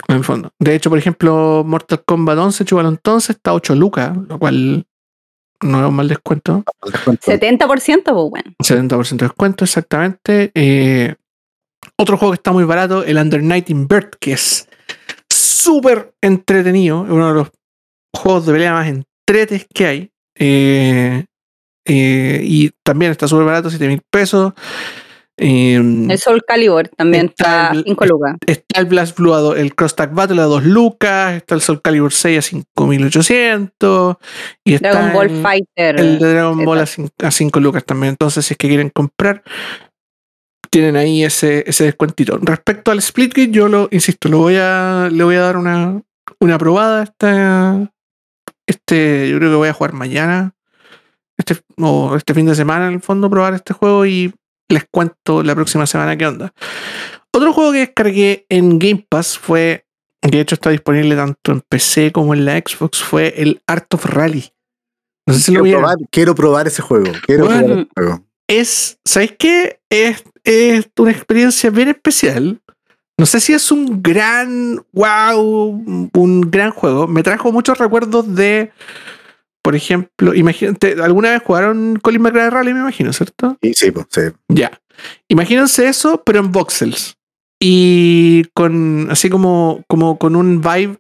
en 0.06 0.16
el 0.16 0.24
fondo. 0.24 0.50
De 0.58 0.74
hecho, 0.74 0.90
por 0.90 0.98
ejemplo, 0.98 1.64
Mortal 1.66 2.02
Kombat 2.04 2.38
11, 2.38 2.64
Chubalón 2.64 2.94
entonces 2.94 3.36
está 3.36 3.50
a 3.50 3.54
8 3.54 3.74
lucas, 3.74 4.16
lo 4.28 4.38
cual 4.38 4.86
no 5.62 5.80
es 5.80 5.88
un 5.88 5.94
mal 5.94 6.08
descuento. 6.08 6.64
Al 6.82 6.92
descuento. 6.92 7.30
70%, 7.30 8.02
pues 8.04 8.30
bueno. 8.30 8.52
70% 8.62 9.16
de 9.16 9.26
descuento, 9.26 9.64
exactamente. 9.64 10.50
Eh, 10.54 11.14
otro 11.96 12.16
juego 12.16 12.32
que 12.32 12.36
está 12.36 12.52
muy 12.52 12.64
barato, 12.64 13.04
el 13.04 13.16
Under 13.16 13.42
Night 13.42 13.70
Invert, 13.70 14.14
que 14.20 14.32
es 14.32 14.68
súper 15.28 16.14
entretenido. 16.20 17.04
Es 17.04 17.10
uno 17.10 17.28
de 17.28 17.34
los 17.34 17.48
juegos 18.14 18.46
de 18.46 18.52
pelea 18.52 18.72
más 18.72 18.88
entretes 18.88 19.66
que 19.72 19.86
hay. 19.86 20.10
Eh, 20.36 21.24
eh, 21.84 22.40
y 22.44 22.70
también 22.84 23.12
está 23.12 23.26
súper 23.26 23.46
barato, 23.46 23.70
7 23.70 23.88
mil 23.88 24.02
pesos. 24.10 24.52
Eh, 25.40 25.76
El 25.76 26.18
Soul 26.18 26.42
Calibur 26.46 26.88
también 26.88 27.26
Está 27.26 27.66
está 27.68 27.72
el- 27.78 27.84
5 27.84 28.06
lucas. 28.06 28.36
está 28.46 28.80
el 28.80 28.86
Blast 28.86 29.16
Blue, 29.16 29.34
a 29.34 29.38
do- 29.38 29.54
el 29.56 29.74
Cross 29.76 29.94
Tag 29.94 30.12
Battle 30.12 30.40
a 30.42 30.44
2 30.46 30.64
lucas. 30.64 31.34
Está 31.36 31.54
el 31.54 31.60
Soul 31.60 31.80
Calibur 31.80 32.12
6 32.12 32.38
a 32.38 32.42
5800. 32.42 34.16
Y 34.64 34.74
está 34.74 34.90
Dragon 34.90 35.12
Ball 35.12 35.30
el- 35.30 35.42
Fighter. 35.42 36.00
el 36.00 36.18
de 36.18 36.28
Dragon 36.34 36.54
Z. 36.58 36.64
Ball 36.66 36.78
a 36.80 36.86
cin- 36.86 37.10
a 37.22 37.30
5 37.30 37.60
lucas 37.60 37.84
también. 37.84 38.10
Entonces, 38.10 38.44
si 38.46 38.54
es 38.54 38.58
que 38.58 38.68
quieren 38.68 38.90
comprar, 38.90 39.42
tienen 40.70 40.96
ahí 40.96 41.24
ese, 41.24 41.64
ese 41.66 41.84
descuentito. 41.84 42.38
Respecto 42.42 42.90
al 42.90 43.00
Splitgate, 43.00 43.50
yo 43.50 43.68
lo 43.68 43.88
insisto, 43.90 44.28
lo 44.28 44.38
voy 44.38 44.56
a, 44.58 45.08
le 45.10 45.24
voy 45.24 45.36
a 45.36 45.40
dar 45.40 45.56
una, 45.56 46.02
una 46.40 46.58
probada. 46.58 47.04
Esta, 47.04 47.90
este, 48.66 49.30
yo 49.30 49.38
creo 49.38 49.50
que 49.50 49.56
voy 49.56 49.68
a 49.68 49.72
jugar 49.72 49.92
mañana. 49.92 50.52
Este, 51.38 51.56
o 51.80 52.16
este 52.16 52.34
fin 52.34 52.46
de 52.46 52.54
semana, 52.56 52.88
en 52.88 52.94
el 52.94 53.00
fondo, 53.00 53.30
probar 53.30 53.54
este 53.54 53.72
juego 53.72 54.04
y 54.04 54.34
les 54.68 54.84
cuento 54.90 55.42
la 55.42 55.54
próxima 55.54 55.86
semana 55.86 56.16
qué 56.16 56.26
onda. 56.26 56.52
Otro 57.32 57.52
juego 57.52 57.72
que 57.72 57.78
descargué 57.78 58.46
en 58.48 58.78
Game 58.78 59.06
Pass 59.08 59.38
fue, 59.38 59.84
de 60.22 60.40
hecho 60.40 60.54
está 60.54 60.70
disponible 60.70 61.14
tanto 61.16 61.52
en 61.52 61.60
PC 61.60 62.12
como 62.12 62.34
en 62.34 62.44
la 62.44 62.56
Xbox, 62.58 63.02
fue 63.02 63.34
el 63.36 63.60
Art 63.66 63.92
of 63.94 64.04
Rally. 64.06 64.50
No 65.26 65.34
sé 65.34 65.40
si 65.40 65.52
lo 65.52 65.62
Quiero 65.62 65.64
vieron. 65.64 65.82
probar, 65.82 65.96
quiero 66.10 66.34
probar 66.34 66.66
ese 66.66 66.82
juego. 66.82 67.12
Quiero 67.26 67.44
Bueno. 67.46 67.60
probar 67.66 67.78
ese 67.80 67.88
juego. 67.94 68.24
es, 68.48 68.98
¿sabéis 69.04 69.34
qué? 69.38 69.80
Es, 69.90 70.24
es 70.44 70.88
una 70.98 71.10
experiencia 71.10 71.68
bien 71.70 71.88
especial. 71.88 72.60
No 73.18 73.26
sé 73.26 73.40
si 73.40 73.52
es 73.52 73.70
un 73.72 74.00
gran, 74.02 74.82
wow, 74.92 76.10
un 76.14 76.40
gran 76.50 76.70
juego. 76.70 77.06
Me 77.08 77.22
trajo 77.22 77.50
muchos 77.52 77.76
recuerdos 77.76 78.34
de, 78.34 78.70
por 79.68 79.76
ejemplo, 79.76 80.32
imagínate, 80.34 80.96
¿alguna 81.02 81.32
vez 81.32 81.42
jugaron 81.44 81.98
Colin 82.00 82.22
McRae 82.22 82.48
Rally, 82.48 82.72
me 82.72 82.80
imagino, 82.80 83.12
¿cierto? 83.12 83.58
Y 83.60 83.74
sí, 83.74 83.90
pues, 83.90 84.06
sí. 84.08 84.22
Ya. 84.48 84.80
Imagínense 85.28 85.86
eso, 85.86 86.22
pero 86.24 86.38
en 86.38 86.50
voxels. 86.52 87.18
Y 87.60 88.44
con, 88.54 89.08
así 89.10 89.28
como, 89.28 89.84
como 89.86 90.16
con 90.18 90.36
un 90.36 90.62
vibe 90.62 90.96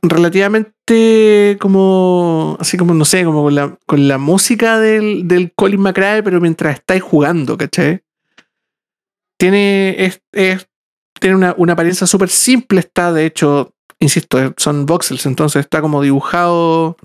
relativamente 0.00 1.58
como, 1.60 2.56
así 2.58 2.78
como, 2.78 2.94
no 2.94 3.04
sé, 3.04 3.22
como 3.24 3.42
con 3.42 3.54
la, 3.54 3.76
con 3.86 4.08
la 4.08 4.16
música 4.16 4.78
del, 4.80 5.28
del 5.28 5.52
Colin 5.54 5.82
McRae, 5.82 6.22
pero 6.22 6.40
mientras 6.40 6.76
estáis 6.76 7.02
jugando, 7.02 7.58
¿cachai? 7.58 8.00
Tiene, 9.38 10.06
es, 10.06 10.22
es- 10.32 10.68
tiene 11.20 11.36
una, 11.36 11.54
una 11.58 11.74
apariencia 11.74 12.06
súper 12.06 12.30
simple, 12.30 12.80
está, 12.80 13.12
de 13.12 13.26
hecho, 13.26 13.74
insisto, 13.98 14.54
son 14.58 14.84
voxels, 14.86 15.24
entonces 15.26 15.60
está 15.60 15.80
como 15.80 16.02
dibujado 16.02 16.96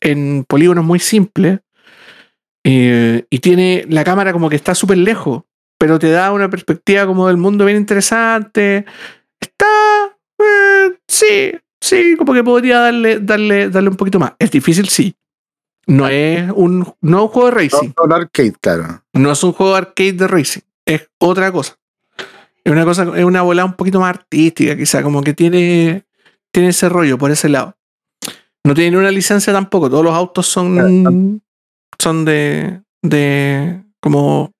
en 0.00 0.44
polígonos 0.48 0.84
muy 0.84 0.98
simples. 0.98 1.60
eh, 2.64 3.24
y 3.30 3.38
tiene 3.38 3.86
la 3.88 4.04
cámara 4.04 4.32
como 4.32 4.50
que 4.50 4.56
está 4.56 4.74
súper 4.74 4.98
lejos, 4.98 5.42
pero 5.78 5.98
te 5.98 6.10
da 6.10 6.30
una 6.32 6.50
perspectiva 6.50 7.06
como 7.06 7.26
del 7.26 7.38
mundo 7.38 7.64
bien 7.64 7.78
interesante. 7.78 8.84
Está, 9.40 9.66
eh, 10.38 10.98
sí, 11.08 11.52
sí, 11.80 12.16
como 12.18 12.34
que 12.34 12.44
podría 12.44 12.80
darle, 12.80 13.18
darle, 13.20 13.70
darle 13.70 13.88
un 13.88 13.96
poquito 13.96 14.18
más. 14.18 14.32
Es 14.38 14.50
difícil, 14.50 14.88
sí. 14.88 15.14
No 15.86 16.06
es 16.06 16.50
un, 16.54 16.86
no 17.00 17.22
un 17.22 17.28
juego 17.28 17.50
de 17.50 17.56
racing. 17.56 17.92
No, 17.98 18.06
no, 18.06 18.14
arcade, 18.14 18.52
claro. 18.60 19.02
No 19.14 19.32
es 19.32 19.42
un 19.42 19.52
juego 19.52 19.74
arcade 19.74 20.12
de 20.12 20.28
racing, 20.28 20.60
es 20.84 21.08
otra 21.18 21.50
cosa. 21.50 21.76
Es 22.62 22.70
una 22.70 22.84
cosa, 22.84 23.10
es 23.16 23.24
una 23.24 23.40
volada 23.40 23.64
un 23.66 23.74
poquito 23.74 24.00
más 24.00 24.10
artística, 24.10 24.76
quizá, 24.76 25.02
como 25.02 25.22
que 25.22 25.32
tiene, 25.32 26.04
tiene 26.52 26.68
ese 26.68 26.90
rollo 26.90 27.16
por 27.16 27.30
ese 27.30 27.48
lado. 27.48 27.74
No 28.64 28.74
tiene 28.74 28.96
una 28.98 29.10
licencia 29.10 29.52
tampoco, 29.52 29.88
todos 29.88 30.04
los 30.04 30.14
autos 30.14 30.46
son, 30.46 31.40
son 31.98 32.24
de, 32.24 32.82
de 33.02 33.82
como 34.00 34.52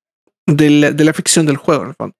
de 0.46 0.70
la, 0.70 0.90
de 0.92 1.04
la 1.04 1.12
ficción 1.12 1.46
del 1.46 1.56
juego, 1.58 1.82
en 1.82 1.88
el 1.90 1.94
fondo. 1.94 2.16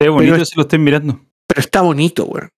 Es 0.00 0.08
bonito 0.10 0.34
es- 0.42 0.48
si 0.50 0.56
lo 0.56 0.62
estoy 0.62 0.78
mirando. 0.78 1.20
Pero 1.46 1.60
está 1.60 1.80
bonito, 1.80 2.24
weón. 2.24 2.50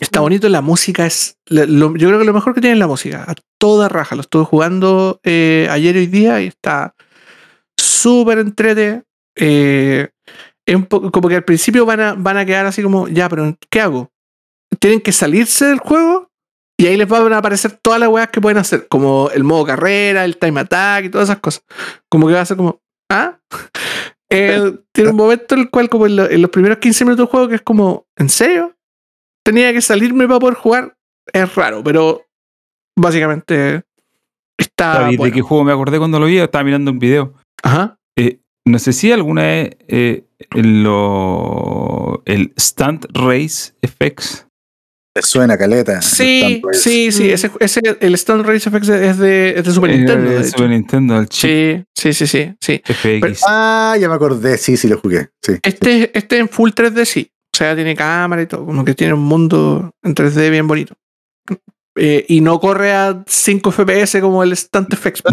Está 0.00 0.20
bonito, 0.20 0.48
la 0.48 0.60
música 0.60 1.06
es. 1.06 1.36
la- 1.46 1.66
lo- 1.66 1.96
yo 1.96 2.08
creo 2.08 2.20
que 2.20 2.24
lo 2.24 2.32
mejor 2.32 2.54
que 2.54 2.60
tiene 2.60 2.74
es 2.74 2.78
la 2.78 2.86
música. 2.86 3.24
A 3.26 3.34
toda 3.58 3.88
raja. 3.88 4.14
Lo 4.14 4.20
estuve 4.20 4.44
jugando 4.44 5.18
eh, 5.24 5.66
ayer 5.70 5.96
y 5.96 6.00
hoy 6.00 6.06
día 6.06 6.40
y 6.40 6.46
está 6.46 6.94
súper 7.76 8.38
entrete. 8.38 9.02
Eh, 9.36 10.08
es 10.66 10.74
un 10.76 10.84
poco 10.86 11.10
como 11.10 11.28
que 11.28 11.36
al 11.36 11.44
principio 11.44 11.84
van 11.86 12.00
a, 12.00 12.14
van 12.14 12.36
a 12.36 12.44
quedar 12.46 12.66
así 12.66 12.82
como, 12.82 13.08
ya, 13.08 13.28
pero 13.28 13.56
¿qué 13.70 13.80
hago? 13.80 14.10
Tienen 14.78 15.00
que 15.00 15.12
salirse 15.12 15.64
del 15.66 15.78
juego 15.78 16.27
y 16.78 16.86
ahí 16.86 16.96
les 16.96 17.08
van 17.08 17.32
a 17.32 17.38
aparecer 17.38 17.72
todas 17.82 17.98
las 18.00 18.08
weas 18.08 18.28
que 18.28 18.40
pueden 18.40 18.58
hacer, 18.58 18.86
como 18.88 19.30
el 19.34 19.42
modo 19.44 19.64
carrera, 19.66 20.24
el 20.24 20.36
time 20.38 20.60
attack 20.60 21.06
y 21.06 21.10
todas 21.10 21.28
esas 21.28 21.40
cosas. 21.40 21.64
Como 22.08 22.28
que 22.28 22.34
va 22.34 22.40
a 22.42 22.46
ser 22.46 22.56
como, 22.56 22.80
¿ah? 23.10 23.38
Tiene 24.28 25.10
un 25.10 25.16
momento 25.16 25.54
en 25.54 25.62
el 25.62 25.70
cual, 25.70 25.88
como 25.88 26.06
en, 26.06 26.16
lo- 26.16 26.30
en 26.30 26.40
los 26.42 26.50
primeros 26.50 26.78
15 26.78 27.04
minutos 27.04 27.24
del 27.26 27.30
juego, 27.30 27.48
que 27.48 27.54
es 27.56 27.62
como, 27.62 28.06
¿en 28.16 28.28
serio? 28.28 28.74
Tenía 29.44 29.72
que 29.72 29.80
salirme 29.80 30.26
para 30.28 30.38
poder 30.40 30.54
jugar. 30.56 30.96
Es 31.32 31.54
raro, 31.54 31.82
pero 31.82 32.26
básicamente 32.96 33.82
está. 34.58 34.92
¿Sabéis 34.94 35.16
Ah, 35.16 35.18
bueno. 35.18 35.24
¿De 35.24 35.32
qué 35.32 35.40
juego 35.42 35.64
me 35.64 35.72
acordé 35.72 35.98
cuando 35.98 36.20
lo 36.20 36.26
vi? 36.26 36.38
Estaba 36.38 36.64
mirando 36.64 36.90
un 36.90 36.98
video. 36.98 37.34
Ajá. 37.62 37.98
Eh, 38.16 38.40
no 38.66 38.78
sé 38.78 38.92
si 38.92 39.10
alguna 39.12 39.42
vez 39.42 39.76
eh, 39.88 40.26
lo, 40.52 42.22
el 42.26 42.52
Stunt 42.58 43.06
Race 43.14 43.72
FX. 43.82 44.46
Te 45.14 45.22
suena 45.22 45.56
caleta. 45.58 46.00
Sí, 46.02 46.62
sí, 46.72 47.10
sí. 47.10 47.30
Ese, 47.30 47.50
ese, 47.60 47.80
el 48.00 48.14
Stone 48.14 48.42
Race 48.44 48.70
FX 48.70 48.88
es 48.88 49.18
de, 49.18 49.54
es 49.58 49.64
de 49.64 49.72
Super 49.72 49.90
Eh, 49.90 49.96
Nintendo. 49.98 50.28
de 50.30 50.34
de 50.36 50.40
hecho. 50.42 50.50
Super 50.50 50.68
Nintendo, 50.70 51.18
el 51.18 51.28
chip 51.28 51.50
Sí, 51.94 52.12
sí, 52.12 52.12
sí, 52.12 52.26
sí, 52.26 52.54
sí. 52.60 52.82
FX. 52.84 53.42
Ah, 53.48 53.96
ya 53.98 54.08
me 54.08 54.14
acordé. 54.14 54.56
Sí, 54.58 54.76
sí, 54.76 54.86
lo 54.88 54.98
jugué. 54.98 55.30
Sí. 55.42 55.54
Este, 55.62 56.16
este 56.16 56.38
en 56.38 56.48
full 56.48 56.70
3D 56.70 57.04
sí. 57.04 57.30
O 57.52 57.56
sea, 57.56 57.74
tiene 57.74 57.96
cámara 57.96 58.42
y 58.42 58.46
todo. 58.46 58.64
Como 58.64 58.84
que 58.84 58.94
tiene 58.94 59.14
un 59.14 59.22
mundo 59.24 59.90
en 60.02 60.14
3D 60.14 60.50
bien 60.50 60.68
bonito. 60.68 60.94
Eh, 61.96 62.24
y 62.28 62.40
no 62.40 62.60
corre 62.60 62.92
a 62.92 63.24
5 63.26 63.72
FPS 63.72 64.20
como 64.20 64.44
el 64.44 64.56
Stunt 64.56 64.94
FX. 64.94 65.22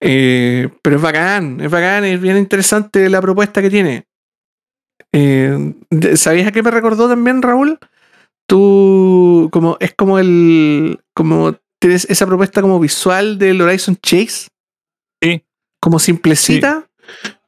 Eh, 0.00 0.68
pero 0.80 0.96
es 0.96 1.02
bacán, 1.02 1.60
es 1.60 1.68
bacán, 1.70 2.04
es 2.04 2.20
bien 2.20 2.36
interesante 2.36 3.08
la 3.10 3.20
propuesta 3.20 3.60
que 3.60 3.68
tiene. 3.68 4.04
Eh, 5.12 5.74
¿Sabías 6.14 6.46
a 6.46 6.52
qué 6.52 6.62
me 6.62 6.70
recordó 6.70 7.08
también, 7.08 7.42
Raúl? 7.42 7.78
Tú, 8.48 9.48
como, 9.52 9.76
es 9.78 9.92
como 9.94 10.18
el. 10.18 10.98
Como 11.14 11.54
tienes 11.78 12.06
esa 12.10 12.26
propuesta 12.26 12.62
como 12.62 12.80
visual 12.80 13.38
del 13.38 13.60
Horizon 13.60 13.96
Chase. 14.02 14.48
Sí. 15.22 15.44
Como 15.80 15.98
simplecita. 15.98 16.86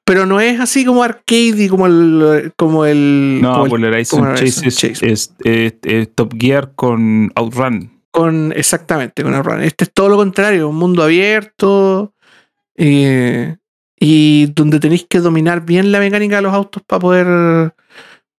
Pero 0.04 0.26
no 0.26 0.40
es 0.40 0.58
así 0.60 0.84
como 0.84 1.02
arcade 1.02 1.54
y 1.64 1.68
como 1.68 1.86
el. 1.86 2.52
Como 2.56 2.84
el 2.84 3.38
no, 3.40 3.52
como 3.52 3.64
el- 3.64 3.70
pues 3.70 3.82
el 3.82 3.88
Horizon 3.94 4.18
como 4.20 4.30
el 4.32 4.36
Chase, 4.38 4.60
Horizon 4.60 4.68
es, 4.68 4.76
Chase. 4.76 5.10
es- 5.12 5.34
es- 5.44 5.74
es 5.84 6.14
Top 6.14 6.34
Gear 6.38 6.72
con 6.74 7.32
Outrun. 7.34 7.90
con 8.12 8.52
exactamente 8.54 9.22
con 9.22 9.34
Outrun. 9.34 9.62
Este 9.62 9.84
es 9.84 9.92
todo 9.92 10.08
lo 10.10 10.16
contrario, 10.16 10.68
un 10.68 10.76
mundo 10.76 11.02
abierto 11.02 12.12
eh, 12.76 13.56
y 13.98 14.46
donde 14.46 14.80
tenéis 14.80 15.06
que 15.08 15.20
dominar 15.20 15.64
bien 15.64 15.92
la 15.92 15.98
mecánica 16.00 16.36
de 16.36 16.42
los 16.42 16.52
autos 16.54 16.82
para 16.86 17.00
poder 17.00 17.74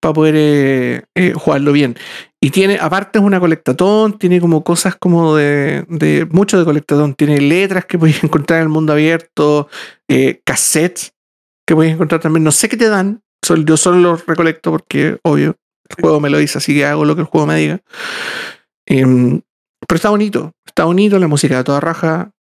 para 0.01 0.13
poder 0.13 0.33
eh, 0.37 1.03
eh, 1.15 1.33
jugarlo 1.33 1.71
bien. 1.71 1.95
Y 2.41 2.49
tiene, 2.49 2.77
aparte 2.81 3.19
es 3.19 3.23
una 3.23 3.39
colectatón, 3.39 4.17
tiene 4.17 4.41
como 4.41 4.63
cosas 4.63 4.95
como 4.95 5.35
de, 5.35 5.85
de 5.87 6.25
mucho 6.31 6.57
de 6.59 6.65
colectatón, 6.65 7.13
tiene 7.13 7.39
letras 7.39 7.85
que 7.85 7.97
podéis 7.99 8.21
encontrar 8.23 8.57
en 8.59 8.63
el 8.63 8.69
mundo 8.69 8.93
abierto, 8.93 9.69
eh, 10.09 10.41
cassettes 10.43 11.13
que 11.67 11.75
podéis 11.75 11.93
encontrar 11.93 12.19
también. 12.19 12.43
No 12.43 12.51
sé 12.51 12.67
qué 12.67 12.77
te 12.77 12.89
dan, 12.89 13.21
sol- 13.45 13.63
yo 13.65 13.77
solo 13.77 13.99
los 13.99 14.25
recolecto 14.25 14.71
porque, 14.71 15.19
obvio, 15.23 15.55
el 15.89 15.95
juego 16.01 16.19
me 16.19 16.29
lo 16.31 16.39
dice, 16.39 16.57
así 16.57 16.73
que 16.73 16.85
hago 16.85 17.05
lo 17.05 17.15
que 17.15 17.21
el 17.21 17.27
juego 17.27 17.45
me 17.47 17.55
diga. 17.57 17.79
Em, 18.87 19.41
pero 19.87 19.95
está 19.97 20.09
bonito, 20.09 20.51
está 20.65 20.85
bonito, 20.85 21.19
la 21.19 21.27
música 21.27 21.57
de 21.57 21.63
toda 21.63 21.79
raja. 21.79 22.31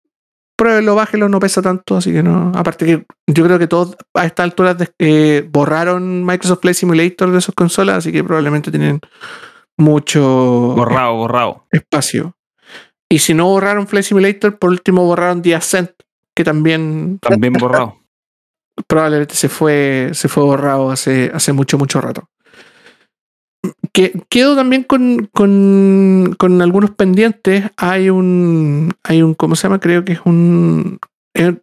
Pruébenlo, 0.61 0.95
bájenlo, 0.95 1.31
no 1.31 1.41
pesa 1.41 1.62
tanto, 1.62 1.97
así 1.97 2.12
que 2.12 2.23
no. 2.23 2.53
Aparte 2.55 2.85
que 2.85 3.07
yo 3.27 3.45
creo 3.45 3.59
que 3.59 3.66
todos 3.66 3.97
a 4.12 4.27
esta 4.27 4.43
altura 4.43 4.77
eh, 4.99 5.49
borraron 5.51 6.23
Microsoft 6.27 6.61
Flight 6.61 6.77
Simulator 6.77 7.31
de 7.31 7.41
sus 7.41 7.55
consolas, 7.55 7.97
así 7.97 8.12
que 8.12 8.23
probablemente 8.23 8.70
tienen 8.70 9.01
mucho 9.78 10.20
Borrado, 10.77 11.15
borrado. 11.15 11.66
espacio. 11.70 12.37
Y 13.09 13.20
si 13.20 13.32
no 13.32 13.47
borraron 13.47 13.87
Flight 13.87 14.05
Simulator, 14.05 14.59
por 14.59 14.69
último 14.69 15.07
borraron 15.07 15.41
The 15.41 15.55
Ascent, 15.55 15.93
que 16.37 16.45
también 16.45 17.19
También 17.23 17.55
borrado. 17.55 17.97
probablemente 18.87 19.37
se 19.37 19.49
fue, 19.49 20.11
se 20.12 20.28
fue 20.28 20.45
borrado 20.45 20.91
hace, 20.91 21.31
hace 21.32 21.55
mucho, 21.55 21.78
mucho 21.78 22.03
rato. 22.03 22.28
Que, 23.92 24.22
quedo 24.28 24.54
también 24.54 24.84
con, 24.84 25.28
con, 25.32 26.36
con 26.38 26.62
algunos 26.62 26.92
pendientes. 26.92 27.70
Hay 27.76 28.10
un, 28.10 28.94
hay 29.02 29.22
un, 29.22 29.34
¿cómo 29.34 29.56
se 29.56 29.64
llama? 29.64 29.80
Creo 29.80 30.04
que 30.04 30.12
es 30.12 30.20
un, 30.24 30.98
el, 31.34 31.62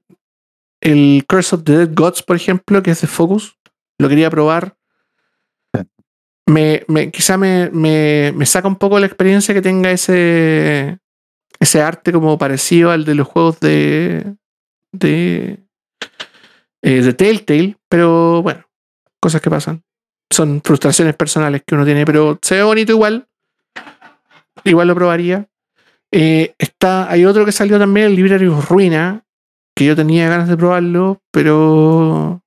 el 0.82 1.26
Curse 1.28 1.56
of 1.56 1.64
the 1.64 1.78
Dead 1.78 1.90
Gods, 1.94 2.24
por 2.24 2.36
ejemplo, 2.36 2.84
que 2.84 2.92
es 2.92 3.02
de 3.02 3.08
Focus. 3.08 3.58
Lo 3.98 4.10
quería 4.10 4.30
probar. 4.30 4.76
Me, 6.50 6.84
me, 6.88 7.12
quizá 7.12 7.38
me, 7.38 7.70
me, 7.72 8.32
me 8.34 8.46
saca 8.46 8.70
un 8.70 8.78
poco 8.78 9.00
la 9.00 9.06
experiencia 9.06 9.54
que 9.54 9.62
tenga 9.62 9.92
ese, 9.92 10.98
ese 11.60 11.82
arte 11.82 12.14
como 12.14 12.38
parecido 12.38 12.92
al 12.92 13.04
de 13.04 13.16
los 13.16 13.28
juegos 13.28 13.60
de, 13.60 14.36
de, 14.94 15.60
eh, 16.82 17.02
de 17.02 17.14
Telltale, 17.14 17.76
pero 17.90 18.42
bueno, 18.42 18.66
cosas 19.20 19.42
que 19.42 19.50
pasan. 19.50 19.84
Son 20.30 20.62
frustraciones 20.64 21.16
personales 21.16 21.64
que 21.66 21.76
uno 21.76 21.86
tiene, 21.86 22.06
pero 22.06 22.38
se 22.42 22.56
ve 22.56 22.64
bonito 22.64 22.92
igual. 22.92 23.28
Igual 24.64 24.88
lo 24.88 24.96
probaría. 24.96 25.48
Eh, 26.12 26.54
está, 26.58 27.10
hay 27.10 27.26
otro 27.26 27.46
que 27.46 27.52
salió 27.52 27.80
también, 27.80 28.08
el 28.08 28.16
Library 28.16 28.48
of 28.48 28.70
Ruina, 28.70 29.24
que 29.76 29.86
yo 29.86 29.96
tenía 29.96 30.30
ganas 30.30 30.48
de 30.48 30.58
probarlo, 30.58 31.22
pero 31.32 32.42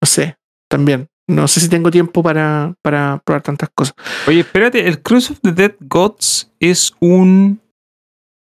no 0.00 0.06
sé, 0.06 0.36
también. 0.68 1.08
No 1.28 1.46
sé 1.46 1.60
si 1.60 1.68
tengo 1.68 1.90
tiempo 1.90 2.22
para, 2.22 2.74
para 2.82 3.22
probar 3.24 3.42
tantas 3.42 3.70
cosas. 3.74 3.94
Oye, 4.26 4.40
espérate, 4.40 4.86
el 4.86 5.00
Cruise 5.00 5.30
of 5.30 5.40
the 5.40 5.52
Dead 5.52 5.74
Gods 5.80 6.52
es 6.58 6.94
un. 7.00 7.60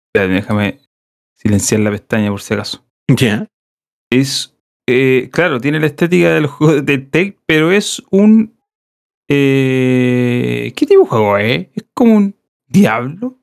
Espérate, 0.07 0.33
déjame 0.33 0.79
silenciar 1.33 1.81
la 1.81 1.91
pestaña 1.91 2.29
por 2.29 2.41
si 2.41 2.53
acaso. 2.53 2.83
Ya. 3.07 3.47
Es. 4.09 4.52
Eh, 4.88 5.30
claro, 5.31 5.60
tiene 5.60 5.80
la 5.80 5.88
estética 5.88 6.34
del 6.34 6.47
juego 6.47 6.73
de 6.76 6.81
Telltale, 6.84 7.38
pero 7.45 7.72
es 7.72 8.01
un. 8.11 8.57
eh, 9.30 10.72
¿Qué 10.76 10.85
tipo 10.85 11.01
de 11.03 11.07
juego 11.10 11.38
es? 11.38 11.68
Es 11.73 11.85
como 11.93 12.15
un 12.15 12.35
Diablo. 12.68 13.39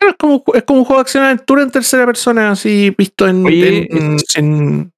Es 0.00 0.14
como, 0.18 0.42
es 0.54 0.62
como 0.64 0.80
un 0.80 0.84
juego 0.84 0.98
de 1.00 1.02
acción 1.02 1.24
aventura 1.24 1.62
en 1.62 1.70
tercera 1.70 2.04
persona, 2.06 2.50
así 2.50 2.94
visto 2.96 3.26
en, 3.26 3.46
Oye, 3.46 3.88
en- 3.90 4.14
es- 4.16 4.36
en- 4.36 4.92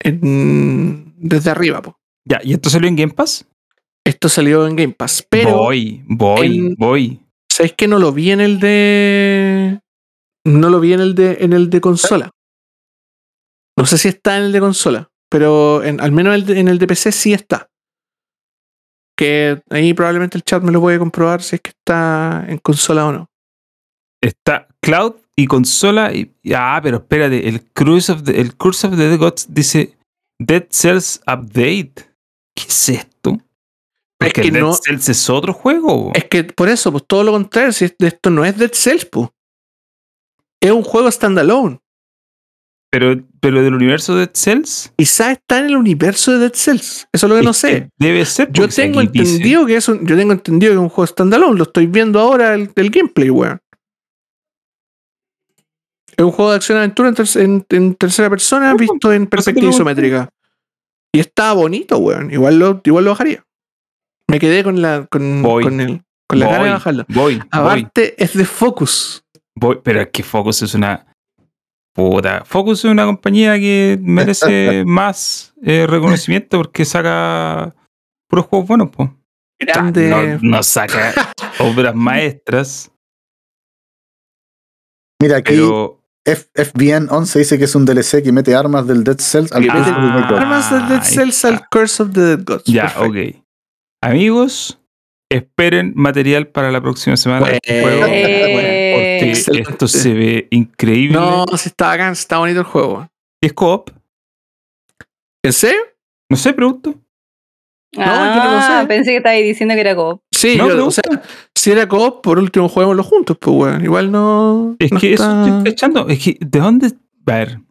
en- 0.00 1.14
desde 1.16 1.50
arriba. 1.50 1.82
po. 1.82 1.98
Ya, 2.24 2.40
¿y 2.44 2.52
esto 2.52 2.70
salió 2.70 2.88
en 2.88 2.96
Game 2.96 3.12
Pass? 3.14 3.46
Esto 4.04 4.28
salió 4.28 4.66
en 4.66 4.76
Game 4.76 4.92
Pass, 4.94 5.26
pero 5.28 5.56
voy, 5.56 6.02
voy, 6.06 6.74
voy. 6.78 7.20
¿sabéis 7.50 7.74
que 7.74 7.86
no 7.88 7.98
lo 7.98 8.12
vi 8.12 8.30
en 8.30 8.40
el 8.40 8.58
de 8.60 9.80
No 10.44 10.70
lo 10.70 10.80
vi 10.80 10.92
en 10.92 11.00
el 11.00 11.14
de, 11.14 11.38
en 11.40 11.52
el 11.52 11.70
de 11.70 11.80
consola. 11.80 12.30
No 13.78 13.86
sé 13.86 13.98
si 13.98 14.08
está 14.08 14.36
en 14.38 14.44
el 14.44 14.52
de 14.52 14.60
consola, 14.60 15.10
pero 15.30 15.82
en- 15.82 16.00
al 16.00 16.12
menos 16.12 16.48
en 16.48 16.68
el 16.68 16.78
de 16.78 16.86
PC 16.86 17.12
sí 17.12 17.32
está. 17.32 17.68
Que 19.16 19.62
ahí 19.70 19.94
probablemente 19.94 20.36
el 20.38 20.44
chat 20.44 20.62
me 20.62 20.72
lo 20.72 20.80
puede 20.80 20.98
comprobar 20.98 21.42
si 21.42 21.56
es 21.56 21.62
que 21.62 21.70
está 21.70 22.44
en 22.48 22.58
consola 22.58 23.06
o 23.06 23.12
no. 23.12 23.30
Está 24.22 24.68
Cloud 24.80 25.14
y 25.36 25.46
consola. 25.46 26.12
Y, 26.12 26.34
ah, 26.54 26.80
pero 26.82 26.98
espérate. 26.98 27.48
El 27.48 27.62
Curse 27.72 28.12
of 28.12 28.22
the, 28.24 28.40
el 28.40 28.56
Curse 28.56 28.86
of 28.88 28.96
the 28.96 29.08
Dead 29.08 29.18
Gods 29.18 29.46
dice 29.52 29.96
Dead 30.40 30.66
Cells 30.70 31.20
Update. 31.26 31.94
¿Qué 32.54 32.64
es 32.68 32.88
esto? 32.88 33.30
Es 33.32 34.28
Porque 34.28 34.42
que 34.42 34.50
Dead 34.50 34.60
no- 34.62 34.74
Cells 34.74 35.08
es 35.08 35.28
otro 35.30 35.52
juego. 35.52 36.12
Es 36.14 36.24
que 36.24 36.44
por 36.44 36.68
eso, 36.68 36.90
pues 36.92 37.04
todo 37.06 37.24
lo 37.24 37.32
contrario, 37.32 37.72
si 37.72 37.86
es- 37.86 37.96
esto 37.98 38.30
no 38.30 38.44
es 38.44 38.56
Dead 38.56 38.72
Cells, 38.72 39.04
pues. 39.06 39.28
Es 40.60 40.70
un 40.70 40.82
juego 40.84 41.10
standalone. 41.10 41.80
Pero, 42.92 43.16
pero 43.40 43.62
del 43.62 43.72
universo 43.72 44.14
Dead 44.14 44.30
Cells. 44.34 44.92
Quizá 44.98 45.32
está 45.32 45.58
en 45.60 45.64
el 45.66 45.76
universo 45.76 46.32
de 46.32 46.38
Dead 46.40 46.52
Cells. 46.52 47.08
Eso 47.10 47.26
es 47.26 47.30
lo 47.30 47.36
que 47.36 47.42
no 47.42 47.54
sé. 47.54 47.68
que 47.68 47.88
Debe 47.98 48.22
ser. 48.26 48.52
Yo 48.52 48.68
tengo 48.68 49.00
dice- 49.00 49.18
entendido 49.32 49.64
que 49.64 49.76
es 49.76 49.88
un, 49.88 50.06
yo 50.06 50.14
tengo 50.14 50.32
entendido 50.32 50.72
que 50.72 50.76
es 50.76 50.82
un 50.82 50.88
juego 50.90 51.06
standalone. 51.06 51.56
Lo 51.56 51.62
estoy 51.64 51.86
viendo 51.86 52.20
ahora 52.20 52.52
el, 52.52 52.70
el 52.76 52.90
gameplay, 52.90 53.30
weón. 53.30 53.58
Es 56.16 56.24
un 56.24 56.32
juego 56.32 56.50
de 56.50 56.56
acción 56.56 56.76
aventura 56.78 57.08
en, 57.08 57.14
ter- 57.14 57.38
en- 57.42 57.66
en 57.70 57.94
tercera 57.94 58.28
persona 58.28 58.74
Bueno, 58.74 58.92
visto 58.92 59.12
en 59.12 59.26
perspectiva 59.26 59.70
isométrica. 59.70 60.28
Y 61.14 61.20
está 61.20 61.52
bonito, 61.54 61.96
weón. 61.98 62.30
Igual 62.30 62.58
lo, 62.58 62.80
igual 62.84 63.04
lo 63.04 63.10
bajaría. 63.12 63.42
Me 64.28 64.38
quedé 64.38 64.62
con 64.62 64.80
la 64.82 65.06
con, 65.10 65.42
Voy. 65.42 65.64
con 65.64 65.80
el 65.80 66.02
con 66.28 66.38
la 66.38 66.46
gana 66.48 66.64
de 66.64 66.70
bajarlo. 66.70 67.04
Voy, 67.08 67.36
voy, 67.36 67.42
Aparte 67.50 68.22
es 68.22 68.34
de 68.36 68.44
Focus. 68.44 69.24
voy. 69.54 69.78
Pero 69.82 70.02
es 70.02 70.08
que 70.12 70.22
Focus 70.22 70.62
es 70.62 70.74
una. 70.74 71.06
Puta. 71.94 72.42
Focus 72.44 72.80
es 72.84 72.90
una 72.90 73.04
compañía 73.04 73.58
que 73.58 73.98
merece 74.00 74.84
más 74.86 75.52
eh, 75.62 75.86
reconocimiento 75.86 76.56
porque 76.58 76.84
saca 76.84 77.74
puros 78.28 78.46
juegos 78.46 78.68
buenos, 78.68 78.90
pues. 78.90 79.10
Grande. 79.60 80.08
No, 80.08 80.38
no 80.56 80.62
saca 80.62 81.12
obras 81.60 81.94
maestras, 81.94 82.90
Mira, 85.20 85.36
aquí 85.36 85.52
pero 85.54 86.02
F- 86.24 86.48
FBN 86.54 87.06
11 87.10 87.38
dice 87.38 87.58
que 87.58 87.64
es 87.64 87.74
un 87.76 87.84
DLC 87.84 88.22
que 88.24 88.32
mete 88.32 88.54
armas 88.56 88.86
del 88.86 89.04
Dead 89.04 89.18
Cells 89.18 89.52
al 89.52 89.66
Curse 89.66 89.78
mete 89.78 89.90
of 89.90 89.96
the 89.96 90.02
Dead 90.18 90.28
Gods. 90.30 90.40
Armas 90.40 90.70
de 90.70 90.94
Dead 90.94 91.02
Cells 91.04 91.44
al 91.44 91.68
Curse 91.68 92.02
of 92.02 92.12
the 92.12 92.20
Dead 92.20 92.44
Gods. 92.44 92.64
ya, 92.64 92.82
Perfecto. 92.92 93.04
ok. 93.38 93.44
Amigos, 94.02 94.80
esperen 95.36 95.92
material 95.94 96.48
para 96.48 96.70
la 96.72 96.80
próxima 96.80 97.16
semana 97.16 97.46
de 97.48 97.54
este 97.56 97.82
juego. 97.82 98.06
Eh, 98.08 98.92
Porque 98.94 99.30
Excelente. 99.30 99.70
esto 99.72 99.88
se 99.88 100.12
ve 100.14 100.48
increíble. 100.50 101.16
No, 101.18 101.46
si 101.56 101.68
está 101.68 101.88
bacán, 101.88 102.12
está 102.12 102.38
bonito 102.38 102.60
el 102.60 102.66
juego. 102.66 103.08
¿Es 103.42 103.52
co-op? 103.52 103.90
¿En 105.44 105.52
serio? 105.52 105.80
No 106.30 106.36
sé, 106.36 106.52
pregunto. 106.52 106.94
No, 107.94 108.04
yo 108.04 108.10
no 108.44 108.50
lo 108.52 108.58
Ah, 108.58 108.78
sé. 108.82 108.86
pensé 108.86 109.10
que 109.10 109.16
estabas 109.18 109.38
diciendo 109.40 109.74
que 109.74 109.80
era 109.80 109.94
co 109.94 110.22
Sí, 110.32 110.56
No, 110.56 110.68
yo- 110.68 110.76
no. 110.76 110.86
o 110.86 110.90
sea, 110.90 111.02
si 111.54 111.70
era 111.70 111.86
co 111.88 112.22
por 112.22 112.38
último 112.38 112.68
juguémoslo 112.68 113.02
juntos, 113.04 113.36
pues 113.38 113.54
weón. 113.56 113.84
Igual 113.84 114.10
no. 114.10 114.76
Es 114.78 114.90
no 114.92 114.98
que 114.98 115.12
eso 115.14 115.46
estoy 115.46 115.72
echando. 115.72 116.08
Es 116.08 116.22
que, 116.24 116.36
¿de 116.40 116.58
dónde? 116.58 116.86
A 117.26 117.34
ver, 117.36 117.48
vamos 117.56 117.64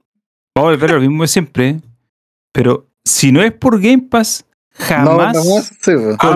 a 0.56 0.62
volver 0.62 0.92
a 0.92 0.94
lo 0.96 1.02
mismo 1.02 1.24
de 1.24 1.28
siempre. 1.28 1.80
Pero 2.54 2.88
si 3.04 3.32
no 3.32 3.42
es 3.42 3.52
por 3.54 3.82
Game 3.82 4.04
Pass, 4.10 4.46
jamás 4.74 5.36
no 5.36 5.56
más, 5.56 5.66
sí, 5.68 5.92
pues. 5.94 6.16
Ah, 6.20 6.36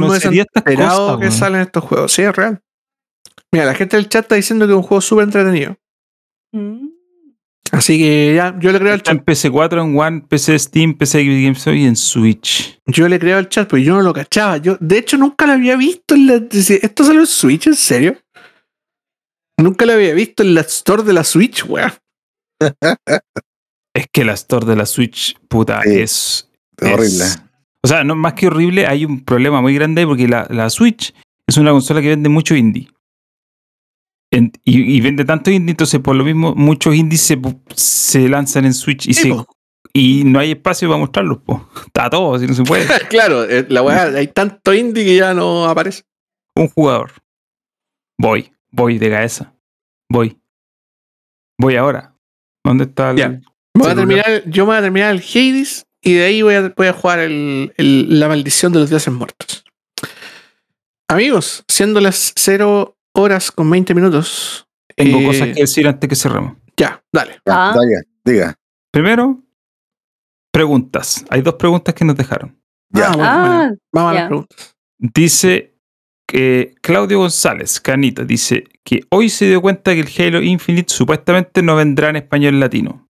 esperado 0.56 1.20
que 1.20 1.32
salen 1.32 1.62
estos 1.62 1.84
juegos. 1.84 2.12
Sí, 2.12 2.22
es 2.22 2.36
real. 2.36 2.62
Mira, 3.52 3.66
la 3.66 3.74
gente 3.76 3.95
del 3.98 4.10
chat 4.10 4.24
está 4.26 4.36
diciendo 4.36 4.66
que 4.68 4.74
es 4.74 4.78
un 4.78 4.84
juego 4.84 5.02
súper 5.02 5.24
entretenido. 5.26 5.78
Mm. 6.52 6.90
Así 7.72 7.98
que 7.98 8.34
ya, 8.36 8.56
yo 8.60 8.72
le 8.72 8.80
creo 8.80 8.94
al 8.94 9.02
chat. 9.02 9.16
en 9.16 9.26
PC4, 9.26 9.82
en 9.84 9.98
One, 9.99 10.26
PC 10.30 10.57
Steam, 10.60 10.94
PC 10.98 11.20
Epic 11.22 11.44
Games 11.44 11.57
Store 11.57 11.78
y 11.78 11.86
en 11.86 11.95
Switch. 11.95 12.80
Yo 12.86 13.07
le 13.10 13.20
creo 13.20 13.38
al 13.38 13.49
chat, 13.49 13.70
pero 13.70 13.82
yo 13.82 13.95
no 13.95 14.02
lo 14.02 14.14
cachaba. 14.14 14.57
Yo, 14.57 14.78
de 14.80 14.98
hecho, 14.98 15.18
nunca 15.18 15.45
lo 15.45 15.53
había 15.53 15.76
visto 15.76 16.16
en 16.16 16.28
la. 16.28 16.36
¿Esto 16.52 17.03
salió 17.03 17.22
en 17.22 17.28
Switch? 17.28 17.68
¿En 17.68 17.76
serio? 17.76 18.18
Nunca 19.57 19.86
lo 19.86 19.94
había 19.94 20.14
visto 20.14 20.44
en 20.44 20.53
la 20.53 20.62
store 20.62 21.03
de 21.03 21.14
la 21.14 21.24
Switch, 21.24 21.66
weón. 21.66 21.91
Es 23.94 24.07
que 24.12 24.26
la 24.26 24.34
Store 24.34 24.66
de 24.66 24.76
la 24.76 24.86
Switch, 24.86 25.38
puta, 25.48 25.82
Sí. 25.84 25.99
es, 26.02 26.49
Es 26.78 26.91
horrible. 26.94 27.24
es- 27.24 27.41
O 27.86 27.88
sea, 27.88 28.03
no, 28.03 28.16
más 28.16 28.34
que 28.34 28.48
horrible, 28.48 28.88
hay 28.88 29.06
un 29.06 29.24
problema 29.24 29.62
muy 29.62 29.76
grande 29.76 30.07
porque 30.07 30.28
la, 30.28 30.48
la 30.49 30.72
Switch 30.72 31.14
es 31.45 31.56
una 31.57 31.70
consola 31.70 32.02
que 32.02 32.07
vende 32.10 32.30
mucho 32.30 32.56
indie. 32.56 32.90
En- 34.32 34.52
y, 34.64 34.95
y 34.98 35.02
vende 35.02 35.24
tanto 35.24 35.52
indie, 35.52 35.70
entonces 35.70 35.99
por 35.99 36.16
lo 36.16 36.24
mismo 36.26 36.56
muchos 36.56 36.95
indies 36.95 37.32
se, 37.76 38.28
lanzan 38.28 38.66
en 38.66 38.74
Switch 38.74 39.07
y, 39.07 39.14
Sí, 39.14 39.22
se- 39.22 39.30
po. 39.30 39.48
y 39.94 40.24
no 40.26 40.40
hay 40.40 40.53
espacio 40.53 40.88
para 40.88 40.98
mostrarlos. 40.99 41.38
Po. 41.45 41.70
Está 41.86 42.10
todo, 42.10 42.34
así 42.34 42.48
no 42.48 42.56
se 42.56 42.64
puede. 42.64 42.88
claro, 43.07 43.44
eh, 43.44 43.68
la 43.70 43.84
weá, 43.84 44.06
hay 44.06 44.30
tanto 44.30 44.74
indie 44.74 45.06
que 45.06 45.18
ya 45.18 45.36
no 45.36 45.66
aparece. 45.66 46.06
Un 46.56 46.70
jugador. 46.70 47.12
Voy, 48.18 48.52
voy 48.72 48.98
de 48.98 49.12
cabeza. 49.12 49.53
Voy. 50.10 50.40
Voy 51.60 51.76
ahora. 51.76 52.16
¿Dónde 52.64 52.86
está 52.86 53.12
el...? 53.12 53.44
Me 53.76 53.84
voy 53.84 53.91
a 53.91 53.95
terminar, 53.95 54.44
yo 54.48 54.64
me 54.64 54.72
voy 54.72 54.78
a 54.78 54.82
terminar 54.82 55.12
el 55.14 55.20
Hades 55.22 55.85
y 56.06 56.14
de 56.14 56.23
ahí 56.23 56.41
voy 56.41 56.53
a, 56.56 56.69
voy 56.77 56.88
a 56.88 56.94
jugar 56.94 57.19
el, 57.19 57.73
el- 57.77 58.19
la 58.19 58.30
maldición 58.30 58.72
de 58.72 58.80
los 58.80 58.90
dioses 58.90 59.14
muertos. 59.14 59.65
Amigos, 61.10 61.64
siendo 61.68 61.99
las 62.02 62.34
0 62.36 62.98
horas 63.14 63.52
con 63.52 63.69
20 63.69 63.94
minutos. 63.94 64.68
Tengo 64.95 65.19
eh, 65.19 65.26
cosas 65.26 65.48
que 65.49 65.61
decir 65.61 65.88
antes 65.88 66.10
que 66.10 66.15
cerremos. 66.15 66.56
Ya, 66.77 67.03
dale. 67.11 67.34
Ya, 67.45 67.69
Ah. 67.72 67.76
diga, 67.80 68.02
diga. 68.23 68.56
Primero, 68.91 69.44
preguntas. 70.52 71.26
Hay 71.30 71.41
dos 71.41 71.56
preguntas 71.56 71.94
que 71.94 72.06
nos 72.06 72.15
dejaron. 72.15 72.57
Ya. 72.90 73.07
Ah, 73.07 73.11
bueno, 73.15 73.30
Ah, 73.30 73.57
bueno. 73.57 73.77
Vamos 73.94 74.11
a 74.11 74.14
las 74.14 74.23
ya. 74.23 74.27
preguntas. 74.27 74.76
Dice 74.98 75.76
que 76.27 76.73
Claudio 76.82 77.19
González, 77.19 77.80
Canita, 77.80 78.23
dice 78.23 78.64
que 78.84 79.02
hoy 79.10 79.30
se 79.30 79.48
dio 79.48 79.61
cuenta 79.61 79.94
que 79.94 80.02
el 80.02 80.10
Halo 80.18 80.41
Infinite 80.41 80.91
supuestamente 80.94 81.61
no 81.61 81.76
vendrá 81.76 82.10
en 82.10 82.15
español 82.18 82.60
latino. 82.60 83.05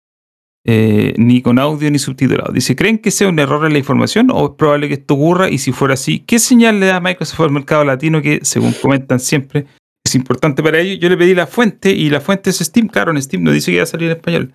Eh, 0.68 1.14
ni 1.16 1.42
con 1.42 1.60
audio 1.60 1.88
ni 1.92 1.98
subtitulado. 2.00 2.52
Dice, 2.52 2.74
¿creen 2.74 2.98
que 2.98 3.12
sea 3.12 3.28
un 3.28 3.38
error 3.38 3.64
en 3.66 3.72
la 3.72 3.78
información 3.78 4.30
o 4.32 4.46
es 4.46 4.52
probable 4.58 4.88
que 4.88 4.94
esto 4.94 5.14
ocurra? 5.14 5.48
Y 5.48 5.58
si 5.58 5.70
fuera 5.70 5.94
así, 5.94 6.18
¿qué 6.20 6.40
señal 6.40 6.80
le 6.80 6.86
da 6.86 6.98
Microsoft 6.98 7.40
al 7.40 7.52
mercado 7.52 7.84
latino 7.84 8.20
que, 8.20 8.40
según 8.42 8.72
comentan 8.72 9.20
siempre, 9.20 9.66
es 10.04 10.14
importante 10.16 10.64
para 10.64 10.80
ellos? 10.80 10.98
Yo 10.98 11.08
le 11.08 11.16
pedí 11.16 11.34
la 11.36 11.46
fuente 11.46 11.92
y 11.92 12.10
la 12.10 12.20
fuente 12.20 12.50
es 12.50 12.58
Steam. 12.58 12.88
Claro, 12.88 13.12
en 13.12 13.22
Steam 13.22 13.44
no 13.44 13.52
dice 13.52 13.70
que 13.70 13.76
va 13.76 13.84
a 13.84 13.86
salir 13.86 14.10
en 14.10 14.16
español. 14.16 14.54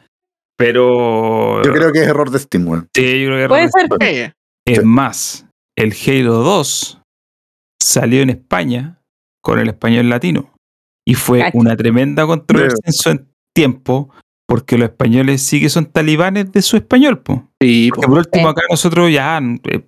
Pero... 0.57 1.63
Yo 1.63 1.71
creo 1.71 1.93
que 1.93 1.99
es 2.01 2.07
error 2.07 2.29
de 2.29 2.39
Steam. 2.39 2.87
Sí, 2.93 3.21
yo 3.23 3.27
creo 3.29 3.39
que 3.39 3.47
Puede 3.47 3.61
error 3.63 3.71
de 3.71 3.71
ser. 3.71 3.85
Steam. 3.85 4.01
Eh, 4.01 4.33
Es 4.67 4.77
Sí. 4.79 4.85
más, 4.85 5.45
el 5.77 5.93
Halo 6.05 6.33
2 6.43 7.01
salió 7.81 8.21
en 8.21 8.29
España 8.31 8.99
con 9.41 9.59
el 9.59 9.69
español 9.69 10.09
latino 10.09 10.53
y 11.07 11.15
fue 11.15 11.49
una 11.53 11.75
tremenda 11.75 12.27
controversia 12.27 12.77
en 12.85 12.93
su 12.93 13.25
tiempo 13.55 14.13
porque 14.51 14.77
los 14.77 14.89
españoles 14.89 15.41
sí 15.41 15.61
que 15.61 15.69
son 15.69 15.85
talibanes 15.85 16.51
de 16.51 16.61
su 16.61 16.75
español. 16.75 17.19
Po. 17.19 17.47
sí, 17.61 17.89
Porque 17.89 18.05
po. 18.05 18.11
por 18.11 18.17
último 18.19 18.49
acá 18.49 18.61
nosotros 18.69 19.09
ya 19.09 19.39
eh, 19.63 19.81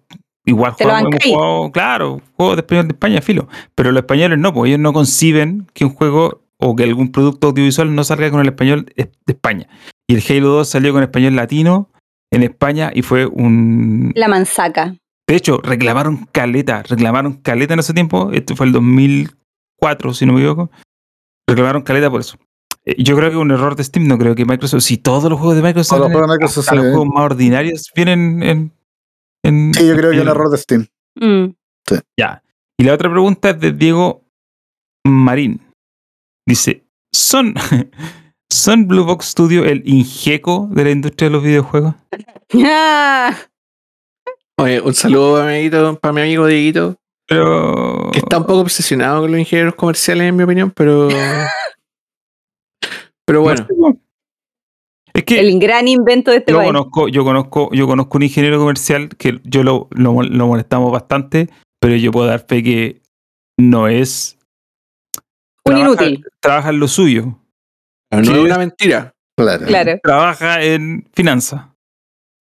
igual 0.45 0.71
jugamos, 0.71 1.11
hemos 1.11 1.23
jugado, 1.25 1.71
claro, 1.73 2.21
juegos 2.37 2.55
de 2.55 2.61
español 2.61 2.87
de 2.87 2.93
España, 2.93 3.21
filo. 3.21 3.49
Pero 3.75 3.91
los 3.91 4.03
españoles 4.03 4.39
no, 4.39 4.53
pues 4.53 4.69
ellos 4.69 4.79
no 4.79 4.93
conciben 4.93 5.67
que 5.73 5.83
un 5.83 5.93
juego 5.93 6.45
o 6.59 6.77
que 6.77 6.83
algún 6.83 7.11
producto 7.11 7.47
audiovisual 7.47 7.93
no 7.93 8.05
salga 8.05 8.31
con 8.31 8.39
el 8.39 8.47
español 8.47 8.85
de 8.95 9.11
de 9.25 9.33
España. 9.33 9.67
Y 10.07 10.15
el 10.15 10.23
Halo 10.29 10.47
2 10.47 10.69
salió 10.69 10.93
con 10.93 11.03
español 11.03 11.35
latino 11.35 11.89
en 12.31 12.43
España 12.43 12.89
y 12.95 13.01
fue 13.01 13.25
un, 13.25 14.13
La 14.15 14.29
manzaca. 14.29 14.95
de 15.27 15.35
hecho, 15.35 15.59
reclamaron 15.61 16.25
caleta, 16.31 16.83
reclamaron 16.83 17.33
caleta 17.33 17.73
en 17.73 17.81
ese 17.81 17.93
tiempo. 17.93 18.31
Esto 18.31 18.55
fue 18.55 18.67
el 18.67 18.71
2004, 18.71 20.13
si 20.13 20.25
no 20.25 20.31
me 20.31 20.39
equivoco. 20.39 20.71
Reclamaron 21.49 21.81
caleta 21.81 22.09
por 22.09 22.21
eso. 22.21 22.37
Eh, 22.85 22.95
Yo 23.01 23.15
creo 23.15 23.29
que 23.31 23.37
un 23.37 23.51
error 23.51 23.75
de 23.75 23.83
Steam, 23.83 24.07
no 24.07 24.17
creo 24.17 24.35
que 24.35 24.45
Microsoft. 24.45 24.81
Si 24.83 24.97
todos 24.97 25.29
los 25.29 25.39
juegos 25.39 25.55
de 25.55 25.61
Microsoft, 25.63 25.97
Todos 25.97 26.11
los 26.11 26.11
juegos 26.11 26.29
de 26.29 26.33
Microsoft 26.37 26.71
los 26.73 26.85
juegos 26.87 27.07
más 27.07 27.23
ordinarios 27.25 27.91
vienen 27.95 28.43
en. 28.43 28.71
en- 29.45 29.73
Sí, 29.73 29.87
yo 29.87 29.95
creo 29.95 30.09
que 30.11 30.17
es 30.17 30.21
en- 30.21 30.27
un 30.27 30.31
error 30.35 30.49
de 30.49 30.57
Steam. 30.57 30.87
Mm. 31.19 31.53
Ya. 32.17 32.41
Y 32.79 32.83
la 32.83 32.93
otra 32.93 33.09
pregunta 33.11 33.51
es 33.51 33.59
de 33.59 33.71
Diego 33.71 34.23
Marín. 35.05 35.61
Dice: 36.47 36.83
¿Son, 37.13 37.53
¿Son 38.51 38.87
Blue 38.87 39.05
Box 39.05 39.27
Studio 39.27 39.63
el 39.65 39.81
ingeco 39.85 40.67
de 40.71 40.83
la 40.83 40.91
industria 40.91 41.29
de 41.29 41.33
los 41.35 41.43
videojuegos? 41.43 41.95
Ah, 42.65 43.35
Oye, 44.59 44.81
un 44.81 44.93
saludo 44.93 45.33
para 45.37 45.45
mi, 45.47 45.53
amiguito- 45.57 45.99
para 45.99 46.13
mi 46.13 46.21
amigo 46.21 46.45
Dieguito, 46.47 46.95
Pero. 47.27 48.09
que 48.11 48.19
está 48.19 48.37
un 48.37 48.45
poco 48.45 48.59
obsesionado 48.59 49.21
con 49.21 49.31
los 49.31 49.39
ingenieros 49.39 49.75
comerciales, 49.75 50.27
en 50.29 50.35
mi 50.35 50.43
opinión, 50.43 50.71
pero. 50.71 51.07
Pero 53.33 53.41
bueno, 53.43 53.61
No 53.61 53.67
sé, 53.67 53.73
po. 53.73 53.97
Es 55.15 55.23
que. 55.25 55.39
el 55.39 55.59
gran 55.59 55.87
invento 55.87 56.31
de 56.31 56.37
este 56.37 56.51
yo 56.51 56.57
país. 56.57 56.67
conozco, 56.69 57.07
yo 57.07 57.23
conozco, 57.23 57.69
yo 57.71 57.85
conozco 57.87 58.17
un 58.17 58.23
ingeniero 58.23 58.57
comercial 58.59 59.09
que 59.09 59.39
yo 59.43 59.63
lo, 59.63 59.87
lo, 59.91 60.13
mol- 60.13 60.29
lo 60.29 60.47
molestamos 60.47 60.91
bastante, 60.91 61.49
pero 61.79 61.95
yo 61.95 62.11
puedo 62.11 62.27
dar 62.27 62.45
fe 62.47 62.63
que 62.63 63.01
no 63.59 63.87
es 63.87 64.37
Un 65.65 65.73
trabaja- 65.75 65.85
inútil. 66.05 66.25
trabaja 66.39 66.69
en 66.71 66.79
lo 66.79 66.87
suyo. 66.87 67.39
No 68.11 68.19
es 68.21 68.29
una 68.29 68.57
mentira. 68.57 69.13
Claro. 69.37 69.65
Claro. 69.65 69.99
trabaja 70.03 70.61
en 70.63 71.07
finanzas. 71.13 71.65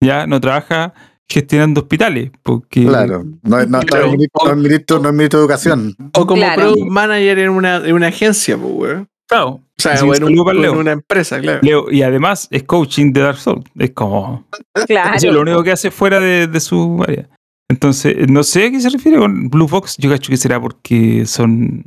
Ya 0.02 0.26
no 0.26 0.40
trabaja 0.40 0.94
gestionando 1.30 1.82
hospitales. 1.82 2.30
Porque 2.42 2.84
Claro. 2.86 3.24
No, 3.42 3.60
es- 3.60 3.68
no, 3.68 3.78
no 3.78 3.84
Claro. 3.86 4.06
es 4.06 4.12
ministro, 4.12 4.44
no 4.44 4.50
es 4.50 4.56
ministro, 4.56 4.98
no 5.00 5.08
es 5.08 5.14
ministro 5.14 5.38
de 5.40 5.44
educación. 5.44 5.94
O 6.14 6.26
como 6.26 6.40
Claro. 6.42 6.62
product 6.62 6.90
manager 6.90 7.38
en 7.40 7.50
una, 7.50 7.76
en 7.76 7.94
una 7.94 8.06
agencia, 8.08 8.56
pues, 8.58 8.72
weón. 8.74 9.08
Claro. 9.28 9.48
O 9.48 9.62
sea, 9.76 9.96
Sí, 9.96 10.04
o 10.06 10.14
en, 10.14 10.24
un- 10.24 10.44
para 10.44 10.58
Leo. 10.58 10.72
una 10.78 10.92
empresa, 10.92 11.38
claro. 11.40 11.60
Leo, 11.62 11.90
y 11.90 12.02
además 12.02 12.48
es 12.50 12.64
coaching 12.64 13.12
de 13.12 13.20
Dark 13.20 13.38
Souls. 13.38 13.64
Es 13.78 13.90
como. 13.92 14.46
Claro. 14.86 15.14
Eso 15.16 15.28
es 15.28 15.32
lo 15.34 15.40
único 15.42 15.62
que 15.62 15.70
hace 15.72 15.90
fuera 15.90 16.18
de, 16.18 16.46
de 16.46 16.60
su 16.60 17.02
área. 17.06 17.28
Entonces, 17.70 18.28
no 18.30 18.42
sé 18.42 18.66
a 18.66 18.70
qué 18.70 18.80
se 18.80 18.88
refiere 18.88 19.18
con 19.18 19.50
Blue 19.50 19.68
Fox. 19.68 19.96
Yo 19.98 20.08
cacho 20.10 20.30
que 20.30 20.36
será 20.38 20.60
porque 20.60 21.26
son. 21.26 21.84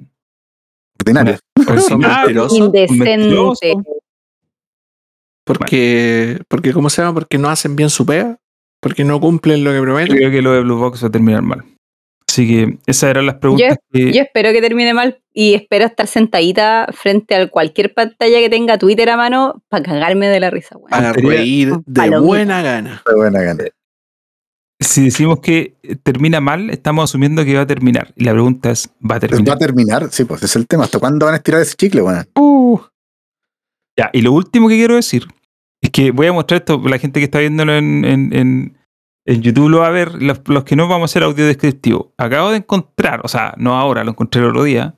Ordinario. 0.99 1.37
Son 1.87 1.99
mentirosos. 2.91 3.59
Porque, 5.43 6.39
porque, 6.47 6.73
¿cómo 6.73 6.89
se 6.89 7.01
llama? 7.01 7.15
Porque 7.15 7.37
no 7.37 7.49
hacen 7.49 7.75
bien 7.75 7.89
su 7.89 8.05
pega. 8.05 8.37
Porque 8.79 9.03
no 9.03 9.19
cumplen 9.19 9.63
lo 9.63 9.71
que 9.71 9.77
Yo 9.77 9.83
prometen. 9.83 10.15
creo 10.17 10.31
que 10.31 10.41
lo 10.41 10.51
de 10.53 10.61
Blue 10.61 10.77
Fox 10.79 11.03
va 11.03 11.07
a 11.07 11.11
terminar 11.11 11.41
mal. 11.41 11.63
Así 12.31 12.47
que 12.47 12.77
esas 12.85 13.09
eran 13.09 13.25
las 13.25 13.35
preguntas 13.35 13.77
que. 13.91 14.13
Yo 14.13 14.21
espero 14.21 14.53
que 14.53 14.61
termine 14.61 14.93
mal 14.93 15.21
y 15.33 15.53
espero 15.53 15.83
estar 15.85 16.07
sentadita 16.07 16.87
frente 16.93 17.35
a 17.35 17.47
cualquier 17.49 17.93
pantalla 17.93 18.39
que 18.39 18.49
tenga 18.49 18.77
Twitter 18.77 19.09
a 19.09 19.17
mano 19.17 19.61
para 19.67 19.83
cagarme 19.83 20.29
de 20.29 20.39
la 20.39 20.49
risa, 20.49 20.77
weón. 20.77 20.89
Para 20.91 21.11
reír 21.11 21.73
de 21.85 21.93
Palomita. 21.93 22.19
buena 22.25 22.61
gana. 22.61 23.01
Fue 23.03 23.15
buena 23.15 23.41
gana. 23.41 23.65
Si 24.79 25.03
decimos 25.03 25.39
que 25.41 25.75
termina 26.03 26.39
mal, 26.41 26.69
estamos 26.69 27.03
asumiendo 27.09 27.43
que 27.43 27.53
va 27.55 27.61
a 27.61 27.67
terminar. 27.67 28.13
Y 28.15 28.23
la 28.23 28.31
pregunta 28.31 28.71
es: 28.71 28.87
¿va 29.01 29.15
a 29.15 29.19
¿Va 29.19 29.19
terminar? 29.19 29.55
a 29.55 29.59
terminar? 29.59 30.07
Sí, 30.11 30.23
pues 30.23 30.39
ese 30.39 30.45
es 30.47 30.55
el 30.55 30.67
tema. 30.67 30.85
¿Hasta 30.85 30.99
cuándo 30.99 31.25
van 31.25 31.33
a 31.33 31.37
estirar 31.37 31.61
ese 31.61 31.75
chicle, 31.75 32.01
weón? 32.01 32.25
Uh, 32.35 32.79
Ya, 33.97 34.09
y 34.13 34.21
lo 34.21 34.31
último 34.31 34.69
que 34.69 34.75
quiero 34.77 34.95
decir 34.95 35.27
es 35.81 35.89
que 35.91 36.11
voy 36.11 36.27
a 36.27 36.33
mostrar 36.33 36.61
esto, 36.61 36.81
la 36.87 36.97
gente 36.97 37.19
que 37.19 37.25
está 37.25 37.39
viéndolo 37.39 37.75
en, 37.75 38.05
en, 38.05 38.33
en- 38.33 38.77
en 39.25 39.41
YouTube 39.41 39.69
lo 39.69 39.79
va 39.79 39.87
a 39.87 39.91
ver, 39.91 40.21
los, 40.21 40.41
los 40.47 40.63
que 40.63 40.75
no 40.75 40.87
vamos 40.87 41.09
a 41.09 41.11
hacer 41.11 41.23
audio 41.23 41.45
descriptivo. 41.45 42.13
Acabo 42.17 42.51
de 42.51 42.57
encontrar, 42.57 43.21
o 43.23 43.27
sea, 43.27 43.53
no 43.57 43.75
ahora, 43.75 44.03
lo 44.03 44.11
encontré 44.11 44.41
el 44.41 44.47
otro 44.47 44.63
día. 44.63 44.95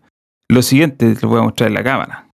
Lo 0.50 0.62
siguiente 0.62 1.14
lo 1.22 1.30
voy 1.30 1.40
a 1.40 1.44
mostrar 1.44 1.70
en 1.70 1.74
la 1.74 1.84
cámara. 1.84 2.30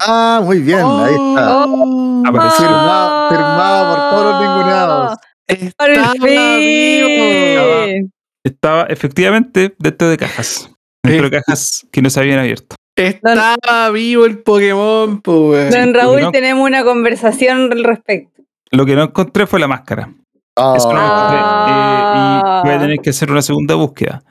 Ah, 0.00 0.40
muy 0.44 0.60
bien, 0.60 0.80
ahí 0.80 1.12
está. 1.12 1.66
Oh, 1.66 2.22
Apareció. 2.24 2.66
Firmado, 2.66 3.28
firmado 3.30 3.96
por 3.96 4.10
todos 4.10 4.24
los 4.24 4.42
ninguneados. 4.42 5.18
Estaba 5.48 6.14
vivo. 6.14 8.10
Estaba 8.44 8.82
efectivamente 8.84 9.74
dentro 9.78 10.08
de 10.08 10.16
cajas. 10.16 10.70
Dentro 11.02 11.30
de 11.30 11.40
cajas 11.40 11.86
que 11.90 12.00
no 12.00 12.10
se 12.10 12.20
habían 12.20 12.38
abierto. 12.38 12.76
Estaba 12.96 13.90
vivo 13.90 14.24
el 14.24 14.38
Pokémon, 14.38 15.20
pues. 15.20 15.74
Don 15.74 15.94
Raúl, 15.94 16.20
no. 16.20 16.30
tenemos 16.30 16.66
una 16.66 16.84
conversación 16.84 17.72
al 17.72 17.84
respecto. 17.84 18.42
Lo 18.70 18.86
que 18.86 18.94
no 18.94 19.02
encontré 19.02 19.46
fue 19.46 19.58
la 19.60 19.68
máscara. 19.68 20.12
Ah, 20.56 20.74
Eso 20.76 20.92
no. 20.92 20.98
Ah. 21.00 22.62
Eh, 22.62 22.64
y 22.64 22.68
voy 22.68 22.76
a 22.76 22.80
tener 22.80 22.98
que 22.98 23.10
hacer 23.10 23.30
una 23.30 23.42
segunda 23.42 23.74
búsqueda. 23.74 24.22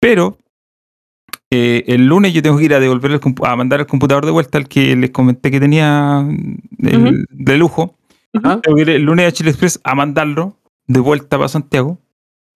Pero 0.00 0.36
eh, 1.50 1.84
el 1.88 2.06
lunes 2.06 2.32
yo 2.32 2.42
tengo 2.42 2.56
que 2.58 2.64
ir 2.64 2.74
a 2.74 2.80
devolver 2.80 3.10
el 3.10 3.20
a 3.44 3.56
mandar 3.56 3.80
el 3.80 3.86
computador 3.86 4.24
de 4.24 4.30
vuelta 4.30 4.58
al 4.58 4.68
que 4.68 4.94
les 4.96 5.10
comenté 5.10 5.50
que 5.50 5.60
tenía 5.60 6.24
el- 6.78 7.26
de 7.30 7.56
lujo. 7.58 7.96
Tengo 8.60 8.76
que 8.76 8.82
ir 8.82 8.90
el 8.90 9.02
lunes 9.02 9.26
a 9.26 9.32
Chile 9.32 9.50
Express 9.50 9.80
a 9.82 9.94
mandarlo 9.94 10.56
de 10.86 11.00
vuelta 11.00 11.36
para 11.36 11.48
Santiago. 11.48 11.98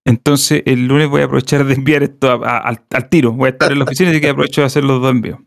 Entonces 0.07 0.63
el 0.67 0.87
lunes 0.87 1.09
voy 1.09 1.23
a 1.23 1.25
aprovechar 1.25 1.65
de 1.65 1.75
enviar 1.75 2.03
esto 2.05 2.31
a- 2.31 2.49
a- 2.49 2.59
al, 2.59 2.81
al 2.91 3.09
tiro. 3.09 3.33
Voy 3.33 3.49
a 3.49 3.51
estar 3.51 3.73
en 3.73 3.79
la 3.81 3.85
oficina 3.85 4.15
y 4.15 4.21
que 4.21 4.29
aprovecho 4.29 4.61
de 4.61 4.67
hacer 4.69 4.85
los 4.85 5.01
dos 5.03 5.11
envíos. 5.11 5.39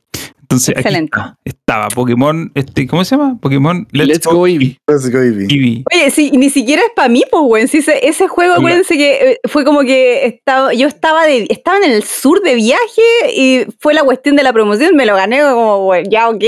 Entonces 0.49 0.69
aquí 0.69 0.79
Excelente. 0.79 1.11
está. 1.17 1.37
Estaba 1.43 1.87
Pokémon, 1.89 2.49
este, 2.55 2.87
¿cómo 2.87 3.03
se 3.03 3.17
llama? 3.17 3.37
Pokémon 3.41 3.85
Let's, 3.91 4.25
go, 4.25 4.47
Eevee. 4.47 4.77
let's 4.87 5.11
go, 5.11 5.21
Ivy. 5.21 5.47
Eevee. 5.53 5.83
Oye, 5.93 6.09
sí, 6.09 6.31
ni 6.31 6.49
siquiera 6.49 6.81
es 6.83 6.91
para 6.95 7.09
mí, 7.09 7.23
pues, 7.29 7.43
güey. 7.43 7.67
Sí, 7.67 7.79
ese, 7.79 8.07
ese 8.07 8.29
juego, 8.29 8.53
Oiga. 8.53 8.59
acuérdense 8.61 8.95
que 8.95 9.31
eh, 9.31 9.39
fue 9.49 9.65
como 9.65 9.81
que 9.81 10.25
estaba, 10.25 10.73
yo 10.73 10.87
estaba 10.87 11.25
de, 11.25 11.47
estaba 11.49 11.79
en 11.79 11.91
el 11.91 12.03
sur 12.03 12.41
de 12.43 12.55
viaje 12.55 13.01
y 13.35 13.65
fue 13.79 13.93
la 13.93 14.03
cuestión 14.03 14.37
de 14.37 14.43
la 14.43 14.53
promoción, 14.53 14.95
me 14.95 15.05
lo 15.05 15.15
gané 15.15 15.41
como, 15.41 15.83
güey, 15.83 16.05
ya, 16.09 16.29
ok. 16.29 16.43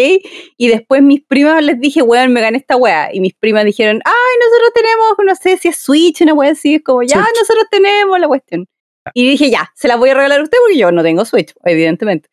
Y 0.57 0.67
después 0.69 1.03
mis 1.03 1.21
primas 1.21 1.61
les 1.61 1.77
dije, 1.81 2.01
weón, 2.01 2.31
me 2.31 2.39
gané 2.39 2.57
esta 2.59 2.77
weá. 2.77 3.09
Y 3.13 3.19
mis 3.19 3.33
primas 3.33 3.65
dijeron, 3.65 3.99
ay, 4.05 4.37
nosotros 4.45 4.71
tenemos, 4.73 5.13
no 5.25 5.35
sé 5.35 5.57
si 5.61 5.67
es 5.67 5.75
Switch, 5.75 6.21
una 6.21 6.33
weá 6.33 6.51
así, 6.51 6.75
es 6.75 6.83
como, 6.83 7.03
ya, 7.03 7.15
Switch. 7.17 7.35
nosotros 7.37 7.65
tenemos 7.69 8.17
la 8.17 8.27
cuestión. 8.29 8.65
Y 9.13 9.27
dije, 9.29 9.49
ya, 9.49 9.71
se 9.75 9.89
la 9.89 9.97
voy 9.97 10.09
a 10.11 10.13
regalar 10.13 10.39
a 10.39 10.43
usted 10.43 10.57
porque 10.63 10.77
yo 10.77 10.91
no 10.93 11.03
tengo 11.03 11.25
Switch, 11.25 11.53
evidentemente. 11.65 12.29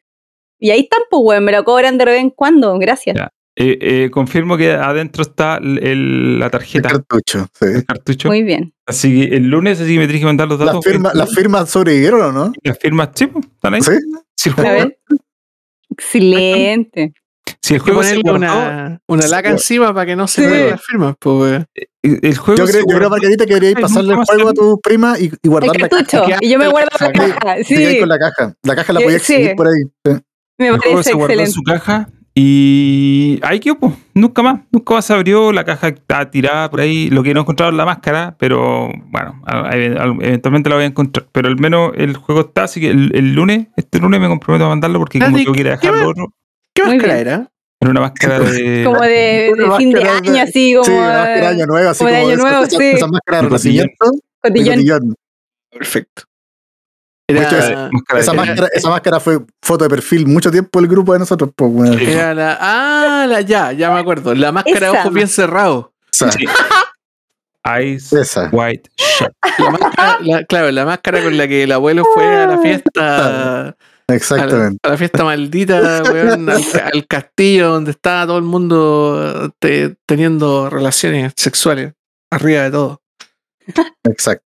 Y 0.59 0.71
ahí 0.71 0.81
están, 0.81 1.01
pues, 1.11 1.21
weón, 1.25 1.45
me 1.45 1.53
lo 1.53 1.65
cobran 1.65 1.99
de 1.99 2.05
vez 2.05 2.21
en 2.21 2.31
cuando, 2.31 2.79
gracias. 2.79 3.17
Ya. 3.17 3.29
Eh, 3.59 3.79
eh, 3.81 4.11
confirmo 4.11 4.57
que 4.59 4.73
adentro 4.73 5.23
está 5.23 5.57
el- 5.57 5.79
el- 5.83 6.39
la 6.39 6.47
El 6.47 6.51
tarjeta, 6.51 6.91
cartucho, 6.91 7.47
sí. 7.55 7.65
el 7.67 7.87
cartucho. 7.87 8.29
Muy 8.29 8.43
bien. 8.43 8.75
Así 8.87 9.15
que 9.29 9.37
el 9.37 9.45
lunes 9.49 9.81
así 9.81 9.95
que 9.95 9.99
me 9.99 10.05
tienes 10.05 10.21
que 10.21 10.27
mandar 10.27 10.47
los 10.47 10.59
datos. 10.59 10.75
¿Las 10.77 10.85
firmas, 10.85 11.15
¿Las 11.15 11.35
firmas 11.35 11.71
sobrevivieron 11.71 12.21
o 12.21 12.33
no? 12.33 12.53
Las 12.63 12.79
firmas, 12.79 13.09
sí, 13.15 13.27
pues, 13.29 13.47
están 13.47 13.75
ahí. 13.75 13.81
Sí. 13.83 14.51
El. 14.59 14.97
Excelente. 15.91 17.15
si 17.63 17.75
el 17.75 17.81
juego 17.81 18.03
se 18.03 18.21
ponerle 18.21 18.23
guardó, 18.31 18.59
una, 18.59 19.01
una 19.09 19.27
laca 19.29 19.51
encima 19.51 19.95
para 19.95 20.05
que 20.07 20.17
no 20.17 20.27
se 20.29 20.45
Sí. 20.45 20.51
vean 20.51 20.71
las 20.71 20.83
firmas, 20.85 21.15
pues. 21.19 21.65
el 22.03 22.21
el 22.23 22.37
juego 22.37 22.59
Yo 22.59 22.67
creo, 22.67 22.85
yo 22.89 22.97
creo. 22.99 23.11
Margarita, 23.11 23.45
que 23.47 23.55
deberíais 23.55 23.77
Ay, 23.77 23.83
pasarle 23.83 24.13
el 24.15 24.25
juego 24.25 24.49
a 24.51 24.53
tu 24.53 24.81
prima 24.81 25.19
y, 25.19 25.25
y 25.25 25.31
El 25.43 25.51
guardar 25.51 25.81
la 25.81 25.89
caja. 25.89 26.05
cartucho. 26.05 26.37
Y 26.41 26.51
yo 26.51 26.59
me 26.59 26.69
guardo 26.69 26.89
la 27.01 27.13
caja. 27.13 27.57
Sí, 27.65 27.99
con 27.99 28.09
la 28.09 28.19
caja. 28.19 28.55
La 28.63 28.77
caja 28.77 28.93
la 28.93 29.01
Eh, 29.01 29.05
podías 29.05 29.23
sí. 29.23 29.33
exhibir 29.35 29.57
por 29.57 29.67
ahí. 29.69 30.19
Me 30.59 30.69
El 30.69 30.79
juego 30.79 31.03
se 31.03 31.13
guardó 31.13 31.35
en 31.35 31.41
excelente. 31.41 31.53
su 31.53 31.63
caja 31.63 32.09
y 32.39 33.39
ahí 33.43 33.61
quedó, 33.61 33.79
pues. 33.79 33.95
Nunca 34.13 34.43
más, 34.43 34.61
nunca 34.71 34.95
más 34.95 35.05
se 35.07 35.15
abrió. 35.15 35.53
La 35.53 35.65
caja 35.65 35.89
está 35.89 36.31
tirada 36.31 36.71
por 36.71 36.81
ahí. 36.81 37.09
Lo 37.09 37.23
que 37.23 37.33
no 37.33 37.41
encontraron 37.41 37.77
la 37.79 37.87
máscara, 37.87 38.37
pero 38.39 38.91
bueno, 39.07 39.43
eventualmente 40.21 40.69
la 40.69 40.77
voy 40.77 40.85
a 40.85 40.89
encontrar. 40.89 41.27
Pero 41.33 41.49
al 41.49 41.57
menos 41.59 41.93
el 41.97 42.15
juego 42.17 42.43
está, 42.43 42.65
así 42.65 42.79
que 42.81 42.91
el, 42.91 43.11
el 43.15 43.35
lunes, 43.35 43.69
este 43.77 43.99
lunes 44.01 44.21
me 44.21 44.29
comprometo 44.29 44.67
a 44.67 44.69
mandarlo 44.69 44.99
porque 44.99 45.19
como 45.19 45.29
Andy, 45.29 45.45
tengo 45.45 45.55
que 45.55 45.61
ir 45.61 45.69
a 45.71 45.79
¿qué 45.79 45.91
dejarlo 45.91 46.13
¿Qué 46.75 46.85
Muy 46.85 46.97
máscara 46.97 47.19
era? 47.19 47.51
en 47.81 47.89
una 47.89 48.01
máscara 48.01 48.39
de. 48.41 48.83
Como 48.85 49.01
de, 49.01 49.09
de 49.57 49.71
fin 49.79 49.91
de 49.93 50.01
máscara 50.01 50.21
de- 50.21 50.29
año, 50.29 50.43
así 50.43 50.73
como. 50.75 50.85
Sí, 50.85 50.91
una 50.93 51.07
máscara 51.07 51.41
de 51.41 51.47
año 51.47 51.67
nuevo, 51.67 51.89
así 51.91 51.99
como 52.05 52.11
como, 52.11 52.27
de 52.27 52.33
año 52.33 52.43
nuevo, 52.43 52.67
sí. 52.67 52.77
esas 52.85 53.11
máscaras 53.11 53.43
de 53.43 53.49
cotillón. 54.43 55.15
Perfecto. 55.71 56.23
De 57.29 57.43
hecho, 57.43 57.57
Era, 57.57 57.89
máscara 57.93 58.21
Esa 58.21 58.33
máscara, 58.35 58.69
esa 58.73 58.89
máscara 58.91 59.21
fue 59.21 59.41
foto 59.61 59.83
de 59.85 59.91
perfil 59.91 60.27
mucho 60.29 60.51
tiempo 60.51 60.79
el 60.79 60.87
grupo 60.87 61.13
de 61.13 61.19
nosotros. 61.19 61.51
Pues, 61.57 61.73
bueno. 61.73 61.99
Sí. 61.99 62.05
era 62.13 62.33
la. 62.35 62.57
Ah, 62.61 63.27
la, 63.29 63.41
ya, 63.41 63.73
ya 63.73 63.91
me 63.91 63.99
acuerdo. 63.99 64.33
La 64.35 64.53
máscara 64.53 64.91
de 64.93 64.99
ojos 64.99 65.13
bien 65.13 65.27
cerrados. 65.29 65.87
Esa, 66.13 66.31
Sí. 66.31 66.45
Esa. 68.17 68.49
White 68.53 68.91
Shut. 68.97 69.33
La 69.59 69.71
máscara, 69.71 70.19
la- 70.21 70.45
claro, 70.45 70.71
la 70.71 70.85
máscara 70.85 71.21
con 71.23 71.37
la 71.37 71.49
que 71.49 71.65
el 71.65 71.73
abuelo 71.73 72.05
fue 72.15 72.25
a 72.37 72.47
la 72.47 72.59
fiesta. 72.59 73.17
A 73.17 73.65
la, 73.65 73.77
Exactamente. 74.15 74.79
a 74.85 74.89
la 74.91 74.97
fiesta 74.97 75.25
maldita, 75.25 76.03
weón, 76.05 76.49
al, 76.49 76.63
al 76.93 77.07
castillo 77.09 77.71
donde 77.71 77.91
estaba 77.91 78.25
todo 78.27 78.39
el 78.39 78.45
mundo 78.45 79.53
te- 79.59 79.97
teniendo 80.07 80.71
relaciones 80.71 81.33
sexuales 81.37 81.93
arriba 82.31 82.63
de 82.63 82.71
todo. 82.71 83.03
Exacto. 84.05 84.46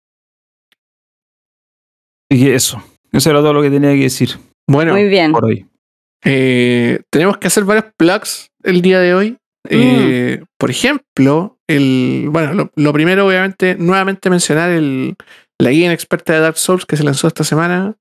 Y 2.31 2.49
eso. 2.49 2.81
Eso 3.11 3.29
era 3.29 3.39
todo 3.39 3.53
lo 3.53 3.61
que 3.61 3.69
tenía 3.69 3.91
que 3.91 4.03
decir 4.03 4.37
Bueno, 4.67 4.93
Muy 4.93 5.09
bien. 5.09 5.31
por 5.33 5.45
hoy. 5.45 5.65
eh, 6.23 7.01
tenemos 7.11 7.37
que 7.37 7.47
hacer 7.47 7.63
varios 7.65 7.85
plugs 7.97 8.47
el 8.63 8.81
día 8.81 8.99
de 8.99 9.13
hoy. 9.13 9.37
Eh, 9.69 10.43
Por 10.57 10.71
ejemplo, 10.71 11.57
el, 11.67 12.27
bueno, 12.31 12.53
lo, 12.53 12.71
lo 12.75 12.93
primero, 12.93 13.27
obviamente, 13.27 13.75
nuevamente 13.77 14.29
mencionar 14.29 14.71
el, 14.71 15.15
la 15.59 15.71
guía 15.71 15.91
experta 15.93 16.33
de 16.33 16.39
Dark 16.39 16.57
Souls 16.57 16.85
que 16.85 16.95
se 16.97 17.03
lanzó 17.03 17.27
esta 17.27 17.43
semana. 17.43 17.95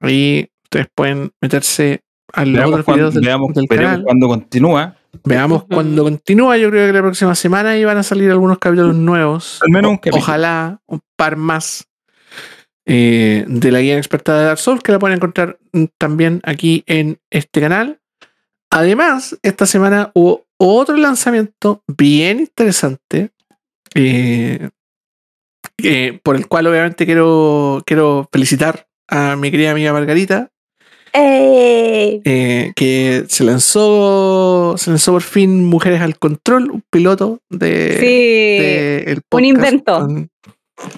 Ahí 0.00 0.48
ustedes 0.64 0.88
pueden 0.94 1.30
meterse 1.40 2.00
a 2.32 2.44
los 2.44 2.54
Veamos, 2.54 2.70
otros 2.72 2.84
cuándo, 2.84 2.98
videos 3.04 3.14
del, 3.14 3.24
veamos- 3.24 3.54
del 3.54 3.66
veremos 3.70 3.90
canal. 3.92 4.04
cuándo 4.04 4.28
continúa. 4.28 4.96
Veamos 5.24 5.64
cuando 5.64 6.02
continúa. 6.02 6.56
Yo 6.58 6.68
creo 6.70 6.86
que 6.86 6.92
la 6.92 7.00
próxima 7.00 7.34
semana 7.34 7.70
ahí 7.70 7.84
van 7.84 7.96
a 7.96 8.02
salir 8.02 8.30
algunos 8.30 8.58
capítulos 8.58 8.94
nuevos. 8.94 9.60
Al 9.62 9.70
menos 9.70 9.90
un 9.90 9.94
O- 9.96 10.00
capítulo. 10.00 10.22
Ojalá 10.22 10.80
un 10.86 11.00
par 11.16 11.36
más 11.36 11.86
eh, 12.86 13.44
de 13.48 13.70
la 13.72 13.80
guía 13.80 13.96
experta 13.98 14.38
de 14.38 14.44
Dark 14.46 14.58
Souls 14.58 14.82
que 14.82 14.92
la 14.92 14.98
pueden 14.98 15.16
encontrar 15.16 15.58
también 15.98 16.40
aquí 16.44 16.84
en 16.86 17.18
este 17.30 17.60
canal. 17.60 18.00
Además, 18.70 19.36
esta 19.42 19.66
semana 19.66 20.10
hubo 20.14 20.46
otro 20.58 20.96
lanzamiento 20.96 21.82
bien 21.86 22.40
interesante. 22.40 23.30
eh, 23.94 24.68
eh, 25.82 26.18
por 26.22 26.36
el 26.36 26.46
cual 26.48 26.66
obviamente 26.66 27.04
quiero, 27.06 27.82
quiero 27.86 28.28
felicitar 28.32 28.86
a 29.08 29.36
mi 29.36 29.50
querida 29.50 29.70
amiga 29.72 29.92
Margarita, 29.92 30.50
eh, 32.24 32.72
que 32.76 33.24
se 33.28 33.44
lanzó, 33.44 34.74
se 34.78 34.90
lanzó 34.90 35.12
por 35.12 35.22
fin 35.22 35.64
Mujeres 35.64 36.00
al 36.00 36.18
Control, 36.18 36.70
un 36.70 36.82
piloto 36.90 37.40
de, 37.50 37.96
Sí. 38.00 38.06
de 38.06 38.98
el 39.12 39.22
un 39.30 39.44
invento. 39.44 39.98
con- 40.00 40.30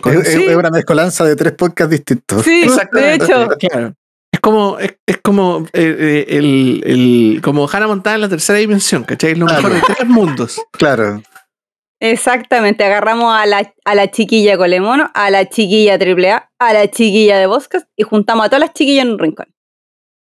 Es, 0.07 0.15
es- 0.15 0.35
sí, 0.35 0.45
es 0.45 0.57
una 0.57 0.71
mezcolanza 0.71 1.25
de 1.25 1.37
tres 1.37 1.53
podcasts 1.53 1.91
distintos. 1.91 2.43
Sí, 2.43 2.67
de 2.93 3.15
hecho. 3.15 3.49
claro. 3.59 3.95
Es 4.31 4.41
como, 4.41 4.79
es, 4.79 4.97
es 5.07 5.19
como 5.19 5.67
eh, 5.73 5.97
eh, 5.99 6.27
el, 6.37 6.83
el- 6.85 7.41
como 7.43 7.67
Hannah 7.69 7.87
Montana 7.87 8.17
en 8.17 8.21
la 8.23 8.29
tercera 8.29 8.59
dimensión, 8.59 9.05
¿cachai? 9.05 9.33
Es 9.33 9.39
lo 9.39 9.47
Claro. 9.47 9.69
mejor 9.71 9.89
de 9.89 9.95
tres 9.95 10.09
mundos. 10.09 10.61
Claro. 10.73 11.23
Exactamente, 12.01 12.85
agarramos 12.85 13.35
a 13.35 13.45
la, 13.47 13.75
a 13.85 13.95
la 13.97 14.09
chiquilla 14.11 14.57
Colemono, 14.57 15.11
a 15.15 15.31
la 15.31 15.49
chiquilla 15.49 15.95
AAA, 15.95 16.51
a 16.59 16.73
la 16.73 16.89
chiquilla 16.89 17.39
de 17.39 17.47
Boscas 17.47 17.89
y 17.97 18.05
juntamos 18.05 18.47
a 18.47 18.49
todas 18.49 18.61
las 18.61 18.73
chiquillas 18.73 19.05
en 19.07 19.13
un 19.13 19.19
rincón. 19.19 19.47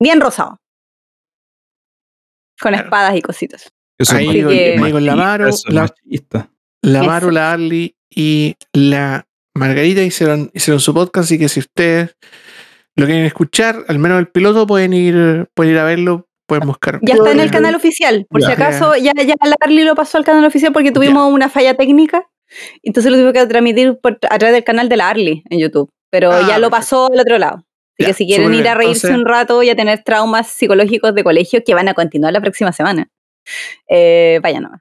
Bien 0.01 0.21
rosado. 0.21 0.61
Con 2.61 2.71
Claro. 2.73 2.85
espadas 2.85 3.17
y 3.17 3.23
cositas. 3.23 3.73
Eso 3.99 4.15
Ahí 4.17 4.27
con- 4.27 4.35
la 4.53 4.53
es 5.49 5.65
la-. 5.69 5.93
La. 6.83 7.03
Maru, 7.03 7.31
la 7.31 7.53
Arly 7.53 7.97
y 8.11 8.55
la 8.73 9.27
Margarita 9.57 10.03
hicieron, 10.03 10.51
hicieron 10.55 10.81
su 10.81 10.93
podcast, 10.95 11.25
así 11.25 11.39
que 11.39 11.49
si 11.49 11.61
ustedes 11.61 12.17
lo 12.95 13.07
quieren 13.07 13.25
escuchar, 13.25 13.85
al 13.89 13.99
menos 13.99 14.19
el 14.19 14.29
piloto, 14.29 14.67
pueden 14.67 14.93
ir, 14.93 15.49
pueden 15.55 15.73
ir 15.75 15.79
a 15.79 15.85
verlo, 15.85 16.29
pueden 16.47 16.67
buscar. 16.67 16.99
Ya 17.03 17.15
está 17.15 17.33
en 17.33 17.41
el 17.41 17.51
canal 17.51 17.75
oficial. 17.75 18.27
Por 18.31 18.41
Ya. 18.41 18.47
si 18.49 18.53
acaso, 18.55 18.95
ya, 18.97 19.13
ya 19.15 19.35
Larly 19.61 19.85
lo 19.85 19.95
pasó 19.95 20.17
al 20.19 20.25
canal 20.25 20.45
oficial 20.45 20.73
porque 20.73 20.93
tuvimos 20.93 21.31
una 21.33 21.49
falla 21.51 21.75
técnica. 21.75 22.27
Entonces 22.83 23.11
lo 23.11 23.19
tuvimos 23.19 23.33
que 23.35 23.47
transmitir 23.47 23.99
por, 24.01 24.19
a 24.31 24.39
través 24.39 24.55
del 24.55 24.65
canal 24.65 24.89
de 24.89 24.97
la 24.97 25.09
Arly 25.09 25.43
en 25.51 25.59
YouTube. 25.59 25.91
Pero 26.11 26.31
Ah, 26.33 26.41
ya 26.41 26.59
lo 26.59 26.71
perfecto. 26.71 26.71
pasó 26.71 27.13
al 27.13 27.21
otro 27.21 27.39
lado. 27.39 27.65
Así 27.99 28.07
que 28.07 28.13
si 28.15 28.27
quieren 28.27 28.55
ir 28.55 28.69
a 28.69 28.75
reírse 28.75 29.09
Entonces- 29.09 29.19
un 29.19 29.27
rato 29.27 29.63
y 29.63 29.71
a 29.71 29.75
tener 29.77 30.03
traumas 30.05 30.47
psicológicos 30.49 31.15
de 31.15 31.25
colegio 31.25 31.63
que 31.65 31.75
van 31.75 31.89
a 31.89 31.95
continuar 31.95 32.33
la 32.33 32.41
próxima 32.41 32.71
semana, 32.73 33.09
eh, 33.89 34.39
vayan 34.43 34.63
nomás. 34.65 34.81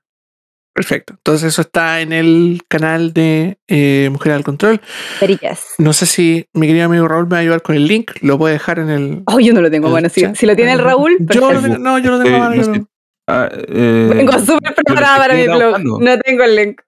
Perfecto. 0.76 1.14
Entonces 1.14 1.48
eso 1.54 1.62
está 1.62 2.02
en 2.02 2.12
el 2.12 2.62
canal 2.68 3.14
de 3.14 3.58
eh, 3.70 4.10
Mujeres 4.12 4.36
al 4.36 4.44
Control. 4.44 4.82
Perillas. 5.22 5.74
No 5.78 5.94
sé 5.94 6.06
si 6.06 6.48
mi 6.54 6.68
querido 6.68 6.86
amigo 6.86 7.08
Raúl 7.08 7.24
me 7.28 7.32
va 7.32 7.38
a 7.38 7.40
ayudar 7.40 7.62
con 7.62 7.76
el 7.78 7.88
link, 7.88 8.12
lo 8.22 8.38
puede 8.38 8.56
dejar 8.56 8.80
en 8.80 8.90
el... 8.90 9.24
Oh, 9.26 9.40
yo 9.40 9.54
no 9.54 9.62
lo 9.62 9.72
tengo. 9.72 9.90
Bueno, 9.90 10.10
si, 10.10 10.26
si 10.36 10.46
lo 10.46 10.54
tiene 10.54 10.74
el 10.74 10.80
Raúl, 10.80 11.16
Yo 11.22 11.50
lo 11.50 11.62
tengo- 11.62 11.78
no, 11.78 11.98
yo 12.00 12.12
lo 12.12 12.22
tengo 12.22 12.36
Eh, 12.38 12.42
a 12.42 12.50
no 12.50 12.64
sé. 12.64 12.86
Ah, 13.28 13.50
eh, 13.54 14.12
Vengo 14.14 14.34
súper 14.38 14.76
preparada 14.76 15.18
para 15.18 15.34
mi 15.34 15.44
blog. 15.48 15.80
No 16.02 16.20
tengo 16.20 16.44
el 16.44 16.56
link. 16.58 16.82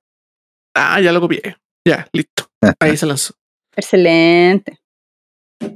Ah, 0.75 0.99
ya 0.99 1.13
lo 1.13 1.21
copié. 1.21 1.55
Ya, 1.87 2.05
listo. 2.11 2.43
Ahí 2.81 2.97
se 2.97 3.05
lanzó. 3.05 3.33
Excelente. 3.73 4.79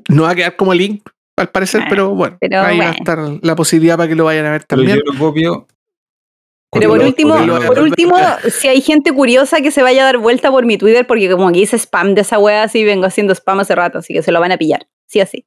No 0.10 0.24
va 0.24 0.32
a 0.32 0.36
quedar 0.36 0.56
como 0.58 0.74
link, 0.74 1.08
al 1.38 1.50
parecer, 1.50 1.84
Ah, 1.84 1.88
pero 1.90 2.10
bueno, 2.14 2.38
pero 2.42 2.62
ahí 2.62 2.78
va 2.78 2.90
a 2.90 2.92
estar 2.92 3.18
la 3.42 3.56
posibilidad 3.56 3.96
para 3.96 4.10
que 4.10 4.16
lo 4.16 4.26
vayan 4.26 4.46
a 4.48 4.52
ver 4.52 4.66
Pero 4.68 4.82
también. 4.82 4.98
yo 5.04 5.14
lo 5.14 5.18
copio. 5.18 5.68
Pero 6.74 6.90
por 6.90 7.00
último, 7.02 7.36
por 7.68 7.80
último, 7.80 8.16
si 8.50 8.68
hay 8.70 8.80
gente 8.82 9.12
curiosa 9.12 9.60
que 9.62 9.72
se 9.72 9.82
vaya 9.84 10.04
a 10.04 10.06
dar 10.06 10.18
vuelta 10.20 10.50
por 10.52 10.66
mi 10.66 10.78
Twitter, 10.78 11.06
porque 11.06 11.30
como 11.30 11.52
que 11.52 11.60
hice 11.60 11.76
spam 11.78 12.16
de 12.16 12.22
esa 12.22 12.40
wea, 12.40 12.64
así 12.64 12.84
vengo 12.86 13.06
haciendo 13.06 13.34
spam 13.36 13.60
hace 13.60 13.76
rato, 13.76 13.98
así 13.98 14.14
que 14.14 14.24
se 14.24 14.32
lo 14.32 14.40
van 14.40 14.54
a 14.54 14.58
pillar. 14.58 14.88
Sí 15.08 15.20
o 15.22 15.26
sí. 15.26 15.46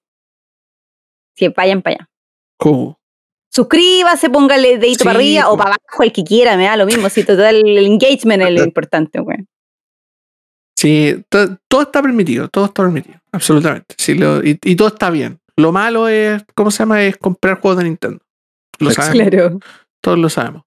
Sí, 1.36 1.48
vayan 1.48 1.80
para 1.82 1.96
allá. 1.96 2.08
Cool. 2.58 2.94
Suscríbase, 3.50 4.28
póngale 4.30 4.78
dedito 4.78 4.98
Sí, 4.98 5.04
para 5.04 5.16
arriba 5.18 5.48
o 5.48 5.52
po. 5.52 5.58
para 5.62 5.76
abajo, 5.76 6.02
el 6.02 6.12
que 6.12 6.24
quiera, 6.24 6.56
me 6.56 6.64
da 6.64 6.76
lo 6.76 6.86
mismo. 6.86 7.08
Si 7.08 7.24
total, 7.24 7.56
el 7.66 7.86
engagement 7.86 8.42
es 8.42 8.50
lo 8.50 8.64
importante, 8.64 9.20
weón. 9.20 9.46
Sí, 10.76 11.24
to- 11.28 11.56
todo 11.68 11.82
está 11.82 12.02
permitido, 12.02 12.48
todo 12.48 12.66
está 12.66 12.82
permitido, 12.82 13.18
absolutamente. 13.32 13.94
Sí, 13.96 14.14
lo- 14.14 14.44
y, 14.44 14.58
y 14.62 14.76
todo 14.76 14.88
está 14.88 15.08
bien. 15.10 15.38
Lo 15.56 15.72
malo 15.72 16.08
es, 16.08 16.44
¿cómo 16.54 16.70
se 16.70 16.78
llama? 16.80 17.02
Es 17.04 17.16
comprar 17.16 17.60
juegos 17.60 17.78
de 17.78 17.84
Nintendo. 17.84 18.18
Lo 18.80 18.90
sabemos, 18.90 19.28
Claro. 19.30 19.60
Todos 20.04 20.18
lo 20.18 20.28
sabemos. 20.28 20.62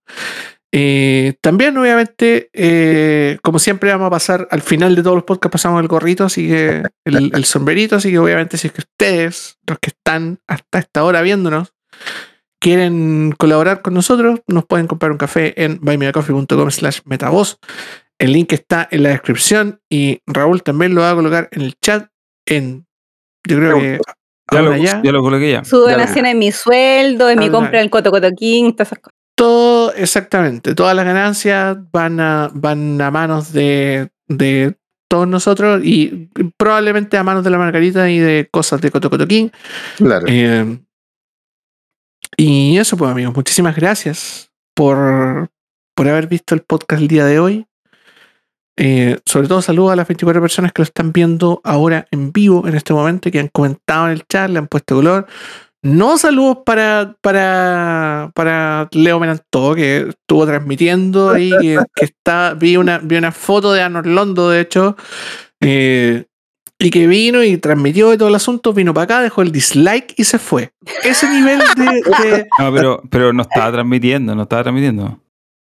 Eh, 0.74 1.36
también, 1.42 1.78
obviamente, 1.78 2.50
eh, 2.54 3.38
como 3.42 3.58
siempre, 3.60 3.90
vamos 3.92 4.08
a 4.08 4.12
pasar 4.12 4.48
al 4.52 4.62
final 4.62 4.96
de 4.96 5.04
todos 5.04 5.16
los 5.16 5.24
podcasts, 5.24 5.54
pasamos 5.54 5.82
el 5.82 5.88
gorrito, 5.88 6.26
así 6.26 6.48
que 6.48 6.84
el, 7.06 7.32
el 7.34 7.46
sombrerito, 7.46 7.96
así 7.96 8.12
que 8.12 8.20
obviamente, 8.20 8.58
si 8.58 8.68
es 8.68 8.74
que 8.74 8.82
ustedes, 8.82 9.58
los 9.66 9.80
que 9.80 9.92
están 9.92 10.40
hasta 10.48 10.80
esta 10.80 11.04
hora 11.06 11.22
viéndonos, 11.22 11.74
quieren 12.60 13.34
colaborar 13.38 13.82
con 13.82 13.94
nosotros, 13.94 14.42
nos 14.48 14.66
pueden 14.66 14.88
comprar 14.88 15.12
un 15.12 15.18
café 15.18 15.54
en 15.64 15.80
buymeacoffee.com 15.80 16.72
slash 16.72 17.00
metavoz. 17.06 17.60
El 18.20 18.34
link 18.34 18.52
está 18.52 18.88
en 18.92 19.04
la 19.04 19.10
descripción 19.10 19.80
y 19.90 20.22
Raúl 20.26 20.64
también 20.64 20.96
lo 20.96 21.02
va 21.02 21.12
a 21.12 21.16
colocar 21.16 21.50
en 21.52 21.62
el 21.62 21.76
chat 21.80 22.08
en, 22.46 22.88
yo 23.48 23.58
creo 23.58 23.80
que 23.80 24.00
Ya 24.52 24.62
lo, 24.62 24.76
ya. 24.76 25.02
lo 25.04 25.22
coloqué 25.22 25.52
ya. 25.52 25.64
Su 25.64 25.78
donación 25.78 26.26
es 26.26 26.36
mi 26.36 26.52
sueldo, 26.52 27.30
es 27.30 27.38
mi 27.38 27.50
compra 27.50 27.80
del 27.80 27.90
Coto 27.90 28.12
Coto 28.12 28.30
King, 28.36 28.72
todas 28.74 28.88
esas 28.90 29.00
cosas. 29.00 29.17
Todo, 29.38 29.94
exactamente. 29.94 30.74
Todas 30.74 30.96
las 30.96 31.06
ganancias 31.06 31.78
van 31.92 32.20
a, 32.20 32.50
van 32.56 33.00
a 33.00 33.12
manos 33.12 33.54
de, 33.54 34.10
de 34.28 34.76
todos 35.08 35.28
nosotros 35.28 35.82
y 35.84 36.28
probablemente 36.58 37.18
a 37.18 37.24
manos 37.24 37.44
de 37.44 37.52
la 37.52 37.60
Margarita 37.60 38.10
y 38.10 38.18
de 38.18 38.50
cosas 38.50 38.82
de 38.82 38.90
Coto 38.90 39.12
Coto 39.12 39.28
King. 39.28 39.50
Claro. 39.98 40.26
Eh, 40.28 40.80
y 42.36 42.80
eso, 42.80 42.98
pues, 42.98 43.12
amigos, 43.12 43.36
muchísimas 43.36 43.76
gracias 43.76 44.52
por, 44.74 45.52
por 45.96 46.08
haber 46.08 46.26
visto 46.26 46.56
el 46.56 46.62
podcast 46.62 47.00
el 47.00 47.08
día 47.08 47.26
de 47.26 47.40
hoy. 47.40 47.68
Eh, 48.76 49.20
sobre 49.24 49.48
todo, 49.48 49.62
saludos 49.62 49.94
a 49.94 49.96
las 49.96 50.08
24 50.08 50.42
personas 50.42 50.72
que 50.72 50.82
lo 50.82 50.86
están 50.86 51.14
viendo 51.14 51.62
ahora 51.64 52.08
en 52.10 52.32
vivo 52.32 52.68
en 52.68 52.74
este 52.74 52.92
momento 52.92 53.30
y 53.30 53.32
que 53.32 53.40
han 53.40 53.50
comentado 53.50 54.08
en 54.08 54.14
el 54.14 54.24
chat, 54.28 54.50
le 54.50 54.58
han 54.58 54.68
puesto 54.68 54.96
color. 54.96 55.28
No 55.84 56.18
saludos 56.18 56.60
para, 56.66 57.16
para, 57.22 58.32
para 58.34 58.90
Leo 58.92 59.20
Menantó, 59.20 59.76
que 59.76 60.08
estuvo 60.10 60.46
transmitiendo 60.46 61.30
ahí, 61.30 61.52
que, 61.62 61.78
que 61.96 62.06
está, 62.06 62.56
vi 62.56 62.78
una, 62.78 62.98
vi 62.98 63.16
una 63.16 63.32
foto 63.32 63.72
de 63.72 63.82
Arnold 63.82 64.08
Londo, 64.08 64.50
de 64.50 64.62
hecho, 64.62 64.98
eh, 65.62 66.26
y 66.80 66.90
que 66.90 67.08
vino 67.08 67.44
y 67.44 67.58
transmitió 67.58 68.10
de 68.10 68.18
todo 68.18 68.30
el 68.30 68.36
asunto, 68.36 68.74
vino 68.74 68.94
para 68.94 69.04
acá, 69.06 69.22
dejó 69.22 69.42
el 69.44 69.52
dislike 69.52 70.14
y 70.18 70.24
se 70.24 70.40
fue. 70.40 70.72
Ese 71.04 71.30
nivel 71.30 71.60
de... 71.60 71.86
de- 71.86 72.48
No, 72.60 72.74
pero, 72.74 73.02
pero 73.10 73.34
no 73.34 73.44
estaba 73.44 73.72
transmitiendo, 73.72 74.36
no 74.36 74.44
estaba 74.44 74.64
transmitiendo. 74.64 75.20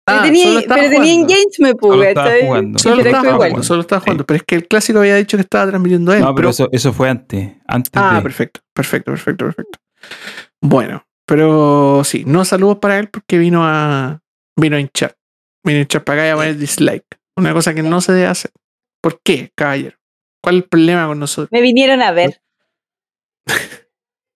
Pero 0.08 0.20
Ah, 0.20 0.24
tenía, 0.24 0.46
solo 0.46 0.60
estaba 0.60 0.82
pero 0.82 0.90
tenía 0.92 1.14
jugando. 1.14 1.34
engagement, 1.34 1.80
Solo 1.82 1.96
pues, 1.98 2.08
estaba 2.10 2.28
¿cachai? 2.28 2.46
jugando. 2.48 2.80
Solo 2.80 3.02
estaba 3.02 3.34
jugando, 3.34 3.64
solo 3.64 3.82
estaba 3.82 4.02
jugando. 4.02 4.26
Pero 4.26 4.38
es 4.38 4.44
que 4.44 4.56
el 4.56 4.68
clásico 4.68 5.00
había 5.00 5.16
dicho 5.16 5.36
que 5.38 5.42
estaba 5.42 5.68
transmitiendo 5.68 6.14
él. 6.14 6.20
No, 6.22 6.28
pero 6.28 6.36
pero- 6.36 6.50
eso, 6.50 6.70
eso 6.72 6.94
fue 6.94 7.10
antes. 7.10 7.54
Antes 7.68 7.92
Ah, 7.96 8.16
de. 8.18 8.22
perfecto, 8.22 8.60
perfecto, 8.74 9.12
perfecto, 9.12 9.46
perfecto. 9.46 9.80
Bueno, 10.62 11.06
pero 11.26 12.04
sí, 12.04 12.24
no 12.26 12.46
saludos 12.46 12.78
para 12.80 13.00
él 13.00 13.10
porque 13.10 13.38
vino 13.38 13.62
a 13.64 14.22
vino 14.58 14.78
a 14.78 14.80
hinchar. 14.80 15.16
Vino 15.64 15.80
a 15.80 15.82
hinchar 15.82 16.04
para 16.04 16.22
acá 16.22 16.28
y 16.28 16.32
a 16.32 16.36
poner 16.36 16.58
dislike. 16.58 17.06
Una 17.38 17.54
cosa 17.54 17.74
que 17.74 17.84
no 17.84 18.00
se 18.02 18.14
debe 18.14 18.28
hacer. 18.28 18.52
¿Por 19.02 19.20
qué, 19.22 19.52
caballero? 19.56 19.98
¿Cuál 20.42 20.58
es 20.58 20.64
el 20.64 20.70
problema 20.70 21.08
con 21.08 21.20
nosotros? 21.20 21.52
Me 21.52 21.62
vinieron 21.62 22.02
a 22.02 22.12
ver. 22.12 22.42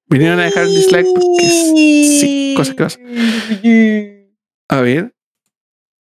Vinieron 0.07 0.39
a 0.39 0.43
dejar 0.45 0.65
un 0.65 0.73
dislike 0.75 1.05
porque 1.13 1.45
sí, 1.45 2.53
cosas 2.57 2.75
que 2.75 2.83
pasan. 2.83 3.05
A 4.69 4.81
ver. 4.81 5.13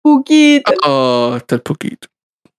Poquito, 0.04 0.72
Oh, 0.86 1.34
está 1.38 1.56
el 1.56 1.62
poquito. 1.62 2.08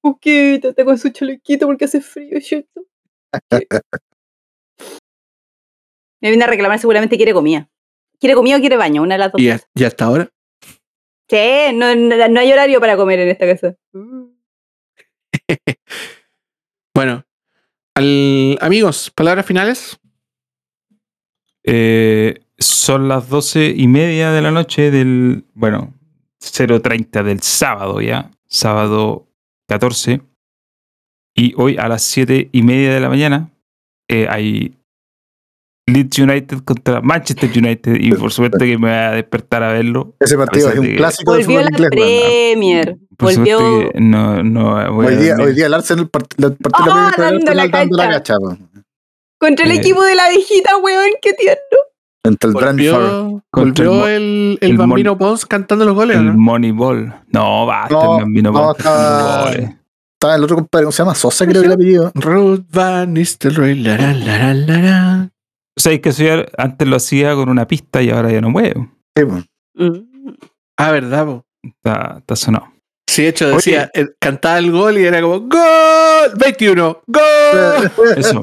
poquito, 0.00 0.74
tengo 0.74 0.96
su 0.96 1.10
chalequito 1.10 1.66
porque 1.66 1.84
hace 1.84 2.00
frío, 2.00 2.40
¿cierto? 2.40 2.82
Me 6.20 6.30
viene 6.30 6.44
a 6.44 6.48
reclamar, 6.48 6.78
seguramente 6.78 7.16
quiere 7.16 7.32
comida. 7.32 7.68
¿Quiere 8.18 8.34
comida 8.34 8.56
o 8.56 8.60
quiere 8.60 8.76
baño? 8.76 9.02
Una 9.02 9.14
de 9.16 9.18
las 9.18 9.32
dos. 9.32 9.40
¿Y, 9.40 9.50
a- 9.50 9.60
y 9.74 9.84
hasta 9.84 10.04
ahora? 10.06 10.28
Sí, 11.28 11.36
no, 11.74 11.94
no, 11.94 12.28
no 12.28 12.40
hay 12.40 12.52
horario 12.52 12.80
para 12.80 12.96
comer 12.96 13.18
en 13.20 13.28
esta 13.28 13.46
casa. 13.46 13.74
Bueno, 16.94 17.24
al, 17.94 18.56
amigos, 18.62 19.10
palabras 19.14 19.44
finales. 19.44 19.98
Eh, 21.64 22.40
son 22.58 23.08
las 23.08 23.28
doce 23.28 23.72
y 23.76 23.86
media 23.86 24.30
de 24.32 24.40
la 24.40 24.50
noche 24.50 24.90
del. 24.90 25.44
Bueno, 25.52 25.92
0.30 26.40 27.22
del 27.22 27.40
sábado 27.42 28.00
ya. 28.00 28.30
Sábado 28.46 29.28
14. 29.68 30.22
Y 31.34 31.52
hoy 31.58 31.76
a 31.76 31.88
las 31.88 32.02
7 32.04 32.48
y 32.50 32.62
media 32.62 32.94
de 32.94 33.00
la 33.00 33.10
mañana 33.10 33.50
eh, 34.08 34.26
hay 34.30 34.75
Leeds 35.88 36.18
United 36.18 36.58
contra 36.64 37.00
Manchester 37.00 37.50
United. 37.56 37.94
Y 38.00 38.12
por 38.12 38.32
suerte 38.32 38.58
que 38.66 38.76
me 38.78 38.88
voy 38.88 38.96
a 38.98 39.10
despertar 39.12 39.62
a 39.62 39.72
verlo. 39.72 40.14
Ese 40.20 40.36
partido 40.36 40.70
es 40.70 40.78
un 40.78 40.84
que- 40.86 40.96
clásico 40.96 41.34
del 41.34 41.44
Volvió 41.46 41.60
fútbol 41.60 41.72
la 41.72 41.86
inglés. 41.86 41.90
Premier. 41.90 42.96
Por 43.16 43.34
Volvió. 43.34 43.58
que 43.58 44.00
no, 44.00 44.42
no 44.42 44.92
voy 44.92 45.06
a 45.06 45.08
Hoy 45.10 45.16
día, 45.16 45.36
hoy 45.40 45.54
día 45.54 45.66
el 45.66 45.74
Arsenal 45.74 46.10
part- 46.10 46.34
el 46.44 46.56
partido 46.56 46.92
Ah, 46.94 47.12
de 47.16 47.22
la 47.22 47.28
Premier 47.28 47.44
dando 47.44 47.54
la 47.54 47.68
dando 47.68 47.96
la 47.96 48.22
po. 48.22 48.58
Contra 49.38 49.64
el 49.64 49.70
Eh. 49.72 49.74
equipo 49.76 50.02
de 50.02 50.14
la 50.16 50.28
viejita, 50.28 50.76
weón, 50.78 51.10
qué 51.22 51.32
tierno. 51.34 51.60
Entre 52.24 52.48
el 52.50 52.54
Brentford. 52.56 53.02
Volvió, 53.22 53.44
Contra 53.50 53.84
el 53.84 53.88
volvió 53.90 54.08
el, 54.08 54.58
el 54.60 54.70
el 54.72 54.76
bambino 54.76 55.16
Pons 55.16 55.46
cantando 55.46 55.84
los 55.84 55.94
goles, 55.94 56.16
¿o 56.16 56.20
El 56.20 56.26
¿no? 56.26 56.34
Moneyball. 56.34 57.14
No, 57.32 57.64
basta, 57.66 57.94
No, 57.94 58.16
el 58.16 58.22
Bambino 58.24 58.50
no, 58.50 58.58
Pons 58.58 58.78
estaba- 58.78 59.52
el 60.34 60.42
otro 60.42 60.56
compadre, 60.56 60.84
¿cómo 60.86 60.92
se 60.92 61.02
llama? 61.04 61.14
Sosa, 61.14 61.46
creo 61.46 61.62
que 61.62 61.68
el 61.68 61.72
apellido. 61.74 62.10
Ruth 62.16 62.64
Van 62.72 63.14
Nistelrooy, 63.14 63.76
lara, 63.76 64.12
lara, 64.12 64.52
lara. 64.54 65.30
O 65.76 65.80
sea, 65.80 65.92
es 65.92 66.00
que 66.00 66.08
eso 66.08 66.22
ya 66.22 66.46
antes 66.56 66.88
lo 66.88 66.96
hacía 66.96 67.34
con 67.34 67.48
una 67.48 67.66
pista 67.66 68.02
y 68.02 68.10
ahora 68.10 68.30
ya 68.32 68.40
no 68.40 68.50
mueve. 68.50 68.88
Sí. 69.16 69.24
Mm. 69.74 70.34
Ah, 70.78 70.90
verdad, 70.90 71.26
po. 71.26 71.44
Está, 71.62 72.16
está 72.18 72.36
sonado. 72.36 72.76
Sí, 73.08 73.22
de 73.22 73.28
hecho 73.28 73.48
decía, 73.48 73.90
eh, 73.94 74.08
cantaba 74.18 74.58
el 74.58 74.72
gol 74.72 74.98
y 74.98 75.04
era 75.04 75.22
como 75.22 75.40
¡Gol! 75.40 76.32
21, 76.38 77.02
¡Gol! 77.06 77.90
Eso. 78.16 78.40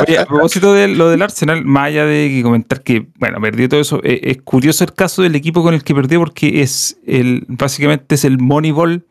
Oye, 0.00 0.18
a 0.18 0.24
propósito 0.24 0.72
de 0.72 0.88
lo 0.88 1.10
del 1.10 1.22
Arsenal, 1.22 1.64
más 1.64 1.88
allá 1.88 2.06
de 2.06 2.28
que 2.28 2.42
comentar 2.42 2.82
que, 2.82 3.06
bueno, 3.18 3.40
perdió 3.40 3.68
todo 3.68 3.80
eso, 3.80 4.00
eh, 4.02 4.20
es 4.24 4.42
curioso 4.42 4.84
el 4.84 4.94
caso 4.94 5.22
del 5.22 5.36
equipo 5.36 5.62
con 5.62 5.74
el 5.74 5.84
que 5.84 5.94
perdió 5.94 6.18
porque 6.18 6.62
es 6.62 6.98
el, 7.06 7.44
básicamente 7.46 8.14
es 8.14 8.24
el 8.24 8.38
Moneyball 8.38 9.06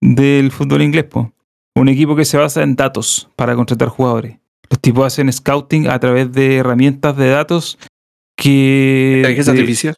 del 0.00 0.50
fútbol 0.50 0.82
inglés, 0.82 1.04
po. 1.04 1.32
Un 1.76 1.88
equipo 1.88 2.16
que 2.16 2.24
se 2.24 2.36
basa 2.36 2.62
en 2.62 2.74
datos 2.74 3.30
para 3.36 3.54
contratar 3.54 3.88
jugadores. 3.88 4.38
Los 4.70 4.80
tipos 4.80 5.06
hacen 5.06 5.32
scouting 5.32 5.88
a 5.88 5.98
través 5.98 6.30
de 6.32 6.56
herramientas 6.56 7.16
de 7.16 7.28
datos 7.30 7.78
que... 8.36 9.14
Inteligencia 9.18 9.52
de- 9.52 9.60
artificial. 9.60 9.94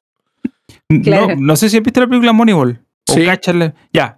Claro. 1.02 1.28
no, 1.28 1.36
no 1.36 1.56
sé 1.56 1.68
si 1.70 1.76
has 1.76 1.82
visto 1.82 2.00
la 2.00 2.06
película 2.08 2.32
Moneyball. 2.32 2.80
O 3.08 3.12
Sí. 3.14 3.24
Ya. 3.92 4.16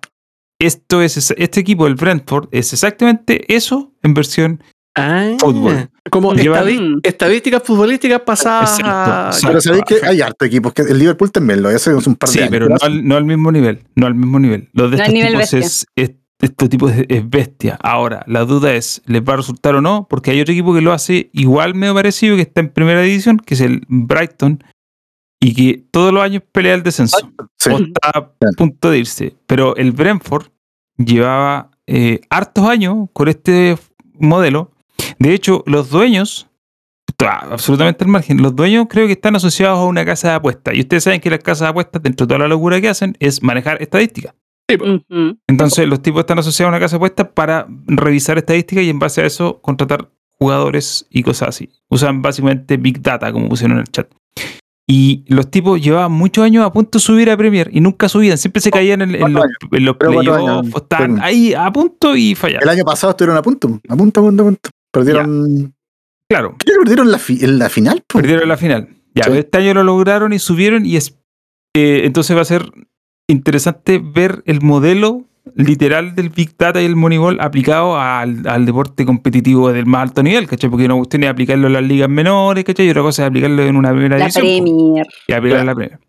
Esto 0.59 1.03
es, 1.03 1.33
este 1.37 1.61
equipo, 1.61 1.87
el 1.87 1.95
Brentford, 1.97 2.49
es 2.53 2.73
exactamente 2.73 3.53
eso 3.55 3.93
en 4.03 4.15
versión 4.15 4.63
Ah, 4.95 5.37
Fútbol. 5.39 5.89
Como 6.11 6.35
estadísticas 6.35 7.63
futbolísticas 7.65 8.21
pasadas 8.21 8.79
Exacto, 8.79 9.01
a-. 9.01 9.31
Pero 9.49 9.61
sabéis 9.63 9.85
que 9.89 10.07
hay 10.07 10.21
harto 10.21 10.45
equipos 10.45 10.75
que 10.75 10.83
el 10.83 10.99
Liverpool 10.99 11.33
también 11.33 11.63
lo 11.63 11.71
hace 11.71 11.95
un 11.95 12.15
par 12.17 12.29
de 12.29 12.33
Sí, 12.35 12.39
años. 12.41 12.51
pero 12.51 12.69
no 12.69 12.77
al, 12.81 13.07
no 13.09 13.17
al 13.17 13.25
mismo 13.25 13.51
nivel. 13.51 13.85
No 13.97 14.07
al 14.07 14.15
mismo 14.15 14.39
nivel. 14.39 14.69
Los 14.75 14.91
de 14.91 14.99
No 14.99 15.03
estos 15.03 15.15
nivel 15.15 15.33
tipos 15.33 15.55
es, 15.55 15.87
es- 15.97 16.11
estos 16.43 16.69
tipos 16.69 16.93
es, 16.93 17.07
es 17.09 17.31
bestia. 17.31 17.79
Ahora, 17.83 18.25
la 18.27 18.45
duda 18.45 18.75
es, 18.75 19.01
¿les 19.07 19.23
va 19.23 19.35
a 19.35 19.37
resultar 19.37 19.75
o 19.77 19.81
no? 19.81 20.07
Porque 20.11 20.33
hay 20.33 20.41
otro 20.41 20.53
equipo 20.53 20.75
que 20.75 20.81
lo 20.81 20.93
hace 20.93 21.31
igual 21.33 21.75
medio 21.75 21.95
parecido, 21.95 22.37
que 22.37 22.43
está 22.43 22.61
en 22.61 22.69
primera 22.69 23.01
división, 23.01 23.39
que 23.39 23.55
es 23.55 23.61
el 23.61 23.83
Brighton, 23.89 24.63
y 25.41 25.55
que 25.55 25.85
todos 25.91 26.13
los 26.13 26.23
años 26.23 26.43
pelea 26.53 26.75
el 26.75 26.83
descenso. 26.83 27.17
Sí. 27.59 27.71
O 27.71 27.79
está 27.79 28.11
a 28.15 28.33
punto 28.57 28.91
de 28.91 28.99
irse. 28.99 29.35
Pero 29.47 29.77
el 29.77 29.93
Brentford 29.93 30.47
llevaba 30.97 31.71
eh, 31.87 32.21
hartos 32.29 32.65
años 32.65 33.09
con 33.13 33.29
este 33.29 33.77
modelo. 34.15 34.73
De 35.19 35.35
hecho, 35.35 35.63
los 35.67 35.91
dueños, 35.91 36.49
absolutamente 37.19 38.05
al 38.05 38.11
margen, 38.11 38.43
los 38.43 38.55
dueños 38.55 38.87
creo 38.89 39.07
que 39.07 39.15
están 39.15 39.37
asociados 39.37 39.79
a 39.79 39.85
una 39.85 40.05
casa 40.05 40.29
de 40.31 40.35
apuestas. 40.35 40.75
Y 40.75 40.81
ustedes 40.81 41.05
saben 41.05 41.21
que 41.21 41.31
las 41.31 41.41
casas 41.41 41.67
de 41.67 41.71
apuestas, 41.71 42.03
dentro 42.03 42.27
de 42.27 42.29
toda 42.29 42.39
la 42.41 42.49
locura 42.49 42.81
que 42.81 42.89
hacen, 42.89 43.17
es 43.21 43.43
manejar 43.43 43.83
estadísticas. 43.83 44.35
Entonces, 45.49 45.89
los 45.89 46.01
tipos 46.03 46.21
están 46.21 46.39
asociados 46.39 46.69
a 46.69 46.73
una 46.77 46.81
casa 46.81 46.95
de 46.95 46.99
apuestas 46.99 47.29
para 47.35 47.67
revisar 47.87 48.39
estadísticas 48.39 48.85
y 48.85 48.91
en 48.91 48.99
base 48.99 49.23
a 49.23 49.27
eso 49.27 49.61
contratar 49.61 50.11
jugadores 50.39 51.07
y 51.11 51.23
cosas 51.23 51.51
así. 51.51 51.71
Usan 51.89 52.23
básicamente 52.23 52.77
Big 52.77 53.01
Data, 53.03 53.33
como 53.33 53.49
pusieron 53.49 53.77
en 53.79 53.81
el 53.83 53.89
chat. 53.89 54.09
Y 54.89 55.25
los 55.29 55.51
tipos 55.51 55.81
llevaban 55.81 56.11
muchos 56.13 56.45
años 56.45 56.67
a 56.67 56.73
punto 56.73 56.99
de 56.99 57.03
subir 57.03 57.31
a 57.31 57.37
Premier 57.37 57.71
y 57.73 57.81
nunca 57.81 58.09
subían. 58.09 58.37
Siempre 58.37 58.61
se 58.61 58.71
caían 58.71 59.01
en, 59.03 59.13
los, 59.13 59.45
en 59.71 59.95
playoffs. 59.99 60.75
Estaban 60.77 61.21
ahí 61.23 61.55
a 61.55 61.73
punto 61.73 62.17
y 62.17 62.31
El 62.31 62.37
fallaron. 62.37 62.69
año 62.69 62.85
pasado 62.85 63.13
estuvieron 63.13 63.37
a 63.37 63.43
punto, 63.43 63.81
a 63.89 63.97
punto, 63.97 64.21
a 64.21 64.23
punto, 64.25 64.43
a 64.43 64.47
punto. 64.47 64.71
Perdieron. 64.91 65.75
Claro, 66.29 66.57
que 66.59 66.73
perdieron 66.81 67.11
la, 67.13 67.19
fi- 67.19 67.43
en 67.45 67.59
la 67.59 67.69
final. 67.71 68.03
po. 68.07 68.19
perdieron 68.19 68.49
la 68.49 68.57
final. 68.57 68.89
Ya, 69.15 69.25
Sí. 69.25 69.31
pero 69.31 69.41
este 69.41 69.59
año 69.59 69.75
lo 69.75 69.85
lograron 69.85 70.33
y 70.33 70.39
subieron 70.39 70.85
y 70.85 70.97
es, 70.97 71.19
eh, 71.77 72.03
entonces 72.05 72.37
va 72.37 72.41
a 72.41 72.47
ser 72.47 72.71
interesante 73.29 73.99
ver 74.03 74.43
el 74.47 74.61
modelo 74.61 75.25
literal 75.57 76.15
del 76.15 76.31
Big 76.31 76.57
Data 76.57 76.81
y 76.81 76.85
el 76.85 76.97
Moneyball 76.97 77.41
aplicado 77.41 77.99
al, 77.99 78.47
al 78.47 78.65
deporte 78.65 79.05
competitivo 79.05 79.73
del 79.73 79.87
más 79.87 80.03
alto 80.03 80.23
nivel, 80.23 80.47
¿cachai? 80.47 80.71
Porque 80.71 80.87
una 80.87 80.95
cuestión 80.95 81.25
es 81.25 81.31
aplicarlo 81.31 81.67
en 81.67 81.73
las 81.73 81.83
ligas 81.83 82.09
menores, 82.09 82.65
¿cachai? 82.65 82.87
Y 82.87 82.91
otra 82.91 83.03
cosa 83.03 83.23
es 83.23 83.29
aplicarlo 83.29 83.63
en 83.63 83.77
una 83.77 83.91
primera 83.91 84.19
La 84.19 84.27
división. 84.29 84.45
po, 84.45 84.65
Premier. 84.65 85.07
y 85.27 85.33
aplicarlo 85.33 85.61
en 85.61 85.67
la 85.67 85.75
primera. 85.75 86.01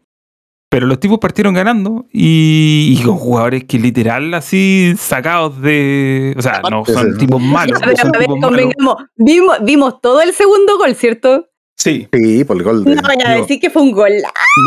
Pero 0.70 0.88
los 0.88 1.00
tipos 1.00 1.20
partieron 1.20 1.54
ganando 1.54 2.08
y, 2.12 2.98
y 3.00 3.04
con 3.04 3.18
jugadores 3.18 3.66
que 3.66 3.78
literal 3.78 4.34
así 4.34 4.96
sacados 4.98 5.62
de... 5.62 6.34
O 6.36 6.42
sea, 6.42 6.62
no 6.70 6.84
son 6.84 7.14
sí. 7.14 7.20
tipos 7.20 7.40
malos. 7.40 7.80
A 7.80 7.86
ver, 7.86 8.28
convengamos, 8.28 8.96
vimos, 9.16 9.58
vimos 9.62 10.02
todo 10.02 10.22
el 10.22 10.34
segundo 10.34 10.80
gol, 10.80 10.96
¿cierto? 10.96 11.48
Sí. 11.84 12.08
Sí, 12.14 12.44
por 12.46 12.58
el 12.58 12.64
gol 12.64 12.84
de. 12.86 12.96
No 12.96 13.02
vayan 13.02 13.28
a 13.32 13.36
decir 13.36 13.60
que 13.60 13.70
fue 13.70 13.82
un 13.82 13.92
gol. 13.92 14.12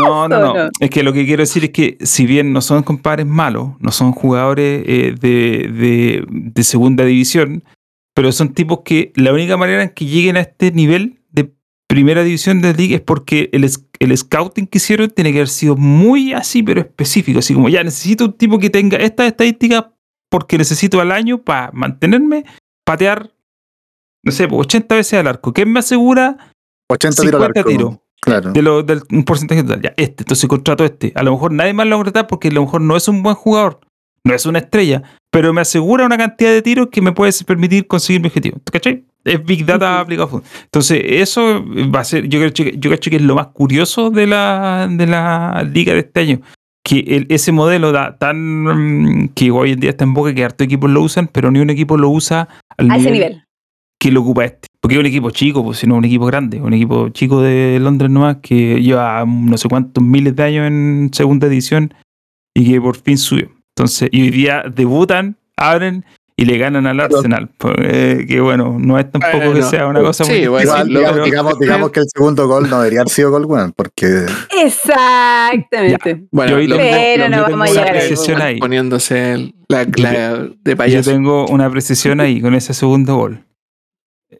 No, 0.03 0.27
no, 0.27 0.39
no. 0.39 0.53
no. 0.53 0.69
Es 0.79 0.89
que 0.89 1.01
lo 1.03 1.13
que 1.13 1.25
quiero 1.25 1.41
decir 1.41 1.63
es 1.65 1.71
que 1.71 1.97
si 2.01 2.25
bien 2.25 2.53
no 2.53 2.61
son 2.61 2.83
compadres 2.83 3.25
malos, 3.25 3.69
no 3.79 3.91
son 3.91 4.11
jugadores 4.11 4.83
eh, 4.87 5.15
de, 5.19 5.69
de- 5.71 6.25
de 6.29 6.63
segunda 6.63 7.05
división, 7.05 7.63
pero 8.13 8.31
son 8.31 8.53
tipos 8.53 8.79
que 8.85 9.11
la 9.15 9.33
única 9.33 9.57
manera 9.57 9.83
en 9.83 9.89
que 9.89 10.05
lleguen 10.05 10.37
a 10.37 10.41
este 10.41 10.71
nivel 10.71 11.19
de 11.31 11.51
primera 11.87 12.23
división 12.23 12.61
de 12.61 12.71
la 12.71 12.77
liga 12.77 12.95
es 12.97 13.01
porque 13.01 13.49
el, 13.53 13.67
el 13.99 14.17
scouting 14.17 14.67
que 14.67 14.77
hicieron 14.77 15.09
tiene 15.09 15.31
que 15.31 15.39
haber 15.39 15.49
sido 15.49 15.75
muy 15.75 16.33
así, 16.33 16.61
pero 16.63 16.81
específico. 16.81 17.39
Así 17.39 17.53
como 17.53 17.69
ya 17.69 17.83
necesito 17.83 18.25
un 18.25 18.33
tipo 18.33 18.59
que 18.59 18.69
tenga 18.69 18.97
estas 18.97 19.27
estadísticas 19.27 19.85
porque 20.29 20.57
necesito 20.57 20.99
al 20.99 21.11
año 21.11 21.37
para 21.41 21.71
mantenerme, 21.71 22.43
patear, 22.85 23.31
no 24.23 24.31
sé, 24.31 24.47
pues, 24.47 24.61
80 24.61 24.95
veces 24.95 25.19
al 25.19 25.27
arco. 25.27 25.53
¿Qué 25.53 25.65
me 25.65 25.79
asegura 25.79 26.51
80 26.89 27.21
tiros 27.23 27.41
al 27.41 27.47
50 27.53 27.59
arco. 27.59 27.69
tiros? 27.69 27.95
Claro. 28.19 28.51
de 28.51 28.61
lo, 28.61 28.83
del 28.83 29.01
un 29.11 29.23
porcentaje 29.23 29.63
total. 29.63 29.81
Ya, 29.81 29.93
este, 29.95 30.23
entonces 30.23 30.47
contrato 30.49 30.83
este. 30.83 31.11
A 31.15 31.23
lo 31.23 31.31
mejor 31.31 31.51
nadie 31.53 31.73
más 31.73 31.85
lo 31.85 31.91
va 31.91 32.01
a 32.01 32.03
contratar 32.03 32.27
porque 32.27 32.47
a 32.49 32.51
lo 32.51 32.61
mejor 32.61 32.81
no 32.81 32.97
es 32.97 33.07
un 33.07 33.21
buen 33.23 33.35
jugador, 33.35 33.79
no 34.25 34.33
es 34.33 34.45
una 34.45 34.59
estrella, 34.59 35.03
pero 35.31 35.53
me 35.53 35.61
asegura 35.61 36.05
una 36.05 36.17
cantidad 36.17 36.51
de 36.51 36.61
tiros 36.61 36.87
que 36.91 37.01
me 37.01 37.11
puede 37.13 37.31
permitir 37.45 37.87
conseguir 37.87 38.21
mi 38.21 38.27
objetivo. 38.27 38.57
¿Tú 38.63 38.71
cachai? 38.71 39.05
Es 39.23 39.43
Big 39.45 39.65
Data 39.65 39.99
aplicado. 39.99 40.41
Entonces, 40.63 41.01
eso 41.05 41.63
va 41.93 41.99
a 41.99 42.03
ser, 42.03 42.27
yo 42.27 42.39
creo, 42.39 42.51
que- 42.53 42.77
yo 42.77 42.89
cacho 42.89 43.09
que 43.09 43.17
es 43.17 43.21
lo 43.21 43.35
más 43.35 43.47
curioso 43.47 44.09
de 44.09 44.25
la, 44.25 44.87
de 44.89 45.05
la 45.05 45.63
liga 45.71 45.93
de 45.93 45.99
este 45.99 46.19
año. 46.21 46.41
Que 46.83 46.99
el- 46.99 47.25
ese 47.29 47.51
modelo 47.51 47.91
da 47.91 48.17
tan 48.17 49.29
que 49.35 49.51
hoy 49.51 49.73
en 49.73 49.79
día 49.81 49.89
está 49.91 50.05
en 50.05 50.13
boca 50.13 50.33
que 50.33 50.43
harto 50.43 50.63
equipos 50.63 50.89
lo 50.89 51.01
usan, 51.01 51.27
pero 51.27 51.51
ni 51.51 51.59
un 51.59 51.69
equipo 51.69 51.97
lo 51.97 52.09
usa 52.09 52.47
al 52.77 52.89
A 52.91 52.97
ese 52.97 53.11
nivel. 53.11 53.43
que 53.99 54.11
lo 54.11 54.21
ocupa 54.21 54.45
este. 54.45 54.66
Porque 54.79 54.95
es 54.95 54.99
un 54.99 55.05
equipo 55.07 55.31
chico, 55.31 55.63
pues, 55.63 55.79
sino 55.79 55.95
un 55.95 56.05
equipo 56.05 56.25
grande, 56.25 56.61
un 56.61 56.73
equipo 56.73 57.09
chico 57.09 57.41
de 57.41 57.79
Londres 57.81 58.11
nomás 58.11 58.37
que 58.41 58.81
lleva 58.81 59.25
no 59.25 59.57
sé 59.57 59.67
cuántos 59.67 60.03
miles 60.03 60.35
de 60.35 60.43
años 60.43 60.67
en 60.67 61.09
segunda 61.13 61.47
edición 61.47 61.93
y 62.53 62.71
que 62.71 62.79
por 62.79 62.95
fin 62.95 63.17
subió. 63.17 63.49
Entonces, 63.75 64.09
y 64.11 64.21
hoy 64.21 64.29
día 64.29 64.63
debutan, 64.73 65.37
abren 65.55 66.05
y 66.39 66.45
le 66.45 66.59
ganan 66.59 66.85
al 66.85 66.99
Arsenal. 66.99 67.49
Pues, 67.57 67.73
eh, 67.79 68.25
que 68.27 68.39
bueno, 68.39 68.77
no 68.79 68.99
es 68.99 69.11
tampoco 69.11 69.39
que 69.39 69.47
Bueno, 69.47 69.69
sea 69.69 69.87
una 69.87 70.01
cosa 70.01 70.23
sí, 70.23 70.31
muy 70.33 70.47
bueno, 70.47 70.71
difícil, 70.71 70.87
digamos, 70.95 71.11
pero- 71.13 71.25
digamos, 71.25 71.59
digamos 71.59 71.91
que 71.91 71.99
el 72.01 72.05
segundo 72.13 72.47
gol 72.47 72.69
no 72.69 72.77
debería 72.77 72.99
haber 73.01 73.09
sido 73.09 73.31
gol, 73.31 73.45
weón, 73.45 73.73
porque 73.75 74.25
Exactamente. 74.63 76.27
Bueno, 76.31 76.59
Yo 76.59 76.75
tengo- 76.75 76.77
Pero 76.77 77.23
yo 77.23 77.29
no 77.29 77.35
tengo 77.45 77.49
vamos 77.57 77.69
a 77.69 77.71
una 77.71 77.91
llegar 77.93 78.41
ahí. 78.43 78.59
poniéndose 78.59 79.53
la, 79.67 79.85
la 79.97 80.37
de 80.43 80.71
Yo 80.71 80.77
payaso. 80.77 81.11
tengo 81.11 81.47
una 81.47 81.69
precisión 81.69 82.19
ahí 82.19 82.39
con 82.41 82.53
ese 82.53 82.73
segundo 82.75 83.15
gol. 83.15 83.43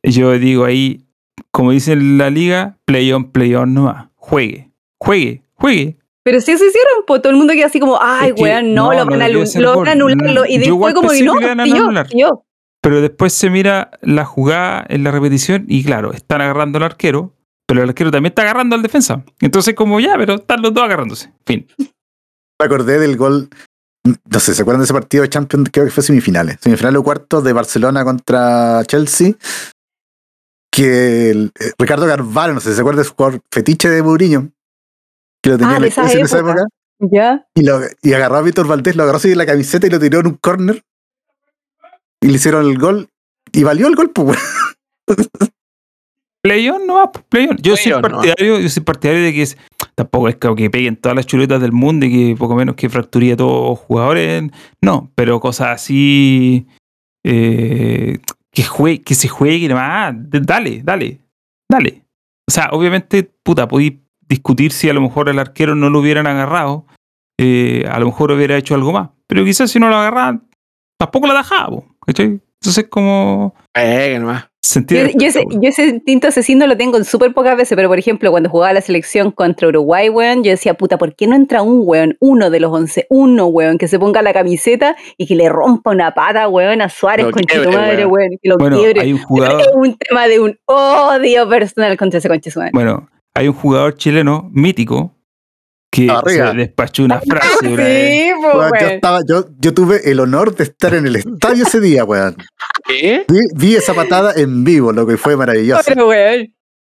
Yo 0.03 0.31
digo 0.37 0.65
ahí, 0.65 1.05
como 1.51 1.71
dice 1.71 1.93
en 1.93 2.17
la 2.17 2.29
liga, 2.29 2.77
play 2.85 3.11
on, 3.11 3.31
play 3.31 3.55
on 3.55 3.73
nomás. 3.73 4.07
Juegue, 4.15 4.71
juegue, 4.99 5.43
juegue. 5.53 5.97
Pero 6.23 6.41
si 6.41 6.51
eso 6.51 6.65
hicieron, 6.65 7.05
pues 7.05 7.21
todo 7.21 7.31
el 7.31 7.37
mundo 7.37 7.53
queda 7.53 7.67
así 7.67 7.79
como, 7.79 7.97
ay, 8.01 8.29
Es 8.29 8.35
que 8.35 8.43
weón, 8.43 8.73
no, 8.73 8.91
no, 8.91 8.99
lo 8.99 9.05
van 9.05 9.21
a, 9.21 9.91
anularlo. 9.91 10.45
Y 10.45 10.57
después 10.57 10.93
como 10.93 11.09
pensé 11.09 11.23
no, 11.23 12.03
yo. 12.09 12.43
Pero 12.81 13.01
después 13.01 13.33
se 13.33 13.49
mira 13.49 13.91
la 14.01 14.25
jugada 14.25 14.85
en 14.89 15.03
la 15.03 15.11
repetición 15.11 15.65
y 15.67 15.83
claro, 15.83 16.13
están 16.13 16.41
agarrando 16.41 16.77
al 16.77 16.83
arquero, 16.83 17.33
pero 17.65 17.81
el 17.81 17.89
arquero 17.89 18.11
también 18.11 18.31
está 18.31 18.43
agarrando 18.43 18.75
al 18.75 18.81
defensa. 18.81 19.23
Entonces 19.39 19.73
como 19.73 19.99
ya, 19.99 20.17
pero 20.17 20.35
están 20.35 20.61
los 20.61 20.73
dos 20.73 20.83
agarrándose. 20.83 21.31
Fin. 21.45 21.65
me 21.77 22.65
acordé 22.65 22.99
del 22.99 23.17
gol. 23.17 23.49
No 24.03 24.39
sé, 24.39 24.53
¿se 24.53 24.61
acuerdan 24.61 24.81
de 24.81 24.85
ese 24.85 24.93
partido 24.93 25.23
de 25.23 25.29
Champions? 25.29 25.69
Creo 25.71 25.85
que 25.85 25.91
fue 25.91 26.03
semifinales. 26.03 26.57
Semifinales 26.61 26.99
o 26.99 27.03
cuartos 27.03 27.43
de 27.43 27.53
Barcelona 27.53 28.03
contra 28.05 28.83
Chelsea. 28.85 29.33
Que 30.77 31.31
el- 31.31 31.51
eh, 31.59 31.71
Ricardo 31.79 32.05
Carvalho, 32.05 32.53
no 32.53 32.59
sé, 32.59 32.75
¿se 32.75 32.81
acuerda 32.81 32.99
de 33.01 33.07
su 33.07 33.15
jugador 33.15 33.41
fetiche 33.51 33.89
de 33.89 34.03
Mourinho? 34.03 34.51
Que 35.41 35.49
lo 35.49 35.57
tenía 35.57 35.73
Ah, 35.73 35.75
en 35.77 35.81
la 35.81 35.87
esa 35.87 36.11
en 36.13 36.19
esa 36.25 36.37
época. 36.39 36.63
Ya. 36.99 37.47
Y, 37.55 37.63
lo, 37.63 37.79
y 38.03 38.13
agarró 38.13 38.35
a 38.37 38.41
Víctor 38.43 38.67
Valdés, 38.67 38.95
lo 38.95 39.01
agarró 39.03 39.17
así 39.17 39.29
de 39.29 39.35
la 39.35 39.45
camiseta 39.47 39.87
y 39.87 39.89
lo 39.89 39.99
tiró 39.99 40.19
en 40.19 40.27
un 40.27 40.33
corner. 40.35 40.83
Y 42.21 42.27
le 42.27 42.33
hicieron 42.33 42.65
el 42.67 42.77
gol. 42.77 43.09
Y 43.51 43.63
valió 43.63 43.87
el 43.87 43.95
gol, 43.95 44.11
pues, 44.11 44.27
weón. 45.07 45.27
Play 46.41 46.69
on 46.69 46.85
no 46.87 46.95
va. 46.95 47.11
Yo 47.13 47.21
Play 47.29 47.77
soy 47.77 47.91
no 47.91 48.01
partidario, 48.01 48.59
yo 48.59 48.69
soy 48.69 48.83
partidario 48.83 49.23
de 49.23 49.33
que 49.33 49.41
es- 49.41 49.57
tampoco 49.95 50.29
es 50.29 50.35
como 50.37 50.55
que 50.55 50.69
peguen 50.69 50.95
todas 50.95 51.15
las 51.15 51.25
chuletas 51.25 51.59
del 51.61 51.71
mundo 51.71 52.05
y 52.05 52.11
que 52.11 52.35
poco 52.37 52.55
menos 52.55 52.75
que 52.75 52.89
fracturía 52.89 53.33
a 53.33 53.37
todos 53.37 53.69
los 53.71 53.79
jugadores. 53.79 54.43
No, 54.81 55.11
pero 55.15 55.39
cosas 55.39 55.69
así 55.69 56.67
eh, 57.23 58.19
que 58.57 58.63
jue- 58.63 59.03
que 59.03 59.13
se 59.13 59.27
juegue 59.27 59.67
nomás. 59.67 60.15
d- 60.17 60.41
Dale, 60.41 60.81
dale, 60.83 61.19
dale. 61.69 62.05
O 62.49 62.51
sea, 62.51 62.69
obviamente, 62.71 63.21
puta, 63.43 63.67
podéis 63.67 63.99
discutir 64.27 64.71
si 64.71 64.89
a 64.89 64.93
lo 64.93 65.01
mejor 65.01 65.29
el 65.29 65.37
arquero 65.37 65.75
no 65.75 65.91
lo 65.91 65.99
hubieran 65.99 66.25
agarrado. 66.25 66.87
eh, 67.39 67.85
a 67.87 67.99
lo 67.99 68.07
mejor 68.07 68.31
hubiera 68.31 68.57
hecho 68.57 68.73
algo 68.73 68.91
más. 68.91 69.09
Pero 69.27 69.45
quizás 69.45 69.69
si 69.69 69.79
no 69.79 69.89
lo 69.89 69.95
agarraban, 69.97 70.49
tampoco 70.99 71.27
la 71.27 71.35
dejaba, 71.37 71.67
po, 71.69 71.85
¿cachai? 72.03 72.41
Entonces 72.59 72.87
como 72.89 73.53
Pegue 73.71 74.17
nomás. 74.17 74.47
Sentir 74.67 75.11
Yo, 75.13 75.19
yo 75.19 75.27
ese, 75.27 75.43
yo 75.49 75.69
ese 75.69 75.85
instinto 75.87 76.27
asesino 76.27 76.67
lo 76.67 76.75
tengo 76.75 76.97
en 76.97 77.05
súper 77.05 77.33
pocas 77.33 77.55
veces, 77.55 77.75
pero 77.75 77.87
por 77.87 77.97
ejemplo, 77.99 78.31
cuando 78.31 78.49
jugaba 78.49 78.73
la 78.73 78.81
selección 78.81 79.31
contra 79.31 79.67
Uruguay, 79.67 80.09
weón, 80.09 80.43
yo 80.43 80.51
decía, 80.51 80.73
puta, 80.73 80.97
¿por 80.97 81.15
qué 81.15 81.27
no 81.27 81.35
entra 81.35 81.61
un 81.61 81.81
weón, 81.85 82.17
uno 82.19 82.49
de 82.49 82.59
los 82.59 82.71
once, 82.71 83.07
uno, 83.09 83.47
weón, 83.47 83.77
que 83.77 83.87
se 83.87 83.97
ponga 83.99 84.21
la 84.21 84.33
camiseta 84.33 84.95
y 85.17 85.25
que 85.27 85.35
le 85.35 85.47
rompa 85.49 85.91
una 85.91 86.13
pata, 86.13 86.47
weón, 86.47 86.81
a 86.81 86.89
Suárez 86.89 87.27
con 87.31 87.43
quiebre, 87.43 87.71
madre, 87.71 88.05
weón. 88.05 88.11
weón, 88.11 88.29
que 88.41 88.49
lo 88.49 88.57
Bueno, 88.57 88.77
quiebre? 88.77 89.01
hay 89.01 89.13
un 89.13 89.19
Es 89.19 89.25
jugador, 89.25 89.61
un 89.75 89.97
tema 89.97 90.27
de 90.27 90.39
un 90.39 90.59
odio 90.65 91.47
personal 91.47 91.95
contra 91.97 92.19
ese 92.19 92.27
conche 92.27 92.51
bueno, 92.73 93.09
hay 93.33 93.47
un 93.47 93.53
jugador 93.53 93.95
chileno 93.95 94.49
mítico 94.51 95.16
que 95.91 96.09
Arriba. 96.11 96.51
se 96.51 96.57
despachó 96.57 97.03
una 97.03 97.21
frase. 97.21 97.47
Sí, 97.61 98.31
pues, 98.41 98.55
Weón, 98.55 98.71
yo, 98.79 98.87
estaba, 98.87 99.19
yo, 99.27 99.45
yo 99.59 99.73
tuve 99.73 100.09
el 100.11 100.19
honor 100.19 100.55
de 100.55 100.65
estar 100.65 100.93
en 100.93 101.07
el 101.07 101.15
estadio 101.15 101.63
ese 101.65 101.79
día, 101.79 102.03
weón. 102.03 102.35
¿Qué? 102.87 103.25
Vi, 103.27 103.39
vi 103.55 103.75
esa 103.75 103.93
patada 103.93 104.33
en 104.35 104.63
vivo, 104.63 104.91
lo 104.91 105.07
que 105.07 105.17
fue 105.17 105.35
maravilloso. 105.35 105.83
Pero, 105.85 106.07
weón. 106.09 106.53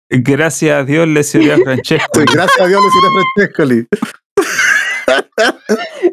Gracias 0.10 0.78
a 0.80 0.84
Dios 0.84 1.08
le 1.08 1.24
sirvió 1.24 1.56
a 1.56 1.58
Francesco. 1.58 2.20
Sí, 2.20 2.26
gracias 2.34 2.60
a 2.62 2.68
Dios 2.68 2.82
le 2.82 2.88
hicieron 2.88 3.14
Francescoli. 3.36 3.88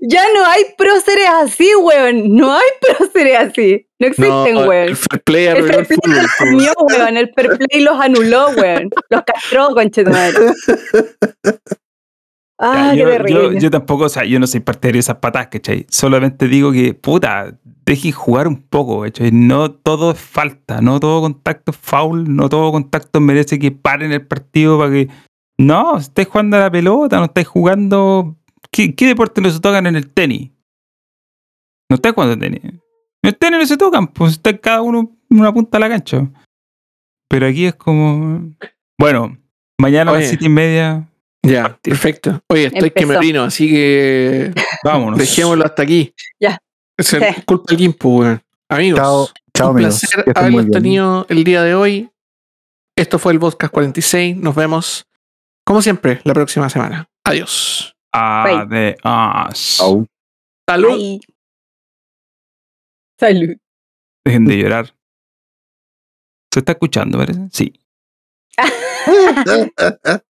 Ya 0.02 0.22
no 0.34 0.44
hay 0.46 0.64
próceres 0.76 1.28
así, 1.42 1.70
weón. 1.76 2.34
No 2.34 2.52
hay 2.56 2.68
próceres 2.80 3.38
así. 3.38 3.86
No 3.98 4.06
existen, 4.06 4.54
No, 4.54 4.60
weón. 4.66 4.88
el 4.88 4.96
fair 4.96 5.22
play 5.22 5.46
El 5.46 5.56
fair 5.66 5.74
el 5.80 5.86
play 5.86 5.98
fútbol. 5.98 6.16
los 6.16 6.26
po. 6.38 6.44
comió, 6.44 6.72
weón. 6.78 7.16
El 7.16 7.32
fair 7.34 7.58
play 7.58 7.80
los 7.82 8.00
anuló, 8.00 8.48
weón. 8.50 8.90
Los 9.10 9.22
castró, 9.24 9.68
conche 9.74 10.04
tu 10.04 10.10
madre. 10.10 10.38
Ah, 12.62 12.88
Ya, 12.88 12.92
qué 12.92 12.98
yo, 12.98 13.08
terrible. 13.08 13.32
yo, 13.54 13.58
yo 13.58 13.70
tampoco, 13.70 14.04
o 14.04 14.08
sea, 14.08 14.24
yo 14.24 14.38
no 14.38 14.46
soy 14.46 14.60
partidario 14.60 14.98
de 14.98 15.00
esas 15.00 15.16
patas, 15.16 15.48
¿cachai? 15.48 15.86
Solamente 15.88 16.46
digo 16.46 16.72
que, 16.72 16.92
puta, 16.94 17.58
dejen 17.86 18.12
jugar 18.12 18.46
un 18.46 18.56
poco, 18.62 19.00
¿cachai? 19.02 19.30
No 19.32 19.70
todo 19.70 20.10
es 20.12 20.20
falta, 20.20 20.80
no 20.82 21.00
todo 21.00 21.22
contacto 21.22 21.70
es 21.72 21.78
foul, 21.78 22.34
no 22.36 22.48
todo 22.50 22.70
contacto 22.70 23.18
merece 23.20 23.58
que 23.58 23.72
paren 23.72 24.12
el 24.12 24.26
partido 24.26 24.78
para 24.78 24.90
que. 24.90 25.08
No, 25.58 25.96
estáis 25.98 26.28
jugando 26.28 26.56
a 26.56 26.60
la 26.60 26.70
pelota, 26.70 27.18
no 27.18 27.24
estáis 27.24 27.48
jugando. 27.48 28.36
¿Qué, 28.70 28.94
qué 28.94 29.06
deporte 29.06 29.40
no 29.40 29.50
se 29.50 29.60
tocan 29.60 29.86
en 29.86 29.96
el 29.96 30.08
tenis? 30.10 30.50
No 31.90 31.96
estáis 31.96 32.14
jugando 32.14 32.38
tenis. 32.38 32.60
En 32.62 32.80
el 33.22 33.36
tenis 33.36 33.58
no 33.58 33.66
se 33.66 33.76
tocan, 33.76 34.06
pues 34.08 34.32
está 34.32 34.56
cada 34.56 34.82
uno 34.82 35.10
en 35.30 35.40
una 35.40 35.52
punta 35.52 35.78
de 35.78 35.80
la 35.80 35.88
cancha. 35.88 36.28
Pero 37.28 37.46
aquí 37.46 37.64
es 37.66 37.74
como. 37.74 38.50
Bueno, 38.98 39.36
mañana 39.78 40.10
a 40.10 40.14
las 40.14 40.28
siete 40.28 40.46
y 40.46 40.48
media, 40.48 41.08
Ya, 41.42 41.78
perfecto. 41.82 42.42
Oye, 42.48 42.66
estoy 42.66 42.90
que 42.90 43.06
me 43.06 43.14
Empezó. 43.14 43.18
orino, 43.18 43.42
así 43.44 43.68
que 43.70 44.52
vámonos. 44.84 45.18
dejémoslo 45.18 45.64
hasta 45.64 45.82
aquí. 45.82 46.14
Ya. 46.38 46.58
Es 46.98 47.12
el- 47.14 47.34
Sí. 47.34 47.42
culpa 47.46 47.64
del 47.68 47.78
Gimpo, 47.78 48.08
weón. 48.18 48.42
Amigos, 48.68 49.00
Chao, 49.00 49.28
chao, 49.56 49.70
un 49.70 49.76
amigos. 49.78 50.00
placer 50.00 50.32
haberlos 50.36 50.70
tenido 50.70 51.26
el 51.28 51.42
día 51.44 51.62
de 51.62 51.74
hoy. 51.74 52.10
Esto 52.96 53.18
fue 53.18 53.32
el 53.32 53.38
podcast 53.40 53.72
46. 53.72 54.36
Nos 54.36 54.54
vemos, 54.54 55.06
como 55.64 55.80
siempre, 55.82 56.20
la 56.24 56.34
próxima 56.34 56.68
semana. 56.68 57.08
Adiós. 57.24 57.96
Adiós. 58.12 58.96
Chao. 59.02 60.06
Salud. 60.68 61.20
Salud. 63.18 63.56
Dejen 64.24 64.44
de 64.44 64.56
llorar. 64.58 64.94
¿Se 66.52 66.60
está 66.60 66.72
escuchando, 66.72 67.18
parece? 67.18 67.40
Sí. 67.52 67.72